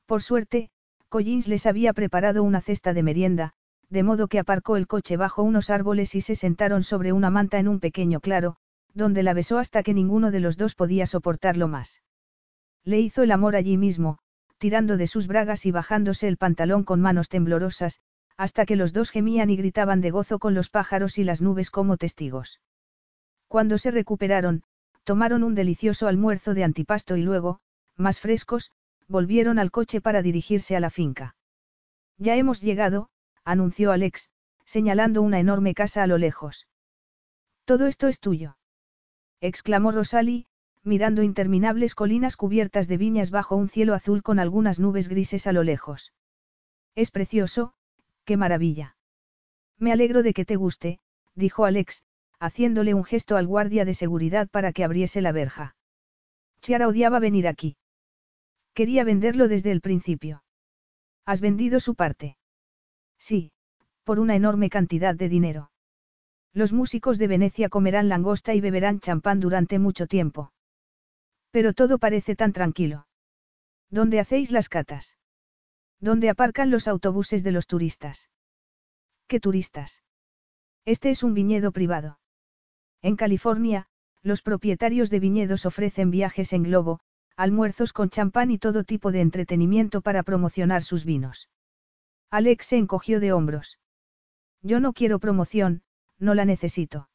Por 0.06 0.22
suerte, 0.22 0.70
Collins 1.08 1.48
les 1.48 1.66
había 1.66 1.92
preparado 1.92 2.42
una 2.42 2.60
cesta 2.60 2.92
de 2.94 3.02
merienda, 3.02 3.52
de 3.88 4.02
modo 4.02 4.28
que 4.28 4.38
aparcó 4.38 4.76
el 4.76 4.86
coche 4.86 5.16
bajo 5.16 5.42
unos 5.42 5.70
árboles 5.70 6.14
y 6.14 6.20
se 6.20 6.36
sentaron 6.36 6.82
sobre 6.82 7.12
una 7.12 7.30
manta 7.30 7.58
en 7.58 7.68
un 7.68 7.80
pequeño 7.80 8.20
claro, 8.20 8.56
donde 8.94 9.22
la 9.22 9.34
besó 9.34 9.58
hasta 9.58 9.82
que 9.82 9.94
ninguno 9.94 10.30
de 10.30 10.40
los 10.40 10.56
dos 10.56 10.74
podía 10.74 11.06
soportarlo 11.06 11.68
más. 11.68 12.02
Le 12.84 13.00
hizo 13.00 13.22
el 13.22 13.32
amor 13.32 13.56
allí 13.56 13.76
mismo, 13.76 14.18
tirando 14.58 14.96
de 14.96 15.06
sus 15.06 15.26
bragas 15.26 15.66
y 15.66 15.72
bajándose 15.72 16.28
el 16.28 16.36
pantalón 16.36 16.84
con 16.84 17.00
manos 17.00 17.28
temblorosas, 17.28 18.00
hasta 18.40 18.64
que 18.64 18.74
los 18.74 18.94
dos 18.94 19.10
gemían 19.10 19.50
y 19.50 19.56
gritaban 19.56 20.00
de 20.00 20.10
gozo 20.10 20.38
con 20.38 20.54
los 20.54 20.70
pájaros 20.70 21.18
y 21.18 21.24
las 21.24 21.42
nubes 21.42 21.70
como 21.70 21.98
testigos. 21.98 22.62
Cuando 23.48 23.76
se 23.76 23.90
recuperaron, 23.90 24.62
tomaron 25.04 25.42
un 25.42 25.54
delicioso 25.54 26.08
almuerzo 26.08 26.54
de 26.54 26.64
antipasto 26.64 27.18
y 27.18 27.22
luego, 27.22 27.60
más 27.96 28.18
frescos, 28.18 28.70
volvieron 29.08 29.58
al 29.58 29.70
coche 29.70 30.00
para 30.00 30.22
dirigirse 30.22 30.74
a 30.74 30.80
la 30.80 30.88
finca. 30.88 31.36
Ya 32.16 32.34
hemos 32.36 32.62
llegado, 32.62 33.10
anunció 33.44 33.92
Alex, 33.92 34.30
señalando 34.64 35.20
una 35.20 35.38
enorme 35.38 35.74
casa 35.74 36.02
a 36.02 36.06
lo 36.06 36.16
lejos. 36.16 36.66
Todo 37.66 37.88
esto 37.88 38.08
es 38.08 38.20
tuyo. 38.20 38.56
exclamó 39.42 39.92
Rosalie, 39.92 40.46
mirando 40.82 41.22
interminables 41.22 41.94
colinas 41.94 42.38
cubiertas 42.38 42.88
de 42.88 42.96
viñas 42.96 43.30
bajo 43.30 43.54
un 43.56 43.68
cielo 43.68 43.92
azul 43.92 44.22
con 44.22 44.38
algunas 44.38 44.80
nubes 44.80 45.10
grises 45.10 45.46
a 45.46 45.52
lo 45.52 45.62
lejos. 45.62 46.14
Es 46.94 47.10
precioso, 47.10 47.74
¡Qué 48.30 48.36
maravilla! 48.36 48.96
Me 49.76 49.90
alegro 49.90 50.22
de 50.22 50.32
que 50.32 50.44
te 50.44 50.54
guste, 50.54 51.00
dijo 51.34 51.64
Alex, 51.64 52.04
haciéndole 52.38 52.94
un 52.94 53.02
gesto 53.02 53.36
al 53.36 53.48
guardia 53.48 53.84
de 53.84 53.92
seguridad 53.92 54.48
para 54.48 54.72
que 54.72 54.84
abriese 54.84 55.20
la 55.20 55.32
verja. 55.32 55.74
Chiara 56.60 56.86
odiaba 56.86 57.18
venir 57.18 57.48
aquí. 57.48 57.76
Quería 58.72 59.02
venderlo 59.02 59.48
desde 59.48 59.72
el 59.72 59.80
principio. 59.80 60.44
¿Has 61.26 61.40
vendido 61.40 61.80
su 61.80 61.96
parte? 61.96 62.36
Sí, 63.18 63.50
por 64.04 64.20
una 64.20 64.36
enorme 64.36 64.70
cantidad 64.70 65.16
de 65.16 65.28
dinero. 65.28 65.72
Los 66.52 66.72
músicos 66.72 67.18
de 67.18 67.26
Venecia 67.26 67.68
comerán 67.68 68.08
langosta 68.08 68.54
y 68.54 68.60
beberán 68.60 69.00
champán 69.00 69.40
durante 69.40 69.80
mucho 69.80 70.06
tiempo. 70.06 70.52
Pero 71.50 71.72
todo 71.72 71.98
parece 71.98 72.36
tan 72.36 72.52
tranquilo. 72.52 73.08
¿Dónde 73.90 74.20
hacéis 74.20 74.52
las 74.52 74.68
catas? 74.68 75.16
¿Dónde 76.00 76.30
aparcan 76.30 76.70
los 76.70 76.88
autobuses 76.88 77.44
de 77.44 77.52
los 77.52 77.66
turistas? 77.66 78.30
¿Qué 79.26 79.38
turistas? 79.38 80.02
Este 80.86 81.10
es 81.10 81.22
un 81.22 81.34
viñedo 81.34 81.72
privado. 81.72 82.18
En 83.02 83.16
California, 83.16 83.86
los 84.22 84.42
propietarios 84.42 85.10
de 85.10 85.20
viñedos 85.20 85.66
ofrecen 85.66 86.10
viajes 86.10 86.52
en 86.52 86.62
globo, 86.62 87.00
almuerzos 87.36 87.92
con 87.92 88.10
champán 88.10 88.50
y 88.50 88.58
todo 88.58 88.84
tipo 88.84 89.12
de 89.12 89.20
entretenimiento 89.20 90.00
para 90.00 90.22
promocionar 90.22 90.82
sus 90.82 91.04
vinos. 91.04 91.48
Alex 92.30 92.66
se 92.66 92.76
encogió 92.76 93.20
de 93.20 93.32
hombros. 93.32 93.78
Yo 94.62 94.80
no 94.80 94.92
quiero 94.92 95.18
promoción, 95.18 95.82
no 96.18 96.34
la 96.34 96.44
necesito. 96.44 97.08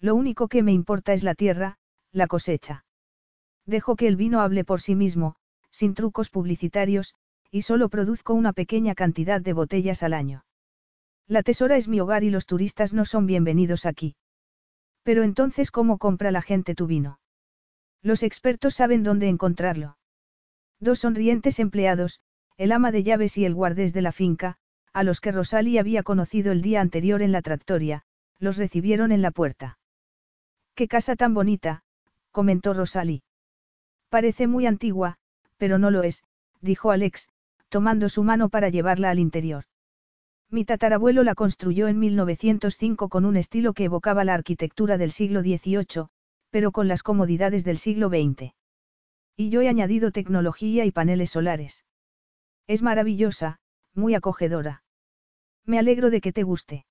Lo 0.00 0.14
único 0.14 0.48
que 0.48 0.62
me 0.62 0.72
importa 0.72 1.12
es 1.12 1.22
la 1.22 1.34
tierra, 1.34 1.78
la 2.12 2.26
cosecha. 2.26 2.84
Dejo 3.66 3.96
que 3.96 4.06
el 4.06 4.16
vino 4.16 4.40
hable 4.40 4.64
por 4.64 4.80
sí 4.80 4.94
mismo, 4.94 5.36
sin 5.70 5.94
trucos 5.94 6.30
publicitarios, 6.30 7.14
y 7.50 7.62
solo 7.62 7.88
produzco 7.88 8.34
una 8.34 8.52
pequeña 8.52 8.94
cantidad 8.94 9.40
de 9.40 9.52
botellas 9.52 10.02
al 10.02 10.12
año. 10.12 10.44
La 11.26 11.42
tesora 11.42 11.76
es 11.76 11.88
mi 11.88 12.00
hogar 12.00 12.24
y 12.24 12.30
los 12.30 12.46
turistas 12.46 12.94
no 12.94 13.04
son 13.04 13.26
bienvenidos 13.26 13.86
aquí. 13.86 14.16
Pero 15.02 15.22
entonces, 15.22 15.70
¿cómo 15.70 15.98
compra 15.98 16.30
la 16.30 16.42
gente 16.42 16.74
tu 16.74 16.86
vino? 16.86 17.20
Los 18.02 18.22
expertos 18.22 18.74
saben 18.74 19.02
dónde 19.02 19.28
encontrarlo. 19.28 19.98
Dos 20.80 21.00
sonrientes 21.00 21.58
empleados, 21.58 22.20
el 22.56 22.72
ama 22.72 22.92
de 22.92 23.02
llaves 23.02 23.36
y 23.38 23.44
el 23.44 23.54
guardés 23.54 23.92
de 23.92 24.02
la 24.02 24.12
finca, 24.12 24.56
a 24.92 25.02
los 25.02 25.20
que 25.20 25.32
Rosalie 25.32 25.78
había 25.78 26.02
conocido 26.02 26.52
el 26.52 26.62
día 26.62 26.80
anterior 26.80 27.22
en 27.22 27.32
la 27.32 27.42
tractoria, 27.42 28.04
los 28.38 28.56
recibieron 28.56 29.12
en 29.12 29.22
la 29.22 29.30
puerta. 29.30 29.78
¡Qué 30.74 30.88
casa 30.88 31.16
tan 31.16 31.34
bonita! 31.34 31.82
comentó 32.30 32.72
Rosalie. 32.72 33.22
Parece 34.08 34.46
muy 34.46 34.66
antigua, 34.66 35.16
pero 35.56 35.78
no 35.78 35.90
lo 35.90 36.02
es, 36.02 36.24
dijo 36.60 36.90
Alex, 36.90 37.28
tomando 37.68 38.08
su 38.08 38.22
mano 38.22 38.48
para 38.48 38.68
llevarla 38.68 39.10
al 39.10 39.18
interior. 39.18 39.64
Mi 40.50 40.64
tatarabuelo 40.64 41.22
la 41.24 41.34
construyó 41.34 41.88
en 41.88 41.98
1905 41.98 43.08
con 43.08 43.24
un 43.24 43.36
estilo 43.36 43.74
que 43.74 43.84
evocaba 43.84 44.24
la 44.24 44.34
arquitectura 44.34 44.96
del 44.96 45.10
siglo 45.10 45.42
XVIII, 45.42 46.08
pero 46.50 46.72
con 46.72 46.88
las 46.88 47.02
comodidades 47.02 47.64
del 47.64 47.78
siglo 47.78 48.08
XX. 48.08 48.54
Y 49.36 49.50
yo 49.50 49.60
he 49.60 49.68
añadido 49.68 50.10
tecnología 50.10 50.84
y 50.84 50.90
paneles 50.90 51.30
solares. 51.30 51.84
Es 52.66 52.82
maravillosa, 52.82 53.60
muy 53.94 54.14
acogedora. 54.14 54.82
Me 55.64 55.78
alegro 55.78 56.10
de 56.10 56.20
que 56.20 56.32
te 56.32 56.42
guste. 56.42 56.86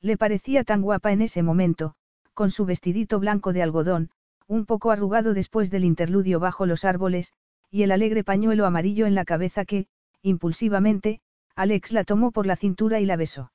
Le 0.00 0.16
parecía 0.16 0.64
tan 0.64 0.82
guapa 0.82 1.12
en 1.12 1.22
ese 1.22 1.44
momento, 1.44 1.94
con 2.34 2.50
su 2.50 2.64
vestidito 2.64 3.20
blanco 3.20 3.52
de 3.52 3.62
algodón, 3.62 4.10
un 4.48 4.66
poco 4.66 4.90
arrugado 4.90 5.34
después 5.34 5.70
del 5.70 5.84
interludio 5.84 6.40
bajo 6.40 6.66
los 6.66 6.84
árboles, 6.84 7.32
y 7.72 7.84
el 7.84 7.90
alegre 7.90 8.22
pañuelo 8.22 8.66
amarillo 8.66 9.06
en 9.06 9.14
la 9.14 9.24
cabeza 9.24 9.64
que, 9.64 9.86
impulsivamente, 10.20 11.22
Alex 11.56 11.92
la 11.92 12.04
tomó 12.04 12.30
por 12.30 12.46
la 12.46 12.54
cintura 12.54 13.00
y 13.00 13.06
la 13.06 13.16
besó. 13.16 13.50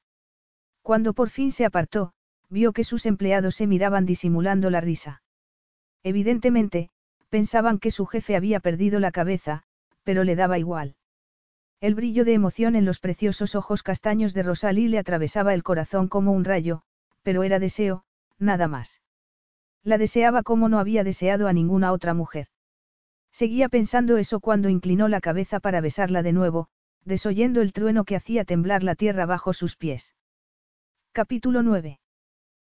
Cuando 0.81 1.13
por 1.13 1.29
fin 1.29 1.51
se 1.51 1.65
apartó, 1.65 2.13
vio 2.49 2.73
que 2.73 2.83
sus 2.83 3.05
empleados 3.05 3.53
se 3.55 3.67
miraban 3.67 4.07
disimulando 4.07 4.71
la 4.71 4.81
risa. 4.81 5.21
Evidentemente, 6.01 6.89
pensaban 7.29 7.77
que 7.77 7.91
su 7.91 8.07
jefe 8.07 8.35
había 8.35 8.59
perdido 8.59 8.99
la 8.99 9.11
cabeza, 9.11 9.61
pero 10.03 10.23
le 10.23 10.35
daba 10.35 10.57
igual. 10.57 10.95
El 11.79 11.93
brillo 11.93 12.25
de 12.25 12.33
emoción 12.33 12.75
en 12.75 12.85
los 12.85 12.99
preciosos 12.99 13.53
ojos 13.53 13.83
castaños 13.83 14.33
de 14.33 14.41
Rosalie 14.41 14.89
le 14.89 14.97
atravesaba 14.97 15.53
el 15.53 15.61
corazón 15.61 16.07
como 16.07 16.31
un 16.31 16.43
rayo, 16.43 16.81
pero 17.21 17.43
era 17.43 17.59
deseo, 17.59 18.03
nada 18.39 18.67
más. 18.67 18.99
La 19.83 19.99
deseaba 19.99 20.41
como 20.41 20.69
no 20.69 20.79
había 20.79 21.03
deseado 21.03 21.47
a 21.47 21.53
ninguna 21.53 21.91
otra 21.91 22.15
mujer. 22.15 22.47
Seguía 23.31 23.69
pensando 23.69 24.17
eso 24.17 24.39
cuando 24.39 24.69
inclinó 24.69 25.07
la 25.07 25.21
cabeza 25.21 25.59
para 25.59 25.81
besarla 25.81 26.23
de 26.23 26.33
nuevo, 26.33 26.69
desoyendo 27.05 27.61
el 27.61 27.73
trueno 27.73 28.03
que 28.03 28.15
hacía 28.15 28.45
temblar 28.45 28.83
la 28.83 28.95
tierra 28.95 29.25
bajo 29.25 29.53
sus 29.53 29.75
pies. 29.75 30.15
Capítulo 31.11 31.63
9. 31.63 31.99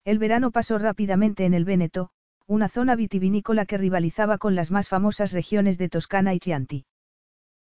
El 0.05 0.19
verano 0.19 0.51
pasó 0.51 0.79
rápidamente 0.79 1.45
en 1.45 1.55
el 1.55 1.65
Véneto, 1.65 2.11
una 2.47 2.69
zona 2.69 2.97
vitivinícola 2.97 3.67
que 3.67 3.79
rivalizaba 3.79 4.39
con 4.39 4.55
las 4.55 4.71
más 4.71 4.89
famosas 4.89 5.33
regiones 5.33 5.79
de 5.79 5.89
Toscana 5.89 6.35
y 6.35 6.41
Chianti. 6.41 6.87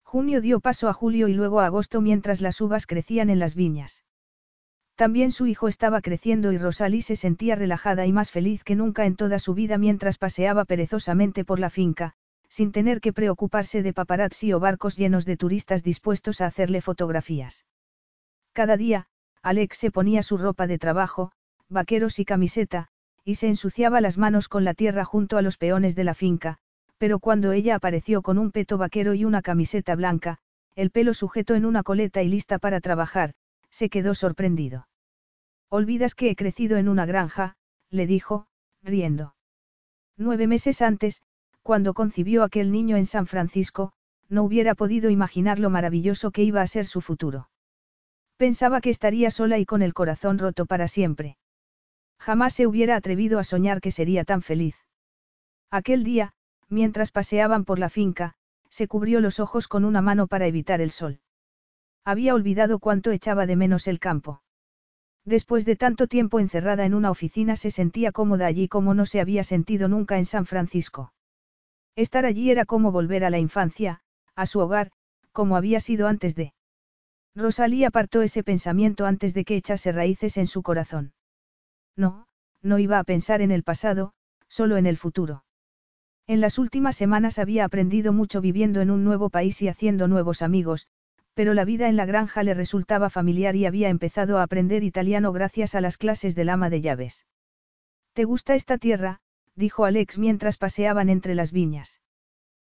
Junio 0.03 0.39
dio 0.39 0.59
paso 0.59 0.87
a 0.87 0.93
julio 0.93 1.27
y 1.27 1.33
luego 1.33 1.59
a 1.59 1.65
agosto 1.65 1.99
mientras 1.99 2.39
las 2.39 2.61
uvas 2.61 2.87
crecían 2.87 3.29
en 3.29 3.39
las 3.39 3.55
viñas. 3.55 4.05
También 4.95 5.31
su 5.31 5.45
hijo 5.45 5.67
estaba 5.67 6.01
creciendo 6.01 6.51
y 6.53 6.57
Rosalie 6.57 7.01
se 7.01 7.15
sentía 7.15 7.55
relajada 7.55 8.05
y 8.05 8.13
más 8.13 8.31
feliz 8.31 8.63
que 8.63 8.75
nunca 8.75 9.05
en 9.05 9.15
toda 9.15 9.39
su 9.39 9.53
vida 9.53 9.77
mientras 9.77 10.17
paseaba 10.17 10.65
perezosamente 10.65 11.43
por 11.43 11.59
la 11.59 11.69
finca, 11.69 12.15
sin 12.49 12.71
tener 12.71 13.01
que 13.01 13.13
preocuparse 13.13 13.83
de 13.83 13.93
paparazzi 13.93 14.53
o 14.53 14.59
barcos 14.59 14.97
llenos 14.97 15.25
de 15.25 15.37
turistas 15.37 15.83
dispuestos 15.83 16.41
a 16.41 16.47
hacerle 16.47 16.81
fotografías. 16.81 17.65
Cada 18.53 18.77
día, 18.77 19.07
Alex 19.41 19.77
se 19.77 19.91
ponía 19.91 20.23
su 20.23 20.37
ropa 20.37 20.67
de 20.67 20.79
trabajo, 20.79 21.31
vaqueros 21.69 22.19
y 22.19 22.25
camiseta, 22.25 22.87
y 23.23 23.35
se 23.35 23.47
ensuciaba 23.47 24.01
las 24.01 24.17
manos 24.17 24.47
con 24.47 24.63
la 24.63 24.73
tierra 24.73 25.03
junto 25.05 25.37
a 25.37 25.41
los 25.41 25.57
peones 25.57 25.95
de 25.95 26.03
la 26.03 26.13
finca, 26.13 26.57
pero 26.97 27.19
cuando 27.19 27.51
ella 27.51 27.75
apareció 27.75 28.21
con 28.21 28.37
un 28.37 28.51
peto 28.51 28.77
vaquero 28.77 29.13
y 29.13 29.25
una 29.25 29.41
camiseta 29.41 29.95
blanca, 29.95 30.39
el 30.75 30.91
pelo 30.91 31.13
sujeto 31.13 31.55
en 31.55 31.65
una 31.65 31.83
coleta 31.83 32.23
y 32.23 32.29
lista 32.29 32.59
para 32.59 32.81
trabajar, 32.81 33.33
se 33.69 33.89
quedó 33.89 34.15
sorprendido. 34.15 34.87
Olvidas 35.69 36.15
que 36.15 36.29
he 36.29 36.35
crecido 36.35 36.77
en 36.77 36.87
una 36.87 37.05
granja, 37.05 37.55
le 37.89 38.07
dijo, 38.07 38.47
riendo. 38.81 39.35
Nueve 40.15 40.47
meses 40.47 40.81
antes, 40.81 41.21
cuando 41.67 41.93
concibió 41.93 42.43
aquel 42.43 42.71
niño 42.71 42.95
en 42.95 43.05
San 43.05 43.27
Francisco, 43.27 43.91
no 44.29 44.43
hubiera 44.43 44.73
podido 44.73 45.09
imaginar 45.09 45.59
lo 45.59 45.69
maravilloso 45.69 46.31
que 46.31 46.41
iba 46.41 46.61
a 46.61 46.67
ser 46.67 46.85
su 46.85 47.01
futuro. 47.01 47.49
Pensaba 48.37 48.79
que 48.79 48.89
estaría 48.89 49.31
sola 49.31 49.57
y 49.57 49.65
con 49.65 49.81
el 49.81 49.93
corazón 49.93 50.37
roto 50.37 50.65
para 50.65 50.87
siempre. 50.87 51.35
Jamás 52.19 52.53
se 52.53 52.67
hubiera 52.67 52.95
atrevido 52.95 53.37
a 53.37 53.43
soñar 53.43 53.81
que 53.81 53.91
sería 53.91 54.23
tan 54.23 54.41
feliz. 54.43 54.77
Aquel 55.69 56.05
día, 56.05 56.31
mientras 56.69 57.11
paseaban 57.11 57.65
por 57.65 57.79
la 57.79 57.89
finca, 57.89 58.35
se 58.69 58.87
cubrió 58.87 59.19
los 59.19 59.41
ojos 59.41 59.67
con 59.67 59.83
una 59.83 60.01
mano 60.01 60.27
para 60.27 60.47
evitar 60.47 60.79
el 60.79 60.91
sol. 60.91 61.19
Había 62.05 62.33
olvidado 62.33 62.79
cuánto 62.79 63.11
echaba 63.11 63.45
de 63.45 63.57
menos 63.57 63.89
el 63.89 63.99
campo. 63.99 64.41
Después 65.25 65.65
de 65.65 65.75
tanto 65.75 66.07
tiempo 66.07 66.39
encerrada 66.39 66.85
en 66.85 66.93
una 66.93 67.11
oficina 67.11 67.57
se 67.57 67.71
sentía 67.71 68.13
cómoda 68.13 68.45
allí 68.45 68.69
como 68.69 68.93
no 68.93 69.05
se 69.05 69.19
había 69.19 69.43
sentido 69.43 69.89
nunca 69.89 70.17
en 70.17 70.23
San 70.23 70.45
Francisco. 70.45 71.11
Estar 71.97 72.27
allí 72.27 72.51
era 72.51 72.65
como 72.65 72.91
volver 72.91 73.25
a 73.25 73.31
la 73.31 73.39
infancia, 73.39 74.01
a 74.35 74.45
su 74.45 74.59
hogar, 74.59 74.91
como 75.31 75.57
había 75.57 75.79
sido 75.79 76.07
antes 76.07 76.35
de. 76.35 76.53
Rosalía 77.35 77.87
apartó 77.87 78.21
ese 78.21 78.43
pensamiento 78.43 79.07
antes 79.07 79.33
de 79.33 79.43
que 79.43 79.55
echase 79.55 79.91
raíces 79.91 80.37
en 80.37 80.45
su 80.45 80.61
corazón. 80.61 81.13
No, 81.95 82.27
no 82.61 82.77
iba 82.77 82.99
a 82.99 83.03
pensar 83.03 83.41
en 83.41 83.49
el 83.49 83.63
pasado, 83.63 84.13
solo 84.47 84.77
en 84.77 84.85
el 84.85 84.95
futuro. 84.95 85.43
En 86.27 86.39
las 86.39 86.59
últimas 86.59 86.95
semanas 86.95 87.39
había 87.39 87.65
aprendido 87.65 88.13
mucho 88.13 88.41
viviendo 88.41 88.79
en 88.81 88.91
un 88.91 89.03
nuevo 89.03 89.31
país 89.31 89.59
y 89.63 89.67
haciendo 89.67 90.07
nuevos 90.07 90.43
amigos, 90.43 90.87
pero 91.33 91.55
la 91.55 91.65
vida 91.65 91.89
en 91.89 91.95
la 91.95 92.05
granja 92.05 92.43
le 92.43 92.53
resultaba 92.53 93.09
familiar 93.09 93.55
y 93.55 93.65
había 93.65 93.89
empezado 93.89 94.37
a 94.37 94.43
aprender 94.43 94.83
italiano 94.83 95.31
gracias 95.31 95.73
a 95.73 95.81
las 95.81 95.97
clases 95.97 96.35
del 96.35 96.49
ama 96.49 96.69
de 96.69 96.81
llaves. 96.81 97.25
¿Te 98.13 98.23
gusta 98.23 98.53
esta 98.53 98.77
tierra? 98.77 99.21
Dijo 99.57 99.85
Alex 99.85 100.17
mientras 100.19 100.55
paseaban 100.55 101.09
entre 101.09 101.35
las 101.35 101.51
viñas. 101.51 101.99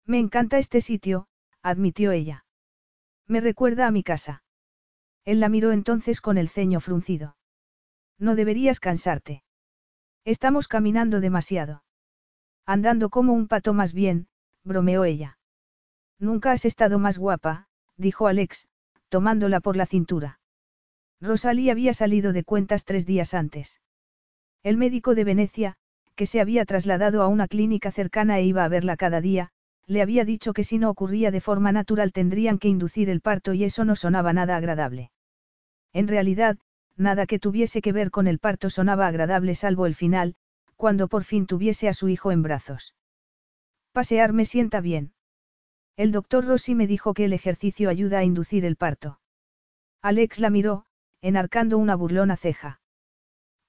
Me 0.05 0.17
encanta 0.17 0.57
este 0.57 0.81
sitio, 0.81 1.27
admitió 1.61 2.11
ella. 2.11 2.45
Me 3.27 3.41
recuerda 3.41 3.85
a 3.85 3.91
mi 3.91 4.01
casa. 4.01 4.43
Él 5.25 5.41
la 5.41 5.49
miró 5.49 5.71
entonces 5.71 6.21
con 6.21 6.37
el 6.37 6.49
ceño 6.49 6.79
fruncido. 6.79 7.35
No 8.17 8.35
deberías 8.35 8.79
cansarte. 8.79 9.43
Estamos 10.25 10.67
caminando 10.67 11.19
demasiado. 11.19 11.83
Andando 12.65 13.09
como 13.09 13.33
un 13.33 13.47
pato 13.47 13.73
más 13.73 13.93
bien, 13.93 14.27
bromeó 14.63 15.03
ella. 15.03 15.37
Nunca 16.17 16.51
has 16.51 16.65
estado 16.65 16.97
más 16.97 17.17
guapa, 17.17 17.67
dijo 17.97 18.27
Alex, 18.27 18.67
tomándola 19.09 19.59
por 19.59 19.75
la 19.75 19.85
cintura. 19.85 20.39
Rosalía 21.21 21.73
había 21.73 21.93
salido 21.93 22.31
de 22.31 22.43
cuentas 22.43 22.85
tres 22.85 23.05
días 23.05 23.33
antes. 23.33 23.81
El 24.63 24.77
médico 24.77 25.15
de 25.15 25.23
Venecia, 25.23 25.77
que 26.19 26.25
se 26.25 26.41
había 26.41 26.65
trasladado 26.65 27.23
a 27.23 27.29
una 27.29 27.47
clínica 27.47 27.93
cercana 27.93 28.39
e 28.39 28.43
iba 28.43 28.65
a 28.65 28.67
verla 28.67 28.97
cada 28.97 29.21
día, 29.21 29.51
le 29.87 30.01
había 30.01 30.25
dicho 30.25 30.51
que 30.51 30.65
si 30.65 30.77
no 30.77 30.89
ocurría 30.89 31.31
de 31.31 31.39
forma 31.39 31.71
natural 31.71 32.11
tendrían 32.11 32.59
que 32.59 32.67
inducir 32.67 33.09
el 33.09 33.21
parto 33.21 33.53
y 33.53 33.63
eso 33.63 33.85
no 33.85 33.95
sonaba 33.95 34.33
nada 34.33 34.57
agradable. 34.57 35.11
En 35.93 36.09
realidad, 36.09 36.57
nada 36.97 37.25
que 37.25 37.39
tuviese 37.39 37.81
que 37.81 37.93
ver 37.93 38.11
con 38.11 38.27
el 38.27 38.37
parto 38.37 38.69
sonaba 38.69 39.07
agradable 39.07 39.55
salvo 39.55 39.85
el 39.85 39.95
final, 39.95 40.35
cuando 40.75 41.07
por 41.07 41.23
fin 41.23 41.47
tuviese 41.47 41.87
a 41.87 41.93
su 41.93 42.09
hijo 42.09 42.33
en 42.33 42.43
brazos. 42.43 42.95
Pasear 43.93 44.33
me 44.33 44.43
sienta 44.43 44.81
bien. 44.81 45.13
El 45.95 46.11
doctor 46.11 46.45
Rossi 46.45 46.75
me 46.75 46.85
dijo 46.85 47.13
que 47.13 47.23
el 47.23 47.31
ejercicio 47.31 47.89
ayuda 47.89 48.19
a 48.19 48.25
inducir 48.25 48.65
el 48.65 48.75
parto. 48.75 49.21
Alex 50.01 50.41
la 50.41 50.49
miró, 50.49 50.83
enarcando 51.21 51.77
una 51.77 51.95
burlona 51.95 52.35
ceja. 52.35 52.81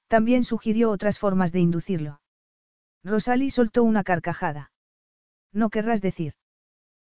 También 0.08 0.42
sugirió 0.42 0.90
otras 0.90 1.20
formas 1.20 1.52
de 1.52 1.60
inducirlo. 1.60 2.20
Rosalie 3.04 3.50
soltó 3.50 3.82
una 3.82 4.04
carcajada. 4.04 4.72
No 5.52 5.70
querrás 5.70 6.00
decir. 6.00 6.34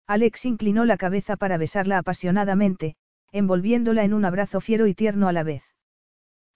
Alex 0.07 0.45
inclinó 0.45 0.85
la 0.85 0.97
cabeza 0.97 1.35
para 1.35 1.57
besarla 1.57 1.97
apasionadamente, 1.97 2.95
envolviéndola 3.31 4.03
en 4.03 4.13
un 4.13 4.25
abrazo 4.25 4.61
fiero 4.61 4.87
y 4.87 4.95
tierno 4.95 5.27
a 5.27 5.33
la 5.33 5.43
vez. 5.43 5.63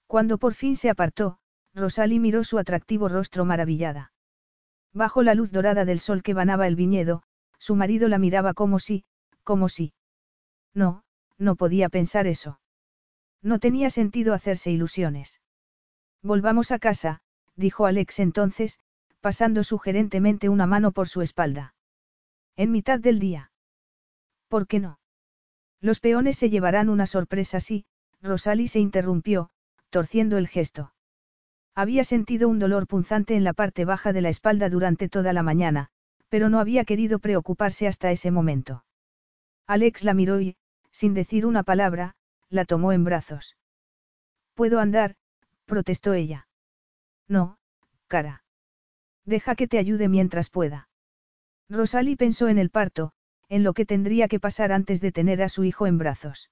Cuando 0.08 0.38
por 0.38 0.54
fin 0.54 0.76
se 0.76 0.90
apartó, 0.90 1.38
Rosalie 1.74 2.20
miró 2.20 2.44
su 2.44 2.58
atractivo 2.60 3.10
rostro 3.10 3.46
maravillada. 3.46 4.12
Bajo 4.94 5.24
la 5.24 5.34
luz 5.34 5.52
dorada 5.52 5.86
del 5.86 6.00
sol 6.00 6.22
que 6.22 6.34
banaba 6.34 6.68
el 6.68 6.76
viñedo, 6.76 7.24
su 7.58 7.76
marido 7.76 8.08
la 8.08 8.20
miraba 8.20 8.54
como 8.54 8.80
si, 8.80 9.06
como 9.44 9.70
si. 9.70 9.94
No, 10.74 11.04
no 11.38 11.56
podía 11.56 11.90
pensar 11.90 12.28
eso. 12.28 12.60
No 13.42 13.60
tenía 13.60 13.90
sentido 13.90 14.34
hacerse 14.34 14.72
ilusiones. 14.72 15.42
Volvamos 16.22 16.72
a 16.72 16.80
casa, 16.80 17.22
dijo 17.56 17.86
Alex 17.86 18.20
entonces, 18.20 18.80
pasando 19.24 19.64
sugerentemente 19.64 20.50
una 20.50 20.68
mano 20.68 20.92
por 20.92 21.08
su 21.08 21.22
espalda. 21.22 21.76
En 22.58 22.74
mitad 22.74 23.00
del 23.00 23.20
día. 23.20 23.54
¿Por 24.50 24.68
qué 24.68 24.82
no? 24.82 25.00
Los 25.80 26.02
peones 26.02 26.38
se 26.38 26.50
llevarán 26.50 26.90
una 26.90 27.06
sorpresa 27.06 27.62
si, 27.62 27.86
Rosalie 28.22 28.68
se 28.68 28.82
interrumpió, 28.82 29.50
torciendo 29.90 30.38
el 30.38 30.50
gesto. 30.50 30.94
Había 31.74 32.04
sentido 32.04 32.50
un 32.50 32.60
dolor 32.60 32.86
punzante 32.86 33.36
en 33.36 33.46
la 33.46 33.54
parte 33.54 33.86
baja 33.86 34.12
de 34.12 34.20
la 34.20 34.28
espalda 34.28 34.68
durante 34.68 35.08
toda 35.08 35.32
la 35.32 35.42
mañana, 35.42 35.88
pero 36.28 36.50
no 36.50 36.60
había 36.60 36.84
querido 36.84 37.20
preocuparse 37.20 37.88
hasta 37.88 38.12
ese 38.12 38.30
momento. 38.30 38.84
Alex 39.68 40.04
la 40.04 40.14
miró 40.14 40.42
y, 40.42 40.58
sin 40.92 41.14
decir 41.14 41.46
una 41.46 41.64
palabra, 41.64 42.18
la 42.50 42.66
tomó 42.66 42.92
en 42.92 43.06
brazos. 43.06 43.56
Puedo 44.54 44.82
andar, 44.82 45.16
protestó 45.66 46.12
ella. 46.12 46.50
No, 47.30 47.58
cara. 48.10 48.43
Deja 49.26 49.56
que 49.56 49.68
te 49.68 49.78
ayude 49.78 50.10
mientras 50.10 50.50
pueda. 50.50 50.90
Rosalie 51.70 52.18
pensó 52.18 52.50
en 52.50 52.58
el 52.58 52.70
parto, 52.70 53.14
en 53.50 53.64
lo 53.64 53.74
que 53.74 53.86
tendría 53.86 54.28
que 54.28 54.40
pasar 54.40 54.72
antes 54.72 55.02
de 55.02 55.12
tener 55.12 55.42
a 55.42 55.50
su 55.50 55.64
hijo 55.64 55.88
en 55.88 55.98
brazos. 55.98 56.50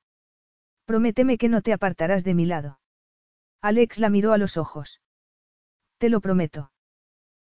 Prométeme 0.86 1.38
que 1.38 1.50
no 1.50 1.62
te 1.62 1.74
apartarás 1.74 2.24
de 2.24 2.34
mi 2.34 2.46
lado. 2.46 2.80
Alex 3.62 4.00
la 4.00 4.10
miró 4.10 4.34
a 4.34 4.38
los 4.38 4.58
ojos. 4.58 5.02
Te 5.98 6.10
lo 6.10 6.22
prometo. 6.22 6.72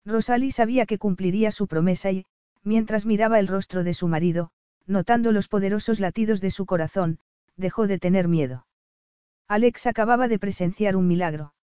Rosalie 0.05 0.53
sabía 0.53 0.87
que 0.87 0.99
cumpliría 0.99 1.53
su 1.53 1.69
promesa 1.69 2.11
y, 2.11 2.27
mientras 2.63 3.07
miraba 3.07 3.39
el 3.39 3.49
rostro 3.49 3.85
de 3.85 3.95
su 3.95 4.09
marido, 4.09 4.51
notando 4.87 5.33
los 5.33 5.49
poderosos 5.49 6.01
latidos 6.01 6.41
de 6.41 6.51
su 6.51 6.67
corazón, 6.67 7.19
dejó 7.57 7.87
de 7.87 7.99
tener 7.99 8.29
miedo. 8.29 8.67
Alex 9.49 9.87
acababa 9.87 10.29
de 10.29 10.39
presenciar 10.39 10.97
un 10.97 11.07
milagro. 11.07 11.55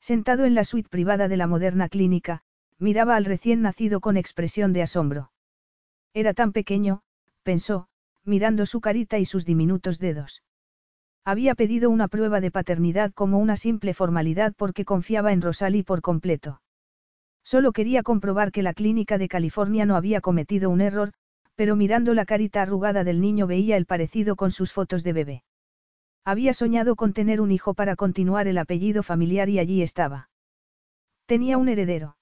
Sentado 0.00 0.44
en 0.44 0.54
la 0.54 0.64
suite 0.64 0.88
privada 0.88 1.28
de 1.28 1.36
la 1.36 1.46
moderna 1.46 1.88
clínica, 1.88 2.42
miraba 2.78 3.16
al 3.16 3.24
recién 3.24 3.62
nacido 3.62 4.00
con 4.00 4.16
expresión 4.16 4.72
de 4.72 4.82
asombro. 4.82 5.30
Era 6.14 6.34
tan 6.34 6.52
pequeño, 6.52 7.02
pensó, 7.42 7.88
mirando 8.24 8.66
su 8.66 8.80
carita 8.80 9.18
y 9.18 9.24
sus 9.24 9.44
diminutos 9.44 9.98
dedos. 9.98 10.42
Había 11.24 11.54
pedido 11.54 11.90
una 11.90 12.08
prueba 12.08 12.40
de 12.40 12.50
paternidad 12.50 13.12
como 13.12 13.38
una 13.38 13.56
simple 13.56 13.94
formalidad 13.94 14.52
porque 14.56 14.84
confiaba 14.84 15.32
en 15.32 15.42
Rosalie 15.42 15.84
por 15.84 16.00
completo. 16.00 16.60
Solo 17.42 17.72
quería 17.72 18.02
comprobar 18.02 18.52
que 18.52 18.62
la 18.62 18.74
clínica 18.74 19.18
de 19.18 19.28
California 19.28 19.86
no 19.86 19.96
había 19.96 20.20
cometido 20.20 20.70
un 20.70 20.80
error, 20.80 21.12
pero 21.54 21.76
mirando 21.76 22.14
la 22.14 22.26
carita 22.26 22.62
arrugada 22.62 23.04
del 23.04 23.20
niño 23.20 23.46
veía 23.46 23.76
el 23.76 23.86
parecido 23.86 24.36
con 24.36 24.50
sus 24.50 24.72
fotos 24.72 25.02
de 25.02 25.12
bebé. 25.12 25.44
Había 26.24 26.52
soñado 26.52 26.96
con 26.96 27.12
tener 27.12 27.40
un 27.40 27.52
hijo 27.52 27.74
para 27.74 27.96
continuar 27.96 28.48
el 28.48 28.58
apellido 28.58 29.02
familiar 29.02 29.48
y 29.48 29.58
allí 29.58 29.82
estaba. 29.82 30.28
Tenía 31.26 31.56
un 31.56 31.68
heredero. 31.68 32.16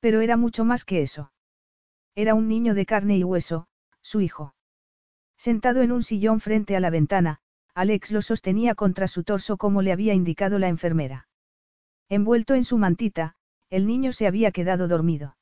Pero 0.00 0.20
era 0.20 0.36
mucho 0.36 0.64
más 0.64 0.84
que 0.84 1.02
eso. 1.02 1.32
Era 2.14 2.34
un 2.34 2.48
niño 2.48 2.74
de 2.74 2.86
carne 2.86 3.16
y 3.16 3.24
hueso, 3.24 3.68
su 4.02 4.20
hijo. 4.20 4.54
Sentado 5.36 5.82
en 5.82 5.92
un 5.92 6.02
sillón 6.02 6.40
frente 6.40 6.76
a 6.76 6.80
la 6.80 6.90
ventana, 6.90 7.40
Alex 7.74 8.10
lo 8.10 8.22
sostenía 8.22 8.74
contra 8.74 9.08
su 9.08 9.24
torso 9.24 9.56
como 9.56 9.82
le 9.82 9.92
había 9.92 10.14
indicado 10.14 10.58
la 10.58 10.68
enfermera. 10.68 11.28
Envuelto 12.08 12.54
en 12.54 12.64
su 12.64 12.76
mantita, 12.76 13.36
el 13.70 13.86
niño 13.86 14.12
se 14.12 14.26
había 14.26 14.50
quedado 14.50 14.88
dormido. 14.88 15.36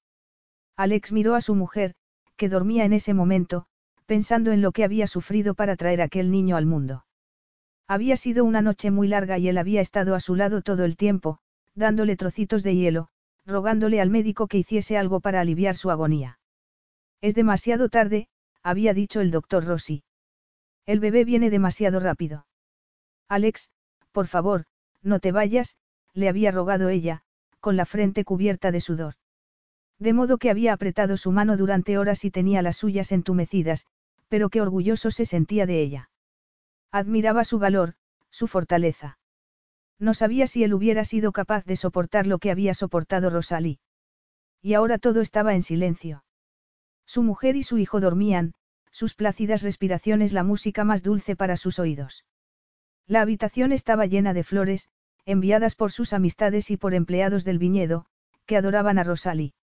Alex 0.77 1.13
miró 1.13 1.35
a 1.35 1.41
su 1.41 1.55
mujer, 1.55 1.95
que 2.37 2.49
dormía 2.49 2.85
en 2.85 2.93
ese 2.93 3.15
momento, 3.15 3.67
pensando 4.07 4.53
en 4.53 4.63
lo 4.63 4.73
que 4.73 4.85
había 4.85 5.07
sufrido 5.07 5.55
para 5.55 5.77
traer 5.77 6.01
aquel 6.01 6.31
niño 6.31 6.57
al 6.57 6.67
mundo. 6.67 7.05
Había 7.89 8.17
sido 8.17 8.45
una 8.45 8.61
noche 8.61 8.91
muy 8.91 9.09
larga 9.09 9.39
y 9.39 9.49
él 9.49 9.59
había 9.59 9.81
estado 9.81 10.15
a 10.15 10.21
su 10.21 10.37
lado 10.37 10.63
todo 10.63 10.85
el 10.85 10.97
tiempo, 10.97 11.39
dándole 11.75 12.17
trocitos 12.17 12.63
de 12.63 12.77
hielo, 12.77 13.09
rogándole 13.49 14.01
al 14.01 14.11
médico 14.11 14.47
que 14.47 14.59
hiciese 14.59 14.99
algo 14.99 15.21
para 15.21 15.41
aliviar 15.41 15.75
su 15.75 15.91
agonía. 15.91 16.39
Es 17.23 17.35
demasiado 17.35 17.89
tarde, 17.89 18.29
había 18.63 18.93
dicho 18.93 19.21
el 19.21 19.31
doctor 19.31 19.65
Rossi. 19.65 20.05
El 20.87 21.01
bebé 21.01 21.25
viene 21.25 21.49
demasiado 21.49 21.99
rápido. 21.99 22.47
Alex, 23.29 23.71
por 24.13 24.27
favor, 24.27 24.67
no 25.03 25.19
te 25.19 25.33
vayas, 25.33 25.77
le 26.13 26.29
había 26.29 26.51
rogado 26.51 26.91
ella, 26.91 27.23
con 27.61 27.77
la 27.77 27.87
frente 27.87 28.25
cubierta 28.25 28.71
de 28.71 28.81
sudor. 28.81 29.15
De 29.99 30.13
modo 30.13 30.39
que 30.39 30.51
había 30.51 30.75
apretado 30.75 31.17
su 31.17 31.33
mano 31.33 31.57
durante 31.57 31.99
horas 31.99 32.25
y 32.25 32.31
tenía 32.31 32.63
las 32.63 32.77
suyas 32.77 33.13
entumecidas, 33.13 33.87
pero 34.29 34.51
qué 34.51 34.61
orgulloso 34.61 35.11
se 35.11 35.25
sentía 35.25 35.67
de 35.67 35.81
ella. 35.81 36.11
Admiraba 36.93 37.45
su 37.45 37.59
valor, 37.59 37.95
su 38.31 38.47
fortaleza. 38.47 39.18
No 39.99 40.15
sabía 40.15 40.47
si 40.47 40.65
él 40.65 40.75
hubiera 40.75 41.05
sido 41.05 41.33
capaz 41.33 41.65
de 41.65 41.77
soportar 41.77 42.27
lo 42.27 42.39
que 42.39 42.51
había 42.51 42.75
soportado 42.75 43.31
Rosalie. 43.31 43.81
Y 44.63 44.75
ahora 44.75 44.99
todo 44.99 45.21
estaba 45.21 45.55
en 45.55 45.63
silencio. 45.63 46.25
Su 47.07 47.23
mujer 47.23 47.57
y 47.57 47.63
su 47.63 47.79
hijo 47.79 48.01
dormían, 48.01 48.55
sus 48.91 49.15
plácidas 49.15 49.63
respiraciones 49.63 50.33
la 50.33 50.45
música 50.45 50.85
más 50.85 51.03
dulce 51.03 51.37
para 51.37 51.57
sus 51.57 51.79
oídos. 51.79 52.25
La 53.07 53.23
habitación 53.23 53.73
estaba 53.73 54.07
llena 54.07 54.35
de 54.35 54.45
flores, 54.45 54.89
enviadas 55.25 55.75
por 55.75 55.93
sus 55.93 56.13
amistades 56.13 56.71
y 56.71 56.77
por 56.77 56.95
empleados 56.95 57.45
del 57.45 57.59
viñedo, 57.59 58.07
que 58.47 58.57
adoraban 58.57 58.99
a 58.99 59.05
Rosalie. 59.05 59.55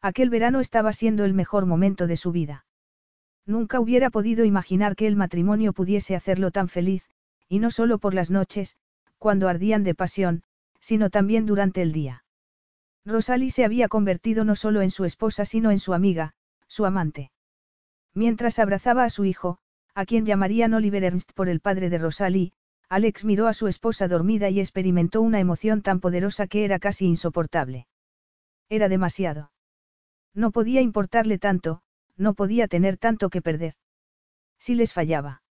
Aquel 0.00 0.30
verano 0.30 0.60
estaba 0.60 0.92
siendo 0.92 1.24
el 1.24 1.34
mejor 1.34 1.66
momento 1.66 2.06
de 2.06 2.16
su 2.16 2.32
vida. 2.32 2.66
Nunca 3.46 3.80
hubiera 3.80 4.10
podido 4.10 4.44
imaginar 4.44 4.96
que 4.96 5.06
el 5.06 5.16
matrimonio 5.16 5.72
pudiese 5.72 6.16
hacerlo 6.16 6.50
tan 6.50 6.68
feliz, 6.68 7.04
y 7.48 7.58
no 7.58 7.70
solo 7.70 7.98
por 7.98 8.14
las 8.14 8.30
noches, 8.30 8.76
cuando 9.24 9.48
ardían 9.48 9.84
de 9.84 9.94
pasión, 9.94 10.42
sino 10.80 11.08
también 11.08 11.46
durante 11.46 11.80
el 11.80 11.92
día. 11.92 12.26
Rosalie 13.06 13.50
se 13.50 13.64
había 13.64 13.88
convertido 13.88 14.44
no 14.44 14.54
solo 14.54 14.82
en 14.82 14.90
su 14.90 15.06
esposa 15.06 15.46
sino 15.46 15.70
en 15.70 15.78
su 15.78 15.94
amiga, 15.94 16.34
su 16.68 16.84
amante. 16.84 17.32
Mientras 18.12 18.58
abrazaba 18.58 19.02
a 19.02 19.08
su 19.08 19.24
hijo, 19.24 19.56
a 19.94 20.04
quien 20.04 20.26
llamarían 20.26 20.74
Oliver 20.74 21.04
Ernst 21.04 21.32
por 21.32 21.48
el 21.48 21.60
padre 21.60 21.88
de 21.88 21.96
Rosalie, 21.96 22.52
Alex 22.90 23.24
miró 23.24 23.48
a 23.48 23.54
su 23.54 23.66
esposa 23.66 24.08
dormida 24.08 24.50
y 24.50 24.60
experimentó 24.60 25.22
una 25.22 25.40
emoción 25.40 25.80
tan 25.80 26.00
poderosa 26.00 26.46
que 26.46 26.66
era 26.66 26.78
casi 26.78 27.06
insoportable. 27.06 27.86
Era 28.68 28.90
demasiado. 28.90 29.52
No 30.34 30.50
podía 30.50 30.82
importarle 30.82 31.38
tanto, 31.38 31.80
no 32.18 32.34
podía 32.34 32.68
tener 32.68 32.98
tanto 32.98 33.30
que 33.30 33.40
perder. 33.40 33.72
Si 34.58 34.74
les 34.74 34.92
fallaba. 34.92 35.42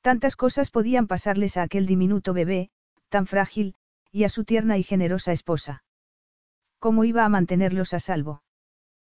Tantas 0.00 0.34
cosas 0.34 0.72
podían 0.72 1.06
pasarles 1.06 1.56
a 1.56 1.62
aquel 1.62 1.86
diminuto 1.86 2.32
bebé, 2.32 2.72
tan 3.08 3.26
frágil, 3.26 3.74
y 4.12 4.24
a 4.24 4.28
su 4.28 4.44
tierna 4.44 4.78
y 4.78 4.82
generosa 4.82 5.32
esposa. 5.32 5.82
¿Cómo 6.78 7.04
iba 7.04 7.24
a 7.24 7.28
mantenerlos 7.28 7.92
a 7.94 8.00
salvo? 8.00 8.42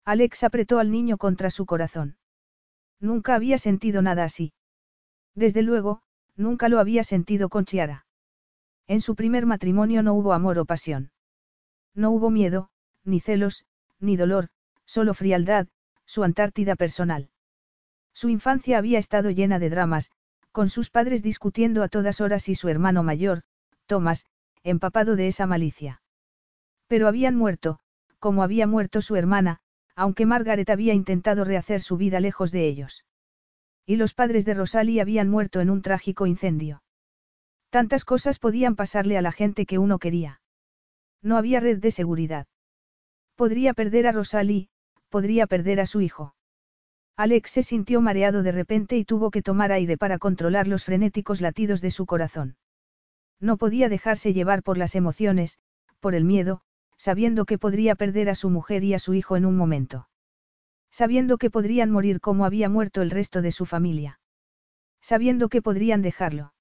Alex 0.05 0.45
apretó 0.45 0.79
al 0.79 0.91
niño 0.91 1.19
contra 1.19 1.51
su 1.51 1.67
corazón. 1.67 2.17
Nunca 3.01 3.35
había 3.35 3.59
sentido 3.59 4.03
nada 4.03 4.25
así. 4.25 4.53
Desde 5.35 5.63
luego, 5.63 6.03
nunca 6.37 6.69
lo 6.69 6.81
había 6.81 7.05
sentido 7.05 7.49
con 7.49 7.65
Chiara. 7.65 8.07
En 8.87 9.01
su 9.01 9.15
primer 9.15 9.45
matrimonio 9.45 10.03
no 10.03 10.15
hubo 10.15 10.33
amor 10.33 10.59
o 10.59 10.65
pasión. 10.65 11.11
No 11.95 12.11
hubo 12.11 12.31
miedo, 12.31 12.71
ni 13.05 13.21
celos, 13.21 13.65
ni 14.01 14.17
dolor, 14.17 14.49
solo 14.85 15.15
frialdad, 15.15 15.69
su 16.07 16.25
Antártida 16.25 16.75
personal. 16.75 17.31
Su 18.15 18.31
infancia 18.31 18.79
había 18.79 18.99
estado 18.99 19.31
llena 19.31 19.59
de 19.59 19.71
dramas, 19.71 20.11
con 20.53 20.69
sus 20.69 20.91
padres 20.91 21.23
discutiendo 21.23 21.83
a 21.83 21.89
todas 21.89 22.21
horas 22.21 22.49
y 22.49 22.55
su 22.55 22.69
hermano 22.69 23.03
mayor, 23.03 23.43
Thomas, 23.89 24.27
empapado 24.63 25.17
de 25.17 25.27
esa 25.27 25.47
malicia. 25.47 26.03
Pero 26.87 27.09
habían 27.09 27.35
muerto, 27.35 27.81
como 28.21 28.45
había 28.45 28.67
muerto 28.69 29.03
su 29.03 29.17
hermana, 29.17 29.59
aunque 29.97 30.27
Margaret 30.27 30.71
había 30.71 30.95
intentado 30.95 31.43
rehacer 31.43 31.81
su 31.81 31.97
vida 31.97 32.21
lejos 32.21 32.53
de 32.53 32.69
ellos. 32.69 33.05
Y 33.85 33.97
los 33.97 34.15
padres 34.15 34.45
de 34.45 34.55
Rosalie 34.55 35.01
habían 35.01 35.29
muerto 35.29 35.61
en 35.61 35.71
un 35.71 35.83
trágico 35.83 36.27
incendio. 36.27 36.83
Tantas 37.71 38.05
cosas 38.05 38.39
podían 38.39 38.77
pasarle 38.77 39.19
a 39.19 39.23
la 39.23 39.33
gente 39.33 39.67
que 39.67 39.79
uno 39.79 39.99
quería. 39.99 40.41
No 41.23 41.37
había 41.37 41.59
red 41.59 41.79
de 41.79 41.91
seguridad. 41.91 42.47
Podría 43.35 43.75
perder 43.75 44.07
a 44.07 44.13
Rosalie, 44.13 44.69
podría 45.09 45.47
perder 45.47 45.81
a 45.81 45.87
su 45.87 46.01
hijo. 46.01 46.35
Alex 47.17 47.51
se 47.51 47.63
sintió 47.63 48.01
mareado 48.01 48.43
de 48.43 48.53
repente 48.53 48.97
y 48.97 49.05
tuvo 49.05 49.31
que 49.31 49.43
tomar 49.43 49.73
aire 49.73 49.97
para 49.97 50.19
controlar 50.19 50.69
los 50.69 50.85
frenéticos 50.85 51.41
latidos 51.41 51.81
de 51.81 51.91
su 51.91 52.07
corazón. 52.07 52.57
No 53.41 53.57
podía 53.57 53.89
dejarse 53.89 54.33
llevar 54.33 54.63
por 54.63 54.79
las 54.79 54.95
emociones, 54.95 55.59
por 56.01 56.15
el 56.15 56.25
miedo, 56.25 56.63
sabiendo 56.97 57.45
que 57.45 57.59
podría 57.59 57.95
perder 57.95 58.29
a 58.29 58.35
su 58.35 58.51
mujer 58.51 58.85
y 58.85 58.95
a 58.95 58.99
su 58.99 59.15
hijo 59.15 59.37
en 59.37 59.47
un 59.47 59.57
momento. 59.57 60.09
Sabiendo 60.91 61.39
que 61.39 61.51
podrían 61.51 61.91
morir 61.91 62.21
como 62.21 62.45
había 62.45 62.69
muerto 62.69 63.03
el 63.03 63.11
resto 63.11 63.43
de 63.43 63.53
su 63.53 63.67
familia. 63.67 64.21
Sabiendo 65.01 65.49
que 65.49 65.63
podrían 65.63 66.03
dejarlo. 66.03 66.55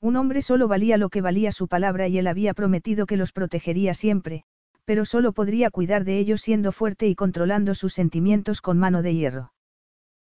Un 0.00 0.16
hombre 0.16 0.42
solo 0.42 0.66
valía 0.66 0.96
lo 0.96 1.10
que 1.10 1.20
valía 1.20 1.52
su 1.52 1.68
palabra 1.68 2.08
y 2.08 2.18
él 2.18 2.26
había 2.26 2.54
prometido 2.54 3.06
que 3.06 3.16
los 3.16 3.32
protegería 3.32 3.94
siempre, 3.94 4.44
pero 4.84 5.04
solo 5.04 5.32
podría 5.32 5.70
cuidar 5.70 6.04
de 6.04 6.18
ellos 6.18 6.40
siendo 6.40 6.72
fuerte 6.72 7.06
y 7.06 7.14
controlando 7.14 7.76
sus 7.76 7.94
sentimientos 7.94 8.60
con 8.60 8.78
mano 8.78 9.02
de 9.02 9.14
hierro. 9.14 9.52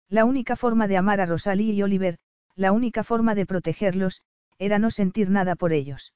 La 0.09 0.25
única 0.25 0.57
forma 0.57 0.89
de 0.89 0.97
amar 0.97 1.21
a 1.21 1.27
Rosalie 1.27 1.75
y 1.75 1.83
Oliver, 1.83 2.19
la 2.55 2.73
única 2.73 3.05
forma 3.05 3.35
de 3.35 3.45
protegerlos, 3.45 4.23
era 4.59 4.79
no 4.79 4.91
sentir 4.91 5.31
nada 5.31 5.57
por 5.57 5.73
ellos. 5.73 6.15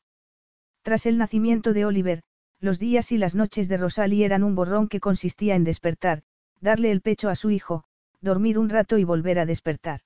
Tras 0.82 1.06
el 1.06 1.18
nacimiento 1.18 1.72
de 1.72 1.84
Oliver, 1.84 2.22
los 2.60 2.78
días 2.78 3.12
y 3.12 3.18
las 3.18 3.34
noches 3.34 3.68
de 3.68 3.76
Rosalie 3.76 4.24
eran 4.24 4.42
un 4.42 4.54
borrón 4.54 4.88
que 4.88 5.00
consistía 5.00 5.54
en 5.54 5.64
despertar, 5.64 6.22
darle 6.60 6.90
el 6.90 7.00
pecho 7.00 7.28
a 7.28 7.34
su 7.34 7.50
hijo, 7.50 7.84
dormir 8.20 8.58
un 8.58 8.68
rato 8.68 8.98
y 8.98 9.04
volver 9.04 9.38
a 9.38 9.46
despertar. 9.46 10.00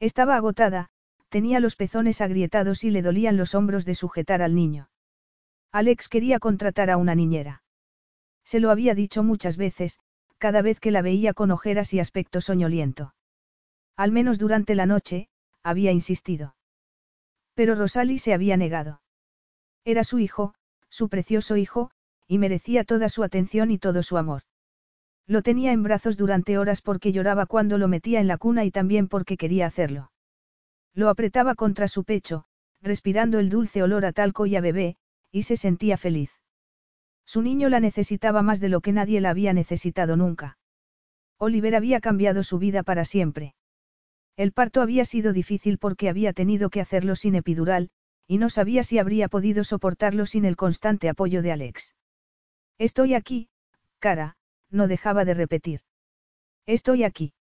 Estaba 0.00 0.36
agotada, 0.36 0.90
tenía 1.28 1.60
los 1.60 1.76
pezones 1.76 2.20
agrietados 2.20 2.84
y 2.84 2.90
le 2.90 3.02
dolían 3.02 3.36
los 3.36 3.54
hombros 3.54 3.84
de 3.84 3.94
sujetar 3.94 4.42
al 4.42 4.54
niño. 4.54 4.88
Alex 5.72 6.08
quería 6.08 6.38
contratar 6.38 6.90
a 6.90 6.96
una 6.96 7.16
niñera. 7.16 7.64
Se 8.44 8.60
lo 8.60 8.70
había 8.70 8.94
dicho 8.94 9.24
muchas 9.24 9.56
veces, 9.56 9.98
cada 10.38 10.62
vez 10.62 10.78
que 10.78 10.92
la 10.92 11.02
veía 11.02 11.34
con 11.34 11.50
ojeras 11.50 11.92
y 11.94 11.98
aspecto 11.98 12.40
soñoliento. 12.40 13.14
Al 13.96 14.12
menos 14.12 14.38
durante 14.38 14.74
la 14.74 14.86
noche, 14.86 15.28
había 15.62 15.90
insistido. 15.90 16.54
Pero 17.54 17.74
Rosalie 17.74 18.18
se 18.18 18.34
había 18.34 18.56
negado. 18.56 19.00
Era 19.84 20.04
su 20.04 20.18
hijo, 20.18 20.54
su 20.88 21.08
precioso 21.08 21.56
hijo, 21.56 21.90
y 22.26 22.38
merecía 22.38 22.84
toda 22.84 23.08
su 23.08 23.22
atención 23.22 23.70
y 23.70 23.78
todo 23.78 24.02
su 24.02 24.16
amor. 24.16 24.42
Lo 25.26 25.42
tenía 25.42 25.72
en 25.72 25.82
brazos 25.82 26.16
durante 26.16 26.58
horas 26.58 26.82
porque 26.82 27.12
lloraba 27.12 27.46
cuando 27.46 27.78
lo 27.78 27.88
metía 27.88 28.20
en 28.20 28.28
la 28.28 28.38
cuna 28.38 28.64
y 28.64 28.70
también 28.70 29.08
porque 29.08 29.36
quería 29.36 29.66
hacerlo. 29.66 30.10
Lo 30.94 31.08
apretaba 31.08 31.54
contra 31.54 31.88
su 31.88 32.04
pecho, 32.04 32.44
respirando 32.80 33.38
el 33.38 33.48
dulce 33.48 33.82
olor 33.82 34.04
a 34.04 34.12
talco 34.12 34.46
y 34.46 34.56
a 34.56 34.60
bebé, 34.60 34.96
y 35.32 35.42
se 35.42 35.56
sentía 35.56 35.96
feliz. 35.96 36.30
Su 37.24 37.42
niño 37.42 37.68
la 37.68 37.80
necesitaba 37.80 38.42
más 38.42 38.60
de 38.60 38.68
lo 38.68 38.80
que 38.80 38.92
nadie 38.92 39.20
la 39.20 39.30
había 39.30 39.52
necesitado 39.52 40.16
nunca. 40.16 40.58
Oliver 41.38 41.74
había 41.74 42.00
cambiado 42.00 42.42
su 42.42 42.58
vida 42.58 42.82
para 42.82 43.04
siempre. 43.04 43.54
El 44.36 44.52
parto 44.52 44.82
había 44.82 45.04
sido 45.04 45.32
difícil 45.32 45.78
porque 45.78 46.08
había 46.08 46.32
tenido 46.32 46.70
que 46.70 46.80
hacerlo 46.80 47.14
sin 47.14 47.34
epidural, 47.34 47.90
y 48.26 48.38
no 48.38 48.48
sabía 48.48 48.82
si 48.82 48.98
habría 48.98 49.28
podido 49.28 49.64
soportarlo 49.64 50.26
sin 50.26 50.44
el 50.44 50.56
constante 50.56 51.08
apoyo 51.08 51.42
de 51.42 51.52
Alex. 51.52 51.94
Estoy 52.78 53.14
aquí, 53.14 53.48
cara, 54.00 54.36
no 54.70 54.88
dejaba 54.88 55.24
de 55.24 55.34
repetir. 55.34 55.82
Estoy 56.66 57.04
aquí. 57.04 57.32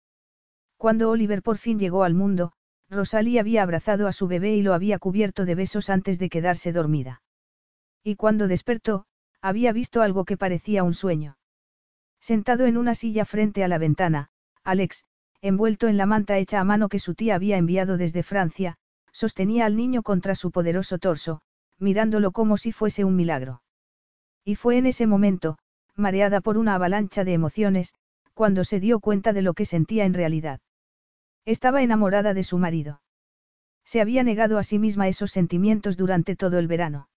Cuando 0.78 1.10
Oliver 1.10 1.42
por 1.42 1.58
fin 1.58 1.80
llegó 1.80 2.04
al 2.04 2.14
mundo, 2.14 2.54
Rosalie 2.90 3.40
había 3.40 3.64
abrazado 3.64 4.08
a 4.08 4.12
su 4.12 4.28
bebé 4.28 4.56
y 4.56 4.62
lo 4.62 4.74
había 4.74 5.00
cubierto 5.00 5.46
de 5.46 5.56
besos 5.56 5.90
antes 5.90 6.20
de 6.20 6.30
quedarse 6.30 6.72
dormida. 6.72 7.24
Y 8.04 8.16
cuando 8.16 8.48
despertó, 8.48 9.06
había 9.42 9.72
visto 9.72 10.02
algo 10.02 10.26
que 10.26 10.38
parecía 10.38 10.84
un 10.84 10.94
sueño. 10.94 11.38
Sentado 12.20 12.66
en 12.66 12.78
una 12.78 12.96
silla 12.96 13.26
frente 13.26 13.64
a 13.64 13.68
la 13.68 13.78
ventana, 13.78 14.30
Alex, 14.64 15.06
envuelto 15.44 15.90
en 15.90 15.98
la 15.98 16.06
manta 16.06 16.38
hecha 16.38 16.62
a 16.62 16.64
mano 16.64 16.88
que 16.88 17.00
su 17.00 17.16
tía 17.16 17.36
había 17.36 17.58
enviado 17.58 17.98
desde 17.98 18.24
Francia, 18.24 18.78
sostenía 19.12 19.66
al 19.66 19.76
niño 19.76 20.02
contra 20.02 20.36
su 20.36 20.52
poderoso 20.52 20.98
torso, 21.00 21.42
mirándolo 21.78 22.32
como 22.32 22.56
si 22.56 22.72
fuese 22.72 23.04
un 23.04 23.18
milagro. 23.18 23.62
Y 24.46 24.56
fue 24.56 24.78
en 24.78 24.86
ese 24.86 25.06
momento, 25.06 25.58
mareada 25.96 26.40
por 26.40 26.58
una 26.58 26.76
avalancha 26.76 27.26
de 27.26 27.34
emociones, 27.34 27.94
cuando 28.34 28.64
se 28.64 28.80
dio 28.80 29.02
cuenta 29.02 29.34
de 29.34 29.42
lo 29.42 29.54
que 29.54 29.66
sentía 29.66 30.06
en 30.06 30.14
realidad. 30.14 30.62
Estaba 31.44 31.84
enamorada 31.84 32.34
de 32.34 32.44
su 32.44 32.58
marido. 32.58 33.02
Se 33.84 34.00
había 34.00 34.24
negado 34.24 34.58
a 34.58 34.64
sí 34.64 34.80
misma 34.80 35.10
esos 35.10 35.32
sentimientos 35.32 35.98
durante 35.98 36.38
todo 36.38 36.58
el 36.58 36.68
verano. 36.68 37.10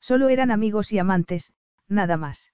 Solo 0.00 0.30
eran 0.30 0.50
amigos 0.50 0.90
y 0.90 0.98
amantes, 0.98 1.52
nada 1.86 2.16
más. 2.16 2.50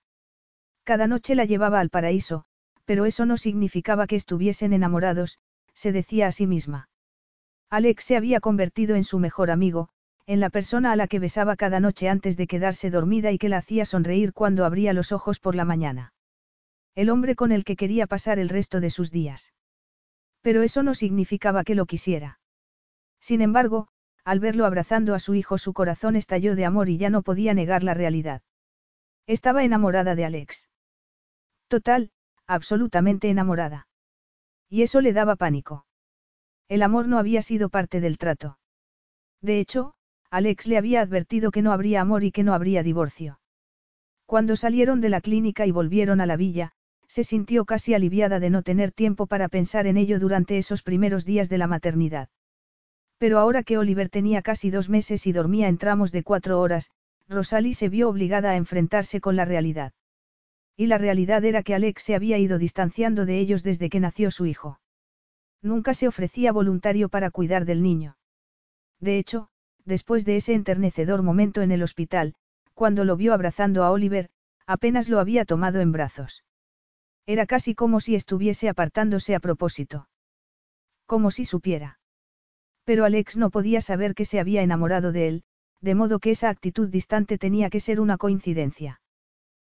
Cada 0.82 1.06
noche 1.06 1.36
la 1.36 1.44
llevaba 1.44 1.78
al 1.78 1.88
paraíso, 1.88 2.46
pero 2.88 3.04
eso 3.04 3.26
no 3.26 3.36
significaba 3.36 4.06
que 4.06 4.16
estuviesen 4.16 4.72
enamorados, 4.72 5.38
se 5.74 5.92
decía 5.92 6.26
a 6.26 6.32
sí 6.32 6.46
misma. 6.46 6.88
Alex 7.68 8.02
se 8.02 8.16
había 8.16 8.40
convertido 8.40 8.96
en 8.96 9.04
su 9.04 9.18
mejor 9.18 9.50
amigo, 9.50 9.90
en 10.24 10.40
la 10.40 10.48
persona 10.48 10.90
a 10.90 10.96
la 10.96 11.06
que 11.06 11.18
besaba 11.18 11.54
cada 11.54 11.80
noche 11.80 12.08
antes 12.08 12.38
de 12.38 12.46
quedarse 12.46 12.88
dormida 12.88 13.30
y 13.30 13.36
que 13.36 13.50
la 13.50 13.58
hacía 13.58 13.84
sonreír 13.84 14.32
cuando 14.32 14.64
abría 14.64 14.94
los 14.94 15.12
ojos 15.12 15.38
por 15.38 15.54
la 15.54 15.66
mañana. 15.66 16.14
El 16.94 17.10
hombre 17.10 17.34
con 17.34 17.52
el 17.52 17.64
que 17.64 17.76
quería 17.76 18.06
pasar 18.06 18.38
el 18.38 18.48
resto 18.48 18.80
de 18.80 18.88
sus 18.88 19.10
días. 19.10 19.52
Pero 20.40 20.62
eso 20.62 20.82
no 20.82 20.94
significaba 20.94 21.64
que 21.64 21.74
lo 21.74 21.84
quisiera. 21.84 22.40
Sin 23.20 23.42
embargo, 23.42 23.88
al 24.24 24.40
verlo 24.40 24.64
abrazando 24.64 25.14
a 25.14 25.18
su 25.18 25.34
hijo 25.34 25.58
su 25.58 25.74
corazón 25.74 26.16
estalló 26.16 26.56
de 26.56 26.64
amor 26.64 26.88
y 26.88 26.96
ya 26.96 27.10
no 27.10 27.20
podía 27.20 27.52
negar 27.52 27.84
la 27.84 27.92
realidad. 27.92 28.40
Estaba 29.26 29.62
enamorada 29.62 30.14
de 30.14 30.24
Alex. 30.24 30.70
Total, 31.68 32.12
absolutamente 32.48 33.30
enamorada. 33.30 33.86
Y 34.68 34.82
eso 34.82 35.00
le 35.00 35.12
daba 35.12 35.36
pánico. 35.36 35.86
El 36.68 36.82
amor 36.82 37.06
no 37.06 37.18
había 37.18 37.42
sido 37.42 37.68
parte 37.68 38.00
del 38.00 38.18
trato. 38.18 38.58
De 39.40 39.60
hecho, 39.60 39.94
Alex 40.30 40.66
le 40.66 40.76
había 40.76 41.00
advertido 41.00 41.50
que 41.50 41.62
no 41.62 41.72
habría 41.72 42.00
amor 42.00 42.24
y 42.24 42.32
que 42.32 42.42
no 42.42 42.54
habría 42.54 42.82
divorcio. 42.82 43.40
Cuando 44.26 44.56
salieron 44.56 45.00
de 45.00 45.08
la 45.08 45.20
clínica 45.20 45.64
y 45.66 45.70
volvieron 45.70 46.20
a 46.20 46.26
la 46.26 46.36
villa, 46.36 46.72
se 47.06 47.24
sintió 47.24 47.64
casi 47.64 47.94
aliviada 47.94 48.40
de 48.40 48.50
no 48.50 48.62
tener 48.62 48.92
tiempo 48.92 49.26
para 49.26 49.48
pensar 49.48 49.86
en 49.86 49.96
ello 49.96 50.18
durante 50.18 50.58
esos 50.58 50.82
primeros 50.82 51.24
días 51.24 51.48
de 51.48 51.56
la 51.56 51.66
maternidad. 51.66 52.28
Pero 53.16 53.38
ahora 53.38 53.62
que 53.62 53.78
Oliver 53.78 54.10
tenía 54.10 54.42
casi 54.42 54.70
dos 54.70 54.88
meses 54.90 55.26
y 55.26 55.32
dormía 55.32 55.68
en 55.68 55.78
tramos 55.78 56.12
de 56.12 56.22
cuatro 56.22 56.60
horas, 56.60 56.90
Rosalie 57.28 57.74
se 57.74 57.88
vio 57.88 58.08
obligada 58.10 58.50
a 58.50 58.56
enfrentarse 58.56 59.20
con 59.20 59.36
la 59.36 59.46
realidad. 59.46 59.92
Y 60.80 60.86
la 60.86 60.96
realidad 60.96 61.44
era 61.44 61.64
que 61.64 61.74
Alex 61.74 62.04
se 62.04 62.14
había 62.14 62.38
ido 62.38 62.56
distanciando 62.56 63.26
de 63.26 63.40
ellos 63.40 63.64
desde 63.64 63.90
que 63.90 63.98
nació 63.98 64.30
su 64.30 64.46
hijo. 64.46 64.78
Nunca 65.60 65.92
se 65.92 66.06
ofrecía 66.06 66.52
voluntario 66.52 67.08
para 67.08 67.32
cuidar 67.32 67.64
del 67.64 67.82
niño. 67.82 68.16
De 69.00 69.18
hecho, 69.18 69.48
después 69.84 70.24
de 70.24 70.36
ese 70.36 70.54
enternecedor 70.54 71.22
momento 71.22 71.62
en 71.62 71.72
el 71.72 71.82
hospital, 71.82 72.34
cuando 72.74 73.04
lo 73.04 73.16
vio 73.16 73.34
abrazando 73.34 73.82
a 73.82 73.90
Oliver, 73.90 74.30
apenas 74.68 75.08
lo 75.08 75.18
había 75.18 75.44
tomado 75.44 75.80
en 75.80 75.90
brazos. 75.90 76.44
Era 77.26 77.44
casi 77.44 77.74
como 77.74 78.00
si 78.00 78.14
estuviese 78.14 78.68
apartándose 78.68 79.34
a 79.34 79.40
propósito. 79.40 80.08
Como 81.06 81.32
si 81.32 81.44
supiera. 81.44 81.98
Pero 82.84 83.04
Alex 83.04 83.36
no 83.36 83.50
podía 83.50 83.80
saber 83.80 84.14
que 84.14 84.24
se 84.24 84.38
había 84.38 84.62
enamorado 84.62 85.10
de 85.10 85.26
él, 85.26 85.42
de 85.80 85.96
modo 85.96 86.20
que 86.20 86.30
esa 86.30 86.50
actitud 86.50 86.88
distante 86.88 87.36
tenía 87.36 87.68
que 87.68 87.80
ser 87.80 87.98
una 87.98 88.16
coincidencia. 88.16 89.00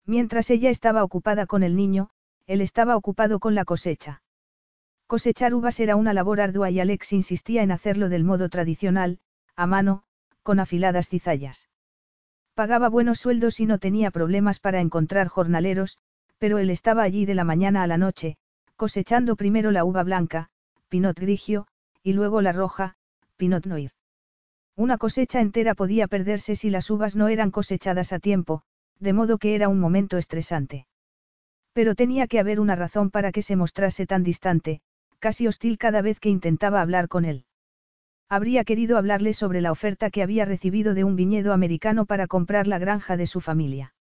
Mientras 0.06 0.50
ella 0.50 0.70
estaba 0.70 1.04
ocupada 1.04 1.46
con 1.46 1.62
el 1.62 1.76
niño, 1.76 2.10
él 2.46 2.60
estaba 2.60 2.96
ocupado 2.96 3.38
con 3.38 3.54
la 3.54 3.64
cosecha. 3.64 4.22
Cosechar 5.06 5.54
uvas 5.54 5.80
era 5.80 5.96
una 5.96 6.14
labor 6.14 6.40
ardua 6.40 6.70
y 6.70 6.80
Alex 6.80 7.12
insistía 7.12 7.62
en 7.62 7.72
hacerlo 7.72 8.08
del 8.08 8.24
modo 8.24 8.48
tradicional, 8.48 9.18
a 9.56 9.66
mano, 9.66 10.04
con 10.42 10.60
afiladas 10.60 11.08
cizallas. 11.08 11.68
Pagaba 12.54 12.88
buenos 12.88 13.20
sueldos 13.20 13.60
y 13.60 13.66
no 13.66 13.78
tenía 13.78 14.10
problemas 14.10 14.60
para 14.60 14.80
encontrar 14.80 15.28
jornaleros, 15.28 15.98
pero 16.38 16.58
él 16.58 16.70
estaba 16.70 17.02
allí 17.02 17.26
de 17.26 17.34
la 17.34 17.44
mañana 17.44 17.82
a 17.82 17.86
la 17.86 17.98
noche, 17.98 18.36
cosechando 18.76 19.36
primero 19.36 19.70
la 19.70 19.84
uva 19.84 20.02
blanca, 20.02 20.48
Pinot 20.88 21.18
Grigio, 21.18 21.66
y 22.02 22.14
luego 22.14 22.40
la 22.40 22.52
roja, 22.52 22.96
Pinot 23.36 23.66
Noir. 23.66 23.92
Una 24.76 24.96
cosecha 24.96 25.40
entera 25.40 25.74
podía 25.74 26.08
perderse 26.08 26.56
si 26.56 26.70
las 26.70 26.90
uvas 26.90 27.14
no 27.14 27.28
eran 27.28 27.50
cosechadas 27.50 28.12
a 28.12 28.18
tiempo, 28.18 28.62
de 29.00 29.12
modo 29.12 29.38
que 29.38 29.54
era 29.54 29.68
un 29.68 29.80
momento 29.80 30.18
estresante. 30.18 30.86
Pero 31.72 31.94
tenía 31.94 32.26
que 32.26 32.38
haber 32.38 32.60
una 32.60 32.76
razón 32.76 33.10
para 33.10 33.32
que 33.32 33.42
se 33.42 33.56
mostrase 33.56 34.06
tan 34.06 34.22
distante, 34.22 34.80
casi 35.18 35.46
hostil 35.46 35.78
cada 35.78 36.02
vez 36.02 36.20
que 36.20 36.28
intentaba 36.28 36.80
hablar 36.80 37.08
con 37.08 37.24
él. 37.24 37.44
Habría 38.28 38.64
querido 38.64 38.96
hablarle 38.96 39.32
sobre 39.32 39.60
la 39.60 39.72
oferta 39.72 40.10
que 40.10 40.22
había 40.22 40.44
recibido 40.44 40.94
de 40.94 41.04
un 41.04 41.16
viñedo 41.16 41.52
americano 41.52 42.06
para 42.06 42.26
comprar 42.26 42.66
la 42.66 42.78
granja 42.78 43.16
de 43.16 43.26
su 43.26 43.40
familia. 43.40 43.94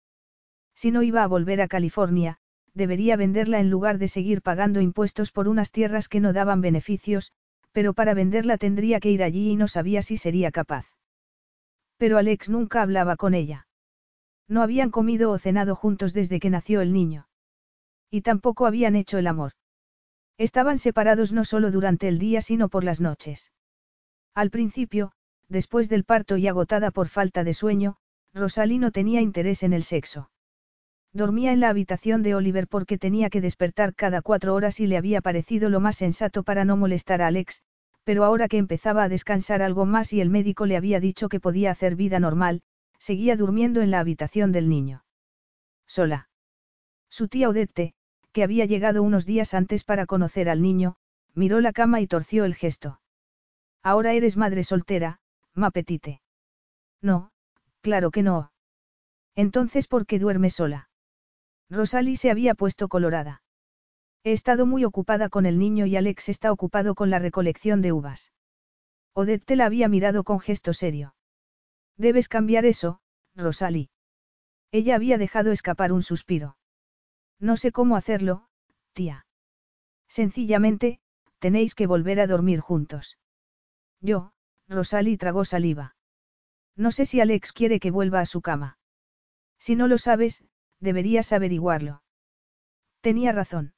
Si 0.75 0.91
no 0.91 1.01
iba 1.01 1.23
a 1.23 1.27
volver 1.27 1.61
a 1.61 1.67
California, 1.67 2.37
debería 2.73 3.15
venderla 3.15 3.59
en 3.59 3.69
lugar 3.69 3.97
de 3.97 4.07
seguir 4.07 4.41
pagando 4.41 4.81
impuestos 4.81 5.31
por 5.31 5.47
unas 5.47 5.71
tierras 5.71 6.07
que 6.07 6.19
no 6.19 6.33
daban 6.33 6.61
beneficios, 6.61 7.31
pero 7.71 7.93
para 7.93 8.13
venderla 8.13 8.57
tendría 8.57 8.99
que 8.99 9.11
ir 9.11 9.23
allí 9.23 9.51
y 9.51 9.55
no 9.55 9.67
sabía 9.67 10.01
si 10.01 10.17
sería 10.17 10.51
capaz. 10.51 10.85
Pero 11.97 12.17
Alex 12.17 12.49
nunca 12.49 12.81
hablaba 12.81 13.15
con 13.15 13.33
ella. 13.33 13.67
No 14.49 14.63
habían 14.63 14.89
comido 14.89 15.31
o 15.31 15.37
cenado 15.37 15.75
juntos 15.75 16.13
desde 16.13 16.39
que 16.39 16.49
nació 16.49 16.81
el 16.81 16.91
niño. 16.91 17.27
Y 18.09 18.21
tampoco 18.21 18.65
habían 18.65 18.95
hecho 18.95 19.19
el 19.19 19.27
amor. 19.27 19.51
Estaban 20.39 20.79
separados 20.79 21.31
no 21.31 21.45
solo 21.45 21.69
durante 21.69 22.07
el 22.07 22.17
día 22.17 22.41
sino 22.41 22.67
por 22.67 22.83
las 22.83 22.99
noches. 22.99 23.51
Al 24.33 24.49
principio, 24.49 25.11
después 25.47 25.87
del 25.87 26.03
parto 26.03 26.35
y 26.37 26.47
agotada 26.47 26.89
por 26.89 27.07
falta 27.07 27.43
de 27.43 27.53
sueño, 27.53 27.97
Rosalie 28.33 28.79
no 28.79 28.91
tenía 28.91 29.21
interés 29.21 29.61
en 29.63 29.73
el 29.73 29.83
sexo. 29.83 30.31
Dormía 31.13 31.51
en 31.51 31.59
la 31.59 31.69
habitación 31.69 32.23
de 32.23 32.35
Oliver 32.35 32.67
porque 32.67 32.97
tenía 32.97 33.29
que 33.29 33.41
despertar 33.41 33.95
cada 33.95 34.21
cuatro 34.21 34.55
horas 34.55 34.79
y 34.79 34.87
le 34.87 34.97
había 34.97 35.21
parecido 35.21 35.69
lo 35.69 35.79
más 35.79 35.97
sensato 35.97 36.43
para 36.43 36.65
no 36.65 36.77
molestar 36.77 37.21
a 37.21 37.27
Alex, 37.27 37.61
pero 38.03 38.23
ahora 38.23 38.47
que 38.47 38.57
empezaba 38.57 39.03
a 39.03 39.09
descansar 39.09 39.61
algo 39.61 39.85
más 39.85 40.13
y 40.13 40.21
el 40.21 40.29
médico 40.29 40.65
le 40.65 40.77
había 40.77 40.99
dicho 40.99 41.29
que 41.29 41.39
podía 41.39 41.71
hacer 41.71 41.95
vida 41.95 42.19
normal, 42.19 42.61
seguía 42.99 43.35
durmiendo 43.35 43.81
en 43.81 43.91
la 43.91 43.99
habitación 43.99 44.51
del 44.51 44.69
niño. 44.69 45.03
Sola. 45.87 46.29
Su 47.09 47.27
tía 47.27 47.49
Odette, 47.49 47.93
que 48.31 48.43
había 48.43 48.65
llegado 48.65 49.01
unos 49.01 49.25
días 49.25 49.53
antes 49.53 49.83
para 49.83 50.05
conocer 50.05 50.49
al 50.49 50.61
niño, 50.61 50.97
miró 51.33 51.61
la 51.61 51.73
cama 51.73 52.01
y 52.01 52.07
torció 52.07 52.45
el 52.45 52.53
gesto. 52.53 53.01
Ahora 53.81 54.13
eres 54.13 54.37
madre 54.37 54.63
soltera, 54.63 55.19
ma 55.53 55.71
petite. 55.71 56.21
No, 57.01 57.31
claro 57.81 58.11
que 58.11 58.23
no. 58.23 58.51
Entonces, 59.35 59.87
¿por 59.87 60.05
qué 60.05 60.19
duerme 60.19 60.49
sola? 60.49 60.89
Rosalie 61.69 62.17
se 62.17 62.29
había 62.29 62.55
puesto 62.55 62.87
colorada. 62.87 63.41
He 64.23 64.33
estado 64.33 64.65
muy 64.65 64.83
ocupada 64.83 65.29
con 65.29 65.45
el 65.45 65.57
niño 65.59 65.85
y 65.85 65.95
Alex 65.95 66.29
está 66.29 66.51
ocupado 66.51 66.93
con 66.93 67.09
la 67.09 67.19
recolección 67.19 67.81
de 67.81 67.93
uvas. 67.93 68.33
Odette 69.13 69.55
la 69.55 69.65
había 69.65 69.87
mirado 69.87 70.23
con 70.23 70.39
gesto 70.39 70.73
serio. 70.73 71.15
Debes 71.99 72.29
cambiar 72.29 72.65
eso, 72.65 73.01
Rosalie. 73.35 73.89
Ella 74.71 74.95
había 74.95 75.17
dejado 75.17 75.51
escapar 75.51 75.91
un 75.91 76.01
suspiro. 76.01 76.55
No 77.39 77.57
sé 77.57 77.73
cómo 77.73 77.97
hacerlo, 77.97 78.47
tía. 78.93 79.25
Sencillamente, 80.07 81.01
tenéis 81.39 81.75
que 81.75 81.87
volver 81.87 82.21
a 82.21 82.27
dormir 82.27 82.61
juntos. 82.61 83.17
Yo, 83.99 84.31
Rosalie 84.69 85.17
tragó 85.17 85.43
saliva. 85.43 85.97
No 86.77 86.91
sé 86.91 87.05
si 87.05 87.19
Alex 87.19 87.51
quiere 87.51 87.81
que 87.81 87.91
vuelva 87.91 88.21
a 88.21 88.25
su 88.25 88.41
cama. 88.41 88.77
Si 89.57 89.75
no 89.75 89.89
lo 89.89 89.97
sabes, 89.97 90.45
deberías 90.79 91.33
averiguarlo. 91.33 92.01
Tenía 93.01 93.33
razón. 93.33 93.73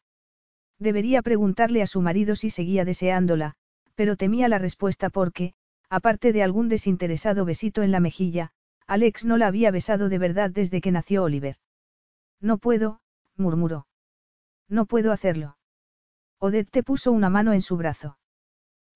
Debería 0.78 1.24
preguntarle 1.24 1.82
a 1.82 1.88
su 1.88 2.02
marido 2.02 2.36
si 2.36 2.52
seguía 2.52 2.86
deseándola, 2.86 3.56
pero 3.96 4.16
temía 4.16 4.48
la 4.48 4.60
respuesta 4.60 5.10
porque, 5.10 5.56
aparte 5.92 6.32
de 6.32 6.42
algún 6.42 6.70
desinteresado 6.70 7.44
besito 7.44 7.84
en 7.84 7.92
la 7.92 8.00
mejilla, 8.00 8.54
Alex 8.88 9.26
no 9.26 9.36
la 9.36 9.48
había 9.48 9.72
besado 9.72 10.08
de 10.08 10.18
verdad 10.18 10.50
desde 10.50 10.80
que 10.80 10.90
nació 10.90 11.24
Oliver. 11.24 11.58
No 12.40 12.58
puedo, 12.58 13.02
murmuró. 13.36 13.88
No 14.70 14.86
puedo 14.86 15.12
hacerlo. 15.12 15.58
Odette 16.40 16.82
puso 16.84 17.12
una 17.12 17.30
mano 17.30 17.52
en 17.52 17.62
su 17.62 17.76
brazo. 17.76 18.18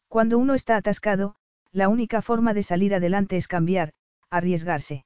Cuando 0.07 0.37
uno 0.37 0.53
está 0.53 0.77
atascado, 0.77 1.35
la 1.73 1.89
única 1.89 2.21
forma 2.21 2.53
de 2.53 2.63
salir 2.63 2.95
adelante 2.95 3.35
es 3.35 3.49
cambiar, 3.49 3.91
arriesgarse. 4.29 5.05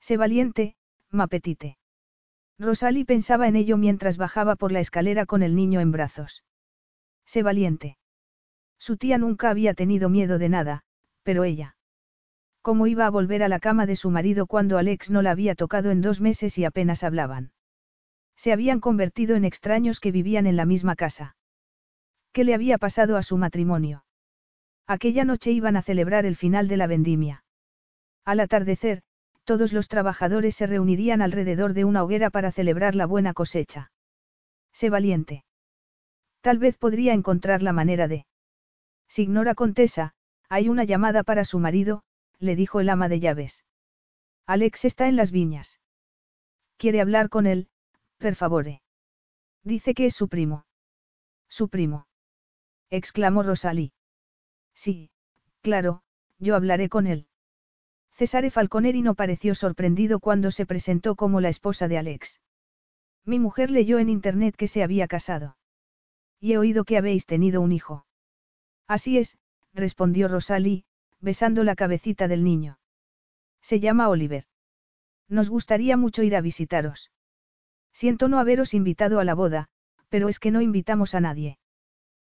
Sé 0.00 0.18
valiente, 0.18 0.76
mapetite. 1.10 1.78
Rosalie 2.58 3.06
pensaba 3.06 3.48
en 3.48 3.56
ello 3.56 3.78
mientras 3.78 4.18
bajaba 4.18 4.56
por 4.56 4.72
la 4.72 4.80
escalera 4.80 5.24
con 5.24 5.42
el 5.42 5.54
niño 5.54 5.80
en 5.80 5.90
brazos. 5.90 6.44
Sé 7.24 7.42
valiente. 7.42 7.96
Su 8.78 8.98
tía 8.98 9.16
nunca 9.16 9.48
había 9.48 9.72
tenido 9.72 10.10
miedo 10.10 10.38
de 10.38 10.50
nada, 10.50 10.84
pero 11.28 11.44
ella. 11.44 11.76
¿Cómo 12.62 12.86
iba 12.86 13.04
a 13.04 13.10
volver 13.10 13.42
a 13.42 13.48
la 13.48 13.60
cama 13.60 13.84
de 13.84 13.96
su 13.96 14.08
marido 14.08 14.46
cuando 14.46 14.78
Alex 14.78 15.10
no 15.10 15.20
la 15.20 15.32
había 15.32 15.54
tocado 15.54 15.90
en 15.90 16.00
dos 16.00 16.22
meses 16.22 16.56
y 16.56 16.64
apenas 16.64 17.04
hablaban? 17.04 17.52
Se 18.34 18.50
habían 18.50 18.80
convertido 18.80 19.36
en 19.36 19.44
extraños 19.44 20.00
que 20.00 20.10
vivían 20.10 20.46
en 20.46 20.56
la 20.56 20.64
misma 20.64 20.96
casa. 20.96 21.36
¿Qué 22.32 22.44
le 22.44 22.54
había 22.54 22.78
pasado 22.78 23.18
a 23.18 23.22
su 23.22 23.36
matrimonio? 23.36 24.06
Aquella 24.86 25.26
noche 25.26 25.50
iban 25.52 25.76
a 25.76 25.82
celebrar 25.82 26.24
el 26.24 26.34
final 26.34 26.66
de 26.66 26.78
la 26.78 26.86
vendimia. 26.86 27.44
Al 28.24 28.40
atardecer, 28.40 29.02
todos 29.44 29.74
los 29.74 29.86
trabajadores 29.86 30.56
se 30.56 30.66
reunirían 30.66 31.20
alrededor 31.20 31.74
de 31.74 31.84
una 31.84 32.04
hoguera 32.04 32.30
para 32.30 32.52
celebrar 32.52 32.94
la 32.94 33.04
buena 33.04 33.34
cosecha. 33.34 33.92
Sé 34.72 34.88
valiente. 34.88 35.44
Tal 36.40 36.56
vez 36.56 36.78
podría 36.78 37.12
encontrar 37.12 37.62
la 37.62 37.74
manera 37.74 38.08
de. 38.08 38.24
Signora 39.08 39.54
Contesa, 39.54 40.14
hay 40.48 40.68
una 40.68 40.84
llamada 40.84 41.22
para 41.22 41.44
su 41.44 41.58
marido, 41.58 42.02
le 42.38 42.56
dijo 42.56 42.80
el 42.80 42.88
ama 42.88 43.08
de 43.08 43.20
llaves. 43.20 43.64
Alex 44.46 44.84
está 44.84 45.08
en 45.08 45.16
las 45.16 45.30
viñas. 45.30 45.80
Quiere 46.76 47.00
hablar 47.00 47.28
con 47.28 47.46
él, 47.46 47.68
per 48.16 48.34
favore. 48.34 48.82
Dice 49.62 49.94
que 49.94 50.06
es 50.06 50.14
su 50.14 50.28
primo. 50.28 50.64
Su 51.48 51.68
primo. 51.68 52.06
exclamó 52.90 53.42
Rosalí. 53.42 53.92
Sí, 54.74 55.10
claro, 55.60 56.02
yo 56.38 56.54
hablaré 56.54 56.88
con 56.88 57.06
él. 57.06 57.26
Cesare 58.12 58.50
Falconeri 58.50 59.02
no 59.02 59.14
pareció 59.14 59.54
sorprendido 59.54 60.18
cuando 60.18 60.50
se 60.50 60.66
presentó 60.66 61.14
como 61.14 61.40
la 61.40 61.48
esposa 61.48 61.88
de 61.88 61.98
Alex. 61.98 62.40
Mi 63.24 63.38
mujer 63.38 63.70
leyó 63.70 63.98
en 63.98 64.08
internet 64.08 64.56
que 64.56 64.68
se 64.68 64.82
había 64.82 65.06
casado. 65.06 65.56
Y 66.40 66.52
he 66.52 66.58
oído 66.58 66.84
que 66.84 66.96
habéis 66.96 67.26
tenido 67.26 67.60
un 67.60 67.72
hijo. 67.72 68.06
Así 68.86 69.18
es, 69.18 69.36
respondió 69.78 70.28
Rosalie, 70.28 70.84
besando 71.20 71.64
la 71.64 71.74
cabecita 71.74 72.28
del 72.28 72.44
niño. 72.44 72.78
Se 73.62 73.80
llama 73.80 74.08
Oliver. 74.08 74.44
Nos 75.28 75.48
gustaría 75.48 75.96
mucho 75.96 76.22
ir 76.22 76.36
a 76.36 76.40
visitaros. 76.40 77.10
Siento 77.92 78.28
no 78.28 78.38
haberos 78.38 78.74
invitado 78.74 79.20
a 79.20 79.24
la 79.24 79.34
boda, 79.34 79.68
pero 80.08 80.28
es 80.28 80.38
que 80.38 80.50
no 80.50 80.60
invitamos 80.60 81.14
a 81.14 81.20
nadie. 81.20 81.58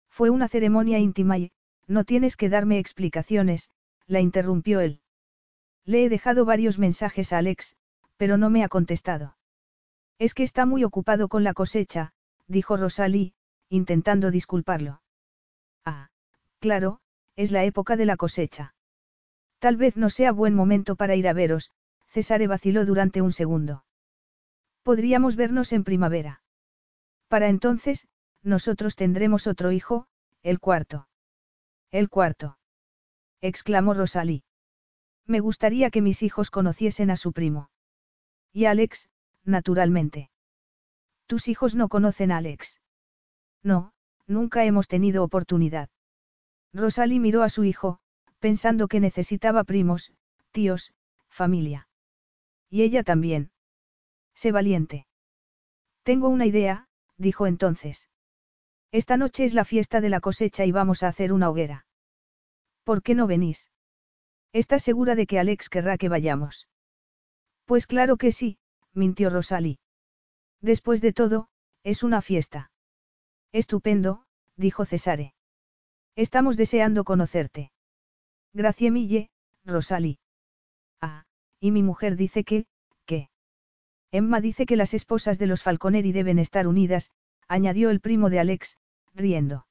Fue 0.09 0.29
una 0.29 0.47
ceremonia 0.47 0.99
íntima 0.99 1.37
y, 1.37 1.51
no 1.87 2.03
tienes 2.03 2.37
que 2.37 2.49
darme 2.49 2.79
explicaciones, 2.79 3.69
la 4.07 4.19
interrumpió 4.19 4.79
él. 4.79 5.01
Le 5.85 6.03
he 6.03 6.09
dejado 6.09 6.45
varios 6.45 6.79
mensajes 6.79 7.33
a 7.33 7.37
Alex, 7.37 7.75
pero 8.17 8.37
no 8.37 8.49
me 8.49 8.63
ha 8.63 8.67
contestado. 8.67 9.37
Es 10.19 10.33
que 10.33 10.43
está 10.43 10.65
muy 10.65 10.83
ocupado 10.83 11.27
con 11.27 11.43
la 11.43 11.53
cosecha, 11.53 12.13
dijo 12.47 12.77
Rosalie, 12.77 13.33
intentando 13.69 14.31
disculparlo. 14.31 15.01
Ah, 15.85 16.09
claro, 16.59 16.99
es 17.37 17.51
la 17.51 17.63
época 17.63 17.95
de 17.95 18.05
la 18.05 18.17
cosecha. 18.17 18.75
Tal 19.59 19.77
vez 19.77 19.95
no 19.95 20.09
sea 20.09 20.33
buen 20.33 20.53
momento 20.53 20.97
para 20.97 21.15
ir 21.15 21.27
a 21.27 21.33
veros, 21.33 21.71
Cesare 22.09 22.47
vaciló 22.47 22.85
durante 22.85 23.21
un 23.21 23.31
segundo. 23.31 23.85
Podríamos 24.83 25.35
vernos 25.35 25.71
en 25.71 25.83
primavera. 25.83 26.41
Para 27.27 27.47
entonces, 27.47 28.07
nosotros 28.43 28.95
tendremos 28.95 29.47
otro 29.47 29.71
hijo, 29.71 30.07
el 30.41 30.59
cuarto. 30.59 31.07
El 31.91 32.09
cuarto. 32.09 32.57
exclamó 33.39 33.93
Rosalie. 33.93 34.43
Me 35.25 35.39
gustaría 35.39 35.91
que 35.91 36.01
mis 36.01 36.23
hijos 36.23 36.49
conociesen 36.49 37.11
a 37.11 37.17
su 37.17 37.33
primo. 37.33 37.69
Y 38.51 38.65
Alex, 38.65 39.09
naturalmente. 39.43 40.31
Tus 41.27 41.47
hijos 41.49 41.75
no 41.75 41.89
conocen 41.89 42.31
a 42.31 42.37
Alex. 42.37 42.79
No, 43.61 43.93
nunca 44.25 44.63
hemos 44.63 44.87
tenido 44.87 45.23
oportunidad. 45.23 45.89
Rosalie 46.77 47.19
miró 47.19 47.41
a 47.41 47.49
su 47.49 47.63
hijo, 47.63 47.99
pensando 48.39 48.87
que 48.87 48.99
necesitaba 48.99 49.63
primos, 49.63 50.13
tíos, 50.51 50.93
familia. 51.27 51.89
Y 52.69 52.83
ella 52.83 53.03
también. 53.03 53.51
Sé 54.35 54.51
valiente. 54.51 55.07
Tengo 56.03 56.29
una 56.29 56.45
idea, 56.45 56.87
dijo 57.17 57.47
entonces. 57.47 58.09
Esta 58.91 59.17
noche 59.17 59.43
es 59.43 59.55
la 59.55 59.65
fiesta 59.65 60.01
de 60.01 60.09
la 60.09 60.19
cosecha 60.19 60.65
y 60.65 60.71
vamos 60.71 61.01
a 61.01 61.07
hacer 61.07 61.33
una 61.33 61.49
hoguera. 61.49 61.87
¿Por 62.83 63.01
qué 63.01 63.15
no 63.15 63.25
venís? 63.25 63.71
¿Estás 64.53 64.83
segura 64.83 65.15
de 65.15 65.25
que 65.25 65.39
Alex 65.39 65.69
querrá 65.69 65.97
que 65.97 66.09
vayamos? 66.09 66.67
Pues 67.65 67.87
claro 67.87 68.17
que 68.17 68.31
sí, 68.31 68.59
mintió 68.93 69.29
Rosalie. 69.29 69.79
Después 70.61 71.01
de 71.01 71.11
todo, 71.11 71.49
es 71.83 72.03
una 72.03 72.21
fiesta. 72.21 72.71
Estupendo, 73.51 74.25
dijo 74.55 74.85
Cesare. 74.85 75.33
Estamos 76.17 76.57
deseando 76.57 77.03
conocerte. 77.03 77.71
Gracie 78.51 78.89
mille, 78.89 79.29
Rosalie. 79.63 80.17
Ah, 80.99 81.25
y 81.59 81.69
mi 81.69 81.83
mujer 81.83 82.15
dice 82.15 82.43
que, 82.43 82.65
que. 83.05 83.29
Emma 84.11 84.41
dice 84.41 84.65
que 84.65 84.77
las 84.77 84.95
esposas 84.95 85.37
de 85.37 85.45
los 85.45 85.61
Falconeri 85.61 86.11
deben 86.13 86.39
estar 86.39 86.67
unidas, 86.67 87.11
añadió 87.47 87.91
el 87.91 87.99
primo 87.99 88.31
de 88.31 88.39
Alex, 88.39 88.77
riendo. 89.13 89.67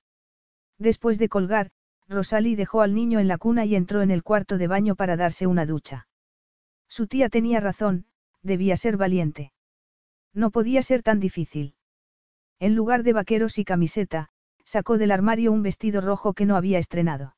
Después 0.78 1.18
de 1.18 1.28
colgar, 1.28 1.73
Rosalie 2.07 2.55
dejó 2.55 2.83
al 2.83 2.94
niño 2.94 3.18
en 3.18 3.26
la 3.26 3.39
cuna 3.39 3.65
y 3.65 3.75
entró 3.75 4.02
en 4.02 4.12
el 4.12 4.23
cuarto 4.23 4.57
de 4.57 4.68
baño 4.68 4.94
para 4.94 5.16
darse 5.16 5.49
una 5.49 5.66
ducha. 5.66 6.07
Su 6.86 7.08
tía 7.08 7.28
tenía 7.28 7.58
razón, 7.58 8.07
debía 8.42 8.76
ser 8.76 8.97
valiente. 8.97 9.52
No 10.33 10.52
podía 10.52 10.83
ser 10.83 11.02
tan 11.02 11.18
difícil. 11.18 11.75
En 12.60 12.76
lugar 12.76 13.02
de 13.02 13.15
vaqueros 13.15 13.58
y 13.58 13.65
camiseta, 13.65 14.31
sacó 14.67 14.99
del 14.99 15.12
armario 15.12 15.53
un 15.53 15.62
vestido 15.62 16.03
rojo 16.03 16.35
que 16.35 16.45
no 16.45 16.57
había 16.57 16.78
estrenado. 16.78 17.36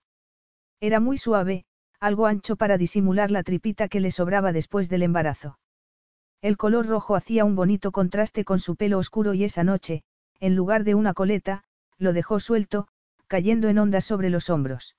Era 0.80 0.98
muy 0.98 1.18
suave, 1.18 1.66
algo 2.00 2.26
ancho 2.26 2.56
para 2.56 2.78
disimular 2.78 3.30
la 3.30 3.42
tripita 3.42 3.88
que 3.88 4.00
le 4.00 4.10
sobraba 4.10 4.52
después 4.52 4.88
del 4.88 5.02
embarazo. 5.02 5.58
El 6.40 6.56
color 6.56 6.86
rojo 6.86 7.16
hacía 7.16 7.44
un 7.44 7.54
bonito 7.54 7.92
contraste 7.92 8.44
con 8.44 8.60
su 8.60 8.76
pelo 8.76 8.98
oscuro 8.98 9.34
y 9.34 9.44
esa 9.44 9.62
noche, 9.62 10.04
en 10.40 10.54
lugar 10.54 10.84
de 10.84 10.94
una 10.94 11.12
coleta, 11.12 11.64
lo 11.98 12.12
dejó 12.12 12.40
suelto, 12.40 12.88
cayendo 13.26 13.68
en 13.68 13.78
ondas 13.78 14.04
sobre 14.04 14.30
los 14.30 14.48
hombros. 14.48 14.96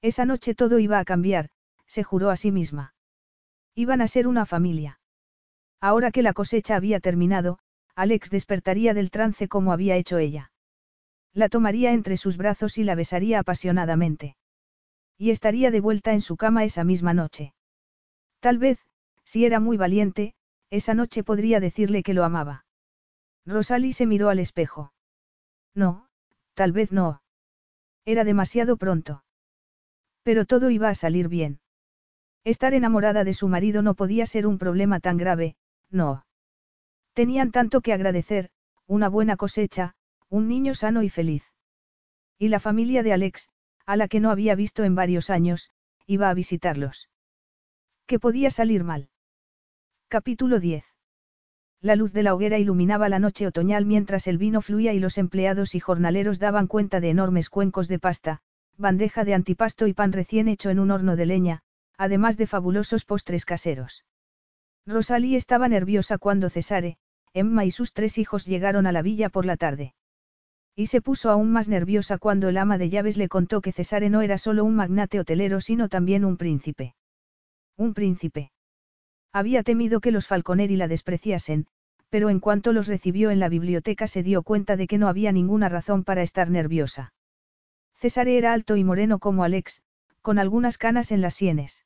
Esa 0.00 0.24
noche 0.24 0.54
todo 0.54 0.78
iba 0.78 1.00
a 1.00 1.04
cambiar, 1.04 1.50
se 1.86 2.04
juró 2.04 2.30
a 2.30 2.36
sí 2.36 2.52
misma. 2.52 2.94
Iban 3.74 4.00
a 4.00 4.06
ser 4.06 4.26
una 4.28 4.46
familia. 4.46 5.00
Ahora 5.80 6.12
que 6.12 6.22
la 6.22 6.32
cosecha 6.32 6.76
había 6.76 7.00
terminado, 7.00 7.58
Alex 7.96 8.30
despertaría 8.30 8.94
del 8.94 9.10
trance 9.10 9.48
como 9.48 9.72
había 9.72 9.96
hecho 9.96 10.18
ella. 10.18 10.51
La 11.34 11.48
tomaría 11.48 11.92
entre 11.92 12.16
sus 12.16 12.36
brazos 12.36 12.78
y 12.78 12.84
la 12.84 12.94
besaría 12.94 13.38
apasionadamente. 13.38 14.36
Y 15.16 15.30
estaría 15.30 15.70
de 15.70 15.80
vuelta 15.80 16.12
en 16.12 16.20
su 16.20 16.36
cama 16.36 16.64
esa 16.64 16.84
misma 16.84 17.14
noche. 17.14 17.54
Tal 18.40 18.58
vez, 18.58 18.78
si 19.24 19.44
era 19.44 19.60
muy 19.60 19.76
valiente, 19.76 20.34
esa 20.70 20.94
noche 20.94 21.22
podría 21.22 21.60
decirle 21.60 22.02
que 22.02 22.14
lo 22.14 22.24
amaba. 22.24 22.64
Rosalie 23.46 23.92
se 23.92 24.06
miró 24.06 24.28
al 24.28 24.38
espejo. 24.38 24.92
No, 25.74 26.06
tal 26.54 26.72
vez 26.72 26.92
no. 26.92 27.22
Era 28.04 28.24
demasiado 28.24 28.76
pronto. 28.76 29.24
Pero 30.22 30.44
todo 30.44 30.70
iba 30.70 30.88
a 30.88 30.94
salir 30.94 31.28
bien. 31.28 31.60
Estar 32.44 32.74
enamorada 32.74 33.24
de 33.24 33.34
su 33.34 33.48
marido 33.48 33.82
no 33.82 33.94
podía 33.94 34.26
ser 34.26 34.46
un 34.46 34.58
problema 34.58 35.00
tan 35.00 35.16
grave, 35.16 35.56
no. 35.90 36.24
Tenían 37.14 37.52
tanto 37.52 37.80
que 37.80 37.92
agradecer, 37.92 38.50
una 38.86 39.08
buena 39.08 39.36
cosecha, 39.36 39.94
un 40.32 40.48
niño 40.48 40.74
sano 40.74 41.02
y 41.02 41.10
feliz. 41.10 41.44
Y 42.38 42.48
la 42.48 42.58
familia 42.58 43.02
de 43.02 43.12
Alex, 43.12 43.50
a 43.84 43.96
la 43.96 44.08
que 44.08 44.18
no 44.18 44.30
había 44.30 44.54
visto 44.54 44.82
en 44.82 44.94
varios 44.94 45.28
años, 45.28 45.70
iba 46.06 46.30
a 46.30 46.34
visitarlos. 46.34 47.10
¿Qué 48.06 48.18
podía 48.18 48.48
salir 48.48 48.82
mal? 48.82 49.10
Capítulo 50.08 50.58
10. 50.58 50.86
La 51.82 51.96
luz 51.96 52.14
de 52.14 52.22
la 52.22 52.32
hoguera 52.32 52.58
iluminaba 52.58 53.10
la 53.10 53.18
noche 53.18 53.46
otoñal 53.46 53.84
mientras 53.84 54.26
el 54.26 54.38
vino 54.38 54.62
fluía 54.62 54.94
y 54.94 55.00
los 55.00 55.18
empleados 55.18 55.74
y 55.74 55.80
jornaleros 55.80 56.38
daban 56.38 56.66
cuenta 56.66 57.00
de 57.00 57.10
enormes 57.10 57.50
cuencos 57.50 57.86
de 57.86 57.98
pasta, 57.98 58.40
bandeja 58.78 59.24
de 59.24 59.34
antipasto 59.34 59.86
y 59.86 59.92
pan 59.92 60.12
recién 60.12 60.48
hecho 60.48 60.70
en 60.70 60.78
un 60.78 60.92
horno 60.92 61.14
de 61.14 61.26
leña, 61.26 61.62
además 61.98 62.38
de 62.38 62.46
fabulosos 62.46 63.04
postres 63.04 63.44
caseros. 63.44 64.06
Rosalie 64.86 65.36
estaba 65.36 65.68
nerviosa 65.68 66.16
cuando 66.16 66.48
Cesare, 66.48 66.96
Emma 67.34 67.66
y 67.66 67.70
sus 67.70 67.92
tres 67.92 68.16
hijos 68.16 68.46
llegaron 68.46 68.86
a 68.86 68.92
la 68.92 69.02
villa 69.02 69.28
por 69.28 69.44
la 69.44 69.58
tarde. 69.58 69.92
Y 70.74 70.86
se 70.86 71.02
puso 71.02 71.30
aún 71.30 71.52
más 71.52 71.68
nerviosa 71.68 72.18
cuando 72.18 72.48
el 72.48 72.56
ama 72.56 72.78
de 72.78 72.88
llaves 72.88 73.16
le 73.16 73.28
contó 73.28 73.60
que 73.60 73.72
Cesare 73.72 74.08
no 74.08 74.22
era 74.22 74.38
solo 74.38 74.64
un 74.64 74.74
magnate 74.74 75.20
hotelero 75.20 75.60
sino 75.60 75.88
también 75.88 76.24
un 76.24 76.36
príncipe. 76.36 76.94
Un 77.76 77.92
príncipe. 77.92 78.52
Había 79.32 79.62
temido 79.62 80.00
que 80.00 80.12
los 80.12 80.26
Falconeri 80.26 80.76
la 80.76 80.88
despreciasen, 80.88 81.66
pero 82.08 82.30
en 82.30 82.40
cuanto 82.40 82.72
los 82.72 82.86
recibió 82.86 83.30
en 83.30 83.40
la 83.40 83.48
biblioteca 83.48 84.06
se 84.06 84.22
dio 84.22 84.42
cuenta 84.42 84.76
de 84.76 84.86
que 84.86 84.98
no 84.98 85.08
había 85.08 85.32
ninguna 85.32 85.68
razón 85.68 86.04
para 86.04 86.22
estar 86.22 86.50
nerviosa. 86.50 87.14
Cesare 87.94 88.36
era 88.36 88.52
alto 88.52 88.76
y 88.76 88.84
moreno 88.84 89.18
como 89.18 89.44
Alex, 89.44 89.82
con 90.20 90.38
algunas 90.38 90.76
canas 90.78 91.12
en 91.12 91.20
las 91.20 91.34
sienes. 91.34 91.84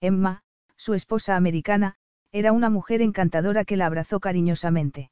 Emma, 0.00 0.42
su 0.76 0.94
esposa 0.94 1.36
americana, 1.36 1.96
era 2.32 2.52
una 2.52 2.70
mujer 2.70 3.02
encantadora 3.02 3.64
que 3.64 3.76
la 3.76 3.86
abrazó 3.86 4.20
cariñosamente. 4.20 5.10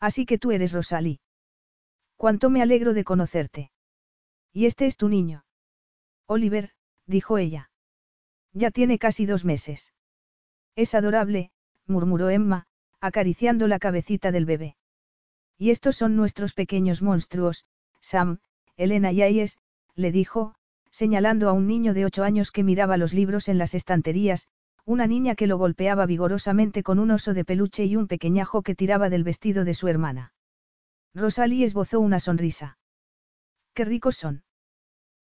Así 0.00 0.26
que 0.26 0.38
tú 0.38 0.52
eres 0.52 0.72
Rosalie. 0.72 1.20
Cuánto 2.24 2.48
me 2.48 2.62
alegro 2.62 2.94
de 2.94 3.04
conocerte. 3.04 3.70
Y 4.50 4.64
este 4.64 4.86
es 4.86 4.96
tu 4.96 5.10
niño. 5.10 5.44
Oliver, 6.26 6.70
dijo 7.06 7.36
ella. 7.36 7.70
Ya 8.54 8.70
tiene 8.70 8.98
casi 8.98 9.26
dos 9.26 9.44
meses. 9.44 9.92
Es 10.74 10.94
adorable, 10.94 11.50
murmuró 11.86 12.30
Emma, 12.30 12.66
acariciando 12.98 13.68
la 13.68 13.78
cabecita 13.78 14.32
del 14.32 14.46
bebé. 14.46 14.78
Y 15.58 15.68
estos 15.68 15.96
son 15.96 16.16
nuestros 16.16 16.54
pequeños 16.54 17.02
monstruos, 17.02 17.66
Sam, 18.00 18.38
Elena 18.78 19.12
y 19.12 19.20
Ayes, 19.20 19.58
le 19.94 20.10
dijo, 20.10 20.54
señalando 20.90 21.50
a 21.50 21.52
un 21.52 21.66
niño 21.66 21.92
de 21.92 22.06
ocho 22.06 22.24
años 22.24 22.52
que 22.52 22.64
miraba 22.64 22.96
los 22.96 23.12
libros 23.12 23.50
en 23.50 23.58
las 23.58 23.74
estanterías, 23.74 24.48
una 24.86 25.06
niña 25.06 25.34
que 25.34 25.46
lo 25.46 25.58
golpeaba 25.58 26.06
vigorosamente 26.06 26.82
con 26.82 27.00
un 27.00 27.10
oso 27.10 27.34
de 27.34 27.44
peluche 27.44 27.84
y 27.84 27.96
un 27.96 28.08
pequeñajo 28.08 28.62
que 28.62 28.74
tiraba 28.74 29.10
del 29.10 29.24
vestido 29.24 29.66
de 29.66 29.74
su 29.74 29.88
hermana. 29.88 30.33
Rosalie 31.14 31.64
esbozó 31.64 32.00
una 32.00 32.18
sonrisa. 32.18 32.76
¡Qué 33.72 33.84
ricos 33.84 34.16
son! 34.16 34.42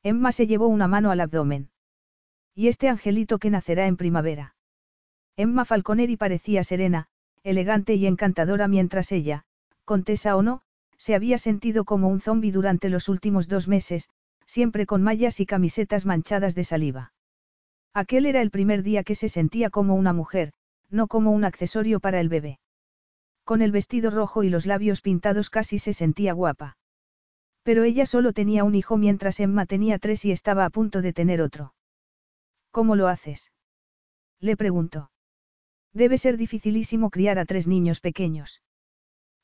Emma 0.02 0.33
se 0.33 0.47
llevó 0.47 0.69
una 0.69 0.89
mano 0.89 1.10
al 1.10 1.20
abdomen. 1.20 1.70
¿Y 2.55 2.69
este 2.69 2.89
angelito 2.89 3.39
que 3.39 3.51
nacerá 3.51 3.86
en 3.86 3.97
primavera? 3.97 4.55
Emma 5.36 5.65
Falconeri 5.65 6.17
parecía 6.17 6.65
serena, 6.65 7.09
elegante 7.43 7.94
y 7.94 8.07
encantadora 8.07 8.69
mientras 8.69 9.12
ella, 9.12 9.44
contesa 9.85 10.36
o 10.36 10.43
no, 10.43 10.62
se 10.97 11.15
había 11.15 11.39
sentido 11.39 11.85
como 11.85 12.09
un 12.09 12.20
zombi 12.20 12.51
durante 12.51 12.89
los 12.89 13.09
últimos 13.09 13.49
dos 13.49 13.69
meses, 13.69 14.10
siempre 14.47 14.86
con 14.86 15.02
mallas 15.02 15.41
y 15.41 15.47
camisetas 15.47 16.07
manchadas 16.07 16.55
de 16.55 16.65
saliva. 16.65 17.12
Aquel 17.94 18.27
era 18.27 18.43
el 18.43 18.51
primer 18.51 18.83
día 18.83 19.02
que 19.02 19.15
se 19.15 19.28
sentía 19.28 19.70
como 19.70 19.94
una 19.94 20.12
mujer, 20.12 20.52
no 20.91 21.07
como 21.07 21.33
un 21.33 21.44
accesorio 21.44 22.01
para 22.01 22.20
el 22.20 22.28
bebé. 22.28 22.59
Con 23.51 23.62
el 23.62 23.73
vestido 23.73 24.12
rojo 24.12 24.45
y 24.45 24.49
los 24.49 24.65
labios 24.65 25.01
pintados 25.01 25.51
casi 25.51 25.81
se 25.81 25.93
sentía 25.93 26.35
guapa. 26.35 26.77
Pero 27.65 27.83
ella 27.83 28.07
solo 28.07 28.33
tenía 28.33 28.62
un 28.62 28.77
hijo 28.77 28.97
mientras 28.97 29.41
Emma 29.41 29.67
tenía 29.67 29.99
tres 29.99 30.25
y 30.25 30.31
estaba 30.31 30.65
a 30.65 30.70
punto 30.70 31.03
de 31.03 31.12
tener 31.12 31.43
otro. 31.43 31.75
¿Cómo 32.70 32.95
lo 32.95 33.09
haces? 33.09 33.51
Le 34.39 34.57
preguntó. 34.57 35.11
Debe 35.93 36.17
ser 36.17 36.37
dificilísimo 36.37 37.11
criar 37.11 37.41
a 37.41 37.45
tres 37.45 37.67
niños 37.67 37.99
pequeños. 37.99 38.62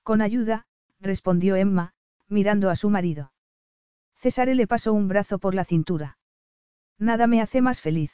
Con 0.04 0.22
ayuda, 0.22 0.68
respondió 1.00 1.56
Emma, 1.56 1.92
mirando 2.28 2.70
a 2.70 2.76
su 2.76 2.90
marido. 2.90 3.32
Cesare 4.14 4.54
le 4.54 4.68
pasó 4.68 4.92
un 4.92 5.08
brazo 5.08 5.40
por 5.40 5.56
la 5.56 5.64
cintura. 5.64 6.16
Nada 6.96 7.26
me 7.26 7.40
hace 7.40 7.60
más 7.60 7.80
feliz. 7.80 8.12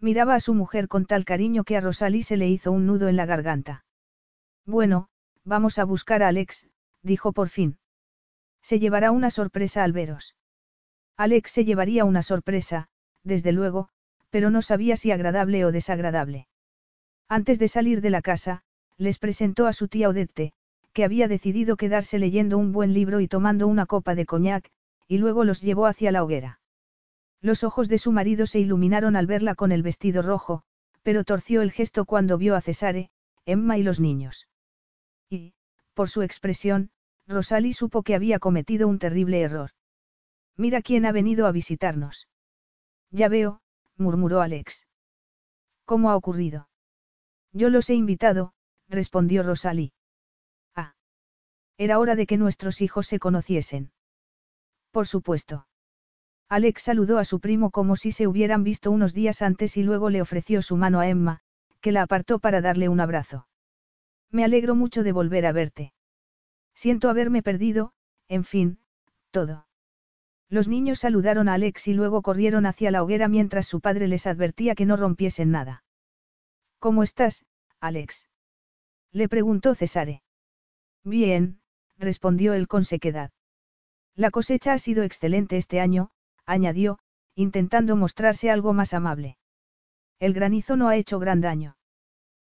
Miraba 0.00 0.34
a 0.34 0.40
su 0.40 0.54
mujer 0.54 0.88
con 0.88 1.06
tal 1.06 1.24
cariño 1.24 1.62
que 1.62 1.76
a 1.76 1.80
Rosalie 1.80 2.24
se 2.24 2.36
le 2.36 2.48
hizo 2.48 2.72
un 2.72 2.86
nudo 2.86 3.06
en 3.06 3.14
la 3.14 3.26
garganta. 3.26 3.84
Bueno, 4.68 5.08
vamos 5.46 5.78
a 5.78 5.84
buscar 5.84 6.22
a 6.22 6.28
Alex, 6.28 6.68
dijo 7.02 7.32
por 7.32 7.48
fin. 7.48 7.78
Se 8.60 8.78
llevará 8.78 9.12
una 9.12 9.30
sorpresa 9.30 9.82
al 9.82 9.92
veros. 9.92 10.36
Alex 11.16 11.52
se 11.52 11.64
llevaría 11.64 12.04
una 12.04 12.22
sorpresa, 12.22 12.88
desde 13.24 13.52
luego, 13.52 13.88
pero 14.28 14.50
no 14.50 14.60
sabía 14.60 14.98
si 14.98 15.10
agradable 15.10 15.64
o 15.64 15.72
desagradable. 15.72 16.48
Antes 17.30 17.58
de 17.58 17.68
salir 17.68 18.02
de 18.02 18.10
la 18.10 18.20
casa, 18.20 18.60
les 18.98 19.18
presentó 19.18 19.66
a 19.66 19.72
su 19.72 19.88
tía 19.88 20.10
Odette, 20.10 20.52
que 20.92 21.04
había 21.04 21.28
decidido 21.28 21.78
quedarse 21.78 22.18
leyendo 22.18 22.58
un 22.58 22.72
buen 22.72 22.92
libro 22.92 23.20
y 23.20 23.26
tomando 23.26 23.68
una 23.68 23.86
copa 23.86 24.14
de 24.14 24.26
coñac, 24.26 24.70
y 25.06 25.16
luego 25.16 25.44
los 25.44 25.62
llevó 25.62 25.86
hacia 25.86 26.12
la 26.12 26.22
hoguera. 26.22 26.60
Los 27.40 27.64
ojos 27.64 27.88
de 27.88 27.96
su 27.96 28.12
marido 28.12 28.46
se 28.46 28.60
iluminaron 28.60 29.16
al 29.16 29.26
verla 29.26 29.54
con 29.54 29.72
el 29.72 29.82
vestido 29.82 30.20
rojo, 30.20 30.62
pero 31.02 31.24
torció 31.24 31.62
el 31.62 31.72
gesto 31.72 32.04
cuando 32.04 32.36
vio 32.36 32.54
a 32.54 32.60
Cesare, 32.60 33.10
Emma 33.46 33.78
y 33.78 33.82
los 33.82 33.98
niños. 33.98 34.47
Y, 35.30 35.54
por 35.94 36.08
su 36.08 36.22
expresión, 36.22 36.90
Rosalie 37.26 37.74
supo 37.74 38.02
que 38.02 38.14
había 38.14 38.38
cometido 38.38 38.88
un 38.88 38.98
terrible 38.98 39.40
error. 39.42 39.70
Mira 40.56 40.82
quién 40.82 41.06
ha 41.06 41.12
venido 41.12 41.46
a 41.46 41.52
visitarnos. 41.52 42.28
Ya 43.10 43.28
veo, 43.28 43.60
murmuró 43.96 44.40
Alex. 44.40 44.86
¿Cómo 45.84 46.10
ha 46.10 46.16
ocurrido? 46.16 46.68
Yo 47.52 47.70
los 47.70 47.88
he 47.90 47.94
invitado, 47.94 48.52
respondió 48.88 49.42
Rosalie. 49.42 49.92
Ah. 50.74 50.94
Era 51.76 51.98
hora 51.98 52.14
de 52.14 52.26
que 52.26 52.36
nuestros 52.36 52.80
hijos 52.80 53.06
se 53.06 53.18
conociesen. 53.18 53.92
Por 54.90 55.06
supuesto. 55.06 55.66
Alex 56.48 56.82
saludó 56.82 57.18
a 57.18 57.24
su 57.24 57.40
primo 57.40 57.70
como 57.70 57.96
si 57.96 58.12
se 58.12 58.26
hubieran 58.26 58.64
visto 58.64 58.90
unos 58.90 59.12
días 59.12 59.42
antes 59.42 59.76
y 59.76 59.82
luego 59.82 60.08
le 60.08 60.22
ofreció 60.22 60.62
su 60.62 60.76
mano 60.76 61.00
a 61.00 61.08
Emma, 61.08 61.40
que 61.80 61.92
la 61.92 62.02
apartó 62.02 62.38
para 62.38 62.60
darle 62.60 62.88
un 62.88 63.00
abrazo. 63.00 63.47
Me 64.30 64.44
alegro 64.44 64.74
mucho 64.74 65.02
de 65.02 65.12
volver 65.12 65.46
a 65.46 65.52
verte. 65.52 65.92
Siento 66.74 67.08
haberme 67.08 67.42
perdido, 67.42 67.92
en 68.28 68.44
fin, 68.44 68.78
todo. 69.30 69.66
Los 70.48 70.68
niños 70.68 71.00
saludaron 71.00 71.48
a 71.48 71.54
Alex 71.54 71.88
y 71.88 71.94
luego 71.94 72.22
corrieron 72.22 72.66
hacia 72.66 72.90
la 72.90 73.02
hoguera 73.02 73.28
mientras 73.28 73.66
su 73.66 73.80
padre 73.80 74.08
les 74.08 74.26
advertía 74.26 74.74
que 74.74 74.86
no 74.86 74.96
rompiesen 74.96 75.50
nada. 75.50 75.84
¿Cómo 76.78 77.02
estás, 77.02 77.44
Alex? 77.80 78.28
Le 79.12 79.28
preguntó 79.28 79.74
Cesare. 79.74 80.22
Bien, 81.04 81.60
respondió 81.96 82.54
él 82.54 82.68
con 82.68 82.84
sequedad. 82.84 83.30
La 84.14 84.30
cosecha 84.30 84.72
ha 84.72 84.78
sido 84.78 85.02
excelente 85.02 85.56
este 85.56 85.80
año, 85.80 86.10
añadió, 86.44 86.98
intentando 87.34 87.96
mostrarse 87.96 88.50
algo 88.50 88.72
más 88.72 88.94
amable. 88.94 89.38
El 90.18 90.32
granizo 90.32 90.76
no 90.76 90.88
ha 90.88 90.96
hecho 90.96 91.18
gran 91.18 91.40
daño. 91.40 91.76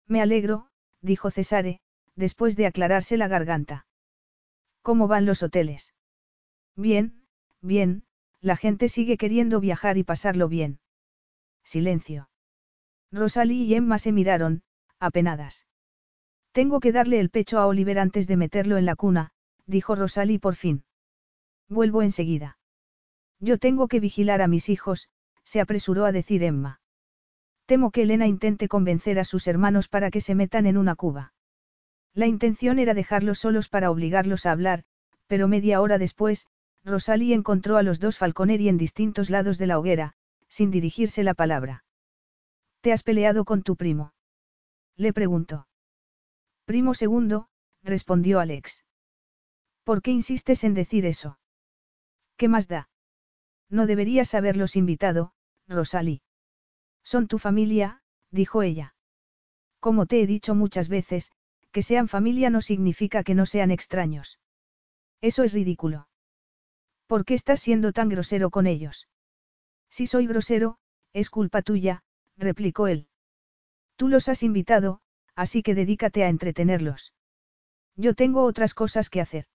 Me 0.07 0.21
alegro, 0.21 0.69
dijo 1.05 1.31
Cesare, 1.31 1.79
después 2.15 2.55
de 2.55 2.65
aclararse 2.65 3.15
la 3.17 3.27
garganta. 3.27 3.85
¿Cómo 4.81 5.07
van 5.07 5.25
los 5.25 5.43
hoteles? 5.43 5.93
Bien, 6.75 7.25
bien, 7.61 8.03
la 8.41 8.57
gente 8.57 8.89
sigue 8.89 9.17
queriendo 9.17 9.59
viajar 9.59 9.97
y 9.97 10.03
pasarlo 10.03 10.49
bien. 10.49 10.79
Silencio. 11.63 12.29
Rosalie 13.11 13.63
y 13.63 13.75
Emma 13.75 13.97
se 13.97 14.11
miraron, 14.11 14.63
apenadas. 14.99 15.65
Tengo 16.51 16.79
que 16.79 16.91
darle 16.91 17.19
el 17.19 17.29
pecho 17.29 17.59
a 17.59 17.67
Oliver 17.67 17.99
antes 17.99 18.27
de 18.27 18.37
meterlo 18.37 18.77
en 18.77 18.85
la 18.85 18.95
cuna, 18.95 19.31
dijo 19.65 19.95
Rosalie 19.95 20.39
por 20.39 20.55
fin. 20.55 20.83
Vuelvo 21.69 22.01
enseguida. 22.01 22.57
Yo 23.39 23.57
tengo 23.57 23.87
que 23.87 23.99
vigilar 23.99 24.41
a 24.41 24.47
mis 24.47 24.69
hijos, 24.69 25.09
se 25.43 25.59
apresuró 25.59 26.05
a 26.05 26.11
decir 26.11 26.43
Emma. 26.43 26.79
Temo 27.65 27.91
que 27.91 28.03
Elena 28.03 28.27
intente 28.27 28.67
convencer 28.67 29.17
a 29.19 29.23
sus 29.23 29.47
hermanos 29.47 29.87
para 29.87 30.11
que 30.11 30.21
se 30.21 30.35
metan 30.35 30.65
en 30.65 30.77
una 30.77 30.95
cuba. 30.95 31.33
La 32.13 32.27
intención 32.27 32.79
era 32.79 32.93
dejarlos 32.93 33.39
solos 33.39 33.67
para 33.67 33.91
obligarlos 33.91 34.45
a 34.45 34.51
hablar, 34.51 34.83
pero 35.27 35.47
media 35.47 35.81
hora 35.81 35.97
después, 35.97 36.47
Rosalie 36.83 37.33
encontró 37.33 37.77
a 37.77 37.83
los 37.83 37.99
dos 37.99 38.17
Falconeri 38.17 38.69
en 38.69 38.77
distintos 38.77 39.29
lados 39.29 39.57
de 39.57 39.67
la 39.67 39.79
hoguera, 39.79 40.13
sin 40.47 40.69
dirigirse 40.69 41.23
la 41.23 41.33
palabra. 41.33 41.83
¿Te 42.81 42.93
has 42.93 43.01
peleado 43.01 43.43
con 43.45 43.63
tu 43.63 43.75
primo? 43.75 44.13
Le 44.95 45.11
preguntó. 45.11 45.67
Primo 46.65 46.93
segundo, 46.93 47.49
respondió 47.83 48.39
Alex. 48.39 48.85
¿Por 49.83 50.01
qué 50.01 50.11
insistes 50.11 50.63
en 50.63 50.75
decir 50.75 51.05
eso? 51.05 51.39
¿Qué 52.37 52.47
más 52.47 52.67
da? 52.67 52.89
No 53.69 53.87
deberías 53.87 54.35
haberlos 54.35 54.75
invitado, 54.75 55.33
Rosalie. 55.67 56.21
Son 57.05 57.27
tu 57.27 57.37
familia, 57.39 58.01
dijo 58.31 58.63
ella. 58.63 58.95
Como 59.79 60.07
te 60.07 60.21
he 60.21 60.27
dicho 60.27 60.55
muchas 60.55 60.89
veces, 60.89 61.31
que 61.71 61.83
sean 61.83 62.07
familia 62.07 62.49
no 62.49 62.61
significa 62.61 63.23
que 63.23 63.35
no 63.35 63.45
sean 63.45 63.71
extraños. 63.71 64.39
Eso 65.21 65.43
es 65.43 65.53
ridículo. 65.53 66.07
¿Por 67.07 67.23
qué 67.23 67.35
estás 67.35 67.59
siendo 67.59 67.93
tan 67.93 68.09
grosero 68.09 68.49
con 68.49 68.65
ellos? 68.65 69.07
Si 69.89 70.07
soy 70.07 70.25
grosero, 70.25 70.79
es 71.13 71.29
culpa 71.29 71.61
tuya, 71.61 72.03
replicó 72.37 72.87
él. 72.87 73.07
Tú 73.95 74.09
los 74.09 74.27
has 74.27 74.41
invitado, 74.41 75.01
así 75.35 75.61
que 75.61 75.75
dedícate 75.75 76.23
a 76.23 76.29
entretenerlos. 76.29 77.13
Yo 77.95 78.15
tengo 78.15 78.43
otras 78.43 78.73
cosas 78.73 79.09
que 79.09 79.21
hacer. 79.21 79.45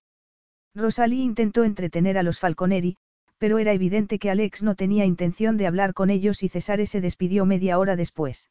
Rosalie 0.75 1.23
intentó 1.23 1.65
entretener 1.65 2.17
a 2.17 2.23
los 2.23 2.39
Falconeri, 2.39 2.97
pero 3.41 3.59
era 3.59 3.73
evidente 3.73 4.19
que 4.19 4.29
Alex 4.29 4.63
no 4.63 4.75
tenía 4.75 5.07
intención 5.07 5.57
de 5.57 5.67
hablar 5.67 5.95
con 5.95 6.11
ellos 6.11 6.43
y 6.43 6.51
Cesare 6.51 6.85
se 6.85 7.01
despidió 7.01 7.47
media 7.47 7.79
hora 7.79 7.97
después. 7.97 8.51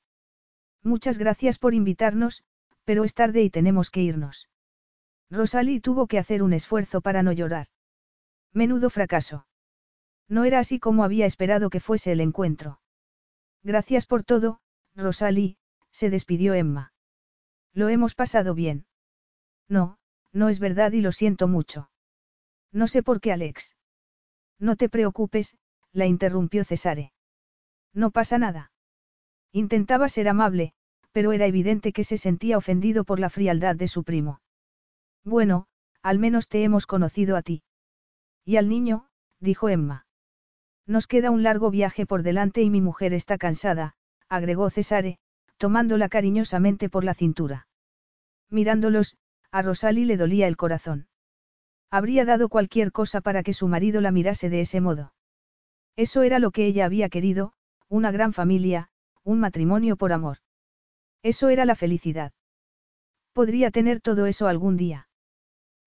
Muchas 0.82 1.20
gracias 1.20 1.60
por 1.60 1.76
invitarnos, 1.76 2.44
pero 2.86 3.04
es 3.04 3.14
tarde 3.14 3.44
y 3.44 3.52
tenemos 3.52 3.92
que 3.92 4.02
irnos. 4.02 4.50
Rosalie 5.30 5.80
tuvo 5.80 6.08
que 6.08 6.18
hacer 6.18 6.42
un 6.42 6.54
esfuerzo 6.54 7.02
para 7.02 7.22
no 7.22 7.32
llorar. 7.32 7.68
Menudo 8.52 8.90
fracaso. 8.90 9.46
No 10.28 10.44
era 10.44 10.58
así 10.58 10.80
como 10.80 11.04
había 11.04 11.28
esperado 11.28 11.70
que 11.70 11.80
fuese 11.80 12.12
el 12.12 12.20
encuentro. 12.20 12.82
Gracias 13.62 14.08
por 14.08 14.24
todo, 14.24 14.60
Rosalie, 14.96 15.58
se 15.92 16.10
despidió 16.10 16.56
Emma. 16.56 16.94
Lo 17.74 17.90
hemos 17.90 18.16
pasado 18.16 18.56
bien. 18.56 18.88
No, 19.68 20.00
no 20.34 20.50
es 20.50 20.60
verdad 20.60 20.94
y 20.94 21.02
lo 21.02 21.12
siento 21.12 21.48
mucho. 21.48 21.92
No 22.72 22.88
sé 22.88 23.04
por 23.04 23.22
qué 23.22 23.32
Alex. 23.32 23.76
No 24.60 24.76
te 24.76 24.90
preocupes, 24.90 25.58
la 25.94 26.06
interrumpió 26.06 26.64
Cesare. 26.64 27.14
No 27.94 28.12
pasa 28.12 28.38
nada. 28.38 28.72
Intentaba 29.52 30.10
ser 30.10 30.28
amable, 30.28 30.74
pero 31.12 31.32
era 31.32 31.48
evidente 31.48 31.92
que 31.92 32.04
se 32.04 32.18
sentía 32.18 32.58
ofendido 32.58 33.04
por 33.04 33.20
la 33.20 33.30
frialdad 33.30 33.76
de 33.76 33.88
su 33.88 34.04
primo. 34.04 34.42
Bueno, 35.24 35.68
al 36.02 36.20
menos 36.20 36.48
te 36.48 36.64
hemos 36.64 36.86
conocido 36.86 37.36
a 37.36 37.42
ti. 37.42 37.64
Y 38.46 38.58
al 38.58 38.70
niño, 38.70 39.08
dijo 39.40 39.70
Emma. 39.70 40.06
Nos 40.86 41.08
queda 41.08 41.32
un 41.32 41.44
largo 41.44 41.72
viaje 41.72 42.06
por 42.06 42.24
delante 42.24 42.62
y 42.62 42.70
mi 42.70 42.82
mujer 42.82 43.14
está 43.14 43.38
cansada, 43.38 43.96
agregó 44.28 44.70
Cesare, 44.70 45.20
tomándola 45.58 46.10
cariñosamente 46.10 46.90
por 46.90 47.04
la 47.04 47.14
cintura. 47.14 47.68
Mirándolos, 48.50 49.18
a 49.52 49.62
Rosalie 49.62 50.06
le 50.06 50.18
dolía 50.18 50.48
el 50.48 50.58
corazón. 50.58 51.09
Habría 51.92 52.26
dado 52.26 52.50
cualquier 52.50 52.92
cosa 52.92 53.22
para 53.22 53.44
que 53.44 53.54
su 53.54 53.68
marido 53.68 54.02
la 54.02 54.12
mirase 54.12 54.50
de 54.50 54.62
ese 54.62 54.80
modo. 54.82 55.14
Eso 55.96 56.24
era 56.24 56.40
lo 56.40 56.52
que 56.52 56.66
ella 56.66 56.86
había 56.86 57.10
querido, 57.10 57.54
una 57.88 58.12
gran 58.12 58.32
familia, 58.34 58.90
un 59.24 59.40
matrimonio 59.40 59.98
por 59.98 60.14
amor. 60.14 60.38
Eso 61.24 61.50
era 61.50 61.66
la 61.66 61.76
felicidad. 61.76 62.32
Podría 63.34 63.72
tener 63.72 64.02
todo 64.02 64.26
eso 64.26 64.48
algún 64.48 64.78
día. 64.78 65.10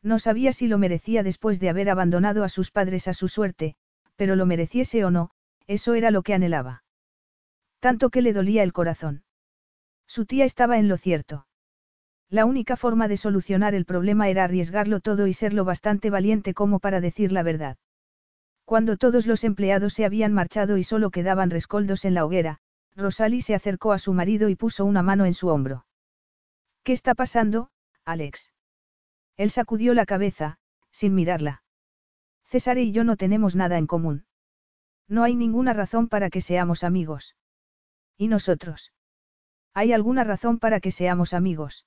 No 0.03 0.19
sabía 0.19 0.53
si 0.53 0.67
lo 0.67 0.79
merecía 0.79 1.23
después 1.23 1.61
de 1.61 1.69
haber 1.69 1.89
abandonado 1.89 2.43
a 2.43 2.49
sus 2.49 2.71
padres 2.71 3.07
a 3.07 3.15
su 3.15 3.29
suerte, 3.29 3.77
pero 4.17 4.37
lo 4.37 4.47
mereciese 4.47 5.05
o 5.05 5.11
no, 5.11 5.31
eso 5.67 5.95
era 5.95 6.11
lo 6.11 6.23
que 6.23 6.35
anhelaba. 6.35 6.83
Tanto 7.79 8.11
que 8.11 8.23
le 8.23 8.33
dolía 8.33 8.63
el 8.63 8.73
corazón. 8.73 9.25
Su 10.07 10.27
tía 10.27 10.45
estaba 10.45 10.79
en 10.79 10.89
lo 10.89 10.97
cierto. 10.97 11.47
La 12.33 12.47
única 12.47 12.79
forma 12.79 13.09
de 13.09 13.19
solucionar 13.19 13.75
el 13.75 13.85
problema 13.85 14.31
era 14.31 14.45
arriesgarlo 14.45 15.01
todo 15.01 15.27
y 15.27 15.35
ser 15.35 15.53
lo 15.53 15.67
bastante 15.67 16.09
valiente 16.09 16.55
como 16.55 16.79
para 16.79 17.03
decir 17.03 17.31
la 17.31 17.43
verdad. 17.43 17.77
Cuando 18.65 18.97
todos 18.97 19.27
los 19.27 19.45
empleados 19.45 19.93
se 19.93 20.07
habían 20.07 20.33
marchado 20.33 20.79
y 20.79 20.83
solo 20.83 21.11
quedaban 21.11 21.51
rescoldos 21.51 22.07
en 22.07 22.15
la 22.15 22.25
hoguera, 22.25 22.61
Rosalie 22.97 23.43
se 23.43 23.55
acercó 23.55 23.93
a 23.93 23.99
su 23.99 24.15
marido 24.15 24.49
y 24.49 24.57
puso 24.57 24.87
una 24.87 25.03
mano 25.03 25.27
en 25.27 25.35
su 25.35 25.49
hombro. 25.49 25.85
¿Qué 26.85 26.95
está 26.95 27.15
pasando, 27.15 27.69
Alex? 28.07 28.55
Él 29.37 29.51
sacudió 29.51 29.93
la 29.93 30.07
cabeza, 30.07 30.59
sin 30.91 31.15
mirarla. 31.15 31.63
César 32.47 32.79
y 32.79 32.93
yo 32.93 33.05
no 33.05 33.19
tenemos 33.19 33.57
nada 33.57 33.77
en 33.77 33.87
común. 33.87 34.25
No 35.07 35.23
hay 35.23 35.37
ninguna 35.37 35.75
razón 35.75 36.09
para 36.09 36.31
que 36.31 36.41
seamos 36.41 36.83
amigos. 36.83 37.37
¿Y 38.17 38.29
nosotros? 38.29 38.95
¿Hay 39.75 39.93
alguna 39.93 40.25
razón 40.25 40.59
para 40.59 40.81
que 40.81 40.93
seamos 40.93 41.35
amigos? 41.35 41.85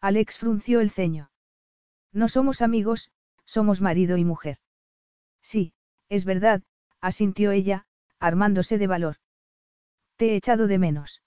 Alex 0.00 0.38
frunció 0.38 0.80
el 0.80 0.90
ceño. 0.90 1.30
No 2.12 2.28
somos 2.28 2.62
amigos, 2.62 3.10
somos 3.44 3.80
marido 3.80 4.16
y 4.16 4.24
mujer. 4.24 4.58
Sí, 5.42 5.72
es 6.08 6.24
verdad, 6.24 6.62
asintió 7.00 7.52
ella, 7.52 7.86
armándose 8.18 8.78
de 8.78 8.86
valor. 8.86 9.16
Te 10.16 10.32
he 10.32 10.36
echado 10.36 10.66
de 10.66 10.78
menos. 10.78 11.22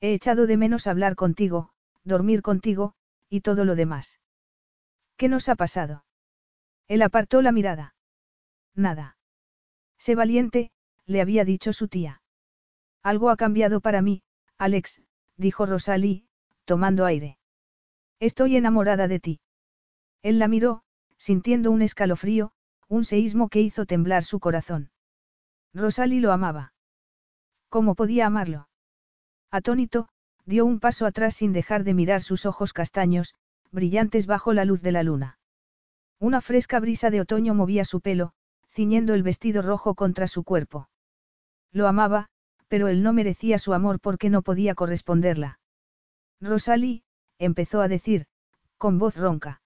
He 0.00 0.14
echado 0.14 0.46
de 0.46 0.56
menos 0.56 0.86
hablar 0.86 1.16
contigo, 1.16 1.72
dormir 2.04 2.42
contigo, 2.42 2.94
y 3.28 3.40
todo 3.40 3.64
lo 3.64 3.74
demás. 3.74 4.20
¿Qué 5.16 5.28
nos 5.28 5.48
ha 5.48 5.54
pasado? 5.54 6.04
Él 6.88 7.02
apartó 7.02 7.42
la 7.42 7.52
mirada. 7.52 7.94
Nada. 8.74 9.16
Sé 9.96 10.14
valiente, 10.14 10.72
le 11.06 11.20
había 11.20 11.44
dicho 11.44 11.72
su 11.72 11.88
tía. 11.88 12.22
Algo 13.02 13.30
ha 13.30 13.36
cambiado 13.36 13.80
para 13.80 14.02
mí, 14.02 14.22
Alex, 14.58 15.02
dijo 15.36 15.66
Rosalie, 15.66 16.26
tomando 16.64 17.04
aire. 17.04 17.38
Estoy 18.22 18.56
enamorada 18.56 19.08
de 19.08 19.18
ti. 19.18 19.40
Él 20.22 20.38
la 20.38 20.46
miró, 20.46 20.84
sintiendo 21.18 21.72
un 21.72 21.82
escalofrío, 21.82 22.52
un 22.86 23.04
seísmo 23.04 23.48
que 23.48 23.60
hizo 23.60 23.84
temblar 23.84 24.22
su 24.22 24.38
corazón. 24.38 24.92
Rosalie 25.74 26.20
lo 26.20 26.30
amaba. 26.30 26.72
¿Cómo 27.68 27.96
podía 27.96 28.26
amarlo? 28.26 28.68
Atónito, 29.50 30.08
dio 30.44 30.64
un 30.64 30.78
paso 30.78 31.04
atrás 31.04 31.34
sin 31.34 31.52
dejar 31.52 31.82
de 31.82 31.94
mirar 31.94 32.22
sus 32.22 32.46
ojos 32.46 32.72
castaños, 32.72 33.34
brillantes 33.72 34.26
bajo 34.28 34.52
la 34.52 34.64
luz 34.64 34.82
de 34.82 34.92
la 34.92 35.02
luna. 35.02 35.40
Una 36.20 36.40
fresca 36.40 36.78
brisa 36.78 37.10
de 37.10 37.22
otoño 37.22 37.54
movía 37.54 37.84
su 37.84 38.00
pelo, 38.00 38.34
ciñendo 38.68 39.14
el 39.14 39.24
vestido 39.24 39.62
rojo 39.62 39.96
contra 39.96 40.28
su 40.28 40.44
cuerpo. 40.44 40.88
Lo 41.72 41.88
amaba, 41.88 42.28
pero 42.68 42.86
él 42.86 43.02
no 43.02 43.12
merecía 43.12 43.58
su 43.58 43.74
amor 43.74 43.98
porque 43.98 44.30
no 44.30 44.42
podía 44.42 44.76
corresponderla. 44.76 45.58
Rosalie, 46.40 47.02
empezó 47.44 47.80
a 47.80 47.88
decir, 47.88 48.26
con 48.78 48.98
voz 48.98 49.16
ronca. 49.16 49.62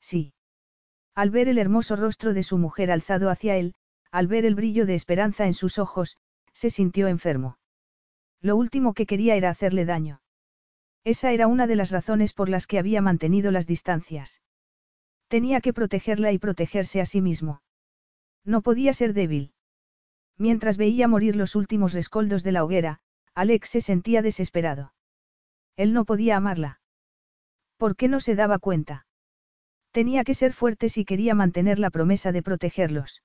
Sí. 0.00 0.32
Al 1.14 1.30
ver 1.30 1.48
el 1.48 1.58
hermoso 1.58 1.96
rostro 1.96 2.34
de 2.34 2.42
su 2.42 2.58
mujer 2.58 2.90
alzado 2.90 3.30
hacia 3.30 3.56
él, 3.56 3.74
al 4.10 4.26
ver 4.26 4.44
el 4.44 4.54
brillo 4.54 4.86
de 4.86 4.94
esperanza 4.94 5.46
en 5.46 5.54
sus 5.54 5.78
ojos, 5.78 6.16
se 6.52 6.70
sintió 6.70 7.08
enfermo. 7.08 7.58
Lo 8.40 8.56
último 8.56 8.94
que 8.94 9.06
quería 9.06 9.36
era 9.36 9.50
hacerle 9.50 9.84
daño. 9.84 10.22
Esa 11.04 11.32
era 11.32 11.46
una 11.46 11.66
de 11.66 11.76
las 11.76 11.90
razones 11.90 12.32
por 12.32 12.48
las 12.48 12.66
que 12.66 12.78
había 12.78 13.00
mantenido 13.00 13.50
las 13.50 13.66
distancias. 13.66 14.42
Tenía 15.28 15.60
que 15.60 15.72
protegerla 15.72 16.32
y 16.32 16.38
protegerse 16.38 17.00
a 17.00 17.06
sí 17.06 17.20
mismo. 17.20 17.62
No 18.44 18.62
podía 18.62 18.92
ser 18.92 19.14
débil. 19.14 19.52
Mientras 20.36 20.76
veía 20.76 21.06
morir 21.06 21.36
los 21.36 21.54
últimos 21.54 21.92
rescoldos 21.92 22.42
de 22.42 22.52
la 22.52 22.64
hoguera, 22.64 23.00
Alex 23.34 23.68
se 23.70 23.80
sentía 23.80 24.22
desesperado. 24.22 24.92
Él 25.76 25.92
no 25.92 26.04
podía 26.04 26.36
amarla. 26.36 26.79
¿Por 27.80 27.96
qué 27.96 28.08
no 28.08 28.20
se 28.20 28.34
daba 28.34 28.58
cuenta? 28.58 29.06
Tenía 29.90 30.22
que 30.22 30.34
ser 30.34 30.52
fuerte 30.52 30.90
si 30.90 31.06
quería 31.06 31.34
mantener 31.34 31.78
la 31.78 31.88
promesa 31.88 32.30
de 32.30 32.42
protegerlos. 32.42 33.22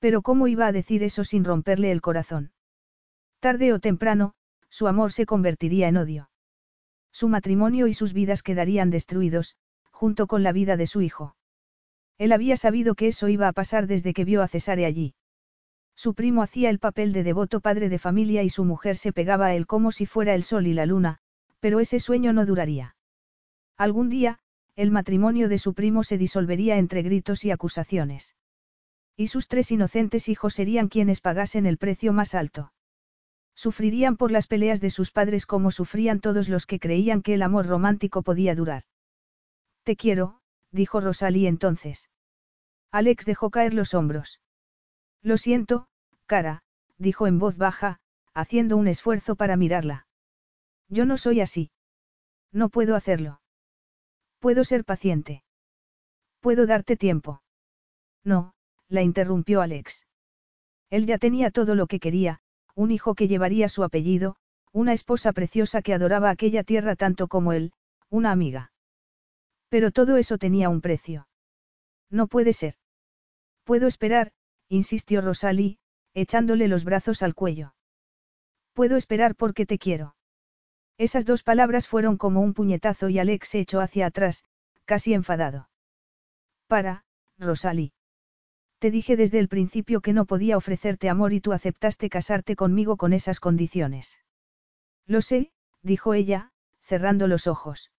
Pero 0.00 0.22
¿cómo 0.22 0.48
iba 0.48 0.66
a 0.66 0.72
decir 0.72 1.04
eso 1.04 1.22
sin 1.22 1.44
romperle 1.44 1.92
el 1.92 2.00
corazón? 2.00 2.50
Tarde 3.38 3.72
o 3.72 3.78
temprano, 3.78 4.34
su 4.70 4.88
amor 4.88 5.12
se 5.12 5.24
convertiría 5.24 5.86
en 5.86 5.98
odio. 5.98 6.30
Su 7.12 7.28
matrimonio 7.28 7.86
y 7.86 7.94
sus 7.94 8.12
vidas 8.12 8.42
quedarían 8.42 8.90
destruidos, 8.90 9.54
junto 9.92 10.26
con 10.26 10.42
la 10.42 10.50
vida 10.50 10.76
de 10.76 10.88
su 10.88 11.00
hijo. 11.00 11.36
Él 12.18 12.32
había 12.32 12.56
sabido 12.56 12.96
que 12.96 13.06
eso 13.06 13.28
iba 13.28 13.46
a 13.46 13.52
pasar 13.52 13.86
desde 13.86 14.14
que 14.14 14.24
vio 14.24 14.42
a 14.42 14.48
Cesare 14.48 14.84
allí. 14.84 15.14
Su 15.94 16.14
primo 16.14 16.42
hacía 16.42 16.70
el 16.70 16.80
papel 16.80 17.12
de 17.12 17.22
devoto 17.22 17.60
padre 17.60 17.88
de 17.88 18.00
familia 18.00 18.42
y 18.42 18.50
su 18.50 18.64
mujer 18.64 18.96
se 18.96 19.12
pegaba 19.12 19.46
a 19.46 19.54
él 19.54 19.68
como 19.68 19.92
si 19.92 20.06
fuera 20.06 20.34
el 20.34 20.42
sol 20.42 20.66
y 20.66 20.74
la 20.74 20.86
luna, 20.86 21.20
pero 21.60 21.78
ese 21.78 22.00
sueño 22.00 22.32
no 22.32 22.44
duraría. 22.44 22.96
Algún 23.80 24.10
día, 24.10 24.38
el 24.76 24.90
matrimonio 24.90 25.48
de 25.48 25.56
su 25.56 25.72
primo 25.72 26.04
se 26.04 26.18
disolvería 26.18 26.76
entre 26.76 27.00
gritos 27.00 27.46
y 27.46 27.50
acusaciones. 27.50 28.36
Y 29.16 29.28
sus 29.28 29.48
tres 29.48 29.70
inocentes 29.70 30.28
hijos 30.28 30.52
serían 30.52 30.88
quienes 30.88 31.22
pagasen 31.22 31.64
el 31.64 31.78
precio 31.78 32.12
más 32.12 32.34
alto. 32.34 32.74
Sufrirían 33.54 34.18
por 34.18 34.32
las 34.32 34.48
peleas 34.48 34.82
de 34.82 34.90
sus 34.90 35.10
padres 35.10 35.46
como 35.46 35.70
sufrían 35.70 36.20
todos 36.20 36.50
los 36.50 36.66
que 36.66 36.78
creían 36.78 37.22
que 37.22 37.32
el 37.32 37.40
amor 37.40 37.68
romántico 37.68 38.20
podía 38.22 38.54
durar. 38.54 38.82
Te 39.82 39.96
quiero, 39.96 40.42
dijo 40.70 41.00
Rosalie 41.00 41.48
entonces. 41.48 42.10
Alex 42.90 43.24
dejó 43.24 43.48
caer 43.48 43.72
los 43.72 43.94
hombros. 43.94 44.42
Lo 45.22 45.38
siento, 45.38 45.86
cara, 46.26 46.64
dijo 46.98 47.26
en 47.26 47.38
voz 47.38 47.56
baja, 47.56 47.98
haciendo 48.34 48.76
un 48.76 48.88
esfuerzo 48.88 49.36
para 49.36 49.56
mirarla. 49.56 50.06
Yo 50.90 51.06
no 51.06 51.16
soy 51.16 51.40
así. 51.40 51.70
No 52.52 52.68
puedo 52.68 52.94
hacerlo. 52.94 53.39
Puedo 54.40 54.64
ser 54.64 54.84
paciente. 54.84 55.44
Puedo 56.40 56.66
darte 56.66 56.96
tiempo. 56.96 57.42
No, 58.24 58.54
la 58.88 59.02
interrumpió 59.02 59.60
Alex. 59.60 60.06
Él 60.88 61.06
ya 61.06 61.18
tenía 61.18 61.50
todo 61.50 61.74
lo 61.74 61.86
que 61.86 62.00
quería, 62.00 62.40
un 62.74 62.90
hijo 62.90 63.14
que 63.14 63.28
llevaría 63.28 63.68
su 63.68 63.84
apellido, 63.84 64.36
una 64.72 64.94
esposa 64.94 65.32
preciosa 65.32 65.82
que 65.82 65.94
adoraba 65.94 66.30
aquella 66.30 66.64
tierra 66.64 66.96
tanto 66.96 67.28
como 67.28 67.52
él, 67.52 67.72
una 68.08 68.32
amiga. 68.32 68.72
Pero 69.68 69.90
todo 69.90 70.16
eso 70.16 70.38
tenía 70.38 70.68
un 70.68 70.80
precio. 70.80 71.28
No 72.08 72.26
puede 72.26 72.52
ser. 72.52 72.74
Puedo 73.64 73.86
esperar, 73.86 74.32
insistió 74.68 75.20
Rosalie, 75.20 75.78
echándole 76.14 76.66
los 76.66 76.84
brazos 76.84 77.22
al 77.22 77.34
cuello. 77.34 77.74
Puedo 78.72 78.96
esperar 78.96 79.36
porque 79.36 79.66
te 79.66 79.78
quiero. 79.78 80.16
Esas 81.00 81.24
dos 81.24 81.42
palabras 81.42 81.88
fueron 81.88 82.18
como 82.18 82.42
un 82.42 82.52
puñetazo 82.52 83.08
y 83.08 83.18
Alex 83.18 83.48
se 83.48 83.60
echó 83.60 83.80
hacia 83.80 84.04
atrás, 84.04 84.44
casi 84.84 85.14
enfadado. 85.14 85.70
Para, 86.66 87.06
Rosalie. 87.38 87.94
Te 88.80 88.90
dije 88.90 89.16
desde 89.16 89.38
el 89.38 89.48
principio 89.48 90.02
que 90.02 90.12
no 90.12 90.26
podía 90.26 90.58
ofrecerte 90.58 91.08
amor 91.08 91.32
y 91.32 91.40
tú 91.40 91.54
aceptaste 91.54 92.10
casarte 92.10 92.54
conmigo 92.54 92.98
con 92.98 93.14
esas 93.14 93.40
condiciones. 93.40 94.18
Lo 95.06 95.22
sé, 95.22 95.52
dijo 95.80 96.12
ella, 96.12 96.52
cerrando 96.82 97.26
los 97.28 97.46
ojos. 97.46 97.90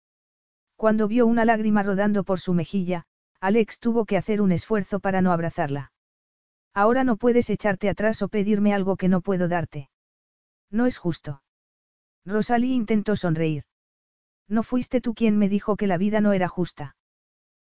Cuando 0.77 1.09
vio 1.09 1.27
una 1.27 1.47
lágrima 1.47 1.83
rodando 1.83 2.23
por 2.23 2.39
su 2.39 2.53
mejilla, 2.53 3.07
Alex 3.41 3.79
tuvo 3.79 4.05
que 4.05 4.19
hacer 4.19 4.43
un 4.43 4.53
esfuerzo 4.53 5.01
para 5.01 5.23
no 5.23 5.33
abrazarla. 5.33 5.91
Ahora 6.75 7.03
no 7.03 7.17
puedes 7.17 7.49
echarte 7.49 7.89
atrás 7.89 8.21
o 8.21 8.29
pedirme 8.29 8.75
algo 8.75 8.99
que 8.99 9.09
no 9.09 9.23
puedo 9.23 9.49
darte. 9.49 9.89
No 10.71 10.85
es 10.85 10.99
justo. 10.99 11.41
Rosalie 12.25 12.75
intentó 12.75 13.17
sonreír. 13.17 13.65
No 14.49 14.63
fuiste 14.63 15.01
tú 15.01 15.15
quien 15.15 15.39
me 15.39 15.49
dijo 15.49 15.77
que 15.77 15.87
la 15.87 15.97
vida 15.97 16.21
no 16.21 16.33
era 16.33 16.49
justa. 16.49 16.97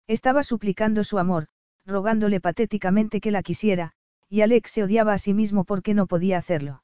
Estaba 0.06 0.42
suplicando 0.42 1.04
su 1.04 1.18
amor, 1.18 1.48
rogándole 1.86 2.40
patéticamente 2.40 3.20
que 3.20 3.30
la 3.30 3.42
quisiera, 3.42 3.92
y 4.28 4.40
Alex 4.40 4.70
se 4.70 4.84
odiaba 4.84 5.12
a 5.12 5.18
sí 5.18 5.34
mismo 5.34 5.64
porque 5.64 5.94
no 5.94 6.06
podía 6.06 6.38
hacerlo. 6.38 6.82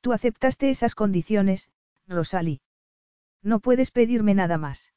Tú 0.00 0.12
aceptaste 0.12 0.70
esas 0.70 0.94
condiciones, 0.94 1.70
Rosalie. 2.06 2.60
No 3.42 3.60
puedes 3.60 3.90
pedirme 3.90 4.34
nada 4.34 4.58
más. 4.58 4.92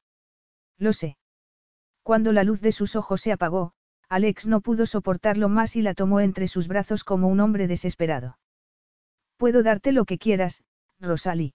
Lo 0.77 0.93
sé. 0.93 1.17
Cuando 2.01 2.33
la 2.33 2.43
luz 2.43 2.61
de 2.61 2.71
sus 2.71 2.95
ojos 2.95 3.21
se 3.21 3.31
apagó, 3.31 3.73
Alex 4.09 4.47
no 4.47 4.61
pudo 4.61 4.85
soportarlo 4.85 5.49
más 5.49 5.75
y 5.75 5.81
la 5.81 5.93
tomó 5.93 6.19
entre 6.19 6.47
sus 6.47 6.67
brazos 6.67 7.03
como 7.03 7.27
un 7.27 7.39
hombre 7.39 7.67
desesperado. 7.67 8.37
Puedo 9.37 9.63
darte 9.63 9.91
lo 9.91 10.05
que 10.05 10.17
quieras, 10.17 10.63
Rosalie. 10.99 11.53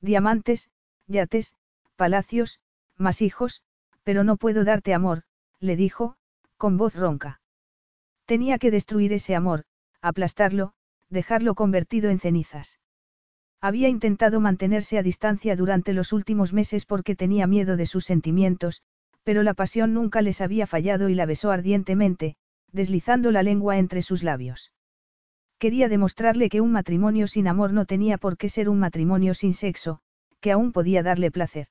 Diamantes, 0.00 0.70
yates, 1.06 1.54
palacios, 1.96 2.60
más 2.96 3.22
hijos, 3.22 3.62
pero 4.04 4.24
no 4.24 4.36
puedo 4.36 4.64
darte 4.64 4.94
amor, 4.94 5.22
le 5.60 5.76
dijo, 5.76 6.16
con 6.56 6.76
voz 6.76 6.94
ronca. 6.94 7.40
Tenía 8.26 8.58
que 8.58 8.70
destruir 8.70 9.12
ese 9.12 9.34
amor, 9.34 9.64
aplastarlo, 10.00 10.72
dejarlo 11.10 11.54
convertido 11.54 12.10
en 12.10 12.20
cenizas. 12.20 12.78
Había 13.60 13.88
intentado 13.88 14.40
mantenerse 14.40 14.98
a 14.98 15.02
distancia 15.02 15.56
durante 15.56 15.92
los 15.92 16.12
últimos 16.12 16.52
meses 16.52 16.86
porque 16.86 17.16
tenía 17.16 17.46
miedo 17.46 17.76
de 17.76 17.86
sus 17.86 18.04
sentimientos, 18.04 18.82
pero 19.24 19.42
la 19.42 19.54
pasión 19.54 19.94
nunca 19.94 20.22
les 20.22 20.40
había 20.40 20.66
fallado 20.66 21.08
y 21.08 21.14
la 21.14 21.26
besó 21.26 21.50
ardientemente, 21.50 22.36
deslizando 22.70 23.32
la 23.32 23.42
lengua 23.42 23.78
entre 23.78 24.02
sus 24.02 24.22
labios. 24.22 24.72
Quería 25.58 25.88
demostrarle 25.88 26.48
que 26.48 26.60
un 26.60 26.72
matrimonio 26.72 27.26
sin 27.26 27.48
amor 27.48 27.72
no 27.72 27.84
tenía 27.84 28.16
por 28.16 28.36
qué 28.36 28.48
ser 28.48 28.68
un 28.68 28.78
matrimonio 28.78 29.34
sin 29.34 29.54
sexo, 29.54 30.00
que 30.40 30.52
aún 30.52 30.72
podía 30.72 31.02
darle 31.02 31.30
placer. 31.30 31.66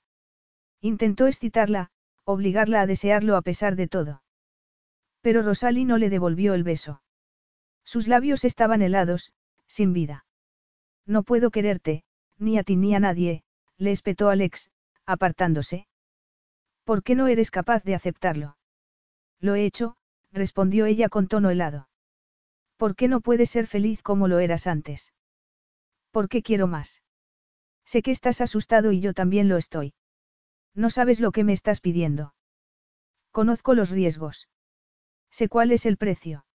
Intentó 0.82 1.28
excitarla, 1.28 1.90
obligarla 2.26 2.82
a 2.82 2.86
desearlo 2.86 3.38
a 3.38 3.42
pesar 3.42 3.76
de 3.76 3.88
todo. 3.88 4.22
Pero 5.22 5.42
Rosalie 5.42 5.86
no 5.86 5.98
le 5.98 6.10
devolvió 6.10 6.54
el 6.54 6.64
beso. 6.64 7.02
Sus 7.86 8.08
labios 8.08 8.44
estaban 8.44 8.82
helados, 8.82 9.32
sin 9.66 9.94
vida. 9.94 10.26
No 11.06 11.24
puedo 11.24 11.52
quererte, 11.52 12.04
ni 12.38 12.58
a 12.58 12.64
ti 12.64 12.76
ni 12.76 12.94
a 12.94 13.00
nadie, 13.00 13.44
le 13.78 13.92
espetó 13.92 14.30
Alex, 14.30 14.70
apartándose. 15.06 15.88
¿Por 16.84 17.04
qué 17.04 17.16
no 17.16 17.28
eres 17.28 17.52
capaz 17.52 17.84
de 17.84 17.96
aceptarlo? 17.96 18.58
Lo 19.40 19.56
he 19.56 19.66
hecho, 19.66 19.96
respondió 20.34 20.86
ella 20.86 21.08
con 21.08 21.28
tono 21.28 21.50
helado. 21.50 21.87
¿Por 22.78 22.96
qué 22.96 23.08
no 23.08 23.22
puedes 23.22 23.50
ser 23.50 23.68
feliz 23.68 24.02
como 24.04 24.28
lo 24.28 24.40
eras 24.40 24.68
antes? 24.68 25.14
¿Por 26.12 26.30
qué 26.30 26.42
quiero 26.42 26.68
más? 26.68 27.02
Sé 27.86 28.02
que 28.02 28.12
estás 28.12 28.42
asustado 28.42 28.92
y 28.92 29.00
yo 29.00 29.14
también 29.14 29.50
lo 29.50 29.58
estoy. 29.58 29.94
No 30.76 30.90
sabes 30.90 31.20
lo 31.20 31.32
que 31.32 31.44
me 31.44 31.54
estás 31.54 31.82
pidiendo. 31.82 32.36
Conozco 33.32 33.74
los 33.74 33.90
riesgos. 33.90 34.48
Sé 35.32 35.50
cuál 35.50 35.72
es 35.72 35.86
el 35.86 35.98
precio. 35.98 36.46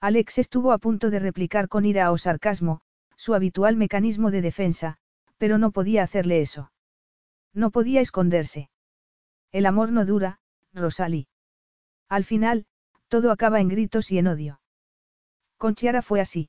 Alex 0.00 0.38
estuvo 0.38 0.72
a 0.72 0.78
punto 0.78 1.10
de 1.10 1.18
replicar 1.18 1.68
con 1.68 1.84
ira 1.84 2.10
o 2.10 2.18
sarcasmo, 2.18 2.80
su 3.16 3.34
habitual 3.34 3.76
mecanismo 3.76 4.30
de 4.30 4.40
defensa, 4.40 4.96
pero 5.36 5.58
no 5.58 5.72
podía 5.72 6.02
hacerle 6.02 6.40
eso. 6.40 6.72
No 7.52 7.70
podía 7.70 8.00
esconderse. 8.00 8.70
El 9.52 9.66
amor 9.66 9.90
no 9.90 10.04
dura, 10.04 10.40
Rosalie. 10.72 11.26
Al 12.08 12.24
final, 12.24 12.66
todo 13.08 13.30
acaba 13.30 13.60
en 13.60 13.68
gritos 13.68 14.10
y 14.12 14.18
en 14.18 14.28
odio. 14.28 14.60
Con 15.60 15.74
Chiara 15.74 16.00
fue 16.00 16.22
así. 16.22 16.48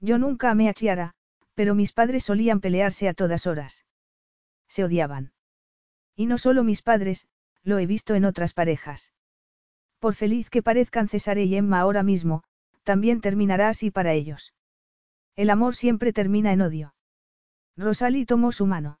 Yo 0.00 0.18
nunca 0.18 0.50
amé 0.50 0.68
a 0.68 0.74
Chiara, 0.74 1.14
pero 1.54 1.74
mis 1.74 1.92
padres 1.92 2.24
solían 2.24 2.60
pelearse 2.60 3.08
a 3.08 3.14
todas 3.14 3.46
horas. 3.46 3.86
Se 4.68 4.84
odiaban. 4.84 5.32
Y 6.14 6.26
no 6.26 6.36
solo 6.36 6.62
mis 6.62 6.82
padres, 6.82 7.26
lo 7.62 7.78
he 7.78 7.86
visto 7.86 8.14
en 8.14 8.26
otras 8.26 8.52
parejas. 8.52 9.14
Por 9.98 10.14
feliz 10.14 10.50
que 10.50 10.62
parezcan 10.62 11.08
Cesare 11.08 11.44
y 11.44 11.56
Emma 11.56 11.80
ahora 11.80 12.02
mismo, 12.02 12.44
también 12.82 13.22
terminará 13.22 13.70
así 13.70 13.90
para 13.90 14.12
ellos. 14.12 14.52
El 15.34 15.48
amor 15.48 15.74
siempre 15.74 16.12
termina 16.12 16.52
en 16.52 16.60
odio. 16.60 16.94
Rosalie 17.78 18.26
tomó 18.26 18.52
su 18.52 18.66
mano. 18.66 19.00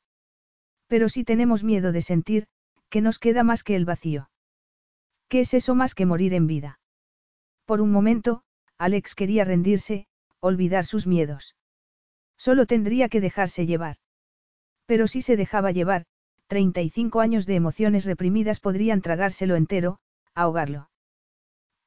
Pero 0.86 1.10
si 1.10 1.22
tenemos 1.22 1.64
miedo 1.64 1.92
de 1.92 2.00
sentir, 2.00 2.46
que 2.88 3.02
nos 3.02 3.18
queda 3.18 3.44
más 3.44 3.62
que 3.62 3.76
el 3.76 3.84
vacío. 3.84 4.30
¿Qué 5.28 5.40
es 5.40 5.52
eso 5.52 5.74
más 5.74 5.94
que 5.94 6.06
morir 6.06 6.32
en 6.32 6.46
vida? 6.46 6.80
Por 7.66 7.82
un 7.82 7.92
momento, 7.92 8.42
Alex 8.78 9.14
quería 9.14 9.44
rendirse, 9.44 10.06
olvidar 10.40 10.86
sus 10.86 11.06
miedos. 11.06 11.56
Solo 12.36 12.66
tendría 12.66 13.08
que 13.08 13.20
dejarse 13.20 13.66
llevar. 13.66 13.96
Pero 14.86 15.08
si 15.08 15.20
se 15.20 15.36
dejaba 15.36 15.72
llevar, 15.72 16.06
35 16.46 17.20
años 17.20 17.44
de 17.44 17.56
emociones 17.56 18.04
reprimidas 18.04 18.60
podrían 18.60 19.02
tragárselo 19.02 19.56
entero, 19.56 19.98
ahogarlo. 20.34 20.88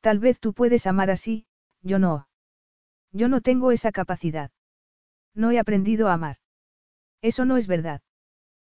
Tal 0.01 0.19
vez 0.19 0.39
tú 0.39 0.53
puedes 0.53 0.85
amar 0.85 1.09
así, 1.09 1.45
yo 1.81 1.97
no. 1.97 2.27
Yo 3.11 3.27
no 3.27 3.41
tengo 3.41 3.71
esa 3.71 3.91
capacidad. 3.91 4.51
No 5.33 5.51
he 5.51 5.59
aprendido 5.59 6.09
a 6.09 6.13
amar. 6.13 6.37
Eso 7.21 7.45
no 7.45 7.57
es 7.57 7.67
verdad. 7.67 8.01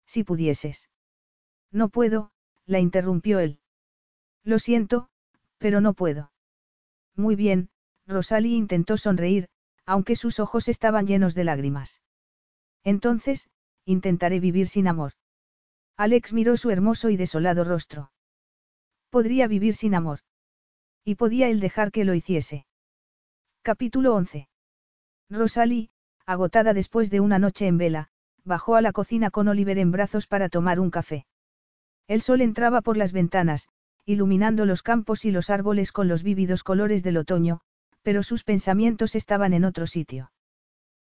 Si 0.07 0.25
pudieses. 0.25 0.89
No 1.71 1.89
puedo, 1.89 2.33
la 2.67 2.79
interrumpió 2.79 3.39
él. 3.39 3.61
Lo 4.45 4.59
siento, 4.59 5.09
pero 5.59 5.81
no 5.81 5.95
puedo. 5.95 6.33
Muy 7.17 7.37
bien, 7.37 7.71
Rosalie 8.07 8.57
intentó 8.57 8.97
sonreír, 8.97 9.49
aunque 9.87 10.17
sus 10.17 10.41
ojos 10.41 10.69
estaban 10.69 11.07
llenos 11.07 11.35
de 11.35 11.45
lágrimas. 11.45 12.01
Entonces, 12.85 13.49
intentaré 13.85 14.41
vivir 14.41 14.69
sin 14.69 14.89
amor. 14.89 15.13
Alex 15.97 16.33
miró 16.33 16.57
su 16.57 16.71
hermoso 16.71 17.11
y 17.11 17.17
desolado 17.17 17.65
rostro. 17.65 18.13
Podría 19.11 19.47
vivir 19.47 19.75
sin 19.75 19.95
amor. 19.95 20.21
Y 21.05 21.17
podía 21.17 21.49
él 21.49 21.61
dejar 21.61 21.93
que 21.93 22.05
lo 22.05 22.15
hiciese. 22.15 22.67
Capítulo 23.63 24.15
11. 24.15 24.49
Rosalie, 25.31 25.91
agotada 26.27 26.75
después 26.75 27.11
de 27.11 27.21
una 27.21 27.39
noche 27.39 27.67
en 27.67 27.79
vela, 27.79 28.09
bajó 28.45 28.77
a 28.77 28.83
la 28.83 28.93
cocina 28.93 29.31
con 29.31 29.49
Oliver 29.49 29.79
en 29.79 29.93
brazos 29.93 30.27
para 30.27 30.49
tomar 30.49 30.81
un 30.81 30.91
café. 30.91 31.27
El 32.09 32.23
sol 32.23 32.41
entraba 32.41 32.81
por 32.81 32.97
las 32.97 33.13
ventanas, 33.13 33.69
iluminando 34.05 34.67
los 34.67 34.83
campos 34.83 35.25
y 35.25 35.31
los 35.31 35.51
árboles 35.51 35.93
con 35.93 36.09
los 36.09 36.23
vívidos 36.23 36.65
colores 36.65 37.03
del 37.03 37.17
otoño, 37.17 37.61
pero 38.03 38.23
sus 38.23 38.45
pensamientos 38.45 39.15
estaban 39.15 39.53
en 39.55 39.65
otro 39.65 39.87
sitio. 39.87 40.33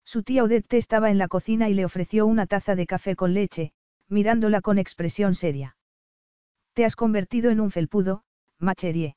Su 0.06 0.24
tía 0.24 0.44
Odette 0.44 0.74
estaba 0.74 1.12
en 1.12 1.18
la 1.18 1.28
cocina 1.28 1.70
y 1.70 1.74
le 1.74 1.86
ofreció 1.86 2.26
una 2.26 2.46
taza 2.46 2.76
de 2.76 2.86
café 2.86 3.16
con 3.16 3.34
leche, 3.34 3.74
mirándola 4.10 4.62
con 4.62 4.78
expresión 4.78 5.36
seria. 5.36 5.76
Te 6.74 6.86
has 6.86 6.96
convertido 6.96 7.52
en 7.52 7.60
un 7.60 7.72
felpudo, 7.72 8.24
Macherie. 8.60 9.16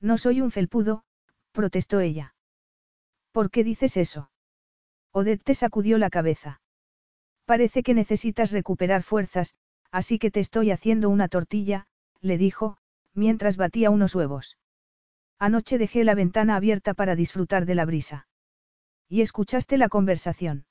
No 0.00 0.18
soy 0.18 0.40
un 0.40 0.50
felpudo, 0.50 1.04
protestó 1.52 2.00
ella. 2.00 2.34
¿Por 3.32 3.50
qué 3.50 3.64
dices 3.64 3.96
eso? 3.96 4.30
Odette 5.12 5.54
sacudió 5.54 5.98
la 5.98 6.10
cabeza. 6.10 6.60
Parece 7.46 7.82
que 7.82 7.94
necesitas 7.94 8.52
recuperar 8.52 9.02
fuerzas, 9.02 9.54
así 9.90 10.18
que 10.18 10.30
te 10.30 10.40
estoy 10.40 10.70
haciendo 10.70 11.08
una 11.08 11.28
tortilla, 11.28 11.86
le 12.20 12.38
dijo, 12.38 12.78
mientras 13.14 13.56
batía 13.56 13.90
unos 13.90 14.14
huevos. 14.14 14.58
Anoche 15.38 15.78
dejé 15.78 16.04
la 16.04 16.14
ventana 16.14 16.56
abierta 16.56 16.94
para 16.94 17.14
disfrutar 17.14 17.66
de 17.66 17.74
la 17.74 17.84
brisa. 17.84 18.26
¿Y 19.08 19.20
escuchaste 19.20 19.76
la 19.76 19.88
conversación? 19.88 20.64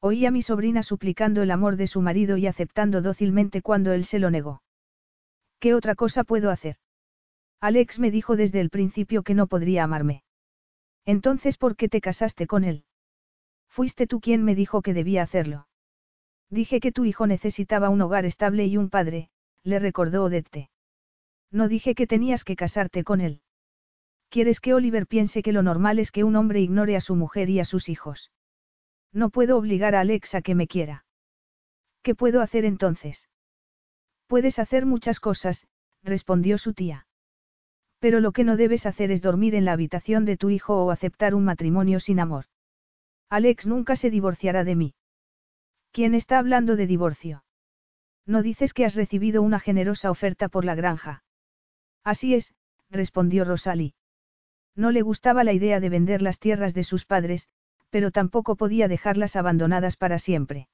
Oí 0.00 0.26
a 0.26 0.30
mi 0.30 0.42
sobrina 0.42 0.82
suplicando 0.82 1.42
el 1.42 1.50
amor 1.50 1.76
de 1.76 1.86
su 1.86 2.00
marido 2.00 2.36
y 2.36 2.46
aceptando 2.46 3.02
dócilmente 3.02 3.62
cuando 3.62 3.92
él 3.92 4.04
se 4.04 4.18
lo 4.18 4.30
negó. 4.30 4.62
¿Qué 5.58 5.74
otra 5.74 5.94
cosa 5.96 6.22
puedo 6.22 6.50
hacer? 6.50 6.76
Alex 7.60 7.98
me 7.98 8.12
dijo 8.12 8.36
desde 8.36 8.60
el 8.60 8.70
principio 8.70 9.22
que 9.24 9.34
no 9.34 9.48
podría 9.48 9.82
amarme. 9.82 10.22
Entonces, 11.04 11.58
¿por 11.58 11.74
qué 11.74 11.88
te 11.88 12.00
casaste 12.00 12.46
con 12.46 12.62
él? 12.62 12.84
Fuiste 13.68 14.06
tú 14.06 14.20
quien 14.20 14.44
me 14.44 14.54
dijo 14.54 14.82
que 14.82 14.94
debía 14.94 15.22
hacerlo. 15.22 15.66
Dije 16.50 16.78
que 16.80 16.92
tu 16.92 17.04
hijo 17.04 17.26
necesitaba 17.26 17.88
un 17.88 18.00
hogar 18.00 18.24
estable 18.24 18.66
y 18.66 18.76
un 18.76 18.90
padre, 18.90 19.30
le 19.64 19.78
recordó 19.78 20.24
Odette. 20.24 20.70
No 21.50 21.66
dije 21.66 21.94
que 21.94 22.06
tenías 22.06 22.44
que 22.44 22.56
casarte 22.56 23.02
con 23.02 23.20
él. 23.20 23.42
¿Quieres 24.30 24.60
que 24.60 24.74
Oliver 24.74 25.06
piense 25.06 25.42
que 25.42 25.52
lo 25.52 25.62
normal 25.62 25.98
es 25.98 26.12
que 26.12 26.24
un 26.24 26.36
hombre 26.36 26.60
ignore 26.60 26.96
a 26.96 27.00
su 27.00 27.16
mujer 27.16 27.48
y 27.48 27.60
a 27.60 27.64
sus 27.64 27.88
hijos? 27.88 28.30
No 29.12 29.30
puedo 29.30 29.56
obligar 29.56 29.94
a 29.94 30.00
Alex 30.00 30.34
a 30.34 30.42
que 30.42 30.54
me 30.54 30.66
quiera. 30.66 31.06
¿Qué 32.02 32.14
puedo 32.14 32.42
hacer 32.42 32.64
entonces? 32.64 33.28
Puedes 34.26 34.58
hacer 34.58 34.84
muchas 34.84 35.20
cosas, 35.20 35.66
respondió 36.02 36.58
su 36.58 36.74
tía. 36.74 37.06
Pero 37.98 38.20
lo 38.20 38.32
que 38.32 38.44
no 38.44 38.56
debes 38.56 38.86
hacer 38.86 39.10
es 39.10 39.22
dormir 39.22 39.54
en 39.54 39.64
la 39.64 39.72
habitación 39.72 40.24
de 40.24 40.36
tu 40.36 40.50
hijo 40.50 40.84
o 40.84 40.90
aceptar 40.90 41.34
un 41.34 41.44
matrimonio 41.44 41.98
sin 41.98 42.20
amor. 42.20 42.44
Alex 43.30 43.66
nunca 43.66 43.96
se 43.96 44.10
divorciará 44.10 44.62
de 44.64 44.76
mí. 44.76 44.94
¿Quién 45.90 46.14
está 46.14 46.38
hablando 46.38 46.76
de 46.76 46.86
divorcio? 46.86 47.44
No 48.26 48.42
dices 48.42 48.74
que 48.74 48.84
has 48.84 48.94
recibido 48.94 49.42
una 49.42 49.58
generosa 49.58 50.10
oferta 50.10 50.48
por 50.48 50.64
la 50.64 50.74
granja. 50.74 51.24
Así 52.04 52.34
es, 52.34 52.54
respondió 52.90 53.44
Rosalie. 53.44 53.94
No 54.78 54.92
le 54.92 55.02
gustaba 55.02 55.42
la 55.42 55.52
idea 55.52 55.80
de 55.80 55.88
vender 55.88 56.22
las 56.22 56.38
tierras 56.38 56.72
de 56.72 56.84
sus 56.84 57.04
padres, 57.04 57.48
pero 57.90 58.12
tampoco 58.12 58.54
podía 58.54 58.86
dejarlas 58.86 59.34
abandonadas 59.34 59.96
para 59.96 60.20
siempre. 60.20 60.68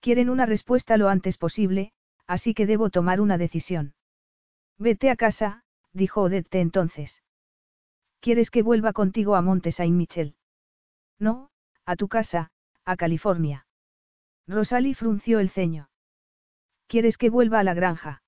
Quieren 0.00 0.28
una 0.28 0.44
respuesta 0.44 0.98
lo 0.98 1.08
antes 1.08 1.38
posible, 1.38 1.92
así 2.26 2.52
que 2.52 2.66
debo 2.66 2.90
tomar 2.90 3.22
una 3.22 3.38
decisión. 3.38 3.94
Vete 4.78 5.08
a 5.08 5.16
casa, 5.16 5.64
dijo 5.94 6.20
Odette 6.20 6.56
entonces. 6.56 7.22
¿Quieres 8.20 8.50
que 8.50 8.62
vuelva 8.62 8.92
contigo 8.92 9.36
a 9.36 9.40
Monte 9.40 9.72
Saint 9.72 9.96
Michel? 9.96 10.36
No, 11.18 11.48
a 11.86 11.96
tu 11.96 12.08
casa, 12.08 12.50
a 12.84 12.96
California. 12.96 13.66
Rosalie 14.46 14.94
frunció 14.94 15.40
el 15.40 15.48
ceño. 15.48 15.88
¿Quieres 16.88 17.16
que 17.16 17.30
vuelva 17.30 17.60
a 17.60 17.64
la 17.64 17.72
granja? 17.72 18.22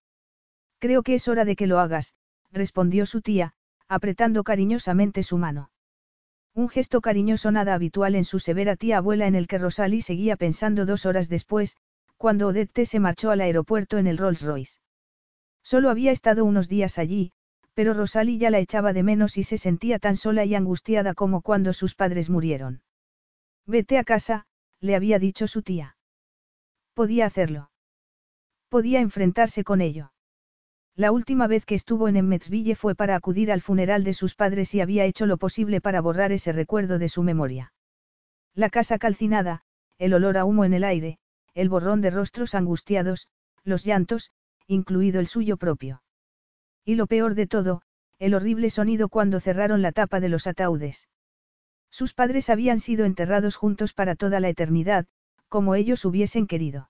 Creo 0.79 1.03
que 1.03 1.17
es 1.17 1.29
hora 1.29 1.45
de 1.45 1.55
que 1.55 1.67
lo 1.67 1.81
hagas, 1.81 2.15
respondió 2.51 3.05
su 3.05 3.21
tía, 3.21 3.56
apretando 3.89 4.45
cariñosamente 4.45 5.23
su 5.23 5.39
mano. 5.39 5.71
Un 6.55 6.69
gesto 6.69 7.01
cariñoso 7.01 7.51
nada 7.51 7.75
habitual 7.75 8.15
en 8.15 8.25
su 8.25 8.39
severa 8.39 8.77
tía 8.77 8.99
abuela 8.99 9.27
en 9.27 9.35
el 9.35 9.47
que 9.47 9.59
Rosalie 9.59 10.03
seguía 10.03 10.37
pensando 10.37 10.87
dos 10.87 11.05
horas 11.05 11.29
después, 11.29 11.77
cuando 12.17 12.49
Odette 12.49 12.87
se 12.87 12.99
marchó 12.99 13.31
al 13.31 13.43
aeropuerto 13.43 13.99
en 13.99 14.07
el 14.07 14.17
Rolls 14.17 14.43
Royce. 14.43 14.79
Solo 15.63 15.91
había 15.91 16.13
estado 16.13 16.45
unos 16.45 16.69
días 16.69 16.99
allí, 16.99 17.33
pero 17.75 17.93
Rosalie 17.93 18.39
ya 18.39 18.51
la 18.51 18.59
echaba 18.59 18.95
de 18.95 19.03
menos 19.03 19.37
y 19.37 19.43
se 19.43 19.59
sentía 19.59 19.99
tan 19.99 20.17
sola 20.17 20.47
y 20.47 20.55
angustiada 20.55 21.13
como 21.13 21.43
cuando 21.43 21.75
sus 21.75 21.95
padres 21.95 22.31
murieron. 22.31 22.81
Vete 23.67 23.99
a 23.99 24.05
casa, 24.05 24.47
le 24.81 24.97
había 24.97 25.19
dicho 25.19 25.47
su 25.47 25.63
tía. 25.63 25.99
Podía 26.95 27.27
hacerlo. 27.27 27.71
Podía 28.71 29.01
enfrentarse 29.01 29.63
con 29.63 29.83
ello. 29.83 30.13
La 30.97 31.13
última 31.13 31.47
vez 31.47 31.67
que 31.67 31.75
estuvo 31.75 32.09
en 32.09 32.17
Emmetsville 32.17 32.75
fue 32.75 32.95
para 32.95 33.17
acudir 33.17 33.53
al 33.53 33.61
funeral 33.61 34.03
de 34.03 34.15
sus 34.15 34.35
padres 34.35 34.75
y 34.75 34.81
había 34.81 35.05
hecho 35.05 35.27
lo 35.27 35.37
posible 35.37 35.83
para 35.83 36.01
borrar 36.01 36.33
ese 36.33 36.53
recuerdo 36.53 36.99
de 36.99 37.11
su 37.11 37.23
memoria. 37.23 37.75
La 38.55 38.71
casa 38.71 38.97
calcinada, 38.99 39.61
el 39.99 40.15
olor 40.15 40.39
a 40.39 40.47
humo 40.47 40.65
en 40.65 40.73
el 40.73 40.85
aire, 40.85 41.19
el 41.53 41.69
borrón 41.69 42.01
de 42.01 42.09
rostros 42.09 42.55
angustiados, 42.55 43.29
los 43.63 43.85
llantos, 43.85 44.31
incluido 44.67 45.21
el 45.21 45.27
suyo 45.27 45.59
propio. 45.59 46.03
Y 46.83 46.95
lo 46.95 47.07
peor 47.07 47.35
de 47.35 47.47
todo, 47.47 47.83
el 48.19 48.35
horrible 48.35 48.71
sonido 48.71 49.11
cuando 49.11 49.39
cerraron 49.39 49.83
la 49.83 49.93
tapa 49.93 50.19
de 50.19 50.31
los 50.31 50.47
ataúdes. 50.47 51.09
Sus 51.91 52.15
padres 52.15 52.49
habían 52.49 52.81
sido 52.81 53.05
enterrados 53.05 53.57
juntos 53.57 53.93
para 53.93 54.17
toda 54.17 54.41
la 54.41 54.49
eternidad, 54.49 55.07
como 55.49 55.75
ellos 55.75 56.07
hubiesen 56.07 56.47
querido. 56.47 56.89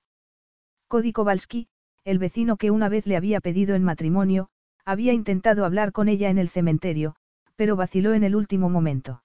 Cody 0.87 1.13
Kowalski, 1.13 1.69
el 2.07 2.21
vecino 2.21 2.57
que 2.57 2.71
una 2.71 2.89
vez 2.89 3.05
le 3.05 3.17
había 3.17 3.41
pedido 3.41 3.75
en 3.75 3.83
matrimonio, 3.83 4.49
había 4.85 5.13
intentado 5.13 5.65
hablar 5.65 5.91
con 5.91 6.09
ella 6.09 6.31
en 6.31 6.39
el 6.39 6.49
cementerio, 6.49 7.17
pero 7.57 7.75
vaciló 7.75 8.15
en 8.15 8.23
el 8.23 8.37
último 8.37 8.71
momento. 8.71 9.25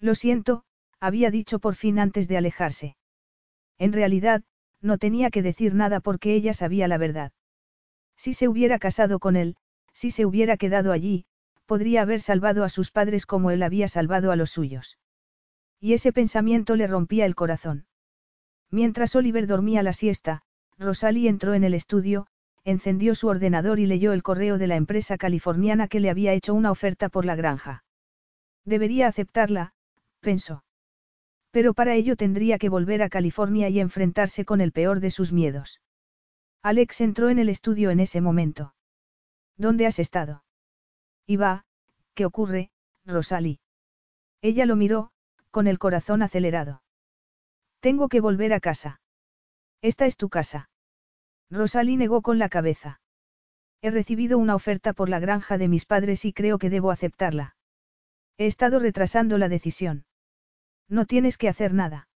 Lo 0.00 0.14
siento, 0.14 0.64
había 0.98 1.30
dicho 1.30 1.58
por 1.58 1.74
fin 1.74 1.98
antes 1.98 2.26
de 2.26 2.38
alejarse. 2.38 2.96
En 3.78 3.92
realidad, 3.92 4.42
no 4.80 4.96
tenía 4.96 5.28
que 5.28 5.42
decir 5.42 5.74
nada 5.74 6.00
porque 6.00 6.32
ella 6.32 6.54
sabía 6.54 6.88
la 6.88 6.96
verdad. 6.96 7.32
Si 8.16 8.32
se 8.32 8.48
hubiera 8.48 8.78
casado 8.78 9.18
con 9.18 9.36
él, 9.36 9.56
si 9.92 10.10
se 10.10 10.24
hubiera 10.24 10.56
quedado 10.56 10.92
allí, 10.92 11.26
podría 11.66 12.00
haber 12.00 12.22
salvado 12.22 12.64
a 12.64 12.70
sus 12.70 12.90
padres 12.90 13.26
como 13.26 13.50
él 13.50 13.62
había 13.62 13.88
salvado 13.88 14.32
a 14.32 14.36
los 14.36 14.50
suyos. 14.50 14.98
Y 15.78 15.92
ese 15.92 16.14
pensamiento 16.14 16.76
le 16.76 16.86
rompía 16.86 17.26
el 17.26 17.34
corazón. 17.34 17.84
Mientras 18.70 19.14
Oliver 19.16 19.46
dormía 19.46 19.82
la 19.82 19.92
siesta, 19.92 20.44
Rosalie 20.80 21.28
entró 21.28 21.52
en 21.52 21.62
el 21.62 21.74
estudio, 21.74 22.26
encendió 22.64 23.14
su 23.14 23.28
ordenador 23.28 23.78
y 23.78 23.86
leyó 23.86 24.14
el 24.14 24.22
correo 24.22 24.56
de 24.56 24.66
la 24.66 24.76
empresa 24.76 25.18
californiana 25.18 25.88
que 25.88 26.00
le 26.00 26.08
había 26.08 26.32
hecho 26.32 26.54
una 26.54 26.70
oferta 26.70 27.10
por 27.10 27.26
la 27.26 27.36
granja. 27.36 27.84
Debería 28.64 29.06
aceptarla, 29.06 29.74
pensó. 30.20 30.64
Pero 31.50 31.74
para 31.74 31.94
ello 31.94 32.16
tendría 32.16 32.58
que 32.58 32.70
volver 32.70 33.02
a 33.02 33.10
California 33.10 33.68
y 33.68 33.78
enfrentarse 33.78 34.46
con 34.46 34.62
el 34.62 34.72
peor 34.72 35.00
de 35.00 35.10
sus 35.10 35.32
miedos. 35.32 35.82
Alex 36.62 37.02
entró 37.02 37.28
en 37.28 37.38
el 37.38 37.50
estudio 37.50 37.90
en 37.90 38.00
ese 38.00 38.22
momento. 38.22 38.74
¿Dónde 39.58 39.86
has 39.86 39.98
estado? 39.98 40.44
Va, 41.28 41.64
¿qué 42.14 42.24
ocurre, 42.24 42.70
Rosalie? 43.04 43.60
Ella 44.40 44.64
lo 44.64 44.76
miró, 44.76 45.10
con 45.50 45.66
el 45.66 45.78
corazón 45.78 46.22
acelerado. 46.22 46.82
Tengo 47.80 48.08
que 48.08 48.20
volver 48.20 48.54
a 48.54 48.60
casa. 48.60 49.00
Esta 49.82 50.06
es 50.06 50.16
tu 50.16 50.28
casa. 50.28 50.68
Rosalie 51.50 51.96
negó 51.96 52.22
con 52.22 52.38
la 52.38 52.48
cabeza. 52.48 53.00
He 53.82 53.90
recibido 53.90 54.38
una 54.38 54.54
oferta 54.54 54.92
por 54.92 55.08
la 55.08 55.20
granja 55.20 55.56
de 55.56 55.68
mis 55.68 55.86
padres 55.86 56.24
y 56.24 56.32
creo 56.32 56.58
que 56.58 56.70
debo 56.70 56.90
aceptarla. 56.90 57.56
He 58.36 58.46
estado 58.46 58.78
retrasando 58.78 59.38
la 59.38 59.48
decisión. 59.48 60.04
No 60.88 61.06
tienes 61.06 61.38
que 61.38 61.48
hacer 61.48 61.72
nada. 61.72 62.08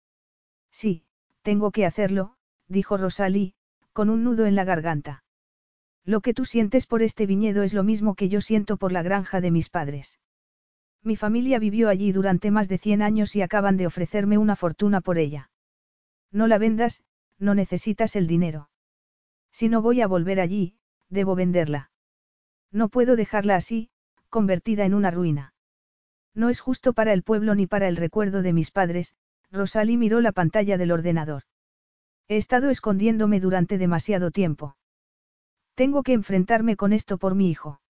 Sí, 0.71 1.05
tengo 1.43 1.71
que 1.71 1.87
hacerlo, 1.87 2.37
dijo 2.69 2.97
Rosalie, 2.97 3.55
con 3.93 4.11
un 4.11 4.25
nudo 4.25 4.47
en 4.47 4.57
la 4.57 4.65
garganta. 4.65 5.23
Lo 6.05 6.21
que 6.21 6.35
tú 6.35 6.45
sientes 6.45 6.87
por 6.87 7.03
este 7.03 7.27
viñedo 7.27 7.63
es 7.63 7.75
lo 7.75 7.85
mismo 7.85 8.17
que 8.17 8.29
yo 8.29 8.41
siento 8.41 8.77
por 8.77 8.91
la 8.91 9.03
granja 9.03 9.41
de 9.41 9.53
mis 9.53 9.69
padres. 9.69 10.19
Mi 11.05 11.17
familia 11.17 11.59
vivió 11.59 11.89
allí 11.89 12.11
durante 12.13 12.51
más 12.51 12.69
de 12.69 12.79
100 12.79 13.03
años 13.03 13.37
y 13.37 13.43
acaban 13.43 13.77
de 13.77 13.87
ofrecerme 13.87 14.39
una 14.39 14.57
fortuna 14.57 15.01
por 15.01 15.19
ella. 15.19 15.51
No 16.33 16.47
la 16.47 16.59
vendas, 16.59 17.03
no 17.43 17.55
necesitas 17.55 18.15
el 18.17 18.27
dinero. 18.27 18.71
Si 19.51 19.69
no 19.69 19.83
voy 19.83 20.01
a 20.01 20.07
volver 20.07 20.41
allí, 20.41 20.77
debo 21.09 21.35
venderla. 21.35 21.91
No 22.71 22.89
puedo 22.89 23.17
dejarla 23.17 23.57
así, 23.57 23.91
convertida 24.31 24.85
en 24.85 24.95
una 24.95 25.11
ruina. 25.11 25.53
No 26.35 26.49
es 26.49 26.61
justo 26.61 26.93
para 26.93 27.13
el 27.13 27.23
pueblo 27.23 27.55
ni 27.55 27.67
para 27.67 27.89
el 27.89 27.97
recuerdo 27.97 28.43
de 28.43 28.53
mis 28.53 28.71
padres, 28.71 29.15
Rosalie 29.51 29.99
miró 29.99 30.21
la 30.21 30.33
pantalla 30.33 30.79
del 30.79 30.93
ordenador. 30.93 31.43
He 32.29 32.37
estado 32.37 32.71
escondiéndome 32.71 33.41
durante 33.41 33.77
demasiado 33.77 34.31
tiempo. 34.31 34.77
Tengo 35.75 36.03
que 36.03 36.13
enfrentarme 36.13 36.77
con 36.77 36.93
esto 36.93 37.19
por 37.19 37.35
mi 37.35 37.51
hijo. 37.51 37.81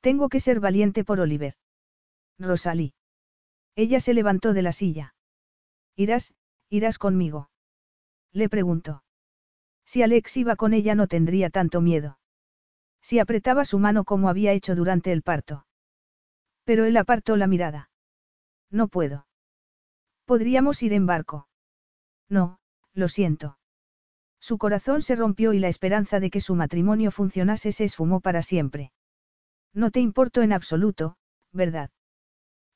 Tengo 0.00 0.28
que 0.28 0.40
ser 0.40 0.58
valiente 0.58 1.04
por 1.04 1.20
Oliver. 1.20 1.54
Rosalie. 2.38 2.94
Ella 3.76 4.00
se 4.00 4.14
levantó 4.14 4.54
de 4.54 4.62
la 4.62 4.72
silla. 4.72 5.14
Irás, 5.96 6.34
irás 6.70 6.98
conmigo. 6.98 7.50
Le 8.34 8.48
preguntó. 8.50 9.02
Si 9.86 10.02
Alex 10.02 10.36
iba 10.36 10.56
con 10.56 10.74
ella 10.74 10.94
no 10.94 11.06
tendría 11.06 11.50
tanto 11.50 11.80
miedo. 11.80 12.18
Si 13.00 13.18
apretaba 13.18 13.64
su 13.64 13.78
mano 13.78 14.04
como 14.04 14.28
había 14.28 14.52
hecho 14.52 14.74
durante 14.74 15.12
el 15.12 15.22
parto. 15.22 15.66
Pero 16.64 16.84
él 16.84 16.96
apartó 16.96 17.36
la 17.36 17.46
mirada. 17.46 17.90
No 18.70 18.88
puedo. 18.88 19.26
Podríamos 20.24 20.82
ir 20.82 20.92
en 20.94 21.06
barco. 21.06 21.48
No, 22.28 22.58
lo 22.92 23.08
siento. 23.08 23.58
Su 24.40 24.58
corazón 24.58 25.00
se 25.00 25.16
rompió 25.16 25.52
y 25.52 25.58
la 25.58 25.68
esperanza 25.68 26.18
de 26.18 26.30
que 26.30 26.40
su 26.40 26.54
matrimonio 26.54 27.10
funcionase 27.10 27.72
se 27.72 27.84
esfumó 27.84 28.20
para 28.20 28.42
siempre. 28.42 28.92
No 29.72 29.90
te 29.90 30.00
importo 30.00 30.42
en 30.42 30.52
absoluto, 30.52 31.16
¿verdad? 31.52 31.90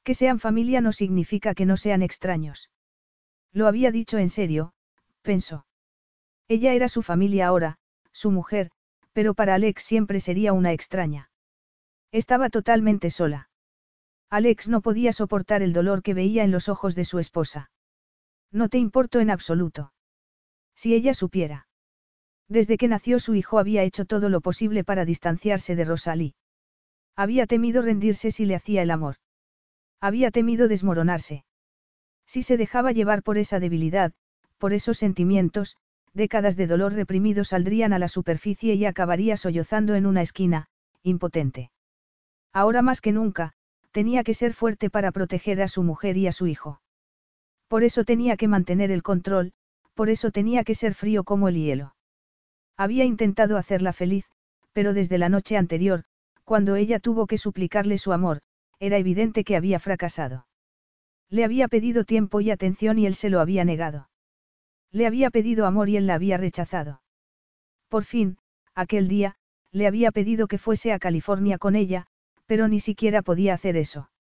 Que 0.05 0.15
sean 0.15 0.39
familia 0.39 0.81
no 0.81 0.93
significa 0.93 1.55
que 1.55 1.67
no 1.67 1.77
sean 1.77 2.03
extraños. 2.03 2.71
Lo 3.53 3.67
había 3.67 3.91
dicho 3.91 4.19
en 4.19 4.29
serio, 4.29 4.73
pensó. 5.29 5.67
Ella 6.49 6.73
era 6.73 6.89
su 6.89 7.03
familia 7.03 7.49
ahora, 7.49 7.77
su 8.13 8.31
mujer, 8.31 8.71
pero 9.13 9.35
para 9.35 9.57
Alex 9.57 9.83
siempre 9.83 10.21
sería 10.21 10.55
una 10.55 10.73
extraña. 10.73 11.31
Estaba 12.13 12.49
totalmente 12.49 13.11
sola. 13.11 13.51
Alex 14.31 14.71
no 14.71 14.81
podía 14.81 15.13
soportar 15.13 15.61
el 15.61 15.75
dolor 15.75 16.03
que 16.03 16.15
veía 16.15 16.45
en 16.45 16.51
los 16.51 16.71
ojos 16.71 16.95
de 16.95 17.05
su 17.05 17.19
esposa. 17.19 17.71
No 18.51 18.71
te 18.71 18.79
importo 18.79 19.21
en 19.21 19.29
absoluto. 19.29 19.93
Si 20.75 20.95
ella 20.95 21.13
supiera. 21.13 21.69
Desde 22.49 22.79
que 22.79 22.89
nació 22.89 23.21
su 23.21 23.35
hijo 23.35 23.59
había 23.59 23.83
hecho 23.83 24.07
todo 24.07 24.31
lo 24.31 24.41
posible 24.41 24.83
para 24.83 25.05
distanciarse 25.05 25.77
de 25.77 25.85
Rosalie. 25.85 26.37
Había 27.15 27.47
temido 27.47 27.83
rendirse 27.83 28.31
si 28.31 28.47
le 28.47 28.55
hacía 28.55 28.81
el 28.81 28.91
amor. 28.91 29.17
Había 30.01 30.31
temido 30.31 30.69
desmoronarse. 30.69 31.45
Si 32.27 32.43
se 32.43 32.57
dejaba 32.57 32.93
llevar 32.93 33.23
por 33.23 33.37
esa 33.37 33.61
debilidad, 33.61 34.15
por 34.59 34.73
esos 34.73 34.99
sentimientos, 34.99 35.77
décadas 36.13 36.57
de 36.57 36.67
dolor 36.67 36.93
reprimido 36.93 37.45
saldrían 37.45 37.93
a 37.93 37.99
la 37.99 38.09
superficie 38.09 38.75
y 38.75 38.85
acabaría 38.85 39.37
sollozando 39.37 39.95
en 39.95 40.07
una 40.07 40.23
esquina, 40.23 40.67
impotente. 41.03 41.71
Ahora 42.53 42.83
más 42.83 43.01
que 43.01 43.13
nunca, 43.13 43.55
tenía 43.93 44.25
que 44.25 44.35
ser 44.35 44.53
fuerte 44.53 44.91
para 44.91 45.13
proteger 45.13 45.63
a 45.63 45.69
su 45.69 45.83
mujer 45.83 46.17
y 46.17 46.27
a 46.27 46.33
su 46.33 46.47
hijo. 46.47 46.81
Por 47.69 47.85
eso 47.85 48.05
tenía 48.05 48.37
que 48.37 48.49
mantener 48.49 48.91
el 48.91 49.03
control, 49.03 49.53
por 49.95 50.11
eso 50.11 50.31
tenía 50.31 50.65
que 50.65 50.75
ser 50.75 50.95
frío 50.95 51.25
como 51.25 51.49
el 51.49 51.57
hielo. 51.57 51.95
Había 52.77 53.05
intentado 53.05 53.57
hacerla 53.57 53.93
feliz, 53.93 54.27
pero 54.73 54.93
desde 54.93 55.19
la 55.19 55.29
noche 55.29 55.57
anterior, 55.57 56.05
cuando 56.45 56.77
ella 56.77 56.99
tuvo 56.99 57.27
que 57.27 57.39
suplicarle 57.39 57.99
su 57.99 58.13
amor, 58.13 58.41
era 58.79 58.97
evidente 58.97 59.45
que 59.45 59.57
había 59.57 59.81
fracasado. 59.81 60.47
Le 61.29 61.45
había 61.45 61.69
pedido 61.69 62.05
tiempo 62.05 62.41
y 62.41 62.51
atención 62.51 62.99
y 62.99 63.07
él 63.07 63.15
se 63.15 63.29
lo 63.29 63.41
había 63.41 63.65
negado. 63.65 64.09
Le 64.93 65.07
había 65.07 65.31
pedido 65.31 65.67
amor 65.67 65.89
y 65.89 65.97
él 65.97 66.07
la 66.07 66.15
había 66.15 66.37
rechazado. 66.37 67.03
Por 67.89 68.05
fin, 68.05 68.39
aquel 68.75 69.09
día, 69.09 69.37
le 69.73 69.87
había 69.87 70.13
pedido 70.13 70.47
que 70.47 70.59
fuese 70.59 70.93
a 70.93 70.99
California 70.99 71.59
con 71.59 71.77
ella, 71.77 72.07
pero 72.47 72.69
ni 72.69 72.81
siquiera 72.81 73.23
podía 73.23 73.55
hacer 73.55 73.77
eso. 73.77 74.11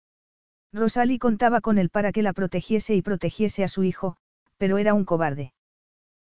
Rosalie 0.72 1.18
contaba 1.18 1.60
con 1.60 1.78
él 1.78 1.88
para 1.88 2.12
que 2.12 2.22
la 2.22 2.34
protegiese 2.34 2.94
y 2.94 3.02
protegiese 3.02 3.64
a 3.64 3.68
su 3.68 3.84
hijo, 3.84 4.16
pero 4.58 4.76
era 4.76 4.92
un 4.92 5.04
cobarde. 5.04 5.54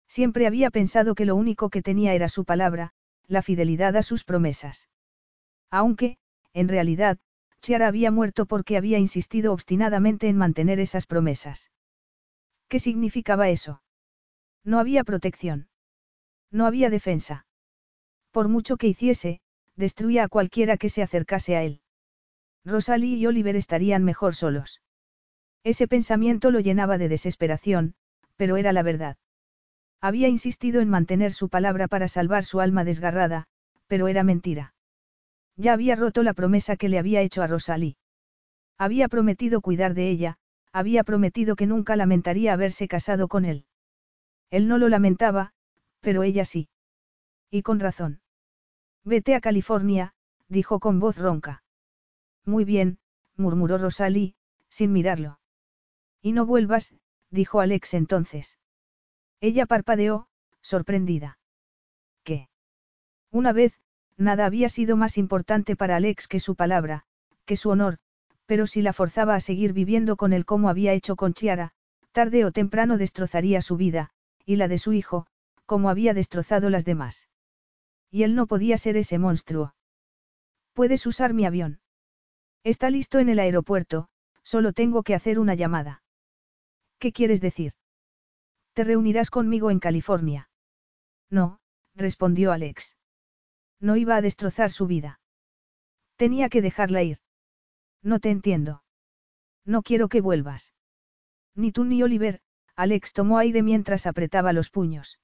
Siempre 0.08 0.48
había 0.48 0.72
pensado 0.72 1.14
que 1.14 1.26
lo 1.26 1.36
único 1.36 1.70
que 1.70 1.84
tenía 1.84 2.14
era 2.14 2.28
su 2.28 2.44
palabra, 2.44 2.92
la 3.28 3.44
fidelidad 3.44 3.96
a 3.96 4.04
sus 4.04 4.24
promesas. 4.24 4.90
Aunque, 5.70 6.18
en 6.54 6.68
realidad, 6.68 7.20
Chiara 7.62 7.88
había 7.88 8.10
muerto 8.12 8.46
porque 8.48 8.76
había 8.76 8.98
insistido 8.98 9.54
obstinadamente 9.54 10.28
en 10.28 10.38
mantener 10.38 10.80
esas 10.80 11.06
promesas. 11.06 11.72
¿Qué 12.68 12.80
significaba 12.80 13.50
eso? 13.50 13.82
No 14.64 14.80
había 14.80 15.04
protección. 15.04 15.68
No 16.52 16.66
había 16.66 16.90
defensa. 16.90 17.46
Por 18.32 18.48
mucho 18.48 18.78
que 18.78 18.88
hiciese, 18.88 19.42
destruía 19.76 20.26
a 20.26 20.28
cualquiera 20.28 20.78
que 20.78 20.90
se 20.90 21.02
acercase 21.02 21.56
a 21.56 21.64
él. 21.64 21.82
Rosalie 22.64 23.18
y 23.18 23.26
Oliver 23.26 23.56
estarían 23.56 24.04
mejor 24.04 24.36
solos. 24.36 24.82
Ese 25.64 25.88
pensamiento 25.88 26.52
lo 26.52 26.60
llenaba 26.60 26.98
de 26.98 27.10
desesperación, 27.10 27.96
pero 28.36 28.58
era 28.58 28.74
la 28.74 28.84
verdad. 28.84 29.18
Había 30.00 30.28
insistido 30.28 30.82
en 30.82 30.90
mantener 30.90 31.34
su 31.34 31.50
palabra 31.50 31.88
para 31.88 32.08
salvar 32.08 32.44
su 32.44 32.60
alma 32.60 32.84
desgarrada, 32.84 33.46
pero 33.88 34.08
era 34.08 34.24
mentira. 34.24 34.74
Ya 35.58 35.74
había 35.74 35.96
roto 35.96 36.24
la 36.24 36.34
promesa 36.34 36.76
que 36.76 36.90
le 36.90 36.98
había 36.98 37.22
hecho 37.22 37.44
a 37.44 37.48
Rosalie. 37.48 37.98
Había 38.78 39.08
prometido 39.08 39.62
cuidar 39.62 39.94
de 39.94 40.10
ella, 40.10 40.38
había 40.72 41.04
prometido 41.04 41.56
que 41.56 41.68
nunca 41.68 41.96
lamentaría 41.96 42.54
haberse 42.54 42.88
casado 42.88 43.28
con 43.28 43.46
él. 43.46 43.66
Él 44.52 44.68
no 44.68 44.78
lo 44.78 44.90
lamentaba, 44.90 45.54
pero 46.02 46.24
ella 46.24 46.46
sí. 46.46 46.70
Y 47.50 47.64
con 47.64 47.80
razón. 47.80 48.22
Vete 49.04 49.34
a 49.34 49.42
California, 49.42 50.14
dijo 50.48 50.80
con 50.80 51.00
voz 51.00 51.18
ronca. 51.18 51.64
Muy 52.46 52.66
bien, 52.66 53.00
murmuró 53.38 53.78
Rosalie, 53.78 54.36
sin 54.70 54.92
mirarlo. 54.92 55.40
Y 56.22 56.34
no 56.34 56.46
vuelvas, 56.46 56.94
dijo 57.30 57.62
Alex 57.62 57.94
entonces. 57.94 58.60
Ella 59.40 59.66
parpadeó, 59.66 60.28
sorprendida. 60.62 61.40
¿Qué? 62.24 62.50
Una 63.32 63.54
vez, 63.54 63.74
nada 64.18 64.46
había 64.46 64.70
sido 64.70 64.98
más 64.98 65.18
importante 65.18 65.76
para 65.76 65.96
Alex 65.96 66.28
que 66.28 66.40
su 66.40 66.56
palabra, 66.56 67.06
que 67.46 67.56
su 67.56 67.70
honor, 67.70 67.98
pero 68.46 68.68
si 68.68 68.82
la 68.82 68.94
forzaba 68.94 69.36
a 69.36 69.40
seguir 69.40 69.74
viviendo 69.74 70.18
con 70.18 70.34
él 70.34 70.46
como 70.46 70.70
había 70.70 70.94
hecho 70.94 71.16
con 71.16 71.34
Chiara, 71.34 71.72
tarde 72.12 72.44
o 72.46 72.52
temprano 72.52 72.98
destrozaría 72.98 73.62
su 73.62 73.78
vida, 73.78 74.12
y 74.52 74.58
la 74.58 74.68
de 74.68 74.78
su 74.78 74.92
hijo, 74.92 75.28
como 75.66 75.90
había 75.90 76.14
destrozado 76.14 76.70
las 76.70 76.84
demás. 76.84 77.30
Y 78.10 78.24
él 78.24 78.36
no 78.36 78.48
podía 78.48 78.78
ser 78.78 78.98
ese 78.98 79.18
monstruo. 79.18 79.76
Puedes 80.74 81.06
usar 81.06 81.34
mi 81.34 81.46
avión. 81.46 81.80
Está 82.66 82.90
listo 82.90 83.20
en 83.20 83.30
el 83.30 83.40
aeropuerto, 83.40 84.10
solo 84.44 84.74
tengo 84.74 85.04
que 85.04 85.16
hacer 85.16 85.40
una 85.40 85.56
llamada. 85.56 86.04
¿Qué 87.00 87.14
quieres 87.14 87.40
decir? 87.40 87.72
¿Te 88.74 88.84
reunirás 88.84 89.30
conmigo 89.30 89.72
en 89.72 89.80
California? 89.80 90.50
No, 91.30 91.62
respondió 91.96 92.52
Alex. 92.52 92.98
No 93.80 93.96
iba 93.96 94.18
a 94.18 94.22
destrozar 94.22 94.70
su 94.70 94.86
vida. 94.86 95.22
Tenía 96.18 96.50
que 96.50 96.62
dejarla 96.62 97.04
ir. 97.04 97.20
No 98.04 98.20
te 98.20 98.32
entiendo. 98.32 98.84
No 99.64 99.82
quiero 99.82 100.10
que 100.10 100.20
vuelvas. 100.20 100.74
Ni 101.56 101.72
tú 101.72 101.86
ni 101.86 102.04
Oliver, 102.04 102.42
Alex 102.76 103.14
tomó 103.14 103.38
aire 103.38 103.64
mientras 103.64 104.06
apretaba 104.06 104.54
los 104.54 104.70
puños. 104.70 105.20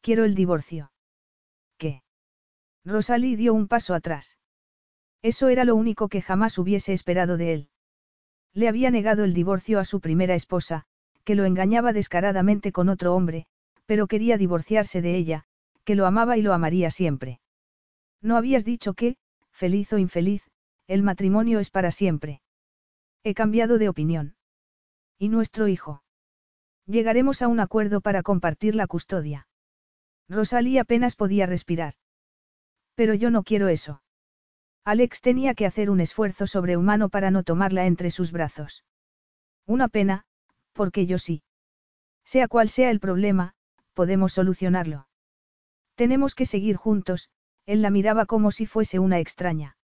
Quiero 0.00 0.24
el 0.24 0.34
divorcio. 0.34 0.92
¿Qué? 1.78 2.02
Rosalie 2.84 3.36
dio 3.36 3.54
un 3.54 3.68
paso 3.68 3.94
atrás. 3.94 4.38
Eso 5.22 5.48
era 5.48 5.64
lo 5.64 5.74
único 5.74 6.08
que 6.08 6.22
jamás 6.22 6.58
hubiese 6.58 6.92
esperado 6.92 7.36
de 7.36 7.52
él. 7.52 7.68
Le 8.52 8.68
había 8.68 8.90
negado 8.90 9.24
el 9.24 9.34
divorcio 9.34 9.78
a 9.78 9.84
su 9.84 10.00
primera 10.00 10.34
esposa, 10.34 10.84
que 11.24 11.34
lo 11.34 11.44
engañaba 11.44 11.92
descaradamente 11.92 12.72
con 12.72 12.88
otro 12.88 13.14
hombre, 13.14 13.46
pero 13.84 14.06
quería 14.06 14.38
divorciarse 14.38 15.02
de 15.02 15.16
ella, 15.16 15.44
que 15.84 15.94
lo 15.94 16.06
amaba 16.06 16.36
y 16.36 16.42
lo 16.42 16.52
amaría 16.52 16.90
siempre. 16.90 17.40
No 18.22 18.36
habías 18.36 18.64
dicho 18.64 18.94
que, 18.94 19.16
feliz 19.50 19.92
o 19.92 19.98
infeliz, 19.98 20.48
el 20.86 21.02
matrimonio 21.02 21.58
es 21.58 21.70
para 21.70 21.90
siempre. 21.90 22.40
He 23.24 23.34
cambiado 23.34 23.78
de 23.78 23.88
opinión. 23.88 24.36
¿Y 25.18 25.28
nuestro 25.28 25.66
hijo? 25.68 26.02
Llegaremos 26.86 27.42
a 27.42 27.48
un 27.48 27.60
acuerdo 27.60 28.00
para 28.00 28.22
compartir 28.22 28.74
la 28.74 28.86
custodia. 28.86 29.48
Rosalie 30.28 30.80
apenas 30.80 31.16
podía 31.16 31.46
respirar. 31.46 31.94
Pero 32.94 33.14
yo 33.14 33.30
no 33.30 33.42
quiero 33.42 33.68
eso. 33.68 34.02
Alex 34.84 35.20
tenía 35.20 35.54
que 35.54 35.66
hacer 35.66 35.90
un 35.90 36.00
esfuerzo 36.00 36.46
sobrehumano 36.46 37.08
para 37.08 37.30
no 37.32 37.42
tomarla 37.42 37.86
entre 37.86 38.10
sus 38.10 38.30
brazos. 38.30 38.84
Una 39.66 39.88
pena, 39.88 40.24
porque 40.72 41.06
yo 41.06 41.18
sí. 41.18 41.42
Sea 42.24 42.46
cual 42.46 42.68
sea 42.68 42.90
el 42.90 43.00
problema, 43.00 43.54
podemos 43.94 44.32
solucionarlo. 44.32 45.08
Tenemos 45.96 46.34
que 46.34 46.46
seguir 46.46 46.76
juntos, 46.76 47.30
él 47.66 47.82
la 47.82 47.90
miraba 47.90 48.26
como 48.26 48.52
si 48.52 48.66
fuese 48.66 49.00
una 49.00 49.18
extraña. 49.18 49.76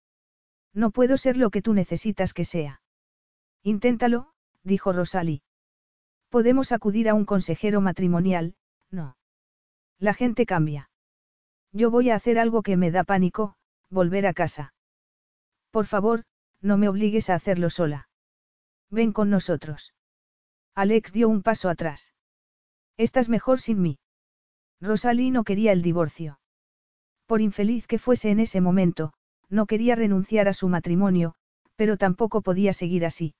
No 0.72 0.92
puedo 0.92 1.16
ser 1.16 1.36
lo 1.36 1.50
que 1.50 1.62
tú 1.62 1.74
necesitas 1.74 2.32
que 2.32 2.44
sea. 2.44 2.80
Inténtalo, 3.62 4.32
dijo 4.62 4.92
Rosalie. 4.92 5.42
Podemos 6.32 6.72
acudir 6.72 7.10
a 7.10 7.14
un 7.14 7.26
consejero 7.26 7.82
matrimonial, 7.82 8.54
no. 8.90 9.18
La 9.98 10.14
gente 10.14 10.46
cambia. 10.46 10.88
Yo 11.72 11.90
voy 11.90 12.08
a 12.08 12.14
hacer 12.14 12.38
algo 12.38 12.62
que 12.62 12.78
me 12.78 12.90
da 12.90 13.04
pánico, 13.04 13.54
volver 13.90 14.26
a 14.26 14.32
casa. 14.32 14.72
Por 15.70 15.84
favor, 15.84 16.24
no 16.62 16.78
me 16.78 16.88
obligues 16.88 17.28
a 17.28 17.34
hacerlo 17.34 17.68
sola. 17.68 18.08
Ven 18.88 19.12
con 19.12 19.28
nosotros. 19.28 19.92
Alex 20.74 21.12
dio 21.12 21.28
un 21.28 21.42
paso 21.42 21.68
atrás. 21.68 22.14
Estás 22.96 23.28
mejor 23.28 23.60
sin 23.60 23.82
mí. 23.82 23.98
Rosalie 24.80 25.32
no 25.32 25.44
quería 25.44 25.72
el 25.72 25.82
divorcio. 25.82 26.40
Por 27.26 27.42
infeliz 27.42 27.86
que 27.86 27.98
fuese 27.98 28.30
en 28.30 28.40
ese 28.40 28.62
momento, 28.62 29.12
no 29.50 29.66
quería 29.66 29.96
renunciar 29.96 30.48
a 30.48 30.54
su 30.54 30.70
matrimonio, 30.70 31.34
pero 31.76 31.98
tampoco 31.98 32.40
podía 32.40 32.72
seguir 32.72 33.04
así. 33.04 33.34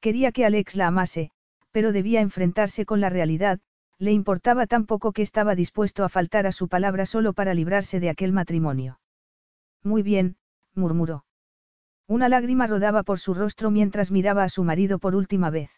Quería 0.00 0.30
que 0.30 0.44
Alex 0.44 0.76
la 0.76 0.88
amase, 0.88 1.32
pero 1.72 1.92
debía 1.92 2.20
enfrentarse 2.20 2.86
con 2.86 3.00
la 3.00 3.08
realidad, 3.08 3.60
le 3.98 4.12
importaba 4.12 4.66
tan 4.66 4.86
poco 4.86 5.12
que 5.12 5.22
estaba 5.22 5.54
dispuesto 5.54 6.04
a 6.04 6.08
faltar 6.08 6.46
a 6.46 6.52
su 6.52 6.68
palabra 6.68 7.06
solo 7.06 7.32
para 7.32 7.54
librarse 7.54 8.00
de 8.00 8.10
aquel 8.10 8.32
matrimonio. 8.32 9.00
Muy 9.82 10.02
bien, 10.02 10.36
murmuró. 10.74 11.24
Una 12.06 12.28
lágrima 12.28 12.66
rodaba 12.66 13.02
por 13.02 13.18
su 13.18 13.34
rostro 13.34 13.70
mientras 13.70 14.10
miraba 14.10 14.44
a 14.44 14.48
su 14.48 14.64
marido 14.64 14.98
por 14.98 15.14
última 15.14 15.50
vez. 15.50 15.70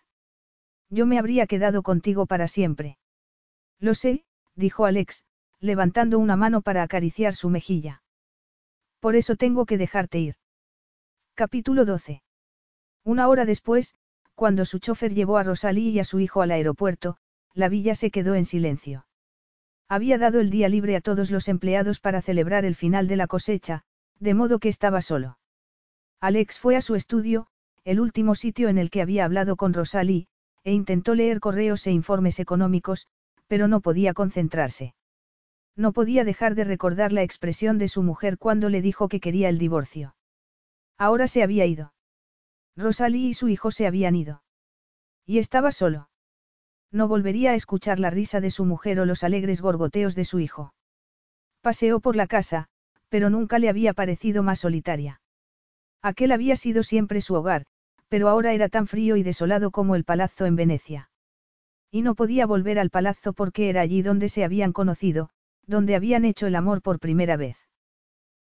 Yo 0.90 1.06
me 1.06 1.18
habría 1.18 1.47
quedado 1.47 1.82
contigo 1.82 2.26
para 2.26 2.48
siempre. 2.48 2.98
Lo 3.78 3.94
sé, 3.94 4.24
dijo 4.55 4.86
Alex, 4.86 5.24
levantando 5.60 6.18
una 6.18 6.36
mano 6.36 6.62
para 6.62 6.82
acariciar 6.82 7.34
su 7.34 7.50
mejilla. 7.50 8.02
Por 9.00 9.16
eso 9.16 9.36
tengo 9.36 9.66
que 9.66 9.78
dejarte 9.78 10.18
ir. 10.18 10.34
Capítulo 11.34 11.84
12. 11.84 12.23
Una 13.05 13.28
hora 13.28 13.44
después, 13.44 13.94
cuando 14.34 14.64
su 14.64 14.78
chofer 14.78 15.14
llevó 15.14 15.38
a 15.38 15.42
Rosalí 15.42 15.90
y 15.90 15.98
a 15.98 16.04
su 16.04 16.20
hijo 16.20 16.42
al 16.42 16.50
aeropuerto, 16.50 17.16
la 17.54 17.68
villa 17.68 17.94
se 17.94 18.10
quedó 18.10 18.34
en 18.34 18.44
silencio. 18.44 19.06
Había 19.88 20.18
dado 20.18 20.40
el 20.40 20.50
día 20.50 20.68
libre 20.68 20.96
a 20.96 21.00
todos 21.00 21.30
los 21.30 21.48
empleados 21.48 22.00
para 22.00 22.22
celebrar 22.22 22.64
el 22.64 22.74
final 22.74 23.06
de 23.06 23.16
la 23.16 23.26
cosecha, 23.26 23.82
de 24.18 24.34
modo 24.34 24.58
que 24.58 24.68
estaba 24.68 25.00
solo. 25.00 25.38
Alex 26.20 26.58
fue 26.58 26.76
a 26.76 26.80
su 26.80 26.94
estudio, 26.94 27.46
el 27.84 28.00
último 28.00 28.34
sitio 28.34 28.68
en 28.68 28.78
el 28.78 28.90
que 28.90 29.02
había 29.02 29.24
hablado 29.24 29.56
con 29.56 29.74
Rosalie, 29.74 30.26
e 30.64 30.72
intentó 30.72 31.14
leer 31.14 31.38
correos 31.40 31.86
e 31.86 31.92
informes 31.92 32.40
económicos, 32.40 33.06
pero 33.46 33.68
no 33.68 33.80
podía 33.80 34.14
concentrarse. 34.14 34.94
No 35.76 35.92
podía 35.92 36.24
dejar 36.24 36.54
de 36.54 36.64
recordar 36.64 37.12
la 37.12 37.22
expresión 37.22 37.78
de 37.78 37.88
su 37.88 38.02
mujer 38.02 38.38
cuando 38.38 38.70
le 38.70 38.80
dijo 38.80 39.08
que 39.08 39.20
quería 39.20 39.48
el 39.48 39.58
divorcio. 39.58 40.16
Ahora 40.96 41.26
se 41.26 41.42
había 41.42 41.66
ido. 41.66 41.92
Rosalie 42.77 43.28
y 43.28 43.35
su 43.35 43.49
hijo 43.49 43.70
se 43.70 43.86
habían 43.86 44.17
ido. 44.17 44.43
Y 45.27 45.39
estaba 45.39 45.73
solo. 45.73 46.09
No 46.91 47.09
volvería 47.09 47.53
a 47.53 47.55
escuchar 47.55 47.99
la 47.99 48.11
risa 48.11 48.41
de 48.41 48.51
su 48.51 48.65
mujer 48.65 49.01
o 49.01 49.07
los 49.07 49.25
alegres 49.25 49.61
gorgoteos 49.61 50.15
de 50.15 50.25
su 50.25 50.39
hijo. 50.39 50.75
Paseó 51.61 52.01
por 52.01 52.15
la 52.15 52.27
casa, 52.27 52.69
pero 53.09 53.31
nunca 53.31 53.59
le 53.59 53.69
había 53.69 53.94
parecido 53.94 54.43
más 54.43 54.61
solitaria. 54.61 55.20
Aquel 56.03 56.33
había 56.33 56.57
sido 56.57 56.83
siempre 56.83 57.20
su 57.20 57.35
hogar, 57.35 57.65
pero 58.09 58.28
ahora 58.28 58.53
era 58.53 58.69
tan 58.69 58.86
frío 58.86 59.17
y 59.17 59.23
desolado 59.23 59.70
como 59.70 59.94
el 59.94 60.05
palazzo 60.05 60.47
en 60.47 60.57
Venecia. 60.57 61.11
Y 61.91 62.03
no 62.03 62.15
podía 62.15 62.47
volver 62.47 62.78
al 62.78 62.91
palazzo 62.91 63.33
porque 63.33 63.69
era 63.69 63.81
allí 63.81 64.03
donde 64.03 64.28
se 64.28 64.44
habían 64.44 64.73
conocido, 64.73 65.31
donde 65.67 65.94
habían 65.94 66.25
hecho 66.25 66.47
el 66.47 66.57
amor 66.57 66.83
por 66.83 66.99
primera 66.99 67.36
vez. 67.36 67.57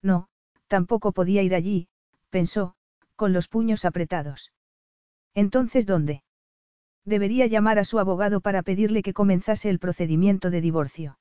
No, 0.03 0.29
tampoco 0.67 1.13
podía 1.13 1.43
ir 1.43 1.55
allí, 1.55 1.89
pensó, 2.31 2.75
con 3.17 3.33
los 3.33 3.49
puños 3.49 3.85
apretados. 3.85 4.53
Entonces, 5.35 5.87
¿dónde? 5.87 6.23
Debería 7.05 7.47
llamar 7.47 7.79
a 7.79 7.85
su 7.85 7.99
abogado 7.99 8.41
para 8.41 8.63
pedirle 8.63 9.03
que 9.03 9.13
comenzase 9.13 9.69
el 9.69 9.79
procedimiento 9.79 10.51
de 10.51 10.61
divorcio. 10.61 11.19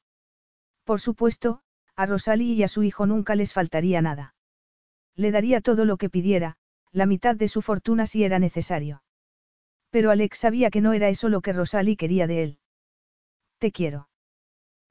Por 0.84 1.02
supuesto, 1.02 1.62
a 1.96 2.06
Rosalie 2.06 2.54
y 2.54 2.64
a 2.64 2.68
su 2.68 2.84
hijo 2.84 3.06
nunca 3.06 3.36
les 3.36 3.54
faltaría 3.54 4.02
nada. 4.02 4.36
Le 5.16 5.32
daría 5.32 5.62
todo 5.62 5.86
lo 5.86 5.98
que 5.98 6.10
pidiera, 6.10 6.58
la 6.92 7.06
mitad 7.06 7.36
de 7.36 7.48
su 7.48 7.62
fortuna 7.62 8.06
si 8.06 8.24
era 8.24 8.40
necesario. 8.40 9.04
Pero 9.90 10.10
Alex 10.10 10.40
sabía 10.40 10.70
que 10.72 10.82
no 10.82 10.94
era 10.94 11.10
eso 11.10 11.30
lo 11.30 11.42
que 11.42 11.54
Rosalie 11.54 11.98
quería 11.98 12.28
de 12.28 12.44
él. 12.44 12.60
Te 13.60 13.72
quiero. 13.72 14.10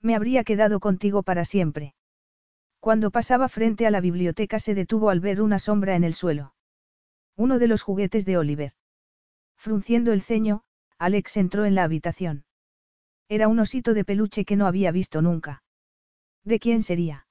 Me 0.00 0.14
habría 0.14 0.44
quedado 0.44 0.80
contigo 0.80 1.22
para 1.22 1.44
siempre. 1.44 1.94
Cuando 2.80 3.10
pasaba 3.10 3.48
frente 3.48 3.86
a 3.86 3.90
la 3.90 4.00
biblioteca 4.00 4.58
se 4.58 4.74
detuvo 4.74 5.10
al 5.10 5.20
ver 5.20 5.40
una 5.40 5.58
sombra 5.58 5.94
en 5.94 6.04
el 6.04 6.14
suelo. 6.14 6.51
Uno 7.44 7.58
de 7.58 7.66
los 7.66 7.82
juguetes 7.82 8.24
de 8.24 8.38
Oliver. 8.38 8.72
Frunciendo 9.56 10.12
el 10.12 10.22
ceño, 10.22 10.62
Alex 10.96 11.36
entró 11.36 11.64
en 11.64 11.74
la 11.74 11.82
habitación. 11.82 12.44
Era 13.28 13.48
un 13.48 13.58
osito 13.58 13.94
de 13.94 14.04
peluche 14.04 14.44
que 14.44 14.54
no 14.54 14.68
había 14.68 14.92
visto 14.92 15.22
nunca. 15.22 15.64
¿De 16.44 16.60
quién 16.60 16.84
sería? 16.84 17.26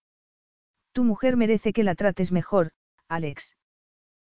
Tu 0.91 1.05
mujer 1.05 1.37
merece 1.37 1.71
que 1.71 1.85
la 1.85 1.95
trates 1.95 2.33
mejor, 2.33 2.73
Alex. 3.07 3.55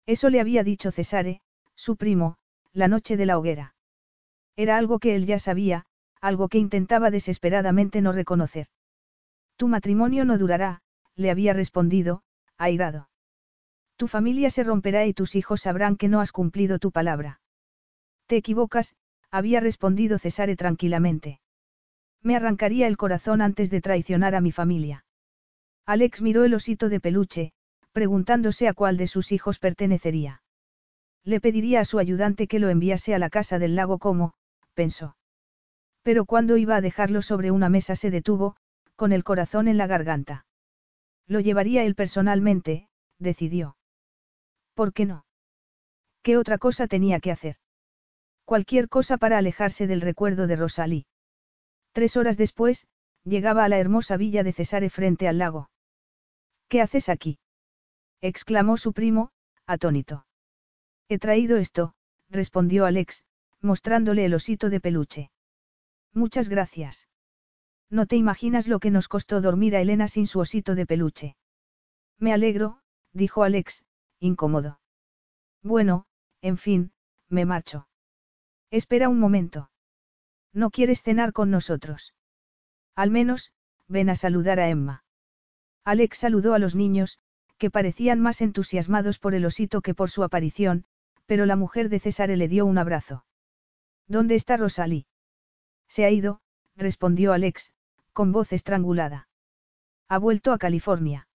Eso 0.07 0.31
le 0.31 0.39
había 0.39 0.63
dicho 0.63 0.89
Cesare, 0.89 1.41
su 1.75 1.95
primo, 1.95 2.37
la 2.73 2.87
noche 2.87 3.15
de 3.15 3.27
la 3.27 3.37
hoguera. 3.37 3.75
Era 4.55 4.77
algo 4.77 4.97
que 4.97 5.15
él 5.15 5.27
ya 5.27 5.37
sabía, 5.37 5.85
algo 6.19 6.49
que 6.49 6.57
intentaba 6.57 7.11
desesperadamente 7.11 8.01
no 8.01 8.13
reconocer. 8.13 8.65
Tu 9.57 9.67
matrimonio 9.67 10.25
no 10.25 10.39
durará, 10.39 10.81
le 11.15 11.29
había 11.29 11.53
respondido, 11.53 12.23
airado. 12.57 13.09
Tu 13.97 14.07
familia 14.07 14.51
se 14.51 14.63
romperá 14.63 15.05
y 15.07 15.13
tus 15.13 15.35
hijos 15.35 15.61
sabrán 15.61 15.97
que 15.97 16.07
no 16.07 16.21
has 16.21 16.31
cumplido 16.31 16.77
tu 16.77 16.91
palabra. 16.91 17.41
Te 18.27 18.37
equivocas, 18.37 18.95
había 19.31 19.59
respondido 19.59 20.19
Cesare 20.19 20.55
tranquilamente. 20.55 21.41
Me 22.21 22.35
arrancaría 22.35 22.87
el 22.87 22.95
corazón 22.97 23.41
antes 23.41 23.71
de 23.71 23.81
traicionar 23.81 24.35
a 24.35 24.41
mi 24.41 24.51
familia. 24.51 25.05
Alex 25.85 26.21
miró 26.21 26.43
el 26.43 26.53
osito 26.53 26.89
de 26.89 26.99
peluche, 26.99 27.53
preguntándose 27.91 28.67
a 28.67 28.73
cuál 28.73 28.97
de 28.97 29.07
sus 29.07 29.31
hijos 29.31 29.57
pertenecería. 29.57 30.43
Le 31.23 31.41
pediría 31.41 31.79
a 31.79 31.85
su 31.85 31.97
ayudante 31.97 32.47
que 32.47 32.59
lo 32.59 32.69
enviase 32.69 33.15
a 33.15 33.19
la 33.19 33.29
casa 33.29 33.57
del 33.57 33.75
lago 33.75 33.97
como, 33.97 34.33
pensó. 34.75 35.17
Pero 36.03 36.25
cuando 36.25 36.57
iba 36.57 36.75
a 36.75 36.81
dejarlo 36.81 37.21
sobre 37.21 37.49
una 37.49 37.69
mesa 37.69 37.95
se 37.95 38.11
detuvo, 38.11 38.55
con 38.95 39.11
el 39.11 39.23
corazón 39.23 39.67
en 39.67 39.77
la 39.77 39.87
garganta. 39.87 40.45
Lo 41.25 41.39
llevaría 41.39 41.83
él 41.83 41.95
personalmente, 41.95 42.89
decidió. 43.19 43.76
¿Por 44.77 44.93
qué 44.93 45.07
no? 45.07 45.25
¿Qué 46.21 46.37
otra 46.37 46.59
cosa 46.59 46.85
tenía 46.85 47.19
que 47.19 47.31
hacer? 47.31 47.55
Cualquier 48.45 48.89
cosa 48.89 49.17
para 49.17 49.39
alejarse 49.39 49.87
del 49.87 50.01
recuerdo 50.01 50.45
de 50.45 50.55
Rosalí. 50.55 51.07
Tres 51.93 52.15
horas 52.15 52.37
después, 52.37 52.85
llegaba 53.23 53.65
a 53.65 53.69
la 53.69 53.79
hermosa 53.79 54.17
villa 54.17 54.43
de 54.43 54.53
Cesare 54.53 54.91
frente 54.91 55.27
al 55.27 55.39
lago. 55.39 55.71
¿Qué 56.69 56.79
haces 56.79 57.09
aquí? 57.09 57.39
exclamó 58.21 58.77
su 58.77 58.93
primo, 58.93 59.31
atónito. 59.65 60.27
He 61.09 61.17
traído 61.17 61.57
esto, 61.57 61.95
respondió 62.29 62.85
Alex, 62.85 63.23
mostrándole 63.59 64.25
el 64.25 64.35
osito 64.35 64.69
de 64.69 64.79
peluche. 64.79 65.31
Muchas 66.13 66.49
gracias. 66.49 67.07
No 67.89 68.05
te 68.05 68.15
imaginas 68.15 68.67
lo 68.67 68.79
que 68.79 68.91
nos 68.91 69.07
costó 69.07 69.41
dormir 69.41 69.75
a 69.75 69.81
Elena 69.81 70.07
sin 70.07 70.27
su 70.27 70.37
osito 70.39 70.75
de 70.75 70.85
peluche. 70.85 71.35
Me 72.19 72.31
alegro, 72.31 72.79
dijo 73.11 73.41
Alex, 73.41 73.83
incómodo. 74.19 74.79
Bueno, 75.63 76.05
en 76.41 76.57
fin, 76.57 76.91
me 77.29 77.45
marcho. 77.45 77.87
Espera 78.71 79.09
un 79.09 79.19
momento. 79.19 79.69
¿No 80.53 80.71
quieres 80.71 81.01
cenar 81.01 81.33
con 81.33 81.51
nosotros? 81.51 82.13
Al 82.95 83.11
menos, 83.11 83.51
ven 83.87 84.09
a 84.09 84.15
saludar 84.15 84.59
a 84.59 84.69
Emma. 84.69 85.03
Alex 85.83 86.17
saludó 86.17 86.53
a 86.53 86.59
los 86.59 86.75
niños, 86.75 87.19
que 87.57 87.71
parecían 87.71 88.19
más 88.19 88.41
entusiasmados 88.41 89.19
por 89.19 89.33
el 89.33 89.45
osito 89.45 89.81
que 89.81 89.93
por 89.93 90.09
su 90.09 90.23
aparición, 90.23 90.85
pero 91.25 91.45
la 91.45 91.55
mujer 91.55 91.89
de 91.89 91.99
César 91.99 92.29
le 92.29 92.47
dio 92.47 92.65
un 92.65 92.77
abrazo. 92.77 93.25
¿Dónde 94.07 94.35
está 94.35 94.57
Rosalie? 94.57 95.05
Se 95.87 96.05
ha 96.05 96.09
ido, 96.09 96.41
respondió 96.75 97.33
Alex, 97.33 97.71
con 98.13 98.31
voz 98.31 98.51
estrangulada. 98.51 99.29
Ha 100.09 100.17
vuelto 100.17 100.51
a 100.51 100.57
California. 100.57 101.27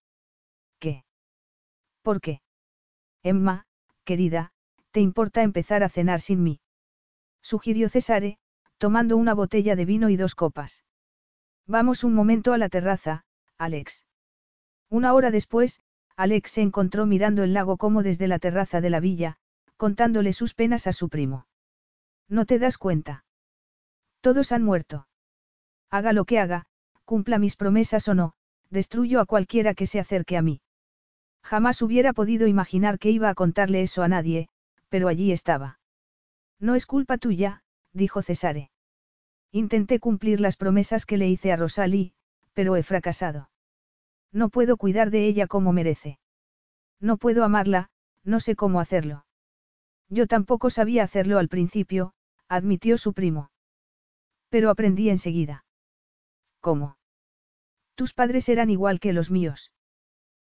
¿Qué? 0.79 1.03
¿Por 2.01 2.21
qué? 2.21 2.42
Emma, 3.23 3.65
querida, 4.03 4.51
¿te 4.91 4.99
importa 4.99 5.43
empezar 5.43 5.81
a 5.83 5.89
cenar 5.89 6.19
sin 6.19 6.43
mí? 6.43 6.59
Sugirió 7.41 7.87
Cesare, 7.87 8.37
tomando 8.77 9.15
una 9.15 9.33
botella 9.33 9.77
de 9.77 9.85
vino 9.85 10.09
y 10.09 10.17
dos 10.17 10.35
copas. 10.35 10.83
Vamos 11.65 12.03
un 12.03 12.13
momento 12.13 12.51
a 12.51 12.57
la 12.57 12.67
terraza, 12.67 13.23
Alex. 13.57 14.05
Una 14.89 15.13
hora 15.13 15.31
después, 15.31 15.79
Alex 16.17 16.51
se 16.51 16.61
encontró 16.61 17.05
mirando 17.05 17.43
el 17.43 17.53
lago 17.53 17.77
como 17.77 18.03
desde 18.03 18.27
la 18.27 18.39
terraza 18.39 18.81
de 18.81 18.89
la 18.89 18.99
villa, 18.99 19.37
contándole 19.77 20.33
sus 20.33 20.53
penas 20.53 20.85
a 20.85 20.93
su 20.93 21.07
primo. 21.07 21.47
¿No 22.27 22.45
te 22.45 22.59
das 22.59 22.77
cuenta? 22.77 23.25
Todos 24.19 24.51
han 24.51 24.63
muerto. 24.63 25.07
Haga 25.89 26.11
lo 26.11 26.25
que 26.25 26.39
haga, 26.39 26.65
cumpla 27.05 27.39
mis 27.39 27.55
promesas 27.55 28.07
o 28.09 28.13
no, 28.13 28.33
destruyo 28.69 29.21
a 29.21 29.25
cualquiera 29.25 29.73
que 29.73 29.85
se 29.85 29.99
acerque 29.99 30.35
a 30.35 30.41
mí. 30.41 30.61
Jamás 31.43 31.81
hubiera 31.81 32.13
podido 32.13 32.47
imaginar 32.47 32.99
que 32.99 33.11
iba 33.11 33.29
a 33.29 33.35
contarle 33.35 33.81
eso 33.81 34.01
a 34.01 34.07
nadie, 34.07 34.47
pero 34.89 35.07
allí 35.07 35.31
estaba. 35.31 35.79
No 36.59 36.75
es 36.75 36.85
culpa 36.85 37.17
tuya, 37.17 37.63
dijo 37.91 38.21
Cesare. 38.21 38.71
Intenté 39.51 39.99
cumplir 39.99 40.39
las 40.39 40.55
promesas 40.55 41.05
que 41.05 41.17
le 41.17 41.27
hice 41.27 41.51
a 41.51 41.57
Rosalie, 41.57 42.13
pero 42.53 42.75
he 42.75 42.83
fracasado. 42.83 43.49
No 44.31 44.49
puedo 44.49 44.77
cuidar 44.77 45.11
de 45.11 45.27
ella 45.27 45.47
como 45.47 45.73
merece. 45.73 46.17
No 46.99 47.17
puedo 47.17 47.43
amarla, 47.43 47.89
no 48.23 48.39
sé 48.39 48.55
cómo 48.55 48.79
hacerlo. 48.79 49.25
Yo 50.09 50.27
tampoco 50.27 50.69
sabía 50.69 51.03
hacerlo 51.03 51.37
al 51.37 51.49
principio, 51.49 52.13
admitió 52.47 52.97
su 52.97 53.13
primo. 53.13 53.51
Pero 54.49 54.69
aprendí 54.69 55.09
enseguida. 55.09 55.65
¿Cómo? 56.61 56.97
Tus 57.95 58.13
padres 58.13 58.47
eran 58.47 58.69
igual 58.69 58.99
que 59.01 59.11
los 59.11 59.29
míos. 59.29 59.72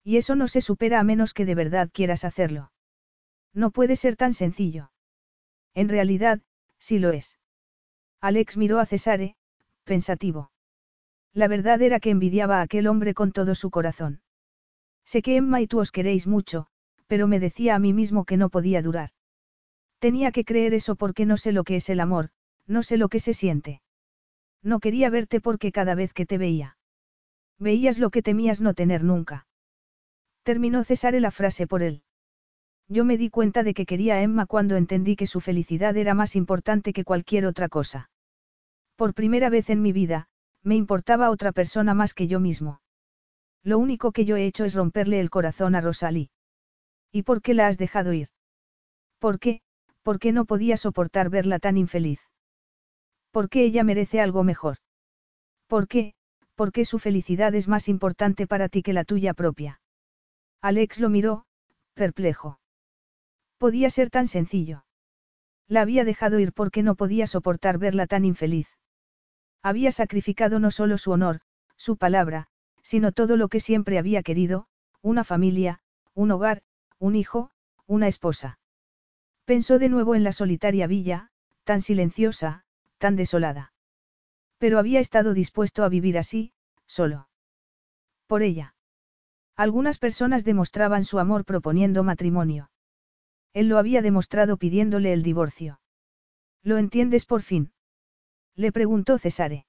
Y 0.04 0.18
eso 0.18 0.36
no 0.36 0.48
se 0.48 0.62
supera 0.62 1.00
a 1.00 1.04
menos 1.04 1.34
que 1.34 1.46
de 1.46 1.56
verdad 1.56 1.90
quieras 1.94 2.26
hacerlo. 2.26 2.72
No 3.54 3.72
puede 3.72 3.96
ser 3.96 4.16
tan 4.16 4.34
sencillo. 4.34 4.92
En 5.74 5.90
realidad, 5.90 6.42
sí 6.80 7.00
lo 7.00 7.12
es. 7.12 7.38
Alex 8.20 8.58
miró 8.58 8.80
a 8.80 8.86
Cesare, 8.86 9.36
pensativo. 9.84 10.52
La 11.34 11.48
verdad 11.48 11.82
era 11.82 12.00
que 12.00 12.10
envidiaba 12.10 12.60
a 12.60 12.62
aquel 12.62 12.88
hombre 12.88 13.14
con 13.14 13.32
todo 13.32 13.56
su 13.56 13.70
corazón. 13.70 14.22
Sé 15.06 15.22
que 15.22 15.36
Emma 15.36 15.62
y 15.62 15.68
tú 15.68 15.80
os 15.80 15.92
queréis 15.92 16.28
mucho, 16.28 16.68
pero 17.08 17.28
me 17.28 17.40
decía 17.40 17.76
a 17.76 17.80
mí 17.80 17.94
mismo 17.94 18.26
que 18.26 18.38
no 18.38 18.50
podía 18.50 18.82
durar. 18.82 19.12
Tenía 20.00 20.32
que 20.32 20.46
creer 20.46 20.74
eso 20.74 20.96
porque 20.96 21.26
no 21.26 21.38
sé 21.38 21.52
lo 21.52 21.64
que 21.64 21.78
es 21.78 21.90
el 21.90 22.00
amor, 22.00 22.30
no 22.68 22.84
sé 22.84 22.98
lo 22.98 23.10
que 23.10 23.20
se 23.20 23.34
siente. 23.34 23.82
No 24.62 24.80
quería 24.80 25.10
verte 25.10 25.42
porque 25.42 25.72
cada 25.72 25.96
vez 25.96 26.14
que 26.14 26.26
te 26.26 26.38
veía. 26.38 26.78
Veías 27.60 28.00
lo 28.00 28.10
que 28.10 28.22
temías 28.22 28.62
no 28.62 28.74
tener 28.74 29.04
nunca. 29.04 29.48
Terminó 30.44 30.84
Cesare 30.84 31.22
la 31.22 31.32
frase 31.32 31.68
por 31.68 31.84
él. 31.84 32.04
Yo 32.90 33.06
me 33.06 33.18
di 33.18 33.30
cuenta 33.30 33.64
de 33.64 33.74
que 33.74 33.86
quería 33.86 34.16
a 34.16 34.22
Emma 34.22 34.46
cuando 34.46 34.76
entendí 34.76 35.16
que 35.16 35.26
su 35.26 35.40
felicidad 35.40 35.96
era 35.96 36.14
más 36.14 36.36
importante 36.36 36.92
que 36.92 37.06
cualquier 37.06 37.46
otra 37.46 37.70
cosa. 37.70 38.10
Por 38.98 39.14
primera 39.14 39.50
vez 39.50 39.70
en 39.70 39.82
mi 39.82 39.94
vida, 39.94 40.28
me 40.62 40.76
importaba 40.76 41.30
otra 41.30 41.54
persona 41.54 41.94
más 41.94 42.14
que 42.14 42.28
yo 42.28 42.40
mismo. 42.40 42.82
Lo 43.64 43.80
único 43.80 44.12
que 44.12 44.26
yo 44.26 44.36
he 44.36 44.46
hecho 44.46 44.66
es 44.66 44.74
romperle 44.74 45.22
el 45.22 45.30
corazón 45.30 45.76
a 45.76 45.82
Rosalí. 45.82 46.30
¿Y 47.12 47.24
por 47.24 47.42
qué 47.42 47.54
la 47.54 47.68
has 47.68 47.78
dejado 47.78 48.12
ir? 48.12 48.28
¿Por 49.20 49.40
qué? 49.40 49.62
Porque 50.02 50.34
no 50.34 50.44
podía 50.46 50.76
soportar 50.76 51.30
verla 51.30 51.60
tan 51.60 51.78
infeliz. 51.78 52.20
¿Por 53.32 53.50
qué 53.50 53.64
ella 53.64 53.86
merece 53.86 54.20
algo 54.20 54.44
mejor? 54.44 54.78
¿Por 55.68 55.88
qué? 55.88 56.14
Porque 56.56 56.84
su 56.84 57.00
felicidad 57.00 57.56
es 57.56 57.70
más 57.70 57.88
importante 57.88 58.46
para 58.46 58.68
ti 58.68 58.84
que 58.84 58.94
la 58.94 59.06
tuya 59.06 59.34
propia. 59.34 59.80
Alex 60.64 61.02
lo 61.02 61.10
miró, 61.10 61.46
perplejo. 61.94 62.58
Podía 63.58 63.90
ser 63.90 64.10
tan 64.10 64.28
sencillo. 64.28 64.86
La 65.68 65.82
había 65.82 66.06
dejado 66.06 66.40
ir 66.40 66.54
porque 66.54 66.84
no 66.84 66.96
podía 66.96 67.28
soportar 67.28 67.78
verla 67.78 68.08
tan 68.08 68.24
infeliz. 68.24 68.70
Había 69.62 69.92
sacrificado 69.92 70.60
no 70.60 70.72
solo 70.72 70.98
su 70.98 71.12
honor, 71.12 71.42
su 71.76 71.98
palabra, 71.98 72.48
sino 72.82 73.12
todo 73.12 73.36
lo 73.36 73.50
que 73.50 73.60
siempre 73.60 73.98
había 74.00 74.24
querido, 74.24 74.68
una 75.02 75.26
familia, 75.26 75.82
un 76.14 76.32
hogar, 76.32 76.62
un 76.98 77.18
hijo, 77.18 77.52
una 77.86 78.08
esposa. 78.08 78.58
Pensó 79.44 79.80
de 79.80 79.90
nuevo 79.90 80.16
en 80.16 80.24
la 80.24 80.32
solitaria 80.32 80.88
villa, 80.88 81.30
tan 81.66 81.82
silenciosa, 81.82 82.64
tan 83.00 83.18
desolada. 83.18 83.74
Pero 84.60 84.80
había 84.80 85.02
estado 85.02 85.34
dispuesto 85.34 85.84
a 85.84 85.90
vivir 85.90 86.18
así, 86.18 86.54
solo. 86.86 87.28
Por 88.28 88.44
ella. 88.44 88.73
Algunas 89.56 90.00
personas 90.00 90.44
demostraban 90.44 91.06
su 91.06 91.20
amor 91.20 91.46
proponiendo 91.46 92.04
matrimonio. 92.04 92.72
Él 93.54 93.68
lo 93.68 93.78
había 93.78 94.02
demostrado 94.02 94.58
pidiéndole 94.58 95.14
el 95.14 95.22
divorcio. 95.22 95.80
¿Lo 96.64 96.78
entiendes 96.78 97.26
por 97.26 97.44
fin? 97.44 97.72
Le 98.56 98.72
preguntó 98.72 99.18
Cesare. 99.18 99.66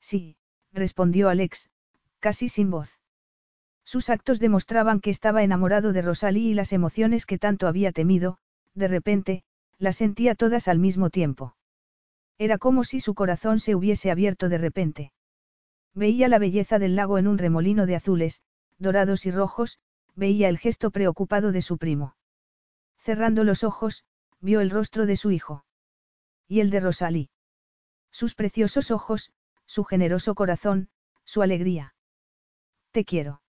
Sí, 0.00 0.36
respondió 0.72 1.28
Alex, 1.28 1.70
casi 2.18 2.48
sin 2.48 2.70
voz. 2.70 2.98
Sus 3.84 4.10
actos 4.10 4.40
demostraban 4.40 5.00
que 5.00 5.10
estaba 5.10 5.44
enamorado 5.44 5.92
de 5.92 6.02
Rosalie 6.02 6.50
y 6.50 6.54
las 6.54 6.72
emociones 6.72 7.26
que 7.26 7.38
tanto 7.38 7.68
había 7.68 7.92
temido, 7.92 8.38
de 8.74 8.88
repente, 8.88 9.44
las 9.78 9.96
sentía 9.96 10.34
todas 10.34 10.66
al 10.66 10.80
mismo 10.80 11.10
tiempo. 11.10 11.56
Era 12.38 12.58
como 12.58 12.82
si 12.82 12.98
su 12.98 13.14
corazón 13.14 13.60
se 13.60 13.76
hubiese 13.76 14.10
abierto 14.10 14.48
de 14.48 14.58
repente. 14.58 15.12
Veía 15.94 16.28
la 16.28 16.38
belleza 16.38 16.78
del 16.78 16.96
lago 16.96 17.18
en 17.18 17.28
un 17.28 17.38
remolino 17.38 17.86
de 17.86 17.96
azules, 17.96 18.42
dorados 18.78 19.26
y 19.26 19.30
rojos, 19.30 19.78
veía 20.14 20.48
el 20.48 20.58
gesto 20.58 20.90
preocupado 20.90 21.52
de 21.52 21.62
su 21.62 21.78
primo. 21.78 22.16
Cerrando 22.98 23.44
los 23.44 23.64
ojos, 23.64 24.04
vio 24.40 24.60
el 24.60 24.70
rostro 24.70 25.06
de 25.06 25.16
su 25.16 25.30
hijo. 25.30 25.64
Y 26.48 26.60
el 26.60 26.70
de 26.70 26.80
Rosalie. 26.80 27.30
Sus 28.10 28.34
preciosos 28.34 28.90
ojos, 28.90 29.32
su 29.66 29.84
generoso 29.84 30.34
corazón, 30.34 30.88
su 31.24 31.42
alegría. 31.42 31.94
Te 32.92 33.04
quiero. 33.04 33.42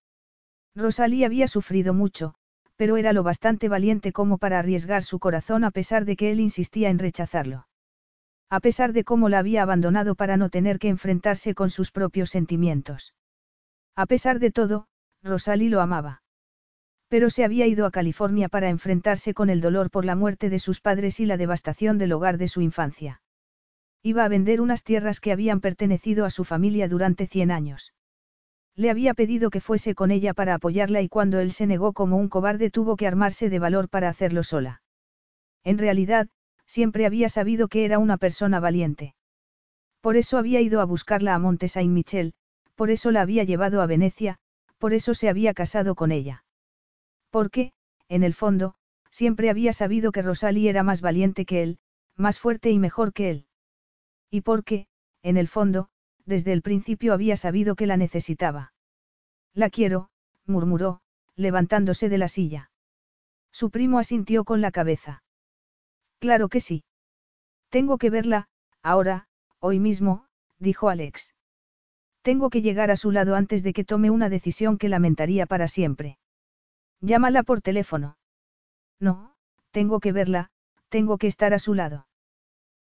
Rosalí 0.75 1.23
había 1.23 1.47
sufrido 1.47 1.93
mucho, 1.93 2.35
pero 2.75 2.97
era 2.97 3.13
lo 3.13 3.23
bastante 3.23 3.69
valiente 3.69 4.13
como 4.13 4.37
para 4.37 4.59
arriesgar 4.59 5.03
su 5.03 5.19
corazón 5.19 5.63
a 5.63 5.71
pesar 5.71 6.05
de 6.05 6.15
que 6.15 6.31
él 6.31 6.39
insistía 6.39 6.89
en 6.89 6.99
rechazarlo. 6.99 7.67
A 8.49 8.59
pesar 8.59 8.93
de 8.93 9.03
cómo 9.03 9.29
la 9.29 9.39
había 9.39 9.63
abandonado 9.63 10.15
para 10.15 10.37
no 10.37 10.49
tener 10.49 10.79
que 10.79 10.89
enfrentarse 10.89 11.53
con 11.53 11.69
sus 11.69 11.91
propios 11.91 12.29
sentimientos. 12.29 13.13
A 13.95 14.05
pesar 14.05 14.39
de 14.39 14.51
todo, 14.51 14.87
Rosalí 15.27 15.69
lo 15.69 15.81
amaba. 15.81 16.21
Pero 17.07 17.29
se 17.29 17.43
había 17.45 17.67
ido 17.67 17.85
a 17.85 17.91
California 17.91 18.49
para 18.49 18.69
enfrentarse 18.69 19.33
con 19.33 19.49
el 19.49 19.61
dolor 19.61 19.91
por 19.91 20.03
la 20.03 20.15
muerte 20.15 20.49
de 20.49 20.59
sus 20.59 20.81
padres 20.81 21.19
y 21.19 21.25
la 21.25 21.37
devastación 21.37 21.97
del 21.97 22.11
hogar 22.11 22.37
de 22.37 22.47
su 22.47 22.61
infancia. 22.61 23.21
Iba 24.03 24.25
a 24.25 24.27
vender 24.27 24.61
unas 24.61 24.83
tierras 24.83 25.19
que 25.19 25.31
habían 25.31 25.61
pertenecido 25.61 26.25
a 26.25 26.29
su 26.29 26.43
familia 26.43 26.87
durante 26.87 27.27
cien 27.27 27.51
años. 27.51 27.93
Le 28.75 28.89
había 28.89 29.13
pedido 29.13 29.49
que 29.49 29.61
fuese 29.61 29.95
con 29.95 30.11
ella 30.11 30.33
para 30.33 30.53
apoyarla 30.53 31.01
y 31.01 31.09
cuando 31.09 31.39
él 31.39 31.51
se 31.51 31.65
negó 31.65 31.93
como 31.93 32.17
un 32.17 32.29
cobarde 32.29 32.69
tuvo 32.69 32.95
que 32.95 33.07
armarse 33.07 33.49
de 33.49 33.59
valor 33.59 33.89
para 33.89 34.09
hacerlo 34.09 34.43
sola. 34.43 34.81
En 35.63 35.77
realidad, 35.77 36.27
siempre 36.65 37.05
había 37.05 37.29
sabido 37.29 37.69
que 37.69 37.85
era 37.85 37.97
una 37.97 38.17
persona 38.17 38.59
valiente. 38.59 39.15
Por 40.01 40.15
eso 40.15 40.37
había 40.37 40.61
ido 40.61 40.79
a 40.79 40.85
buscarla 40.85 41.33
a 41.33 41.39
Monte 41.39 41.67
Saint 41.69 41.91
Michel, 41.91 42.33
por 42.75 42.91
eso 42.91 43.11
la 43.11 43.21
había 43.21 43.43
llevado 43.43 43.81
a 43.81 43.87
Venecia, 43.87 44.37
por 44.77 44.93
eso 44.93 45.13
se 45.13 45.29
había 45.29 45.53
casado 45.53 45.95
con 45.95 46.11
ella. 46.11 46.43
Porque, 47.29 47.73
en 48.09 48.23
el 48.23 48.33
fondo, 48.33 48.75
siempre 49.09 49.49
había 49.49 49.73
sabido 49.73 50.11
que 50.11 50.21
Rosalie 50.21 50.69
era 50.69 50.83
más 50.83 51.01
valiente 51.01 51.45
que 51.45 51.63
él, 51.63 51.79
más 52.15 52.39
fuerte 52.39 52.69
y 52.71 52.79
mejor 52.79 53.13
que 53.13 53.29
él. 53.29 53.45
Y 54.29 54.41
porque, 54.41 54.87
en 55.23 55.37
el 55.37 55.47
fondo, 55.47 55.89
desde 56.25 56.53
el 56.53 56.61
principio 56.61 57.13
había 57.13 57.37
sabido 57.37 57.75
que 57.75 57.87
la 57.87 57.97
necesitaba. 57.97 58.73
La 59.53 59.69
quiero, 59.69 60.09
murmuró, 60.45 61.01
levantándose 61.35 62.09
de 62.09 62.17
la 62.17 62.27
silla. 62.27 62.71
Su 63.51 63.71
primo 63.71 63.99
asintió 63.99 64.43
con 64.43 64.61
la 64.61 64.71
cabeza. 64.71 65.23
Claro 66.19 66.49
que 66.49 66.59
sí. 66.59 66.83
Tengo 67.69 67.97
que 67.97 68.09
verla, 68.09 68.49
ahora, 68.81 69.27
hoy 69.59 69.79
mismo, 69.79 70.25
dijo 70.59 70.89
Alex. 70.89 71.33
Tengo 72.27 72.49
que 72.49 72.61
llegar 72.61 72.91
a 72.91 72.97
su 72.97 73.11
lado 73.11 73.37
antes 73.37 73.63
de 73.63 73.71
que 73.71 73.85
tome 73.85 74.09
una 74.09 74.27
decisión 74.27 74.77
que 74.77 74.89
lamentaría 74.89 75.45
para 75.45 75.69
siempre. 75.69 76.17
Llámala 76.99 77.41
por 77.41 77.61
teléfono. 77.61 78.17
No, 78.99 79.33
tengo 79.71 80.01
que 80.01 80.11
verla, 80.11 80.49
tengo 80.89 81.17
que 81.17 81.27
estar 81.27 81.53
a 81.53 81.59
su 81.59 81.73
lado. 81.73 82.05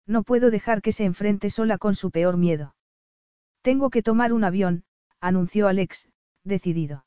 No 0.06 0.22
puedo 0.22 0.50
dejar 0.50 0.80
que 0.80 0.92
se 0.92 1.04
enfrente 1.04 1.50
sola 1.50 1.76
con 1.76 1.94
su 1.94 2.10
peor 2.10 2.38
miedo. 2.38 2.74
Tengo 3.60 3.90
que 3.90 4.02
tomar 4.02 4.32
un 4.32 4.44
avión, 4.44 4.84
anunció 5.20 5.68
Alex, 5.68 6.08
decidido. 6.42 7.04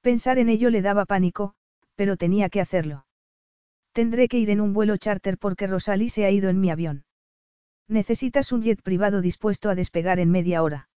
Pensar 0.00 0.38
en 0.38 0.48
ello 0.48 0.70
le 0.70 0.80
daba 0.80 1.04
pánico, 1.04 1.52
pero 1.96 2.16
tenía 2.16 2.48
que 2.48 2.62
hacerlo. 2.62 3.04
Tendré 3.92 4.28
que 4.28 4.38
ir 4.38 4.48
en 4.48 4.62
un 4.62 4.72
vuelo 4.72 4.96
charter 4.96 5.36
porque 5.36 5.66
Rosalie 5.66 6.08
se 6.08 6.24
ha 6.24 6.30
ido 6.30 6.48
en 6.48 6.60
mi 6.60 6.70
avión. 6.70 7.04
Necesitas 7.88 8.52
un 8.52 8.62
jet 8.62 8.80
privado 8.80 9.20
dispuesto 9.20 9.68
a 9.68 9.74
despegar 9.74 10.18
en 10.18 10.30
media 10.30 10.62
hora. 10.62 10.88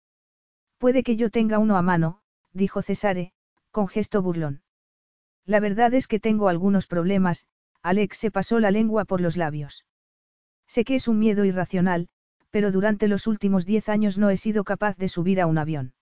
Puede 0.78 1.04
que 1.04 1.16
yo 1.16 1.30
tenga 1.30 1.60
uno 1.60 1.78
a 1.78 1.82
mano, 1.82 2.20
dijo 2.54 2.82
Cesare, 2.82 3.34
con 3.72 3.88
gesto 3.88 4.22
burlón. 4.22 4.62
La 5.45 5.60
verdad 5.60 5.94
es 5.94 6.08
que 6.08 6.20
tengo 6.20 6.50
algunos 6.50 6.88
problemas, 6.88 7.45
Alex 7.82 8.18
se 8.18 8.32
pasó 8.32 8.60
la 8.60 8.72
lengua 8.72 9.06
por 9.06 9.22
los 9.22 9.38
labios. 9.38 9.86
Sé 10.68 10.84
que 10.84 10.95
es 10.95 11.08
un 11.08 11.20
miedo 11.20 11.45
irracional, 11.45 12.08
pero 12.50 12.72
durante 12.72 13.08
los 13.08 13.28
últimos 13.28 13.66
diez 13.66 13.90
años 13.90 14.18
no 14.18 14.30
he 14.30 14.38
sido 14.38 14.64
capaz 14.64 14.98
de 14.98 15.10
subir 15.10 15.40
a 15.42 15.45
un 15.45 15.58
avión. 15.58 15.94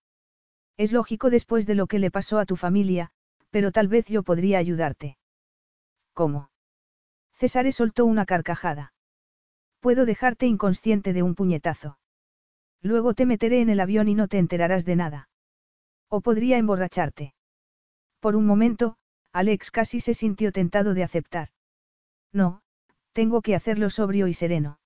Es 0.76 0.92
lógico 0.92 1.30
después 1.30 1.66
de 1.66 1.74
lo 1.74 1.86
que 1.86 1.98
le 1.98 2.10
pasó 2.10 2.38
a 2.38 2.46
tu 2.46 2.56
familia, 2.56 3.10
pero 3.50 3.70
tal 3.70 3.88
vez 3.88 4.06
yo 4.06 4.22
podría 4.22 4.58
ayudarte. 4.58 5.18
¿Cómo? 6.12 6.50
Cesare 7.34 7.72
soltó 7.72 8.06
una 8.06 8.24
carcajada. 8.24 8.92
Puedo 9.80 10.06
dejarte 10.06 10.46
inconsciente 10.46 11.12
de 11.12 11.22
un 11.22 11.34
puñetazo. 11.34 11.98
Luego 12.84 13.14
te 13.14 13.24
meteré 13.24 13.62
en 13.62 13.70
el 13.70 13.80
avión 13.80 14.08
y 14.08 14.14
no 14.14 14.28
te 14.28 14.38
enterarás 14.38 14.84
de 14.84 14.94
nada. 14.94 15.30
O 16.10 16.20
podría 16.20 16.58
emborracharte. 16.58 17.34
Por 18.20 18.36
un 18.36 18.44
momento, 18.44 18.96
Alex 19.32 19.70
casi 19.70 20.00
se 20.00 20.12
sintió 20.12 20.52
tentado 20.52 20.92
de 20.92 21.02
aceptar. 21.02 21.48
No, 22.30 22.60
tengo 23.12 23.40
que 23.40 23.54
hacerlo 23.54 23.88
sobrio 23.88 24.28
y 24.28 24.34
sereno. 24.34 24.80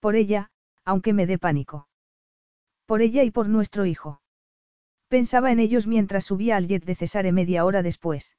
Por 0.00 0.16
ella, 0.16 0.50
aunque 0.84 1.12
me 1.12 1.26
dé 1.26 1.38
pánico. 1.38 1.88
Por 2.86 3.02
ella 3.02 3.22
y 3.22 3.30
por 3.30 3.48
nuestro 3.48 3.86
hijo. 3.86 4.20
Pensaba 5.06 5.52
en 5.52 5.60
ellos 5.60 5.86
mientras 5.86 6.24
subía 6.24 6.56
al 6.56 6.66
jet 6.66 6.84
de 6.84 6.96
Cesare 6.96 7.30
media 7.30 7.64
hora 7.64 7.84
después. 7.84 8.36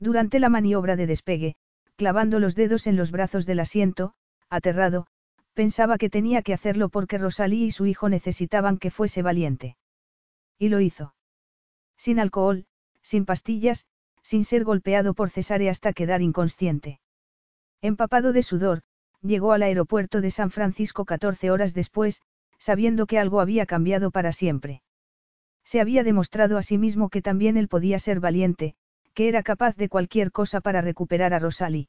Durante 0.00 0.40
la 0.40 0.48
maniobra 0.48 0.96
de 0.96 1.06
despegue, 1.06 1.54
clavando 1.94 2.40
los 2.40 2.56
dedos 2.56 2.88
en 2.88 2.96
los 2.96 3.12
brazos 3.12 3.46
del 3.46 3.60
asiento, 3.60 4.14
aterrado, 4.50 5.06
pensaba 5.56 5.96
que 5.96 6.10
tenía 6.10 6.42
que 6.42 6.52
hacerlo 6.52 6.90
porque 6.90 7.16
Rosalí 7.16 7.64
y 7.64 7.70
su 7.70 7.86
hijo 7.86 8.10
necesitaban 8.10 8.76
que 8.76 8.90
fuese 8.90 9.22
valiente. 9.22 9.78
Y 10.58 10.68
lo 10.68 10.80
hizo. 10.80 11.14
Sin 11.96 12.20
alcohol, 12.20 12.66
sin 13.00 13.24
pastillas, 13.24 13.86
sin 14.22 14.44
ser 14.44 14.64
golpeado 14.64 15.14
por 15.14 15.30
Cesare 15.30 15.70
hasta 15.70 15.94
quedar 15.94 16.20
inconsciente. 16.20 17.00
Empapado 17.80 18.34
de 18.34 18.42
sudor, 18.42 18.82
llegó 19.22 19.52
al 19.52 19.62
aeropuerto 19.62 20.20
de 20.20 20.30
San 20.30 20.50
Francisco 20.50 21.06
14 21.06 21.50
horas 21.50 21.72
después, 21.72 22.20
sabiendo 22.58 23.06
que 23.06 23.18
algo 23.18 23.40
había 23.40 23.64
cambiado 23.64 24.10
para 24.10 24.32
siempre. 24.32 24.82
Se 25.64 25.80
había 25.80 26.04
demostrado 26.04 26.58
a 26.58 26.62
sí 26.62 26.76
mismo 26.76 27.08
que 27.08 27.22
también 27.22 27.56
él 27.56 27.68
podía 27.68 27.98
ser 27.98 28.20
valiente, 28.20 28.74
que 29.14 29.28
era 29.28 29.42
capaz 29.42 29.74
de 29.76 29.88
cualquier 29.88 30.32
cosa 30.32 30.60
para 30.60 30.82
recuperar 30.82 31.32
a 31.32 31.38
Rosalie. 31.38 31.88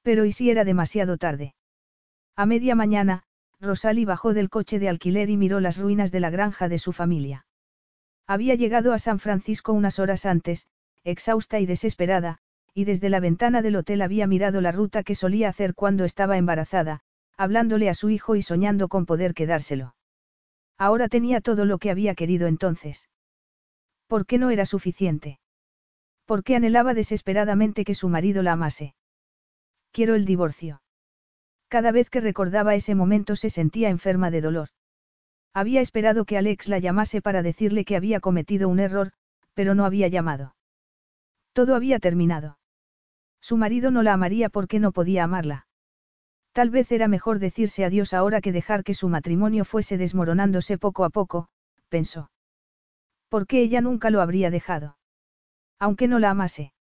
Pero 0.00 0.24
¿y 0.24 0.32
si 0.32 0.50
era 0.50 0.64
demasiado 0.64 1.18
tarde? 1.18 1.54
A 2.36 2.46
media 2.46 2.74
mañana, 2.74 3.24
Rosalie 3.60 4.06
bajó 4.06 4.34
del 4.34 4.48
coche 4.48 4.78
de 4.78 4.88
alquiler 4.88 5.30
y 5.30 5.36
miró 5.36 5.60
las 5.60 5.78
ruinas 5.78 6.10
de 6.10 6.20
la 6.20 6.30
granja 6.30 6.68
de 6.68 6.78
su 6.78 6.92
familia. 6.92 7.46
Había 8.26 8.54
llegado 8.54 8.92
a 8.92 8.98
San 8.98 9.18
Francisco 9.18 9.72
unas 9.72 9.98
horas 9.98 10.26
antes, 10.26 10.66
exhausta 11.04 11.60
y 11.60 11.66
desesperada, 11.66 12.38
y 12.74 12.84
desde 12.84 13.10
la 13.10 13.20
ventana 13.20 13.60
del 13.62 13.76
hotel 13.76 14.02
había 14.02 14.26
mirado 14.26 14.60
la 14.60 14.72
ruta 14.72 15.02
que 15.02 15.14
solía 15.14 15.48
hacer 15.48 15.74
cuando 15.74 16.04
estaba 16.04 16.38
embarazada, 16.38 17.00
hablándole 17.36 17.88
a 17.88 17.94
su 17.94 18.08
hijo 18.10 18.34
y 18.36 18.42
soñando 18.42 18.88
con 18.88 19.04
poder 19.04 19.34
quedárselo. 19.34 19.94
Ahora 20.78 21.08
tenía 21.08 21.40
todo 21.40 21.64
lo 21.64 21.78
que 21.78 21.90
había 21.90 22.14
querido 22.14 22.46
entonces. 22.46 23.08
¿Por 24.06 24.26
qué 24.26 24.38
no 24.38 24.50
era 24.50 24.66
suficiente? 24.66 25.38
¿Por 26.24 26.44
qué 26.44 26.56
anhelaba 26.56 26.94
desesperadamente 26.94 27.84
que 27.84 27.94
su 27.94 28.08
marido 28.08 28.42
la 28.42 28.52
amase? 28.52 28.94
Quiero 29.90 30.14
el 30.14 30.24
divorcio. 30.24 30.81
Cada 31.72 31.90
vez 31.90 32.10
que 32.10 32.20
recordaba 32.20 32.74
ese 32.74 32.94
momento 32.94 33.34
se 33.34 33.48
sentía 33.48 33.88
enferma 33.88 34.30
de 34.30 34.42
dolor. 34.42 34.68
Había 35.54 35.80
esperado 35.80 36.26
que 36.26 36.36
Alex 36.36 36.68
la 36.68 36.78
llamase 36.78 37.22
para 37.22 37.42
decirle 37.42 37.86
que 37.86 37.96
había 37.96 38.20
cometido 38.20 38.68
un 38.68 38.78
error, 38.78 39.12
pero 39.54 39.74
no 39.74 39.86
había 39.86 40.08
llamado. 40.08 40.54
Todo 41.54 41.74
había 41.74 41.98
terminado. 41.98 42.58
Su 43.40 43.56
marido 43.56 43.90
no 43.90 44.02
la 44.02 44.12
amaría 44.12 44.50
porque 44.50 44.80
no 44.80 44.92
podía 44.92 45.24
amarla. 45.24 45.66
Tal 46.52 46.68
vez 46.68 46.92
era 46.92 47.08
mejor 47.08 47.38
decirse 47.38 47.86
adiós 47.86 48.12
ahora 48.12 48.42
que 48.42 48.52
dejar 48.52 48.84
que 48.84 48.92
su 48.92 49.08
matrimonio 49.08 49.64
fuese 49.64 49.96
desmoronándose 49.96 50.76
poco 50.76 51.06
a 51.06 51.08
poco, 51.08 51.48
pensó. 51.88 52.30
Porque 53.30 53.62
ella 53.62 53.80
nunca 53.80 54.10
lo 54.10 54.20
habría 54.20 54.50
dejado. 54.50 54.98
Aunque 55.78 56.06
no 56.06 56.18
la 56.18 56.32
amase. 56.32 56.74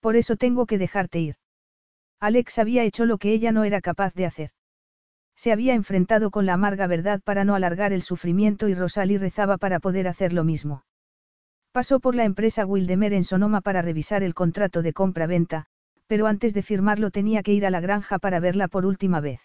Por 0.00 0.16
eso 0.16 0.34
tengo 0.34 0.66
que 0.66 0.78
dejarte 0.78 1.20
ir. 1.20 1.36
Alex 2.22 2.60
había 2.60 2.84
hecho 2.84 3.04
lo 3.04 3.18
que 3.18 3.32
ella 3.32 3.50
no 3.50 3.64
era 3.64 3.80
capaz 3.80 4.14
de 4.14 4.26
hacer. 4.26 4.50
Se 5.34 5.50
había 5.50 5.74
enfrentado 5.74 6.30
con 6.30 6.46
la 6.46 6.52
amarga 6.52 6.86
verdad 6.86 7.20
para 7.20 7.42
no 7.42 7.56
alargar 7.56 7.92
el 7.92 8.00
sufrimiento 8.00 8.68
y 8.68 8.76
Rosalie 8.76 9.18
rezaba 9.18 9.58
para 9.58 9.80
poder 9.80 10.06
hacer 10.06 10.32
lo 10.32 10.44
mismo. 10.44 10.84
Pasó 11.72 11.98
por 11.98 12.14
la 12.14 12.22
empresa 12.22 12.64
Wildemer 12.64 13.12
en 13.12 13.24
Sonoma 13.24 13.60
para 13.60 13.82
revisar 13.82 14.22
el 14.22 14.34
contrato 14.34 14.82
de 14.82 14.92
compra-venta, 14.92 15.66
pero 16.06 16.28
antes 16.28 16.54
de 16.54 16.62
firmarlo 16.62 17.10
tenía 17.10 17.42
que 17.42 17.54
ir 17.54 17.66
a 17.66 17.70
la 17.70 17.80
granja 17.80 18.20
para 18.20 18.38
verla 18.38 18.68
por 18.68 18.86
última 18.86 19.18
vez. 19.18 19.40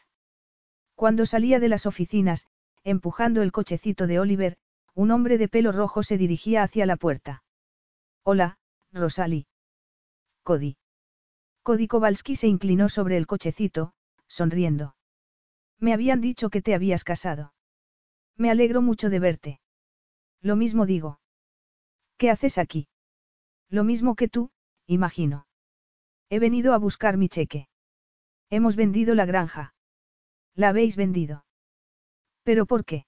Cuando 0.93 1.25
salía 1.25 1.59
de 1.59 1.69
las 1.69 1.87
oficinas, 1.87 2.45
empujando 2.83 3.41
el 3.41 3.51
cochecito 3.51 4.05
de 4.05 4.19
Oliver, 4.19 4.55
un 4.93 5.09
hombre 5.09 5.39
de 5.39 5.47
pelo 5.47 5.71
rojo 5.71 6.03
se 6.03 6.19
dirigía 6.19 6.61
hacia 6.61 6.85
la 6.85 6.97
puerta. 6.97 7.41
Hola, 8.21 8.59
Rosalie. 8.91 9.47
Cody. 10.43 10.77
Cody 11.67 11.89
Kowalski 11.89 12.37
se 12.37 12.47
inclinó 12.47 12.87
sobre 12.87 13.17
el 13.17 13.27
cochecito, 13.27 13.91
sonriendo. 14.25 14.95
Me 15.81 15.91
habían 15.91 16.21
dicho 16.21 16.49
que 16.49 16.61
te 16.61 16.73
habías 16.73 17.03
casado. 17.03 17.53
Me 18.37 18.49
alegro 18.49 18.81
mucho 18.81 19.09
de 19.09 19.19
verte. 19.19 19.59
Lo 20.39 20.55
mismo 20.55 20.85
digo. 20.85 21.19
¿Qué 22.15 22.29
haces 22.29 22.57
aquí? 22.57 22.87
Lo 23.67 23.83
mismo 23.83 24.15
que 24.15 24.29
tú, 24.29 24.49
imagino. 24.85 25.45
He 26.29 26.39
venido 26.39 26.71
a 26.71 26.77
buscar 26.77 27.17
mi 27.17 27.27
cheque. 27.27 27.67
Hemos 28.49 28.77
vendido 28.77 29.13
la 29.13 29.25
granja. 29.25 29.75
La 30.55 30.69
habéis 30.69 30.95
vendido. 30.95 31.43
¿Pero 32.43 32.65
por 32.65 32.85
qué? 32.85 33.07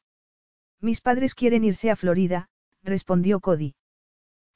Mis 0.82 1.00
padres 1.00 1.34
quieren 1.34 1.64
irse 1.64 1.92
a 1.92 1.96
Florida, 1.96 2.50
respondió 2.84 3.40
Cody. 3.40 3.76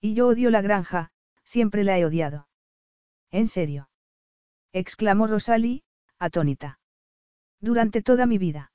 Y 0.02 0.14
yo 0.14 0.28
odio 0.28 0.50
la 0.50 0.62
granja, 0.62 1.12
siempre 1.46 1.86
la 1.86 1.98
he 1.98 2.04
odiado. 2.04 2.50
¿En 3.32 3.48
serio? 3.48 3.88
Exclamó 4.74 5.28
Rosalie, 5.28 5.84
atónita. 6.20 6.80
Durante 7.62 8.02
toda 8.02 8.26
mi 8.26 8.38
vida. 8.38 8.72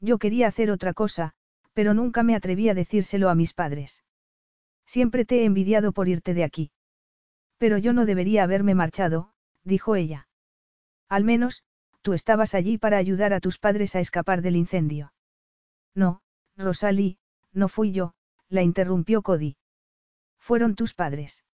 Yo 0.00 0.18
quería 0.18 0.48
hacer 0.48 0.70
otra 0.70 0.94
cosa, 0.94 1.34
pero 1.74 1.94
nunca 1.94 2.22
me 2.22 2.34
atreví 2.34 2.68
a 2.68 2.74
decírselo 2.74 3.28
a 3.28 3.34
mis 3.34 3.52
padres. 3.52 4.02
Siempre 4.86 5.24
te 5.24 5.40
he 5.40 5.44
envidiado 5.44 5.92
por 5.92 6.08
irte 6.08 6.34
de 6.34 6.42
aquí. 6.42 6.72
Pero 7.58 7.78
yo 7.78 7.92
no 7.92 8.06
debería 8.06 8.42
haberme 8.42 8.74
marchado, 8.74 9.32
dijo 9.62 9.94
ella. 9.94 10.28
Al 11.08 11.24
menos, 11.24 11.62
tú 12.02 12.14
estabas 12.14 12.54
allí 12.54 12.78
para 12.78 12.96
ayudar 12.96 13.34
a 13.34 13.40
tus 13.40 13.58
padres 13.58 13.94
a 13.94 14.00
escapar 14.00 14.42
del 14.42 14.56
incendio. 14.56 15.12
No, 15.94 16.22
Rosalie, 16.56 17.18
no 17.52 17.68
fui 17.68 17.92
yo, 17.92 18.14
la 18.48 18.62
interrumpió 18.62 19.22
Cody. 19.22 19.56
Fueron 20.38 20.74
tus 20.74 20.94
padres. 20.94 21.44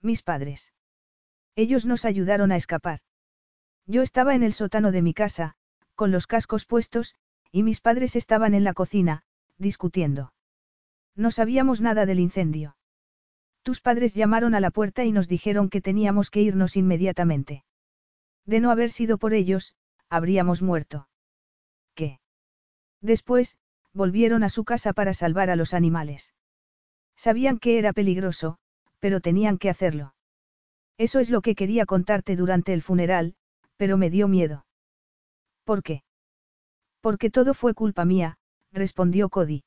Mis 0.00 0.22
padres. 0.22 0.72
Ellos 1.56 1.86
nos 1.86 2.04
ayudaron 2.04 2.52
a 2.52 2.56
escapar. 2.56 3.00
Yo 3.86 4.02
estaba 4.02 4.34
en 4.34 4.42
el 4.42 4.52
sótano 4.52 4.92
de 4.92 5.02
mi 5.02 5.14
casa, 5.14 5.54
con 5.94 6.10
los 6.10 6.26
cascos 6.26 6.64
puestos, 6.64 7.14
y 7.52 7.62
mis 7.62 7.80
padres 7.80 8.16
estaban 8.16 8.54
en 8.54 8.64
la 8.64 8.74
cocina, 8.74 9.22
discutiendo. 9.58 10.32
No 11.14 11.30
sabíamos 11.30 11.80
nada 11.80 12.06
del 12.06 12.18
incendio. 12.18 12.76
Tus 13.62 13.80
padres 13.80 14.14
llamaron 14.14 14.54
a 14.54 14.60
la 14.60 14.70
puerta 14.70 15.04
y 15.04 15.12
nos 15.12 15.28
dijeron 15.28 15.70
que 15.70 15.80
teníamos 15.80 16.30
que 16.30 16.42
irnos 16.42 16.76
inmediatamente. 16.76 17.64
De 18.44 18.60
no 18.60 18.70
haber 18.70 18.90
sido 18.90 19.16
por 19.16 19.32
ellos, 19.32 19.74
habríamos 20.10 20.60
muerto. 20.60 21.08
¿Qué? 21.94 22.18
Después, 23.00 23.56
volvieron 23.92 24.42
a 24.42 24.48
su 24.48 24.64
casa 24.64 24.92
para 24.92 25.14
salvar 25.14 25.50
a 25.50 25.56
los 25.56 25.72
animales. 25.72 26.34
Sabían 27.16 27.58
que 27.58 27.78
era 27.78 27.92
peligroso, 27.92 28.58
pero 28.98 29.20
tenían 29.20 29.56
que 29.56 29.70
hacerlo. 29.70 30.13
Eso 30.96 31.18
es 31.18 31.30
lo 31.30 31.40
que 31.40 31.54
quería 31.54 31.86
contarte 31.86 32.36
durante 32.36 32.72
el 32.72 32.82
funeral, 32.82 33.34
pero 33.76 33.96
me 33.96 34.10
dio 34.10 34.28
miedo. 34.28 34.66
¿Por 35.64 35.82
qué? 35.82 36.02
Porque 37.00 37.30
todo 37.30 37.54
fue 37.54 37.74
culpa 37.74 38.04
mía, 38.04 38.38
respondió 38.72 39.28
Cody. 39.28 39.64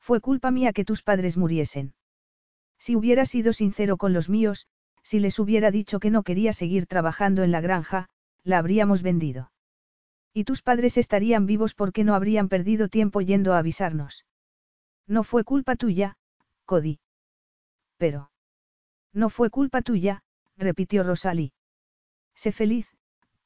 Fue 0.00 0.20
culpa 0.20 0.50
mía 0.50 0.72
que 0.72 0.84
tus 0.84 1.02
padres 1.02 1.36
muriesen. 1.36 1.94
Si 2.78 2.96
hubiera 2.96 3.26
sido 3.26 3.52
sincero 3.52 3.96
con 3.96 4.12
los 4.12 4.28
míos, 4.28 4.66
si 5.02 5.20
les 5.20 5.38
hubiera 5.38 5.70
dicho 5.70 6.00
que 6.00 6.10
no 6.10 6.22
quería 6.22 6.52
seguir 6.52 6.86
trabajando 6.86 7.42
en 7.42 7.50
la 7.50 7.60
granja, 7.60 8.08
la 8.44 8.58
habríamos 8.58 9.02
vendido. 9.02 9.50
Y 10.32 10.44
tus 10.44 10.62
padres 10.62 10.96
estarían 10.96 11.46
vivos 11.46 11.74
porque 11.74 12.04
no 12.04 12.14
habrían 12.14 12.48
perdido 12.48 12.88
tiempo 12.88 13.20
yendo 13.20 13.54
a 13.54 13.58
avisarnos. 13.58 14.24
No 15.06 15.24
fue 15.24 15.44
culpa 15.44 15.76
tuya, 15.76 16.16
Cody. 16.64 17.00
Pero. 17.96 18.30
No 19.12 19.30
fue 19.30 19.50
culpa 19.50 19.82
tuya, 19.82 20.22
repitió 20.58 21.02
Rosalie. 21.04 21.52
Sé 22.34 22.52
feliz, 22.52 22.94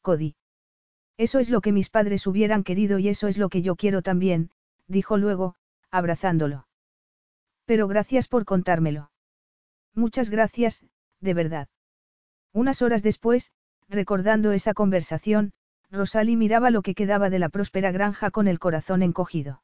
Cody. 0.00 0.34
Eso 1.16 1.38
es 1.38 1.50
lo 1.50 1.60
que 1.60 1.72
mis 1.72 1.90
padres 1.90 2.26
hubieran 2.26 2.64
querido 2.64 2.98
y 2.98 3.08
eso 3.08 3.28
es 3.28 3.38
lo 3.38 3.48
que 3.48 3.62
yo 3.62 3.76
quiero 3.76 4.02
también, 4.02 4.50
dijo 4.88 5.16
luego, 5.16 5.54
abrazándolo. 5.90 6.66
Pero 7.66 7.86
gracias 7.86 8.28
por 8.28 8.44
contármelo. 8.44 9.10
Muchas 9.94 10.30
gracias, 10.30 10.84
de 11.20 11.34
verdad. 11.34 11.68
Unas 12.52 12.82
horas 12.82 13.02
después, 13.02 13.52
recordando 13.88 14.52
esa 14.52 14.74
conversación, 14.74 15.52
Rosalie 15.90 16.36
miraba 16.36 16.70
lo 16.70 16.82
que 16.82 16.94
quedaba 16.94 17.28
de 17.28 17.38
la 17.38 17.50
próspera 17.50 17.92
granja 17.92 18.30
con 18.30 18.48
el 18.48 18.58
corazón 18.58 19.02
encogido. 19.02 19.62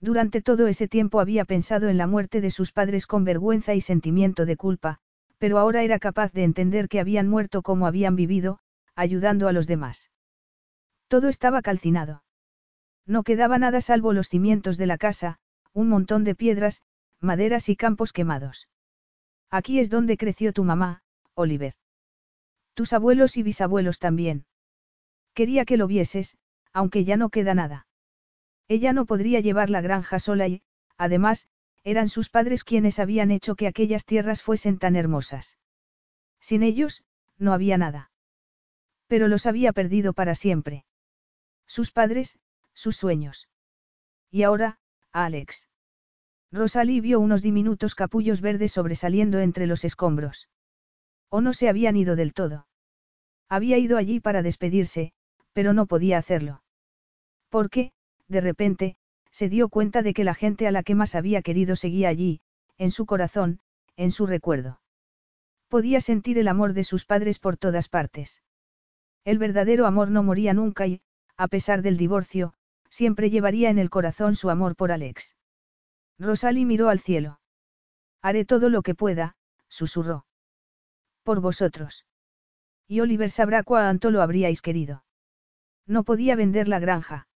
Durante 0.00 0.42
todo 0.42 0.68
ese 0.68 0.86
tiempo 0.86 1.18
había 1.18 1.44
pensado 1.44 1.88
en 1.88 1.96
la 1.96 2.06
muerte 2.06 2.40
de 2.40 2.50
sus 2.50 2.70
padres 2.70 3.06
con 3.06 3.24
vergüenza 3.24 3.74
y 3.74 3.80
sentimiento 3.80 4.46
de 4.46 4.56
culpa, 4.56 5.00
pero 5.38 5.58
ahora 5.58 5.82
era 5.82 5.98
capaz 5.98 6.32
de 6.32 6.44
entender 6.44 6.88
que 6.88 7.00
habían 7.00 7.28
muerto 7.28 7.62
como 7.62 7.86
habían 7.86 8.16
vivido, 8.16 8.58
ayudando 8.94 9.48
a 9.48 9.52
los 9.52 9.66
demás. 9.66 10.10
Todo 11.08 11.28
estaba 11.28 11.62
calcinado. 11.62 12.22
No 13.06 13.22
quedaba 13.22 13.58
nada 13.58 13.80
salvo 13.80 14.12
los 14.12 14.28
cimientos 14.28 14.76
de 14.76 14.86
la 14.86 14.98
casa, 14.98 15.38
un 15.72 15.88
montón 15.88 16.24
de 16.24 16.34
piedras, 16.34 16.82
maderas 17.20 17.68
y 17.68 17.76
campos 17.76 18.12
quemados. 18.12 18.68
Aquí 19.50 19.78
es 19.78 19.88
donde 19.88 20.16
creció 20.16 20.52
tu 20.52 20.64
mamá, 20.64 21.02
Oliver. 21.34 21.74
Tus 22.74 22.92
abuelos 22.92 23.36
y 23.36 23.42
bisabuelos 23.42 23.98
también. 23.98 24.44
Quería 25.34 25.64
que 25.64 25.76
lo 25.76 25.86
vieses, 25.86 26.36
aunque 26.72 27.04
ya 27.04 27.16
no 27.16 27.30
queda 27.30 27.54
nada. 27.54 27.86
Ella 28.68 28.92
no 28.92 29.06
podría 29.06 29.40
llevar 29.40 29.70
la 29.70 29.80
granja 29.80 30.18
sola 30.18 30.46
y, 30.48 30.62
además, 30.98 31.48
eran 31.90 32.10
sus 32.10 32.28
padres 32.28 32.64
quienes 32.64 32.98
habían 32.98 33.30
hecho 33.30 33.54
que 33.54 33.66
aquellas 33.66 34.04
tierras 34.04 34.42
fuesen 34.42 34.78
tan 34.78 34.94
hermosas. 34.94 35.56
Sin 36.38 36.62
ellos, 36.62 37.02
no 37.38 37.54
había 37.54 37.78
nada. 37.78 38.10
Pero 39.06 39.26
los 39.26 39.46
había 39.46 39.72
perdido 39.72 40.12
para 40.12 40.34
siempre. 40.34 40.84
Sus 41.66 41.90
padres, 41.90 42.38
sus 42.74 42.96
sueños. 42.96 43.48
Y 44.30 44.42
ahora, 44.42 44.78
Alex. 45.12 45.66
Rosalie 46.52 47.00
vio 47.00 47.20
unos 47.20 47.40
diminutos 47.40 47.94
capullos 47.94 48.42
verdes 48.42 48.72
sobresaliendo 48.72 49.38
entre 49.38 49.66
los 49.66 49.82
escombros. 49.82 50.50
O 51.30 51.40
no 51.40 51.54
se 51.54 51.70
habían 51.70 51.96
ido 51.96 52.16
del 52.16 52.34
todo. 52.34 52.66
Había 53.48 53.78
ido 53.78 53.96
allí 53.96 54.20
para 54.20 54.42
despedirse, 54.42 55.12
pero 55.54 55.72
no 55.72 55.86
podía 55.86 56.18
hacerlo. 56.18 56.62
Porque, 57.48 57.92
de 58.26 58.42
repente, 58.42 58.97
se 59.30 59.48
dio 59.48 59.68
cuenta 59.68 60.02
de 60.02 60.14
que 60.14 60.24
la 60.24 60.34
gente 60.34 60.66
a 60.66 60.72
la 60.72 60.82
que 60.82 60.94
más 60.94 61.14
había 61.14 61.42
querido 61.42 61.76
seguía 61.76 62.08
allí, 62.08 62.40
en 62.76 62.90
su 62.90 63.06
corazón, 63.06 63.60
en 63.96 64.10
su 64.10 64.26
recuerdo. 64.26 64.80
Podía 65.68 66.00
sentir 66.00 66.38
el 66.38 66.48
amor 66.48 66.72
de 66.72 66.84
sus 66.84 67.04
padres 67.04 67.38
por 67.38 67.56
todas 67.56 67.88
partes. 67.88 68.42
El 69.24 69.38
verdadero 69.38 69.86
amor 69.86 70.10
no 70.10 70.22
moría 70.22 70.54
nunca 70.54 70.86
y, 70.86 71.02
a 71.36 71.48
pesar 71.48 71.82
del 71.82 71.96
divorcio, 71.96 72.54
siempre 72.88 73.30
llevaría 73.30 73.70
en 73.70 73.78
el 73.78 73.90
corazón 73.90 74.34
su 74.34 74.50
amor 74.50 74.76
por 74.76 74.92
Alex. 74.92 75.36
Rosalie 76.18 76.64
miró 76.64 76.88
al 76.88 77.00
cielo. 77.00 77.40
Haré 78.22 78.44
todo 78.44 78.70
lo 78.70 78.82
que 78.82 78.94
pueda, 78.94 79.36
susurró. 79.68 80.26
Por 81.22 81.40
vosotros. 81.40 82.06
Y 82.88 83.00
Oliver 83.00 83.30
sabrá 83.30 83.62
cuánto 83.62 84.10
lo 84.10 84.22
habríais 84.22 84.62
querido. 84.62 85.04
No 85.86 86.02
podía 86.02 86.34
vender 86.34 86.68
la 86.68 86.80
granja. 86.80 87.27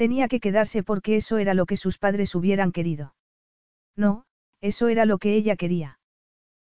Tenía 0.00 0.28
que 0.28 0.40
quedarse 0.40 0.82
porque 0.82 1.16
eso 1.16 1.36
era 1.36 1.52
lo 1.52 1.66
que 1.66 1.76
sus 1.76 1.98
padres 1.98 2.34
hubieran 2.34 2.72
querido. 2.72 3.14
No, 3.96 4.24
eso 4.62 4.88
era 4.88 5.04
lo 5.04 5.18
que 5.18 5.34
ella 5.34 5.56
quería. 5.56 5.98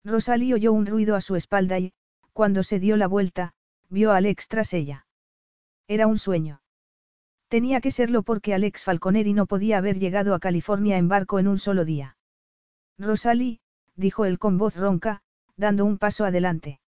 Rosalie 0.04 0.52
oyó 0.52 0.74
un 0.74 0.84
ruido 0.84 1.16
a 1.16 1.22
su 1.22 1.34
espalda 1.34 1.78
y, 1.78 1.94
cuando 2.34 2.62
se 2.62 2.78
dio 2.78 2.98
la 2.98 3.06
vuelta, 3.06 3.54
vio 3.88 4.12
a 4.12 4.18
Alex 4.18 4.48
tras 4.48 4.74
ella. 4.74 5.06
Era 5.88 6.06
un 6.06 6.18
sueño. 6.18 6.60
Tenía 7.48 7.80
que 7.80 7.90
serlo 7.90 8.24
porque 8.24 8.52
Alex 8.52 8.84
Falconeri 8.84 9.32
no 9.32 9.46
podía 9.46 9.78
haber 9.78 9.98
llegado 9.98 10.34
a 10.34 10.38
California 10.38 10.98
en 10.98 11.08
barco 11.08 11.38
en 11.38 11.48
un 11.48 11.56
solo 11.56 11.86
día. 11.86 12.18
Rosalie, 12.98 13.60
dijo 13.96 14.26
él 14.26 14.38
con 14.38 14.58
voz 14.58 14.76
ronca, 14.76 15.22
dando 15.56 15.86
un 15.86 15.96
paso 15.96 16.26
adelante. 16.26 16.78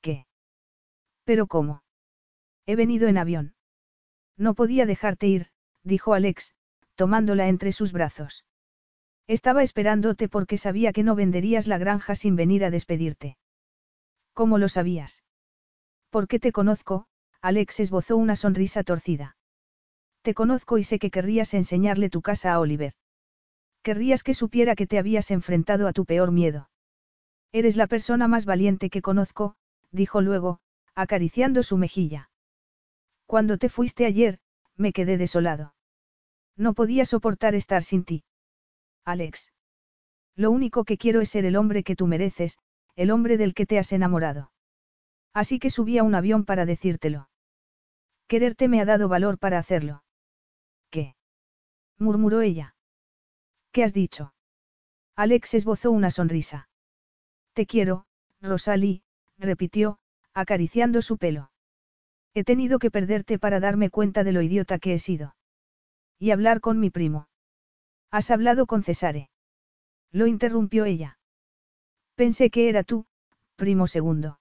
¿Qué? 0.00 0.24
¿Pero 1.24 1.46
cómo? 1.46 1.82
He 2.64 2.76
venido 2.76 3.08
en 3.08 3.18
avión. 3.18 3.54
No 4.40 4.54
podía 4.54 4.86
dejarte 4.86 5.26
ir, 5.26 5.48
dijo 5.84 6.14
Alex, 6.14 6.54
tomándola 6.94 7.48
entre 7.48 7.72
sus 7.72 7.92
brazos. 7.92 8.46
Estaba 9.26 9.62
esperándote 9.62 10.30
porque 10.30 10.56
sabía 10.56 10.94
que 10.94 11.02
no 11.02 11.14
venderías 11.14 11.66
la 11.66 11.76
granja 11.76 12.14
sin 12.14 12.36
venir 12.36 12.64
a 12.64 12.70
despedirte. 12.70 13.36
¿Cómo 14.32 14.56
lo 14.56 14.68
sabías? 14.68 15.22
Porque 16.08 16.40
te 16.40 16.52
conozco, 16.52 17.06
Alex 17.42 17.80
esbozó 17.80 18.16
una 18.16 18.34
sonrisa 18.34 18.82
torcida. 18.82 19.36
Te 20.22 20.32
conozco 20.32 20.78
y 20.78 20.84
sé 20.84 20.98
que 20.98 21.10
querrías 21.10 21.52
enseñarle 21.52 22.08
tu 22.08 22.22
casa 22.22 22.54
a 22.54 22.60
Oliver. 22.60 22.94
Querrías 23.82 24.22
que 24.22 24.32
supiera 24.32 24.74
que 24.74 24.86
te 24.86 24.98
habías 24.98 25.30
enfrentado 25.30 25.86
a 25.86 25.92
tu 25.92 26.06
peor 26.06 26.32
miedo. 26.32 26.70
Eres 27.52 27.76
la 27.76 27.88
persona 27.88 28.26
más 28.26 28.46
valiente 28.46 28.88
que 28.88 29.02
conozco, 29.02 29.56
dijo 29.90 30.22
luego, 30.22 30.60
acariciando 30.94 31.62
su 31.62 31.76
mejilla. 31.76 32.29
Cuando 33.30 33.58
te 33.58 33.68
fuiste 33.68 34.06
ayer, 34.06 34.40
me 34.76 34.92
quedé 34.92 35.16
desolado. 35.16 35.72
No 36.56 36.74
podía 36.74 37.04
soportar 37.04 37.54
estar 37.54 37.84
sin 37.84 38.02
ti. 38.02 38.24
Alex. 39.04 39.52
Lo 40.34 40.50
único 40.50 40.84
que 40.84 40.98
quiero 40.98 41.20
es 41.20 41.28
ser 41.28 41.44
el 41.44 41.54
hombre 41.54 41.84
que 41.84 41.94
tú 41.94 42.08
mereces, 42.08 42.58
el 42.96 43.12
hombre 43.12 43.36
del 43.36 43.54
que 43.54 43.66
te 43.66 43.78
has 43.78 43.92
enamorado. 43.92 44.50
Así 45.32 45.60
que 45.60 45.70
subí 45.70 45.96
a 45.96 46.02
un 46.02 46.16
avión 46.16 46.44
para 46.44 46.66
decírtelo. 46.66 47.30
Quererte 48.26 48.66
me 48.66 48.80
ha 48.80 48.84
dado 48.84 49.08
valor 49.08 49.38
para 49.38 49.60
hacerlo. 49.60 50.02
¿Qué? 50.90 51.14
murmuró 51.98 52.40
ella. 52.40 52.74
¿Qué 53.70 53.84
has 53.84 53.94
dicho? 53.94 54.34
Alex 55.14 55.54
esbozó 55.54 55.92
una 55.92 56.10
sonrisa. 56.10 56.68
Te 57.52 57.64
quiero, 57.64 58.06
Rosalie, 58.40 59.04
repitió, 59.38 60.00
acariciando 60.34 61.00
su 61.00 61.16
pelo. 61.16 61.52
He 62.34 62.44
tenido 62.44 62.78
que 62.78 62.90
perderte 62.90 63.38
para 63.38 63.60
darme 63.60 63.90
cuenta 63.90 64.24
de 64.24 64.32
lo 64.32 64.42
idiota 64.42 64.78
que 64.78 64.94
he 64.94 64.98
sido. 64.98 65.34
Y 66.18 66.30
hablar 66.30 66.60
con 66.60 66.78
mi 66.78 66.90
primo. 66.90 67.28
Has 68.10 68.30
hablado 68.30 68.66
con 68.66 68.82
Cesare. 68.82 69.30
Lo 70.12 70.26
interrumpió 70.26 70.84
ella. 70.84 71.18
Pensé 72.14 72.50
que 72.50 72.68
era 72.68 72.82
tú, 72.82 73.06
primo 73.56 73.86
segundo. 73.86 74.40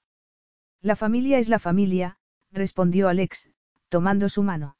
La 0.82 0.96
familia 0.96 1.40
es 1.40 1.50
la 1.50 1.60
familia, 1.60 2.18
respondió 2.52 3.10
Alex, 3.10 3.50
tomando 3.90 4.30
su 4.30 4.44
mano. 4.44 4.76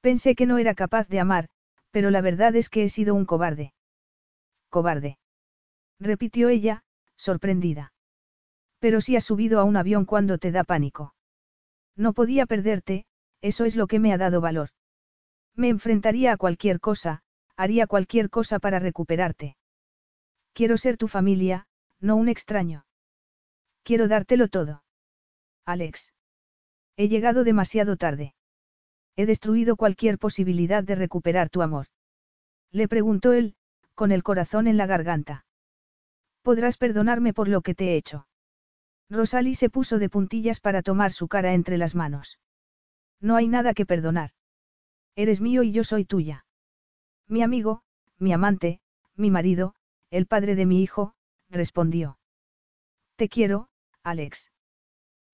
Pensé 0.00 0.34
que 0.34 0.46
no 0.46 0.58
era 0.58 0.74
capaz 0.74 1.08
de 1.08 1.20
amar, 1.20 1.48
pero 1.90 2.10
la 2.10 2.20
verdad 2.20 2.54
es 2.54 2.68
que 2.68 2.84
he 2.84 2.88
sido 2.88 3.14
un 3.14 3.24
cobarde. 3.24 3.72
Cobarde. 4.68 5.18
Repitió 5.98 6.48
ella, 6.48 6.84
sorprendida. 7.16 7.92
Pero 8.78 9.00
si 9.00 9.16
has 9.16 9.24
subido 9.24 9.58
a 9.58 9.64
un 9.64 9.76
avión 9.76 10.04
cuando 10.04 10.38
te 10.38 10.52
da 10.52 10.62
pánico. 10.62 11.15
No 11.96 12.12
podía 12.12 12.46
perderte, 12.46 13.06
eso 13.40 13.64
es 13.64 13.74
lo 13.74 13.86
que 13.86 13.98
me 13.98 14.12
ha 14.12 14.18
dado 14.18 14.40
valor. 14.40 14.70
Me 15.54 15.68
enfrentaría 15.68 16.32
a 16.32 16.36
cualquier 16.36 16.80
cosa, 16.80 17.22
haría 17.56 17.86
cualquier 17.86 18.28
cosa 18.28 18.58
para 18.58 18.78
recuperarte. 18.78 19.56
Quiero 20.52 20.76
ser 20.76 20.96
tu 20.96 21.08
familia, 21.08 21.66
no 22.00 22.16
un 22.16 22.28
extraño. 22.28 22.84
Quiero 23.82 24.08
dártelo 24.08 24.48
todo. 24.48 24.82
Alex. 25.64 26.12
He 26.96 27.08
llegado 27.08 27.44
demasiado 27.44 27.96
tarde. 27.96 28.34
He 29.16 29.26
destruido 29.26 29.76
cualquier 29.76 30.18
posibilidad 30.18 30.84
de 30.84 30.94
recuperar 30.94 31.48
tu 31.48 31.62
amor. 31.62 31.86
Le 32.70 32.88
preguntó 32.88 33.32
él, 33.32 33.54
con 33.94 34.12
el 34.12 34.22
corazón 34.22 34.66
en 34.66 34.76
la 34.76 34.86
garganta. 34.86 35.46
Podrás 36.42 36.76
perdonarme 36.76 37.32
por 37.32 37.48
lo 37.48 37.62
que 37.62 37.74
te 37.74 37.92
he 37.92 37.96
hecho. 37.96 38.26
Rosalie 39.08 39.54
se 39.54 39.70
puso 39.70 39.98
de 39.98 40.08
puntillas 40.08 40.60
para 40.60 40.82
tomar 40.82 41.12
su 41.12 41.28
cara 41.28 41.54
entre 41.54 41.78
las 41.78 41.94
manos. 41.94 42.38
No 43.20 43.36
hay 43.36 43.48
nada 43.48 43.74
que 43.74 43.86
perdonar. 43.86 44.30
Eres 45.14 45.40
mío 45.40 45.62
y 45.62 45.72
yo 45.72 45.84
soy 45.84 46.04
tuya. 46.04 46.44
Mi 47.28 47.42
amigo, 47.42 47.82
mi 48.18 48.32
amante, 48.32 48.80
mi 49.14 49.30
marido, 49.30 49.74
el 50.10 50.26
padre 50.26 50.54
de 50.54 50.66
mi 50.66 50.82
hijo, 50.82 51.14
respondió. 51.48 52.18
Te 53.16 53.28
quiero, 53.28 53.68
Alex. 54.02 54.50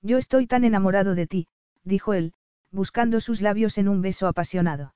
Yo 0.02 0.18
estoy 0.18 0.46
tan 0.46 0.64
enamorado 0.64 1.14
de 1.14 1.26
ti, 1.26 1.48
dijo 1.84 2.14
él, 2.14 2.34
buscando 2.70 3.20
sus 3.20 3.40
labios 3.40 3.78
en 3.78 3.88
un 3.88 4.02
beso 4.02 4.28
apasionado. 4.28 4.94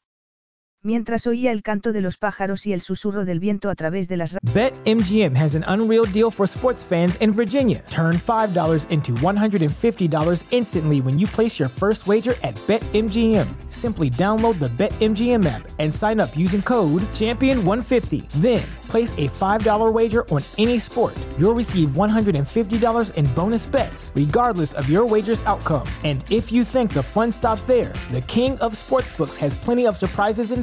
Mientras 0.83 1.27
oía 1.27 1.51
el 1.51 1.63
canto 1.63 1.93
de 1.93 2.01
los 2.01 2.17
pájaros 2.17 2.67
y 2.67 2.73
el 2.73 2.81
susurro 2.81 3.25
del 3.25 3.41
viento 3.41 3.71
a 3.71 3.75
través 3.75 4.09
de 4.09 4.17
las 4.17 4.37
BetMGM 4.55 5.35
has 5.35 5.55
an 5.55 5.65
unreal 5.69 6.07
deal 6.07 6.31
for 6.31 6.47
sports 6.47 6.85
fans 6.85 7.17
in 7.17 7.33
Virginia. 7.33 7.83
Turn 7.91 8.17
$5 8.17 8.91
into 8.91 9.13
$150 9.15 10.45
instantly 10.51 11.01
when 11.01 11.19
you 11.19 11.27
place 11.27 11.59
your 11.59 11.69
first 11.69 12.07
wager 12.07 12.35
at 12.43 12.55
BetMGM. 12.67 13.47
Simply 13.69 14.09
download 14.09 14.59
the 14.59 14.69
BetMGM 14.69 15.45
app 15.47 15.69
and 15.79 15.93
sign 15.93 16.21
up 16.21 16.37
using 16.37 16.63
code 16.63 17.03
Champion150. 17.13 18.29
Then, 18.41 18.63
place 18.89 19.13
a 19.15 19.29
$5 19.29 19.93
wager 19.93 20.29
on 20.31 20.43
any 20.59 20.79
sport. 20.79 21.15
You'll 21.39 21.55
receive 21.55 21.91
$150 21.91 23.15
in 23.15 23.27
bonus 23.35 23.67
bets, 23.67 24.13
regardless 24.15 24.73
of 24.75 24.89
your 24.89 25.05
wager's 25.07 25.43
outcome. 25.43 25.87
And 26.05 26.25
if 26.31 26.53
you 26.53 26.65
think 26.65 26.93
the 26.93 27.03
fun 27.03 27.31
stops 27.31 27.65
there, 27.65 27.93
the 28.11 28.23
King 28.23 28.59
of 28.61 28.75
Sportsbooks 28.75 29.37
has 29.39 29.55
plenty 29.55 29.87
of 29.87 29.97
surprises 29.97 30.53
in 30.53 30.63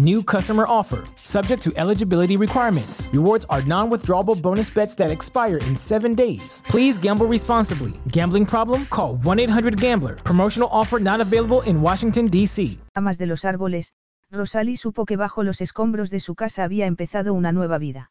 New 0.00 0.22
customer 0.22 0.64
offer, 0.66 1.04
subject 1.16 1.62
to 1.62 1.70
eligibility 1.76 2.38
requirements. 2.38 3.10
Rewards 3.12 3.44
are 3.50 3.62
non 3.64 3.90
withdrawable 3.90 4.34
bonus 4.34 4.70
bets 4.70 4.94
that 4.94 5.10
expire 5.10 5.58
in 5.68 5.76
seven 5.76 6.14
days. 6.14 6.62
Please 6.64 6.96
gamble 6.96 7.26
responsibly. 7.26 7.92
Gambling 8.08 8.46
problem? 8.46 8.86
Call 8.86 9.16
1 9.16 9.38
800 9.38 9.78
Gambler. 9.78 10.16
Promotional 10.24 10.70
offer 10.72 10.98
not 10.98 11.20
available 11.20 11.60
in 11.66 11.82
Washington, 11.82 12.28
D.C. 12.28 12.78
Amas 12.94 13.18
de 13.18 13.26
los 13.26 13.44
árboles, 13.44 13.92
Rosalie 14.30 14.78
supo 14.78 15.04
que 15.04 15.18
bajo 15.18 15.42
los 15.42 15.60
escombros 15.60 16.08
de 16.08 16.20
su 16.20 16.34
casa 16.34 16.64
había 16.64 16.86
empezado 16.86 17.34
una 17.34 17.52
nueva 17.52 17.76
vida. 17.76 18.10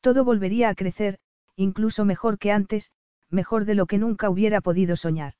Todo 0.00 0.24
volvería 0.24 0.70
a 0.70 0.74
crecer, 0.74 1.18
incluso 1.54 2.06
mejor 2.06 2.38
que 2.38 2.50
antes, 2.50 2.92
mejor 3.28 3.66
de 3.66 3.74
lo 3.74 3.84
que 3.84 3.98
nunca 3.98 4.30
hubiera 4.30 4.62
podido 4.62 4.96
soñar. 4.96 5.34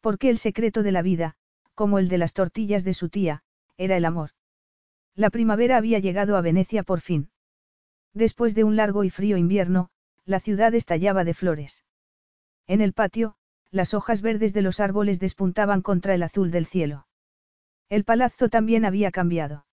Porque 0.00 0.28
el 0.28 0.38
secreto 0.38 0.82
de 0.82 0.90
la 0.90 1.02
vida, 1.02 1.36
como 1.76 2.00
el 2.00 2.08
de 2.08 2.18
las 2.18 2.32
tortillas 2.32 2.82
de 2.82 2.94
su 2.94 3.10
tía, 3.10 3.44
era 3.78 3.96
el 3.96 4.04
amor. 4.04 4.32
La 5.14 5.30
primavera 5.30 5.76
había 5.76 5.98
llegado 5.98 6.36
a 6.36 6.40
Venecia 6.40 6.82
por 6.82 7.00
fin. 7.00 7.30
Después 8.14 8.54
de 8.54 8.64
un 8.64 8.76
largo 8.76 9.04
y 9.04 9.10
frío 9.10 9.36
invierno, 9.36 9.90
la 10.24 10.40
ciudad 10.40 10.74
estallaba 10.74 11.24
de 11.24 11.34
flores. 11.34 11.84
En 12.66 12.80
el 12.80 12.92
patio, 12.92 13.36
las 13.70 13.94
hojas 13.94 14.22
verdes 14.22 14.52
de 14.52 14.62
los 14.62 14.80
árboles 14.80 15.18
despuntaban 15.18 15.82
contra 15.82 16.14
el 16.14 16.22
azul 16.22 16.50
del 16.50 16.66
cielo. 16.66 17.06
El 17.88 18.04
palazzo 18.04 18.48
también 18.48 18.84
había 18.84 19.10
cambiado. 19.10 19.66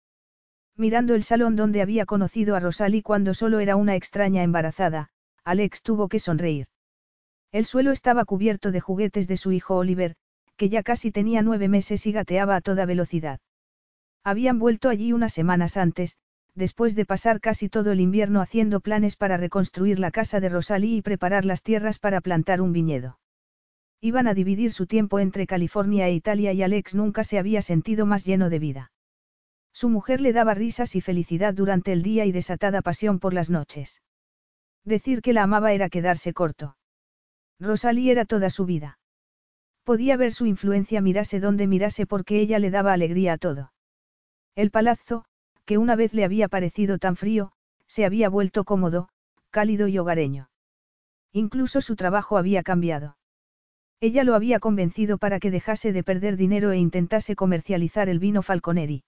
Mirando 0.76 1.16
el 1.16 1.24
salón 1.24 1.56
donde 1.56 1.82
había 1.82 2.06
conocido 2.06 2.56
a 2.56 2.60
Rosalie 2.60 3.04
cuando 3.04 3.34
solo 3.34 3.60
era 3.60 3.76
una 3.76 3.96
extraña 3.96 4.44
embarazada, 4.44 5.10
Alex 5.44 5.84
tuvo 5.84 6.08
que 6.08 6.20
sonreír. 6.20 6.68
El 7.52 7.66
suelo 7.66 7.92
estaba 7.92 8.26
cubierto 8.26 8.72
de 8.72 8.80
juguetes 8.80 9.28
de 9.28 9.38
su 9.38 9.52
hijo 9.52 9.76
Oliver, 9.76 10.16
que 10.56 10.70
ya 10.70 10.84
casi 10.84 11.12
tenía 11.12 11.42
nueve 11.42 11.68
meses 11.68 12.06
y 12.06 12.12
gateaba 12.12 12.56
a 12.56 12.62
toda 12.62 12.86
velocidad. 12.86 13.40
Habían 14.24 14.60
vuelto 14.60 14.90
allí 14.90 15.14
unas 15.14 15.34
semanas 15.34 15.78
antes, 15.78 16.18
después 16.56 16.96
de 16.96 17.06
pasar 17.06 17.40
casi 17.40 17.70
todo 17.70 17.92
el 17.92 18.02
invierno 18.02 18.42
haciendo 18.42 18.82
planes 18.82 19.16
para 19.16 19.38
reconstruir 19.38 20.00
la 20.00 20.12
casa 20.12 20.40
de 20.40 20.50
Rosalie 20.50 20.98
y 20.98 21.02
preparar 21.02 21.46
las 21.46 21.64
tierras 21.64 22.00
para 22.00 22.22
plantar 22.22 22.62
un 22.62 22.74
viñedo. 22.74 23.20
Iban 24.02 24.28
a 24.28 24.34
dividir 24.34 24.72
su 24.72 24.86
tiempo 24.86 25.20
entre 25.20 25.48
California 25.48 26.08
e 26.08 26.14
Italia 26.14 26.54
y 26.54 26.64
Alex 26.64 26.96
nunca 26.96 27.24
se 27.24 27.38
había 27.38 27.62
sentido 27.62 28.06
más 28.06 28.26
lleno 28.26 28.50
de 28.50 28.60
vida. 28.60 28.92
Su 29.74 29.90
mujer 29.90 30.22
le 30.22 30.34
daba 30.34 30.54
risas 30.54 30.96
y 30.96 31.02
felicidad 31.02 31.54
durante 31.54 31.92
el 31.92 32.02
día 32.02 32.26
y 32.26 32.32
desatada 32.32 32.82
pasión 32.82 33.20
por 33.20 33.34
las 33.34 33.50
noches. 33.50 34.02
Decir 34.86 35.22
que 35.22 35.34
la 35.34 35.44
amaba 35.44 35.74
era 35.74 35.90
quedarse 35.90 36.34
corto. 36.34 36.76
Rosalie 37.60 38.12
era 38.12 38.26
toda 38.26 38.50
su 38.50 38.66
vida. 38.66 39.00
Podía 39.84 40.18
ver 40.18 40.34
su 40.34 40.46
influencia 40.46 41.02
mirase 41.02 41.40
donde 41.40 41.68
mirase 41.68 42.06
porque 42.06 42.40
ella 42.40 42.60
le 42.60 42.72
daba 42.72 42.94
alegría 42.94 43.34
a 43.34 43.38
todo. 43.38 43.72
El 44.60 44.72
palazzo, 44.72 45.24
que 45.64 45.78
una 45.78 45.96
vez 45.96 46.14
le 46.14 46.26
había 46.26 46.50
parecido 46.50 46.98
tan 46.98 47.16
frío, 47.16 47.54
se 47.88 48.04
había 48.04 48.28
vuelto 48.28 48.66
cómodo, 48.66 49.08
cálido 49.52 49.88
y 49.88 49.98
hogareño. 49.98 50.50
Incluso 51.32 51.80
su 51.80 51.96
trabajo 51.96 52.38
había 52.38 52.62
cambiado. 52.62 53.16
Ella 54.02 54.26
lo 54.26 54.36
había 54.36 54.60
convencido 54.60 55.18
para 55.18 55.40
que 55.40 55.50
dejase 55.50 55.94
de 55.94 56.04
perder 56.04 56.36
dinero 56.36 56.74
e 56.74 56.78
intentase 56.78 57.38
comercializar 57.38 58.10
el 58.10 58.20
vino 58.20 58.42
Falconeri. 58.42 59.06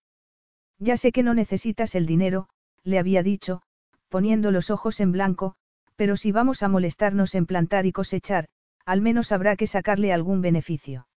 Ya 0.79 0.95
sé 0.95 1.11
que 1.11 1.21
no 1.21 1.33
necesitas 1.33 1.95
el 1.95 2.05
dinero, 2.05 2.47
le 2.85 2.97
había 2.97 3.21
dicho, 3.21 3.61
poniendo 4.07 4.51
los 4.51 4.69
ojos 4.69 5.01
en 5.01 5.11
blanco, 5.11 5.55
pero 5.97 6.15
si 6.15 6.31
vamos 6.31 6.63
a 6.63 6.69
molestarnos 6.69 7.35
en 7.35 7.45
plantar 7.45 7.85
y 7.85 7.91
cosechar, 7.91 8.47
al 8.85 9.01
menos 9.01 9.33
habrá 9.33 9.57
que 9.57 9.67
sacarle 9.67 10.13
algún 10.13 10.39
beneficio. 10.39 11.09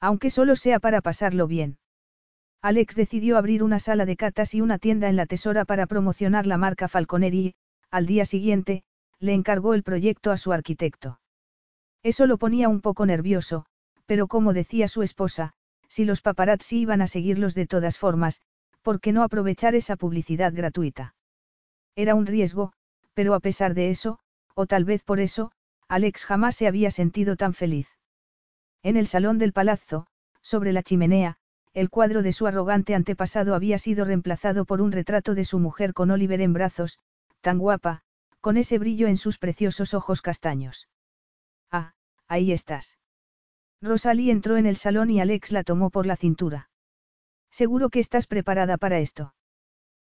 Aunque 0.00 0.30
solo 0.30 0.56
sea 0.56 0.80
para 0.80 1.00
pasarlo 1.00 1.46
bien. 1.46 1.78
Alex 2.62 2.94
decidió 2.94 3.38
abrir 3.38 3.64
una 3.64 3.80
sala 3.80 4.06
de 4.06 4.16
catas 4.16 4.54
y 4.54 4.60
una 4.60 4.78
tienda 4.78 5.08
en 5.08 5.16
la 5.16 5.26
Tesora 5.26 5.64
para 5.64 5.86
promocionar 5.86 6.46
la 6.46 6.58
marca 6.58 6.86
Falconer 6.86 7.34
y, 7.34 7.54
al 7.90 8.06
día 8.06 8.24
siguiente, 8.24 8.84
le 9.18 9.34
encargó 9.34 9.74
el 9.74 9.82
proyecto 9.82 10.30
a 10.30 10.36
su 10.36 10.52
arquitecto. 10.52 11.18
Eso 12.04 12.26
lo 12.26 12.38
ponía 12.38 12.68
un 12.68 12.80
poco 12.80 13.04
nervioso, 13.04 13.66
pero 14.06 14.28
como 14.28 14.52
decía 14.52 14.86
su 14.86 15.02
esposa, 15.02 15.54
si 15.88 16.04
los 16.04 16.22
paparazzi 16.22 16.78
iban 16.78 17.02
a 17.02 17.08
seguirlos 17.08 17.54
de 17.54 17.66
todas 17.66 17.98
formas, 17.98 18.40
¿por 18.80 19.00
qué 19.00 19.12
no 19.12 19.24
aprovechar 19.24 19.74
esa 19.74 19.96
publicidad 19.96 20.52
gratuita? 20.54 21.14
Era 21.96 22.14
un 22.14 22.26
riesgo, 22.26 22.72
pero 23.12 23.34
a 23.34 23.40
pesar 23.40 23.74
de 23.74 23.90
eso, 23.90 24.20
o 24.54 24.66
tal 24.66 24.84
vez 24.84 25.02
por 25.02 25.18
eso, 25.18 25.50
Alex 25.88 26.24
jamás 26.24 26.56
se 26.56 26.68
había 26.68 26.92
sentido 26.92 27.36
tan 27.36 27.54
feliz. 27.54 27.88
En 28.84 28.96
el 28.96 29.08
salón 29.08 29.38
del 29.38 29.52
palazzo, 29.52 30.06
sobre 30.40 30.72
la 30.72 30.82
chimenea, 30.82 31.38
el 31.74 31.88
cuadro 31.88 32.22
de 32.22 32.32
su 32.32 32.46
arrogante 32.46 32.94
antepasado 32.94 33.54
había 33.54 33.78
sido 33.78 34.04
reemplazado 34.04 34.64
por 34.64 34.82
un 34.82 34.92
retrato 34.92 35.34
de 35.34 35.44
su 35.44 35.58
mujer 35.58 35.94
con 35.94 36.10
Oliver 36.10 36.40
en 36.40 36.52
brazos, 36.52 36.98
tan 37.40 37.58
guapa, 37.58 38.02
con 38.40 38.56
ese 38.56 38.78
brillo 38.78 39.08
en 39.08 39.16
sus 39.16 39.38
preciosos 39.38 39.94
ojos 39.94 40.20
castaños. 40.20 40.88
Ah, 41.70 41.94
ahí 42.28 42.52
estás. 42.52 42.98
Rosalie 43.80 44.30
entró 44.30 44.56
en 44.56 44.66
el 44.66 44.76
salón 44.76 45.10
y 45.10 45.20
Alex 45.20 45.50
la 45.52 45.64
tomó 45.64 45.90
por 45.90 46.06
la 46.06 46.16
cintura. 46.16 46.70
Seguro 47.50 47.90
que 47.90 48.00
estás 48.00 48.26
preparada 48.26 48.76
para 48.76 48.98
esto. 48.98 49.34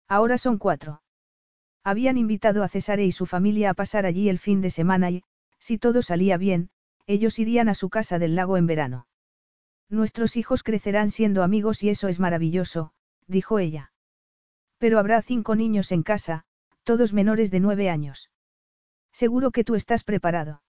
Ahora 0.07 0.37
son 0.37 0.57
cuatro. 0.57 1.01
Habían 1.83 2.17
invitado 2.17 2.63
a 2.63 2.69
Cesare 2.69 3.05
y 3.05 3.11
su 3.11 3.25
familia 3.25 3.71
a 3.71 3.73
pasar 3.73 4.05
allí 4.05 4.29
el 4.29 4.39
fin 4.39 4.61
de 4.61 4.69
semana 4.69 5.11
y, 5.11 5.23
si 5.59 5.77
todo 5.77 6.01
salía 6.01 6.37
bien, 6.37 6.69
ellos 7.07 7.39
irían 7.39 7.67
a 7.67 7.73
su 7.73 7.89
casa 7.89 8.19
del 8.19 8.35
lago 8.35 8.57
en 8.57 8.67
verano. 8.67 9.07
Nuestros 9.93 10.37
hijos 10.37 10.63
crecerán 10.63 11.11
siendo 11.11 11.43
amigos 11.43 11.83
y 11.83 11.89
eso 11.89 12.07
es 12.07 12.19
maravilloso, 12.19 12.93
dijo 13.27 13.59
ella. 13.59 13.91
Pero 14.79 14.97
habrá 14.97 15.21
cinco 15.21 15.55
niños 15.55 15.91
en 15.91 16.01
casa, 16.01 16.45
todos 16.83 17.13
menores 17.13 17.51
de 17.51 17.59
nueve 17.59 17.91
años. 17.91 18.31
Seguro 19.11 19.51
que 19.51 19.63
tú 19.63 19.75
estás 19.75 20.03
preparado. 20.03 20.63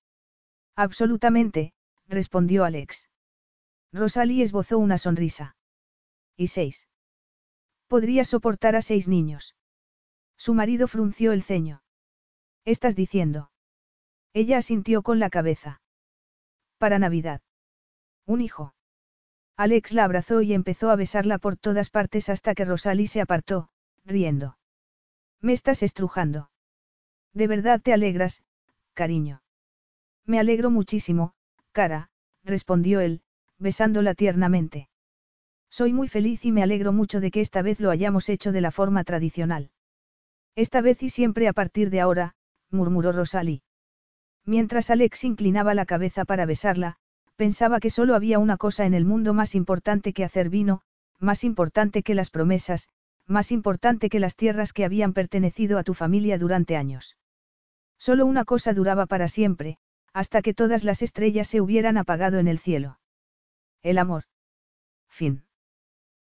Absolutamente, 0.77 1.73
respondió 2.07 2.67
Alex. 2.67 3.09
Rosalie 3.95 4.43
esbozó 4.43 4.77
una 4.77 4.99
sonrisa. 4.99 5.57
¿Y 6.37 6.49
seis? 6.49 6.87
Podría 7.89 8.27
soportar 8.27 8.77
a 8.77 8.83
seis 8.83 9.09
niños. 9.09 9.57
Su 10.37 10.53
marido 10.53 10.87
frunció 10.87 11.33
el 11.33 11.43
ceño. 11.43 11.83
¿Estás 12.67 12.95
diciendo? 12.95 13.51
Ella 14.35 14.59
asintió 14.59 15.01
con 15.01 15.19
la 15.19 15.31
cabeza. 15.31 15.81
Para 16.77 16.99
Navidad. 16.99 17.41
Un 18.27 18.43
hijo. 18.43 18.75
Alex 19.57 19.93
la 19.93 20.05
abrazó 20.05 20.43
y 20.43 20.53
empezó 20.53 20.91
a 20.91 20.97
besarla 20.97 21.39
por 21.39 21.57
todas 21.57 21.91
partes 21.91 22.29
hasta 22.29 22.55
que 22.55 22.65
Rosalie 22.65 23.07
se 23.07 23.21
apartó, 23.21 23.69
riendo. 24.05 24.59
Me 25.41 25.53
estás 25.53 25.83
estrujando. 25.83 26.51
De 27.33 27.47
verdad 27.47 27.81
te 27.81 27.93
alegras, 27.93 28.43
cariño. 28.95 29.43
Me 30.27 30.41
alegro 30.41 30.71
muchísimo, 30.71 31.35
cara, 31.73 32.11
respondió 32.43 33.01
él, 33.01 33.23
besándola 33.59 34.15
tiernamente. 34.15 34.89
Soy 35.71 35.93
muy 35.93 36.09
feliz 36.09 36.45
y 36.45 36.53
me 36.53 36.63
alegro 36.63 36.93
mucho 36.93 37.21
de 37.21 37.31
que 37.31 37.41
esta 37.41 37.63
vez 37.63 37.81
lo 37.81 37.91
hayamos 37.91 38.29
hecho 38.29 38.53
de 38.53 38.61
la 38.61 38.71
forma 38.71 39.05
tradicional. 39.05 39.71
Esta 40.57 40.81
vez 40.81 41.03
y 41.03 41.11
siempre 41.11 41.49
a 41.49 41.53
partir 41.53 41.91
de 41.91 42.01
ahora, 42.01 42.35
murmuró 42.71 43.13
Rosalie. 43.13 43.63
Mientras 44.45 44.91
Alex 44.91 45.25
inclinaba 45.25 45.75
la 45.75 45.87
cabeza 45.87 46.25
para 46.25 46.47
besarla, 46.47 46.99
pensaba 47.37 47.81
que 47.81 47.91
solo 47.91 48.15
había 48.15 48.39
una 48.39 48.57
cosa 48.57 48.87
en 48.87 48.95
el 48.95 49.05
mundo 49.05 49.35
más 49.35 49.55
importante 49.55 50.13
que 50.13 50.25
hacer 50.25 50.49
vino, 50.49 50.83
más 51.19 51.45
importante 51.45 52.03
que 52.03 52.15
las 52.15 52.31
promesas, 52.31 52.89
más 53.27 53.53
importante 53.53 54.09
que 54.09 54.21
las 54.21 54.37
tierras 54.37 54.73
que 54.73 54.85
habían 54.85 55.13
pertenecido 55.13 55.79
a 55.79 55.85
tu 55.85 55.95
familia 55.95 56.39
durante 56.39 56.77
años. 56.77 57.17
Solo 57.99 58.27
una 58.27 58.45
cosa 58.45 58.75
duraba 58.75 59.07
para 59.07 59.29
siempre, 59.29 59.79
hasta 60.13 60.43
que 60.43 60.55
todas 60.55 60.85
las 60.85 61.03
estrellas 61.03 61.49
se 61.49 61.61
hubieran 61.61 61.97
apagado 61.97 62.39
en 62.39 62.49
el 62.49 62.59
cielo. 62.59 62.99
El 63.83 63.99
amor. 63.99 64.25
Fin. 65.09 65.44